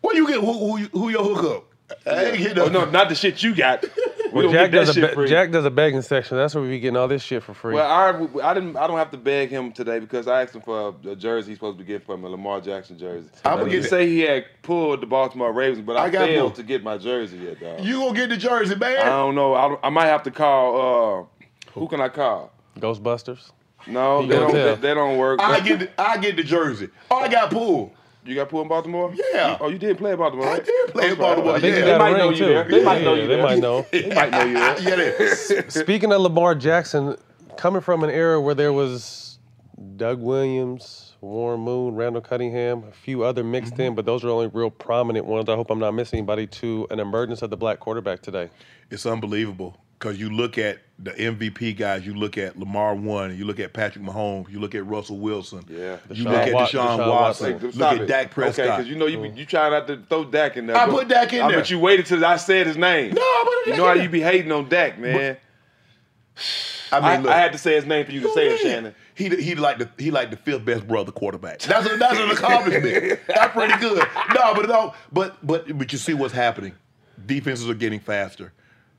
What 0.00 0.16
you 0.16 0.26
get? 0.26 0.40
Who 0.40 0.52
who, 0.52 0.78
you- 0.78 0.88
who 0.92 1.08
your 1.10 1.22
hookup? 1.24 1.64
I 2.06 2.24
ain't 2.24 2.38
getting 2.38 2.58
Oh 2.58 2.68
no, 2.68 2.84
not 2.86 3.08
the 3.08 3.14
shit 3.14 3.42
you 3.42 3.54
got. 3.54 3.84
We 4.32 4.44
Well, 4.44 4.52
Jack 4.52 4.72
does 4.72 4.96
a 4.96 5.14
be- 5.16 5.28
Jack 5.28 5.52
does 5.52 5.64
a 5.64 5.70
begging 5.70 6.02
section. 6.02 6.36
That's 6.36 6.54
where 6.54 6.64
we 6.64 6.70
be 6.70 6.80
getting 6.80 6.96
all 6.96 7.06
this 7.06 7.22
shit 7.22 7.42
for 7.42 7.54
free. 7.54 7.74
Well, 7.74 7.88
I, 7.88 8.08
I 8.42 8.52
didn't. 8.54 8.76
I 8.76 8.88
don't 8.88 8.96
have 8.96 9.12
to 9.12 9.16
beg 9.16 9.48
him 9.48 9.70
today 9.70 10.00
because 10.00 10.26
I 10.26 10.42
asked 10.42 10.56
him 10.56 10.62
for 10.62 10.94
a, 11.04 11.10
a 11.10 11.14
jersey 11.14 11.50
he's 11.52 11.58
supposed 11.58 11.78
to 11.78 11.84
be 11.84 11.86
getting 11.86 12.04
for 12.04 12.16
me, 12.16 12.26
a 12.26 12.30
Lamar 12.30 12.60
Jackson 12.60 12.98
jersey. 12.98 13.28
I'm 13.44 13.58
gonna 13.58 13.70
get 13.70 13.84
say 13.84 14.08
he 14.08 14.20
had 14.20 14.46
pulled 14.62 15.02
the 15.02 15.06
Baltimore 15.06 15.52
Ravens, 15.52 15.86
but 15.86 15.96
I, 15.96 16.06
I 16.06 16.10
got 16.10 16.26
failed 16.26 16.50
one. 16.50 16.56
to 16.56 16.62
get 16.64 16.82
my 16.82 16.98
jersey 16.98 17.36
yet, 17.36 17.60
dog. 17.60 17.80
You 17.84 18.00
gonna 18.00 18.14
get 18.14 18.28
the 18.30 18.36
jersey, 18.36 18.74
man? 18.74 18.98
I 18.98 19.10
don't 19.10 19.36
know. 19.36 19.54
I, 19.54 19.76
I 19.84 19.90
might 19.90 20.06
have 20.06 20.24
to 20.24 20.32
call. 20.32 21.20
Uh, 21.20 21.70
who 21.72 21.86
can 21.86 22.00
I 22.00 22.08
call? 22.08 22.52
Ghostbusters. 22.80 23.52
No, 23.86 24.26
they 24.26 24.34
don't. 24.34 24.52
They, 24.52 24.74
they 24.74 24.94
don't 24.94 25.16
work. 25.18 25.40
I 25.40 25.60
get 25.60 25.78
the, 25.78 26.00
I 26.00 26.18
get 26.18 26.36
the 26.36 26.42
jersey. 26.42 26.88
Oh, 27.10 27.18
I 27.18 27.28
got 27.28 27.50
pulled. 27.50 27.92
You 28.24 28.34
got 28.34 28.48
pulled 28.48 28.62
in 28.62 28.68
Baltimore? 28.68 29.14
Yeah. 29.14 29.58
Oh, 29.60 29.68
you 29.68 29.78
did 29.78 29.98
play 29.98 30.12
in 30.12 30.18
Baltimore, 30.18 30.46
right? 30.46 30.62
I 30.62 30.64
did 30.64 30.90
play 30.92 31.10
in 31.10 31.18
Baltimore. 31.18 31.56
I 31.56 31.58
yeah. 31.58 31.84
They 31.84 31.98
might 31.98 32.16
know 32.16 32.30
you 32.30 32.36
too. 32.36 32.46
there. 32.46 32.64
They 32.64 32.82
might 32.82 33.02
know 33.02 33.14
you 33.14 33.26
They 33.26 33.42
might 33.42 33.58
know. 33.58 33.86
They 33.92 34.08
might 34.14 34.30
know 34.30 34.44
you 34.44 34.54
there. 34.54 34.80
yeah, 34.80 35.62
they- 35.62 35.68
Speaking 35.68 36.10
of 36.12 36.22
Lamar 36.22 36.54
Jackson, 36.54 37.16
coming 37.58 37.82
from 37.82 38.02
an 38.02 38.10
era 38.10 38.40
where 38.40 38.54
there 38.54 38.72
was 38.72 39.38
Doug 39.96 40.20
Williams, 40.20 41.16
Warren 41.20 41.60
Moon, 41.60 41.94
Randall 41.94 42.22
Cunningham, 42.22 42.84
a 42.84 42.92
few 42.92 43.24
other 43.24 43.44
mixed 43.44 43.78
in, 43.78 43.88
mm-hmm. 43.88 43.94
but 43.94 44.06
those 44.06 44.24
are 44.24 44.30
only 44.30 44.46
real 44.46 44.70
prominent 44.70 45.26
ones. 45.26 45.48
I 45.50 45.54
hope 45.54 45.70
I'm 45.70 45.78
not 45.78 45.92
missing 45.92 46.18
anybody 46.18 46.46
to 46.46 46.86
an 46.90 47.00
emergence 47.00 47.42
of 47.42 47.50
the 47.50 47.56
black 47.58 47.80
quarterback 47.80 48.22
today. 48.22 48.48
it's 48.90 49.04
unbelievable 49.04 49.76
because 50.04 50.20
you 50.20 50.28
look 50.28 50.58
at 50.58 50.80
the 50.98 51.12
MVP 51.12 51.78
guys, 51.78 52.04
you 52.04 52.12
look 52.12 52.36
at 52.36 52.58
Lamar 52.58 52.94
one, 52.94 53.34
you 53.38 53.46
look 53.46 53.58
at 53.58 53.72
Patrick 53.72 54.04
Mahomes, 54.04 54.50
you 54.50 54.60
look 54.60 54.74
at 54.74 54.84
Russell 54.84 55.16
Wilson, 55.16 55.64
Yeah. 55.66 55.96
you 56.10 56.24
look 56.24 56.34
at 56.34 56.48
Deshaun, 56.48 56.66
Deshaun 56.68 57.08
Watson, 57.08 57.52
Watson. 57.54 57.70
look 57.70 57.92
at 57.92 58.02
it. 58.02 58.06
Dak 58.06 58.30
Prescott. 58.30 58.66
Okay, 58.66 58.76
because 58.76 58.90
you 58.90 58.96
know 58.96 59.06
you 59.06 59.16
mm. 59.16 59.34
you 59.34 59.46
trying 59.46 59.72
not 59.72 59.86
to 59.86 59.96
throw 60.10 60.24
Dak 60.24 60.58
in 60.58 60.66
there. 60.66 60.76
I 60.76 60.84
but- 60.84 60.92
put 60.92 61.08
Dak 61.08 61.32
in 61.32 61.40
I 61.40 61.48
there. 61.48 61.60
But 61.60 61.70
you 61.70 61.78
waited 61.78 62.04
till 62.04 62.22
I 62.22 62.36
said 62.36 62.66
his 62.66 62.76
name. 62.76 63.14
No, 63.14 63.22
I 63.22 63.62
put 63.64 63.72
You 63.72 63.78
know 63.78 63.86
how 63.86 63.94
you 63.94 64.10
be 64.10 64.20
hating 64.20 64.52
on 64.52 64.68
Dak, 64.68 64.98
man. 64.98 65.38
I 66.92 67.00
mean, 67.00 67.08
I, 67.08 67.16
look, 67.16 67.32
I 67.32 67.38
had 67.38 67.52
to 67.52 67.58
say 67.58 67.76
his 67.76 67.86
name 67.86 68.04
for 68.04 68.12
you 68.12 68.20
to 68.20 68.32
say 68.34 68.48
it, 68.48 68.60
Shannon. 68.60 68.94
He 69.14 69.30
he 69.30 69.54
like 69.54 69.78
the 69.78 69.88
he 69.96 70.10
like 70.10 70.30
the 70.30 70.36
fifth 70.36 70.66
best 70.66 70.86
brother 70.86 71.12
quarterback. 71.12 71.60
That's 71.60 71.90
a, 71.90 71.96
that's 71.96 72.18
an 72.18 72.30
accomplishment. 72.30 73.20
that's 73.26 73.52
pretty 73.54 73.78
good. 73.78 74.06
No, 74.34 74.54
but 74.54 74.68
no, 74.68 74.94
but 75.10 75.38
but 75.42 75.78
but 75.78 75.92
you 75.92 75.98
see 75.98 76.12
what's 76.12 76.34
happening. 76.34 76.74
Defenses 77.24 77.70
are 77.70 77.74
getting 77.74 78.00
faster. 78.00 78.52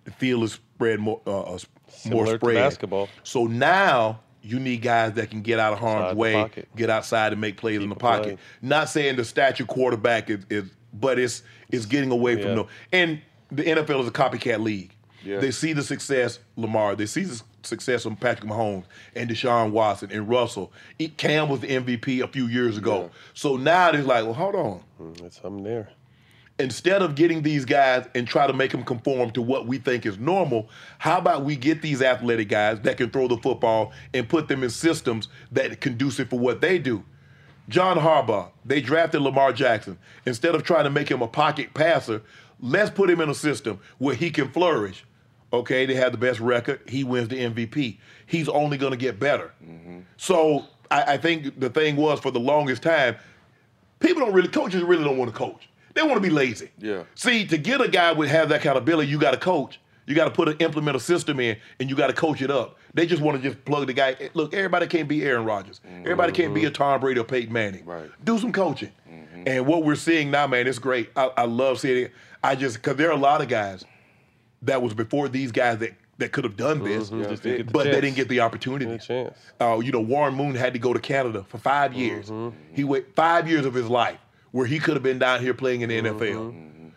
The 0.05 0.11
field 0.11 0.43
is 0.43 0.53
spread 0.53 0.99
more 0.99 1.21
uh, 1.27 1.41
uh, 1.41 1.57
more 2.05 2.27
spread. 2.27 2.55
basketball. 2.55 3.09
So 3.23 3.45
now 3.45 4.21
you 4.41 4.59
need 4.59 4.77
guys 4.83 5.13
that 5.13 5.29
can 5.31 5.41
get 5.41 5.59
out 5.59 5.73
of 5.73 5.79
harm's 5.79 6.15
way, 6.15 6.49
get 6.75 6.89
outside 6.89 7.31
and 7.31 7.41
make 7.41 7.57
plays 7.57 7.81
in 7.81 7.89
the 7.89 7.95
pocket. 7.95 8.23
playing. 8.23 8.37
Not 8.61 8.89
saying 8.89 9.15
the 9.15 9.25
statue 9.25 9.65
quarterback 9.65 10.29
is, 10.29 10.45
is 10.49 10.69
but 10.93 11.17
it's 11.19 11.41
it's 11.71 11.85
getting 11.85 12.11
away 12.11 12.35
Yeah. 12.37 12.43
from 12.43 12.55
them. 12.55 12.67
and 12.91 13.21
the 13.51 13.63
NFL 13.63 14.01
is 14.01 14.07
a 14.07 14.11
copycat 14.11 14.61
league. 14.61 14.91
Yeah. 15.23 15.39
They 15.39 15.51
see 15.51 15.73
the 15.73 15.81
success 15.83 16.39
Lamar. 16.55 16.95
They 16.95 17.07
see 17.07 17.23
the 17.23 17.41
success 17.63 18.03
from 18.03 18.15
Patrick 18.15 18.47
Mahomes 18.49 18.83
and 19.15 19.27
Deshaun 19.29 19.71
Watson 19.71 20.11
and 20.11 20.29
Russell. 20.29 20.71
Cam 21.17 21.49
was 21.49 21.61
the 21.61 21.67
MVP 21.67 22.21
a 22.23 22.27
few 22.27 22.45
years 22.45 22.77
ago. 22.77 23.09
So 23.33 23.57
now 23.57 23.91
they're 23.91 24.03
like, 24.03 24.23
well, 24.25 24.33
hold 24.35 24.55
on. 24.55 24.83
Mm, 25.01 25.17
There's 25.17 25.39
something 25.41 25.63
there. 25.63 25.89
Instead 26.57 27.01
of 27.01 27.15
getting 27.15 27.41
these 27.41 27.65
guys 27.65 28.07
and 28.15 28.27
try 28.27 28.47
to 28.47 28.53
make 28.53 28.71
them 28.71 28.83
conform 28.83 29.29
to 29.31 29.41
what 29.41 29.67
we 29.67 29.77
think 29.77 30.05
is 30.05 30.17
normal, 30.17 30.69
how 30.99 31.17
about 31.17 31.43
we 31.43 31.55
get 31.55 31.81
these 31.81 32.01
athletic 32.01 32.47
guys 32.47 32.79
that 32.81 32.95
can 32.95 33.09
throw 33.09 33.27
the 33.27 33.37
football 33.37 33.91
and 34.13 34.29
put 34.29 34.47
them 34.47 34.63
in 34.63 34.69
systems 34.69 35.27
that 35.51 35.71
are 35.71 35.75
conducive 35.75 36.29
for 36.29 36.39
what 36.39 36.61
they 36.61 36.79
do? 36.79 37.03
John 37.67 37.97
Harbaugh, 37.97 38.51
they 38.63 38.79
drafted 38.79 39.21
Lamar 39.21 39.51
Jackson. 39.51 39.97
Instead 40.25 40.55
of 40.55 40.63
trying 40.63 40.83
to 40.85 40.89
make 40.89 41.09
him 41.09 41.21
a 41.21 41.27
pocket 41.27 41.73
passer, 41.73 42.21
let's 42.61 42.89
put 42.89 43.09
him 43.09 43.21
in 43.21 43.29
a 43.29 43.35
system 43.35 43.79
where 43.97 44.15
he 44.15 44.29
can 44.29 44.49
flourish. 44.49 45.03
Okay, 45.51 45.85
they 45.85 45.95
have 45.95 46.11
the 46.11 46.17
best 46.17 46.39
record. 46.39 46.81
He 46.87 47.03
wins 47.03 47.29
the 47.29 47.37
MVP. 47.37 47.97
He's 48.25 48.49
only 48.49 48.77
going 48.77 48.91
to 48.91 48.97
get 48.97 49.19
better. 49.19 49.53
Mm-hmm. 49.63 49.99
So 50.17 50.65
I, 50.91 51.13
I 51.13 51.17
think 51.17 51.59
the 51.59 51.69
thing 51.69 51.95
was 51.95 52.19
for 52.19 52.31
the 52.31 52.39
longest 52.39 52.83
time, 52.83 53.15
people 53.99 54.25
don't 54.25 54.33
really 54.33 54.47
coaches 54.47 54.83
really 54.83 55.03
don't 55.03 55.17
want 55.17 55.31
to 55.31 55.37
coach. 55.37 55.69
They 55.95 56.03
want 56.03 56.15
to 56.15 56.21
be 56.21 56.29
lazy. 56.29 56.69
Yeah. 56.77 57.03
See, 57.15 57.47
to 57.47 57.57
get 57.57 57.81
a 57.81 57.87
guy 57.87 58.11
with 58.11 58.29
have 58.29 58.49
that 58.49 58.61
kind 58.61 58.77
of 58.77 58.83
ability, 58.83 59.09
you 59.09 59.17
got 59.19 59.31
to 59.31 59.37
coach. 59.37 59.79
You 60.05 60.13
got 60.13 60.25
to 60.25 60.31
put 60.31 60.47
an 60.47 60.57
implement 60.59 60.95
a 60.95 60.99
system 60.99 61.39
in, 61.39 61.57
and 61.79 61.89
you 61.89 61.95
got 61.95 62.07
to 62.07 62.13
coach 62.13 62.41
it 62.43 62.51
up. 62.51 62.77
They 62.93 63.07
just 63.07 63.23
want 63.23 63.41
to 63.41 63.49
just 63.49 63.65
plug 63.65 63.87
the 63.87 63.93
guy. 63.93 64.15
Look, 64.35 64.53
everybody 64.53 64.85
can't 64.85 65.07
be 65.07 65.23
Aaron 65.23 65.45
Rodgers. 65.45 65.81
Everybody 66.01 66.31
can't 66.31 66.53
be 66.53 66.65
a 66.65 66.69
Tom 66.69 66.99
Brady 66.99 67.19
or 67.19 67.23
Peyton 67.23 67.51
Manning. 67.51 67.85
Right. 67.85 68.11
Do 68.23 68.37
some 68.37 68.51
coaching. 68.51 68.91
And 69.47 69.65
what 69.65 69.83
we're 69.83 69.95
seeing 69.95 70.31
now, 70.31 70.47
man, 70.47 70.67
it's 70.67 70.79
great. 70.79 71.09
I, 71.15 71.31
I 71.37 71.45
love 71.45 71.79
seeing 71.79 72.05
it. 72.05 72.11
I 72.43 72.55
just 72.55 72.75
because 72.77 72.97
there 72.97 73.09
are 73.09 73.13
a 73.13 73.17
lot 73.17 73.41
of 73.41 73.47
guys 73.47 73.83
that 74.63 74.81
was 74.81 74.93
before 74.93 75.27
these 75.29 75.51
guys 75.51 75.79
that 75.79 75.93
that 76.17 76.31
could 76.31 76.43
have 76.45 76.55
done 76.55 76.83
this, 76.83 77.09
Mhm, 77.09 77.29
just 77.29 77.43
the 77.43 77.61
but 77.63 77.83
they 77.83 77.99
didn't 78.01 78.15
get 78.15 78.29
the 78.29 78.39
opportunity. 78.39 78.85
Get 78.85 79.01
chance. 79.01 79.37
Uh, 79.59 79.79
you 79.83 79.91
know, 79.91 79.99
Warren 79.99 80.33
Moon 80.33 80.55
had 80.55 80.73
to 80.73 80.79
go 80.79 80.93
to 80.93 80.99
Canada 80.99 81.43
for 81.49 81.57
five 81.57 81.93
years. 81.93 82.29
Mm-hmm. 82.29 82.57
He 82.73 82.83
went 82.83 83.13
five 83.15 83.49
years 83.49 83.65
of 83.65 83.73
his 83.73 83.87
life 83.89 84.17
where 84.55 84.65
he 84.65 84.79
could 84.79 84.93
have 84.93 85.03
been 85.03 85.19
down 85.19 85.41
here 85.41 85.53
playing 85.53 85.81
in 85.81 85.89
the 85.89 85.97
Mm-hmm. 85.97 86.17
NFL. 86.23 86.91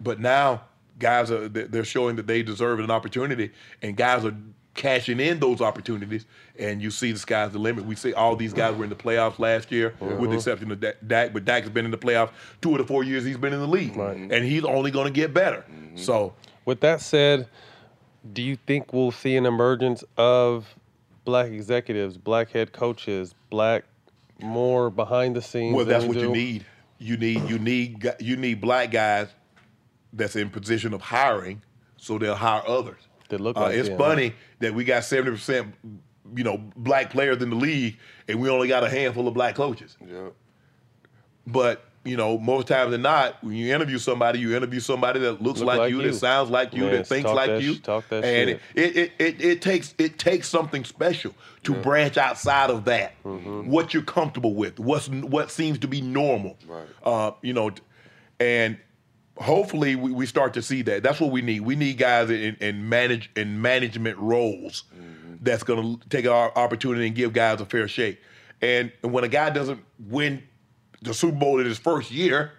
But 0.00 0.20
now 0.20 0.62
guys 1.00 1.28
are 1.32 1.48
they- 1.48 1.64
they're 1.64 1.84
showing 1.84 2.14
that 2.14 2.28
they 2.28 2.44
deserve 2.44 2.78
an 2.78 2.92
opportunity, 2.92 3.50
and 3.82 3.96
guys 3.96 4.24
are 4.24 4.36
cashing 4.74 5.18
in 5.18 5.40
those 5.40 5.60
opportunities. 5.60 6.26
And 6.60 6.80
you 6.80 6.92
see 6.92 7.10
the 7.10 7.18
sky's 7.18 7.50
the 7.50 7.58
limit. 7.58 7.86
We 7.86 7.96
see 7.96 8.12
all 8.14 8.36
these 8.36 8.52
guys 8.52 8.76
were 8.76 8.84
in 8.84 8.90
the 8.90 8.94
playoffs 8.96 9.40
last 9.40 9.72
year, 9.72 9.94
with 10.00 10.30
the 10.30 10.36
exception 10.36 10.70
of 10.70 10.78
Da- 10.78 10.92
Dak. 11.04 11.32
But 11.32 11.44
Dak 11.44 11.64
has 11.64 11.72
been 11.72 11.84
in 11.84 11.90
the 11.90 11.98
playoffs 11.98 12.30
two 12.62 12.70
of 12.72 12.78
the 12.78 12.84
four 12.84 13.02
years 13.02 13.24
he's 13.24 13.36
been 13.36 13.52
in 13.52 13.58
the 13.60 13.66
league, 13.66 13.96
and 13.96 14.44
he's 14.44 14.64
only 14.64 14.92
going 14.92 15.06
to 15.06 15.12
get 15.12 15.34
better. 15.34 15.64
So 15.96 16.34
With 16.66 16.80
that 16.82 17.00
said, 17.00 17.48
do 18.32 18.42
you 18.42 18.54
think 18.68 18.92
we'll 18.92 19.10
see 19.10 19.34
an 19.34 19.44
emergence 19.44 20.04
of 20.16 20.72
black 21.24 21.46
executives, 21.50 22.16
black 22.16 22.50
head 22.52 22.72
coaches, 22.72 23.34
black 23.50 23.84
more 24.42 24.90
behind 24.90 25.36
the 25.36 25.42
scenes? 25.42 25.74
Well, 25.74 25.84
that's 25.84 26.04
we 26.04 26.08
what 26.08 26.16
you 26.18 26.22
do? 26.28 26.32
need. 26.32 26.64
You 26.98 27.16
need 27.16 27.48
you 27.48 27.58
need 27.58 28.10
you 28.20 28.36
need 28.36 28.60
black 28.60 28.90
guys 28.90 29.28
that's 30.12 30.36
in 30.36 30.50
position 30.50 30.92
of 30.92 31.00
hiring, 31.00 31.62
so 31.96 32.18
they'll 32.18 32.34
hire 32.34 32.62
others. 32.66 33.00
That 33.30 33.40
look 33.40 33.56
Uh, 33.56 33.62
like 33.62 33.74
it's 33.76 33.88
them. 33.88 33.96
funny 33.98 34.34
that 34.58 34.74
we 34.74 34.84
got 34.84 35.04
seventy 35.04 35.30
percent, 35.30 35.74
you 36.34 36.44
know, 36.44 36.58
black 36.76 37.10
players 37.10 37.42
in 37.42 37.50
the 37.50 37.56
league, 37.56 37.96
and 38.28 38.40
we 38.40 38.48
only 38.50 38.68
got 38.68 38.84
a 38.84 38.90
handful 38.90 39.26
of 39.28 39.34
black 39.34 39.54
coaches. 39.54 39.96
Yeah. 40.06 40.28
But 41.46 41.84
you 42.04 42.16
know, 42.16 42.38
most 42.38 42.66
times 42.66 42.92
than 42.92 43.02
not, 43.02 43.42
when 43.44 43.54
you 43.54 43.74
interview 43.74 43.98
somebody, 43.98 44.38
you 44.38 44.56
interview 44.56 44.80
somebody 44.80 45.20
that 45.20 45.42
looks 45.42 45.60
Look 45.60 45.68
like, 45.68 45.78
like 45.78 45.90
you, 45.90 46.00
you. 46.00 46.10
that 46.10 46.16
sounds 46.16 46.48
like 46.48 46.72
you, 46.72 46.88
that 46.88 47.06
thinks 47.06 47.30
like 47.30 47.50
that 47.50 47.62
you. 47.62 47.76
talk 47.76 48.08
that 48.08 48.24
and 48.24 48.50
shit. 48.50 48.60
It, 48.74 48.96
it, 48.96 49.12
it, 49.18 49.44
it 49.44 49.62
takes 49.62 49.94
it 49.98 50.18
takes 50.18 50.48
something 50.48 50.84
special 50.84 51.34
to 51.64 51.74
branch 51.74 52.16
outside 52.16 52.70
of 52.70 52.86
that. 52.86 53.22
Mm-hmm. 53.22 53.70
What 53.70 53.92
you're 53.92 54.02
comfortable 54.02 54.54
with, 54.54 54.80
what's 54.80 55.08
what 55.08 55.50
seems 55.50 55.78
to 55.80 55.88
be 55.88 56.00
normal. 56.00 56.56
Right. 56.66 56.86
Uh, 57.02 57.32
you 57.42 57.52
know, 57.52 57.70
and 58.38 58.78
hopefully 59.36 59.94
we, 59.94 60.10
we 60.10 60.24
start 60.24 60.54
to 60.54 60.62
see 60.62 60.80
that. 60.82 61.02
That's 61.02 61.20
what 61.20 61.30
we 61.30 61.42
need. 61.42 61.60
We 61.60 61.76
need 61.76 61.98
guys 61.98 62.30
in, 62.30 62.56
in 62.60 62.88
manage 62.88 63.30
in 63.36 63.60
management 63.60 64.16
roles 64.18 64.84
that's 65.42 65.62
going 65.62 65.98
to 65.98 66.08
take 66.08 66.26
our 66.26 66.56
opportunity 66.56 67.06
and 67.06 67.14
give 67.14 67.32
guys 67.32 67.60
a 67.60 67.66
fair 67.66 67.88
shake. 67.88 68.20
And 68.62 68.92
when 69.02 69.24
a 69.24 69.28
guy 69.28 69.50
doesn't 69.50 69.82
win 69.98 70.42
the 71.02 71.14
Super 71.14 71.36
Bowl 71.36 71.58
in 71.60 71.66
his 71.66 71.78
first 71.78 72.10
year, 72.10 72.52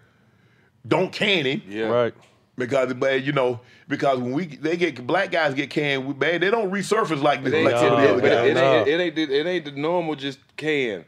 don't 0.87 1.11
can 1.11 1.45
him. 1.45 1.61
Yeah. 1.67 1.85
Right. 1.87 2.13
Because 2.57 2.93
man, 2.95 3.23
you 3.23 3.31
know, 3.31 3.59
because 3.87 4.19
when 4.19 4.33
we 4.33 4.45
they 4.45 4.77
get 4.77 5.05
black 5.07 5.31
guys 5.31 5.53
get 5.53 5.69
canned, 5.69 6.05
we- 6.05 6.13
man, 6.13 6.41
they 6.41 6.51
don't 6.51 6.69
resurface 6.71 7.21
like 7.21 7.43
this 7.43 7.53
ain't, 7.53 7.65
like 7.65 7.77
some 7.77 7.93
of 7.93 8.01
the 8.01 8.07
it, 8.17 8.23
it, 8.25 8.57
it 8.57 8.57
ain't, 8.57 8.87
it, 8.87 8.99
ain't 8.99 9.15
the, 9.15 9.39
it 9.39 9.45
ain't 9.47 9.65
the 9.65 9.71
normal 9.71 10.15
just 10.15 10.39
can. 10.57 11.05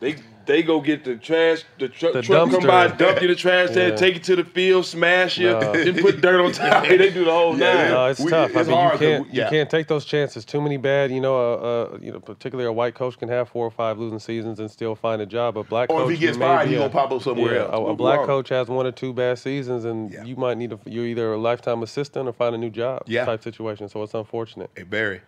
They 0.00 0.16
they 0.46 0.62
go 0.62 0.80
get 0.80 1.04
the 1.04 1.16
trash, 1.16 1.64
the, 1.78 1.88
tr- 1.88 2.12
The 2.12 2.22
truck 2.22 2.50
come 2.50 2.62
dumpster. 2.62 2.66
by, 2.66 2.88
dump 2.88 3.20
you 3.22 3.28
the 3.28 3.34
trash 3.34 3.70
Yeah. 3.76 3.90
can, 3.90 3.98
take 3.98 4.14
you 4.14 4.20
to 4.20 4.36
the 4.36 4.44
field, 4.44 4.84
smash 4.86 5.38
you, 5.38 5.50
No. 5.50 5.72
then 5.72 6.00
put 6.02 6.20
dirt 6.20 6.40
on 6.44 6.52
top. 6.52 6.84
They 6.86 7.10
do 7.10 7.24
the 7.24 7.30
whole 7.32 7.56
Yeah, 7.58 7.74
nine. 7.74 7.90
No, 7.90 8.06
it's 8.06 8.20
We- 8.20 8.30
tough. 8.30 8.56
I 8.56 8.62
mean, 8.62 8.72
hard 8.72 9.00
you 9.00 9.06
can't 9.06 9.26
we- 9.28 9.32
yeah. 9.38 9.44
you 9.44 9.50
can't 9.50 9.70
take 9.70 9.86
those 9.88 10.04
chances. 10.04 10.44
Too 10.44 10.60
many 10.60 10.76
bad. 10.76 11.10
You 11.10 11.20
know, 11.20 11.36
uh, 11.36 11.54
uh, 11.94 11.98
you 12.00 12.12
know, 12.12 12.20
particularly 12.20 12.68
a 12.68 12.72
white 12.72 12.94
coach 12.94 13.18
can 13.18 13.28
have 13.28 13.48
four 13.48 13.66
or 13.66 13.70
five 13.70 13.98
losing 13.98 14.18
seasons 14.18 14.58
and 14.60 14.70
still 14.70 14.94
find 14.94 15.22
a 15.22 15.26
job. 15.26 15.56
A 15.58 15.64
black 15.64 15.90
Or 15.90 16.04
if 16.04 16.10
he 16.10 16.16
gets 16.16 16.36
fired, 16.36 16.64
be 16.64 16.70
he 16.70 16.76
a- 16.76 16.78
gonna 16.80 16.90
pop 16.90 17.12
up 17.12 17.22
somewhere 17.22 17.54
yeah, 17.54 17.62
else. 17.62 17.72
A, 17.74 17.90
a 17.90 17.94
black 17.94 18.20
on. 18.20 18.26
coach 18.26 18.48
has 18.50 18.68
one 18.68 18.86
or 18.86 18.92
two 18.92 19.12
bad 19.12 19.38
seasons, 19.38 19.84
and 19.84 20.10
Yeah. 20.12 20.24
you 20.24 20.36
might 20.36 20.58
need 20.58 20.72
a, 20.72 20.78
you're 20.86 21.06
either 21.06 21.32
a 21.32 21.38
lifetime 21.38 21.82
assistant 21.82 22.28
or 22.28 22.32
find 22.32 22.54
a 22.54 22.58
new 22.58 22.70
job. 22.70 23.02
Yeah. 23.06 23.24
type 23.24 23.42
situation. 23.42 23.88
So 23.88 24.02
it's 24.02 24.14
unfortunate. 24.14 24.70
Hey 24.76 24.82
Barry, 24.84 25.20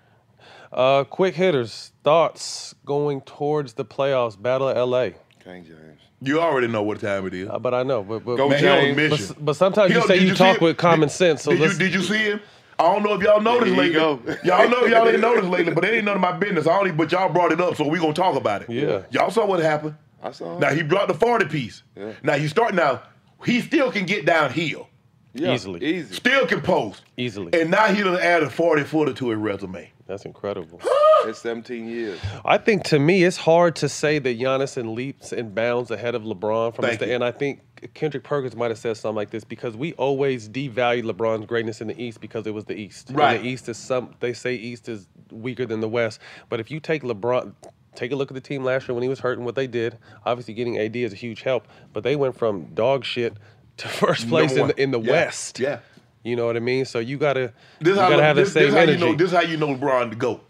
Uh, 0.74 1.04
quick 1.04 1.34
hitters 1.36 1.92
thoughts 2.02 2.74
going 2.84 3.20
towards 3.20 3.74
the 3.74 3.84
playoffs. 3.84 4.40
Battle 4.40 4.68
of 4.68 4.76
L.A. 4.76 5.14
King 5.42 5.64
James. 5.64 6.00
you 6.20 6.40
already 6.40 6.66
know 6.66 6.82
what 6.82 7.00
time 7.00 7.26
it 7.26 7.34
is. 7.34 7.48
Uh, 7.48 7.58
but 7.60 7.72
I 7.74 7.82
know, 7.84 8.02
but 8.02 8.24
but, 8.24 8.36
Go 8.36 8.48
Man, 8.48 8.58
he 8.58 8.66
on 8.66 8.78
a 8.78 8.94
James. 8.94 9.28
but, 9.28 9.44
but 9.44 9.52
sometimes 9.56 9.88
He 9.90 9.94
you 9.94 10.00
on- 10.02 10.08
say 10.08 10.18
did 10.18 10.28
you, 10.28 10.34
talk 10.34 10.60
with 10.60 10.76
common 10.76 11.08
Did- 11.08 11.14
sense. 11.14 11.42
So 11.42 11.52
did 11.52 11.60
you 11.60 11.78
did 11.78 11.94
you 11.94 12.02
see 12.02 12.18
him? 12.18 12.40
I 12.76 12.92
don't 12.92 13.04
know 13.04 13.14
if 13.14 13.22
y'all 13.22 13.40
noticed 13.40 13.76
There 13.76 13.84
you 13.86 13.92
lately. 14.00 14.34
go. 14.34 14.36
Y'all 14.44 14.68
know 14.68 14.84
y'all 14.86 15.08
ain't 15.08 15.20
noticed 15.30 15.48
lately, 15.48 15.72
but 15.74 15.84
it 15.84 15.94
ain't 15.94 16.04
none 16.06 16.16
of 16.16 16.20
my 16.20 16.32
business. 16.32 16.66
I 16.66 16.76
only 16.76 16.90
but 16.90 17.12
y'all 17.12 17.32
brought 17.32 17.52
it 17.52 17.60
up, 17.60 17.76
so 17.76 17.86
we 17.86 18.00
gonna 18.00 18.12
talk 18.12 18.34
about 18.34 18.62
it. 18.62 18.70
Yeah. 18.70 19.02
Y'all 19.10 19.30
saw 19.30 19.46
what 19.46 19.60
happened. 19.60 19.94
I 20.20 20.32
saw. 20.32 20.58
Now 20.58 20.74
he 20.74 20.82
brought 20.82 21.06
the 21.06 21.14
40 21.14 21.44
piece. 21.44 21.84
Yeah. 21.96 22.14
Now 22.24 22.34
you 22.34 22.48
start 22.48 22.74
now, 22.74 23.02
he 23.44 23.60
still 23.60 23.92
can 23.92 24.06
get 24.06 24.24
downhill. 24.26 24.88
Yeah, 25.34 25.52
Easily. 25.54 25.84
Easy. 25.84 26.14
Still 26.14 26.46
can 26.46 26.60
post. 26.62 27.02
easily. 27.16 27.50
And 27.60 27.70
now 27.70 27.86
he 27.86 28.02
done 28.02 28.16
added 28.20 28.52
40 28.52 28.84
footer 28.84 29.12
to 29.14 29.30
his 29.30 29.38
resume. 29.38 29.90
That's 30.06 30.24
incredible. 30.24 30.80
It's 31.24 31.40
17 31.40 31.88
years. 31.88 32.20
I 32.44 32.58
think 32.58 32.84
to 32.84 32.98
me, 32.98 33.24
it's 33.24 33.38
hard 33.38 33.74
to 33.76 33.88
say 33.88 34.18
that 34.20 34.38
Giannis 34.38 34.76
and 34.76 34.90
leaps 34.92 35.32
and 35.32 35.54
bounds 35.54 35.90
ahead 35.90 36.14
of 36.14 36.22
LeBron 36.22 36.74
from 36.76 36.84
Thank 36.84 37.00
the 37.00 37.06
you. 37.06 37.14
and 37.14 37.24
I 37.24 37.32
think 37.32 37.62
Kendrick 37.94 38.22
Perkins 38.22 38.54
might 38.54 38.70
have 38.70 38.78
said 38.78 38.96
something 38.96 39.16
like 39.16 39.30
this 39.30 39.42
because 39.44 39.76
we 39.76 39.92
always 39.94 40.48
devalue 40.48 41.02
LeBron's 41.10 41.46
greatness 41.46 41.80
in 41.80 41.88
the 41.88 42.00
East 42.00 42.20
because 42.20 42.46
it 42.46 42.52
was 42.54 42.66
the 42.66 42.74
East. 42.76 43.08
And 43.08 43.18
Right. 43.18 43.40
the 43.42 43.48
East 43.48 43.68
is 43.68 43.76
some 43.78 44.14
they 44.20 44.34
say 44.34 44.54
East 44.54 44.88
is 44.88 45.06
weaker 45.30 45.64
than 45.66 45.80
the 45.80 45.88
West, 45.88 46.20
but 46.50 46.60
if 46.60 46.70
you 46.70 46.78
take 46.78 47.02
LeBron 47.02 47.54
take 47.94 48.10
a 48.10 48.16
look 48.16 48.28
at 48.28 48.34
the 48.34 48.40
team 48.40 48.64
last 48.64 48.88
year 48.88 48.94
when 48.94 49.04
he 49.04 49.08
was 49.08 49.20
hurt 49.20 49.36
and 49.38 49.46
what 49.46 49.54
they 49.54 49.68
did. 49.68 49.96
Obviously, 50.26 50.52
getting 50.52 50.76
AD 50.80 50.96
is 50.96 51.12
a 51.12 51.16
huge 51.16 51.42
help, 51.42 51.68
but 51.92 52.02
they 52.02 52.16
went 52.16 52.36
from 52.36 52.64
dog 52.74 53.04
shit 53.04 53.34
to 53.78 53.88
first 53.88 54.28
place 54.28 54.54
Number 54.54 54.72
in 54.72 54.76
the, 54.76 54.82
in 54.82 54.90
the 54.92 55.00
Yeah. 55.00 55.10
West. 55.12 55.58
Yeah. 55.58 55.78
You 56.22 56.36
know 56.36 56.46
what 56.46 56.56
I 56.56 56.60
mean? 56.60 56.84
So 56.84 56.98
you 57.00 57.18
gotta 57.18 57.52
This 57.80 57.88
you 57.90 57.94
gotta 57.96 58.22
have 58.22 58.36
this, 58.36 58.52
the 58.54 58.60
same 58.60 58.66
this 58.66 58.74
how 58.74 58.80
energy. 58.80 58.98
you 58.98 59.06
know 59.10 59.14
this 59.14 59.26
is 59.30 59.32
how 59.36 59.42
you 59.42 59.56
know 59.56 59.74
LeBron 59.74 60.10
to 60.10 60.16
go. 60.16 60.40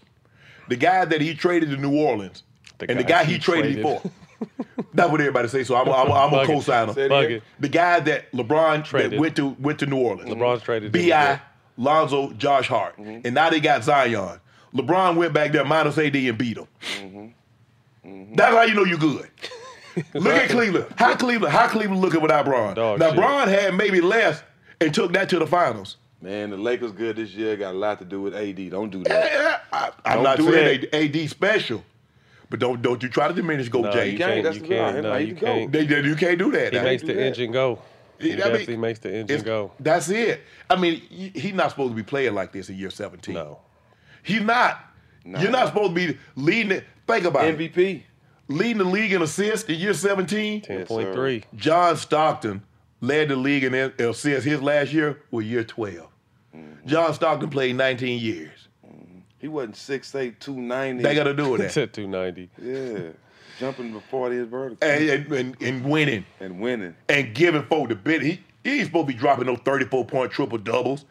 The 0.69 0.77
guy 0.77 1.05
that 1.05 1.21
he 1.21 1.35
traded 1.35 1.71
to 1.71 1.77
New 1.77 1.97
Orleans 1.99 2.43
and 2.81 2.99
the 2.99 3.03
guy 3.03 3.23
guy 3.23 3.25
he 3.25 3.35
he 3.35 3.39
traded, 3.39 3.83
traded. 3.83 4.03
for. 4.03 4.11
That's 4.95 5.11
what 5.11 5.21
everybody 5.21 5.49
say. 5.49 5.65
So 5.65 5.75
I'm 5.75 5.89
I'm, 5.89 6.13
I'm 6.13 6.33
a 6.35 6.47
co-signer. 6.47 6.93
It 6.99 7.09
Bug 7.09 7.25
again. 7.25 7.37
it. 7.39 7.43
The 7.61 7.69
guy 7.69 8.01
that 8.01 8.31
LeBron 8.33 8.85
Traded. 8.85 9.13
that 9.13 9.21
went 9.21 9.37
to 9.37 9.49
went 9.59 9.79
to 9.81 9.87
New 9.87 9.97
Orleans. 9.99 10.31
LeBron's 10.31 10.63
traded 10.63 10.95
him, 10.95 11.09
Bi. 11.11 11.41
Lonzo, 11.77 12.33
Josh 12.35 12.69
Hart, 12.69 12.97
Mm-hmm. 12.97 13.21
and 13.27 13.35
now 13.35 13.51
they 13.51 13.59
got 13.59 13.83
Zion. 13.83 14.39
LeBron 14.75 15.17
went 15.17 15.33
back 15.33 15.51
there 15.53 15.65
minus 15.65 15.99
AD 15.99 16.15
and 16.15 16.39
beat 16.39 16.57
him. 16.59 16.69
Mm-hmm. 18.05 18.35
That's 18.35 18.55
how 18.55 18.63
you 18.63 18.75
know 18.75 18.85
you're 18.85 18.99
good. 18.99 19.29
Look 20.15 20.35
at 20.35 20.51
Cleveland. 20.51 20.87
How 20.97 21.15
Cleveland? 21.17 21.53
How 21.53 21.69
Cleveland 21.69 22.01
looking 22.03 22.21
without 22.21 22.45
Bron? 22.45 22.75
Dog 22.75 22.99
now 22.99 23.09
shit. 23.09 23.17
Bron 23.17 23.49
had 23.49 23.75
maybe 23.75 24.01
less 24.01 24.43
and 24.81 24.93
took 24.93 25.13
that 25.13 25.29
to 25.31 25.39
the 25.39 25.47
finals. 25.47 25.97
Man, 26.21 26.51
the 26.51 26.57
Lakers 26.57 26.93
good 26.93 27.17
this 27.17 27.31
year 27.31 27.57
got 27.57 27.75
a 27.75 27.79
lot 27.79 27.99
to 27.99 28.05
do 28.05 28.23
with 28.23 28.35
AD. 28.35 28.71
Don't 28.71 28.91
do 28.91 29.05
that. 29.05 29.31
Yeah, 29.33 29.59
I, 29.73 29.91
I'm 30.07 30.23
Don't 30.23 30.25
not 30.25 30.39
saying 30.39 30.87
AD, 30.93 31.17
AD 31.17 31.31
special, 31.31 31.85
but 32.49 32.61
don't 32.61 32.81
don't 32.81 33.03
you 33.03 33.09
try 33.09 33.29
to 33.29 33.35
diminish 33.35 33.69
Go 33.69 33.83
No, 33.83 33.93
James. 33.93 34.13
you 34.13 34.19
can't. 34.19 34.55
You 34.55 34.61
can't. 34.63 35.03
No, 35.03 35.17
you 35.17 35.35
can't. 35.35 35.71
They, 35.71 35.85
they- 35.85 36.01
you 36.03 36.17
can't 36.17 36.39
do 36.39 36.51
that. 36.53 36.73
He 36.73 36.79
now. 36.79 36.85
makes 36.85 37.03
the 37.03 37.23
engine 37.23 37.53
go. 37.53 37.79
He 38.19 38.33
I 38.43 38.53
mean, 38.53 38.81
makes 38.81 39.01
the 39.01 39.13
engine 39.15 39.43
go. 39.43 39.73
That's 39.81 40.09
it. 40.09 40.41
I 40.71 40.77
mean, 40.77 41.01
he's 41.01 41.53
not 41.53 41.71
supposed 41.71 41.91
to 41.91 41.97
be 41.97 42.05
playing 42.05 42.35
like 42.35 42.53
this 42.53 42.69
in 42.69 42.77
year 42.77 42.91
17. 42.91 43.35
No. 43.35 43.59
He's 44.23 44.41
not. 44.41 44.81
You're 45.25 45.51
not 45.51 45.69
supposed 45.69 45.91
to 45.91 45.95
be 45.95 46.19
leading 46.37 46.73
it. 46.73 46.85
Think 47.07 47.25
about 47.25 47.45
it. 47.45 47.59
MVP. 47.59 48.03
Leading 48.49 48.79
the 48.79 48.85
league 48.85 49.13
in 49.13 49.23
assists 49.23 49.69
in 49.69 49.77
year 49.77 49.95
17. 49.95 50.63
10.3. 50.63 51.45
John 51.57 51.97
Stockton 51.97 52.63
led 53.01 53.29
the 53.29 53.37
league 53.37 53.65
in 53.65 53.75
assists 53.75 54.45
his 54.45 54.63
last 54.63 54.93
year 54.93 55.23
was 55.31 55.47
year 55.47 55.65
12. 55.65 56.09
Mm-hmm. 56.55 56.89
John 56.89 57.15
Stockton 57.15 57.51
played 57.51 57.77
19 57.77 58.21
years. 58.21 58.69
Mm-hmm. 58.87 59.19
He 59.39 59.49
wasn't 59.49 59.77
6'8", 59.77 60.39
290. 60.39 61.03
They 61.03 61.15
got 61.15 61.25
to 61.25 61.35
do 61.35 61.51
with 61.51 61.63
that. 61.63 61.73
Said 61.73 61.93
290. 61.93 62.51
Yeah. 62.63 63.13
Jumping 63.59 63.93
before 63.93 64.31
his 64.33 64.49
vertical. 64.49 64.87
and, 64.87 65.09
and, 65.09 65.33
and, 65.33 65.63
and 65.63 65.85
winning. 65.85 66.27
And 66.41 66.61
winning. 66.61 66.95
And 67.09 67.35
giving 67.35 67.63
folk 67.63 67.89
the 67.89 67.95
bit. 67.95 68.21
He, 68.23 68.41
he 68.65 68.79
ain't 68.79 68.87
supposed 68.87 69.07
to 69.09 69.13
be 69.13 69.19
dropping 69.19 69.47
those 69.47 69.61
34 69.65 70.05
point 70.07 70.33
triple 70.33 70.59
doubles, 70.59 71.05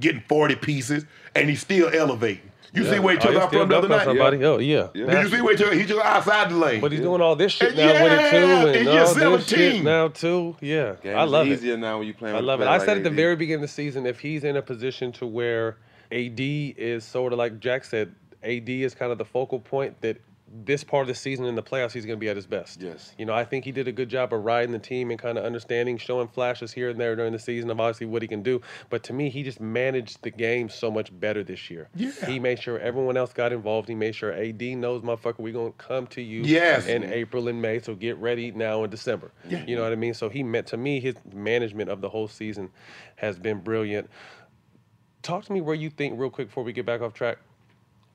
getting 0.00 0.22
40 0.28 0.56
pieces, 0.56 1.04
and 1.34 1.48
he's 1.48 1.60
still 1.60 1.88
elevating. 1.92 2.50
You 2.72 2.84
Yeah. 2.84 2.90
see 2.90 2.98
where 2.98 3.14
he 3.14 3.18
Oh, 3.18 3.20
took 3.22 3.30
he's 3.32 3.40
out 3.40 3.52
from 3.52 3.68
the 3.68 3.76
other 3.78 3.88
night? 3.88 4.04
somebody. 4.04 4.44
Oh, 4.44 4.58
yeah. 4.58 4.88
Did 4.92 5.08
you 5.08 5.28
see 5.28 5.40
where 5.40 5.56
he 5.56 5.62
took? 5.62 5.72
He 5.74 5.86
took 5.86 6.04
outside 6.04 6.50
the 6.50 6.56
lane. 6.56 6.80
But 6.80 6.92
he's 6.92 7.00
doing 7.00 7.20
all 7.20 7.36
this 7.36 7.52
shit 7.52 7.68
And 7.70 7.76
now 7.78 8.02
with 8.04 8.12
it 8.12 8.30
too, 8.30 8.36
yeah, 8.36 8.66
and 8.66 8.76
in 8.76 8.88
all 8.88 8.94
year 8.94 9.02
this 9.04 9.48
shit 9.48 9.58
17. 9.58 9.84
now 9.84 10.08
too. 10.08 10.56
Yeah, 10.60 10.94
Game's 11.02 11.16
I 11.16 11.22
love 11.24 11.46
easier 11.46 11.74
it. 11.74 11.78
now 11.78 11.98
when 11.98 12.06
you 12.06 12.14
playing 12.14 12.34
I 12.34 12.38
with 12.38 12.44
a 12.44 12.46
love 12.48 12.60
it. 12.60 12.64
player 12.64 12.80
I 12.80 12.84
said 12.84 12.96
at 12.98 13.04
the 13.04 13.10
very 13.10 13.36
beginning 13.36 13.62
of 13.64 13.68
the 13.70 13.74
season, 13.74 14.06
if 14.06 14.20
he's 14.20 14.44
in 14.44 14.56
a 14.56 14.62
position 14.62 15.12
to 15.12 15.26
where 15.26 15.76
AD 16.12 16.40
is 16.40 17.04
sort 17.04 17.32
of 17.32 17.38
like 17.38 17.58
Jack 17.60 17.84
said, 17.84 18.14
AD 18.42 18.68
is 18.68 18.94
kind 18.94 19.10
of 19.12 19.18
the 19.18 19.24
focal 19.24 19.58
point 19.60 20.00
that 20.02 20.18
this 20.48 20.84
part 20.84 21.02
of 21.02 21.08
the 21.08 21.14
season 21.14 21.44
in 21.44 21.56
the 21.56 21.62
playoffs 21.62 21.92
he's 21.92 22.06
going 22.06 22.16
to 22.18 22.20
be 22.20 22.28
at 22.28 22.36
his 22.36 22.46
best. 22.46 22.80
Yes. 22.80 23.12
You 23.18 23.26
know, 23.26 23.32
I 23.34 23.44
think 23.44 23.64
he 23.64 23.72
did 23.72 23.88
a 23.88 23.92
good 23.92 24.08
job 24.08 24.32
of 24.32 24.44
riding 24.44 24.70
the 24.70 24.78
team 24.78 25.10
and 25.10 25.18
kind 25.18 25.36
of 25.38 25.44
understanding, 25.44 25.98
showing 25.98 26.28
flashes 26.28 26.72
here 26.72 26.88
and 26.88 27.00
there 27.00 27.16
during 27.16 27.32
the 27.32 27.38
season 27.38 27.68
of 27.68 27.80
obviously 27.80 28.06
what 28.06 28.22
he 28.22 28.28
can 28.28 28.42
do. 28.44 28.60
But 28.88 29.02
to 29.04 29.12
me, 29.12 29.28
he 29.28 29.42
just 29.42 29.60
managed 29.60 30.22
the 30.22 30.30
game 30.30 30.68
so 30.68 30.88
much 30.90 31.10
better 31.18 31.42
this 31.42 31.68
year. 31.68 31.88
Yeah. 31.96 32.12
He 32.26 32.38
made 32.38 32.60
sure 32.62 32.78
everyone 32.78 33.16
else 33.16 33.32
got 33.32 33.52
involved. 33.52 33.88
He 33.88 33.96
made 33.96 34.14
sure 34.14 34.32
AD 34.32 34.62
knows, 34.62 35.02
motherfucker, 35.02 35.40
we're 35.40 35.52
going 35.52 35.72
to 35.72 35.78
come 35.78 36.06
to 36.08 36.22
you 36.22 36.42
Yes. 36.42 36.86
in 36.86 37.02
April 37.04 37.48
and 37.48 37.60
May. 37.60 37.80
So 37.80 37.96
get 37.96 38.16
ready 38.18 38.52
now 38.52 38.84
in 38.84 38.90
December. 38.90 39.32
Yeah. 39.48 39.64
You 39.66 39.74
know 39.74 39.82
what 39.82 39.92
I 39.92 39.96
mean? 39.96 40.14
So 40.14 40.28
he 40.28 40.44
meant 40.44 40.68
to 40.68 40.76
me, 40.76 41.00
his 41.00 41.16
management 41.34 41.90
of 41.90 42.00
the 42.00 42.08
whole 42.08 42.28
season 42.28 42.70
has 43.16 43.36
been 43.38 43.58
brilliant. 43.60 44.08
Talk 45.22 45.44
to 45.46 45.52
me 45.52 45.60
where 45.60 45.74
you 45.74 45.90
think, 45.90 46.18
real 46.20 46.30
quick, 46.30 46.48
before 46.48 46.62
we 46.62 46.72
get 46.72 46.86
back 46.86 47.00
off 47.00 47.14
track. 47.14 47.38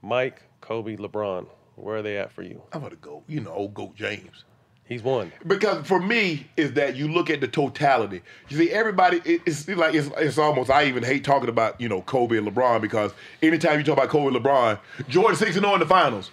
Mike, 0.02 0.44
Kobe, 0.62 0.96
LeBron, 0.96 1.46
where 1.82 1.98
are 1.98 2.02
they 2.02 2.18
at 2.18 2.32
for 2.32 2.42
you? 2.44 2.62
I'm 2.74 2.82
gonna 2.82 2.96
go. 2.96 3.24
You 3.28 3.42
know, 3.42 3.52
old 3.52 3.74
Goat 3.74 3.96
James. 3.96 4.46
He's 4.86 5.04
one. 5.04 5.32
Because 5.48 5.88
for 5.88 6.02
me, 6.02 6.48
is 6.58 6.74
that 6.74 6.98
you 6.98 7.08
look 7.08 7.30
at 7.30 7.40
the 7.40 7.48
totality. 7.48 8.22
You 8.50 8.58
see, 8.58 8.72
everybody, 8.72 9.22
it- 9.24 9.42
it's 9.46 9.68
like 9.70 9.94
it's, 9.96 10.10
it's 10.18 10.38
almost. 10.38 10.70
I 10.70 10.84
even 10.86 11.02
hate 11.04 11.24
talking 11.24 11.48
about 11.50 11.80
you 11.80 11.88
know 11.88 12.02
Kobe 12.02 12.38
and 12.38 12.46
LeBron 12.48 12.82
because 12.82 13.14
anytime 13.42 13.80
you 13.80 13.86
talk 13.86 13.98
about 13.98 14.10
Kobe 14.10 14.36
and 14.36 14.46
LeBron, 14.46 14.80
Jordan 15.08 15.38
six 15.38 15.56
and 15.56 15.64
zero 15.64 15.74
in 15.76 15.80
the 15.80 15.86
finals. 15.86 16.30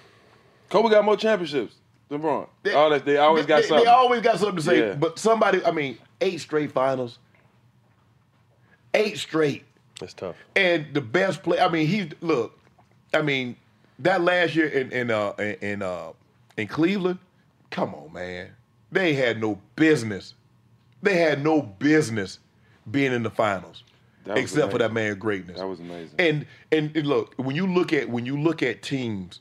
Kobe 0.71 0.91
got 0.91 1.05
more 1.05 1.17
championships 1.17 1.77
than 2.09 2.21
LeBron. 2.21 2.49
All 2.75 2.91
that, 2.91 3.05
they 3.05 3.17
always 3.17 3.47
got 3.47 3.63
something. 3.65 3.85
They 3.85 3.91
always 3.91 4.21
got 4.23 4.39
something 4.41 4.57
to 4.57 4.63
say. 4.63 4.89
Yeah. 4.89 4.95
But 4.95 5.19
somebody, 5.19 5.65
I 5.65 5.71
mean, 5.71 5.97
eight 6.21 6.41
straight 6.41 6.73
finals, 6.73 7.19
eight 8.95 9.19
straight, 9.19 9.65
That's 10.01 10.15
tough. 10.15 10.37
and 10.57 10.87
the 10.93 11.01
best 11.01 11.43
play. 11.43 11.61
I 11.61 11.69
mean, 11.69 11.87
he 11.87 12.11
look. 12.21 12.59
I 13.15 13.23
mean, 13.23 13.57
that 14.01 14.21
last 14.23 14.55
year 14.55 14.69
in 14.69 14.91
in 14.93 15.11
uh 15.11 15.33
in 15.39 15.55
in, 15.61 15.83
uh 15.83 16.13
in 16.57 16.67
Cleveland. 16.69 17.19
Come 17.71 17.95
on, 17.95 18.13
man. 18.13 18.51
They 18.91 19.15
had 19.15 19.41
no 19.41 19.61
business. 19.77 20.35
They 21.03 21.17
had 21.19 21.45
no 21.45 21.61
business 21.63 22.39
being 22.91 23.13
in 23.13 23.23
the 23.23 23.31
finals, 23.31 23.85
That 24.25 24.35
was 24.37 24.43
except 24.45 24.73
for 24.73 24.79
that 24.79 24.91
amazing. 24.91 25.11
man 25.11 25.19
greatness. 25.19 25.59
That 25.59 25.67
was 25.67 25.79
amazing. 25.81 26.15
And, 26.19 26.47
and 26.73 26.97
and 26.97 27.07
look, 27.07 27.35
when 27.37 27.55
you 27.55 27.67
look 27.67 27.93
at 27.93 28.09
when 28.09 28.25
you 28.27 28.41
look 28.41 28.63
at 28.63 28.83
teams 28.83 29.41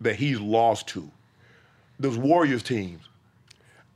that 0.00 0.16
he's 0.16 0.40
lost 0.40 0.88
to, 0.88 1.10
those 1.98 2.16
Warriors 2.16 2.62
teams, 2.62 3.02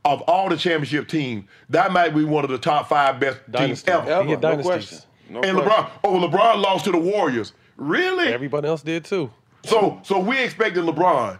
of 0.05 0.21
all 0.27 0.49
the 0.49 0.57
championship 0.57 1.07
teams, 1.07 1.45
that 1.69 1.91
might 1.91 2.13
be 2.13 2.23
one 2.23 2.43
of 2.43 2.51
the 2.51 2.59
top 2.59 2.87
five 2.87 3.19
best 3.19 3.39
Dynasty. 3.51 3.89
teams 3.91 3.99
ever. 4.01 4.11
Ever, 4.11 4.23
He 4.25 4.33
no 4.33 4.39
dynasties. 4.39 4.65
question. 4.65 4.99
No 5.29 5.41
and 5.41 5.57
question. 5.57 5.71
LeBron, 5.71 5.89
oh, 6.03 6.29
LeBron 6.29 6.61
lost 6.61 6.85
to 6.85 6.91
the 6.91 6.99
Warriors. 6.99 7.53
Really? 7.77 8.27
Everybody 8.31 8.67
else 8.67 8.83
did 8.83 9.03
too. 9.05 9.31
So 9.65 9.99
so 10.03 10.19
we 10.19 10.41
expected 10.41 10.83
LeBron 10.83 11.39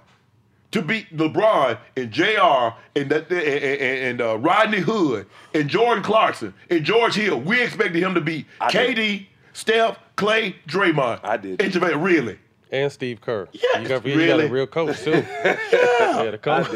to 0.71 0.81
beat 0.81 1.15
LeBron 1.15 1.77
and 1.95 2.11
Jr. 2.11 2.75
and 2.95 3.09
that 3.09 3.29
and, 3.31 3.41
and, 3.41 3.81
and, 3.81 4.21
uh, 4.21 4.37
Rodney 4.37 4.79
Hood 4.79 5.25
and 5.53 5.69
Jordan 5.69 6.03
Clarkson 6.03 6.53
and 6.69 6.83
George 6.83 7.15
Hill. 7.15 7.39
We 7.39 7.61
expected 7.61 8.01
him 8.01 8.13
to 8.15 8.21
beat 8.21 8.45
KD, 8.59 9.27
Steph, 9.53 9.97
Klay, 10.17 10.55
Draymond. 10.67 11.21
I 11.23 11.37
did. 11.37 11.61
And 11.61 11.71
JaVale, 11.71 12.03
really. 12.03 12.39
And 12.71 12.91
Steve 12.91 13.21
Kerr. 13.21 13.47
Yes, 13.53 13.63
you 13.81 13.87
got, 13.87 14.05
you 14.05 14.13
got 14.15 14.17
really. 14.19 14.45
a 14.47 14.49
real 14.49 14.67
coach 14.67 14.99
too. 15.01 15.11
yeah, 15.45 16.31
the 16.31 16.39
coach. 16.41 16.67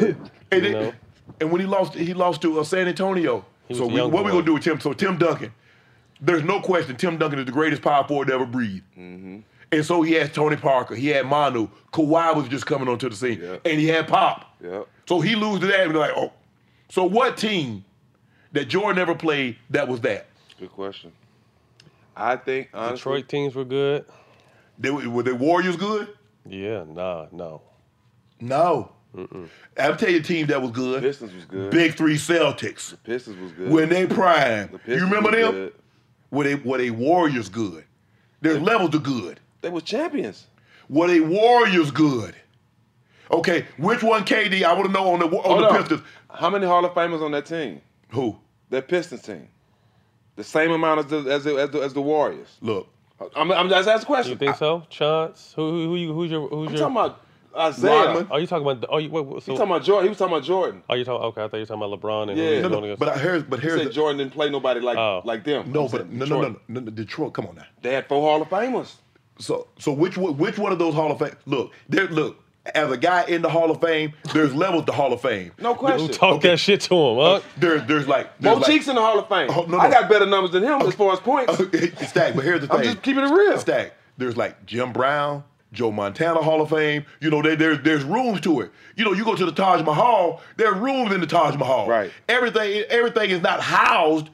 And, 0.50 0.66
it- 0.66 0.94
and 1.40 1.50
when 1.50 1.60
he 1.60 1.66
lost, 1.66 1.94
he 1.94 2.14
lost 2.14 2.42
to 2.42 2.60
uh, 2.60 2.64
San 2.64 2.88
Antonio. 2.88 3.44
So 3.72 3.84
a 3.84 3.86
we, 3.86 3.94
young 3.94 4.10
what 4.10 4.24
we 4.24 4.30
gonna 4.32 4.44
do 4.44 4.54
with 4.54 4.64
Tim? 4.64 4.80
So 4.80 4.92
Tim 4.92 5.16
Duncan, 5.16 5.52
there's 6.20 6.42
no 6.42 6.60
question. 6.60 6.96
Tim 6.96 7.18
Duncan 7.18 7.38
is 7.38 7.44
the 7.46 7.52
greatest 7.52 7.82
power 7.82 8.06
forward 8.06 8.28
to 8.28 8.34
ever 8.34 8.46
breathe. 8.46 8.82
Mm-hmm. 8.98 9.38
And 9.72 9.84
so 9.84 10.02
he 10.02 10.14
had 10.14 10.34
Tony 10.34 10.56
Parker, 10.56 10.94
he 10.96 11.08
had 11.08 11.26
Manu, 11.26 11.68
Kawhi 11.92 12.34
was 12.34 12.48
just 12.48 12.66
coming 12.66 12.88
onto 12.88 13.08
the 13.08 13.14
scene, 13.14 13.40
and 13.64 13.80
he 13.80 13.86
had 13.86 14.08
Pop. 14.08 14.56
Yep. 14.62 14.88
So 15.08 15.20
he 15.20 15.36
loses 15.36 15.60
to 15.60 15.66
that 15.66 15.80
and 15.80 15.92
be 15.92 15.98
like, 15.98 16.12
oh. 16.16 16.32
So 16.88 17.04
what 17.04 17.36
team 17.36 17.84
that 18.52 18.66
Jordan 18.66 18.96
never 18.96 19.14
played 19.14 19.56
that 19.70 19.86
was 19.86 20.00
that? 20.00 20.26
Good 20.58 20.72
question. 20.72 21.12
I 22.16 22.36
think 22.36 22.68
honestly, 22.74 22.96
Detroit 22.96 23.28
teams 23.28 23.54
were 23.54 23.64
good. 23.64 24.04
They, 24.78 24.90
were 24.90 25.08
were 25.08 25.22
the 25.22 25.34
Warriors 25.34 25.76
good? 25.76 26.08
Yeah, 26.46 26.84
nah, 26.88 27.26
no. 27.30 27.62
No. 28.40 28.92
I'll 29.78 29.96
tell 29.96 30.10
you 30.10 30.18
a 30.18 30.22
team 30.22 30.46
that 30.48 30.60
was 30.62 30.70
good. 30.70 31.02
Pistons 31.02 31.34
was 31.34 31.44
good. 31.44 31.70
Big 31.70 31.94
Three 31.94 32.16
Celtics. 32.16 32.96
Pistons 33.04 33.40
was 33.40 33.52
good. 33.52 33.70
When 33.70 33.88
they 33.88 34.06
prime. 34.06 34.78
The 34.84 34.96
You 34.96 35.04
remember 35.04 35.30
them? 35.32 35.52
good. 35.52 35.74
Were 36.30 36.44
they 36.44 36.54
were 36.54 36.78
they 36.78 36.90
Warriors 36.90 37.48
good? 37.48 37.84
There's 38.40 38.60
levels 38.60 38.90
to 38.90 38.98
good. 39.00 39.40
They 39.62 39.68
was 39.70 39.82
champions. 39.82 40.46
Were 40.88 41.06
they 41.08 41.20
Warriors 41.20 41.90
good? 41.90 42.34
Okay, 43.30 43.66
which 43.78 44.02
one 44.02 44.24
KD? 44.24 44.64
I 44.64 44.72
want 44.72 44.86
to 44.86 44.92
know 44.92 45.12
on 45.12 45.20
the 45.20 45.26
on 45.26 45.32
Hold 45.44 45.62
the 45.62 45.68
on. 45.68 45.76
Pistons. 45.78 46.02
How 46.30 46.50
many 46.50 46.66
Hall 46.66 46.84
of 46.84 46.92
Famers 46.94 47.22
on 47.22 47.30
that 47.32 47.46
team? 47.46 47.80
Who? 48.10 48.36
That 48.70 48.88
Pistons 48.88 49.22
team. 49.22 49.48
The 50.36 50.42
same 50.44 50.70
amount 50.72 51.00
as 51.00 51.06
the 51.06 51.18
as 51.30 51.44
the, 51.44 51.56
as 51.56 51.70
the, 51.70 51.78
as 51.80 51.94
the 51.94 52.00
Warriors. 52.02 52.56
Look, 52.60 52.88
I'm, 53.36 53.52
I'm 53.52 53.68
just 53.68 53.88
asking 53.88 54.02
a 54.02 54.06
question. 54.06 54.32
You 54.32 54.38
think 54.38 54.56
so? 54.56 54.82
Chance? 54.88 55.52
Who, 55.54 55.70
who, 55.70 55.84
who 55.90 55.96
you, 55.96 56.12
who's 56.12 56.30
your 56.30 56.48
who's 56.48 56.68
I'm 56.70 56.74
your? 56.76 56.88
talking 56.88 56.96
about 56.96 57.20
Isaiah. 57.56 58.06
Rodman? 58.06 58.28
Are 58.32 58.40
you 58.40 58.46
talking 58.48 58.66
about? 58.68 58.84
Oh, 58.90 58.98
you, 58.98 59.10
wait, 59.10 59.26
wait, 59.26 59.42
so, 59.44 59.52
He 59.52 59.58
talking 59.58 59.70
about 59.72 59.84
Jordan. 59.84 60.04
He 60.06 60.08
was 60.08 60.18
talking 60.18 60.34
about 60.34 60.44
Jordan. 60.44 60.82
Are 60.88 60.96
you 60.96 61.04
talking? 61.04 61.24
Okay, 61.26 61.44
I 61.44 61.48
thought 61.48 61.56
you 61.56 61.62
were 61.62 61.66
talking 61.66 61.82
about 61.82 62.00
LeBron 62.00 62.30
and 62.30 62.38
who 62.38 62.44
Yeah, 62.44 62.60
no, 62.62 62.80
no. 62.80 62.96
But 62.96 63.08
I- 63.10 63.18
here's 63.18 63.42
but 63.44 63.60
He 63.60 63.66
here's 63.68 63.78
said 63.80 63.88
the, 63.88 63.92
Jordan 63.92 64.18
didn't 64.18 64.32
play 64.32 64.50
nobody 64.50 64.80
like 64.80 64.96
Oh. 64.98 65.22
like 65.24 65.44
them. 65.44 65.70
no, 65.70 65.88
but 65.88 66.08
no, 66.10 66.24
no, 66.24 66.40
no, 66.40 66.56
no, 66.68 66.80
no, 66.80 66.90
Detroit. 66.90 67.32
Come 67.34 67.46
on 67.46 67.54
now. 67.56 67.66
They 67.82 67.92
had 67.94 68.06
four 68.08 68.22
Hall 68.22 68.42
of 68.42 68.48
Famers. 68.48 68.94
So 69.40 69.66
so 69.78 69.92
which 69.92 70.16
one- 70.16 70.36
which 70.36 70.58
one 70.58 70.72
of 70.72 70.78
those 70.78 70.94
Hall 70.94 71.10
of 71.10 71.18
Fame? 71.18 71.34
Look, 71.46 71.72
there. 71.88 72.06
Look, 72.08 72.42
as 72.74 72.90
a 72.90 72.96
guy 72.96 73.24
in 73.24 73.42
the 73.42 73.48
Hall 73.48 73.70
of 73.70 73.80
Fame, 73.80 74.12
there's 74.34 74.54
levels 74.54 74.84
to 74.84 74.92
Hall 74.92 75.12
of 75.12 75.20
Fame. 75.22 75.52
No 75.58 75.74
question. 75.74 76.06
Don't 76.08 76.14
Talk 76.14 76.42
that 76.42 76.58
shit 76.58 76.82
to 76.82 76.94
him, 76.94 77.16
huh? 77.16 77.22
Uh, 77.22 77.40
there's 77.56 77.84
there's 77.86 78.06
like 78.06 78.38
there's 78.38 78.54
Mo 78.56 78.60
like, 78.60 78.70
Cheeks 78.70 78.88
in 78.88 78.94
the 78.96 79.00
Hall 79.00 79.18
of 79.18 79.28
Fame. 79.28 79.48
Oh, 79.50 79.64
no, 79.64 79.78
I 79.78 79.90
got 79.90 80.08
better 80.10 80.26
numbers 80.26 80.52
than 80.52 80.62
him 80.62 80.82
as 80.82 80.94
far 80.94 81.12
as 81.12 81.20
points. 81.20 81.54
Stack, 82.08 82.34
but 82.34 82.44
here's 82.44 82.60
the 82.60 82.68
thing. 82.68 82.76
I'm 82.76 82.82
just 82.84 83.02
keeping 83.02 83.24
it 83.24 83.30
real. 83.30 83.58
Stack. 83.58 83.94
There's 84.18 84.36
like 84.36 84.66
Jim 84.66 84.92
Brown, 84.92 85.42
Joe 85.72 85.90
Montana 85.90 86.42
Hall 86.42 86.60
of 86.60 86.68
Fame. 86.68 87.06
You 87.20 87.30
know, 87.30 87.40
there, 87.40 87.56
there's 87.56 87.80
there's 87.82 88.04
rooms 88.04 88.42
to 88.42 88.60
it. 88.60 88.70
You 88.94 89.04
know, 89.06 89.12
you 89.14 89.24
go 89.24 89.34
to 89.34 89.46
the 89.46 89.52
Taj 89.52 89.82
Mahal, 89.82 90.42
there 90.58 90.68
are 90.72 90.78
rooms 90.78 91.12
in 91.12 91.20
the 91.22 91.26
Taj 91.26 91.56
Mahal. 91.56 91.88
Right. 91.88 92.12
Everything 92.28 92.84
everything 92.90 93.30
is 93.30 93.40
not 93.40 93.60
housed 93.60 94.28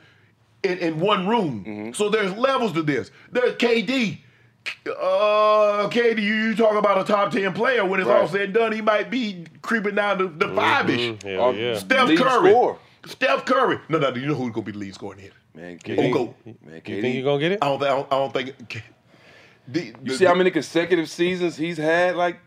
in, 0.64 0.78
in 0.78 0.98
one 0.98 1.28
room. 1.28 1.64
Mm-hmm. 1.64 1.92
So 1.92 2.08
there's 2.08 2.32
levels 2.36 2.72
to 2.72 2.82
this. 2.82 3.12
There's 3.30 3.54
KD. 3.54 4.18
Uh, 4.86 5.88
KD, 5.90 6.22
you, 6.22 6.34
you 6.34 6.55
talk 6.56 6.74
about 6.76 6.98
a 7.01 7.05
top 7.05 7.30
10 7.32 7.52
player. 7.52 7.84
When 7.84 8.01
it's 8.01 8.09
all 8.09 8.26
said 8.28 8.40
and 8.43 8.55
done, 8.55 8.72
he 8.72 8.80
might 8.80 9.10
be 9.10 9.44
creeping 9.62 9.94
down 9.94 10.18
to 10.18 10.28
the 10.28 10.48
five 10.55 10.88
ish. 10.90 11.01
Mhm. 11.01 11.22
Hell 11.22 11.55
yeah. 11.55 11.78
Steph 11.78 12.09
Lead 12.09 12.18
Curry. 12.18 12.51
scorer. 12.51 12.76
Steph 13.06 13.44
Curry. 13.44 13.78
No, 13.88 13.98
no, 13.98 14.10
you 14.10 14.26
know 14.26 14.34
who's 14.34 14.51
going 14.52 14.52
to 14.52 14.62
be 14.62 14.72
the 14.72 14.78
lead 14.78 14.94
scorer 14.94 15.14
in 15.14 15.20
here? 15.20 15.30
Man, 15.55 15.78
Oh, 15.88 16.12
go. 16.12 16.34
Man, 16.44 16.82
You 16.86 17.01
think 17.01 17.14
you're 17.14 17.24
gonna 17.24 17.40
get 17.40 17.52
it? 17.52 17.59
I 17.62 17.66
don't, 17.68 17.78
think- 17.78 17.90
I 17.90 17.94
don't, 17.97 18.12
I 18.12 18.16
don't 18.18 18.32
think. 18.32 18.84
The, 19.68 19.94
You 20.05 20.14
see 20.14 20.24
how 20.26 20.34
many 20.34 20.51
consecutive 20.51 21.09
seasons 21.09 21.56
he's 21.56 21.76
had? 21.78 22.14
Like 22.16 22.38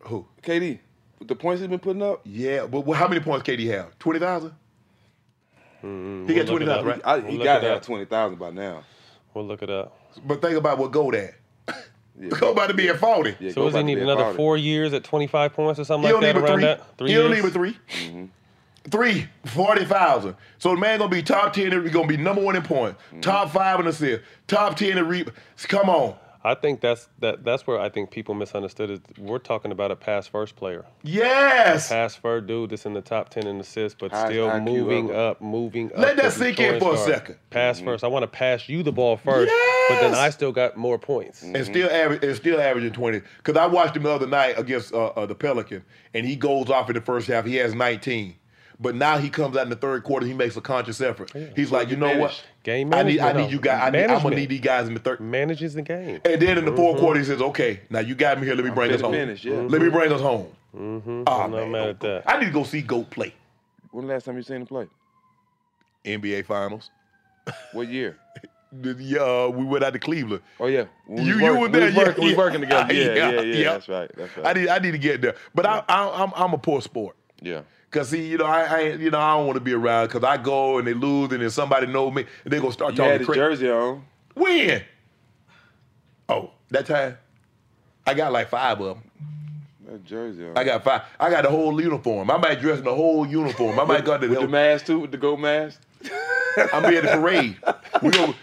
who? 0.00 0.26
KD. 0.42 0.78
With 1.18 1.28
the 1.28 1.36
points 1.36 1.60
he's 1.60 1.68
been 1.70 1.78
putting 1.78 2.02
up. 2.02 2.20
Yeah, 2.24 2.66
but 2.66 2.80
well, 2.86 2.98
how 2.98 3.06
many 3.08 3.20
points 3.20 3.48
KD 3.48 3.66
have? 3.68 3.96
Twenty 3.98 4.18
thousand. 4.18 4.52
Mm, 5.84 6.28
He 6.28 6.34
got 6.34 6.46
we'll 6.48 6.58
look 6.58 6.82
20,000, 6.82 6.86
right? 6.86 7.00
I, 7.04 7.18
We'll 7.18 7.30
he 7.32 7.38
got 7.38 7.58
it 7.58 7.60
to 7.60 7.68
have 7.74 7.82
twenty 7.82 8.04
thousand 8.04 8.38
by 8.38 8.50
now. 8.50 8.82
We'll 9.32 9.46
look 9.46 9.62
it 9.62 9.70
up. 9.70 9.96
But 10.26 10.42
think 10.42 10.56
about 10.56 10.76
what 10.78 10.90
Gold 10.90 11.14
at. 11.14 11.34
Go 12.28 12.52
about 12.52 12.66
to 12.68 12.74
be 12.74 12.88
at 12.88 12.98
forty. 12.98 13.34
so 13.52 13.64
does 13.64 13.74
he 13.74 13.82
need 13.82 13.98
another 13.98 14.34
four 14.34 14.56
years 14.56 14.92
at 14.92 15.04
25 15.04 15.52
points 15.54 15.80
or 15.80 15.84
something 15.84 16.06
He 16.08 16.12
like 16.14 16.22
don't 16.22 16.34
that 16.34 16.34
need 16.34 16.40
but 16.42 16.50
around 16.50 16.58
three. 16.58 16.64
that? 16.66 16.98
Three 16.98 17.08
he 17.08 17.14
years? 17.14 17.24
don't 17.24 17.34
need 17.36 17.42
but 17.42 17.52
3 17.52 18.30
Three, 18.90 19.28
40,000. 19.44 20.34
So 20.58 20.70
the 20.70 20.76
man 20.76 20.98
gonna 20.98 21.10
be 21.10 21.22
top 21.22 21.52
10, 21.52 21.82
he's 21.82 21.92
gonna 21.92 22.06
be 22.08 22.16
number 22.16 22.42
one 22.42 22.56
in 22.56 22.62
points, 22.62 22.98
top 23.20 23.50
five 23.50 23.78
in 23.78 23.86
assists, 23.86 24.26
top 24.48 24.74
10 24.76 24.96
in 24.98 25.06
re 25.06 25.24
Come 25.68 25.90
on. 25.90 26.16
I 26.42 26.54
think 26.54 26.80
that's 26.80 27.08
that. 27.18 27.44
That's 27.44 27.66
where 27.66 27.78
I 27.78 27.90
think 27.90 28.10
people 28.10 28.34
misunderstood 28.34 28.90
is 28.90 29.00
We're 29.18 29.38
talking 29.38 29.72
about 29.72 29.90
a 29.90 29.96
pass 29.96 30.26
first 30.26 30.56
player. 30.56 30.86
Yes. 31.02 31.88
Pass 31.88 32.14
first 32.14 32.46
dude 32.46 32.70
that's 32.70 32.86
in 32.86 32.94
the 32.94 33.02
top 33.02 33.28
ten 33.28 33.46
in 33.46 33.60
assists, 33.60 33.96
but 34.00 34.10
Highest 34.10 34.26
still 34.28 34.48
IQ 34.48 34.64
moving 34.64 35.10
ever. 35.10 35.18
up, 35.18 35.40
moving 35.42 35.92
up. 35.92 35.98
Let 35.98 36.16
that 36.16 36.32
sink 36.32 36.58
in 36.58 36.80
for 36.80 36.94
a 36.94 36.96
star. 36.96 37.12
second. 37.14 37.36
Pass 37.50 37.80
first. 37.80 38.04
I 38.04 38.06
want 38.06 38.22
to 38.22 38.26
pass 38.28 38.68
you 38.70 38.82
the 38.82 38.92
ball 38.92 39.18
first, 39.18 39.52
but 39.90 40.00
then 40.00 40.14
I 40.14 40.30
still 40.30 40.52
got 40.52 40.78
more 40.78 40.98
points. 40.98 41.42
and 41.42 41.62
still 41.66 41.90
average 41.90 42.24
and 42.24 42.34
still 42.34 42.58
averaging 42.58 42.92
20. 42.92 43.20
Because 43.36 43.56
I 43.56 43.66
watched 43.66 43.94
him 43.96 44.04
the 44.04 44.10
other 44.10 44.26
night 44.26 44.58
against 44.58 44.94
uh, 44.94 45.08
uh, 45.08 45.26
the 45.26 45.34
Pelican, 45.34 45.84
and 46.14 46.26
he 46.26 46.36
goes 46.36 46.70
off 46.70 46.88
in 46.88 46.94
the 46.94 47.02
first 47.02 47.26
half. 47.28 47.44
He 47.44 47.56
has 47.56 47.74
19. 47.74 48.34
But 48.82 48.94
now 48.94 49.18
he 49.18 49.28
comes 49.28 49.56
out 49.58 49.64
in 49.64 49.68
the 49.68 49.76
third 49.76 50.04
quarter. 50.04 50.24
He 50.26 50.32
makes 50.32 50.56
a 50.56 50.60
conscious 50.62 51.00
effort. 51.02 51.30
He's 51.54 51.70
like, 51.70 51.90
you 51.90 51.96
know 51.96 52.16
what? 52.16 52.42
Game 52.62 52.94
I 52.94 53.02
need, 53.02 53.18
management. 53.18 53.36
I 53.36 53.42
need 53.42 53.52
you 53.52 53.60
guys. 53.60 53.82
I 53.82 53.90
need, 53.90 54.04
I'm 54.10 54.22
gonna 54.22 54.36
need 54.36 54.48
these 54.48 54.60
guys 54.60 54.88
in 54.88 54.94
the 54.94 55.00
third. 55.00 55.20
Manages 55.20 55.74
the 55.74 55.82
game. 55.82 56.20
And 56.24 56.40
then 56.40 56.56
in 56.56 56.64
the 56.64 56.74
fourth 56.74 56.96
Mhm. 56.96 57.00
quarter, 57.00 57.20
he 57.20 57.26
says, 57.26 57.42
"Okay, 57.42 57.80
now 57.90 57.98
you 58.00 58.14
got 58.14 58.40
me 58.40 58.46
here. 58.46 58.54
Let 58.56 58.64
me 58.64 58.70
bring 58.70 58.88
fit 58.88 58.96
us 58.96 59.00
home. 59.02 59.12
finish, 59.12 59.44
yeah. 59.44 59.56
Let 59.56 59.82
me 59.82 59.90
bring 59.90 60.10
us 60.10 60.20
home." 60.22 60.46
Mm-hmm. 60.74 61.22
Ah, 61.26 61.44
I'm 61.44 61.50
not 61.50 61.58
man, 61.62 61.72
mad 61.72 61.88
at 61.88 62.00
that. 62.00 62.22
I 62.26 62.38
need 62.38 62.46
to 62.46 62.52
go 62.52 62.62
see 62.64 62.80
Goat 62.80 63.10
play 63.10 63.34
When 63.90 64.06
the 64.06 64.14
last 64.14 64.24
time 64.24 64.36
you 64.36 64.42
seen 64.42 64.56
him 64.62 64.66
play? 64.66 64.86
NBA 66.04 66.42
Finals. 66.46 66.90
What 67.72 67.88
year? 67.88 68.16
Yeah, 68.98 69.18
uh, 69.20 69.48
we 69.48 69.64
went 69.64 69.82
out 69.82 69.92
to 69.94 69.98
Cleveland. 69.98 70.42
Oh 70.60 70.66
yeah, 70.68 70.84
When 71.06 71.26
You 71.26 71.38
you 71.38 71.42
work- 71.42 71.54
were 71.54 71.66
we 71.66 71.72
there. 71.72 71.86
was 71.86 71.94
yeah, 71.94 72.04
working, 72.04 72.22
we 72.24 72.28
was 72.28 72.32
yeah. 72.32 72.38
working 72.38 72.60
together. 72.60 72.94
Yeah, 72.94 73.14
yeah, 73.14 73.40
yeah. 73.40 73.72
That's 73.72 73.88
right. 73.88 74.10
That's 74.16 74.36
right. 74.36 74.46
I 74.46 74.52
need 74.60 74.68
I 74.68 74.78
need 74.78 74.92
to 74.92 74.98
get 74.98 75.20
there, 75.20 75.34
but 75.54 75.66
I, 75.66 75.82
I 75.88 76.22
I'm 76.22 76.32
I'm 76.36 76.52
a 76.54 76.58
poor 76.58 76.80
sport. 76.80 77.16
yeah. 77.42 77.62
Cause 77.90 78.10
see, 78.10 78.24
you 78.24 78.38
know, 78.38 78.44
I, 78.46 78.62
I 78.62 78.80
you 78.92 79.10
know 79.10 79.18
I 79.18 79.36
don't 79.36 79.46
want 79.46 79.56
to 79.56 79.60
be 79.64 79.72
around 79.72 80.06
because 80.06 80.22
I 80.22 80.36
go 80.36 80.78
and 80.78 80.86
they 80.86 80.94
lose 80.94 81.32
and 81.32 81.42
then 81.42 81.50
somebody 81.50 81.86
know 81.88 82.08
me 82.10 82.24
and 82.44 82.52
they 82.52 82.60
gonna 82.60 82.72
start 82.72 82.92
You 82.92 82.98
talking 82.98 83.10
had 83.12 83.20
the 83.22 83.24
crazy. 83.24 83.38
jersey 83.40 83.70
on. 83.70 84.04
When? 84.34 84.82
Oh, 86.28 86.50
that 86.70 86.86
time. 86.86 87.18
I 88.06 88.14
got 88.14 88.32
like 88.32 88.48
five 88.48 88.80
of 88.80 88.96
them. 88.96 89.10
That 89.88 90.04
jersey 90.04 90.46
on. 90.46 90.56
I 90.56 90.62
got 90.62 90.84
five. 90.84 91.02
I 91.18 91.30
got 91.30 91.42
the 91.42 91.50
whole 91.50 91.80
uniform. 91.80 92.30
I 92.30 92.36
might 92.36 92.60
dress 92.60 92.78
in 92.78 92.84
the 92.84 92.94
whole 92.94 93.26
uniform. 93.26 93.80
I 93.80 93.84
might 93.84 94.04
go 94.04 94.16
to 94.16 94.28
with 94.28 94.38
the 94.38 94.46
the. 94.46 94.48
mask 94.48 94.86
too, 94.86 95.00
with 95.00 95.10
the 95.10 95.18
gold 95.18 95.40
mask. 95.40 95.80
I'm 96.72 96.88
be 96.88 96.96
at 96.96 97.02
the 97.02 97.10
parade. 97.20 97.56
We 98.02 98.10
go. 98.10 98.34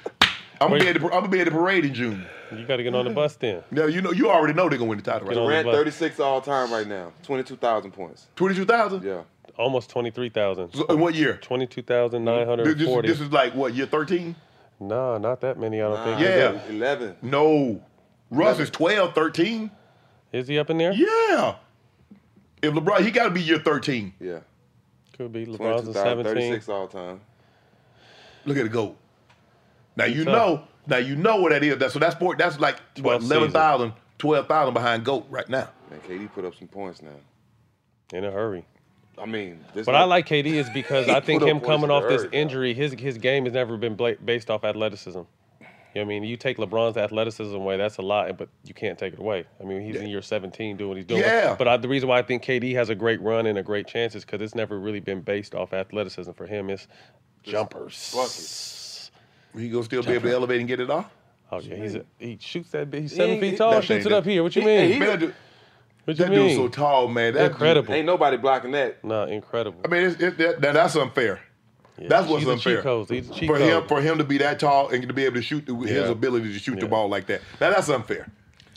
I'm 0.60 0.70
gonna 0.72 0.80
be 0.82 0.88
at 0.90 1.00
the. 1.00 1.04
I'm 1.06 1.10
gonna 1.12 1.28
be 1.30 1.40
at 1.40 1.46
the 1.46 1.52
parade 1.52 1.86
in 1.86 1.94
June. 1.94 2.26
You 2.56 2.66
got 2.66 2.78
to 2.78 2.84
get 2.84 2.96
on 2.96 3.04
the 3.06 3.12
bus 3.12 3.36
then. 3.36 3.62
No, 3.72 3.88
you 3.88 4.02
know 4.02 4.12
you 4.12 4.30
already 4.30 4.54
know 4.54 4.70
they're 4.70 4.78
gonna 4.78 4.90
win 4.90 4.98
the 5.00 5.04
title, 5.04 5.28
Get 5.28 5.38
on 5.38 5.48
right? 5.50 5.58
the 5.58 5.64
Durant 5.64 5.80
36 5.80 6.20
all 6.22 6.40
time 6.40 6.72
right 6.72 6.88
now. 6.88 7.12
22,000 7.24 7.92
points. 7.92 8.28
Twenty-two 8.38 8.64
thousand. 8.66 9.04
Yeah. 9.04 9.24
Almost 9.58 9.90
23,000. 9.90 10.74
So 10.74 10.86
in 10.86 11.00
what 11.00 11.16
year? 11.16 11.38
22,940. 11.38 13.08
this 13.08 13.20
is 13.20 13.32
like 13.32 13.54
what 13.56 13.74
year 13.74 13.88
thirteen? 13.88 14.36
No, 14.80 15.18
not 15.18 15.42
that 15.42 15.60
many, 15.60 15.82
I 15.82 15.88
don't 15.90 16.04
think. 16.06 16.20
Yeah. 16.22 16.62
11. 16.70 17.16
No. 17.24 17.82
Russ 18.30 18.60
is 18.60 18.70
12, 18.70 19.16
13. 19.16 19.72
Is 20.32 20.48
he 20.48 20.60
up 20.60 20.70
in 20.70 20.78
there? 20.78 20.92
Yeah. 20.92 21.56
If 22.62 22.74
LeBron, 22.74 23.04
he 23.04 23.12
got 23.12 23.24
to 23.26 23.32
be 23.32 23.42
year 23.42 23.60
13. 23.60 24.14
Yeah. 24.20 24.40
Could 25.18 25.34
be. 25.34 25.46
LeBron's 25.46 25.92
17. 25.94 26.24
36 26.24 26.70
all 26.70 26.88
time. 26.88 27.22
Look 28.46 28.58
at 28.58 28.64
the 28.64 28.70
go. 28.70 28.96
Now 29.96 30.06
you 30.06 30.24
tough. 30.24 30.34
know. 30.34 30.64
Now 30.86 30.98
you 30.98 31.16
know 31.16 31.42
what 31.42 31.50
that 31.52 31.64
is. 31.64 31.78
That, 31.78 31.92
so 31.92 32.00
that's 32.00 32.16
sport. 32.16 32.38
That's 32.38 32.60
like 32.60 32.78
what 33.02 33.22
11,000, 33.22 33.94
12,000 34.20 34.74
behind 34.74 35.04
Goat 35.04 35.26
right 35.30 35.50
now. 35.50 35.70
Man, 35.90 36.00
KD 36.08 36.32
put 36.34 36.46
up 36.46 36.56
some 36.56 36.68
points 36.68 37.02
now. 37.02 37.10
In 38.14 38.24
a 38.24 38.32
hurry. 38.32 38.64
I 39.20 39.26
mean, 39.26 39.64
this 39.74 39.88
What 39.88 39.96
I 39.96 40.04
like 40.04 40.28
KD 40.28 40.46
is 40.46 40.70
because 40.70 41.08
I 41.10 41.20
think 41.20 41.44
him 41.44 41.60
coming 41.60 41.90
off 41.90 42.08
this 42.08 42.24
hurry, 42.24 42.32
injury, 42.34 42.74
his 42.74 42.94
his 42.94 43.18
game 43.18 43.46
has 43.46 43.54
never 43.54 43.76
been 43.78 43.96
bla- 43.96 44.16
based 44.24 44.50
off 44.50 44.64
athleticism. 44.64 45.20
You 45.96 46.04
know 46.04 46.06
what 46.10 46.16
I 46.16 46.20
mean, 46.20 46.24
you 46.30 46.38
take 46.38 46.58
LeBron's 46.58 46.96
athleticism 46.98 47.56
away, 47.56 47.78
that's 47.78 47.98
a 47.98 48.04
lot, 48.04 48.38
but 48.38 48.50
you 48.64 48.76
can't 48.76 49.00
take 49.00 49.14
it 49.14 49.20
away. 49.20 49.46
I 49.60 49.64
mean, 49.64 49.82
he's 49.82 49.96
in 49.96 50.08
year 50.08 50.22
17 50.22 50.78
doing 50.78 50.90
what 50.90 50.98
he's 50.98 51.06
doing. 51.08 51.22
Yeah. 51.22 51.56
But 51.58 51.68
I, 51.68 51.78
the 51.78 51.88
reason 51.88 52.08
why 52.08 52.20
I 52.20 52.22
think 52.22 52.44
KD 52.44 52.74
has 52.76 52.90
a 52.90 52.96
great 52.96 53.20
run 53.22 53.48
and 53.48 53.58
a 53.58 53.64
great 53.64 53.88
chance 53.88 54.14
is 54.14 54.24
because 54.24 54.42
it's 54.42 54.54
never 54.54 54.80
really 54.80 55.00
been 55.00 55.22
based 55.22 55.56
off 55.56 55.74
athleticism 55.74 56.34
for 56.34 56.46
him. 56.46 56.70
It's 56.70 56.88
jumpers. 57.42 59.10
He 59.58 59.70
gonna 59.70 59.84
still 59.86 60.04
be 60.04 60.12
able 60.12 60.30
to 60.30 60.34
elevate 60.36 60.60
and 60.60 60.68
get 60.68 60.80
it 60.80 60.90
off. 60.90 61.10
Oh 61.52 61.60
yeah, 61.62 61.76
he's 61.78 61.96
a, 61.96 62.06
he 62.20 62.38
shoots 62.40 62.70
that. 62.72 62.92
bit- 62.92 63.02
He's 63.04 63.16
seven 63.16 63.32
ain't- 63.36 63.42
feet 63.42 63.58
tall. 63.58 63.72
that 63.72 63.84
Shoots 63.84 64.06
it 64.06 64.12
up 64.12 64.26
here. 64.26 64.44
What 64.44 64.56
you 64.56 64.62
He- 64.62 64.68
mean? 64.68 64.92
he- 64.94 65.00
Man, 65.00 65.20
that, 65.20 65.34
what 66.08 66.18
you 66.20 66.26
that 66.26 66.32
mean? 66.32 66.40
dude's 66.48 66.56
so 66.56 66.68
tall, 66.70 67.08
man. 67.08 67.34
That 67.34 67.52
incredible. 67.52 67.94
Ain't 67.94 68.06
nobody 68.06 68.38
blocking 68.38 68.72
that. 68.72 69.04
No, 69.04 69.24
incredible. 69.26 69.82
I 69.84 69.88
mean, 69.90 70.04
it's, 70.06 70.22
it, 70.22 70.38
that, 70.38 70.62
that- 70.62 70.74
that's 70.74 70.96
unfair. 70.96 71.42
Yeah, 72.00 72.08
That's 72.10 72.28
what's 72.30 72.42
he's 72.44 72.48
a 72.50 72.52
unfair. 72.54 72.76
cheat 72.76 72.84
code. 72.84 73.10
He's 73.10 73.30
a 73.30 73.34
cheat 73.34 73.50
for 73.50 73.58
him, 73.58 73.88
for 73.88 74.00
him 74.02 74.20
to 74.20 74.24
be 74.24 74.38
that 74.38 74.60
tall 74.60 74.90
and 74.90 75.08
to 75.08 75.14
be 75.16 75.26
able 75.26 75.36
to 75.38 75.42
shoot 75.42 75.66
the, 75.66 75.74
his 75.76 76.08
ability 76.10 76.54
to 76.54 76.60
shoot 76.60 76.80
the 76.80 76.88
ball 76.88 77.10
like 77.10 77.26
that. 77.26 77.42
Now 77.60 77.72
that's 77.72 77.90
unfair. 77.90 78.32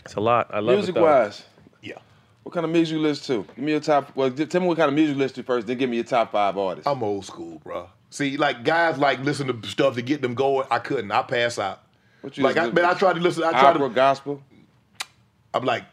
It's 0.07 0.15
a 0.15 0.21
lot. 0.21 0.49
I 0.51 0.61
love 0.61 0.77
Music 0.77 0.97
it 0.97 1.01
wise, 1.03 1.45
Yeah. 1.83 1.99
what 2.45 2.55
kind 2.55 2.65
of 2.65 2.73
music 2.73 2.95
you 2.95 3.01
listen 3.01 3.45
to? 3.45 3.53
Give 3.55 3.65
me 3.65 3.73
your 3.73 3.81
top. 3.81 4.17
Well, 4.17 4.31
tell 4.31 4.61
me 4.63 4.67
what 4.67 4.79
kind 4.79 4.89
of 4.89 4.95
music 4.95 5.17
you 5.17 5.23
listen 5.23 5.35
to 5.37 5.43
first. 5.43 5.67
Then 5.67 5.77
give 5.77 5.91
me 5.91 5.97
your 5.97 6.05
top 6.07 6.33
five 6.33 6.57
artists. 6.57 6.87
I'm 6.87 7.03
old 7.03 7.27
school, 7.27 7.61
bro. 7.63 7.91
See, 8.09 8.39
like 8.39 8.65
guys 8.65 8.97
like 8.97 9.21
listen 9.21 9.47
to 9.49 9.69
stuff 9.69 9.95
to 9.97 10.03
get 10.03 10.23
them 10.23 10.35
going. 10.35 10.67
I 10.71 10.79
couldn't. 10.79 11.13
I 11.13 11.21
pass 11.23 11.59
out. 11.59 11.83
What 12.23 12.39
you 12.39 12.43
Like, 12.45 12.57
I, 12.57 12.63
listen 12.65 12.75
man. 12.75 12.85
I 12.87 12.95
tried 12.95 13.13
to 13.17 13.21
listen. 13.21 13.45
I 13.45 13.51
tried 13.51 13.77
Opera, 13.77 13.89
to. 13.91 13.95
gospel, 13.95 14.43
I'm 15.53 15.65
like 15.67 15.85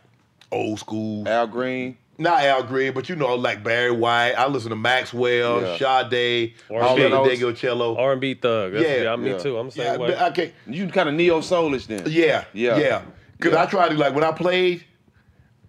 old 0.52 0.80
school. 0.80 1.28
Al 1.28 1.48
Green. 1.48 1.98
Not 2.19 2.41
Al 2.44 2.64
Green, 2.64 2.94
but 2.94 3.10
you 3.10 3.15
know, 3.15 3.36
like 3.36 3.64
Barry 3.64 3.91
White. 3.91 4.34
I 4.34 4.48
listen 4.48 4.72
to 4.72 4.76
Maxwell, 4.76 5.61
Yeah. 5.61 5.78
Sade, 5.78 6.53
R&B. 6.72 6.80
Paulina 6.80 7.24
Diego 7.24 7.52
Cello. 7.52 7.95
R&B 7.95 8.34
thug. 8.36 8.74
That's, 8.74 8.84
Yeah, 8.88 9.03
yeah, 9.03 9.15
me 9.15 9.30
yeah. 9.32 9.38
too. 9.38 9.57
I'm 9.57 9.69
the 9.69 9.76
Yeah, 9.76 9.91
same 9.91 9.99
way. 10.02 10.15
I. 10.15 10.52
You 10.65 10.88
kind 10.88 11.10
of 11.10 11.15
neo 11.15 11.41
soulish 11.41 11.86
then. 11.86 12.03
Yeah, 12.07 12.45
Yeah. 12.53 12.78
yeah, 12.78 13.02
Because 13.38 13.53
Yeah. 13.53 13.61
I 13.61 13.65
tried 13.68 13.90
to 13.90 13.95
like 13.98 14.15
when 14.15 14.24
I 14.24 14.32
played, 14.32 14.84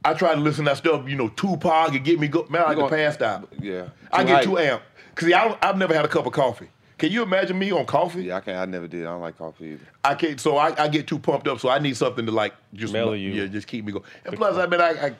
I 0.05 0.15
tried 0.15 0.37
to 0.37 0.41
listen 0.41 0.65
to 0.65 0.71
that 0.71 0.79
stuff. 0.79 1.07
You 1.07 1.17
know, 1.17 1.29
Tupac 1.29 1.93
and 1.93 2.03
get 2.03 2.19
me 2.19 2.29
go. 2.29 2.47
Man, 2.49 2.63
I 2.63 2.71
You 2.71 2.77
get 2.77 2.81
gonna- 2.89 2.97
passed 2.97 3.21
out. 3.21 3.49
Yeah. 3.61 3.89
I 4.11 4.25
get 4.25 4.37
hype. 4.37 4.45
too 4.45 4.53
amped. 4.53 4.81
Cause 5.17 5.27
see, 5.29 5.35
I, 5.35 5.55
I've 5.61 5.77
never 5.77 5.93
had 5.95 6.05
a 6.07 6.09
cup 6.09 6.25
of 6.27 6.33
coffee. 6.33 6.69
Can 6.99 7.13
you 7.13 7.23
imagine 7.23 7.59
me 7.59 7.71
on 7.71 7.87
coffee? 7.87 8.25
Yeah, 8.25 8.37
I 8.37 8.41
can't. 8.41 8.59
I 8.59 8.65
never 8.65 8.89
did. 8.89 9.03
I 9.07 9.11
don't 9.11 9.21
like 9.21 9.39
coffee 9.39 9.67
either. 9.67 9.85
I 10.05 10.15
can't. 10.15 10.41
So 10.41 10.57
I, 10.57 10.75
I 10.83 10.89
get 10.89 11.07
too 11.07 11.19
pumped 11.19 11.47
up. 11.47 11.61
So 11.61 11.69
I 11.69 11.79
need 11.79 11.97
something 11.97 12.27
to 12.27 12.33
like 12.33 12.55
just 12.75 12.93
Mellow 12.93 13.13
you. 13.13 13.31
Yeah, 13.31 13.47
just 13.47 13.67
keep 13.69 13.85
me 13.85 13.93
going. 13.93 14.05
And 14.25 14.37
plus, 14.37 14.57
I 14.57 14.67
mean, 14.67 14.81
I, 14.81 15.07
I, 15.07 15.15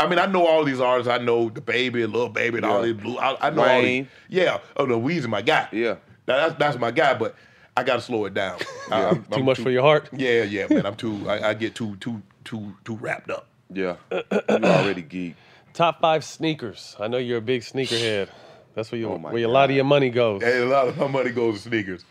I 0.00 0.08
mean, 0.08 0.18
I 0.18 0.26
know 0.26 0.46
all 0.46 0.64
these 0.64 0.80
artists. 0.80 1.08
I 1.10 1.18
know 1.18 1.48
the 1.48 1.60
baby, 1.60 2.04
Lil 2.06 2.28
Baby, 2.28 2.56
and 2.58 2.66
all 2.66 2.82
these 2.82 2.94
blue. 2.94 3.18
I, 3.18 3.48
I 3.48 3.50
know 3.50 3.62
all 3.64 3.82
these. 3.82 4.06
Yeah. 4.28 4.58
Oh 4.76 4.84
no, 4.84 5.00
Weezy 5.00 5.28
my 5.28 5.42
guy. 5.42 5.68
Yeah. 5.72 5.96
Now, 6.26 6.36
that's 6.48 6.54
that's 6.58 6.78
my 6.78 6.90
guy, 6.90 7.14
but 7.14 7.36
I 7.76 7.84
got 7.84 7.96
to 7.96 8.02
slow 8.02 8.24
it 8.24 8.34
down. 8.34 8.58
I- 8.90 9.02
I'm- 9.04 9.22
too 9.24 9.36
I'm 9.36 9.44
much 9.44 9.60
for 9.60 9.70
your 9.70 9.82
heart. 9.82 10.08
Yeah, 10.12 10.42
yeah, 10.42 10.66
man. 10.68 10.86
I'm 10.86 10.96
too. 10.96 11.28
I, 11.28 11.50
I 11.50 11.54
get 11.54 11.74
too 11.76 11.96
too 11.96 12.20
too 12.44 12.74
too 12.84 12.96
wrapped 12.96 13.30
up. 13.30 13.46
Yeah. 13.72 13.96
you 14.10 14.22
already 14.48 15.02
geek. 15.02 15.36
Top 15.72 16.00
five 16.00 16.24
sneakers. 16.24 16.96
I 16.98 17.06
know 17.06 17.18
you're 17.18 17.38
a 17.38 17.42
big 17.42 17.62
sneakerhead. 17.62 18.28
That's 18.74 18.90
where, 18.92 19.00
you, 19.00 19.08
Oh 19.08 19.18
my 19.18 19.32
where 19.32 19.44
a 19.44 19.48
lot 19.48 19.70
of 19.70 19.76
your 19.76 19.84
money 19.84 20.10
goes. 20.10 20.42
And 20.42 20.64
a 20.64 20.66
lot 20.66 20.88
of 20.88 20.98
my 20.98 21.08
money 21.08 21.30
goes 21.30 21.62
to 21.62 21.68
sneakers. 21.68 22.04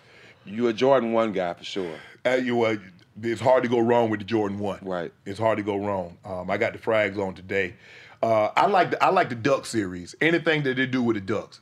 You 0.45 0.68
a 0.68 0.73
Jordan 0.73 1.14
one 1.14 1.31
guy 1.31 1.53
for 1.53 1.64
sure. 1.64 1.95
Uh, 2.26 2.31
you, 2.31 2.64
uh, 2.64 2.77
it's 3.22 3.41
hard 3.41 3.64
to 3.64 3.69
go 3.69 3.80
wrong 3.80 4.10
with 4.10 4.19
the 4.19 4.26
Jordan 4.26 4.60
One. 4.60 4.80
Right. 4.81 5.11
It's 5.26 5.40
hard 5.40 5.57
to 5.57 5.64
go 5.64 5.77
wrong. 5.77 6.18
Um, 6.26 6.49
I 6.49 6.57
got 6.57 6.73
the 6.73 6.80
frags 6.80 7.18
on 7.18 7.34
today. 7.34 7.76
Uh, 8.22 8.49
I 8.56 8.68
like 8.68 8.91
the 8.91 9.03
I 9.03 9.10
like 9.10 9.30
the 9.30 9.36
Duck 9.36 9.65
series. 9.65 10.15
Anything 10.19 10.64
that 10.64 10.76
they 10.76 10.86
do 10.86 11.02
with 11.02 11.15
the 11.15 11.22
Ducks, 11.22 11.61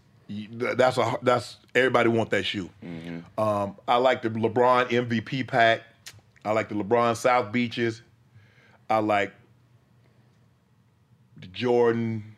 that's 0.52 0.98
a 0.98 1.18
that's 1.22 1.58
everybody 1.76 2.10
want 2.10 2.32
that 2.32 2.44
shoe. 2.44 2.70
Mm-hmm. 2.84 3.40
Um, 3.40 3.78
I 3.88 3.98
like 3.98 4.22
the 4.24 4.30
LeBron 4.30 4.90
MVP 4.90 5.48
pack. 5.48 5.82
I 6.44 6.52
like 6.52 6.70
the 6.70 6.76
LeBron 6.76 7.16
South 7.16 7.52
Beaches. 7.52 8.02
I 8.90 9.00
like 9.00 9.34
the 11.38 11.48
Jordan, 11.48 12.36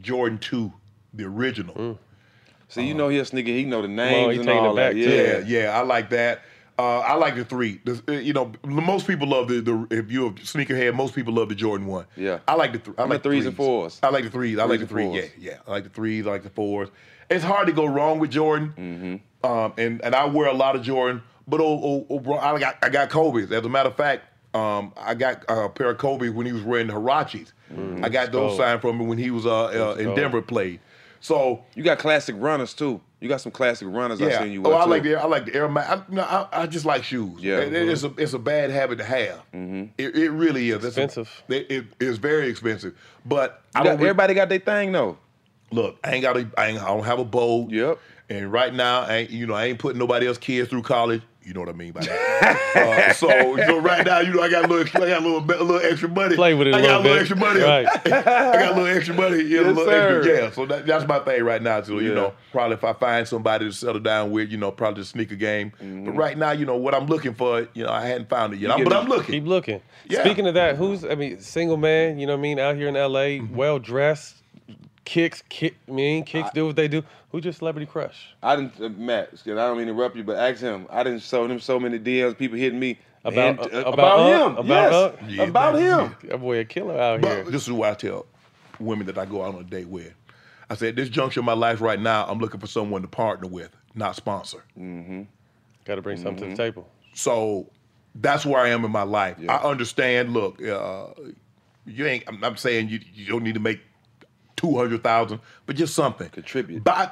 Jordan 0.00 0.38
Two, 0.38 0.72
the 1.14 1.24
original. 1.24 1.98
So 2.68 2.80
you 2.80 2.94
know 2.94 3.08
his 3.08 3.22
a 3.22 3.24
sneaker. 3.26 3.50
He 3.50 3.64
know 3.64 3.82
the 3.82 3.88
Come 3.88 3.96
names 3.96 4.26
on, 4.26 4.32
he 4.34 4.40
and 4.40 4.48
all 4.50 4.74
that. 4.74 4.96
Yeah, 4.96 5.08
Yeah, 5.08 5.38
yeah, 5.46 5.78
I 5.78 5.82
like 5.82 6.10
that. 6.10 6.42
Uh, 6.76 6.98
I 6.98 7.14
like 7.14 7.36
the 7.36 7.44
three. 7.44 7.80
The, 7.84 8.02
uh, 8.08 8.12
you 8.12 8.32
know, 8.32 8.50
most 8.64 9.06
people 9.06 9.28
love 9.28 9.46
the, 9.46 9.60
the 9.60 9.86
if 9.90 10.10
you're 10.10 10.30
a 10.30 10.32
sneakerhead, 10.32 10.94
most 10.94 11.14
people 11.14 11.32
love 11.32 11.48
the 11.48 11.54
Jordan 11.54 11.86
one. 11.86 12.06
Yeah. 12.16 12.40
I 12.48 12.54
like 12.54 12.72
the 12.72 12.78
th- 12.80 12.98
I 12.98 13.02
I'm 13.02 13.10
like 13.10 13.22
the 13.22 13.28
threes 13.28 13.46
and 13.46 13.56
fours. 13.56 14.00
I 14.02 14.08
like 14.08 14.24
the 14.24 14.30
threes. 14.30 14.58
I 14.58 14.64
like 14.64 14.80
the 14.80 14.86
Threes 14.86 15.12
three. 15.12 15.20
Yeah, 15.20 15.52
yeah. 15.52 15.58
I 15.68 15.70
like 15.70 15.84
the 15.84 15.90
threes. 15.90 16.26
I 16.26 16.30
like 16.30 16.42
the 16.42 16.50
fours. 16.50 16.88
It's 17.30 17.44
hard 17.44 17.68
to 17.68 17.72
go 17.72 17.86
wrong 17.86 18.18
with 18.18 18.30
Jordan. 18.30 18.74
Mm-hmm. 18.76 19.48
Um, 19.48 19.72
and 19.78 20.02
and 20.02 20.16
I 20.16 20.24
wear 20.24 20.48
a 20.48 20.52
lot 20.52 20.74
of 20.74 20.82
Jordan, 20.82 21.22
but 21.46 21.60
oh, 21.60 21.80
oh, 21.84 22.06
oh 22.10 22.18
bro, 22.18 22.38
I 22.38 22.58
got 22.58 22.76
I 22.82 22.88
got 22.88 23.08
Kobe's. 23.08 23.52
As 23.52 23.64
a 23.64 23.68
matter 23.68 23.90
of 23.90 23.96
fact, 23.96 24.24
um, 24.54 24.92
I 24.96 25.14
got 25.14 25.44
a 25.48 25.68
pair 25.68 25.90
of 25.90 25.98
Kobe's 25.98 26.32
when 26.32 26.46
he 26.46 26.52
was 26.52 26.62
wearing 26.62 26.88
the 26.88 26.94
Huaraches. 26.94 27.52
I 28.02 28.08
got 28.08 28.32
those 28.32 28.50
cold. 28.50 28.58
signed 28.58 28.80
from 28.80 29.00
him 29.00 29.06
when 29.06 29.18
he 29.18 29.30
was 29.30 29.46
uh, 29.46 29.66
uh 29.66 29.94
in 29.98 30.06
cold. 30.06 30.16
Denver 30.16 30.42
played. 30.42 30.80
So 31.24 31.64
You 31.74 31.82
got 31.82 31.98
classic 31.98 32.36
runners 32.38 32.74
too. 32.74 33.00
You 33.18 33.30
got 33.30 33.40
some 33.40 33.50
classic 33.50 33.88
runners 33.90 34.20
I 34.20 34.26
yeah. 34.28 34.42
seen 34.42 34.52
you 34.52 34.62
oh, 34.62 34.68
wear 34.68 34.78
I 34.78 34.84
too. 34.84 34.90
like 34.90 35.02
the 35.02 35.14
I 35.14 35.24
like 35.24 35.46
the 35.46 35.54
Air 35.54 35.68
Max. 35.70 35.88
I, 35.90 36.02
no, 36.10 36.22
I, 36.22 36.48
I 36.52 36.66
just 36.66 36.84
like 36.84 37.02
shoes. 37.02 37.40
Yeah. 37.42 37.60
It- 37.60 37.72
it's 37.72 38.02
a 38.04 38.12
it's 38.18 38.34
a 38.34 38.38
bad 38.38 38.68
habit 38.70 38.98
to 38.98 39.04
have. 39.04 39.36
Mm-hmm. 39.54 39.84
It, 39.96 40.14
it 40.16 40.30
really 40.30 40.68
is. 40.68 40.84
It's 40.84 40.98
a- 40.98 41.04
Expensive. 41.04 41.42
it, 41.48 41.70
it 41.70 41.84
is 41.98 42.18
very 42.18 42.48
expensive. 42.48 42.94
But 43.24 43.62
I 43.74 43.78
You 43.78 43.84
don't. 43.86 43.94
everybody 44.00 44.34
got 44.34 44.50
their 44.50 44.58
thing 44.58 44.92
though. 44.92 45.16
Look, 45.70 45.96
I 46.04 46.12
ain't 46.12 46.22
got 46.22 46.36
a. 46.36 46.46
I, 46.58 46.66
ain't, 46.66 46.82
I 46.82 46.88
don't 46.88 47.04
have 47.04 47.18
a 47.18 47.24
boat. 47.24 47.70
Yep. 47.70 47.98
And 48.28 48.52
right 48.52 48.72
now, 48.74 49.00
I 49.02 49.14
ain't, 49.16 49.30
you 49.30 49.46
know, 49.46 49.54
I 49.54 49.64
ain't 49.64 49.78
putting 49.78 49.98
nobody 49.98 50.26
else 50.26 50.36
kids 50.38 50.68
through 50.68 50.82
college. 50.82 51.22
You 51.44 51.52
know 51.52 51.60
what 51.60 51.68
I 51.68 51.72
mean 51.72 51.92
by 51.92 52.00
that. 52.02 52.76
uh, 52.76 53.12
so, 53.12 53.28
so 53.28 53.78
right 53.78 54.04
now, 54.04 54.20
you 54.20 54.32
know, 54.32 54.42
I 54.42 54.48
got 54.50 54.64
a 54.64 54.68
little, 54.68 55.02
I 55.02 55.08
got 55.08 55.22
a 55.22 55.24
little, 55.24 55.38
a 55.38 55.64
little 55.64 55.80
extra 55.80 56.08
money. 56.08 56.36
Play 56.36 56.54
with 56.54 56.68
it 56.68 56.74
a 56.74 56.78
I 56.78 56.80
got 56.82 57.02
little 57.02 57.02
a 57.02 57.02
little 57.02 57.18
extra 57.18 57.36
money. 57.36 57.60
Right. 57.60 57.86
I 58.06 58.52
got 58.52 58.72
a 58.72 58.80
little 58.80 58.96
extra 58.96 59.14
money. 59.14 59.42
You 59.42 59.62
know, 59.64 59.70
a 59.70 59.74
Yes, 59.86 60.18
extra, 60.18 60.42
yeah. 60.44 60.50
So 60.50 60.66
that, 60.66 60.86
that's 60.86 61.06
my 61.06 61.18
thing 61.20 61.42
right 61.44 61.60
now. 61.62 61.82
So 61.82 61.98
you 61.98 62.14
know, 62.14 62.32
probably 62.52 62.74
if 62.76 62.84
I 62.84 62.92
find 62.94 63.28
somebody 63.28 63.66
to 63.66 63.72
settle 63.72 64.00
down 64.00 64.30
with, 64.30 64.50
you 64.50 64.56
know, 64.56 64.70
probably 64.70 65.02
the 65.02 65.06
sneaker 65.06 65.36
game. 65.36 65.70
Mm-hmm. 65.72 66.06
But 66.06 66.12
right 66.12 66.38
now, 66.38 66.52
you 66.52 66.64
know, 66.66 66.76
what 66.76 66.94
I'm 66.94 67.06
looking 67.06 67.34
for, 67.34 67.68
you 67.74 67.84
know, 67.84 67.90
I 67.92 68.06
hadn't 68.06 68.28
found 68.28 68.54
it 68.54 68.60
yet. 68.60 68.70
I'm, 68.70 68.84
but 68.84 68.92
I'm 68.92 69.06
looking. 69.08 69.32
Keep 69.32 69.46
looking. 69.46 69.80
Yeah. 70.08 70.22
Speaking 70.22 70.46
of 70.46 70.54
that, 70.54 70.76
who's 70.76 71.04
I 71.04 71.14
mean, 71.14 71.40
single 71.40 71.76
man, 71.76 72.18
you 72.18 72.26
know 72.26 72.32
what 72.34 72.38
I 72.38 72.42
mean, 72.42 72.58
out 72.58 72.76
here 72.76 72.88
in 72.88 72.94
LA, 72.94 73.24
Mm-hmm. 73.34 73.54
well 73.56 73.78
dressed, 73.78 74.36
kicks, 75.04 75.42
kick 75.48 75.74
mean, 75.88 76.24
kicks 76.24 76.50
do 76.54 76.66
what 76.66 76.76
they 76.76 76.88
do. 76.88 77.02
Who's 77.34 77.42
your 77.42 77.52
celebrity 77.52 77.86
crush? 77.86 78.28
I 78.44 78.54
didn't, 78.54 78.80
uh, 78.80 78.88
Matt. 78.90 79.30
excuse- 79.32 79.58
I 79.58 79.66
don't 79.66 79.76
mean 79.76 79.86
to 79.88 79.92
interrupt 79.92 80.14
you, 80.14 80.22
but 80.22 80.36
ask 80.36 80.60
him. 80.60 80.86
I 80.88 81.02
didn't 81.02 81.18
show 81.22 81.44
him 81.46 81.58
so 81.58 81.80
many 81.80 81.98
DMs. 81.98 82.38
People 82.38 82.56
hitting 82.56 82.78
me 82.78 82.96
About 83.24 83.48
And, 83.48 83.58
uh, 83.58 83.62
uh, 83.62 83.80
about, 83.80 83.94
about 83.94 84.50
him. 84.50 84.56
About 84.58 84.66
Yes. 84.68 85.38
Unc? 85.40 85.48
About 85.48 85.74
him. 85.74 86.16
That 86.28 86.38
boy 86.40 86.58
a 86.60 86.64
killer 86.64 86.96
out 86.96 87.22
But 87.22 87.28
here. 87.32 87.44
this 87.50 87.62
is 87.64 87.72
why 87.72 87.90
I 87.90 87.94
tell 87.94 88.26
women 88.78 89.06
that 89.06 89.18
I 89.18 89.24
go 89.24 89.42
out 89.42 89.56
on 89.56 89.62
a 89.62 89.64
date 89.64 89.88
with. 89.88 90.12
I 90.70 90.76
said, 90.76 90.94
this 90.94 91.08
juncture 91.08 91.40
of 91.40 91.46
my 91.46 91.54
life 91.54 91.80
right 91.80 91.98
now, 91.98 92.24
I'm 92.28 92.38
looking 92.38 92.60
for 92.60 92.68
someone 92.68 93.02
to 93.02 93.08
partner 93.08 93.48
with, 93.48 93.74
not 93.96 94.14
sponsor. 94.14 94.62
Mm-hmm. 94.78 95.22
Got 95.86 95.96
to 95.96 96.02
bring 96.02 96.18
something 96.18 96.44
to 96.44 96.50
the 96.50 96.56
table. 96.56 96.86
So 97.14 97.68
that's 98.14 98.46
where 98.46 98.60
I 98.60 98.68
am 98.68 98.84
in 98.84 98.92
my 98.92 99.02
life. 99.02 99.38
I 99.48 99.56
understand. 99.56 100.32
Look, 100.34 100.62
uh, 100.62 101.06
you 101.84 102.06
ain't. 102.06 102.22
I'm, 102.28 102.44
I'm 102.44 102.56
saying 102.56 102.90
you, 102.90 103.00
you 103.12 103.26
don't 103.26 103.42
need 103.42 103.54
to 103.54 103.60
make 103.60 103.80
two 104.56 104.76
hundred 104.76 105.02
thousand, 105.02 105.40
but 105.66 105.76
just 105.76 105.94
something. 105.94 106.28
Contribute. 106.28 106.84
Buy 106.84 107.10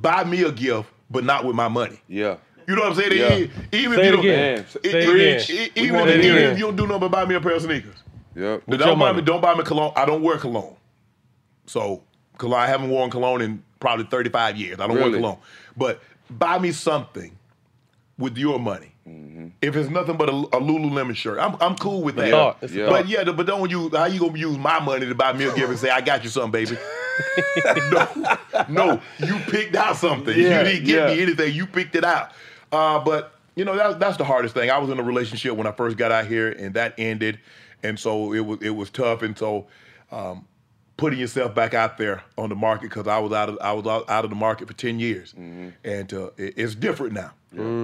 buy 0.00 0.24
me 0.24 0.42
a 0.42 0.52
gift, 0.52 0.88
but 1.10 1.24
not 1.24 1.44
with 1.44 1.56
my 1.56 1.68
money. 1.68 2.00
Yeah. 2.08 2.36
You 2.66 2.76
know 2.76 2.82
what 2.82 2.92
I'm 2.92 2.96
saying? 2.96 3.12
Yeah. 3.12 3.62
Even 3.72 3.98
if 4.00 4.04
you 4.06 4.12
don't, 4.12 4.22
Say 4.22 5.00
even, 5.00 5.10
again. 5.10 5.44
We 5.76 5.82
even 5.82 6.08
if, 6.08 6.24
even 6.24 6.42
if 6.52 6.58
you 6.58 6.64
don't 6.64 6.76
do 6.76 6.86
nothing 6.86 7.00
but 7.00 7.10
buy 7.10 7.24
me 7.26 7.34
a 7.34 7.40
pair 7.40 7.52
of 7.52 7.62
sneakers. 7.62 7.96
Yep. 8.34 8.62
Don't 8.66 8.98
buy 8.98 9.12
me. 9.12 9.22
Don't 9.22 9.40
buy 9.40 9.54
me 9.54 9.62
cologne. 9.64 9.92
I 9.96 10.04
don't 10.06 10.22
wear 10.22 10.38
cologne. 10.38 10.76
So 11.66 12.02
cologne. 12.38 12.60
I 12.60 12.66
haven't 12.66 12.90
worn 12.90 13.10
cologne 13.10 13.42
in 13.42 13.62
probably 13.80 14.06
35 14.06 14.56
years. 14.56 14.80
I 14.80 14.86
don't 14.86 14.96
Really? 14.96 15.10
wear 15.10 15.20
cologne. 15.20 15.38
But 15.76 16.00
buy 16.30 16.58
me 16.58 16.72
something 16.72 17.36
with 18.18 18.36
your 18.38 18.58
money. 18.58 18.92
Mm-hmm. 19.06 19.48
If 19.60 19.76
it's 19.76 19.90
nothing 19.90 20.16
but 20.16 20.30
a, 20.30 20.32
a 20.32 20.60
Lululemon 20.60 21.14
shirt, 21.14 21.38
I'm, 21.38 21.56
I'm 21.60 21.76
cool 21.76 22.02
with 22.02 22.16
that. 22.16 22.28
Yeah. 22.28 22.32
Thought. 22.32 22.60
But 22.90 23.08
yeah, 23.08 23.24
but 23.24 23.46
don't 23.46 23.70
use 23.70 23.94
how 23.94 24.06
you 24.06 24.18
gonna 24.20 24.38
use 24.38 24.56
my 24.56 24.80
money 24.80 25.04
to 25.06 25.14
buy 25.14 25.34
me 25.34 25.44
a 25.44 25.54
gift 25.54 25.68
and 25.68 25.78
say 25.78 25.90
I 25.90 26.00
got 26.00 26.24
you 26.24 26.30
something, 26.30 26.50
baby. 26.50 26.78
no, 27.90 28.36
no, 28.68 29.00
you 29.18 29.38
picked 29.50 29.74
out 29.76 29.96
something. 29.96 30.36
Yeah, 30.38 30.60
you 30.62 30.64
didn't 30.64 30.84
give 30.86 30.96
me 31.08 31.22
anything. 31.22 31.54
You 31.54 31.66
picked 31.66 31.94
it 31.94 32.04
out. 32.04 32.30
Uh, 32.72 32.98
but 32.98 33.34
you 33.56 33.64
know 33.64 33.76
that's 33.76 33.96
that's 33.96 34.16
the 34.16 34.24
hardest 34.24 34.54
thing. 34.54 34.70
I 34.70 34.78
was 34.78 34.90
in 34.90 34.98
a 34.98 35.02
relationship 35.02 35.52
when 35.56 35.66
I 35.66 35.72
first 35.72 35.96
got 35.96 36.10
out 36.12 36.26
here, 36.26 36.48
and 36.50 36.74
that 36.74 36.94
ended, 36.98 37.38
and 37.82 37.98
so 37.98 38.32
it 38.32 38.40
was 38.40 38.58
it 38.62 38.70
was 38.70 38.90
tough. 38.90 39.22
And 39.22 39.36
so 39.38 39.66
um, 40.10 40.46
putting 40.96 41.18
yourself 41.18 41.54
back 41.54 41.74
out 41.74 41.98
there 41.98 42.22
on 42.36 42.48
the 42.48 42.56
market 42.56 42.88
because 42.90 43.06
I 43.06 43.18
was 43.18 43.32
out 43.32 43.48
of 43.48 43.58
I 43.60 43.72
was 43.72 43.86
out, 43.86 44.08
out 44.10 44.24
of 44.24 44.30
the 44.30 44.36
market 44.36 44.66
for 44.68 44.74
ten 44.74 44.98
years, 44.98 45.34
and 45.84 46.12
uh, 46.12 46.30
it- 46.36 46.54
it's 46.56 46.74
different 46.74 47.12
now. 47.12 47.32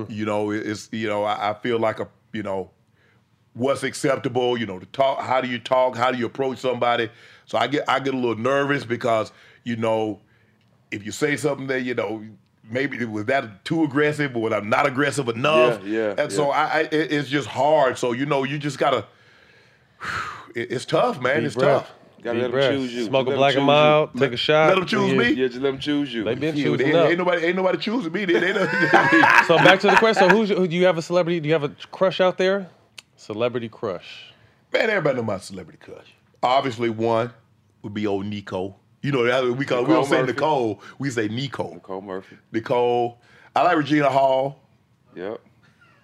You 0.08 0.24
know, 0.24 0.50
it- 0.50 0.66
it's 0.66 0.88
you 0.92 1.08
know 1.08 1.22
I, 1.24 1.50
I 1.50 1.54
feel 1.54 1.78
like 1.78 2.00
a 2.00 2.08
you 2.32 2.42
know 2.42 2.70
what's 3.54 3.82
acceptable. 3.84 4.56
You 4.58 4.66
know, 4.66 4.78
to 4.80 4.86
talk. 4.86 5.20
How 5.20 5.40
do 5.40 5.46
you 5.48 5.58
talk? 5.60 5.96
How 5.96 6.10
do 6.10 6.18
you 6.18 6.26
approach 6.26 6.58
somebody? 6.58 7.10
So 7.50 7.58
I 7.58 7.66
get 7.66 7.88
I 7.88 7.98
get 7.98 8.14
a 8.14 8.16
little 8.16 8.36
nervous 8.38 8.84
because 8.84 9.32
you 9.64 9.74
know 9.74 10.20
if 10.92 11.04
you 11.04 11.10
say 11.10 11.36
something 11.36 11.66
that 11.66 11.82
you 11.82 11.94
know 11.94 12.22
maybe 12.70 13.04
was 13.04 13.24
that 13.24 13.64
too 13.64 13.82
aggressive 13.82 14.36
or 14.36 14.42
was 14.42 14.52
I'm 14.52 14.68
not 14.68 14.86
aggressive 14.86 15.28
enough. 15.28 15.84
Yeah, 15.84 16.14
yeah, 16.14 16.14
And 16.16 16.32
so. 16.32 16.50
I, 16.52 16.64
I 16.64 16.80
it- 16.82 17.12
it's 17.12 17.28
just 17.28 17.48
hard. 17.48 17.98
So 17.98 18.12
you 18.12 18.24
know 18.24 18.44
you 18.44 18.56
just 18.56 18.78
gotta. 18.78 19.04
it- 20.54 20.70
It's 20.70 20.84
tough, 20.84 21.20
man. 21.20 21.38
Deep 21.38 21.46
it's 21.46 21.54
breath. 21.56 21.82
tough. 21.82 21.92
Gotta 22.22 22.36
Deep 22.38 22.42
let 22.42 22.50
breath. 22.52 22.70
them 22.70 22.80
choose 22.82 22.94
you. 22.94 23.04
Smoke 23.06 23.26
Let 23.26 23.32
a 23.32 23.34
'em 23.34 23.38
black 23.38 23.54
and 23.54 23.60
choose 23.62 23.66
mild, 23.66 24.10
you. 24.14 24.20
take 24.20 24.32
a 24.32 24.36
shot. 24.36 24.68
Let 24.68 24.74
them 24.76 24.86
choose 24.86 25.10
Yeah. 25.12 25.18
me? 25.18 25.28
Yeah, 25.30 25.46
just 25.48 25.60
let 25.60 25.70
them 25.72 25.80
choose 25.80 26.14
you. 26.14 26.22
They 26.22 26.34
been 26.36 26.54
Shoot, 26.54 26.62
choosing 26.78 26.86
ain't, 26.86 26.96
up. 26.96 27.08
ain't 27.08 27.18
nobody 27.18 27.44
ain't 27.46 27.56
nobody 27.56 27.78
choosing 27.78 28.12
me. 28.12 28.24
They, 28.26 28.38
they 28.38 28.52
don't- 28.52 28.70
So 29.48 29.56
back 29.56 29.80
to 29.80 29.88
the 29.88 29.96
question. 29.96 30.28
So 30.28 30.36
who's 30.36 30.50
your, 30.50 30.58
who, 30.60 30.68
do 30.68 30.76
you 30.76 30.84
have 30.86 30.98
a 30.98 31.02
celebrity? 31.02 31.40
Do 31.40 31.48
you 31.48 31.54
have 31.54 31.64
a 31.64 31.70
crush 31.90 32.20
out 32.20 32.38
there? 32.38 32.68
Celebrity 33.16 33.68
crush. 33.68 34.32
Man, 34.72 34.88
everybody 34.90 35.16
know 35.16 35.22
my 35.24 35.38
celebrity 35.38 35.78
crush. 35.82 36.14
Obviously, 36.42 36.90
one 36.90 37.32
would 37.82 37.94
be 37.94 38.06
old 38.06 38.26
Nico. 38.26 38.76
You 39.02 39.12
know, 39.12 39.24
that 39.24 39.42
we 39.56 39.64
call 39.64 39.78
we 39.78 39.88
Nicole 39.88 40.02
don't 40.02 40.04
say 40.06 40.20
Murphy. 40.20 40.32
Nicole, 40.32 40.82
we 40.98 41.10
say 41.10 41.28
Nico. 41.28 41.72
Nicole 41.74 42.02
Murphy. 42.02 42.36
Nicole. 42.52 43.18
I 43.56 43.62
like 43.62 43.76
Regina 43.76 44.10
Hall. 44.10 44.60
Yep. 45.16 45.40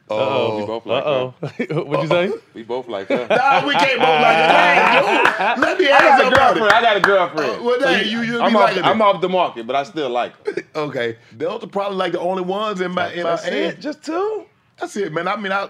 Uh, 0.09 0.55
we 0.61 0.67
both 0.67 0.87
like 0.87 1.05
Uh 1.05 1.09
oh. 1.09 1.35
What'd 1.83 2.03
you 2.03 2.09
say? 2.09 2.33
We 2.55 2.63
both 2.63 2.87
like 2.89 3.09
her. 3.09 3.27
Nah, 3.29 3.67
we 3.67 3.75
can't 3.75 3.99
both 3.99 4.09
like 4.09 4.37
her. 4.37 4.49
Dang, 4.49 5.25
dude. 5.57 5.63
Let 5.63 5.79
me 5.81 5.87
I 5.89 5.91
ask 5.91 6.23
got 6.23 6.25
a 6.25 6.29
about 6.29 6.55
girlfriend. 6.55 6.73
I 6.73 6.81
got 6.81 6.97
a 6.97 7.01
girlfriend. 7.01 7.51
Uh, 7.51 7.63
well, 7.65 7.81
So 7.81 7.87
dang, 7.87 8.09
you- 8.09 8.23
you 8.23 8.41
I'm, 8.41 8.55
off, 8.57 8.63
liking 8.63 8.85
I'm 8.85 9.03
off 9.03 9.21
the 9.21 9.29
market, 9.29 9.67
but 9.67 9.75
I 9.75 9.83
still 9.83 10.09
like 10.11 10.33
her. 10.47 10.63
Okay, 10.77 11.19
those 11.33 11.65
are 11.65 11.67
probably 11.67 11.97
like 11.99 12.13
the 12.13 12.21
only 12.21 12.43
ones 12.45 12.81
in 12.81 12.93
my 12.93 13.11
in 13.13 13.25
my 13.25 13.31
That's 13.31 13.47
it. 13.49 13.53
age. 13.55 13.81
Just 13.81 14.05
two. 14.05 14.47
That's 14.79 14.95
it, 14.97 15.13
man. 15.13 15.27
I 15.27 15.37
mean, 15.37 15.51
I, 15.53 15.69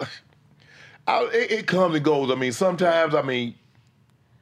I 1.06 1.22
it, 1.32 1.50
it 1.52 1.66
comes 1.66 1.94
and 1.94 2.04
goes. 2.04 2.30
I 2.30 2.34
mean, 2.34 2.52
sometimes 2.52 3.14
I 3.14 3.22
mean, 3.22 3.54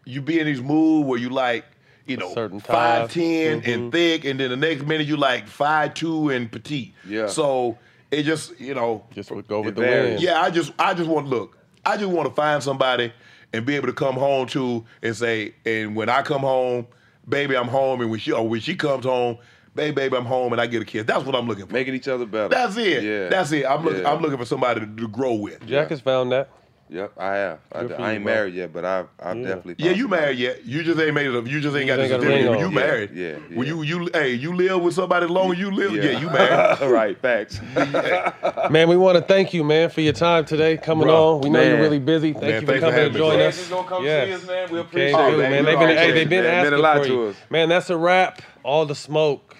you 0.05 0.21
be 0.23 0.39
in 0.41 0.47
these 0.47 0.61
mood 0.63 1.07
where 1.07 1.19
you 1.19 1.31
like, 1.31 1.65
you 2.07 2.17
know, 2.17 2.33
certain 2.35 2.61
five 2.61 3.03
type. 3.03 3.11
ten 3.11 3.61
Mhm. 3.63 3.75
and 3.75 3.93
thick, 3.93 4.25
and 4.25 4.39
then 4.41 4.51
the 4.51 4.57
next 4.57 4.85
minute 4.87 5.07
you 5.07 5.17
like 5.17 5.47
five 5.49 5.95
two 5.95 6.29
and 6.31 6.51
petite. 6.51 6.93
Yeah. 7.09 7.27
So 7.29 7.79
it 8.11 8.23
just 8.25 8.59
you 8.61 8.75
know, 8.75 9.05
Just 9.15 9.31
would 9.31 9.49
go 9.49 9.61
with 9.63 9.75
the 9.77 9.81
varies. 9.83 10.11
wind. 10.13 10.23
yeah. 10.23 10.41
I 10.41 10.51
just 10.51 10.73
I 10.79 10.95
just 10.95 11.09
want 11.09 11.27
to 11.29 11.31
look. 11.35 11.57
I 11.87 11.97
just 11.97 12.11
want 12.11 12.29
to 12.29 12.35
find 12.35 12.63
somebody 12.63 13.13
and 13.53 13.65
be 13.67 13.77
able 13.77 13.87
to 13.87 13.93
come 13.93 14.15
home 14.15 14.47
to 14.49 14.85
and 15.03 15.15
say, 15.17 15.55
and 15.65 15.95
when 15.97 16.09
I 16.09 16.23
come 16.23 16.41
home, 16.41 16.87
baby, 17.29 17.57
I'm 17.57 17.69
home, 17.69 18.01
and 18.01 18.11
when 18.11 18.19
she 18.21 18.33
or 18.33 18.47
when 18.49 18.61
she 18.61 18.75
comes 18.75 19.05
home, 19.05 19.39
baby, 19.75 19.93
baby, 19.95 20.17
I'm 20.17 20.25
home, 20.25 20.53
and 20.53 20.61
I 20.61 20.67
get 20.67 20.83
a 20.83 20.85
kiss. 20.85 21.05
That's 21.05 21.25
what 21.25 21.35
I'm 21.35 21.47
looking 21.47 21.67
for. 21.67 21.73
Making 21.73 21.95
each 21.95 22.09
other 22.09 22.27
better. 22.27 22.49
That's 22.49 22.77
it. 22.77 23.03
Yeah. 23.05 23.29
That's 23.29 23.53
it. 23.53 23.65
I'm 23.65 23.85
looking. 23.85 24.03
Yeah. 24.03 24.13
I'm 24.13 24.21
looking 24.21 24.39
for 24.39 24.45
somebody 24.45 24.81
to, 24.81 24.87
to 24.87 25.09
grow 25.09 25.35
with. 25.35 25.65
Jack 25.67 25.89
has 25.91 26.01
found 26.01 26.33
that. 26.33 26.51
Yep, 26.91 27.13
I 27.19 27.35
have. 27.35 27.59
I, 27.73 27.81
Good 27.81 27.93
I 27.93 27.99
you, 27.99 28.17
ain't 28.17 28.25
bro. 28.25 28.35
married 28.35 28.55
yet, 28.55 28.73
but 28.73 28.85
I've, 28.85 29.09
I've 29.19 29.37
Yeah. 29.39 29.43
definitely. 29.55 29.75
Yeah, 29.79 29.93
you 29.93 30.07
married 30.07 30.39
yet? 30.39 30.65
You 30.67 30.83
just 30.85 31.01
ain't 31.01 31.15
made 31.15 31.27
it. 31.27 31.35
up. 31.35 31.47
You 31.47 31.61
just 31.61 31.75
ain't 31.75 31.87
got 31.87 31.95
You 31.95 31.97
the 31.97 32.03
ain't 32.03 32.11
got 32.11 32.21
certificate. 32.21 32.61
You 32.61 32.67
Yeah, 32.69 32.87
married. 32.87 33.11
yeah, 33.15 33.57
When 33.57 33.67
yeah. 33.67 33.75
you 33.75 33.83
you 33.83 34.11
hey 34.13 34.33
you 34.35 34.55
live 34.55 34.83
with 34.83 34.95
somebody 34.95 35.25
as 35.25 35.31
long 35.31 35.51
as 35.51 35.59
you 35.59 35.71
live. 35.71 35.95
Yeah, 35.95 36.19
you 36.21 36.29
married. 36.29 36.81
right, 36.91 37.19
facts. 37.19 37.61
Man, 38.71 38.89
we 38.89 38.97
want 38.97 39.17
to 39.17 39.23
thank 39.25 39.55
you, 39.55 39.65
man, 39.65 39.89
for 39.89 40.03
your 40.03 40.13
time 40.13 40.45
today 40.45 40.77
coming 40.77 41.05
Bro, 41.07 41.37
on. 41.37 41.41
We 41.41 41.51
know 41.51 41.63
you're 41.63 41.81
really 41.81 41.99
busy. 41.99 42.33
Thank 42.33 42.45
Man, 42.45 42.55
you 42.55 42.61
for 42.61 42.67
thanks 42.67 42.85
for 42.85 42.91
coming 42.91 43.07
and 43.07 43.15
joining 43.17 43.41
us. 43.47 43.57
Just 43.57 43.71
gonna 43.71 43.89
come 43.89 44.05
Yes. 44.05 44.27
see 44.29 44.33
us, 44.35 44.47
man. 44.47 44.71
We 44.71 44.79
appreciate 44.81 45.13
can 45.13 45.35
it. 45.35 45.39
man. 45.39 45.53
Oh, 45.53 45.63
man. 45.63 45.65
They've 45.65 45.79
been, 45.79 45.97
hey, 45.97 46.11
they've 46.13 46.29
been 46.29 46.45
asking 46.45 46.71
Meant 46.71 46.75
a 46.75 46.79
lot 46.79 46.99
for 46.99 47.07
you. 47.07 47.35
Man, 47.51 47.69
that's 47.71 47.91
a 47.91 47.97
wrap. 47.97 48.43
All 48.63 48.87
the 48.87 48.95
smoke. 48.95 49.57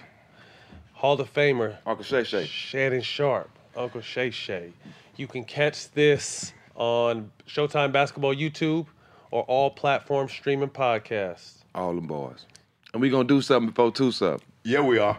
Hall 0.93 1.21
of 1.21 1.33
Famer. 1.35 1.77
Uncle 1.87 2.05
Shay 2.05 2.25
Shay. 2.25 2.47
Shannon 2.47 3.03
Sharpe, 3.03 3.51
Uncle 3.77 4.01
Shay 4.01 4.31
Shay. 4.31 4.73
You 5.17 5.27
can 5.27 5.45
catch 5.45 5.91
this 5.91 6.54
on 6.75 7.31
Showtime 7.47 7.93
Basketball 7.93 8.35
YouTube 8.35 8.87
or 9.31 9.43
all 9.45 9.71
platforms 9.71 10.33
streaming 10.33 10.69
podcasts. 10.69 11.65
All 11.75 11.95
them 11.95 12.07
boys. 12.07 12.47
And 12.93 13.01
we 13.03 13.11
gonna 13.11 13.25
do 13.25 13.43
something 13.43 13.71
before 13.71 13.91
two 13.91 14.13
something. 14.13 14.41
Yeah, 14.65 14.81
we 14.81 14.99
are. 14.99 15.19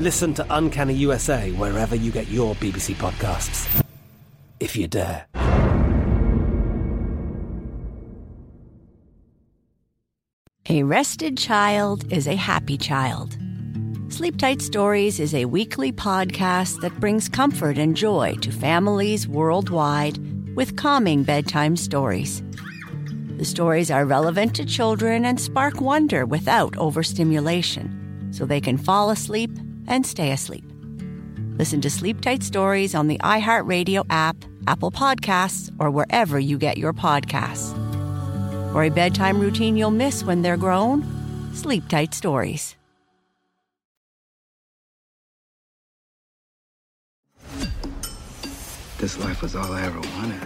Listen 0.00 0.32
to 0.32 0.46
Uncanny 0.48 0.94
USA 0.94 1.52
wherever 1.52 1.94
you 1.94 2.10
get 2.10 2.26
your 2.28 2.54
BBC 2.54 2.94
podcasts, 2.94 3.84
if 4.58 4.74
you 4.74 4.88
dare. 4.88 5.26
A 10.70 10.84
rested 10.84 11.36
child 11.36 12.10
is 12.10 12.26
a 12.26 12.34
happy 12.34 12.78
child. 12.78 13.36
Sleep 14.08 14.38
Tight 14.38 14.62
Stories 14.62 15.20
is 15.20 15.34
a 15.34 15.44
weekly 15.44 15.92
podcast 15.92 16.80
that 16.80 16.98
brings 16.98 17.28
comfort 17.28 17.76
and 17.76 17.94
joy 17.94 18.36
to 18.40 18.50
families 18.50 19.28
worldwide 19.28 20.18
with 20.56 20.76
calming 20.76 21.24
bedtime 21.24 21.76
stories. 21.76 22.42
The 23.36 23.44
stories 23.44 23.90
are 23.90 24.06
relevant 24.06 24.54
to 24.56 24.64
children 24.64 25.26
and 25.26 25.38
spark 25.38 25.82
wonder 25.82 26.24
without 26.24 26.74
overstimulation, 26.78 28.30
so 28.32 28.46
they 28.46 28.62
can 28.62 28.78
fall 28.78 29.10
asleep 29.10 29.50
and 29.90 30.06
stay 30.06 30.30
asleep. 30.30 30.64
Listen 31.58 31.82
to 31.82 31.90
Sleep 31.90 32.22
Tight 32.22 32.42
Stories 32.42 32.94
on 32.94 33.06
the 33.06 33.18
iHeartRadio 33.18 34.06
app, 34.08 34.36
Apple 34.66 34.90
Podcasts, 34.90 35.70
or 35.78 35.90
wherever 35.90 36.40
you 36.40 36.56
get 36.56 36.78
your 36.78 36.94
podcasts. 36.94 37.74
For 38.72 38.84
a 38.84 38.88
bedtime 38.88 39.40
routine 39.40 39.76
you'll 39.76 39.90
miss 39.90 40.24
when 40.24 40.40
they're 40.40 40.56
grown, 40.56 41.04
Sleep 41.52 41.86
Tight 41.88 42.14
Stories. 42.14 42.76
This 48.98 49.18
life 49.18 49.42
was 49.42 49.56
all 49.56 49.72
I 49.72 49.82
ever 49.82 49.98
wanted. 49.98 50.40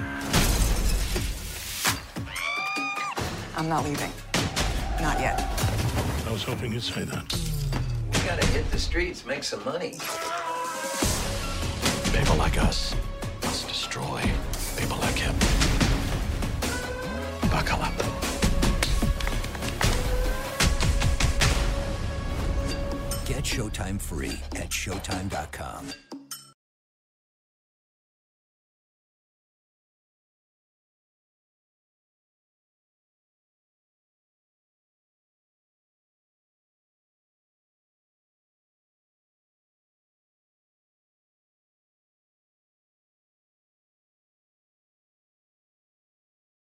I'm 3.57 3.69
not 3.69 3.85
leaving. 3.85 4.11
Not 5.01 5.21
yet. 5.21 5.41
I 6.27 6.33
was 6.33 6.43
hoping 6.43 6.73
you'd 6.73 6.83
say 6.83 7.05
that. 7.05 7.54
You 8.25 8.31
gotta 8.31 8.47
hit 8.47 8.71
the 8.71 8.79
streets, 8.79 9.27
make 9.27 9.45
some 9.45 9.63
money. 9.67 9.99
People 12.19 12.37
like 12.37 12.57
us 12.57 12.95
must 13.43 13.69
destroy 13.69 14.23
people 14.79 14.97
like 14.97 15.17
him. 15.17 15.35
Buckle 17.51 17.83
up. 17.83 17.93
Get 23.27 23.45
Showtime 23.45 24.01
free 24.01 24.41
at 24.57 24.71
Showtime.com. 24.71 26.04